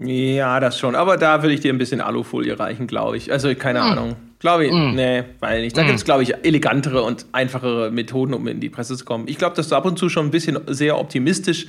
Ja, 0.03 0.59
das 0.59 0.79
schon. 0.79 0.95
Aber 0.95 1.17
da 1.17 1.43
würde 1.43 1.53
ich 1.53 1.59
dir 1.59 1.71
ein 1.71 1.77
bisschen 1.77 2.01
Alufolie 2.01 2.57
reichen, 2.57 2.87
glaube 2.87 3.17
ich. 3.17 3.31
Also, 3.31 3.53
keine 3.53 3.81
mm. 3.81 3.83
Ahnung. 3.83 4.15
Glaube 4.39 4.65
ich, 4.65 4.71
mm. 4.71 4.95
nee, 4.95 5.23
weil 5.39 5.61
nicht. 5.61 5.77
Da 5.77 5.83
mm. 5.83 5.85
gibt 5.85 5.99
es, 5.99 6.05
glaube 6.05 6.23
ich, 6.23 6.33
elegantere 6.43 7.03
und 7.03 7.27
einfachere 7.33 7.91
Methoden, 7.91 8.33
um 8.33 8.47
in 8.47 8.59
die 8.59 8.69
Presse 8.69 8.97
zu 8.97 9.05
kommen. 9.05 9.27
Ich 9.27 9.37
glaube, 9.37 9.55
dass 9.55 9.69
du 9.69 9.75
ab 9.75 9.85
und 9.85 9.99
zu 9.99 10.09
schon 10.09 10.25
ein 10.25 10.31
bisschen 10.31 10.59
sehr 10.65 10.97
optimistisch 10.97 11.67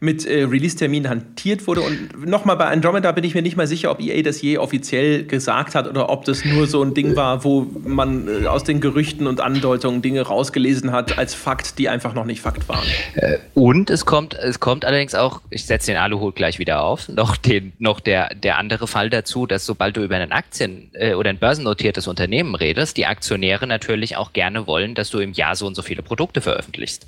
mit 0.00 0.26
äh, 0.26 0.44
Release-Terminen 0.44 1.08
hantiert 1.08 1.66
wurde. 1.66 1.82
Und 1.82 2.26
nochmal 2.26 2.56
bei 2.56 2.66
Andromeda 2.66 3.12
bin 3.12 3.22
ich 3.22 3.34
mir 3.34 3.42
nicht 3.42 3.56
mal 3.56 3.66
sicher, 3.66 3.90
ob 3.90 4.00
EA 4.00 4.22
das 4.22 4.40
je 4.40 4.58
offiziell 4.58 5.24
gesagt 5.24 5.74
hat 5.74 5.86
oder 5.86 6.08
ob 6.08 6.24
das 6.24 6.44
nur 6.44 6.66
so 6.66 6.82
ein 6.82 6.94
Ding 6.94 7.16
war, 7.16 7.44
wo 7.44 7.66
man 7.84 8.26
äh, 8.44 8.46
aus 8.46 8.64
den 8.64 8.80
Gerüchten 8.80 9.26
und 9.26 9.40
Andeutungen 9.40 10.00
Dinge 10.00 10.22
rausgelesen 10.22 10.92
hat 10.92 11.18
als 11.18 11.34
Fakt, 11.34 11.78
die 11.78 11.88
einfach 11.88 12.14
noch 12.14 12.24
nicht 12.24 12.40
Fakt 12.40 12.68
waren. 12.68 12.86
Äh, 13.14 13.38
und 13.54 13.90
es 13.90 14.06
kommt, 14.06 14.34
es 14.34 14.58
kommt 14.58 14.84
allerdings 14.84 15.14
auch, 15.14 15.42
ich 15.50 15.66
setze 15.66 15.92
den 15.92 16.00
Aluhut 16.00 16.34
gleich 16.34 16.58
wieder 16.58 16.82
auf, 16.82 17.08
noch, 17.08 17.36
den, 17.36 17.72
noch 17.78 18.00
der, 18.00 18.34
der 18.34 18.58
andere 18.58 18.86
Fall 18.86 19.10
dazu, 19.10 19.46
dass 19.46 19.66
sobald 19.66 19.96
du 19.96 20.02
über 20.02 20.16
einen 20.16 20.32
Aktien- 20.32 20.90
äh, 20.94 21.14
oder 21.14 21.30
ein 21.30 21.38
börsennotiertes 21.38 22.08
Unternehmen 22.08 22.54
redest, 22.54 22.96
die 22.96 23.06
Aktionäre 23.06 23.66
natürlich 23.66 24.16
auch 24.16 24.32
gerne 24.32 24.66
wollen, 24.66 24.94
dass 24.94 25.10
du 25.10 25.18
im 25.18 25.32
Jahr 25.32 25.56
so 25.56 25.66
und 25.66 25.74
so 25.74 25.82
viele 25.82 26.02
Produkte 26.02 26.40
veröffentlichst. 26.40 27.06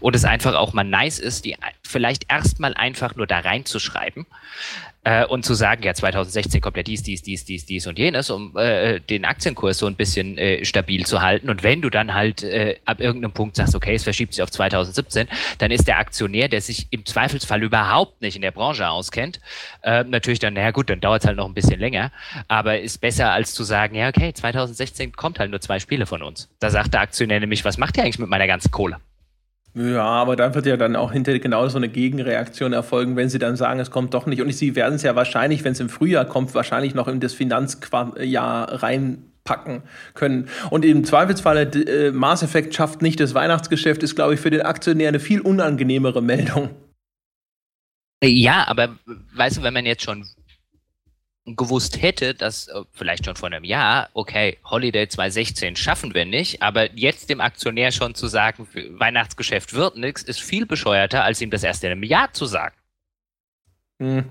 Und 0.00 0.16
es 0.16 0.24
einfach 0.24 0.54
auch 0.54 0.72
mal 0.72 0.84
nice 0.84 1.18
ist, 1.18 1.44
die 1.44 1.56
vielleicht 1.82 2.30
erstmal 2.30 2.74
einfach 2.74 3.14
nur 3.16 3.26
da 3.26 3.40
reinzuschreiben 3.40 4.26
äh, 5.04 5.24
und 5.26 5.44
zu 5.44 5.54
sagen, 5.54 5.82
ja, 5.82 5.94
2016 5.94 6.60
kommt 6.60 6.76
ja 6.76 6.82
dies, 6.82 7.02
dies, 7.02 7.22
dies, 7.22 7.44
dies, 7.44 7.66
dies 7.66 7.86
und 7.86 7.98
jenes, 7.98 8.30
um 8.30 8.56
äh, 8.56 9.00
den 9.00 9.24
Aktienkurs 9.24 9.78
so 9.78 9.86
ein 9.86 9.96
bisschen 9.96 10.38
äh, 10.38 10.64
stabil 10.64 11.06
zu 11.06 11.20
halten. 11.22 11.50
Und 11.50 11.62
wenn 11.62 11.82
du 11.82 11.90
dann 11.90 12.14
halt 12.14 12.42
äh, 12.42 12.76
ab 12.84 13.00
irgendeinem 13.00 13.32
Punkt 13.32 13.56
sagst, 13.56 13.74
okay, 13.74 13.94
es 13.94 14.02
verschiebt 14.02 14.34
sich 14.34 14.42
auf 14.42 14.50
2017, 14.50 15.28
dann 15.58 15.70
ist 15.70 15.86
der 15.86 15.98
Aktionär, 15.98 16.48
der 16.48 16.60
sich 16.60 16.86
im 16.90 17.04
Zweifelsfall 17.04 17.62
überhaupt 17.62 18.22
nicht 18.22 18.36
in 18.36 18.42
der 18.42 18.50
Branche 18.50 18.88
auskennt, 18.88 19.40
äh, 19.82 20.04
natürlich 20.04 20.38
dann, 20.38 20.54
naja 20.54 20.70
gut, 20.70 20.88
dann 20.88 21.00
dauert 21.00 21.22
es 21.22 21.26
halt 21.26 21.36
noch 21.36 21.46
ein 21.46 21.54
bisschen 21.54 21.78
länger, 21.78 22.10
aber 22.48 22.80
ist 22.80 23.00
besser 23.00 23.30
als 23.30 23.54
zu 23.54 23.62
sagen, 23.62 23.94
ja, 23.94 24.08
okay, 24.08 24.32
2016 24.32 25.12
kommt 25.12 25.38
halt 25.38 25.50
nur 25.50 25.60
zwei 25.60 25.78
Spiele 25.78 26.06
von 26.06 26.22
uns. 26.22 26.48
Da 26.60 26.70
sagt 26.70 26.94
der 26.94 27.02
Aktionär 27.02 27.40
nämlich, 27.40 27.64
was 27.64 27.78
macht 27.78 27.96
ihr 27.96 28.04
eigentlich 28.04 28.18
mit 28.18 28.30
meiner 28.30 28.46
ganzen 28.46 28.70
Kohle? 28.70 28.98
Ja, 29.76 30.04
aber 30.04 30.36
da 30.36 30.54
wird 30.54 30.66
ja 30.66 30.76
dann 30.76 30.94
auch 30.94 31.10
hinterher 31.10 31.40
genau 31.40 31.66
so 31.68 31.78
eine 31.78 31.88
Gegenreaktion 31.88 32.72
erfolgen, 32.72 33.16
wenn 33.16 33.28
sie 33.28 33.40
dann 33.40 33.56
sagen, 33.56 33.80
es 33.80 33.90
kommt 33.90 34.14
doch 34.14 34.26
nicht. 34.26 34.40
Und 34.40 34.52
sie 34.54 34.76
werden 34.76 34.94
es 34.94 35.02
ja 35.02 35.16
wahrscheinlich, 35.16 35.64
wenn 35.64 35.72
es 35.72 35.80
im 35.80 35.88
Frühjahr 35.88 36.24
kommt, 36.24 36.54
wahrscheinlich 36.54 36.94
noch 36.94 37.08
in 37.08 37.18
das 37.18 37.34
Finanzjahr 37.34 38.82
reinpacken 38.82 39.82
können. 40.14 40.48
Und 40.70 40.84
im 40.84 41.04
Zweifelsfalle, 41.04 41.62
äh, 41.62 42.12
Mass 42.12 42.44
Effect 42.44 42.72
schafft 42.72 43.02
nicht 43.02 43.18
das 43.18 43.34
Weihnachtsgeschäft, 43.34 44.04
ist, 44.04 44.14
glaube 44.14 44.34
ich, 44.34 44.40
für 44.40 44.50
den 44.50 44.62
Aktionär 44.62 45.08
eine 45.08 45.18
viel 45.18 45.40
unangenehmere 45.40 46.22
Meldung. 46.22 46.70
Ja, 48.22 48.68
aber 48.68 48.96
weißt 49.34 49.58
du, 49.58 49.62
wenn 49.64 49.74
man 49.74 49.86
jetzt 49.86 50.04
schon 50.04 50.24
gewusst 51.46 52.00
hätte, 52.00 52.34
dass 52.34 52.68
äh, 52.68 52.82
vielleicht 52.92 53.26
schon 53.26 53.36
vor 53.36 53.48
einem 53.48 53.64
Jahr, 53.64 54.08
okay, 54.14 54.58
Holiday 54.64 55.08
2016 55.08 55.76
schaffen 55.76 56.14
wir 56.14 56.24
nicht, 56.24 56.62
aber 56.62 56.90
jetzt 56.94 57.28
dem 57.28 57.40
Aktionär 57.40 57.92
schon 57.92 58.14
zu 58.14 58.28
sagen, 58.28 58.66
Weihnachtsgeschäft 58.98 59.74
wird 59.74 59.96
nichts, 59.96 60.22
ist 60.22 60.40
viel 60.40 60.66
bescheuerter, 60.66 61.22
als 61.22 61.40
ihm 61.40 61.50
das 61.50 61.62
erst 61.62 61.84
in 61.84 61.92
einem 61.92 62.02
Jahr 62.02 62.32
zu 62.32 62.46
sagen. 62.46 62.74
Hm. 64.00 64.24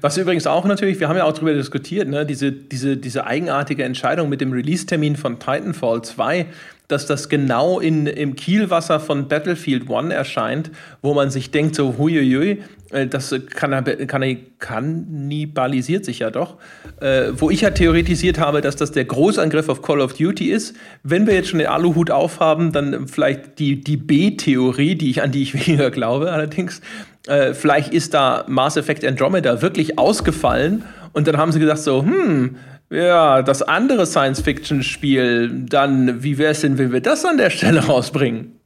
Was 0.00 0.16
übrigens 0.16 0.46
auch 0.46 0.64
natürlich, 0.64 0.98
wir 0.98 1.08
haben 1.08 1.16
ja 1.16 1.24
auch 1.24 1.32
darüber 1.32 1.52
diskutiert, 1.52 2.08
ne, 2.08 2.24
diese, 2.24 2.52
diese, 2.52 2.96
diese 2.96 3.26
eigenartige 3.26 3.84
Entscheidung 3.84 4.30
mit 4.30 4.40
dem 4.40 4.52
Release-Termin 4.52 5.16
von 5.16 5.38
Titanfall 5.38 6.02
2, 6.02 6.46
dass 6.88 7.06
das 7.06 7.28
genau 7.28 7.80
in, 7.80 8.06
im 8.06 8.36
Kielwasser 8.36 9.00
von 9.00 9.28
Battlefield 9.28 9.90
1 9.90 10.12
erscheint, 10.12 10.70
wo 11.02 11.14
man 11.14 11.30
sich 11.30 11.50
denkt, 11.50 11.74
so 11.74 11.96
huiuiui, 11.96 12.62
äh, 12.90 13.06
das 13.06 13.34
kann, 13.54 13.84
kann, 14.06 14.36
kannibalisiert 14.58 16.04
sich 16.04 16.20
ja 16.20 16.30
doch, 16.30 16.56
äh, 17.00 17.32
wo 17.36 17.50
ich 17.50 17.62
ja 17.62 17.70
theoretisiert 17.70 18.38
habe, 18.38 18.60
dass 18.60 18.76
das 18.76 18.92
der 18.92 19.04
Großangriff 19.04 19.68
auf 19.68 19.82
Call 19.82 20.00
of 20.00 20.14
Duty 20.14 20.50
ist. 20.50 20.76
Wenn 21.02 21.26
wir 21.26 21.34
jetzt 21.34 21.48
schon 21.48 21.58
den 21.58 21.68
Aluhut 21.68 22.10
aufhaben, 22.10 22.72
dann 22.72 23.08
vielleicht 23.08 23.58
die, 23.58 23.80
die 23.80 23.96
B-Theorie, 23.96 24.94
die 24.94 25.10
ich, 25.10 25.22
an 25.22 25.32
die 25.32 25.42
ich 25.42 25.54
weniger 25.66 25.90
glaube 25.90 26.30
allerdings, 26.30 26.80
äh, 27.26 27.54
vielleicht 27.54 27.94
ist 27.94 28.12
da 28.12 28.44
Mass 28.46 28.76
Effect 28.76 29.04
Andromeda 29.04 29.62
wirklich 29.62 29.98
ausgefallen 29.98 30.84
und 31.14 31.26
dann 31.26 31.38
haben 31.38 31.52
sie 31.52 31.60
gesagt 31.60 31.80
so, 31.80 32.02
hm, 32.02 32.56
ja, 32.94 33.42
das 33.42 33.62
andere 33.62 34.06
Science-Fiction-Spiel, 34.06 35.66
dann, 35.66 36.22
wie 36.22 36.38
wäre 36.38 36.52
es 36.52 36.60
denn, 36.60 36.78
wenn 36.78 36.92
wir 36.92 37.00
das 37.00 37.24
an 37.24 37.36
der 37.36 37.50
Stelle 37.50 37.80
rausbringen? 37.86 38.60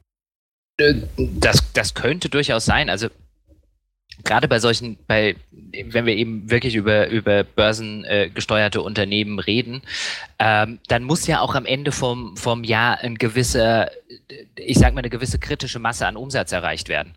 Äh, 0.77 0.95
das, 1.17 1.71
das 1.73 1.93
könnte 1.93 2.29
durchaus 2.29 2.65
sein. 2.65 2.89
Also 2.89 3.09
gerade 4.23 4.47
bei 4.47 4.59
solchen, 4.59 4.97
bei, 5.07 5.35
wenn 5.51 6.05
wir 6.05 6.15
eben 6.15 6.49
wirklich 6.49 6.75
über, 6.75 7.09
über 7.09 7.43
börsengesteuerte 7.43 8.81
Unternehmen 8.81 9.39
reden, 9.39 9.81
ähm, 10.39 10.79
dann 10.87 11.03
muss 11.03 11.27
ja 11.27 11.41
auch 11.41 11.55
am 11.55 11.65
Ende 11.65 11.91
vom, 11.91 12.35
vom 12.37 12.63
Jahr 12.63 12.99
ein 12.99 13.17
gewisser, 13.17 13.89
ich 14.55 14.77
sag 14.77 14.93
mal, 14.93 14.99
eine 14.99 15.09
gewisse 15.09 15.39
kritische 15.39 15.79
Masse 15.79 16.05
an 16.05 16.17
Umsatz 16.17 16.51
erreicht 16.51 16.89
werden. 16.89 17.13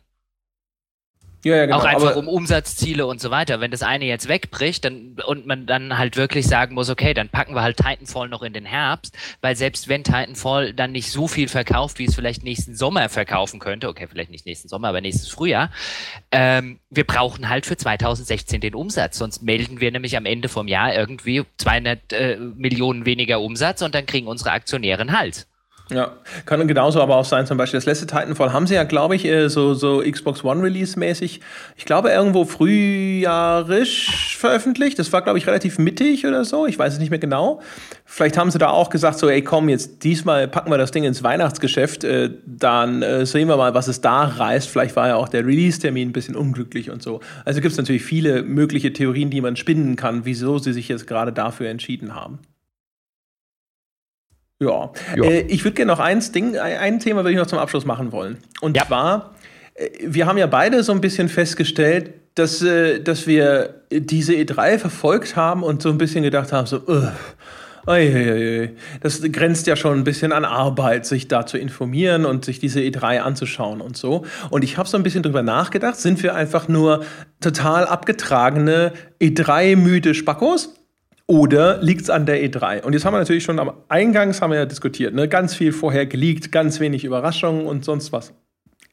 Ja, 1.45 1.57
ja, 1.57 1.67
genau. 1.67 1.79
Auch 1.79 1.85
einfach 1.85 2.15
um 2.15 2.29
Umsatzziele 2.29 3.05
und 3.05 3.21
so 3.21 3.33
weiter. 3.33 3.61
Wenn 3.61 3.73
das 3.73 3.83
eine 3.83 4.05
jetzt 4.05 4.29
wegbricht 4.29 4.85
dann, 4.85 5.17
und 5.27 5.45
man 5.45 5.67
dann 5.67 5.99
halt 5.99 6.17
wirklich 6.17 6.47
sagen 6.47 6.75
muss, 6.75 6.89
okay, 6.89 7.15
dann 7.15 7.29
packen 7.29 7.55
wir 7.55 7.63
halt 7.63 7.77
Titanfall 7.79 8.29
noch 8.29 8.43
in 8.43 8.53
den 8.53 8.65
Herbst, 8.65 9.17
weil 9.41 9.57
selbst 9.57 9.89
wenn 9.89 10.05
Titanfall 10.05 10.73
dann 10.73 10.93
nicht 10.93 11.11
so 11.11 11.27
viel 11.27 11.49
verkauft, 11.49 11.99
wie 11.99 12.05
es 12.05 12.15
vielleicht 12.15 12.45
nächsten 12.45 12.77
Sommer 12.77 13.09
verkaufen 13.09 13.59
könnte, 13.59 13.89
okay, 13.89 14.07
vielleicht 14.09 14.31
nicht 14.31 14.47
nächsten 14.47 14.69
Sommer, 14.69 14.89
aber 14.89 15.01
nächstes 15.01 15.31
Frühjahr, 15.31 15.73
ähm, 16.31 16.79
wir 16.91 17.05
brauchen 17.05 17.49
halt 17.49 17.67
für 17.67 17.77
2016 17.77 18.61
den 18.61 18.77
Umsatz. 18.77 19.19
Sonst 19.19 19.43
melden 19.43 19.81
wir 19.81 19.91
nämlich 19.91 20.17
am 20.17 20.27
Ende 20.27 20.49
vom 20.49 20.69
Jahr 20.69 20.95
irgendwie 20.95 21.43
200 21.57 22.13
äh, 22.13 22.37
Millionen 22.37 23.05
weniger 23.05 23.41
Umsatz 23.41 23.83
und 23.83 23.97
dann 23.97 24.07
kriegen 24.07 24.29
unsere 24.29 24.53
Aktionäre 24.53 25.01
einen 25.01 25.19
Hals. 25.19 25.49
Ja, 25.93 26.13
kann 26.47 26.67
genauso 26.67 27.03
aber 27.03 27.17
auch 27.17 27.25
sein, 27.25 27.47
zum 27.47 27.59
Beispiel 27.59 27.77
das 27.79 27.87
letzte 27.87 28.07
Titanfall 28.07 28.53
haben 28.53 28.67
sie 28.67 28.75
ja, 28.75 28.85
glaube 28.85 29.15
ich, 29.15 29.27
äh, 29.27 29.49
so, 29.49 29.75
so 29.75 30.01
Xbox 30.01 30.43
One 30.43 30.63
Release-mäßig, 30.63 31.41
ich 31.77 31.85
glaube, 31.85 32.11
irgendwo 32.11 32.45
frühjahrisch 32.45 34.37
veröffentlicht. 34.39 34.99
Das 34.99 35.13
war, 35.13 35.23
glaube 35.23 35.39
ich, 35.39 35.47
relativ 35.47 35.79
mittig 35.79 36.27
oder 36.27 36.45
so. 36.45 36.67
Ich 36.67 36.79
weiß 36.79 36.95
es 36.95 36.99
nicht 36.99 37.11
mehr 37.11 37.19
genau. 37.19 37.61
Vielleicht 38.05 38.39
haben 38.39 38.51
sie 38.51 38.59
da 38.59 38.69
auch 38.71 38.91
gesagt, 38.91 39.19
so, 39.19 39.29
ey, 39.29 39.43
komm, 39.43 39.69
jetzt 39.69 40.03
diesmal 40.05 40.49
packen 40.49 40.71
wir 40.71 40.79
das 40.79 40.91
Ding 40.91 41.05
ins 41.05 41.23
Weihnachtsgeschäft, 41.23 42.05
äh, 42.05 42.31
dann 42.47 43.03
äh, 43.03 43.27
sehen 43.27 43.49
wir 43.49 43.57
mal, 43.57 43.75
was 43.75 43.89
es 43.89 44.01
da 44.01 44.25
reißt. 44.25 44.69
Vielleicht 44.69 44.97
war 44.97 45.09
ja 45.09 45.17
auch 45.17 45.29
der 45.29 45.47
Release-Termin 45.47 46.09
ein 46.09 46.13
bisschen 46.13 46.37
unglücklich 46.37 46.91
und 46.91 47.03
so. 47.03 47.21
Also 47.45 47.61
gibt 47.61 47.73
es 47.73 47.79
natürlich 47.79 48.05
viele 48.05 48.43
mögliche 48.43 48.93
Theorien, 48.93 49.31
die 49.31 49.41
man 49.41 49.57
spinnen 49.57 49.97
kann, 49.97 50.25
wieso 50.25 50.59
sie 50.59 50.73
sich 50.73 50.89
jetzt 50.89 51.07
gerade 51.07 51.33
dafür 51.33 51.69
entschieden 51.69 52.15
haben. 52.15 52.39
Ja. 54.63 54.91
ja. 55.17 55.25
Äh, 55.25 55.41
ich 55.43 55.65
würde 55.65 55.75
gerne 55.75 55.93
noch 55.93 56.01
eins 56.01 56.33
Ding, 56.33 56.57
ein 56.57 57.01
Thema 57.01 57.21
würde 57.21 57.33
ich 57.33 57.39
noch 57.39 57.47
zum 57.47 57.59
Abschluss 57.59 57.85
machen 57.85 58.13
wollen. 58.13 58.39
Und 58.61 58.77
ja. 58.77 58.87
zwar, 58.87 59.35
äh, 59.75 59.89
wir 60.05 60.27
haben 60.27 60.39
ja 60.39 60.47
beide 60.47 60.83
so 60.83 60.93
ein 60.93 61.01
bisschen 61.01 61.29
festgestellt, 61.29 62.15
dass, 62.35 62.63
äh, 62.63 63.01
dass 63.01 63.27
wir 63.27 63.83
diese 63.91 64.33
E3 64.33 64.79
verfolgt 64.79 65.37
haben 65.37 65.63
und 65.63 65.83
so 65.83 65.91
ein 65.91 65.99
bisschen 65.99 66.23
gedacht 66.23 66.53
haben, 66.53 66.67
so, 66.67 66.79
uh, 66.89 67.09
das 69.01 69.21
grenzt 69.33 69.67
ja 69.67 69.75
schon 69.75 69.99
ein 69.99 70.05
bisschen 70.05 70.33
an 70.33 70.45
Arbeit, 70.45 71.05
sich 71.05 71.27
da 71.27 71.47
zu 71.47 71.59
informieren 71.59 72.25
und 72.25 72.45
sich 72.45 72.61
diese 72.61 72.81
E3 72.81 73.19
anzuschauen 73.19 73.81
und 73.81 73.97
so. 73.97 74.25
Und 74.51 74.63
ich 74.63 74.79
habe 74.79 74.89
so 74.89 74.97
ein 74.97 75.03
bisschen 75.03 75.25
drüber 75.25 75.43
nachgedacht, 75.43 75.97
sind 75.97 76.23
wir 76.23 76.35
einfach 76.35 76.69
nur 76.69 77.05
total 77.41 77.87
abgetragene 77.87 78.93
E3-müde 79.21 80.15
Spackos? 80.15 80.75
Oder 81.33 81.79
liegt 81.81 82.03
es 82.03 82.11
an 82.11 82.27
der 82.27 82.45
E3? 82.45 82.83
Und 82.83 82.93
jetzt 82.93 83.07
haben 83.07 83.15
wir 83.15 83.19
natürlich 83.19 83.43
schon 83.43 83.59
am 83.59 83.73
Eingangs 83.89 84.43
haben 84.43 84.51
wir 84.51 84.59
ja 84.59 84.67
diskutiert, 84.67 85.15
ne? 85.15 85.29
ganz 85.29 85.55
viel 85.55 85.73
vorher 85.73 86.05
geleakt, 86.05 86.53
ganz 86.53 86.79
wenig 86.79 87.05
Überraschungen 87.05 87.65
und 87.65 87.87
sonst 87.87 88.13
was. 88.13 88.35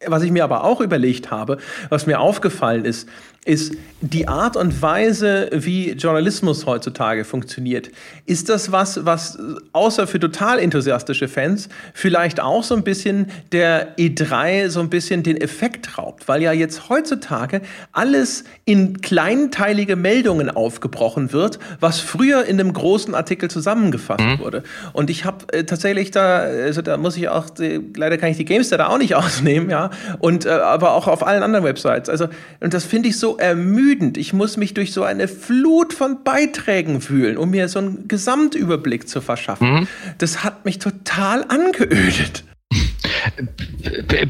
Was 0.08 0.24
ich 0.24 0.32
mir 0.32 0.46
aber 0.46 0.64
auch 0.64 0.80
überlegt 0.80 1.32
habe, 1.32 1.58
was 1.90 2.06
mir 2.06 2.22
aufgefallen 2.22 2.86
ist, 2.86 3.10
ist 3.46 3.74
die 4.02 4.28
Art 4.28 4.56
und 4.56 4.82
Weise, 4.82 5.50
wie 5.52 5.92
Journalismus 5.92 6.66
heutzutage 6.66 7.26
funktioniert. 7.26 7.90
Ist 8.26 8.48
das 8.48 8.72
was, 8.72 9.06
was 9.06 9.38
außer 9.74 10.08
für 10.08 10.20
total 10.20 10.60
enthusiastische 10.60 11.28
Fans 11.28 11.68
vielleicht 11.94 12.40
auch 12.40 12.64
so 12.64 12.76
ein 12.76 12.84
bisschen 12.84 13.28
der 13.52 13.98
E3 13.98 14.70
so 14.70 14.80
ein 14.80 14.90
bisschen 14.90 15.24
den 15.24 15.36
Effekt 15.36 15.98
raubt? 15.98 16.28
Weil 16.28 16.42
ja 16.42 16.54
jetzt 16.54 16.90
heutzutage 16.90 17.62
alles 17.92 18.46
in 18.64 19.02
kleinteilige 19.02 19.98
Meldungen 19.98 20.50
aufgebrochen 20.50 21.34
wird, 21.34 21.60
was 21.82 22.00
früher 22.00 22.46
in 22.46 22.60
einem 22.60 22.72
großen 22.72 23.14
Artikel 23.16 23.50
zusammengefasst 23.50 24.24
mhm. 24.24 24.40
wurde. 24.40 24.64
Und 24.94 25.10
ich 25.10 25.26
habe 25.26 25.52
äh, 25.52 25.66
tatsächlich 25.66 26.12
da, 26.12 26.38
also 26.40 26.82
da 26.82 26.96
muss 26.96 27.18
ich 27.18 27.28
auch, 27.28 27.48
äh, 27.60 27.82
leider 27.96 28.18
kann 28.18 28.30
ich 28.30 28.38
die 28.38 28.46
Games 28.46 28.70
da 28.70 28.88
auch 28.88 28.98
nicht 28.98 29.16
ausnehmen, 29.20 29.70
ja, 29.70 29.90
und 30.20 30.46
äh, 30.46 30.50
aber 30.50 30.94
auch 30.94 31.08
auf 31.08 31.26
allen 31.26 31.44
anderen 31.44 31.66
Websites. 31.66 32.08
Also, 32.08 32.28
und 32.62 32.74
das 32.74 32.86
finde 32.86 33.10
ich 33.10 33.18
so 33.18 33.29
ermüdend. 33.38 34.18
Ich 34.18 34.34
muss 34.34 34.58
mich 34.58 34.74
durch 34.74 34.92
so 34.92 35.04
eine 35.04 35.28
Flut 35.28 35.94
von 35.94 36.24
Beiträgen 36.24 37.02
fühlen, 37.02 37.38
um 37.38 37.52
mir 37.52 37.70
so 37.70 37.80
einen 37.80 38.08
Gesamtüberblick 38.08 39.08
zu 39.08 39.22
verschaffen. 39.22 39.74
Mhm. 39.74 39.88
Das 40.18 40.44
hat 40.44 40.66
mich 40.66 40.80
total 40.80 41.46
angeödet. 41.48 42.44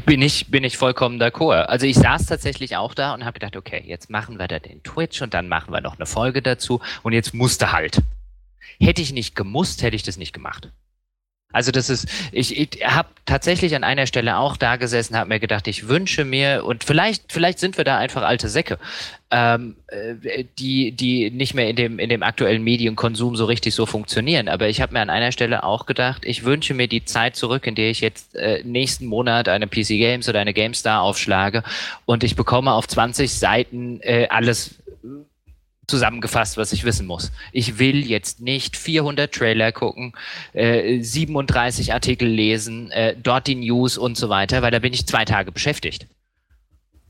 Bin 0.06 0.22
ich, 0.22 0.50
bin 0.50 0.64
ich 0.64 0.76
vollkommen 0.76 1.20
d'accord. 1.20 1.66
Also 1.66 1.86
ich 1.86 1.96
saß 1.96 2.26
tatsächlich 2.26 2.76
auch 2.76 2.94
da 2.94 3.14
und 3.14 3.24
habe 3.24 3.34
gedacht, 3.34 3.56
okay, 3.56 3.82
jetzt 3.86 4.10
machen 4.10 4.38
wir 4.38 4.48
da 4.48 4.58
den 4.58 4.82
Twitch 4.82 5.22
und 5.22 5.34
dann 5.34 5.48
machen 5.48 5.72
wir 5.72 5.80
noch 5.80 5.96
eine 5.96 6.06
Folge 6.06 6.42
dazu 6.42 6.80
und 7.02 7.12
jetzt 7.12 7.34
musste 7.34 7.72
halt. 7.72 8.00
Hätte 8.80 9.02
ich 9.02 9.12
nicht 9.12 9.36
gemusst, 9.36 9.82
hätte 9.82 9.96
ich 9.96 10.02
das 10.02 10.16
nicht 10.16 10.32
gemacht. 10.32 10.70
Also 11.52 11.72
das 11.72 11.90
ist, 11.90 12.08
ich, 12.30 12.56
ich 12.56 12.86
habe 12.86 13.08
tatsächlich 13.26 13.74
an 13.74 13.82
einer 13.82 14.06
Stelle 14.06 14.36
auch 14.38 14.56
da 14.56 14.76
gesessen, 14.76 15.16
habe 15.16 15.28
mir 15.28 15.40
gedacht, 15.40 15.66
ich 15.66 15.88
wünsche 15.88 16.24
mir 16.24 16.64
und 16.64 16.84
vielleicht, 16.84 17.32
vielleicht 17.32 17.58
sind 17.58 17.76
wir 17.76 17.84
da 17.84 17.98
einfach 17.98 18.22
alte 18.22 18.48
Säcke, 18.48 18.78
ähm, 19.32 19.76
äh, 19.88 20.44
die, 20.58 20.92
die 20.92 21.30
nicht 21.30 21.54
mehr 21.54 21.68
in 21.68 21.76
dem 21.76 21.98
in 21.98 22.08
dem 22.08 22.22
aktuellen 22.22 22.62
Medienkonsum 22.62 23.36
so 23.36 23.46
richtig 23.46 23.74
so 23.74 23.86
funktionieren. 23.86 24.48
Aber 24.48 24.68
ich 24.68 24.80
habe 24.80 24.92
mir 24.92 25.00
an 25.00 25.10
einer 25.10 25.32
Stelle 25.32 25.64
auch 25.64 25.86
gedacht, 25.86 26.24
ich 26.24 26.44
wünsche 26.44 26.74
mir 26.74 26.88
die 26.88 27.04
Zeit 27.04 27.36
zurück, 27.36 27.66
in 27.66 27.74
der 27.74 27.90
ich 27.90 28.00
jetzt 28.00 28.36
äh, 28.36 28.62
nächsten 28.64 29.06
Monat 29.06 29.48
eine 29.48 29.66
PC 29.66 29.88
Games 29.88 30.28
oder 30.28 30.40
eine 30.40 30.54
GameStar 30.54 31.02
aufschlage 31.02 31.64
und 32.06 32.22
ich 32.22 32.36
bekomme 32.36 32.72
auf 32.72 32.86
20 32.86 33.32
Seiten 33.32 34.00
äh, 34.02 34.28
alles 34.30 34.76
zusammengefasst, 35.90 36.56
was 36.56 36.72
ich 36.72 36.84
wissen 36.84 37.06
muss. 37.06 37.30
Ich 37.52 37.78
will 37.78 38.06
jetzt 38.06 38.40
nicht 38.40 38.76
400 38.76 39.34
Trailer 39.34 39.72
gucken, 39.72 40.14
äh, 40.52 41.02
37 41.02 41.92
Artikel 41.92 42.28
lesen, 42.28 42.90
äh, 42.90 43.14
dort 43.20 43.46
die 43.46 43.56
News 43.56 43.98
und 43.98 44.16
so 44.16 44.28
weiter, 44.28 44.62
weil 44.62 44.70
da 44.70 44.78
bin 44.78 44.92
ich 44.92 45.06
zwei 45.06 45.24
Tage 45.24 45.52
beschäftigt. 45.52 46.06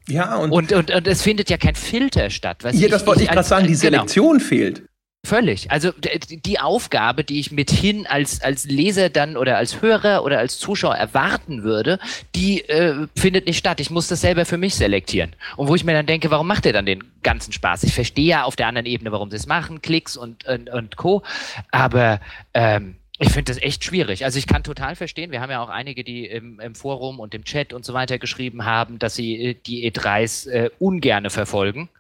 Ja, 0.09 0.37
und, 0.37 0.51
und, 0.51 0.73
und, 0.73 0.91
und 0.91 1.07
es 1.07 1.23
findet 1.23 1.51
ja 1.51 1.57
kein 1.57 1.77
Filter 1.77 2.31
statt. 2.31 2.59
Was 2.63 2.81
ja, 2.81 2.89
das 2.89 3.07
wollte 3.07 3.23
ich, 3.23 3.29
ich 3.29 3.33
gerade 3.33 3.47
sagen, 3.47 3.67
die 3.67 3.75
genau. 3.75 3.99
Selektion 3.99 4.39
genau. 4.39 4.49
fehlt. 4.49 4.83
Völlig. 5.23 5.71
Also 5.71 5.93
die 5.93 6.59
Aufgabe, 6.61 7.25
die 7.25 7.41
ich 7.41 7.53
mithin 7.53 8.07
als, 8.07 8.41
als 8.41 8.65
Leser 8.65 9.11
dann 9.11 9.37
oder 9.37 9.59
als 9.59 9.83
Hörer 9.83 10.25
oder 10.25 10.39
als 10.39 10.59
Zuschauer 10.59 10.97
erwarten 10.97 11.63
würde, 11.63 11.99
die 12.35 12.67
äh, 12.69 13.07
findet 13.15 13.47
nicht 13.47 13.59
statt. 13.59 13.81
Ich 13.81 13.91
muss 13.91 14.09
das 14.09 14.23
selber 14.23 14.47
für 14.47 14.57
mich 14.57 14.77
selektieren. 14.77 15.37
Und 15.57 15.69
wo 15.69 15.75
ich 15.75 15.85
mir 15.85 15.93
dann 15.93 16.07
denke, 16.07 16.31
warum 16.31 16.47
macht 16.47 16.65
ihr 16.65 16.73
dann 16.73 16.87
den 16.87 17.05
ganzen 17.23 17.53
Spaß? 17.53 17.83
Ich 17.83 17.95
verstehe 17.95 18.25
ja 18.25 18.45
auf 18.45 18.57
der 18.57 18.67
anderen 18.67 18.87
Ebene, 18.87 19.13
warum 19.13 19.31
sie 19.31 19.37
es 19.37 19.47
machen, 19.47 19.83
Klicks 19.83 20.17
und, 20.17 20.47
und, 20.47 20.71
und 20.71 20.97
Co. 20.97 21.23
Aber 21.71 22.21
ähm, 22.55 22.97
ich 23.19 23.29
finde 23.29 23.53
das 23.53 23.63
echt 23.63 23.85
schwierig. 23.85 24.25
Also 24.25 24.39
ich 24.39 24.47
kann 24.47 24.65
total 24.65 24.97
verstehen, 24.97 25.33
wir 25.33 25.43
haben 25.43 25.51
ja 25.51 25.63
auch 25.63 25.69
einige, 25.69 26.03
die 26.03 26.25
im, 26.25 26.59
im 26.61 26.75
Forum 26.75 27.21
und 27.21 27.35
im 27.35 27.45
Chat 27.45 27.75
und 27.75 27.85
so 27.85 27.93
weiter 27.93 28.19
geschrieben 28.19 28.65
haben, 28.65 28.99
dass 28.99 29.17
sie 29.17 29.51
äh, 29.51 29.55
die 29.67 29.89
E3s 29.93 30.49
äh, 30.49 30.71
ungerne 30.79 31.29
verfolgen 31.29 31.91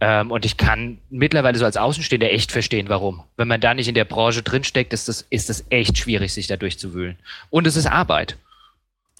ähm, 0.00 0.30
und 0.30 0.44
ich 0.44 0.56
kann 0.56 0.98
mittlerweile 1.10 1.58
so 1.58 1.64
als 1.64 1.76
Außenstehender 1.76 2.30
echt 2.30 2.52
verstehen, 2.52 2.88
warum. 2.88 3.22
Wenn 3.36 3.48
man 3.48 3.60
da 3.60 3.74
nicht 3.74 3.88
in 3.88 3.94
der 3.94 4.04
Branche 4.04 4.42
drinsteckt, 4.42 4.92
ist 4.92 5.08
das, 5.08 5.26
ist 5.30 5.48
das 5.48 5.64
echt 5.70 5.98
schwierig, 5.98 6.32
sich 6.32 6.46
da 6.46 6.56
durchzuwühlen. 6.56 7.18
Und 7.50 7.66
es 7.66 7.76
ist 7.76 7.86
Arbeit. 7.86 8.36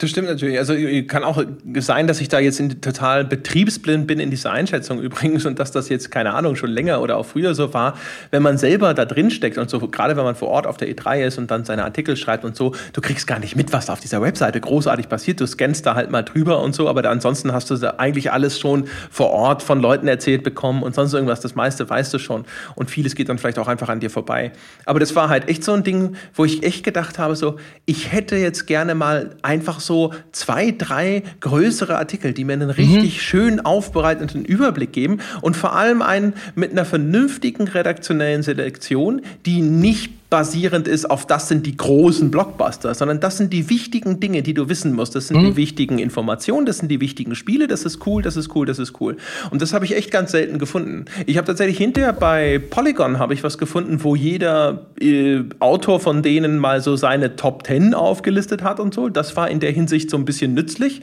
Das 0.01 0.11
stimmt 0.11 0.29
natürlich. 0.29 0.57
Also 0.57 0.75
kann 1.09 1.25
auch 1.25 1.43
sein, 1.81 2.07
dass 2.07 2.21
ich 2.21 2.29
da 2.29 2.39
jetzt 2.39 2.61
in, 2.61 2.81
total 2.81 3.25
betriebsblind 3.25 4.07
bin 4.07 4.21
in 4.21 4.31
dieser 4.31 4.53
Einschätzung 4.53 5.01
übrigens 5.03 5.45
und 5.45 5.59
dass 5.59 5.73
das 5.73 5.89
jetzt, 5.89 6.13
keine 6.13 6.35
Ahnung, 6.35 6.55
schon 6.55 6.71
länger 6.71 7.03
oder 7.03 7.17
auch 7.17 7.27
früher 7.27 7.53
so 7.53 7.75
war. 7.75 7.99
Wenn 8.31 8.45
man 8.45 8.59
selber 8.59 8.95
da 8.95 9.05
drin 9.05 9.33
steckt 9.33 9.59
und 9.59 9.69
so, 9.69 9.81
gerade 9.81 10.17
wenn 10.17 10.23
man 10.23 10.37
vor 10.37 10.51
Ort 10.51 10.69
auf 10.69 10.77
der 10.77 10.89
E3 10.89 11.27
ist 11.27 11.39
und 11.39 11.51
dann 11.51 11.65
seine 11.65 11.83
Artikel 11.83 12.17
schreibt 12.17 12.45
und 12.45 12.55
so, 12.55 12.77
du 12.93 13.01
kriegst 13.01 13.27
gar 13.27 13.41
nicht 13.41 13.57
mit, 13.57 13.73
was 13.73 13.87
da 13.87 13.93
auf 13.93 13.99
dieser 13.99 14.23
Webseite 14.23 14.61
großartig 14.61 15.09
passiert. 15.09 15.41
Du 15.41 15.49
scannst 15.49 15.85
da 15.85 15.97
halt 15.97 16.13
mal 16.13 16.23
drüber 16.23 16.63
und 16.63 16.77
so, 16.77 16.89
aber 16.89 17.03
da 17.03 17.11
ansonsten 17.11 17.53
hast 17.53 17.69
du 17.69 17.75
da 17.75 17.95
eigentlich 17.99 18.31
alles 18.31 18.61
schon 18.61 18.85
vor 19.11 19.31
Ort 19.31 19.65
von 19.65 19.81
Leuten 19.81 20.07
erzählt 20.07 20.45
bekommen 20.45 20.85
und 20.85 20.95
sonst 20.95 21.13
irgendwas. 21.13 21.41
Das 21.41 21.57
meiste 21.57 21.91
weißt 21.91 22.15
du 22.15 22.21
schon. 22.21 22.45
Und 22.77 22.89
vieles 22.89 23.17
geht 23.17 23.29
dann 23.29 23.39
vielleicht 23.39 23.59
auch 23.59 23.67
einfach 23.67 23.89
an 23.89 23.99
dir 23.99 24.11
vorbei. 24.11 24.53
Aber 24.85 25.01
das 25.01 25.17
war 25.17 25.29
halt 25.29 25.49
echt 25.49 25.65
so 25.65 25.73
ein 25.73 25.83
Ding, 25.83 26.15
wo 26.35 26.45
ich 26.45 26.63
echt 26.63 26.85
gedacht 26.85 27.19
habe, 27.19 27.35
so, 27.35 27.57
ich 27.85 28.13
hätte 28.13 28.37
jetzt 28.37 28.69
gerne 28.69 28.95
mal 28.95 29.35
einfach 29.43 29.81
so 29.81 29.88
so 29.89 30.15
zwei, 30.31 30.71
drei 30.71 31.25
größere 31.41 31.99
Artikel, 31.99 32.33
die 32.33 32.45
mir 32.45 32.53
einen 32.53 32.71
richtig 32.71 33.17
mhm. 33.17 33.21
schön 33.21 33.61
aufbereiteten 33.61 34.45
Überblick 34.45 34.93
geben 34.93 35.19
und 35.41 35.57
vor 35.57 35.75
allem 35.75 36.01
einen 36.01 36.35
mit 36.55 36.71
einer 36.71 36.85
vernünftigen 36.85 37.67
redaktionellen 37.67 38.45
Selektion, 38.45 39.23
die 39.45 39.63
nicht 39.63 40.18
basierend 40.31 40.87
ist 40.87 41.11
auf 41.11 41.27
das 41.27 41.49
sind 41.49 41.65
die 41.65 41.77
großen 41.77 42.31
Blockbuster, 42.31 42.95
sondern 42.95 43.19
das 43.19 43.39
sind 43.39 43.53
die 43.53 43.71
wichtigen 43.71 44.21
Dinge, 44.21 44.43
die 44.43 44.53
du 44.53 44.69
wissen 44.69 44.93
musst. 44.93 45.15
Das 45.15 45.29
sind 45.29 45.41
mhm. 45.41 45.47
die 45.47 45.57
wichtigen 45.57 45.99
Informationen, 45.99 46.67
das 46.67 46.79
sind 46.79 46.89
die 46.89 47.01
wichtigen 47.01 47.35
Spiele, 47.35 47.67
das 47.67 47.85
ist 47.85 48.07
cool, 48.07 48.23
das 48.23 48.37
ist 48.37 48.55
cool, 48.55 48.67
das 48.67 48.79
ist 48.79 49.01
cool. 49.01 49.17
Und 49.51 49.63
das 49.63 49.73
habe 49.73 49.87
ich 49.87 49.97
echt 49.97 50.11
ganz 50.11 50.33
selten 50.33 50.59
gefunden. 50.59 51.07
Ich 51.27 51.39
habe 51.39 51.47
tatsächlich 51.47 51.79
hinterher 51.79 52.13
bei 52.13 52.59
Polygon 52.59 53.19
habe 53.19 53.33
ich 53.33 53.43
was 53.43 53.57
gefunden, 53.57 54.05
wo 54.05 54.15
jeder 54.17 54.87
äh, 55.01 55.41
Autor 55.61 55.99
von 55.99 56.23
denen 56.23 56.59
mal 56.59 56.83
so 56.83 56.97
seine 56.97 57.37
Top 57.37 57.67
10 57.67 57.95
aufgelistet 57.95 58.63
hat 58.63 58.81
und 58.81 58.93
so. 58.93 59.09
Das 59.09 59.35
war 59.37 59.49
in 59.51 59.61
der 59.61 59.71
Hinsicht 59.71 60.11
so 60.11 60.19
ein 60.19 60.27
bisschen 60.27 60.53
nützlich. 60.53 61.01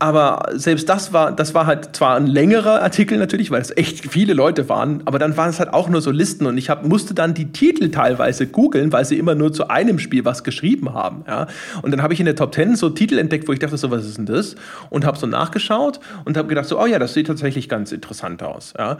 Aber 0.00 0.50
selbst 0.54 0.88
das 0.88 1.12
war, 1.12 1.32
das 1.32 1.54
war 1.54 1.66
halt 1.66 1.96
zwar 1.96 2.16
ein 2.16 2.26
längerer 2.26 2.82
Artikel 2.82 3.18
natürlich, 3.18 3.50
weil 3.50 3.60
es 3.60 3.76
echt 3.76 4.08
viele 4.08 4.32
Leute 4.32 4.68
waren, 4.68 5.02
aber 5.06 5.18
dann 5.18 5.36
waren 5.36 5.50
es 5.50 5.58
halt 5.58 5.72
auch 5.72 5.88
nur 5.88 6.00
so 6.00 6.12
Listen 6.12 6.46
und 6.46 6.56
ich 6.56 6.70
hab, 6.70 6.86
musste 6.86 7.14
dann 7.14 7.34
die 7.34 7.50
Titel 7.50 7.90
teilweise 7.90 8.46
googeln, 8.46 8.92
weil 8.92 9.04
sie 9.04 9.18
immer 9.18 9.34
nur 9.34 9.52
zu 9.52 9.70
einem 9.70 9.98
Spiel 9.98 10.24
was 10.24 10.44
geschrieben 10.44 10.94
haben. 10.94 11.24
Ja? 11.26 11.48
Und 11.82 11.90
dann 11.90 12.02
habe 12.02 12.14
ich 12.14 12.20
in 12.20 12.26
der 12.26 12.36
Top 12.36 12.54
10 12.54 12.76
so 12.76 12.90
Titel 12.90 13.18
entdeckt, 13.18 13.48
wo 13.48 13.52
ich 13.52 13.58
dachte, 13.58 13.76
so, 13.76 13.90
was 13.90 14.06
ist 14.06 14.18
denn 14.18 14.26
das? 14.26 14.54
Und 14.88 15.04
habe 15.04 15.18
so 15.18 15.26
nachgeschaut 15.26 15.98
und 16.24 16.36
habe 16.36 16.46
gedacht, 16.46 16.68
so, 16.68 16.80
oh 16.80 16.86
ja, 16.86 17.00
das 17.00 17.14
sieht 17.14 17.26
tatsächlich 17.26 17.68
ganz 17.68 17.90
interessant 17.90 18.44
aus. 18.44 18.74
Ja? 18.78 18.98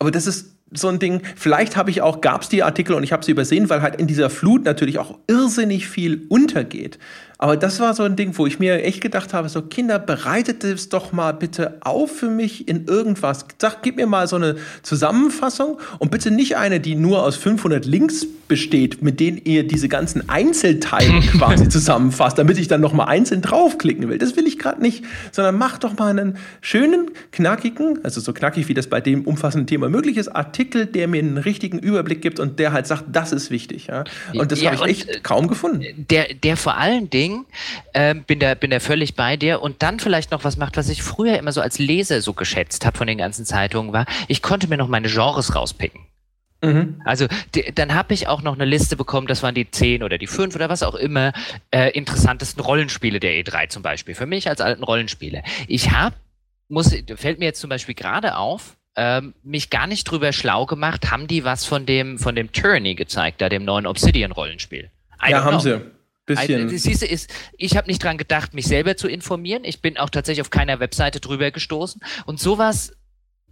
Aber 0.00 0.10
das 0.10 0.26
ist 0.26 0.56
so 0.72 0.88
ein 0.88 0.98
Ding. 0.98 1.22
Vielleicht 1.36 1.76
habe 1.76 1.90
ich 1.90 2.02
auch, 2.02 2.20
gab 2.20 2.42
es 2.42 2.48
die 2.48 2.62
Artikel 2.64 2.94
und 2.94 3.04
ich 3.04 3.12
habe 3.12 3.24
sie 3.24 3.32
übersehen, 3.32 3.70
weil 3.70 3.82
halt 3.82 3.96
in 3.96 4.08
dieser 4.08 4.30
Flut 4.30 4.64
natürlich 4.64 4.98
auch 4.98 5.18
irrsinnig 5.28 5.88
viel 5.88 6.26
untergeht. 6.28 6.98
Aber 7.42 7.56
das 7.56 7.80
war 7.80 7.94
so 7.94 8.02
ein 8.02 8.16
Ding, 8.16 8.36
wo 8.36 8.46
ich 8.46 8.58
mir 8.58 8.84
echt 8.84 9.00
gedacht 9.00 9.32
habe, 9.32 9.48
so 9.48 9.62
Kinder, 9.62 9.98
bereitet 9.98 10.62
es 10.62 10.90
doch 10.90 11.12
mal 11.12 11.32
bitte 11.32 11.78
auf 11.80 12.14
für 12.14 12.28
mich 12.28 12.68
in 12.68 12.84
irgendwas. 12.84 13.46
Sag, 13.58 13.82
gib 13.82 13.96
mir 13.96 14.06
mal 14.06 14.28
so 14.28 14.36
eine 14.36 14.56
Zusammenfassung 14.82 15.78
und 16.00 16.10
bitte 16.10 16.30
nicht 16.30 16.58
eine, 16.58 16.80
die 16.80 16.96
nur 16.96 17.24
aus 17.24 17.36
500 17.36 17.86
Links 17.86 18.26
besteht, 18.46 19.00
mit 19.00 19.20
denen 19.20 19.40
ihr 19.42 19.66
diese 19.66 19.88
ganzen 19.88 20.28
Einzelteile 20.28 21.20
quasi 21.38 21.70
zusammenfasst, 21.70 22.36
damit 22.36 22.58
ich 22.58 22.68
dann 22.68 22.82
noch 22.82 22.92
mal 22.92 23.04
einzeln 23.04 23.40
draufklicken 23.40 24.10
will. 24.10 24.18
Das 24.18 24.36
will 24.36 24.46
ich 24.46 24.58
gerade 24.58 24.82
nicht, 24.82 25.04
sondern 25.32 25.56
mach 25.56 25.78
doch 25.78 25.96
mal 25.96 26.10
einen 26.10 26.36
schönen, 26.60 27.10
knackigen, 27.32 28.04
also 28.04 28.20
so 28.20 28.34
knackig 28.34 28.68
wie 28.68 28.74
das 28.74 28.88
bei 28.88 29.00
dem 29.00 29.22
umfassenden 29.22 29.66
Thema 29.66 29.88
möglich 29.88 30.18
ist, 30.18 30.28
Artikel, 30.28 30.84
der 30.84 31.08
mir 31.08 31.20
einen 31.20 31.38
richtigen 31.38 31.78
Überblick 31.78 32.20
gibt 32.20 32.38
und 32.38 32.58
der 32.58 32.74
halt 32.74 32.86
sagt, 32.86 33.04
das 33.10 33.32
ist 33.32 33.50
wichtig. 33.50 33.86
Ja? 33.86 34.04
Und 34.34 34.52
das 34.52 34.60
ja, 34.60 34.72
habe 34.72 34.90
ich 34.90 35.06
echt 35.06 35.08
äh, 35.08 35.20
kaum 35.22 35.48
gefunden. 35.48 36.06
Der, 36.10 36.34
der 36.34 36.58
vor 36.58 36.76
allen 36.76 37.08
Dingen 37.08 37.29
Ding. 37.30 37.46
Ähm, 37.94 38.24
bin, 38.24 38.38
da, 38.38 38.54
bin 38.54 38.70
da 38.70 38.80
völlig 38.80 39.14
bei 39.14 39.36
dir. 39.36 39.62
Und 39.62 39.82
dann 39.82 40.00
vielleicht 40.00 40.30
noch 40.30 40.44
was 40.44 40.56
macht, 40.56 40.76
was 40.76 40.88
ich 40.88 41.02
früher 41.02 41.38
immer 41.38 41.52
so 41.52 41.60
als 41.60 41.78
Leser 41.78 42.20
so 42.20 42.32
geschätzt 42.32 42.84
habe 42.86 42.98
von 42.98 43.06
den 43.06 43.18
ganzen 43.18 43.44
Zeitungen, 43.44 43.92
war, 43.92 44.06
ich 44.28 44.42
konnte 44.42 44.68
mir 44.68 44.76
noch 44.76 44.88
meine 44.88 45.08
Genres 45.08 45.54
rauspicken. 45.54 46.00
Mhm. 46.62 47.00
Also 47.04 47.26
die, 47.54 47.72
dann 47.74 47.94
habe 47.94 48.12
ich 48.12 48.28
auch 48.28 48.42
noch 48.42 48.54
eine 48.54 48.66
Liste 48.66 48.96
bekommen, 48.96 49.26
das 49.26 49.42
waren 49.42 49.54
die 49.54 49.70
zehn 49.70 50.02
oder 50.02 50.18
die 50.18 50.26
fünf 50.26 50.54
oder 50.54 50.68
was 50.68 50.82
auch 50.82 50.94
immer 50.94 51.32
äh, 51.70 51.90
interessantesten 51.92 52.62
Rollenspiele 52.62 53.18
der 53.18 53.32
E3 53.32 53.70
zum 53.70 53.82
Beispiel. 53.82 54.14
Für 54.14 54.26
mich 54.26 54.48
als 54.48 54.60
alten 54.60 54.84
Rollenspieler. 54.84 55.42
Ich 55.68 55.90
habe, 55.90 56.16
muss, 56.68 56.94
fällt 57.16 57.38
mir 57.38 57.46
jetzt 57.46 57.60
zum 57.60 57.70
Beispiel 57.70 57.94
gerade 57.94 58.36
auf, 58.36 58.76
ähm, 58.96 59.32
mich 59.42 59.70
gar 59.70 59.86
nicht 59.86 60.04
drüber 60.04 60.32
schlau 60.32 60.66
gemacht, 60.66 61.10
haben 61.10 61.28
die 61.28 61.44
was 61.44 61.64
von 61.64 61.86
dem, 61.86 62.18
von 62.18 62.34
dem 62.34 62.52
Tyranny 62.52 62.94
gezeigt, 62.94 63.40
da 63.40 63.48
dem 63.48 63.64
neuen 63.64 63.86
Obsidian-Rollenspiel? 63.86 64.90
Ja, 65.26 65.44
haben 65.44 65.52
know. 65.52 65.60
sie. 65.60 65.80
Bisschen. 66.34 66.68
Ein, 66.68 66.78
siehst 66.78 67.02
du, 67.02 67.06
ist, 67.06 67.32
ich 67.56 67.76
habe 67.76 67.88
nicht 67.88 68.02
dran 68.02 68.18
gedacht, 68.18 68.54
mich 68.54 68.66
selber 68.66 68.96
zu 68.96 69.08
informieren. 69.08 69.64
Ich 69.64 69.80
bin 69.80 69.98
auch 69.98 70.10
tatsächlich 70.10 70.42
auf 70.42 70.50
keiner 70.50 70.80
Webseite 70.80 71.20
drüber 71.20 71.50
gestoßen. 71.50 72.00
Und 72.26 72.40
sowas 72.40 72.92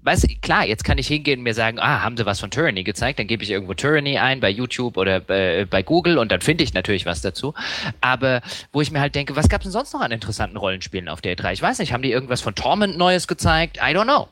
Weißt 0.00 0.40
klar, 0.42 0.64
jetzt 0.64 0.84
kann 0.84 0.96
ich 0.96 1.08
hingehen 1.08 1.40
und 1.40 1.42
mir 1.42 1.54
sagen, 1.54 1.80
ah, 1.80 2.02
haben 2.02 2.16
sie 2.16 2.24
was 2.24 2.38
von 2.38 2.50
Tyranny 2.50 2.84
gezeigt? 2.84 3.18
Dann 3.18 3.26
gebe 3.26 3.42
ich 3.42 3.50
irgendwo 3.50 3.74
Tyranny 3.74 4.16
ein 4.16 4.38
bei 4.38 4.48
YouTube 4.48 4.96
oder 4.96 5.20
bei, 5.20 5.66
bei 5.68 5.82
Google 5.82 6.18
und 6.18 6.30
dann 6.30 6.40
finde 6.40 6.62
ich 6.62 6.72
natürlich 6.72 7.04
was 7.04 7.20
dazu. 7.20 7.52
Aber 8.00 8.40
wo 8.72 8.80
ich 8.80 8.92
mir 8.92 9.00
halt 9.00 9.16
denke, 9.16 9.34
was 9.34 9.48
gab 9.48 9.62
es 9.62 9.64
denn 9.64 9.72
sonst 9.72 9.92
noch 9.92 10.00
an 10.00 10.12
interessanten 10.12 10.56
Rollenspielen 10.56 11.08
auf 11.08 11.20
der 11.20 11.36
E3? 11.36 11.52
Ich 11.52 11.62
weiß 11.62 11.80
nicht, 11.80 11.92
haben 11.92 12.02
die 12.02 12.12
irgendwas 12.12 12.40
von 12.40 12.54
Torment 12.54 12.96
Neues 12.96 13.26
gezeigt? 13.26 13.78
I 13.78 13.92
don't 13.92 14.04
know. 14.04 14.28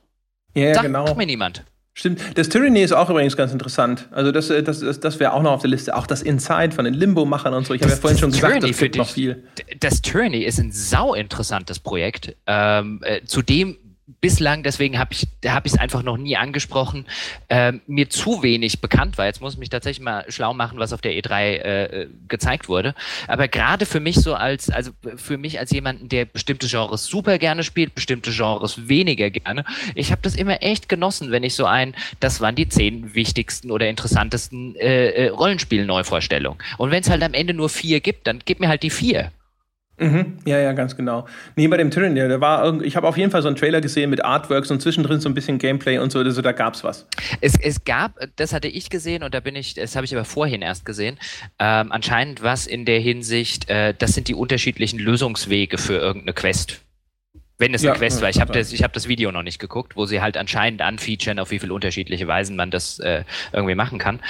Ja, 0.55 0.73
Sagt 0.73 0.87
genau. 0.87 1.15
mir 1.17 1.27
niemand. 1.27 1.65
Stimmt. 1.99 2.21
Das 2.35 2.51
Tyranny 2.51 2.83
ist 2.83 2.93
auch 2.93 3.09
übrigens 3.09 3.39
ganz 3.39 3.53
interessant. 3.53 4.07
Also 4.11 4.31
das, 4.31 4.51
äh, 4.51 4.63
das, 4.63 4.81
das, 4.81 5.01
das 5.01 5.19
wäre 5.19 5.33
auch 5.33 5.43
noch 5.43 5.53
auf 5.53 5.63
der 5.63 5.71
Liste. 5.71 5.97
Auch 5.97 6.07
das 6.07 6.21
Inside 6.21 6.73
von 6.73 6.85
den 6.85 6.93
Limbo-Machern 6.93 7.55
und 7.55 7.67
so. 7.67 7.73
Ich 7.73 7.81
habe 7.81 7.91
ja 7.91 7.97
vorhin 7.97 8.19
schon 8.19 8.33
gesagt, 8.33 8.53
Tyranny 8.53 8.69
das 8.71 8.79
gibt 8.79 8.97
noch 8.97 9.09
viel. 9.09 9.45
Das 9.81 10.03
Tyranny 10.03 10.43
ist 10.43 10.61
ein 10.61 10.73
sau 10.73 11.15
interessantes 11.15 11.79
Projekt. 11.79 12.37
Ähm, 12.47 13.01
äh, 13.03 13.23
zudem 13.25 13.79
bislang, 14.27 14.65
deswegen 14.65 14.99
habe 14.99 15.15
ich 15.15 15.29
es 15.45 15.79
einfach 15.79 16.03
noch 16.03 16.17
nie 16.17 16.37
angesprochen, 16.37 17.07
ähm, 17.49 17.81
mir 17.87 18.11
zu 18.11 18.43
wenig 18.43 18.81
bekannt 18.81 19.19
war. 19.19 19.27
Jetzt 19.27 19.41
muss 19.41 19.53
ich 19.53 19.61
mich 19.61 19.69
tatsächlich 19.69 20.05
mal 20.05 20.25
schlau 20.29 20.53
machen, 20.53 20.81
was 20.81 20.93
auf 20.93 21.01
der 21.01 21.13
E3 21.13 21.41
äh, 21.41 21.85
äh, 21.85 22.09
gezeigt 22.27 22.69
wurde. 22.69 22.97
Aber 23.29 23.47
gerade 23.47 23.87
für 23.87 24.01
mich 24.01 24.17
so 24.17 24.35
als, 24.35 24.69
also 24.69 24.91
für 25.15 25.39
mich 25.39 25.61
als 25.61 25.71
jemanden, 25.71 26.09
der 26.09 26.25
bestimmte 26.25 26.67
Genres 26.67 27.07
super 27.07 27.39
gerne 27.39 27.63
spielt, 27.63 27.95
bestimmte 27.95 28.33
Genres 28.33 28.89
weniger 28.89 29.31
gerne, 29.31 29.65
ich 29.95 30.11
habe 30.11 30.23
das 30.23 30.35
immer 30.35 30.61
echt 30.61 30.89
genossen, 30.89 31.31
wenn 31.31 31.45
ich 31.45 31.55
so 31.55 31.65
ein, 31.65 31.95
das 32.19 32.41
waren 32.41 32.57
die 32.57 32.69
zehn 32.69 33.15
wichtigsten 33.15 33.71
oder 33.71 33.89
interessantesten 33.89 34.75
äh, 34.75 35.11
äh, 35.11 35.29
Rollenspiel-Neuvorstellungen. 35.29 36.59
Und 36.79 36.91
wenn 36.91 37.03
es 37.03 37.11
halt 37.11 37.23
am 37.23 37.33
Ende 37.33 37.55
nur 37.55 37.69
vier 37.69 38.01
gibt, 38.01 38.27
dann 38.27 38.41
gib 38.45 38.59
mir 38.59 38.67
halt 38.67 38.83
die 38.83 38.91
vier. 38.91 39.31
Mhm. 39.99 40.39
Ja, 40.45 40.59
ja, 40.59 40.73
ganz 40.73 40.97
genau. 40.97 41.27
Nee, 41.55 41.69
bei 41.69 41.79
dem 41.79 41.91
Tyranny, 41.91 42.21
da 42.21 42.41
war 42.41 42.65
irgend, 42.65 42.85
ich 42.85 42.97
habe 42.97 43.09
auf 43.09 43.17
jeden 43.17 43.31
Fall 43.31 43.41
so 43.41 43.49
einen 43.49 43.57
Trailer 43.57 43.81
gesehen 43.81 44.11
mit 44.11 44.25
Artworks 44.25 44.71
und 44.71 44.83
zwischendrin 44.83 45.21
so 45.21 45.29
ein 45.29 45.35
bisschen 45.35 45.59
Gameplay 45.59 45.99
und 45.99 46.13
so, 46.13 46.19
also 46.19 46.43
da 46.43 46.53
gab's 46.53 46.85
was. 46.85 47.07
Es, 47.41 47.59
es 47.59 47.85
gab, 47.85 48.19
das 48.37 48.53
hatte 48.53 48.69
ich 48.69 48.91
gesehen 48.91 49.23
und 49.23 49.33
da 49.33 49.41
bin 49.41 49.57
ich, 49.57 49.75
das 49.75 49.97
habe 49.97 50.05
ich 50.05 50.15
aber 50.15 50.27
vorhin 50.27 50.61
erst 50.61 50.85
gesehen, 50.85 51.19
ähm, 51.59 51.93
anscheinend 51.93 52.43
was 52.43 52.67
in 52.67 52.85
der 52.85 53.01
Hinsicht, 53.01 53.71
äh, 53.71 53.95
das 53.99 54.13
sind 54.13 54.29
die 54.29 54.35
unterschiedlichen 54.35 54.99
Lösungswege 54.99 55.79
für 55.79 55.95
irgendeine 55.95 56.35
Quest. 56.35 56.81
Wenn 57.59 57.73
es 57.73 57.83
Ja, 57.83 57.93
eine 57.93 57.99
Quest 57.99 58.19
ja, 58.19 58.23
war. 58.23 58.29
Ich 58.29 58.39
habe 58.39 58.53
das, 58.53 58.71
ich 58.71 58.83
hab 58.83 58.93
das 58.93 59.09
Video 59.09 59.33
noch 59.33 59.43
nicht 59.43 59.59
geguckt, 59.59 59.97
wo 59.97 60.05
sie 60.05 60.21
halt 60.21 60.37
anscheinend 60.37 60.83
anfeaturen, 60.83 61.39
auf 61.39 61.51
wie 61.51 61.59
viele 61.59 61.73
unterschiedliche 61.73 62.27
Weisen 62.27 62.55
man 62.55 62.71
das 62.71 62.99
äh, 62.99 63.25
irgendwie 63.55 63.75
machen 63.75 63.99
kann. 63.99 64.21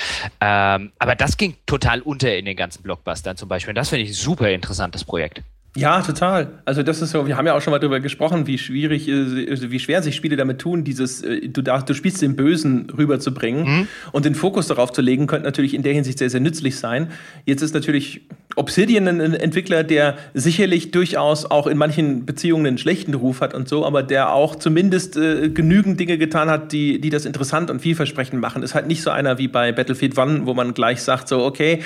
Ähm, 0.41 0.93
aber 1.01 1.17
das 1.17 1.37
ging 1.37 1.57
total 1.67 2.03
unter 2.03 2.37
in 2.37 2.45
den 2.45 2.57
ganzen 2.57 2.85
Blockbustern 2.85 3.37
zum 3.37 3.49
Beispiel. 3.49 3.71
Und 3.73 3.77
das 3.77 3.89
finde 3.89 4.05
ich 4.05 4.11
ein 4.11 4.15
super 4.15 4.49
interessantes 4.51 5.05
Projekt. 5.05 5.43
Ja, 5.77 6.01
total. 6.01 6.49
Also 6.65 6.83
das 6.83 7.03
ist 7.03 7.11
so, 7.11 7.27
wir 7.27 7.37
haben 7.37 7.47
ja 7.47 7.55
auch 7.55 7.61
schon 7.61 7.71
mal 7.71 7.79
darüber 7.79 8.01
gesprochen, 8.01 8.47
wie 8.47 8.57
schwierig, 8.57 9.09
äh, 9.09 9.71
wie 9.71 9.79
schwer 9.79 10.03
sich 10.03 10.17
Spiele 10.17 10.37
damit 10.37 10.59
tun, 10.59 10.85
dieses, 10.85 11.23
äh, 11.23 11.49
du 11.49 11.61
darfst, 11.61 11.89
du 11.89 11.95
spielst 11.95 12.23
den 12.23 12.35
Bösen 12.35 12.89
rüberzubringen 12.97 13.87
und 14.13 14.25
den 14.25 14.35
Fokus 14.35 14.69
darauf 14.69 14.93
zu 14.93 15.03
legen, 15.03 15.27
könnte 15.27 15.45
natürlich 15.45 15.75
in 15.75 15.83
der 15.83 15.93
Hinsicht 15.93 16.19
sehr, 16.19 16.31
sehr 16.31 16.41
nützlich 16.41 16.77
sein. 16.79 17.09
Jetzt 17.45 17.61
ist 17.61 17.75
natürlich 17.75 18.23
Obsidian 18.57 19.07
ein 19.07 19.35
Entwickler, 19.35 19.85
der 19.85 20.17
sicherlich 20.33 20.93
durchaus 20.93 21.45
auch 21.45 21.67
in 21.67 21.77
manchen 21.77 22.25
Beziehungen 22.25 22.67
einen 22.67 22.79
schlechten 22.79 23.13
Ruf 23.13 23.43
hat 23.43 23.53
und 23.53 23.69
so, 23.69 23.85
aber 23.85 24.03
der 24.03 24.33
auch 24.33 24.57
zumindest 24.57 25.19
äh, 25.19 25.51
genügend 25.51 26.01
Dinge 26.01 26.17
getan 26.17 26.49
hat, 26.49 26.73
die, 26.73 27.03
die 27.03 27.11
das 27.11 27.27
interessant 27.27 27.71
und 27.71 27.81
vielversprechend 27.81 28.41
machen. 28.41 28.63
Ist 28.63 28.75
halt 28.75 28.87
nicht 28.87 29.03
so 29.03 29.11
einer 29.11 29.37
wie 29.37 29.49
bei 29.49 29.73
Battlefield 29.73 30.17
One, 30.17 30.47
wo 30.47 30.55
man 30.55 30.73
gleich 30.73 31.03
sagt, 31.03 31.29
so, 31.29 31.45
okay, 31.45 31.83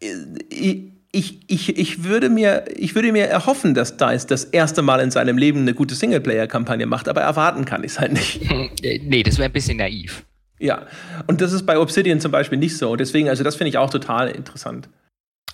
äh, 0.00 0.91
ich, 1.12 1.40
ich, 1.46 1.78
ich, 1.78 2.04
würde 2.04 2.30
mir, 2.30 2.64
ich 2.74 2.94
würde 2.94 3.12
mir 3.12 3.26
erhoffen, 3.26 3.74
dass 3.74 3.98
DICE 3.98 4.26
das 4.26 4.44
erste 4.44 4.80
Mal 4.80 5.00
in 5.00 5.10
seinem 5.10 5.36
Leben 5.36 5.60
eine 5.60 5.74
gute 5.74 5.94
Singleplayer-Kampagne 5.94 6.86
macht, 6.86 7.06
aber 7.08 7.20
erwarten 7.20 7.66
kann 7.66 7.84
ich 7.84 7.92
es 7.92 8.00
halt 8.00 8.12
nicht. 8.12 8.40
Äh, 8.82 9.00
nee, 9.04 9.22
das 9.22 9.36
wäre 9.38 9.50
ein 9.50 9.52
bisschen 9.52 9.76
naiv. 9.76 10.24
Ja, 10.58 10.86
und 11.26 11.40
das 11.40 11.52
ist 11.52 11.66
bei 11.66 11.78
Obsidian 11.78 12.20
zum 12.20 12.32
Beispiel 12.32 12.58
nicht 12.58 12.76
so. 12.76 12.96
Deswegen, 12.96 13.28
also 13.28 13.44
das 13.44 13.56
finde 13.56 13.68
ich 13.68 13.78
auch 13.78 13.90
total 13.90 14.28
interessant. 14.28 14.88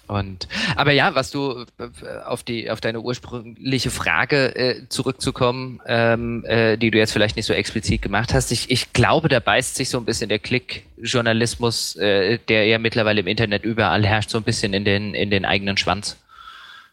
Und 0.08 0.48
aber 0.74 0.92
ja, 0.92 1.14
was 1.14 1.30
du 1.30 1.64
äh, 1.78 2.18
auf 2.24 2.42
die 2.42 2.70
auf 2.70 2.80
deine 2.80 3.00
ursprüngliche 3.00 3.90
Frage 3.90 4.56
äh, 4.56 4.88
zurückzukommen, 4.88 5.80
ähm, 5.86 6.44
äh, 6.46 6.76
die 6.78 6.90
du 6.90 6.96
jetzt 6.98 7.12
vielleicht 7.12 7.36
nicht 7.36 7.44
so 7.46 7.52
explizit 7.52 8.00
gemacht 8.02 8.32
hast, 8.32 8.50
ich, 8.50 8.70
ich 8.70 8.92
glaube, 8.94 9.28
da 9.28 9.38
beißt 9.38 9.76
sich 9.76 9.90
so 9.90 9.98
ein 9.98 10.06
bisschen 10.06 10.30
der 10.30 10.38
Klick-Journalismus, 10.38 11.96
äh, 11.96 12.38
der 12.48 12.66
ja 12.66 12.78
mittlerweile 12.78 13.20
im 13.20 13.26
Internet 13.26 13.64
überall 13.64 14.04
herrscht, 14.06 14.30
so 14.30 14.38
ein 14.38 14.44
bisschen 14.44 14.72
in 14.72 14.84
den 14.84 15.14
in 15.14 15.30
den 15.30 15.44
eigenen 15.44 15.76
Schwanz. 15.76 16.16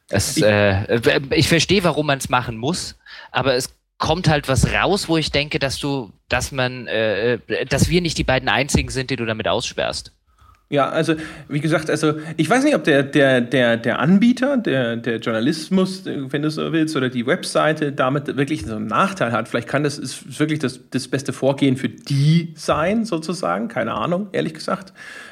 Das, 0.10 0.38
Ich- 0.38 0.44
äh, 0.44 1.00
ich 1.32 1.48
verstehe, 1.48 1.84
warum 1.84 2.08
man 2.08 2.18
es 2.20 2.30
machen 2.30 2.58
muss, 2.58 2.96
aber 3.32 3.56
es 3.56 3.74
kommt 3.98 4.28
halt 4.28 4.48
was 4.50 4.72
raus, 4.74 5.08
wo 5.08 5.18
ich 5.18 5.32
denke, 5.32 5.58
dass 5.58 5.80
du, 5.80 6.12
dass 6.28 6.52
man, 6.52 6.86
äh, 6.88 7.40
dass 7.70 7.90
wir 7.90 8.02
nicht 8.02 8.18
die 8.18 8.26
beiden 8.26 8.50
einzigen 8.50 8.90
sind, 8.90 9.10
die 9.10 9.16
du 9.16 9.26
damit 9.26 9.48
aussperrst. 9.48 10.12
Ja, 10.68 10.90
also 10.90 11.14
wie 11.48 11.60
gesagt, 11.60 11.92
also 11.92 12.16
ich 12.38 12.50
weiß 12.50 12.64
nicht, 12.64 12.76
ob 12.76 12.84
der, 12.84 13.04
der, 13.04 13.40
der, 13.40 13.78
der 13.78 14.00
Anbieter, 14.00 14.58
der, 14.58 14.98
der 14.98 15.18
Journalismus, 15.18 16.08
äh, 16.08 16.32
wenn 16.32 16.42
du 16.42 16.50
so 16.50 16.74
willst, 16.74 16.96
oder 16.96 17.10
die 17.10 17.28
Webseite 17.28 17.92
damit 17.92 18.36
wirklich 18.36 18.66
so 18.66 18.76
einen 18.76 18.88
Nachteil 18.88 19.32
hat. 19.32 19.48
Vielleicht 19.48 19.68
kann 19.68 19.84
das 19.84 20.00
ist 20.00 20.40
wirklich 20.40 20.58
das, 20.58 20.80
das 20.90 21.08
beste 21.08 21.34
Vorgehen 21.34 21.78
für 21.78 21.90
die 21.90 22.54
sein, 22.56 23.06
sozusagen. 23.06 23.68
Keine 23.68 23.94
Ahnung, 23.94 24.28
ehrlich 24.32 24.56
gesagt. 24.56 24.92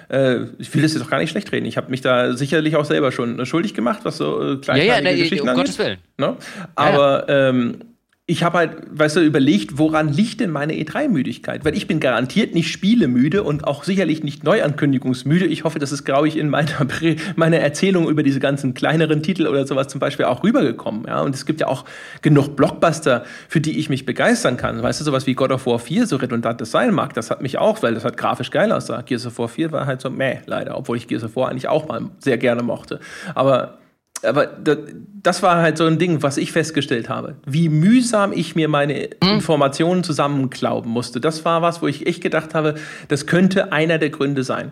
Äh, 0.10 0.42
ich 0.60 0.74
will 0.76 0.84
das 0.84 0.94
jetzt 0.94 1.04
auch 1.04 1.10
gar 1.10 1.20
nicht 1.20 1.32
schlecht 1.32 1.52
reden. 1.52 1.66
Ich 1.66 1.78
habe 1.78 1.90
mich 1.90 2.02
da 2.02 2.34
sicherlich 2.38 2.76
auch 2.76 2.86
selber 2.86 3.12
schon 3.12 3.44
schuldig 3.48 3.74
gemacht, 3.74 4.02
was 4.04 4.18
so 4.18 4.40
äh, 4.40 4.52
Ja, 4.52 4.58
kleine 4.58 4.86
ja, 4.86 5.02
ne, 5.02 5.16
Geschichten 5.16 5.42
um 5.42 5.50
angeht. 5.50 5.66
Gottes 5.66 5.80
Willen. 5.80 5.98
Ne? 6.20 6.38
Aber 6.76 7.26
ähm, 7.28 7.80
ich 8.26 8.42
habe 8.42 8.58
halt, 8.58 8.78
weißt 8.90 9.18
du, 9.18 9.20
überlegt, 9.20 9.78
woran 9.78 10.08
liegt 10.08 10.40
denn 10.40 10.50
meine 10.50 10.72
E3-Müdigkeit? 10.76 11.66
Weil 11.66 11.76
ich 11.76 11.88
bin 11.88 12.00
garantiert 12.00 12.54
nicht 12.54 12.72
spielemüde 12.72 13.44
und 13.44 13.68
auch 13.68 13.84
sicherlich 13.84 14.24
nicht 14.24 14.46
Neuankündigungsmüde. 14.46 15.46
Ich 15.46 15.66
hoffe, 15.66 15.78
das 15.78 15.92
ist, 15.92 16.06
glaube 16.06 16.30
ich, 16.30 16.38
in 16.38 16.48
meiner, 16.48 16.88
meiner 17.36 17.58
Erzählung 17.58 18.08
über 18.08 18.24
diese 18.24 18.40
ganzen 18.40 18.74
kleineren 18.74 19.24
Titel 19.24 19.46
oder 19.46 19.68
sowas 19.68 19.90
zum 19.90 20.00
Beispiel 20.00 20.24
auch 20.24 20.42
rübergekommen. 20.42 21.04
Ja? 21.06 21.20
Und 21.20 21.36
es 21.36 21.46
gibt 21.46 21.60
ja 21.60 21.68
auch 21.68 21.84
genug 22.22 22.56
Blockbuster, 22.56 23.26
für 23.50 23.60
die 23.60 23.78
ich 23.78 23.90
mich 23.90 24.06
begeistern 24.06 24.56
kann. 24.56 24.82
Weißt 24.82 25.02
du, 25.02 25.04
sowas 25.04 25.28
wie 25.28 25.34
God 25.34 25.52
of 25.52 25.66
War 25.66 25.80
4, 25.80 26.08
so 26.08 26.16
redundant 26.16 26.62
das 26.62 26.72
sein 26.72 26.94
mag, 26.94 27.14
das 27.14 27.30
hat 27.30 27.42
mich 27.42 27.58
auch, 27.58 27.84
weil 27.84 27.94
das 27.94 28.06
hat 28.06 28.16
grafisch 28.16 28.52
geil 28.52 28.72
aussah. 28.72 29.02
Gears 29.02 29.26
of 29.26 29.38
War 29.38 29.50
4 29.50 29.74
war 29.74 29.86
halt 29.86 30.00
so 30.00 30.10
meh, 30.10 30.40
leider, 30.46 30.78
obwohl 30.78 30.96
ich 30.96 31.10
Gears 31.10 31.26
of 31.26 31.36
War 31.36 31.50
eigentlich 31.50 31.68
auch 31.68 31.90
mal 31.90 32.10
sehr 32.20 32.38
gerne 32.38 32.64
mochte. 32.64 33.02
Aber 33.36 33.80
aber 34.24 34.46
da- 34.48 34.78
das 35.22 35.42
war 35.44 35.58
halt 35.62 35.78
so 35.78 35.86
ein 35.86 36.00
Ding, 36.00 36.22
was 36.24 36.38
ich 36.38 36.52
festgestellt 36.52 37.10
habe. 37.10 37.36
Wie 37.46 37.70
mühsam 37.70 38.34
ich 38.34 38.56
mir 38.56 38.68
meine 38.68 39.10
Informationen 39.22 40.04
zusammenklauben 40.04 40.92
musste. 40.92 41.22
Das 41.22 41.46
war 41.46 41.62
was, 41.62 41.82
wo 41.82 41.88
ich 41.88 42.06
echt 42.08 42.22
gedacht 42.22 42.54
habe, 42.54 42.76
das 43.08 43.26
könnte 43.26 43.72
einer 43.72 43.98
der 44.00 44.10
Gründe 44.10 44.44
sein. 44.44 44.72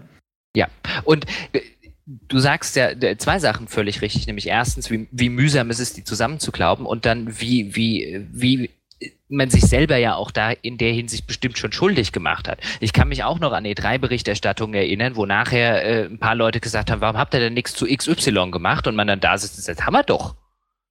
Ja, 0.55 0.67
und 1.05 1.25
äh, 1.53 1.61
du 2.05 2.39
sagst 2.39 2.75
ja 2.75 2.89
äh, 2.89 3.17
zwei 3.17 3.39
Sachen 3.39 3.67
völlig 3.69 4.01
richtig, 4.01 4.27
nämlich 4.27 4.47
erstens, 4.47 4.91
wie, 4.91 5.07
wie 5.11 5.29
mühsam 5.29 5.69
ist 5.69 5.79
es, 5.79 5.93
die 5.93 6.03
zusammenzuklauben 6.03 6.85
und 6.85 7.05
dann, 7.05 7.39
wie, 7.39 7.75
wie, 7.75 8.25
wie 8.31 8.69
man 9.29 9.49
sich 9.49 9.63
selber 9.63 9.97
ja 9.97 10.15
auch 10.15 10.31
da 10.31 10.51
in 10.51 10.77
der 10.77 10.91
Hinsicht 10.91 11.25
bestimmt 11.25 11.57
schon 11.57 11.71
schuldig 11.71 12.11
gemacht 12.11 12.47
hat. 12.47 12.59
Ich 12.79 12.93
kann 12.93 13.07
mich 13.07 13.23
auch 13.23 13.39
noch 13.39 13.53
an 13.53 13.65
E3-Berichterstattungen 13.65 14.75
erinnern, 14.75 15.15
wo 15.15 15.25
nachher 15.25 15.83
äh, 15.83 16.05
ein 16.05 16.19
paar 16.19 16.35
Leute 16.35 16.59
gesagt 16.59 16.91
haben, 16.91 17.01
warum 17.01 17.17
habt 17.17 17.33
ihr 17.33 17.39
denn 17.39 17.53
nichts 17.53 17.73
zu 17.73 17.85
XY 17.85 18.51
gemacht? 18.51 18.87
Und 18.87 18.95
man 18.95 19.07
dann 19.07 19.19
da 19.19 19.37
sitzt 19.37 19.57
und 19.57 19.63
sagt, 19.63 19.85
haben 19.85 19.93
wir 19.93 20.03
doch. 20.03 20.35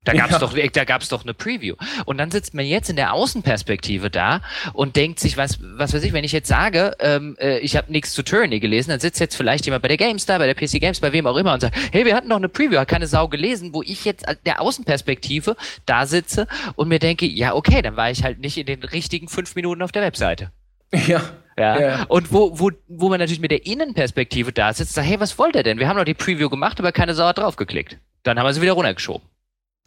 Da 0.04 0.14
gab's 0.14 0.32
Ja. 0.32 0.38
doch, 0.38 0.54
da 0.72 0.84
gab's 0.84 1.10
doch 1.10 1.24
eine 1.24 1.34
Preview. 1.34 1.74
Und 2.06 2.16
dann 2.16 2.30
sitzt 2.30 2.54
man 2.54 2.64
jetzt 2.64 2.88
in 2.88 2.96
der 2.96 3.12
Außenperspektive 3.12 4.08
da 4.10 4.40
und 4.72 4.96
denkt 4.96 5.20
sich, 5.20 5.36
was, 5.36 5.58
was 5.60 5.92
weiß 5.92 6.02
ich, 6.04 6.14
wenn 6.14 6.24
ich 6.24 6.32
jetzt 6.32 6.48
sage, 6.48 6.96
ähm, 7.00 7.36
äh, 7.38 7.58
ich 7.58 7.76
habe 7.76 7.92
nichts 7.92 8.14
zu 8.14 8.22
Tyranny 8.22 8.60
gelesen, 8.60 8.90
dann 8.90 9.00
sitzt 9.00 9.20
jetzt 9.20 9.36
vielleicht 9.36 9.66
jemand 9.66 9.82
bei 9.82 9.88
der 9.88 9.98
GameStar, 9.98 10.38
bei 10.38 10.46
der 10.46 10.54
PC 10.54 10.80
Games, 10.80 11.00
bei 11.00 11.12
wem 11.12 11.26
auch 11.26 11.36
immer 11.36 11.52
und 11.52 11.60
sagt, 11.60 11.76
hey, 11.92 12.06
wir 12.06 12.14
hatten 12.16 12.30
doch 12.30 12.36
eine 12.36 12.48
Preview, 12.48 12.78
hat 12.78 12.88
keine 12.88 13.06
Sau 13.06 13.28
gelesen, 13.28 13.74
wo 13.74 13.82
ich 13.82 14.06
jetzt 14.06 14.24
der 14.46 14.62
Außenperspektive 14.62 15.54
da 15.84 16.06
sitze 16.06 16.46
und 16.76 16.88
mir 16.88 16.98
denke, 16.98 17.26
ja, 17.26 17.54
okay, 17.54 17.82
dann 17.82 17.96
war 17.96 18.10
ich 18.10 18.24
halt 18.24 18.38
nicht 18.38 18.56
in 18.56 18.64
den 18.66 18.82
richtigen 18.82 19.28
fünf 19.28 19.54
Minuten 19.54 19.82
auf 19.82 19.92
der 19.92 20.02
Webseite. 20.02 20.50
Ja. 20.92 21.20
Ja. 21.58 21.78
Ja. 21.78 22.02
Und 22.04 22.32
wo, 22.32 22.58
wo, 22.58 22.70
wo 22.88 23.10
man 23.10 23.18
natürlich 23.18 23.40
mit 23.40 23.50
der 23.50 23.66
Innenperspektive 23.66 24.50
da 24.50 24.72
sitzt, 24.72 24.94
sagt, 24.94 25.06
hey, 25.06 25.20
was 25.20 25.36
wollt 25.38 25.54
ihr 25.56 25.62
denn? 25.62 25.78
Wir 25.78 25.88
haben 25.88 25.98
doch 25.98 26.04
die 26.04 26.14
Preview 26.14 26.48
gemacht, 26.48 26.80
aber 26.80 26.90
keine 26.90 27.14
Sau 27.14 27.26
hat 27.26 27.36
draufgeklickt. 27.36 27.98
Dann 28.22 28.38
haben 28.38 28.46
wir 28.46 28.54
sie 28.54 28.62
wieder 28.62 28.72
runtergeschoben. 28.72 29.28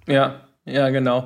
Ja, 0.08 0.42
ja, 0.66 0.90
genau. 0.90 1.26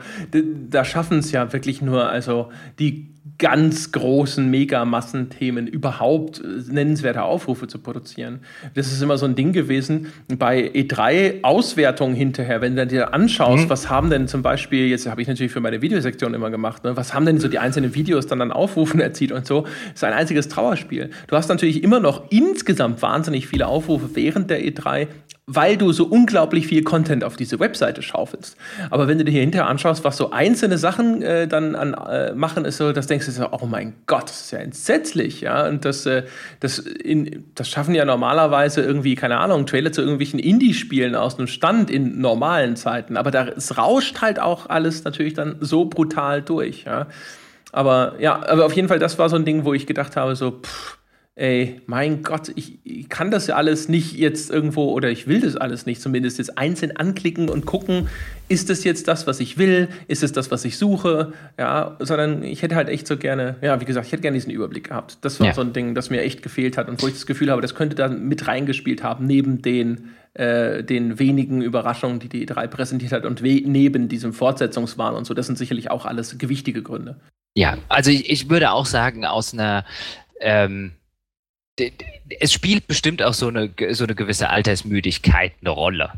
Da 0.70 0.84
schaffen 0.84 1.20
es 1.20 1.32
ja 1.32 1.54
wirklich 1.54 1.82
nur, 1.82 2.10
also 2.10 2.50
die 2.80 3.18
ganz 3.38 3.92
großen 3.92 4.50
Megamassenthemen 4.50 5.68
überhaupt 5.68 6.40
äh, 6.40 6.72
nennenswerte 6.72 7.24
Aufrufe 7.24 7.68
zu 7.68 7.80
produzieren. 7.80 8.40
Das 8.74 8.92
ist 8.92 9.02
immer 9.02 9.18
so 9.18 9.26
ein 9.26 9.36
Ding 9.36 9.54
gewesen 9.54 10.08
bei 10.38 10.72
E3-Auswertungen 10.72 12.16
hinterher, 12.16 12.62
wenn 12.62 12.76
du 12.76 12.88
dir 12.88 13.14
anschaust, 13.14 13.70
was 13.70 13.90
haben 13.90 14.10
denn 14.10 14.28
zum 14.28 14.42
Beispiel, 14.42 14.88
jetzt 14.88 15.08
habe 15.08 15.22
ich 15.22 15.28
natürlich 15.28 15.52
für 15.52 15.60
meine 15.60 15.82
Videosektion 15.82 16.34
immer 16.34 16.50
gemacht, 16.50 16.84
ne, 16.84 16.98
was 16.98 17.14
haben 17.14 17.26
denn 17.26 17.40
so 17.40 17.48
die 17.48 17.60
einzelnen 17.60 17.94
Videos 17.94 18.26
dann 18.28 18.42
an 18.42 18.52
Aufrufen 18.52 19.00
erzielt 19.02 19.32
und 19.32 19.46
so, 19.46 19.66
ist 19.94 20.04
ein 20.04 20.14
einziges 20.14 20.48
Trauerspiel. 20.48 21.12
Du 21.28 21.36
hast 21.36 21.50
natürlich 21.50 21.84
immer 21.84 22.00
noch 22.00 22.32
insgesamt 22.32 23.02
wahnsinnig 23.02 23.48
viele 23.48 23.68
Aufrufe 23.68 24.10
während 24.16 24.50
der 24.50 24.62
E3, 24.62 25.08
weil 25.50 25.78
du 25.78 25.94
so 25.94 26.06
unglaublich 26.06 26.68
viel 26.68 26.84
Content 26.84 27.24
auf 27.24 27.38
diese 27.38 27.58
Webseite 27.62 28.02
schaufelst. 28.02 28.58
Aber 28.90 29.08
wenn 29.08 29.18
du 29.18 29.24
dir 29.24 29.32
hier 29.32 29.42
hinterher 29.42 29.70
anschaust, 29.70 30.04
was 30.04 30.18
so 30.18 30.32
einzelne 30.32 30.78
Sachen 30.78 31.22
äh, 31.22 31.48
dann 31.48 31.74
an, 31.74 31.94
äh, 31.94 32.34
machen, 32.36 32.66
ist 32.66 32.76
so, 32.76 32.92
das 32.92 33.08
denkst 33.08 33.28
du 33.28 33.32
so, 33.32 33.48
oh 33.52 33.66
mein 33.66 33.94
Gott, 34.08 34.26
das 34.26 34.42
ist 34.42 34.52
ja 34.52 34.60
entsetzlich, 34.60 35.40
ja. 35.40 35.66
Und 35.66 35.86
das, 35.86 36.06
äh, 36.06 36.24
das, 36.60 36.80
in, 36.80 37.46
das 37.56 37.70
schaffen 37.70 37.96
ja 37.96 38.04
normalerweise 38.04 38.82
irgendwie, 38.82 39.16
keine 39.16 39.38
Ahnung, 39.38 39.66
Trailer 39.66 39.94
zu 39.94 40.02
irgendwelchen 40.02 40.40
Indie-Spielen 40.40 41.16
aus 41.16 41.38
einem 41.38 41.48
Stand 41.48 41.90
in 41.90 42.20
normalen 42.20 42.76
Zeiten. 42.76 43.16
Aber 43.16 43.32
da, 43.32 43.48
es 43.48 43.78
rauscht 43.78 44.20
halt 44.20 44.42
auch 44.42 44.68
alles 44.68 45.06
natürlich 45.06 45.34
dann 45.34 45.56
so 45.62 45.86
brutal 45.86 46.42
durch, 46.42 46.84
ja. 46.84 47.08
Aber 47.72 48.16
ja, 48.20 48.46
aber 48.48 48.66
auf 48.66 48.74
jeden 48.74 48.90
Fall, 48.90 49.00
das 49.00 49.18
war 49.18 49.30
so 49.30 49.38
ein 49.38 49.46
Ding, 49.46 49.64
wo 49.64 49.74
ich 49.74 49.86
gedacht 49.88 50.18
habe, 50.18 50.36
so, 50.36 50.60
pff, 50.62 50.97
ey, 51.38 51.82
mein 51.86 52.24
Gott, 52.24 52.52
ich, 52.56 52.80
ich, 52.84 53.10
kann 53.10 53.30
das 53.30 53.46
ja 53.46 53.56
alles 53.56 53.90
nicht 53.90 54.14
jetzt 54.14 54.50
irgendwo, 54.50 54.92
oder 54.92 55.12
ich 55.12 55.28
will 55.28 55.40
das 55.40 55.56
alles 55.56 55.86
nicht 55.86 56.02
zumindest 56.02 56.40
jetzt 56.40 56.58
einzeln 56.58 56.98
anklicken 56.98 57.48
und 57.48 57.68
gucken, 57.68 58.10
ist 58.50 58.72
das 58.72 58.84
jetzt 58.84 59.08
das, 59.08 59.28
was 59.28 59.40
ich 59.40 59.60
will, 59.60 59.88
ist 60.08 60.24
es 60.24 60.32
das, 60.32 60.50
was 60.50 60.66
ich 60.66 60.80
suche, 60.80 61.34
ja, 61.60 61.96
sondern 62.00 62.42
ich 62.42 62.64
hätte 62.64 62.76
halt 62.76 62.90
echt 62.90 63.06
so 63.06 63.18
gerne, 63.18 63.56
ja, 63.62 63.80
wie 63.80 63.86
gesagt, 63.86 64.08
ich 64.08 64.12
hätte 64.12 64.24
gerne 64.24 64.36
diesen 64.36 64.50
Überblick 64.50 64.86
gehabt. 64.86 65.20
Das 65.22 65.40
war 65.40 65.48
ja. 65.48 65.54
so 65.54 65.62
ein 65.62 65.74
Ding, 65.74 65.94
das 65.94 66.10
mir 66.10 66.22
echt 66.22 66.42
gefehlt 66.42 66.76
hat 66.76 66.90
und 66.90 67.04
wo 67.04 67.08
ich 67.08 67.14
das 67.14 67.28
Gefühl 67.28 67.52
habe, 67.52 67.62
das 67.62 67.76
könnte 67.76 67.96
da 67.96 68.08
mit 68.08 68.48
reingespielt 68.48 69.04
haben, 69.04 69.28
neben 69.28 69.62
den, 69.62 70.10
äh, 70.34 70.84
den 70.84 71.20
wenigen 71.20 71.62
Überraschungen, 71.62 72.20
die 72.20 72.30
die 72.30 72.48
E3 72.48 72.66
präsentiert 72.66 73.12
hat 73.12 73.26
und 73.26 73.44
neben 73.44 74.10
diesem 74.10 74.34
Fortsetzungswahn 74.34 75.14
und 75.14 75.26
so. 75.26 75.36
Das 75.36 75.46
sind 75.46 75.60
sicherlich 75.60 75.92
auch 75.92 76.06
alles 76.08 76.40
gewichtige 76.40 76.82
Gründe. 76.82 77.18
Ja, 77.54 77.78
also 77.90 78.10
ich, 78.10 78.28
ich 78.28 78.50
würde 78.50 78.72
auch 78.72 78.88
sagen, 78.88 79.24
aus 79.24 79.54
einer 79.54 79.86
ähm 80.40 80.94
es 82.40 82.54
spielt 82.54 82.88
bestimmt 82.88 83.22
auch 83.22 83.34
so 83.34 83.48
eine, 83.48 83.72
so 83.92 84.04
eine 84.04 84.16
gewisse 84.16 84.50
Altersmüdigkeit 84.50 85.54
eine 85.62 85.70
Rolle. 85.70 86.14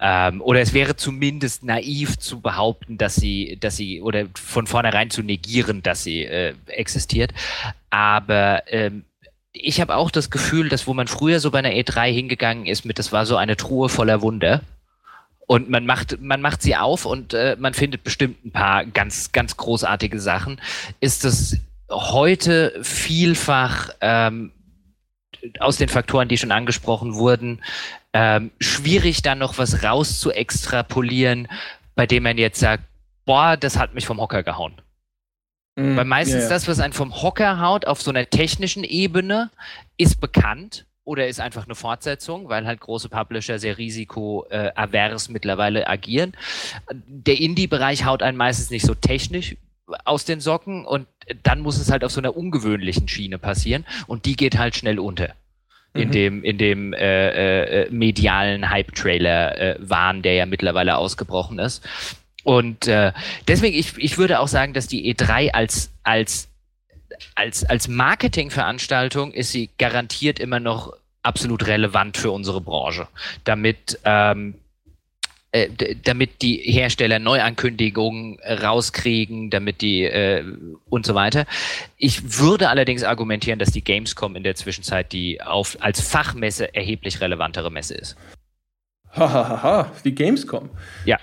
Ähm, 0.00 0.40
oder 0.40 0.60
es 0.60 0.72
wäre 0.72 0.96
zumindest 0.96 1.64
naiv 1.64 2.18
zu 2.18 2.40
behaupten, 2.40 2.98
dass 2.98 3.16
sie, 3.16 3.56
dass 3.60 3.76
sie, 3.76 4.00
oder 4.00 4.26
von 4.34 4.66
vornherein 4.66 5.10
zu 5.10 5.22
negieren, 5.22 5.82
dass 5.82 6.04
sie 6.04 6.24
äh, 6.24 6.54
existiert. 6.66 7.32
Aber 7.90 8.62
ähm, 8.68 9.04
ich 9.52 9.80
habe 9.80 9.96
auch 9.96 10.10
das 10.10 10.30
Gefühl, 10.30 10.68
dass 10.68 10.86
wo 10.86 10.94
man 10.94 11.08
früher 11.08 11.40
so 11.40 11.50
bei 11.50 11.58
einer 11.58 11.70
E3 11.70 12.12
hingegangen 12.12 12.66
ist, 12.66 12.84
mit 12.84 12.98
das 12.98 13.12
war 13.12 13.26
so 13.26 13.36
eine 13.36 13.56
Truhe 13.56 13.88
voller 13.88 14.22
Wunder. 14.22 14.62
Und 15.48 15.70
man 15.70 15.86
macht, 15.86 16.20
man 16.20 16.40
macht 16.40 16.62
sie 16.62 16.76
auf 16.76 17.04
und 17.04 17.32
äh, 17.32 17.56
man 17.58 17.72
findet 17.72 18.02
bestimmt 18.02 18.44
ein 18.44 18.50
paar 18.50 18.84
ganz, 18.84 19.30
ganz 19.30 19.56
großartige 19.56 20.20
Sachen. 20.20 20.60
Ist 21.00 21.24
das 21.24 21.58
heute 21.88 22.76
vielfach 22.82 23.90
ähm, 24.00 24.52
aus 25.58 25.76
den 25.76 25.88
Faktoren, 25.88 26.28
die 26.28 26.38
schon 26.38 26.52
angesprochen 26.52 27.14
wurden, 27.14 27.62
ähm, 28.12 28.50
schwierig 28.60 29.22
dann 29.22 29.38
noch 29.38 29.58
was 29.58 29.82
raus 29.82 30.20
zu 30.20 30.30
extrapolieren, 30.30 31.48
bei 31.94 32.06
dem 32.06 32.22
man 32.22 32.38
jetzt 32.38 32.60
sagt, 32.60 32.84
boah, 33.24 33.56
das 33.56 33.78
hat 33.78 33.94
mich 33.94 34.06
vom 34.06 34.20
Hocker 34.20 34.42
gehauen. 34.42 34.80
Mm, 35.76 35.96
Weil 35.96 36.04
meistens 36.04 36.42
yeah. 36.42 36.48
das, 36.48 36.68
was 36.68 36.80
einen 36.80 36.92
vom 36.92 37.22
Hocker 37.22 37.60
haut 37.60 37.86
auf 37.86 38.00
so 38.00 38.10
einer 38.10 38.28
technischen 38.28 38.84
Ebene, 38.84 39.50
ist 39.96 40.20
bekannt 40.20 40.86
oder 41.04 41.28
ist 41.28 41.40
einfach 41.40 41.66
eine 41.66 41.74
Fortsetzung, 41.74 42.48
weil 42.48 42.66
halt 42.66 42.80
große 42.80 43.08
Publisher 43.08 43.58
sehr 43.58 43.78
risikoavers 43.78 45.28
mittlerweile 45.28 45.86
agieren. 45.86 46.32
Der 46.90 47.38
Indie-Bereich 47.38 48.04
haut 48.04 48.22
einen 48.22 48.36
meistens 48.36 48.70
nicht 48.70 48.84
so 48.84 48.94
technisch 48.94 49.56
aus 50.04 50.24
den 50.24 50.40
Socken 50.40 50.84
und 50.84 51.06
dann 51.42 51.60
muss 51.60 51.78
es 51.78 51.90
halt 51.90 52.04
auf 52.04 52.12
so 52.12 52.20
einer 52.20 52.36
ungewöhnlichen 52.36 53.08
Schiene 53.08 53.38
passieren 53.38 53.84
und 54.06 54.24
die 54.24 54.36
geht 54.36 54.58
halt 54.58 54.76
schnell 54.76 54.98
unter. 54.98 55.34
In 55.94 56.08
mhm. 56.08 56.12
dem, 56.12 56.44
in 56.44 56.58
dem 56.58 56.92
äh, 56.92 57.84
äh, 57.84 57.90
medialen 57.90 58.68
Hype-Trailer 58.68 59.78
äh, 59.80 60.20
der 60.22 60.34
ja 60.34 60.44
mittlerweile 60.44 60.98
ausgebrochen 60.98 61.58
ist. 61.58 61.82
Und 62.44 62.86
äh, 62.86 63.12
deswegen, 63.48 63.76
ich, 63.76 63.96
ich 63.96 64.18
würde 64.18 64.40
auch 64.40 64.48
sagen, 64.48 64.74
dass 64.74 64.86
die 64.86 65.12
E3 65.12 65.52
als, 65.52 65.90
als, 66.02 66.48
als, 67.34 67.64
als 67.64 67.88
Marketingveranstaltung 67.88 69.32
ist 69.32 69.52
sie 69.52 69.70
garantiert 69.78 70.38
immer 70.38 70.60
noch 70.60 70.92
absolut 71.22 71.66
relevant 71.66 72.16
für 72.16 72.30
unsere 72.30 72.60
Branche. 72.60 73.08
Damit 73.44 73.98
ähm, 74.04 74.54
äh, 75.52 75.68
damit 76.02 76.42
die 76.42 76.56
Hersteller 76.56 77.18
Neuankündigungen 77.18 78.38
rauskriegen, 78.40 79.48
damit 79.50 79.80
die 79.80 80.02
äh, 80.02 80.44
und 80.88 81.06
so 81.06 81.14
weiter. 81.14 81.46
Ich 81.96 82.38
würde 82.38 82.68
allerdings 82.68 83.04
argumentieren, 83.04 83.58
dass 83.58 83.70
die 83.70 83.82
Gamescom 83.82 84.36
in 84.36 84.42
der 84.42 84.54
Zwischenzeit 84.54 85.12
die 85.12 85.40
auf, 85.40 85.76
als 85.80 86.00
Fachmesse 86.00 86.74
erheblich 86.74 87.20
relevantere 87.20 87.70
Messe 87.70 87.94
ist. 87.94 88.16
Hahaha, 89.12 89.48
ha, 89.48 89.62
ha. 89.62 89.92
die 90.04 90.14
Gamescom. 90.14 90.68
Ja. 91.04 91.18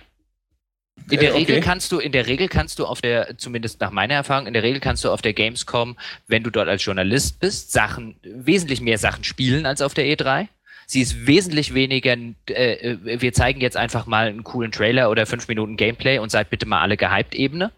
In 1.09 1.19
der 1.19 1.31
äh, 1.31 1.33
Regel 1.33 1.59
kannst 1.59 1.91
du, 1.91 1.99
in 1.99 2.11
der 2.11 2.27
Regel 2.27 2.47
kannst 2.47 2.79
du 2.79 2.85
auf 2.85 3.01
der, 3.01 3.37
zumindest 3.37 3.81
nach 3.81 3.91
meiner 3.91 4.13
Erfahrung, 4.13 4.47
in 4.47 4.53
der 4.53 4.63
Regel 4.63 4.79
kannst 4.79 5.03
du 5.03 5.11
auf 5.11 5.21
der 5.21 5.33
Gamescom, 5.33 5.97
wenn 6.27 6.43
du 6.43 6.49
dort 6.49 6.69
als 6.69 6.83
Journalist 6.85 7.39
bist, 7.39 7.71
Sachen, 7.71 8.15
wesentlich 8.23 8.81
mehr 8.81 8.97
Sachen 8.97 9.23
spielen 9.23 9.65
als 9.65 9.81
auf 9.81 9.93
der 9.93 10.05
E3. 10.05 10.47
Sie 10.85 11.01
ist 11.01 11.27
wesentlich 11.27 11.73
weniger, 11.73 12.15
äh, 12.49 12.73
äh, 12.73 13.22
wir 13.22 13.34
zeigen 13.34 13.61
jetzt 13.61 13.77
einfach 13.77 14.05
mal 14.05 14.27
einen 14.27 14.43
coolen 14.43 14.72
Trailer 14.72 15.10
oder 15.10 15.26
fünf 15.26 15.47
Minuten 15.47 15.77
Gameplay 15.77 16.19
und 16.19 16.30
seid 16.31 16.49
bitte 16.49 16.65
mal 16.65 16.81
alle 16.81 16.97
gehypt 16.97 17.35
Ebene. 17.35 17.72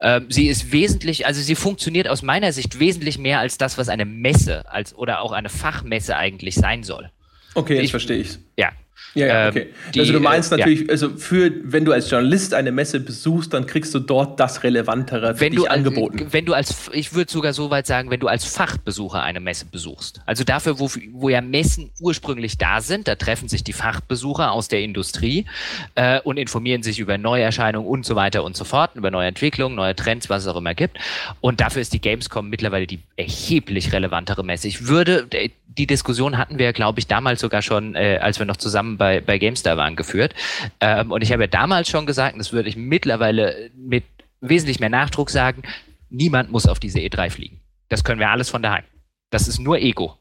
Ähm, 0.00 0.26
sie 0.30 0.48
ist 0.48 0.72
wesentlich, 0.72 1.26
also 1.26 1.40
sie 1.40 1.54
funktioniert 1.54 2.08
aus 2.08 2.22
meiner 2.22 2.52
Sicht 2.52 2.80
wesentlich 2.80 3.18
mehr 3.18 3.38
als 3.38 3.56
das, 3.56 3.78
was 3.78 3.88
eine 3.88 4.04
Messe 4.04 4.68
als 4.70 4.94
oder 4.94 5.20
auch 5.20 5.32
eine 5.32 5.48
Fachmesse 5.48 6.16
eigentlich 6.16 6.56
sein 6.56 6.82
soll. 6.82 7.10
Okay, 7.54 7.74
jetzt 7.74 7.84
ich, 7.84 7.90
verstehe 7.90 8.18
ich. 8.18 8.38
Ja, 8.56 8.72
ja, 9.14 9.26
ja, 9.26 9.42
ähm, 9.44 9.50
okay. 9.50 9.66
Die, 9.94 10.00
also 10.00 10.12
du 10.12 10.20
meinst 10.20 10.52
äh, 10.52 10.56
natürlich, 10.56 10.80
ja. 10.82 10.88
also 10.88 11.10
für, 11.10 11.52
wenn 11.64 11.84
du 11.84 11.92
als 11.92 12.10
Journalist 12.10 12.54
eine 12.54 12.72
Messe 12.72 13.00
besuchst, 13.00 13.52
dann 13.52 13.66
kriegst 13.66 13.94
du 13.94 13.98
dort 13.98 14.40
das 14.40 14.62
Relevantere 14.62 15.34
für 15.34 15.40
wenn 15.40 15.52
dich 15.52 15.60
du, 15.60 15.66
angeboten. 15.66 16.28
Wenn 16.30 16.46
du 16.46 16.54
als, 16.54 16.90
ich 16.92 17.12
würde 17.12 17.30
sogar 17.30 17.52
so 17.52 17.70
weit 17.70 17.86
sagen, 17.86 18.10
wenn 18.10 18.20
du 18.20 18.28
als 18.28 18.44
Fachbesucher 18.44 19.22
eine 19.22 19.40
Messe 19.40 19.66
besuchst. 19.66 20.20
Also 20.24 20.44
dafür, 20.44 20.78
wo, 20.78 20.90
wo 21.12 21.28
ja 21.28 21.40
Messen 21.40 21.90
ursprünglich 22.00 22.56
da 22.56 22.80
sind, 22.80 23.06
da 23.06 23.16
treffen 23.16 23.48
sich 23.48 23.62
die 23.64 23.74
Fachbesucher 23.74 24.52
aus 24.52 24.68
der 24.68 24.80
Industrie 24.80 25.46
äh, 25.94 26.20
und 26.20 26.38
informieren 26.38 26.82
sich 26.82 26.98
über 26.98 27.18
Neuerscheinungen 27.18 27.88
und 27.88 28.06
so 28.06 28.16
weiter 28.16 28.44
und 28.44 28.56
so 28.56 28.64
fort, 28.64 28.92
über 28.94 29.10
neue 29.10 29.28
Entwicklungen, 29.28 29.76
neue 29.76 29.94
Trends, 29.94 30.30
was 30.30 30.44
es 30.44 30.48
auch 30.48 30.56
immer 30.56 30.74
gibt. 30.74 30.98
Und 31.40 31.60
dafür 31.60 31.82
ist 31.82 31.92
die 31.92 32.00
Gamescom 32.00 32.48
mittlerweile 32.48 32.86
die 32.86 33.00
erheblich 33.16 33.92
relevantere 33.92 34.42
Messe. 34.42 34.68
Ich 34.68 34.86
würde, 34.86 35.26
die 35.78 35.86
Diskussion 35.86 36.38
hatten 36.38 36.58
wir, 36.58 36.72
glaube 36.72 37.00
ich, 37.00 37.06
damals 37.06 37.40
sogar 37.40 37.62
schon, 37.62 37.94
äh, 37.94 38.18
als 38.20 38.38
wir 38.38 38.46
noch 38.46 38.56
zusammen 38.56 38.81
bei, 38.82 39.20
bei 39.20 39.38
GameStar 39.38 39.76
waren, 39.76 39.96
geführt. 39.96 40.34
Ähm, 40.80 41.10
und 41.10 41.22
ich 41.22 41.32
habe 41.32 41.44
ja 41.44 41.46
damals 41.48 41.88
schon 41.88 42.06
gesagt, 42.06 42.34
und 42.34 42.38
das 42.38 42.52
würde 42.52 42.68
ich 42.68 42.76
mittlerweile 42.76 43.70
mit 43.76 44.04
wesentlich 44.40 44.80
mehr 44.80 44.90
Nachdruck 44.90 45.30
sagen, 45.30 45.62
niemand 46.10 46.50
muss 46.50 46.66
auf 46.66 46.80
diese 46.80 46.98
E3 46.98 47.30
fliegen. 47.30 47.60
Das 47.88 48.04
können 48.04 48.20
wir 48.20 48.30
alles 48.30 48.50
von 48.50 48.62
daheim. 48.62 48.84
Das 49.30 49.48
ist 49.48 49.58
nur 49.58 49.78
Ego. 49.78 50.18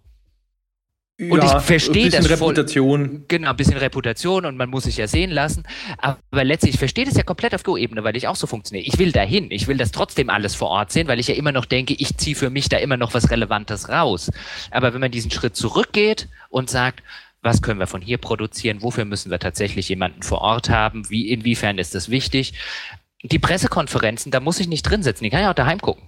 Und 1.30 1.44
ja, 1.44 1.58
ich 1.58 1.64
verstehe 1.64 2.10
das 2.10 2.26
voll. 2.26 2.50
Reputation. 2.50 3.26
Genau, 3.28 3.52
ein 3.52 3.56
bisschen 3.56 3.78
Reputation 3.78 4.46
und 4.46 4.58
man 4.58 4.70
muss 4.70 4.86
sich 4.86 4.98
ja 4.98 5.08
sehen 5.08 5.30
lassen. 5.30 5.64
Aber 6.00 6.44
letztlich, 6.44 6.74
ich 6.74 6.80
verstehe 6.80 7.06
das 7.06 7.16
ja 7.16 7.22
komplett 7.22 7.54
auf 7.54 7.64
Go-Ebene, 7.64 8.04
weil 8.04 8.18
ich 8.18 8.28
auch 8.28 8.36
so 8.36 8.48
funktioniere. 8.48 8.88
Ich 8.88 8.98
will 8.98 9.12
dahin. 9.12 9.52
Ich 9.52 9.68
will 9.68 9.78
das 9.78 9.92
trotzdem 9.92 10.32
alles 10.32 10.56
vor 10.56 10.70
Ort 10.70 10.92
sehen, 10.92 11.08
weil 11.08 11.20
ich 11.20 11.28
ja 11.28 11.36
immer 11.36 11.52
noch 11.52 11.66
denke, 11.66 11.94
ich 11.94 12.18
ziehe 12.18 12.36
für 12.36 12.50
mich 12.50 12.70
da 12.70 12.78
immer 12.78 12.98
noch 12.98 13.14
was 13.14 13.30
Relevantes 13.30 13.90
raus. 13.90 14.32
Aber 14.72 14.94
wenn 14.94 15.02
man 15.02 15.12
diesen 15.12 15.30
Schritt 15.30 15.56
zurückgeht 15.56 16.28
und 16.50 16.72
sagt, 16.72 17.04
was 17.42 17.62
können 17.62 17.80
wir 17.80 17.88
von 17.88 18.02
hier 18.02 18.18
produzieren, 18.18 18.82
wofür 18.82 19.06
müssen 19.06 19.32
wir 19.32 19.40
tatsächlich 19.40 19.90
jemanden 19.90 20.24
vor 20.24 20.42
Ort 20.42 20.70
haben, 20.70 21.10
wie, 21.10 21.30
inwiefern 21.30 21.78
ist 21.78 21.96
das 21.96 22.10
wichtig. 22.10 22.54
Die 23.24 23.40
Pressekonferenzen, 23.40 24.32
da 24.32 24.40
muss 24.40 24.60
ich 24.60 24.68
nicht 24.68 24.84
drin 24.84 25.04
sitzen, 25.04 25.24
die 25.24 25.30
kann 25.30 25.42
ich 25.42 25.48
auch 25.48 25.54
daheim 25.54 25.80
gucken. 25.80 26.04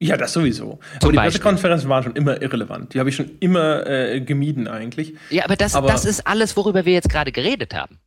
Ja, 0.00 0.16
das 0.16 0.32
sowieso. 0.32 0.80
aber 1.00 1.12
die 1.12 1.18
Pressekonferenzen 1.18 1.88
waren 1.88 2.02
schon 2.02 2.16
immer 2.16 2.42
irrelevant. 2.42 2.94
Die 2.94 2.98
habe 2.98 3.08
ich 3.08 3.16
schon 3.16 3.30
immer 3.40 3.86
äh, 3.86 4.20
gemieden 4.20 4.68
eigentlich. 4.68 5.14
Ja, 5.30 5.44
aber 5.44 5.56
das, 5.56 5.74
aber 5.74 5.88
das 5.88 6.04
ist 6.04 6.26
alles, 6.26 6.56
worüber 6.56 6.84
wir 6.84 6.92
jetzt 6.92 7.08
gerade 7.08 7.32
geredet 7.32 7.74
haben. 7.74 7.98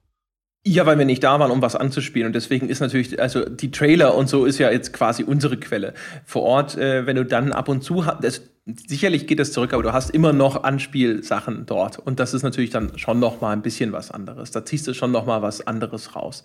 Ja, 0.65 0.85
weil 0.85 0.97
wir 0.97 1.05
nicht 1.05 1.23
da 1.23 1.39
waren, 1.39 1.49
um 1.49 1.61
was 1.61 1.75
anzuspielen. 1.75 2.27
Und 2.27 2.33
deswegen 2.33 2.67
ist 2.67 2.81
natürlich, 2.81 3.19
also 3.21 3.47
die 3.47 3.71
Trailer 3.71 4.15
und 4.15 4.27
so 4.27 4.45
ist 4.45 4.57
ja 4.57 4.69
jetzt 4.69 4.91
quasi 4.91 5.23
unsere 5.23 5.57
Quelle. 5.57 5.93
Vor 6.25 6.43
Ort, 6.43 6.77
äh, 6.77 7.05
wenn 7.05 7.15
du 7.15 7.23
dann 7.23 7.53
ab 7.53 7.69
und 7.69 7.83
zu 7.83 8.05
hast, 8.05 8.41
sicherlich 8.87 9.27
geht 9.27 9.39
es 9.39 9.51
zurück, 9.53 9.73
aber 9.73 9.83
du 9.83 9.93
hast 9.93 10.09
immer 10.09 10.33
noch 10.33 10.63
Anspielsachen 10.63 11.65
dort. 11.65 11.99
Und 11.99 12.19
das 12.19 12.33
ist 12.33 12.43
natürlich 12.43 12.69
dann 12.69 12.97
schon 12.97 13.19
noch 13.19 13.41
mal 13.41 13.51
ein 13.51 13.61
bisschen 13.61 13.91
was 13.91 14.11
anderes. 14.11 14.51
Da 14.51 14.65
ziehst 14.65 14.87
du 14.87 14.93
schon 14.93 15.11
noch 15.11 15.25
mal 15.25 15.41
was 15.41 15.65
anderes 15.65 16.15
raus. 16.15 16.43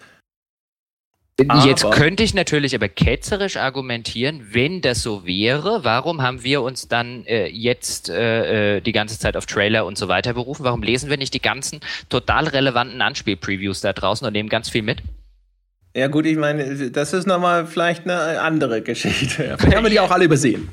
Aber 1.49 1.66
Jetzt 1.66 1.90
könnte 1.90 2.23
ich 2.23 2.35
natürlich 2.35 2.74
aber 2.74 2.89
ketzerisch 2.89 3.57
argumentieren, 3.57 4.49
wenn 4.53 4.81
das 4.81 5.03
so 5.03 5.27
wäre, 5.27 5.82
warum 5.82 6.23
haben 6.23 6.44
wir 6.44 6.62
uns 6.62 6.89
dann 6.89 7.24
äh, 7.24 7.49
jetzt 7.49 8.11
äh, 8.11 8.77
äh, 8.77 8.81
die 8.81 8.93
ganze 8.93 9.19
Zeit 9.19 9.36
auf 9.36 9.47
Trailer 9.47 9.86
und 9.86 9.97
so 9.99 10.09
weiter 10.09 10.35
berufen? 10.35 10.65
Warum 10.65 10.82
lesen 10.82 11.11
wir 11.11 11.16
nicht 11.16 11.35
die 11.35 11.40
ganzen 11.40 11.81
total 12.11 12.49
relevanten 12.49 13.01
Anspiel-Previews 13.01 13.81
da 13.81 13.93
draußen 13.93 14.27
und 14.27 14.35
nehmen 14.35 14.51
ganz 14.51 14.69
viel 14.69 14.82
mit? 14.82 15.03
Ja 15.97 16.09
gut, 16.09 16.27
ich 16.27 16.36
meine, 16.36 16.90
das 16.90 17.12
ist 17.12 17.27
nochmal 17.27 17.66
vielleicht 17.66 18.05
eine 18.05 18.40
andere 18.40 18.82
Geschichte. 18.82 19.57
Vielleicht 19.59 19.77
haben 19.77 19.85
wir 19.85 19.90
die 19.90 20.01
auch 20.01 20.11
alle 20.11 20.24
übersehen. 20.24 20.69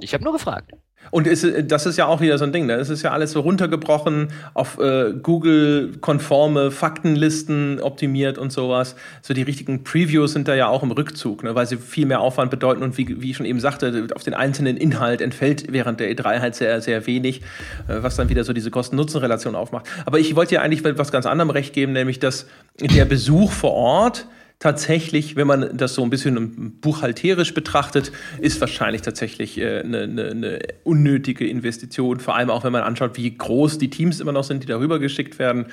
Ich 0.00 0.14
habe 0.14 0.24
nur 0.24 0.32
gefragt. 0.32 0.72
Und 1.10 1.26
ist, 1.26 1.46
das 1.70 1.86
ist 1.86 1.96
ja 1.96 2.06
auch 2.06 2.20
wieder 2.20 2.38
so 2.38 2.44
ein 2.44 2.52
Ding. 2.52 2.66
Ne? 2.66 2.74
Es 2.74 2.90
ist 2.90 3.02
ja 3.02 3.12
alles 3.12 3.32
so 3.32 3.40
runtergebrochen 3.40 4.28
auf 4.52 4.78
äh, 4.78 5.14
Google-konforme 5.14 6.70
Faktenlisten 6.70 7.80
optimiert 7.80 8.36
und 8.36 8.52
sowas. 8.52 8.94
So 9.22 9.32
die 9.32 9.42
richtigen 9.42 9.84
Previews 9.84 10.32
sind 10.32 10.48
da 10.48 10.54
ja 10.54 10.68
auch 10.68 10.82
im 10.82 10.90
Rückzug, 10.90 11.44
ne? 11.44 11.54
weil 11.54 11.66
sie 11.66 11.78
viel 11.78 12.04
mehr 12.04 12.20
Aufwand 12.20 12.50
bedeuten 12.50 12.82
und 12.82 12.98
wie, 12.98 13.22
wie 13.22 13.30
ich 13.30 13.36
schon 13.36 13.46
eben 13.46 13.60
sagte, 13.60 14.08
auf 14.14 14.22
den 14.22 14.34
einzelnen 14.34 14.76
Inhalt 14.76 15.20
entfällt 15.20 15.72
während 15.72 16.00
der 16.00 16.10
E3 16.14 16.40
halt 16.40 16.54
sehr, 16.54 16.80
sehr 16.82 17.06
wenig, 17.06 17.40
äh, 17.88 18.02
was 18.02 18.16
dann 18.16 18.28
wieder 18.28 18.44
so 18.44 18.52
diese 18.52 18.70
Kosten-Nutzen-Relation 18.70 19.54
aufmacht. 19.54 19.86
Aber 20.04 20.18
ich 20.18 20.36
wollte 20.36 20.56
ja 20.56 20.62
eigentlich 20.62 20.84
was 20.98 21.10
ganz 21.10 21.26
anderem 21.26 21.50
recht 21.50 21.72
geben, 21.72 21.92
nämlich 21.92 22.18
dass 22.18 22.46
der 22.80 23.04
Besuch 23.06 23.52
vor 23.52 23.72
Ort 23.72 24.26
tatsächlich, 24.58 25.36
wenn 25.36 25.46
man 25.46 25.76
das 25.76 25.94
so 25.94 26.02
ein 26.02 26.10
bisschen 26.10 26.80
buchhalterisch 26.80 27.54
betrachtet, 27.54 28.12
ist 28.40 28.60
wahrscheinlich 28.60 29.02
tatsächlich 29.02 29.58
äh, 29.58 29.80
eine, 29.80 30.02
eine, 30.02 30.30
eine, 30.30 30.58
unnötige 30.84 31.46
Investition. 31.46 32.20
Vor 32.20 32.36
allem 32.36 32.50
auch, 32.50 32.64
wenn 32.64 32.72
man 32.72 32.82
anschaut, 32.82 33.16
wie 33.16 33.36
groß 33.36 33.78
die 33.78 33.90
Teams 33.90 34.20
immer 34.20 34.32
noch 34.32 34.44
sind, 34.44 34.62
die 34.62 34.66
darüber 34.66 34.98
geschickt 34.98 35.38
werden. 35.38 35.66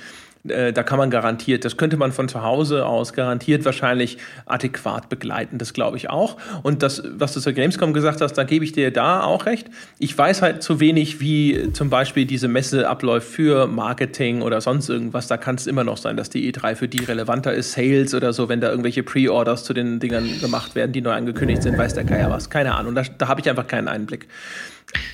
Äh, 0.48 0.74
da 0.74 0.84
kann 0.84 0.98
man 0.98 1.10
garantiert, 1.10 1.66
das 1.66 1.78
könnte 1.78 1.98
man 1.98 2.12
von 2.12 2.30
zu 2.30 2.44
Hause 2.44 2.86
aus 2.86 3.14
garantiert 3.14 3.66
wahrscheinlich 3.66 4.18
adäquat 4.46 5.10
begleiten, 5.10 5.58
das 5.58 5.74
glaube 5.74 5.98
ich 5.98 6.10
auch. 6.10 6.38
Und 6.64 6.84
das, 6.84 7.04
was 7.18 7.34
du 7.34 7.40
zur 7.40 7.54
Gamescom 7.54 7.94
gesagt 7.94 8.22
hast, 8.22 8.34
da 8.34 8.44
gebe 8.44 8.64
ich 8.64 8.72
dir 8.72 8.92
da 8.92 9.24
auch 9.24 9.46
recht. 9.46 9.68
Ich 10.00 10.16
weiß 10.18 10.42
halt 10.42 10.62
zu 10.62 10.80
wenig, 10.80 11.20
wie 11.20 11.72
zum 11.74 11.90
Beispiel 11.90 12.26
diese 12.26 12.48
Messe 12.48 12.88
abläuft 12.88 13.28
für 13.28 13.68
Marketing 13.68 14.42
oder 14.42 14.62
sonst 14.62 14.90
irgendwas. 14.90 15.28
Da 15.28 15.38
kann 15.38 15.56
es 15.56 15.68
immer 15.68 15.84
noch 15.84 15.98
sein, 15.98 16.18
dass 16.18 16.30
die 16.30 16.52
E3 16.52 16.76
für 16.76 16.88
die 16.88 17.04
relevanter 17.04 17.54
ist, 17.54 17.72
Sales 17.72 18.14
oder 18.14 18.34
so, 18.34 18.50
wenn 18.50 18.62
da 18.62 18.70
irgendwelche 18.70 19.04
Pre-Orders 19.04 19.64
zu 19.64 19.74
den 19.74 20.00
Dingern 20.00 20.30
gemacht 20.42 20.76
werden, 20.76 20.92
die 20.92 21.02
neu 21.02 21.12
angekündigt 21.12 21.64
sind, 21.64 21.78
weiß 21.78 21.94
der 21.96 22.04
Geier 22.04 22.30
was. 22.30 22.50
Keine 22.50 22.76
Ahnung, 22.76 22.96
da, 22.96 23.04
da 23.18 23.28
habe 23.28 23.42
ich 23.42 23.50
einfach 23.50 23.68
keinen 23.68 23.88
Einblick. 23.88 24.28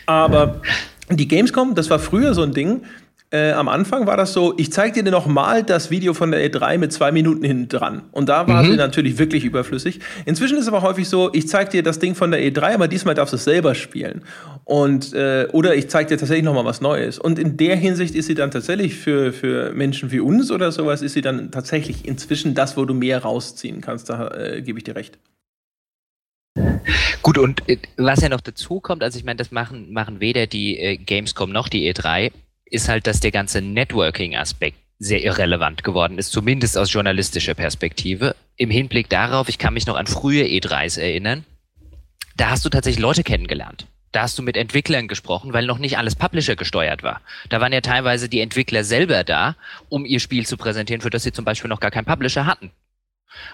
Aber 0.05 0.61
die 1.09 1.27
Gamescom, 1.27 1.75
das 1.75 1.89
war 1.89 1.99
früher 1.99 2.33
so 2.33 2.43
ein 2.43 2.53
Ding, 2.53 2.83
äh, 3.31 3.53
am 3.53 3.69
Anfang 3.69 4.07
war 4.07 4.17
das 4.17 4.33
so, 4.33 4.53
ich 4.57 4.73
zeige 4.73 5.03
dir 5.03 5.09
noch 5.09 5.25
mal 5.25 5.63
das 5.63 5.89
Video 5.89 6.13
von 6.13 6.31
der 6.31 6.51
E3 6.51 6.77
mit 6.77 6.91
zwei 6.91 7.13
Minuten 7.13 7.45
hinten 7.45 7.69
dran. 7.69 8.03
Und 8.11 8.27
da 8.27 8.47
war 8.47 8.61
mhm. 8.61 8.71
sie 8.71 8.75
natürlich 8.75 9.17
wirklich 9.17 9.45
überflüssig. 9.45 10.01
Inzwischen 10.25 10.57
ist 10.57 10.63
es 10.63 10.67
aber 10.67 10.81
häufig 10.81 11.07
so, 11.07 11.29
ich 11.33 11.47
zeige 11.47 11.71
dir 11.71 11.83
das 11.83 11.99
Ding 11.99 12.13
von 12.13 12.31
der 12.31 12.41
E3, 12.41 12.75
aber 12.75 12.89
diesmal 12.89 13.15
darfst 13.15 13.31
du 13.31 13.37
es 13.37 13.45
selber 13.45 13.73
spielen. 13.73 14.23
Und, 14.65 15.13
äh, 15.13 15.47
oder 15.53 15.75
ich 15.75 15.89
zeige 15.89 16.09
dir 16.09 16.17
tatsächlich 16.17 16.43
noch 16.43 16.53
mal 16.53 16.65
was 16.65 16.81
Neues. 16.81 17.19
Und 17.19 17.39
in 17.39 17.55
der 17.55 17.77
Hinsicht 17.77 18.15
ist 18.15 18.25
sie 18.25 18.35
dann 18.35 18.51
tatsächlich 18.51 18.95
für, 18.95 19.31
für 19.31 19.71
Menschen 19.71 20.11
wie 20.11 20.19
uns 20.19 20.51
oder 20.51 20.73
sowas, 20.73 21.01
ist 21.01 21.13
sie 21.13 21.21
dann 21.21 21.51
tatsächlich 21.51 22.05
inzwischen 22.05 22.53
das, 22.53 22.75
wo 22.75 22.83
du 22.83 22.93
mehr 22.93 23.23
rausziehen 23.23 23.79
kannst. 23.79 24.09
Da 24.09 24.27
äh, 24.27 24.61
gebe 24.61 24.77
ich 24.77 24.83
dir 24.83 24.97
recht. 24.97 25.17
Gut, 27.21 27.37
und 27.37 27.67
äh, 27.69 27.77
was 27.95 28.21
ja 28.21 28.27
noch 28.27 28.41
dazu 28.41 28.81
kommt, 28.81 29.03
also 29.03 29.17
ich 29.17 29.23
meine, 29.23 29.37
das 29.37 29.51
machen, 29.51 29.93
machen 29.93 30.19
weder 30.19 30.47
die 30.47 30.77
äh, 30.77 30.97
Gamescom 30.97 31.51
noch 31.51 31.69
die 31.69 31.89
E3 31.93 32.31
ist 32.72 32.89
halt, 32.89 33.06
dass 33.06 33.19
der 33.19 33.31
ganze 33.31 33.61
Networking-Aspekt 33.61 34.77
sehr 34.98 35.23
irrelevant 35.23 35.84
geworden 35.84 36.18
ist, 36.18 36.31
zumindest 36.31 36.77
aus 36.77 36.91
journalistischer 36.93 37.53
Perspektive. 37.53 38.35
Im 38.56 38.69
Hinblick 38.69 39.10
darauf, 39.10 39.49
ich 39.49 39.57
kann 39.57 39.73
mich 39.73 39.88
noch 39.88 39.95
an 39.95 40.07
frühe 40.07 40.43
E3s 40.43 40.99
erinnern, 40.99 41.45
da 42.35 42.49
hast 42.52 42.65
du 42.65 42.69
tatsächlich 42.69 43.02
Leute 43.02 43.23
kennengelernt. 43.23 43.88
Da 44.11 44.23
hast 44.23 44.38
du 44.38 44.43
mit 44.43 44.57
Entwicklern 44.57 45.07
gesprochen, 45.07 45.53
weil 45.53 45.65
noch 45.65 45.77
nicht 45.77 45.98
alles 45.98 46.15
Publisher 46.15 46.56
gesteuert 46.56 47.02
war. 47.02 47.22
Da 47.49 47.61
waren 47.61 47.72
ja 47.72 47.81
teilweise 47.81 48.30
die 48.30 48.41
Entwickler 48.41 48.84
selber 48.84 49.23
da, 49.23 49.56
um 49.89 50.06
ihr 50.06 50.19
Spiel 50.19 50.45
zu 50.45 50.57
präsentieren, 50.57 51.02
für 51.02 51.10
das 51.10 51.23
sie 51.23 51.31
zum 51.31 51.45
Beispiel 51.45 51.69
noch 51.69 51.80
gar 51.80 51.91
keinen 51.91 52.06
Publisher 52.06 52.45
hatten. 52.45 52.72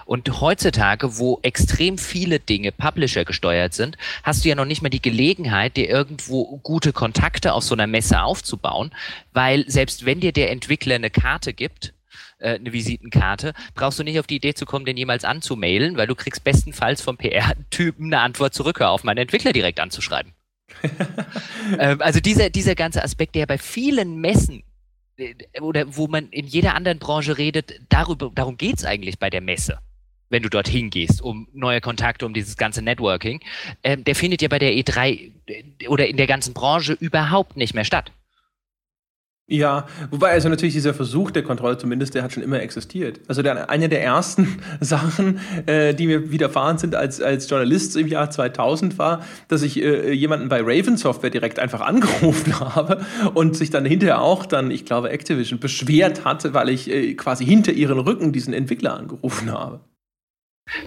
Und 0.04 0.40
heutzutage, 0.40 1.18
wo 1.18 1.38
extrem 1.42 1.98
viele 1.98 2.40
Dinge 2.40 2.72
Publisher 2.72 3.24
gesteuert 3.24 3.74
sind, 3.74 3.96
hast 4.22 4.44
du 4.44 4.48
ja 4.48 4.54
noch 4.54 4.64
nicht 4.64 4.82
mal 4.82 4.88
die 4.88 5.02
Gelegenheit, 5.02 5.76
dir 5.76 5.88
irgendwo 5.88 6.58
gute 6.58 6.92
Kontakte 6.92 7.52
auf 7.52 7.64
so 7.64 7.74
einer 7.74 7.86
Messe 7.86 8.22
aufzubauen, 8.22 8.90
weil 9.32 9.68
selbst 9.68 10.04
wenn 10.04 10.20
dir 10.20 10.32
der 10.32 10.50
Entwickler 10.50 10.96
eine 10.96 11.10
Karte 11.10 11.52
gibt, 11.52 11.94
äh, 12.38 12.54
eine 12.54 12.72
Visitenkarte, 12.72 13.52
brauchst 13.74 13.98
du 13.98 14.04
nicht 14.04 14.18
auf 14.18 14.26
die 14.26 14.36
Idee 14.36 14.54
zu 14.54 14.66
kommen, 14.66 14.84
den 14.84 14.96
jemals 14.96 15.24
anzumailen, 15.24 15.96
weil 15.96 16.06
du 16.06 16.14
kriegst 16.14 16.44
bestenfalls 16.44 17.02
vom 17.02 17.16
PR-Typen 17.16 18.06
eine 18.06 18.20
Antwort 18.20 18.54
zurück, 18.54 18.80
auf 18.80 19.04
meinen 19.04 19.18
Entwickler 19.18 19.52
direkt 19.52 19.80
anzuschreiben. 19.80 20.32
ähm, 21.78 22.00
also 22.00 22.20
dieser, 22.20 22.50
dieser 22.50 22.74
ganze 22.74 23.02
Aspekt, 23.02 23.34
der 23.34 23.46
bei 23.46 23.58
vielen 23.58 24.20
Messen 24.20 24.62
oder 25.60 25.96
wo 25.96 26.06
man 26.06 26.28
in 26.28 26.46
jeder 26.46 26.74
anderen 26.74 26.98
Branche 26.98 27.38
redet, 27.38 27.80
darüber, 27.88 28.30
darum 28.34 28.56
geht 28.56 28.78
es 28.78 28.84
eigentlich 28.84 29.18
bei 29.18 29.30
der 29.30 29.40
Messe, 29.40 29.78
wenn 30.30 30.42
du 30.42 30.48
dorthin 30.48 30.90
gehst, 30.90 31.22
um 31.22 31.48
neue 31.52 31.80
Kontakte, 31.80 32.26
um 32.26 32.34
dieses 32.34 32.56
ganze 32.56 32.82
Networking, 32.82 33.40
ähm, 33.82 34.04
der 34.04 34.14
findet 34.14 34.42
ja 34.42 34.48
bei 34.48 34.58
der 34.58 34.72
E3 34.72 35.32
äh, 35.46 35.88
oder 35.88 36.06
in 36.06 36.16
der 36.16 36.26
ganzen 36.26 36.54
Branche 36.54 36.92
überhaupt 36.92 37.56
nicht 37.56 37.74
mehr 37.74 37.84
statt. 37.84 38.12
Ja, 39.50 39.86
wobei 40.10 40.32
also 40.32 40.50
natürlich 40.50 40.74
dieser 40.74 40.92
Versuch 40.92 41.30
der 41.30 41.42
Kontrolle 41.42 41.78
zumindest, 41.78 42.14
der 42.14 42.22
hat 42.22 42.34
schon 42.34 42.42
immer 42.42 42.60
existiert. 42.60 43.20
Also 43.28 43.40
der, 43.40 43.70
eine 43.70 43.88
der 43.88 44.04
ersten 44.04 44.58
Sachen, 44.80 45.40
äh, 45.64 45.94
die 45.94 46.06
mir 46.06 46.30
widerfahren 46.30 46.76
sind 46.76 46.94
als, 46.94 47.22
als 47.22 47.48
Journalist 47.48 47.96
im 47.96 48.08
Jahr 48.08 48.30
2000 48.30 48.98
war, 48.98 49.24
dass 49.48 49.62
ich 49.62 49.82
äh, 49.82 50.12
jemanden 50.12 50.50
bei 50.50 50.60
Raven 50.60 50.98
Software 50.98 51.30
direkt 51.30 51.58
einfach 51.58 51.80
angerufen 51.80 52.60
habe 52.74 53.06
und 53.32 53.56
sich 53.56 53.70
dann 53.70 53.86
hinterher 53.86 54.20
auch 54.20 54.44
dann, 54.44 54.70
ich 54.70 54.84
glaube 54.84 55.08
Activision, 55.08 55.58
beschwert 55.58 56.26
hatte, 56.26 56.52
weil 56.52 56.68
ich 56.68 56.90
äh, 56.90 57.14
quasi 57.14 57.46
hinter 57.46 57.72
ihren 57.72 58.00
Rücken 58.00 58.34
diesen 58.34 58.52
Entwickler 58.52 58.98
angerufen 58.98 59.50
habe. 59.50 59.80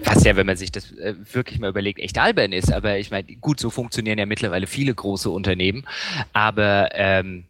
Was 0.04 0.22
ja, 0.22 0.36
wenn 0.36 0.46
man 0.46 0.56
sich 0.56 0.70
das 0.70 0.92
äh, 0.92 1.16
wirklich 1.32 1.58
mal 1.58 1.70
überlegt, 1.70 1.98
echt 1.98 2.16
albern 2.16 2.52
ist. 2.52 2.72
Aber 2.72 2.98
ich 2.98 3.10
meine, 3.10 3.26
gut, 3.40 3.58
so 3.58 3.70
funktionieren 3.70 4.18
ja 4.18 4.26
mittlerweile 4.26 4.68
viele 4.68 4.94
große 4.94 5.28
Unternehmen. 5.28 5.84
Aber 6.32 6.90
ähm, 6.92 7.46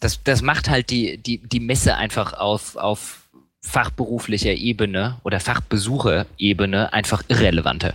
das, 0.00 0.22
das 0.22 0.42
macht 0.42 0.68
halt 0.68 0.90
die, 0.90 1.18
die, 1.18 1.38
die 1.38 1.60
Messe 1.60 1.96
einfach 1.96 2.34
auf, 2.34 2.76
auf 2.76 3.28
fachberuflicher 3.60 4.52
Ebene 4.52 5.18
oder 5.24 5.40
Fachbesucherebene 5.40 6.92
einfach 6.92 7.22
irrelevanter. 7.28 7.94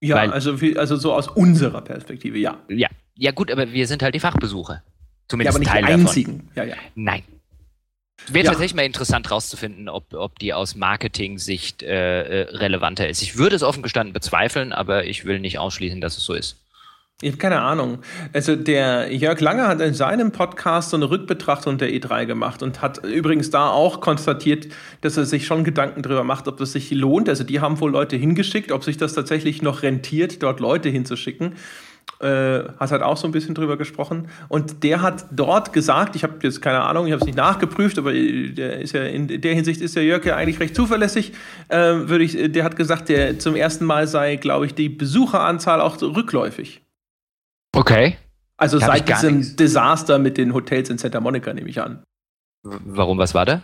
Ja, 0.00 0.16
Weil, 0.16 0.32
also, 0.32 0.56
also 0.76 0.96
so 0.96 1.14
aus 1.14 1.28
unserer 1.28 1.82
Perspektive, 1.82 2.38
ja. 2.38 2.58
Ja, 2.68 2.88
ja 3.16 3.30
gut, 3.32 3.50
aber 3.50 3.72
wir 3.72 3.86
sind 3.86 4.02
halt 4.02 4.14
die 4.14 4.20
Fachbesucher. 4.20 4.82
Zumindest 5.28 5.54
ja, 5.54 5.56
aber 5.56 5.58
nicht 5.58 5.86
Teil 5.86 5.96
die 5.96 6.02
einzigen. 6.02 6.48
Davon. 6.54 6.68
Ja, 6.68 6.74
ja. 6.74 6.82
Nein. 6.94 7.22
Wäre 8.28 8.44
ja. 8.44 8.50
tatsächlich 8.50 8.74
mal 8.74 8.84
interessant 8.84 9.28
herauszufinden, 9.28 9.88
ob, 9.88 10.14
ob 10.14 10.38
die 10.38 10.54
aus 10.54 10.74
Marketing-Sicht 10.74 11.82
äh, 11.82 12.22
äh, 12.22 12.56
relevanter 12.56 13.08
ist. 13.08 13.22
Ich 13.22 13.36
würde 13.36 13.56
es 13.56 13.62
offen 13.62 13.82
gestanden 13.82 14.12
bezweifeln, 14.12 14.72
aber 14.72 15.04
ich 15.04 15.24
will 15.24 15.38
nicht 15.38 15.58
ausschließen, 15.58 16.00
dass 16.00 16.16
es 16.16 16.24
so 16.24 16.34
ist. 16.34 16.56
Ich 17.22 17.30
habe 17.30 17.38
keine 17.38 17.62
Ahnung. 17.62 18.00
Also 18.34 18.56
der 18.56 19.10
Jörg 19.10 19.40
Lange 19.40 19.66
hat 19.66 19.80
in 19.80 19.94
seinem 19.94 20.32
Podcast 20.32 20.90
so 20.90 20.98
eine 20.98 21.08
Rückbetrachtung 21.08 21.78
der 21.78 21.88
E3 21.88 22.26
gemacht 22.26 22.62
und 22.62 22.82
hat 22.82 23.02
übrigens 23.06 23.48
da 23.48 23.70
auch 23.70 24.02
konstatiert, 24.02 24.68
dass 25.00 25.16
er 25.16 25.24
sich 25.24 25.46
schon 25.46 25.64
Gedanken 25.64 26.02
darüber 26.02 26.24
macht, 26.24 26.46
ob 26.46 26.58
das 26.58 26.72
sich 26.72 26.90
lohnt. 26.90 27.30
Also 27.30 27.42
die 27.42 27.60
haben 27.60 27.80
wohl 27.80 27.90
Leute 27.90 28.16
hingeschickt, 28.16 28.70
ob 28.70 28.84
sich 28.84 28.98
das 28.98 29.14
tatsächlich 29.14 29.62
noch 29.62 29.82
rentiert, 29.82 30.42
dort 30.42 30.60
Leute 30.60 30.90
hinzuschicken. 30.90 31.54
Äh, 32.20 32.64
hat 32.78 32.90
halt 32.90 33.02
auch 33.02 33.16
so 33.16 33.26
ein 33.26 33.32
bisschen 33.32 33.54
drüber 33.54 33.78
gesprochen. 33.78 34.28
Und 34.50 34.82
der 34.82 35.00
hat 35.00 35.24
dort 35.30 35.72
gesagt, 35.72 36.16
ich 36.16 36.22
habe 36.22 36.34
jetzt 36.42 36.60
keine 36.60 36.82
Ahnung, 36.82 37.06
ich 37.06 37.12
habe 37.12 37.20
es 37.20 37.26
nicht 37.26 37.38
nachgeprüft, 37.38 37.98
aber 37.98 38.12
der 38.12 38.80
ist 38.80 38.92
ja 38.92 39.04
in 39.04 39.40
der 39.40 39.54
Hinsicht 39.54 39.80
ist 39.80 39.96
der 39.96 40.04
Jörg 40.04 40.22
ja 40.26 40.36
eigentlich 40.36 40.60
recht 40.60 40.76
zuverlässig. 40.76 41.32
Äh, 41.68 41.78
würde 41.78 42.24
ich, 42.24 42.52
der 42.52 42.62
hat 42.62 42.76
gesagt, 42.76 43.08
der 43.08 43.38
zum 43.38 43.56
ersten 43.56 43.86
Mal 43.86 44.06
sei, 44.06 44.36
glaube 44.36 44.66
ich, 44.66 44.74
die 44.74 44.90
Besucheranzahl 44.90 45.80
auch 45.80 46.00
rückläufig. 46.02 46.82
Okay. 47.76 48.16
Also 48.56 48.78
da 48.78 48.86
seit 48.86 49.08
diesem. 49.08 49.56
Desaster 49.56 50.18
mit 50.18 50.38
den 50.38 50.54
Hotels 50.54 50.88
in 50.88 50.98
Santa 50.98 51.20
Monica, 51.20 51.52
nehme 51.52 51.68
ich 51.68 51.80
an. 51.80 52.02
Warum, 52.62 53.18
was 53.18 53.34
war 53.34 53.44
da? 53.44 53.62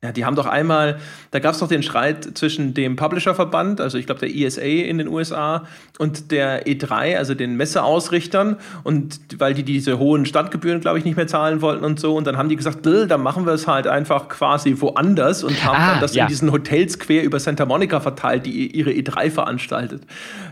Ja, 0.00 0.12
die 0.12 0.24
haben 0.24 0.36
doch 0.36 0.46
einmal, 0.46 1.00
da 1.32 1.40
gab 1.40 1.54
es 1.54 1.58
doch 1.58 1.66
den 1.66 1.82
Streit 1.82 2.38
zwischen 2.38 2.72
dem 2.72 2.94
Publisher-Verband, 2.94 3.80
also 3.80 3.98
ich 3.98 4.06
glaube 4.06 4.20
der 4.20 4.32
ESA 4.32 4.62
in 4.62 4.98
den 4.98 5.08
USA, 5.08 5.64
und 5.98 6.30
der 6.30 6.68
E3, 6.68 7.16
also 7.16 7.34
den 7.34 7.56
Messeausrichtern, 7.56 8.58
und 8.84 9.18
weil 9.38 9.54
die 9.54 9.64
diese 9.64 9.98
hohen 9.98 10.24
Standgebühren, 10.24 10.80
glaube 10.80 11.00
ich, 11.00 11.04
nicht 11.04 11.16
mehr 11.16 11.26
zahlen 11.26 11.62
wollten 11.62 11.84
und 11.84 11.98
so, 11.98 12.14
und 12.14 12.28
dann 12.28 12.36
haben 12.36 12.48
die 12.48 12.54
gesagt, 12.54 12.86
dann 12.86 13.20
machen 13.20 13.44
wir 13.44 13.54
es 13.54 13.66
halt 13.66 13.88
einfach 13.88 14.28
quasi 14.28 14.76
woanders 14.80 15.42
und 15.42 15.64
haben 15.64 15.76
ah, 15.76 15.90
dann 15.90 16.00
das 16.00 16.14
ja. 16.14 16.22
in 16.22 16.28
diesen 16.28 16.52
Hotels 16.52 17.00
quer 17.00 17.24
über 17.24 17.40
Santa 17.40 17.66
Monica 17.66 17.98
verteilt, 17.98 18.46
die 18.46 18.68
ihre 18.68 18.90
E3 18.90 19.32
veranstaltet. 19.32 20.02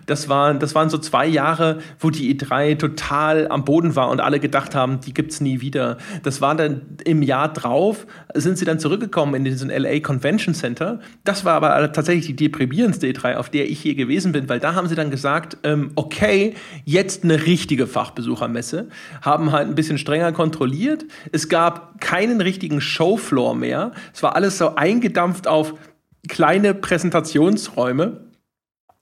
Das 0.06 0.28
waren, 0.28 0.58
das 0.58 0.74
waren 0.74 0.90
so 0.90 0.98
zwei 0.98 1.26
Jahre, 1.26 1.78
wo 2.00 2.10
die 2.10 2.36
E3 2.36 2.78
total 2.78 3.46
am 3.46 3.64
Boden 3.64 3.94
war 3.94 4.08
und 4.08 4.20
alle 4.20 4.40
gedacht 4.40 4.74
haben, 4.74 5.00
die 5.02 5.14
gibt 5.14 5.30
es 5.30 5.40
nie 5.40 5.60
wieder. 5.60 5.98
Das 6.24 6.40
war 6.40 6.56
dann 6.56 6.80
im 7.04 7.22
Jahr 7.22 7.52
drauf, 7.52 8.08
sind 8.34 8.58
sie 8.58 8.64
dann 8.64 8.80
zurückgekommen 8.80 9.35
in 9.36 9.44
diesen 9.44 9.70
LA 9.70 10.00
Convention 10.00 10.54
Center. 10.54 11.00
Das 11.24 11.44
war 11.44 11.54
aber 11.54 11.92
tatsächlich 11.92 12.26
die 12.26 12.36
deprimierendste 12.36 13.06
E3, 13.06 13.36
auf 13.36 13.50
der 13.50 13.70
ich 13.70 13.84
je 13.84 13.94
gewesen 13.94 14.32
bin, 14.32 14.48
weil 14.48 14.60
da 14.60 14.74
haben 14.74 14.88
sie 14.88 14.94
dann 14.94 15.10
gesagt, 15.10 15.58
ähm, 15.62 15.92
okay, 15.94 16.54
jetzt 16.84 17.22
eine 17.22 17.46
richtige 17.46 17.86
Fachbesuchermesse, 17.86 18.88
haben 19.22 19.52
halt 19.52 19.68
ein 19.68 19.74
bisschen 19.74 19.98
strenger 19.98 20.32
kontrolliert. 20.32 21.04
Es 21.32 21.48
gab 21.48 22.00
keinen 22.00 22.40
richtigen 22.40 22.80
Showfloor 22.80 23.54
mehr. 23.54 23.92
Es 24.12 24.22
war 24.22 24.34
alles 24.34 24.58
so 24.58 24.74
eingedampft 24.74 25.46
auf 25.46 25.74
kleine 26.28 26.74
Präsentationsräume 26.74 28.25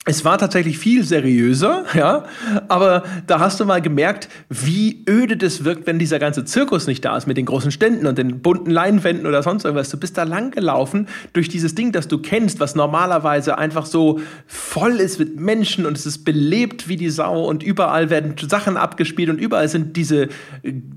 es 0.06 0.24
war 0.24 0.36
tatsächlich 0.36 0.78
viel 0.78 1.02
seriöser, 1.02 1.84
ja, 1.94 2.24
aber 2.68 3.04
da 3.26 3.40
hast 3.40 3.58
du 3.58 3.64
mal 3.64 3.80
gemerkt, 3.80 4.28
wie 4.50 5.02
öde 5.08 5.36
das 5.36 5.64
wirkt, 5.64 5.86
wenn 5.86 5.98
dieser 5.98 6.18
ganze 6.18 6.44
Zirkus 6.44 6.86
nicht 6.86 7.04
da 7.04 7.16
ist 7.16 7.26
mit 7.26 7.38
den 7.38 7.46
großen 7.46 7.70
Ständen 7.70 8.06
und 8.06 8.18
den 8.18 8.40
bunten 8.40 8.70
Leinwänden 8.70 9.26
oder 9.26 9.42
sonst 9.42 9.64
irgendwas. 9.64 9.88
Du 9.88 9.96
bist 9.96 10.18
da 10.18 10.24
lang 10.24 10.50
gelaufen 10.50 11.08
durch 11.32 11.48
dieses 11.48 11.74
Ding, 11.74 11.92
das 11.92 12.06
du 12.06 12.18
kennst, 12.18 12.60
was 12.60 12.74
normalerweise 12.74 13.56
einfach 13.56 13.86
so 13.86 14.20
voll 14.46 15.00
ist 15.00 15.18
mit 15.18 15.40
Menschen 15.40 15.86
und 15.86 15.96
es 15.96 16.04
ist 16.04 16.24
belebt 16.24 16.86
wie 16.86 16.96
die 16.96 17.08
Sau 17.10 17.44
und 17.44 17.62
überall 17.62 18.10
werden 18.10 18.34
Sachen 18.46 18.76
abgespielt 18.76 19.30
und 19.30 19.40
überall 19.40 19.68
sind 19.68 19.96
diese, 19.96 20.28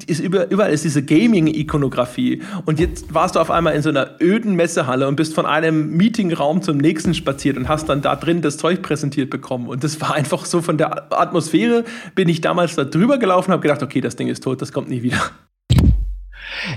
ist 0.06 0.20
über, 0.20 0.52
überall 0.52 0.74
ist 0.74 0.84
diese 0.84 1.04
Gaming-Ikonografie. 1.04 2.42
Und 2.66 2.80
jetzt 2.80 3.14
warst 3.14 3.36
du 3.36 3.40
auf 3.40 3.52
einmal 3.52 3.74
in 3.74 3.82
so 3.82 3.90
einer 3.90 4.18
öden 4.20 4.56
Messehalle 4.56 5.08
und 5.08 5.16
bist 5.16 5.34
von 5.34 5.46
einem 5.46 5.96
Meetingraum 5.96 6.62
zum 6.62 6.78
nächsten 6.78 7.14
spaziert 7.14 7.56
und 7.56 7.70
hast 7.70 7.88
dann 7.88 8.02
da 8.02 8.18
drin 8.18 8.42
das 8.42 8.58
Zeug 8.58 8.82
präsentiert 8.82 8.97
präsentiert 8.98 9.30
bekommen. 9.30 9.68
Und 9.68 9.84
das 9.84 10.02
war 10.02 10.16
einfach 10.16 10.46
so 10.46 10.62
von 10.62 10.78
der 10.78 11.12
Atmosphäre, 11.12 11.86
bin 12.16 12.28
ich 12.30 12.42
damals 12.42 12.76
da 12.76 12.84
drüber 12.84 13.20
gelaufen, 13.20 13.52
habe 13.52 13.62
gedacht, 13.62 13.84
okay, 13.84 14.02
das 14.02 14.16
Ding 14.16 14.28
ist 14.28 14.44
tot, 14.44 14.62
das 14.62 14.72
kommt 14.72 14.90
nie 14.90 15.04
wieder. 15.04 15.22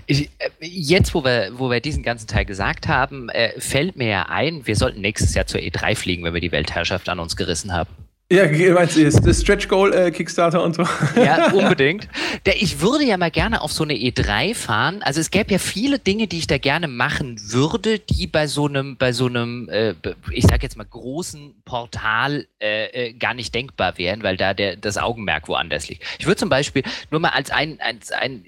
Äh, 0.06 0.26
jetzt, 0.60 1.14
wo 1.14 1.24
wir, 1.24 1.52
wo 1.54 1.70
wir 1.70 1.80
diesen 1.80 2.02
ganzen 2.02 2.26
Teil 2.26 2.44
gesagt 2.44 2.88
haben, 2.88 3.30
äh, 3.30 3.58
fällt 3.58 3.96
mir 3.96 4.08
ja 4.08 4.22
ein, 4.28 4.66
wir 4.66 4.76
sollten 4.76 5.00
nächstes 5.00 5.34
Jahr 5.34 5.46
zur 5.46 5.60
E3 5.60 5.96
fliegen, 5.96 6.24
wenn 6.24 6.34
wir 6.34 6.40
die 6.40 6.52
Weltherrschaft 6.52 7.08
an 7.08 7.18
uns 7.18 7.36
gerissen 7.36 7.72
haben. 7.72 7.88
Ja, 8.32 8.46
meinst 8.74 8.96
du 8.96 9.02
das 9.02 9.40
Stretch 9.40 9.66
Goal 9.66 9.92
äh, 9.92 10.12
Kickstarter 10.12 10.62
und 10.62 10.76
so? 10.76 10.84
Ja, 11.16 11.50
unbedingt. 11.52 12.08
Der, 12.46 12.62
ich 12.62 12.80
würde 12.80 13.04
ja 13.04 13.16
mal 13.16 13.32
gerne 13.32 13.60
auf 13.60 13.72
so 13.72 13.82
eine 13.82 13.94
E3 13.94 14.54
fahren. 14.54 15.02
Also 15.02 15.20
es 15.20 15.32
gäbe 15.32 15.50
ja 15.50 15.58
viele 15.58 15.98
Dinge, 15.98 16.28
die 16.28 16.38
ich 16.38 16.46
da 16.46 16.58
gerne 16.58 16.86
machen 16.86 17.40
würde, 17.50 17.98
die 17.98 18.28
bei 18.28 18.46
so 18.46 18.68
einem, 18.68 18.96
bei 18.96 19.12
so 19.12 19.26
einem, 19.26 19.68
äh, 19.68 19.94
ich 20.30 20.44
sag 20.44 20.62
jetzt 20.62 20.76
mal 20.76 20.86
großen 20.88 21.60
Portal 21.64 22.46
äh, 22.60 23.08
äh, 23.08 23.12
gar 23.14 23.34
nicht 23.34 23.52
denkbar 23.52 23.98
wären, 23.98 24.22
weil 24.22 24.36
da 24.36 24.54
der, 24.54 24.76
das 24.76 24.96
Augenmerk 24.96 25.48
woanders 25.48 25.88
liegt. 25.88 26.04
Ich 26.20 26.26
würde 26.26 26.36
zum 26.36 26.50
Beispiel 26.50 26.84
nur 27.10 27.18
mal 27.18 27.30
als 27.30 27.50
ein, 27.50 27.80
als 27.80 28.12
ein 28.12 28.44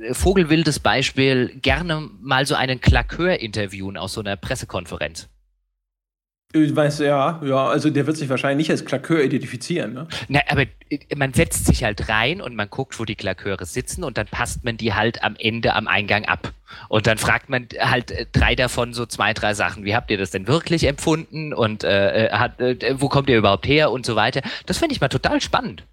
äh, 0.00 0.14
vogelwildes 0.14 0.78
Beispiel 0.78 1.52
gerne 1.60 2.08
mal 2.22 2.46
so 2.46 2.54
einen 2.54 2.80
Klakeur 2.80 3.38
interviewen 3.38 3.98
aus 3.98 4.14
so 4.14 4.20
einer 4.22 4.36
Pressekonferenz. 4.36 5.28
Ich 6.52 6.74
weiß, 6.74 6.98
ja, 7.00 7.40
ja, 7.44 7.66
also 7.68 7.90
der 7.90 8.08
wird 8.08 8.16
sich 8.16 8.28
wahrscheinlich 8.28 8.66
nicht 8.66 8.70
als 8.72 8.84
Klakeur 8.84 9.22
identifizieren, 9.22 9.92
ne? 9.92 10.08
Na, 10.26 10.40
aber 10.48 10.62
äh, 10.88 10.98
man 11.14 11.32
setzt 11.32 11.66
sich 11.66 11.84
halt 11.84 12.08
rein 12.08 12.40
und 12.40 12.56
man 12.56 12.68
guckt, 12.68 12.98
wo 12.98 13.04
die 13.04 13.14
Klaköre 13.14 13.64
sitzen 13.66 14.02
und 14.02 14.18
dann 14.18 14.26
passt 14.26 14.64
man 14.64 14.76
die 14.76 14.92
halt 14.92 15.22
am 15.22 15.36
Ende 15.38 15.74
am 15.76 15.86
Eingang 15.86 16.24
ab. 16.24 16.52
Und 16.88 17.06
dann 17.06 17.18
fragt 17.18 17.50
man 17.50 17.68
halt 17.78 18.10
äh, 18.10 18.26
drei 18.32 18.56
davon 18.56 18.94
so 18.94 19.06
zwei, 19.06 19.32
drei 19.32 19.54
Sachen. 19.54 19.84
Wie 19.84 19.94
habt 19.94 20.10
ihr 20.10 20.18
das 20.18 20.32
denn 20.32 20.48
wirklich 20.48 20.88
empfunden 20.88 21.54
und 21.54 21.84
äh, 21.84 22.26
äh 22.26 22.32
hat, 22.32 22.60
äh, 22.60 23.00
wo 23.00 23.08
kommt 23.08 23.28
ihr 23.28 23.38
überhaupt 23.38 23.68
her 23.68 23.92
und 23.92 24.04
so 24.04 24.16
weiter. 24.16 24.42
Das 24.66 24.78
finde 24.78 24.94
ich 24.94 25.00
mal 25.00 25.08
total 25.08 25.40
spannend. 25.40 25.84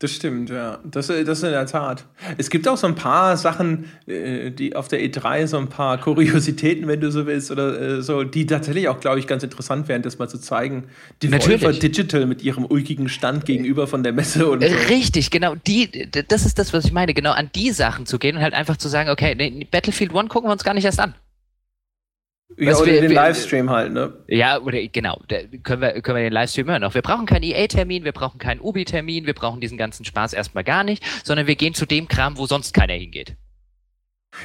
Das 0.00 0.10
stimmt, 0.10 0.50
ja. 0.50 0.80
Das, 0.84 1.08
äh, 1.08 1.24
das 1.24 1.42
in 1.42 1.50
der 1.50 1.66
Tat. 1.66 2.04
Es 2.36 2.50
gibt 2.50 2.66
auch 2.66 2.76
so 2.76 2.86
ein 2.86 2.96
paar 2.96 3.36
Sachen, 3.36 3.84
äh, 4.06 4.50
die 4.50 4.74
auf 4.74 4.88
der 4.88 5.00
E3, 5.00 5.46
so 5.46 5.56
ein 5.56 5.68
paar 5.68 5.98
Kuriositäten, 5.98 6.88
wenn 6.88 7.00
du 7.00 7.10
so 7.12 7.26
willst, 7.26 7.50
oder 7.50 7.80
äh, 7.80 8.02
so, 8.02 8.24
die 8.24 8.44
tatsächlich 8.44 8.88
auch, 8.88 8.98
glaube 8.98 9.20
ich, 9.20 9.26
ganz 9.26 9.44
interessant 9.44 9.86
wären, 9.86 10.02
das 10.02 10.18
mal 10.18 10.28
zu 10.28 10.38
zeigen. 10.38 10.88
Die 11.22 11.30
Volver 11.30 11.72
Digital 11.72 12.26
mit 12.26 12.42
ihrem 12.42 12.64
ulkigen 12.64 13.08
Stand 13.08 13.46
gegenüber 13.46 13.86
von 13.86 14.02
der 14.02 14.12
Messe 14.12 14.50
und 14.50 14.64
so. 14.64 14.74
Richtig, 14.88 15.30
genau. 15.30 15.54
Die, 15.66 16.10
das 16.10 16.44
ist 16.44 16.58
das, 16.58 16.72
was 16.72 16.84
ich 16.84 16.92
meine, 16.92 17.14
genau 17.14 17.32
an 17.32 17.50
die 17.54 17.70
Sachen 17.70 18.04
zu 18.04 18.18
gehen 18.18 18.36
und 18.36 18.42
halt 18.42 18.54
einfach 18.54 18.76
zu 18.76 18.88
sagen, 18.88 19.10
okay, 19.10 19.66
Battlefield 19.70 20.12
One 20.12 20.28
gucken 20.28 20.48
wir 20.48 20.52
uns 20.52 20.64
gar 20.64 20.74
nicht 20.74 20.84
erst 20.84 21.00
an. 21.00 21.14
Ja, 22.56 22.76
oder 22.76 22.86
wir, 22.86 23.00
den 23.00 23.12
Livestream 23.12 23.70
halt, 23.70 23.92
ne? 23.92 24.12
Ja, 24.28 24.60
oder 24.60 24.80
genau, 24.86 25.20
da 25.26 25.38
können 25.62 25.82
wir, 25.82 26.00
können 26.02 26.16
wir 26.16 26.22
den 26.24 26.32
Livestream 26.32 26.68
hören. 26.68 26.84
Auch 26.84 26.94
wir 26.94 27.02
brauchen 27.02 27.26
keinen 27.26 27.42
EA-Termin, 27.42 28.04
wir 28.04 28.12
brauchen 28.12 28.38
keinen 28.38 28.60
Ubi-Termin, 28.60 29.26
wir 29.26 29.34
brauchen 29.34 29.60
diesen 29.60 29.76
ganzen 29.76 30.04
Spaß 30.04 30.34
erstmal 30.34 30.62
gar 30.62 30.84
nicht, 30.84 31.02
sondern 31.24 31.46
wir 31.46 31.56
gehen 31.56 31.74
zu 31.74 31.86
dem 31.86 32.06
Kram, 32.06 32.38
wo 32.38 32.46
sonst 32.46 32.72
keiner 32.72 32.94
hingeht. 32.94 33.36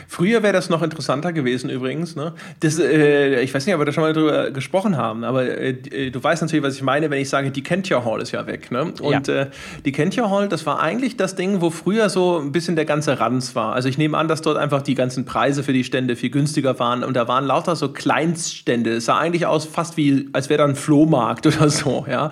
Früher 0.08 0.44
wäre 0.44 0.54
das 0.54 0.70
noch 0.70 0.82
interessanter 0.82 1.34
gewesen 1.34 1.70
übrigens. 1.70 2.16
Ne? 2.16 2.34
Das, 2.60 2.80
äh, 2.80 3.42
ich 3.42 3.54
weiß 3.54 3.66
nicht, 3.66 3.76
ob 3.76 3.82
wir 3.82 3.86
da 3.86 3.92
schon 3.92 4.04
mal 4.04 4.14
drüber 4.14 4.52
gesprochen 4.52 4.98
haben, 4.98 5.24
aber 5.24 5.46
äh, 5.46 6.12
du 6.12 6.24
weißt 6.24 6.42
natürlich, 6.42 6.64
was 6.64 6.76
ich 6.76 6.82
meine, 6.82 7.10
wenn 7.10 7.20
ich 7.20 7.30
sage, 7.30 7.52
die 7.52 7.64
Kentia 7.64 8.04
Hall 8.04 8.22
ist 8.22 8.32
ja 8.32 8.46
weg. 8.48 8.72
Ne? 8.72 8.94
Und 9.02 9.28
ja. 9.28 9.42
äh, 9.42 9.48
die 9.86 9.92
Kentia 9.92 10.30
Hall, 10.30 10.48
das 10.48 10.66
war 10.66 10.80
eigentlich 10.80 11.18
das 11.18 11.36
Ding, 11.36 11.62
wo 11.62 11.70
früher 11.70 12.10
so 12.10 12.40
ein 12.40 12.52
bisschen 12.52 12.76
der 12.76 12.86
ganze 12.86 13.20
Ranz 13.20 13.56
war. 13.56 13.74
Also 13.74 13.90
ich 13.90 13.98
nehme 13.98 14.18
an, 14.18 14.28
dass 14.28 14.42
dort 14.42 14.58
einfach 14.58 14.82
die 14.82 14.96
ganzen 14.96 15.26
Preise 15.26 15.64
für 15.64 15.74
die 15.74 15.84
Stände 15.84 16.16
viel 16.16 16.30
günstiger 16.30 16.80
waren 16.80 17.04
und 17.04 17.16
da 17.16 17.28
waren 17.28 17.46
lauter 17.46 17.76
so 17.76 17.90
Kleinststände. 17.90 18.94
Es 18.94 19.06
sah 19.06 19.18
eigentlich 19.18 19.46
aus 19.46 19.66
fast 19.66 19.98
wie, 19.98 20.30
als 20.34 20.50
wäre 20.50 20.60
da 20.60 20.66
ein 20.66 20.76
Flohmarkt 20.76 21.46
oder 21.48 21.70
so. 21.70 22.06
Ja? 22.10 22.32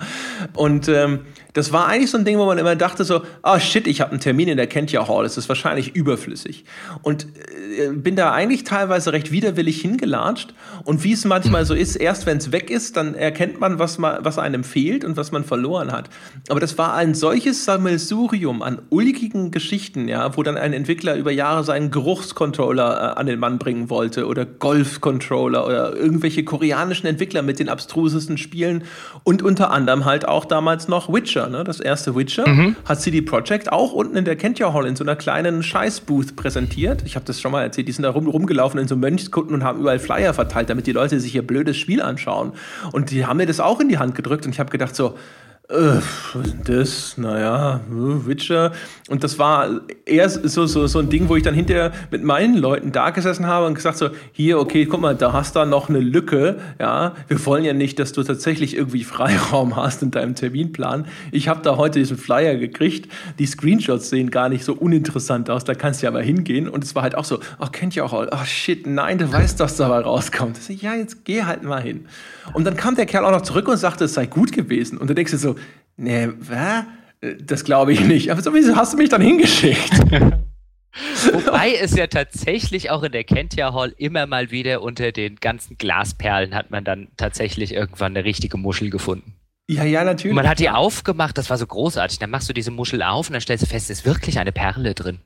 Und 0.54 0.88
ähm, 0.88 1.20
das 1.58 1.72
war 1.72 1.88
eigentlich 1.88 2.10
so 2.10 2.18
ein 2.18 2.24
Ding, 2.24 2.38
wo 2.38 2.46
man 2.46 2.56
immer 2.56 2.76
dachte 2.76 3.02
so, 3.02 3.22
ah 3.42 3.56
oh 3.56 3.58
shit, 3.58 3.86
ich 3.88 4.00
habe 4.00 4.12
einen 4.12 4.20
Termin 4.20 4.48
in 4.48 4.56
der 4.56 4.68
Kentia 4.68 5.08
Hall, 5.08 5.24
es 5.24 5.36
ist 5.36 5.48
wahrscheinlich 5.48 5.96
überflüssig. 5.96 6.64
Und 7.02 7.26
äh, 7.78 7.88
bin 7.92 8.14
da 8.14 8.32
eigentlich 8.32 8.62
teilweise 8.62 9.12
recht 9.12 9.32
widerwillig 9.32 9.80
hingelatscht. 9.80 10.54
Und 10.84 11.02
wie 11.02 11.12
es 11.12 11.24
manchmal 11.24 11.64
so 11.64 11.74
ist, 11.74 11.96
erst 11.96 12.26
wenn 12.26 12.38
es 12.38 12.52
weg 12.52 12.70
ist, 12.70 12.96
dann 12.96 13.14
erkennt 13.14 13.58
man, 13.58 13.80
was, 13.80 13.98
man, 13.98 14.24
was 14.24 14.38
einem 14.38 14.62
fehlt 14.62 15.04
und 15.04 15.16
was 15.16 15.32
man 15.32 15.42
verloren 15.42 15.90
hat. 15.90 16.10
Aber 16.48 16.60
das 16.60 16.78
war 16.78 16.94
ein 16.94 17.14
solches 17.14 17.64
Sammelsurium 17.64 18.62
an 18.62 18.80
ulkigen 18.90 19.50
Geschichten, 19.50 20.06
ja, 20.06 20.36
wo 20.36 20.44
dann 20.44 20.56
ein 20.56 20.72
Entwickler 20.72 21.16
über 21.16 21.32
Jahre 21.32 21.64
seinen 21.64 21.90
Geruchscontroller 21.90 23.14
äh, 23.16 23.18
an 23.18 23.26
den 23.26 23.40
Mann 23.40 23.58
bringen 23.58 23.90
wollte 23.90 24.26
oder 24.26 24.46
Golfcontroller 24.46 25.66
oder 25.66 25.96
irgendwelche 25.96 26.44
koreanischen 26.44 27.08
Entwickler 27.08 27.42
mit 27.42 27.58
den 27.58 27.68
abstrusesten 27.68 28.38
Spielen 28.38 28.84
und 29.24 29.42
unter 29.42 29.72
anderem 29.72 30.04
halt 30.04 30.28
auch 30.28 30.44
damals 30.44 30.86
noch 30.86 31.12
Witcher. 31.12 31.47
Witcher, 31.48 31.58
ne? 31.58 31.64
das 31.64 31.80
erste 31.80 32.14
Witcher, 32.14 32.48
mhm. 32.48 32.76
hat 32.84 33.00
CD 33.00 33.22
Projekt 33.22 33.72
auch 33.72 33.92
unten 33.92 34.16
in 34.16 34.24
der 34.24 34.36
Kentja 34.36 34.72
Hall 34.72 34.86
in 34.86 34.96
so 34.96 35.04
einer 35.04 35.16
kleinen 35.16 35.62
Scheißbooth 35.62 36.36
präsentiert. 36.36 37.02
Ich 37.04 37.14
habe 37.16 37.24
das 37.24 37.40
schon 37.40 37.52
mal 37.52 37.62
erzählt. 37.62 37.88
Die 37.88 37.92
sind 37.92 38.02
da 38.02 38.10
rum, 38.10 38.26
rumgelaufen 38.26 38.80
in 38.80 38.88
so 38.88 38.96
Mönchskunden 38.96 39.54
und 39.54 39.64
haben 39.64 39.80
überall 39.80 39.98
Flyer 39.98 40.34
verteilt, 40.34 40.70
damit 40.70 40.86
die 40.86 40.92
Leute 40.92 41.20
sich 41.20 41.34
ihr 41.34 41.46
blödes 41.46 41.76
Spiel 41.76 42.02
anschauen. 42.02 42.52
Und 42.92 43.10
die 43.10 43.26
haben 43.26 43.38
mir 43.38 43.46
das 43.46 43.60
auch 43.60 43.80
in 43.80 43.88
die 43.88 43.98
Hand 43.98 44.14
gedrückt 44.14 44.46
und 44.46 44.52
ich 44.52 44.60
habe 44.60 44.70
gedacht 44.70 44.94
so, 44.94 45.14
äh, 45.70 46.00
was 46.32 46.46
ist 46.46 46.56
das? 46.64 47.18
Naja, 47.18 47.80
äh, 47.90 48.26
Witcher. 48.26 48.72
Und 49.08 49.22
das 49.22 49.38
war 49.38 49.80
eher 50.06 50.28
so, 50.30 50.66
so, 50.66 50.86
so 50.86 50.98
ein 50.98 51.10
Ding, 51.10 51.28
wo 51.28 51.36
ich 51.36 51.42
dann 51.42 51.54
hinterher 51.54 51.92
mit 52.10 52.24
meinen 52.24 52.56
Leuten 52.56 52.90
da 52.90 53.10
gesessen 53.10 53.46
habe 53.46 53.66
und 53.66 53.74
gesagt 53.74 53.98
so, 53.98 54.08
hier, 54.32 54.58
okay, 54.58 54.86
guck 54.86 55.00
mal, 55.00 55.14
da 55.14 55.32
hast 55.34 55.56
du 55.56 55.64
noch 55.66 55.90
eine 55.90 56.00
Lücke. 56.00 56.58
Ja, 56.78 57.14
wir 57.28 57.44
wollen 57.44 57.64
ja 57.64 57.74
nicht, 57.74 57.98
dass 57.98 58.12
du 58.12 58.22
tatsächlich 58.22 58.76
irgendwie 58.76 59.04
Freiraum 59.04 59.76
hast 59.76 60.02
in 60.02 60.10
deinem 60.10 60.34
Terminplan. 60.34 61.06
Ich 61.32 61.48
habe 61.48 61.60
da 61.62 61.76
heute 61.76 61.98
diesen 61.98 62.16
Flyer 62.16 62.56
gekriegt. 62.56 63.12
Die 63.38 63.46
Screenshots 63.46 64.08
sehen 64.08 64.30
gar 64.30 64.48
nicht 64.48 64.64
so 64.64 64.72
uninteressant 64.72 65.50
aus. 65.50 65.64
Da 65.64 65.74
kannst 65.74 66.00
du 66.00 66.06
ja 66.06 66.10
mal 66.10 66.22
hingehen. 66.22 66.68
Und 66.68 66.82
es 66.82 66.94
war 66.94 67.02
halt 67.02 67.14
auch 67.14 67.24
so, 67.24 67.40
ach, 67.58 67.72
kennt 67.72 67.94
ihr 67.94 68.06
auch, 68.06 68.26
ach 68.30 68.46
shit, 68.46 68.86
nein, 68.86 69.18
du 69.18 69.30
weißt, 69.30 69.60
dass 69.60 69.76
da 69.76 69.88
mal 69.88 70.00
rauskommt. 70.00 70.56
So, 70.56 70.72
ja, 70.72 70.94
jetzt 70.94 71.26
geh 71.26 71.42
halt 71.42 71.62
mal 71.62 71.82
hin. 71.82 72.06
Und 72.52 72.64
dann 72.64 72.76
kam 72.76 72.94
der 72.96 73.06
Kerl 73.06 73.24
auch 73.24 73.30
noch 73.30 73.42
zurück 73.42 73.68
und 73.68 73.76
sagte, 73.76 74.04
es 74.04 74.14
sei 74.14 74.26
gut 74.26 74.52
gewesen. 74.52 74.98
Und 74.98 75.08
du 75.08 75.14
denkst 75.14 75.32
dir 75.32 75.38
so, 75.38 75.56
nee, 75.96 76.28
was? 76.38 76.84
Das 77.42 77.64
glaube 77.64 77.92
ich 77.92 78.00
nicht. 78.00 78.30
Aber 78.30 78.42
wieso 78.54 78.76
hast 78.76 78.92
du 78.92 78.96
mich 78.96 79.08
dann 79.08 79.20
hingeschickt? 79.20 79.92
Wobei 81.32 81.74
es 81.74 81.94
ja 81.94 82.06
tatsächlich 82.06 82.90
auch 82.90 83.02
in 83.02 83.12
der 83.12 83.24
Kentia 83.24 83.72
Hall 83.72 83.94
immer 83.98 84.26
mal 84.26 84.50
wieder 84.50 84.82
unter 84.82 85.12
den 85.12 85.36
ganzen 85.36 85.78
Glasperlen 85.78 86.54
hat 86.54 86.70
man 86.70 86.84
dann 86.84 87.08
tatsächlich 87.16 87.72
irgendwann 87.72 88.16
eine 88.16 88.24
richtige 88.24 88.56
Muschel 88.56 88.90
gefunden. 88.90 89.34
Ja, 89.70 89.84
ja, 89.84 90.02
natürlich. 90.02 90.32
Und 90.32 90.36
man 90.36 90.48
hat 90.48 90.60
die 90.60 90.70
aufgemacht, 90.70 91.36
das 91.36 91.50
war 91.50 91.58
so 91.58 91.66
großartig. 91.66 92.18
Dann 92.18 92.30
machst 92.30 92.48
du 92.48 92.52
diese 92.54 92.70
Muschel 92.70 93.02
auf 93.02 93.28
und 93.28 93.34
dann 93.34 93.42
stellst 93.42 93.64
du 93.64 93.68
fest, 93.68 93.90
es 93.90 94.00
ist 94.00 94.06
wirklich 94.06 94.38
eine 94.38 94.50
Perle 94.50 94.94
drin. 94.94 95.20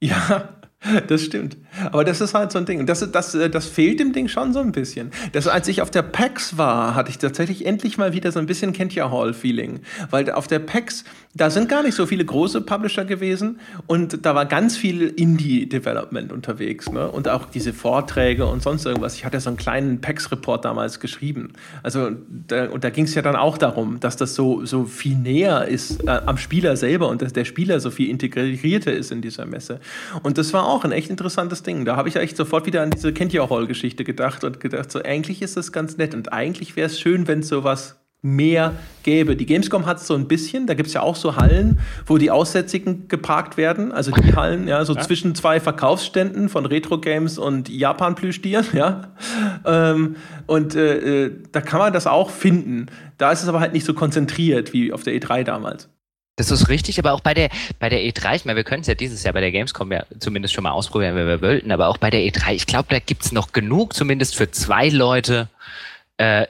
Ja, 0.00 0.48
das 1.08 1.22
stimmt. 1.22 1.56
Aber 1.92 2.04
das 2.04 2.20
ist 2.20 2.34
halt 2.34 2.52
so 2.52 2.58
ein 2.58 2.66
Ding. 2.66 2.80
Und 2.80 2.88
das, 2.88 3.10
das, 3.10 3.34
äh, 3.34 3.50
das 3.50 3.66
fehlt 3.66 4.00
dem 4.00 4.12
Ding 4.12 4.28
schon 4.28 4.52
so 4.52 4.60
ein 4.60 4.72
bisschen. 4.72 5.10
Das, 5.32 5.48
als 5.48 5.68
ich 5.68 5.82
auf 5.82 5.90
der 5.90 6.02
PAX 6.02 6.56
war, 6.58 6.94
hatte 6.94 7.10
ich 7.10 7.18
tatsächlich 7.18 7.66
endlich 7.66 7.98
mal 7.98 8.12
wieder 8.12 8.32
so 8.32 8.38
ein 8.38 8.46
bisschen 8.46 8.72
Kentia 8.72 9.10
Hall-Feeling. 9.10 9.80
Weil 10.10 10.30
auf 10.30 10.46
der 10.46 10.58
PAX, 10.58 11.04
da 11.34 11.50
sind 11.50 11.68
gar 11.68 11.82
nicht 11.82 11.94
so 11.94 12.06
viele 12.06 12.24
große 12.24 12.60
Publisher 12.62 13.04
gewesen 13.04 13.60
und 13.86 14.24
da 14.24 14.34
war 14.34 14.46
ganz 14.46 14.76
viel 14.76 15.02
Indie-Development 15.08 16.32
unterwegs. 16.32 16.90
Ne? 16.90 17.10
Und 17.10 17.28
auch 17.28 17.46
diese 17.46 17.72
Vorträge 17.72 18.46
und 18.46 18.62
sonst 18.62 18.86
irgendwas. 18.86 19.14
Ich 19.14 19.24
hatte 19.24 19.40
so 19.40 19.50
einen 19.50 19.56
kleinen 19.56 20.00
PAX-Report 20.00 20.64
damals 20.64 21.00
geschrieben. 21.00 21.52
Also, 21.82 22.10
da, 22.48 22.66
und 22.70 22.84
da 22.84 22.90
ging 22.90 23.04
es 23.04 23.14
ja 23.14 23.22
dann 23.22 23.36
auch 23.36 23.58
darum, 23.58 24.00
dass 24.00 24.16
das 24.16 24.34
so, 24.34 24.64
so 24.64 24.84
viel 24.84 25.16
näher 25.16 25.66
ist 25.66 26.04
äh, 26.06 26.10
am 26.10 26.38
Spieler 26.38 26.76
selber 26.76 27.08
und 27.08 27.22
dass 27.22 27.32
der 27.32 27.44
Spieler 27.44 27.80
so 27.80 27.90
viel 27.90 28.08
integrierter 28.10 28.92
ist 28.92 29.12
in 29.12 29.20
dieser 29.20 29.46
Messe. 29.46 29.80
Und 30.22 30.38
das 30.38 30.52
war 30.52 30.66
auch 30.66 30.75
ein 30.84 30.92
echt 30.92 31.10
interessantes 31.10 31.62
Ding. 31.62 31.84
Da 31.84 31.96
habe 31.96 32.08
ich 32.08 32.16
echt 32.16 32.36
sofort 32.36 32.66
wieder 32.66 32.82
an 32.82 32.90
diese 32.90 33.12
Kentia 33.12 33.48
Hall-Geschichte 33.48 34.04
gedacht 34.04 34.44
und 34.44 34.60
gedacht, 34.60 34.90
so 34.90 35.02
eigentlich 35.02 35.42
ist 35.42 35.56
das 35.56 35.72
ganz 35.72 35.96
nett 35.96 36.14
und 36.14 36.32
eigentlich 36.32 36.76
wäre 36.76 36.86
es 36.86 37.00
schön, 37.00 37.28
wenn 37.28 37.40
es 37.40 37.48
sowas 37.48 37.96
mehr 38.22 38.74
gäbe. 39.02 39.36
Die 39.36 39.46
Gamescom 39.46 39.86
hat 39.86 39.98
es 39.98 40.06
so 40.06 40.14
ein 40.14 40.26
bisschen, 40.26 40.66
da 40.66 40.74
gibt 40.74 40.88
es 40.88 40.94
ja 40.94 41.02
auch 41.02 41.16
so 41.16 41.36
Hallen, 41.36 41.78
wo 42.06 42.18
die 42.18 42.30
Aussätzigen 42.30 43.08
geparkt 43.08 43.56
werden. 43.56 43.92
Also 43.92 44.10
die 44.10 44.34
Hallen, 44.34 44.66
ja, 44.66 44.84
so 44.84 44.94
ja. 44.94 45.00
zwischen 45.00 45.34
zwei 45.34 45.60
Verkaufsständen 45.60 46.48
von 46.48 46.66
Retro-Games 46.66 47.38
und 47.38 47.68
Japan-Plüschtieren, 47.68 48.66
ja. 48.72 49.12
Ähm, 49.64 50.16
und 50.46 50.74
äh, 50.74 51.26
äh, 51.26 51.32
da 51.52 51.60
kann 51.60 51.78
man 51.78 51.92
das 51.92 52.06
auch 52.06 52.30
finden. 52.30 52.86
Da 53.18 53.30
ist 53.32 53.42
es 53.42 53.48
aber 53.48 53.60
halt 53.60 53.72
nicht 53.72 53.86
so 53.86 53.94
konzentriert 53.94 54.72
wie 54.72 54.92
auf 54.92 55.02
der 55.02 55.14
E3 55.14 55.44
damals. 55.44 55.88
Das 56.36 56.50
ist 56.50 56.68
richtig, 56.68 56.98
aber 56.98 57.12
auch 57.12 57.20
bei 57.20 57.32
der, 57.32 57.48
bei 57.78 57.88
der 57.88 58.00
E3, 58.00 58.36
ich 58.36 58.44
meine, 58.44 58.56
wir 58.56 58.64
können 58.64 58.82
es 58.82 58.86
ja 58.86 58.94
dieses 58.94 59.22
Jahr 59.22 59.32
bei 59.32 59.40
der 59.40 59.52
Gamescom 59.52 59.90
ja 59.90 60.04
zumindest 60.18 60.52
schon 60.52 60.64
mal 60.64 60.72
ausprobieren, 60.72 61.16
wenn 61.16 61.26
wir 61.26 61.40
wollten, 61.40 61.72
aber 61.72 61.88
auch 61.88 61.96
bei 61.96 62.10
der 62.10 62.20
E3, 62.20 62.52
ich 62.52 62.66
glaube, 62.66 62.88
da 62.90 62.98
gibt 62.98 63.24
es 63.24 63.32
noch 63.32 63.52
genug, 63.52 63.94
zumindest 63.94 64.36
für 64.36 64.50
zwei 64.50 64.90
Leute, 64.90 65.48
äh, 66.18 66.46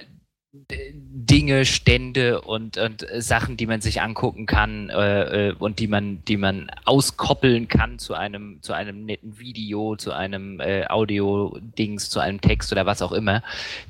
Dinge, 0.68 1.64
Stände 1.64 2.40
und, 2.40 2.78
und 2.78 3.06
Sachen, 3.18 3.56
die 3.56 3.66
man 3.66 3.80
sich 3.80 4.00
angucken 4.00 4.46
kann 4.46 4.90
äh, 4.90 5.48
äh, 5.48 5.52
und 5.52 5.78
die 5.78 5.86
man, 5.86 6.24
die 6.24 6.36
man 6.36 6.70
auskoppeln 6.84 7.68
kann 7.68 7.98
zu 7.98 8.14
einem, 8.14 8.58
zu 8.62 8.72
einem 8.72 9.04
netten 9.04 9.38
Video, 9.38 9.96
zu 9.96 10.12
einem 10.12 10.60
äh, 10.60 10.86
Audio-Dings, 10.86 12.10
zu 12.10 12.20
einem 12.20 12.40
Text 12.40 12.72
oder 12.72 12.86
was 12.86 13.02
auch 13.02 13.12
immer, 13.12 13.42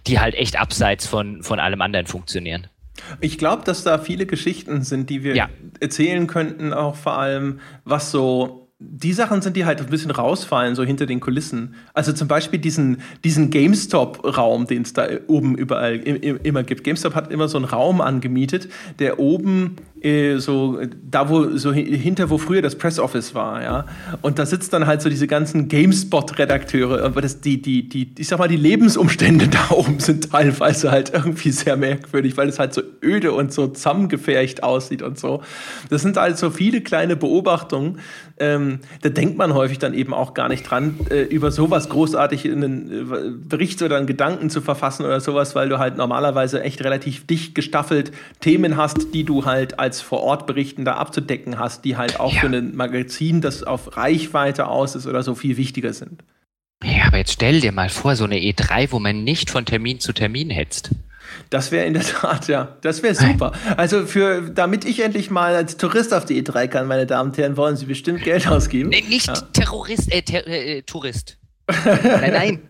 die 0.06 0.18
halt 0.18 0.34
echt 0.34 0.58
abseits 0.58 1.06
von, 1.06 1.42
von 1.42 1.60
allem 1.60 1.80
anderen 1.80 2.06
funktionieren. 2.06 2.66
Ich 3.20 3.38
glaube, 3.38 3.64
dass 3.64 3.84
da 3.84 3.98
viele 3.98 4.26
Geschichten 4.26 4.82
sind, 4.82 5.10
die 5.10 5.22
wir 5.22 5.34
ja. 5.36 5.48
erzählen 5.80 6.26
könnten, 6.26 6.72
auch 6.72 6.96
vor 6.96 7.18
allem, 7.18 7.60
was 7.84 8.10
so 8.10 8.65
die 8.78 9.14
Sachen 9.14 9.40
sind, 9.40 9.56
die 9.56 9.64
halt 9.64 9.80
ein 9.80 9.86
bisschen 9.86 10.10
rausfallen, 10.10 10.74
so 10.74 10.84
hinter 10.84 11.06
den 11.06 11.20
Kulissen. 11.20 11.74
Also 11.94 12.12
zum 12.12 12.28
Beispiel 12.28 12.58
diesen, 12.58 12.98
diesen 13.24 13.48
GameStop-Raum, 13.48 14.66
den 14.66 14.82
es 14.82 14.92
da 14.92 15.08
oben 15.28 15.56
überall 15.56 15.96
immer 15.96 16.62
gibt. 16.62 16.84
GameStop 16.84 17.14
hat 17.14 17.32
immer 17.32 17.48
so 17.48 17.56
einen 17.56 17.64
Raum 17.64 18.02
angemietet, 18.02 18.68
der 18.98 19.18
oben 19.18 19.76
äh, 20.02 20.38
so 20.38 20.78
da 21.02 21.30
wo 21.30 21.56
so 21.56 21.72
hinter 21.72 22.28
wo 22.28 22.36
früher 22.36 22.60
das 22.60 22.76
Press 22.76 22.98
Office 22.98 23.34
war, 23.34 23.62
ja. 23.62 23.86
Und 24.20 24.38
da 24.38 24.44
sitzt 24.44 24.74
dann 24.74 24.86
halt 24.86 25.00
so 25.00 25.08
diese 25.08 25.26
ganzen 25.26 25.68
GameSpot-Redakteure. 25.68 27.02
Aber 27.02 27.22
das, 27.22 27.40
die, 27.40 27.62
die, 27.62 27.88
die, 27.88 28.12
ich 28.18 28.28
sag 28.28 28.38
mal, 28.38 28.48
die 28.48 28.56
Lebensumstände 28.56 29.48
da 29.48 29.70
oben 29.70 29.98
sind 30.00 30.30
teilweise 30.30 30.90
halt 30.90 31.14
irgendwie 31.14 31.50
sehr 31.50 31.78
merkwürdig, 31.78 32.36
weil 32.36 32.48
es 32.48 32.58
halt 32.58 32.74
so 32.74 32.82
öde 33.02 33.32
und 33.32 33.54
so 33.54 33.68
zusammengefercht 33.68 34.62
aussieht 34.62 35.00
und 35.00 35.18
so. 35.18 35.42
Das 35.88 36.02
sind 36.02 36.18
halt 36.18 36.36
so 36.36 36.50
viele 36.50 36.82
kleine 36.82 37.16
Beobachtungen. 37.16 37.98
Ähm, 38.38 38.80
da 39.00 39.08
denkt 39.08 39.38
man 39.38 39.54
häufig 39.54 39.78
dann 39.78 39.94
eben 39.94 40.12
auch 40.12 40.34
gar 40.34 40.48
nicht 40.48 40.62
dran, 40.62 40.96
äh, 41.10 41.22
über 41.22 41.50
sowas 41.50 41.88
großartig 41.88 42.44
in 42.44 42.62
einen 42.62 42.90
äh, 42.90 43.30
Bericht 43.48 43.80
oder 43.80 43.96
einen 43.96 44.06
Gedanken 44.06 44.50
zu 44.50 44.60
verfassen 44.60 45.06
oder 45.06 45.20
sowas, 45.20 45.54
weil 45.54 45.70
du 45.70 45.78
halt 45.78 45.96
normalerweise 45.96 46.62
echt 46.62 46.84
relativ 46.84 47.26
dicht 47.26 47.54
gestaffelt 47.54 48.12
Themen 48.40 48.76
hast, 48.76 49.14
die 49.14 49.24
du 49.24 49.46
halt 49.46 49.78
als 49.78 50.02
vor 50.02 50.20
Ort 50.20 50.46
Berichtender 50.46 50.98
abzudecken 50.98 51.58
hast, 51.58 51.84
die 51.86 51.96
halt 51.96 52.20
auch 52.20 52.34
ja. 52.34 52.40
für 52.40 52.46
ein 52.48 52.76
Magazin, 52.76 53.40
das 53.40 53.62
auf 53.62 53.96
Reichweite 53.96 54.66
aus 54.66 54.94
ist 54.96 55.06
oder 55.06 55.22
so 55.22 55.34
viel 55.34 55.56
wichtiger 55.56 55.94
sind. 55.94 56.22
Ja, 56.84 57.06
aber 57.06 57.18
jetzt 57.18 57.32
stell 57.32 57.60
dir 57.60 57.72
mal 57.72 57.88
vor, 57.88 58.16
so 58.16 58.24
eine 58.24 58.36
E3, 58.36 58.92
wo 58.92 58.98
man 58.98 59.24
nicht 59.24 59.50
von 59.50 59.64
Termin 59.64 59.98
zu 59.98 60.12
Termin 60.12 60.50
hetzt. 60.50 60.90
Das 61.50 61.72
wäre 61.72 61.86
in 61.86 61.94
der 61.94 62.02
Tat, 62.02 62.48
ja, 62.48 62.76
das 62.80 63.02
wäre 63.02 63.14
super. 63.14 63.52
Also 63.76 64.06
für, 64.06 64.42
damit 64.50 64.84
ich 64.84 65.00
endlich 65.00 65.30
mal 65.30 65.54
als 65.54 65.76
Tourist 65.76 66.12
auf 66.12 66.24
die 66.24 66.42
E3 66.42 66.68
kann, 66.68 66.86
meine 66.86 67.06
Damen 67.06 67.30
und 67.30 67.38
Herren, 67.38 67.56
wollen 67.56 67.76
Sie 67.76 67.86
bestimmt 67.86 68.22
Geld 68.22 68.46
ausgeben. 68.48 68.90
Nee, 68.90 69.04
nicht 69.08 69.26
ja. 69.26 69.34
Terrorist, 69.52 70.12
äh, 70.12 70.22
ter 70.22 70.46
äh, 70.46 70.82
Tourist. 70.82 71.38
nein, 71.84 72.32
nein. 72.32 72.68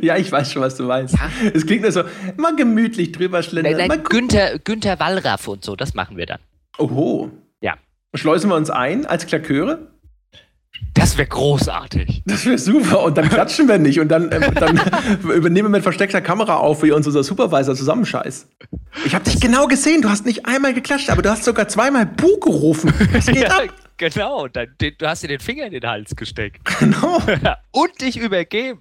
Ja, 0.00 0.16
ich 0.16 0.32
weiß 0.32 0.52
schon, 0.52 0.62
was 0.62 0.76
du 0.76 0.84
meinst. 0.84 1.14
Ja. 1.14 1.30
Es 1.52 1.66
klingt 1.66 1.82
nur 1.82 1.92
so, 1.92 2.02
mal 2.36 2.56
gemütlich 2.56 3.12
drüber 3.12 3.42
schlendern. 3.42 3.76
Nein, 3.76 3.88
nein, 3.88 4.02
Günther, 4.02 4.58
Günther 4.58 4.98
Wallraff 4.98 5.46
und 5.46 5.64
so, 5.64 5.76
das 5.76 5.94
machen 5.94 6.16
wir 6.16 6.26
dann. 6.26 6.40
Oho. 6.78 7.30
Ja. 7.60 7.74
Schleusen 8.14 8.50
wir 8.50 8.56
uns 8.56 8.70
ein 8.70 9.04
als 9.04 9.26
Klaköre? 9.26 9.88
Das 10.94 11.16
wäre 11.16 11.28
großartig. 11.28 12.22
Das 12.26 12.44
wäre 12.44 12.58
super. 12.58 13.02
Und 13.04 13.16
dann 13.16 13.28
klatschen 13.30 13.68
wir 13.68 13.78
nicht. 13.78 14.00
Und 14.00 14.08
dann, 14.08 14.30
äh, 14.30 14.52
dann 14.52 14.80
übernehmen 15.22 15.68
wir 15.68 15.76
mit 15.78 15.82
versteckter 15.82 16.20
Kamera 16.20 16.56
auf, 16.56 16.82
wie 16.82 16.90
uns 16.90 17.06
unser 17.06 17.22
Supervisor 17.22 17.74
zusammenscheißt. 17.74 18.48
Ich 19.04 19.14
habe 19.14 19.24
dich 19.24 19.40
genau 19.40 19.66
gesehen. 19.66 20.02
Du 20.02 20.10
hast 20.10 20.26
nicht 20.26 20.46
einmal 20.46 20.74
geklatscht, 20.74 21.10
aber 21.10 21.22
du 21.22 21.30
hast 21.30 21.44
sogar 21.44 21.68
zweimal 21.68 22.06
Buh 22.06 22.38
gerufen. 22.40 22.92
Was 23.12 23.26
geht 23.26 23.42
ja, 23.42 23.48
ab? 23.58 23.74
Genau. 23.96 24.48
Dann, 24.48 24.68
du 24.78 25.06
hast 25.06 25.22
dir 25.22 25.28
den 25.28 25.40
Finger 25.40 25.66
in 25.66 25.72
den 25.72 25.86
Hals 25.86 26.14
gesteckt. 26.16 26.60
Genau. 26.80 27.20
Und 27.72 28.00
dich 28.00 28.16
übergeben. 28.16 28.80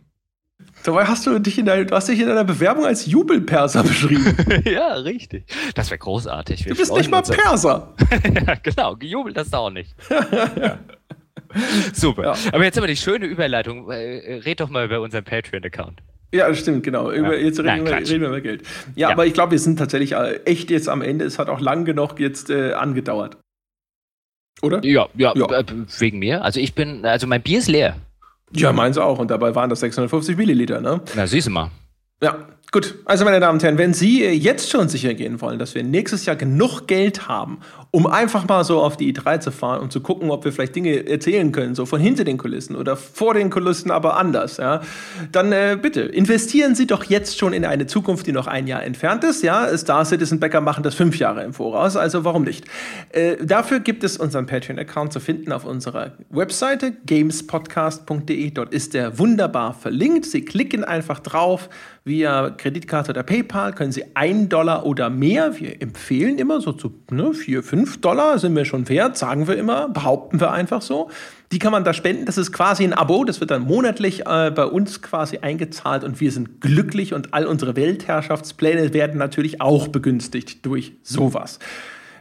Dabei 0.84 1.06
hast 1.06 1.28
du 1.28 1.38
dich 1.38 1.60
in 1.60 1.66
deiner, 1.66 1.86
du 1.86 1.96
hast 1.96 2.08
dich 2.08 2.20
in 2.20 2.28
deiner 2.28 2.44
Bewerbung 2.44 2.86
als 2.86 3.06
Jubelperser 3.06 3.84
beschrieben. 3.84 4.36
ja, 4.66 4.94
richtig. 4.94 5.46
Das 5.76 5.92
wäre 5.92 6.00
großartig. 6.00 6.66
Wir 6.66 6.74
du 6.74 6.80
bist 6.80 6.94
nicht 6.94 7.12
mal 7.12 7.22
Perser. 7.22 7.94
ja, 8.12 8.56
genau, 8.56 8.96
gejubelt 8.96 9.38
hast 9.38 9.54
du 9.54 9.58
auch 9.58 9.70
nicht. 9.70 9.96
ja. 10.10 10.80
Super. 11.94 12.24
Ja. 12.24 12.36
Aber 12.52 12.64
jetzt 12.64 12.78
aber 12.78 12.88
die 12.88 12.96
schöne 12.96 13.26
Überleitung. 13.26 13.90
Äh, 13.92 14.42
red 14.46 14.60
doch 14.60 14.70
mal 14.70 14.86
über 14.86 15.02
unseren 15.02 15.24
Patreon-Account. 15.24 16.02
Ja, 16.34 16.54
stimmt, 16.54 16.84
genau. 16.84 17.12
Über, 17.12 17.38
jetzt 17.38 17.60
reden, 17.60 17.68
Nein, 17.68 17.86
wir, 17.86 17.96
reden, 17.96 18.22
wir, 18.22 18.28
über 18.28 18.42
Geld. 18.42 18.64
Ja, 18.96 19.08
ja, 19.08 19.10
aber 19.14 19.26
ich 19.26 19.34
glaube, 19.34 19.52
wir 19.52 19.60
sind 19.60 19.80
tatsächlich 19.80 20.12
äh, 20.12 20.42
echt 20.46 20.70
jetzt 20.70 20.90
am 20.90 21.02
Ende. 21.02 21.26
Es 21.26 21.40
hat 21.40 21.50
auch 21.50 21.62
lang 21.62 21.86
genug 21.86 22.20
jetzt 22.20 22.50
äh, 22.50 22.74
angedauert. 22.74 23.38
Oder? 24.62 24.84
Ja, 24.84 25.08
ja, 25.16 25.34
ja, 25.36 25.60
äh, 25.60 25.64
wegen 26.00 26.20
mir. 26.20 26.44
Also 26.44 26.60
ich 26.60 26.74
bin, 26.74 27.06
also 27.06 27.28
mein 27.28 27.42
Bier 27.42 27.60
ist 27.60 27.68
leer. 27.68 27.96
Ja, 28.54 28.74
meins 28.74 28.98
auch. 28.98 29.20
Und 29.20 29.32
dabei 29.32 29.56
waren 29.56 29.70
das 29.70 29.82
650 29.82 30.38
Milliliter, 30.38 30.82
ne? 30.82 31.02
Na, 31.16 31.28
siehst 31.28 31.48
du 31.48 31.52
mal. 31.52 31.70
Ja, 32.22 32.48
gut. 32.72 32.96
Also, 33.06 33.26
meine 33.26 33.40
Damen 33.40 33.58
und 33.58 33.64
Herren, 33.64 33.78
wenn 33.78 33.94
Sie 33.94 34.26
jetzt 34.26 34.72
schon 34.72 34.90
sicher 34.90 35.14
gehen 35.14 35.40
wollen, 35.42 35.60
dass 35.60 35.76
wir 35.76 35.84
nächstes 35.84 36.26
Jahr 36.26 36.36
genug 36.36 36.88
Geld 36.88 37.28
haben, 37.28 37.60
um 37.98 38.06
einfach 38.06 38.48
mal 38.48 38.64
so 38.64 38.80
auf 38.80 38.96
die 38.96 39.12
i3 39.12 39.40
zu 39.40 39.50
fahren 39.50 39.82
und 39.82 39.92
zu 39.92 40.02
gucken, 40.02 40.30
ob 40.30 40.46
wir 40.46 40.52
vielleicht 40.52 40.76
Dinge 40.76 41.10
erzählen 41.10 41.52
können, 41.52 41.74
so 41.74 41.88
von 41.88 42.00
hinter 42.00 42.26
den 42.26 42.38
Kulissen 42.38 42.76
oder 42.76 42.96
vor 42.96 43.34
den 43.34 43.50
Kulissen, 43.50 43.90
aber 43.90 44.18
anders, 44.18 44.58
ja, 44.58 44.82
dann 45.32 45.52
äh, 45.52 45.80
bitte 45.82 46.02
investieren 46.02 46.76
Sie 46.76 46.86
doch 46.86 47.06
jetzt 47.06 47.40
schon 47.40 47.54
in 47.54 47.66
eine 47.66 47.88
Zukunft, 47.88 48.28
die 48.28 48.34
noch 48.34 48.46
ein 48.46 48.68
Jahr 48.68 48.84
entfernt 48.84 49.24
ist. 49.24 49.42
Ja, 49.42 49.76
Star 49.76 50.06
Citizen 50.06 50.40
Bäcker 50.40 50.62
machen 50.62 50.84
das 50.84 50.94
fünf 50.94 51.18
Jahre 51.18 51.44
im 51.44 51.54
Voraus, 51.54 51.96
also 51.96 52.24
warum 52.24 52.44
nicht? 52.44 52.66
Äh, 53.14 53.38
dafür 53.44 53.80
gibt 53.80 54.04
es 54.04 54.18
unseren 54.18 54.46
Patreon-Account 54.46 55.12
zu 55.12 55.20
finden 55.20 55.52
auf 55.52 55.66
unserer 55.66 56.12
Webseite 56.30 56.94
gamespodcast.de. 57.08 58.52
Dort 58.52 58.76
ist 58.76 58.94
der 58.94 59.18
wunderbar 59.18 59.74
verlinkt. 59.74 60.26
Sie 60.26 60.46
klicken 60.46 60.84
einfach 60.84 61.20
drauf 61.20 61.68
via 62.08 62.52
Kreditkarte 62.52 63.12
oder 63.12 63.24
PayPal 63.24 63.74
können 63.74 63.92
Sie 63.92 64.16
einen 64.16 64.50
Dollar 64.50 64.86
oder 64.86 65.10
mehr, 65.10 65.60
wir 65.60 65.82
empfehlen 65.82 66.40
immer 66.40 66.62
so 66.62 66.72
zu 66.72 66.94
ne, 67.12 67.34
4, 67.34 67.62
5 67.62 67.87
Dollar 67.96 68.40
sind 68.40 68.56
wir 68.56 68.66
schon 68.66 68.90
wert, 68.90 69.18
sagen 69.18 69.48
wir 69.48 69.58
immer, 69.58 69.90
behaupten 69.90 70.40
wir 70.40 70.52
einfach 70.52 70.82
so. 70.82 71.10
Die 71.52 71.60
kann 71.60 71.72
man 71.72 71.86
da 71.86 71.94
spenden, 71.94 72.26
das 72.26 72.38
ist 72.38 72.52
quasi 72.52 72.84
ein 72.84 72.94
Abo, 72.94 73.24
das 73.24 73.40
wird 73.40 73.52
dann 73.52 73.62
monatlich 73.62 74.26
äh, 74.26 74.52
bei 74.52 74.66
uns 74.66 75.02
quasi 75.02 75.38
eingezahlt 75.38 76.04
und 76.04 76.20
wir 76.20 76.32
sind 76.32 76.60
glücklich 76.60 77.14
und 77.14 77.34
all 77.34 77.46
unsere 77.46 77.76
Weltherrschaftspläne 77.78 78.94
werden 78.94 79.18
natürlich 79.18 79.62
auch 79.62 79.88
begünstigt 79.88 80.66
durch 80.66 80.94
sowas. 81.04 81.60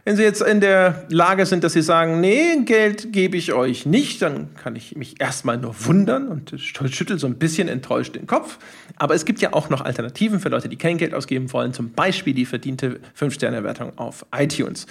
Wenn 0.07 0.15
Sie 0.15 0.23
jetzt 0.23 0.41
in 0.41 0.61
der 0.61 1.05
Lage 1.09 1.45
sind, 1.45 1.65
dass 1.65 1.73
Sie 1.73 1.81
sagen, 1.81 2.21
nee, 2.21 2.61
Geld 2.63 3.11
gebe 3.11 3.35
ich 3.35 3.51
euch 3.51 3.85
nicht, 3.85 4.21
dann 4.21 4.55
kann 4.55 4.77
ich 4.77 4.95
mich 4.95 5.19
erstmal 5.19 5.57
nur 5.57 5.75
wundern 5.85 6.29
und 6.29 6.53
schüttel 6.61 7.19
so 7.19 7.27
ein 7.27 7.35
bisschen 7.35 7.67
enttäuscht 7.67 8.15
den 8.15 8.25
Kopf. 8.25 8.57
Aber 8.95 9.15
es 9.15 9.25
gibt 9.25 9.41
ja 9.41 9.51
auch 9.51 9.69
noch 9.69 9.81
Alternativen 9.81 10.39
für 10.39 10.47
Leute, 10.47 10.69
die 10.69 10.77
kein 10.77 10.97
Geld 10.97 11.13
ausgeben 11.13 11.51
wollen, 11.51 11.73
zum 11.73 11.91
Beispiel 11.91 12.33
die 12.33 12.45
verdiente 12.45 13.01
5-Sterne-Wertung 13.19 13.97
auf 13.97 14.25
iTunes. 14.33 14.87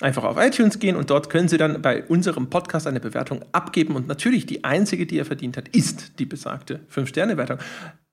Einfach 0.00 0.24
auf 0.24 0.36
iTunes 0.38 0.80
gehen 0.80 0.96
und 0.96 1.10
dort 1.10 1.30
können 1.30 1.46
Sie 1.46 1.56
dann 1.56 1.80
bei 1.80 2.02
unserem 2.04 2.50
Podcast 2.50 2.88
eine 2.88 2.98
Bewertung 2.98 3.44
abgeben. 3.52 3.94
Und 3.94 4.08
natürlich 4.08 4.44
die 4.44 4.64
einzige, 4.64 5.06
die 5.06 5.18
er 5.18 5.24
verdient 5.24 5.56
hat, 5.56 5.68
ist 5.68 6.18
die 6.18 6.26
besagte 6.26 6.80
5-Sterne-Wertung. 6.92 7.58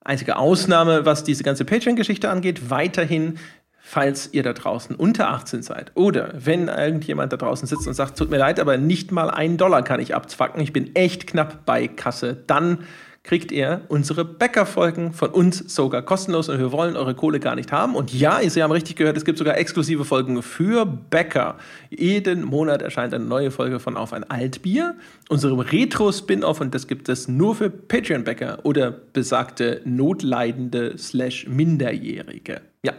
Einzige 0.04 0.36
Ausnahme, 0.36 1.06
was 1.06 1.24
diese 1.24 1.42
ganze 1.42 1.64
Patreon-Geschichte 1.64 2.30
angeht, 2.30 2.70
weiterhin 2.70 3.38
falls 3.84 4.32
ihr 4.32 4.44
da 4.44 4.52
draußen 4.52 4.94
unter 4.94 5.28
18 5.30 5.62
seid 5.62 5.90
oder 5.96 6.32
wenn 6.34 6.68
irgendjemand 6.68 7.32
da 7.32 7.36
draußen 7.36 7.66
sitzt 7.66 7.88
und 7.88 7.94
sagt, 7.94 8.16
tut 8.16 8.30
mir 8.30 8.38
leid, 8.38 8.60
aber 8.60 8.78
nicht 8.78 9.10
mal 9.10 9.28
einen 9.28 9.56
Dollar 9.56 9.82
kann 9.82 9.98
ich 9.98 10.14
abzwacken, 10.14 10.62
ich 10.62 10.72
bin 10.72 10.94
echt 10.94 11.26
knapp 11.26 11.66
bei 11.66 11.88
Kasse, 11.88 12.44
dann 12.46 12.78
kriegt 13.24 13.52
ihr 13.52 13.82
unsere 13.88 14.24
Bäckerfolgen 14.24 15.12
von 15.12 15.30
uns 15.30 15.58
sogar 15.72 16.02
kostenlos 16.02 16.48
und 16.48 16.58
wir 16.58 16.72
wollen 16.72 16.96
eure 16.96 17.14
Kohle 17.14 17.38
gar 17.38 17.54
nicht 17.54 17.70
haben. 17.70 17.94
Und 17.94 18.12
ja, 18.12 18.40
Sie 18.48 18.62
haben 18.62 18.72
richtig 18.72 18.96
gehört, 18.96 19.16
es 19.16 19.24
gibt 19.24 19.38
sogar 19.38 19.56
exklusive 19.56 20.04
Folgen 20.04 20.42
für 20.42 20.84
Bäcker. 20.84 21.56
Jeden 21.90 22.42
Monat 22.44 22.82
erscheint 22.82 23.14
eine 23.14 23.24
neue 23.24 23.50
Folge 23.50 23.78
von 23.78 23.96
Auf 23.96 24.12
ein 24.12 24.28
Altbier, 24.28 24.96
unserem 25.28 25.60
Retro-Spin-Off 25.60 26.60
und 26.60 26.74
das 26.74 26.88
gibt 26.88 27.08
es 27.08 27.28
nur 27.28 27.54
für 27.54 27.70
Patreon-Bäcker 27.70 28.60
oder 28.64 28.90
besagte 28.90 29.80
Notleidende 29.84 30.98
slash 30.98 31.46
Minderjährige. 31.46 32.60
Ja. 32.82 32.92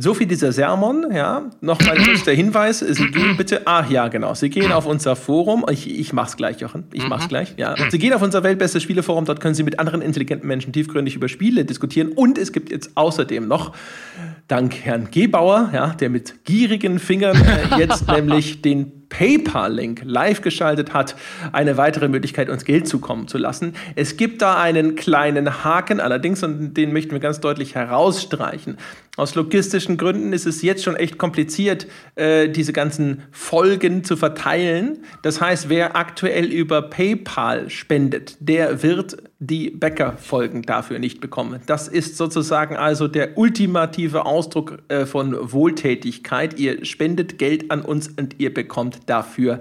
So 0.00 0.14
viel 0.14 0.28
dieser 0.28 0.52
Sermon, 0.52 1.06
ja. 1.12 1.50
Nochmal 1.60 1.96
kurz 2.04 2.22
der 2.22 2.34
Hinweis, 2.34 2.78
Sie 2.78 3.10
gehen 3.10 3.36
bitte, 3.36 3.62
ach 3.64 3.90
ja, 3.90 4.06
genau, 4.08 4.32
Sie 4.34 4.48
gehen 4.48 4.70
auf 4.70 4.86
unser 4.86 5.16
Forum, 5.16 5.66
ich, 5.70 5.98
ich 5.98 6.12
mach's 6.12 6.36
gleich, 6.36 6.60
Jochen, 6.60 6.84
ich 6.92 7.08
mach's 7.08 7.24
mhm. 7.24 7.28
gleich, 7.28 7.54
ja. 7.56 7.74
Sie 7.90 7.98
gehen 7.98 8.12
auf 8.12 8.22
unser 8.22 8.44
Weltbestes 8.44 8.82
Spieleforum, 8.82 9.24
dort 9.24 9.40
können 9.40 9.54
Sie 9.54 9.64
mit 9.64 9.80
anderen 9.80 10.00
intelligenten 10.00 10.46
Menschen 10.46 10.72
tiefgründig 10.72 11.16
über 11.16 11.28
Spiele 11.28 11.64
diskutieren 11.64 12.12
und 12.12 12.38
es 12.38 12.52
gibt 12.52 12.70
jetzt 12.70 12.92
außerdem 12.94 13.48
noch, 13.48 13.74
dank 14.46 14.76
Herrn 14.76 15.08
Gebauer, 15.10 15.70
ja, 15.72 15.88
der 15.88 16.10
mit 16.10 16.44
gierigen 16.44 17.00
Fingern 17.00 17.36
äh, 17.36 17.78
jetzt 17.78 18.06
nämlich 18.12 18.62
den 18.62 18.98
PayPal-Link 19.08 20.02
live 20.04 20.42
geschaltet 20.42 20.92
hat, 20.92 21.16
eine 21.52 21.76
weitere 21.76 22.08
Möglichkeit, 22.08 22.50
uns 22.50 22.64
Geld 22.64 22.86
zukommen 22.86 23.26
zu 23.26 23.38
lassen. 23.38 23.74
Es 23.94 24.16
gibt 24.16 24.42
da 24.42 24.60
einen 24.60 24.96
kleinen 24.96 25.64
Haken 25.64 26.00
allerdings 26.00 26.42
und 26.42 26.74
den 26.74 26.92
möchten 26.92 27.12
wir 27.12 27.20
ganz 27.20 27.40
deutlich 27.40 27.74
herausstreichen. 27.74 28.76
Aus 29.18 29.34
logistischen 29.34 29.96
Gründen 29.96 30.32
ist 30.32 30.46
es 30.46 30.62
jetzt 30.62 30.84
schon 30.84 30.94
echt 30.94 31.18
kompliziert, 31.18 31.88
äh, 32.14 32.48
diese 32.48 32.72
ganzen 32.72 33.24
Folgen 33.32 34.04
zu 34.04 34.16
verteilen. 34.16 35.00
Das 35.24 35.40
heißt, 35.40 35.68
wer 35.68 35.96
aktuell 35.96 36.44
über 36.44 36.82
PayPal 36.82 37.68
spendet, 37.68 38.36
der 38.38 38.84
wird 38.84 39.16
die 39.40 39.70
Bäckerfolgen 39.70 40.62
dafür 40.62 41.00
nicht 41.00 41.20
bekommen. 41.20 41.60
Das 41.66 41.88
ist 41.88 42.16
sozusagen 42.16 42.76
also 42.76 43.08
der 43.08 43.36
ultimative 43.36 44.24
Ausdruck 44.24 44.84
äh, 44.86 45.04
von 45.04 45.36
Wohltätigkeit. 45.52 46.56
Ihr 46.60 46.84
spendet 46.84 47.38
Geld 47.40 47.72
an 47.72 47.82
uns 47.82 48.06
und 48.06 48.36
ihr 48.38 48.54
bekommt 48.54 49.00
dafür 49.06 49.58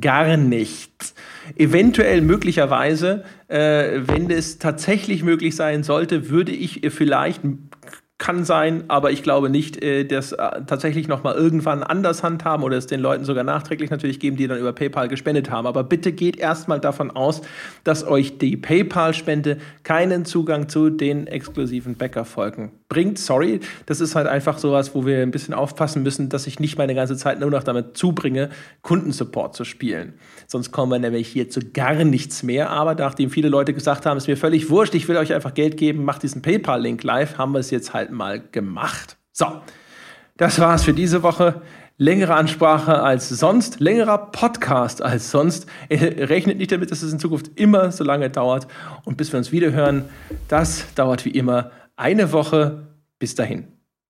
gar 0.00 0.36
nichts. 0.36 1.16
Eventuell, 1.56 2.20
möglicherweise, 2.20 3.24
äh, 3.48 4.02
wenn 4.02 4.30
es 4.30 4.60
tatsächlich 4.60 5.24
möglich 5.24 5.56
sein 5.56 5.82
sollte, 5.82 6.30
würde 6.30 6.52
ich 6.52 6.82
vielleicht 6.90 7.42
kann 8.20 8.44
sein, 8.44 8.84
aber 8.86 9.10
ich 9.10 9.24
glaube 9.24 9.50
nicht, 9.50 9.82
äh, 9.82 10.04
dass 10.04 10.32
äh, 10.32 10.62
tatsächlich 10.66 11.08
noch 11.08 11.24
mal 11.24 11.34
irgendwann 11.34 11.82
anders 11.82 12.22
handhaben 12.22 12.62
oder 12.62 12.76
es 12.76 12.86
den 12.86 13.00
Leuten 13.00 13.24
sogar 13.24 13.42
nachträglich 13.42 13.90
natürlich 13.90 14.20
geben, 14.20 14.36
die 14.36 14.46
dann 14.46 14.58
über 14.58 14.72
PayPal 14.72 15.08
gespendet 15.08 15.50
haben. 15.50 15.66
Aber 15.66 15.82
bitte 15.82 16.12
geht 16.12 16.38
erstmal 16.38 16.78
davon 16.78 17.10
aus, 17.10 17.40
dass 17.82 18.06
euch 18.06 18.38
die 18.38 18.56
PayPal-Spende 18.56 19.56
keinen 19.82 20.24
Zugang 20.26 20.68
zu 20.68 20.90
den 20.90 21.26
exklusiven 21.26 21.94
Bäckerfolgen 21.94 22.70
bringt. 22.90 23.18
Sorry, 23.18 23.60
das 23.86 24.00
ist 24.02 24.14
halt 24.14 24.26
einfach 24.26 24.58
sowas, 24.58 24.94
wo 24.94 25.06
wir 25.06 25.22
ein 25.22 25.30
bisschen 25.30 25.54
aufpassen 25.54 26.02
müssen, 26.02 26.28
dass 26.28 26.46
ich 26.46 26.60
nicht 26.60 26.76
meine 26.76 26.94
ganze 26.94 27.16
Zeit 27.16 27.40
nur 27.40 27.50
noch 27.50 27.62
damit 27.62 27.96
zubringe, 27.96 28.50
Kundensupport 28.82 29.56
zu 29.56 29.64
spielen. 29.64 30.14
Sonst 30.46 30.72
kommen 30.72 30.92
wir 30.92 30.98
nämlich 30.98 31.28
hier 31.28 31.48
zu 31.48 31.60
gar 31.72 32.04
nichts 32.04 32.42
mehr. 32.42 32.68
Aber 32.68 32.94
nachdem 32.94 33.30
viele 33.30 33.48
Leute 33.48 33.72
gesagt 33.72 34.04
haben, 34.04 34.18
es 34.18 34.24
ist 34.24 34.28
mir 34.28 34.36
völlig 34.36 34.68
wurscht, 34.68 34.94
ich 34.94 35.08
will 35.08 35.16
euch 35.16 35.32
einfach 35.32 35.54
Geld 35.54 35.78
geben, 35.78 36.04
macht 36.04 36.22
diesen 36.22 36.42
PayPal-Link 36.42 37.02
live, 37.02 37.38
haben 37.38 37.52
wir 37.52 37.60
es 37.60 37.70
jetzt 37.70 37.94
halt 38.10 38.18
mal 38.18 38.40
gemacht. 38.40 39.16
So, 39.32 39.46
das 40.36 40.58
war's 40.58 40.84
für 40.84 40.94
diese 40.94 41.22
Woche. 41.22 41.62
Längere 41.96 42.34
Ansprache 42.34 43.02
als 43.02 43.28
sonst, 43.28 43.78
längerer 43.78 44.30
Podcast 44.32 45.02
als 45.02 45.30
sonst. 45.30 45.66
Rechnet 45.90 46.58
nicht 46.58 46.72
damit, 46.72 46.90
dass 46.90 47.02
es 47.02 47.12
in 47.12 47.18
Zukunft 47.18 47.50
immer 47.56 47.92
so 47.92 48.04
lange 48.04 48.30
dauert. 48.30 48.66
Und 49.04 49.16
bis 49.18 49.32
wir 49.32 49.38
uns 49.38 49.52
wieder 49.52 49.72
hören, 49.72 50.06
das 50.48 50.86
dauert 50.94 51.24
wie 51.24 51.30
immer 51.30 51.70
eine 51.96 52.32
Woche. 52.32 52.86
Bis 53.18 53.34
dahin. 53.34 53.79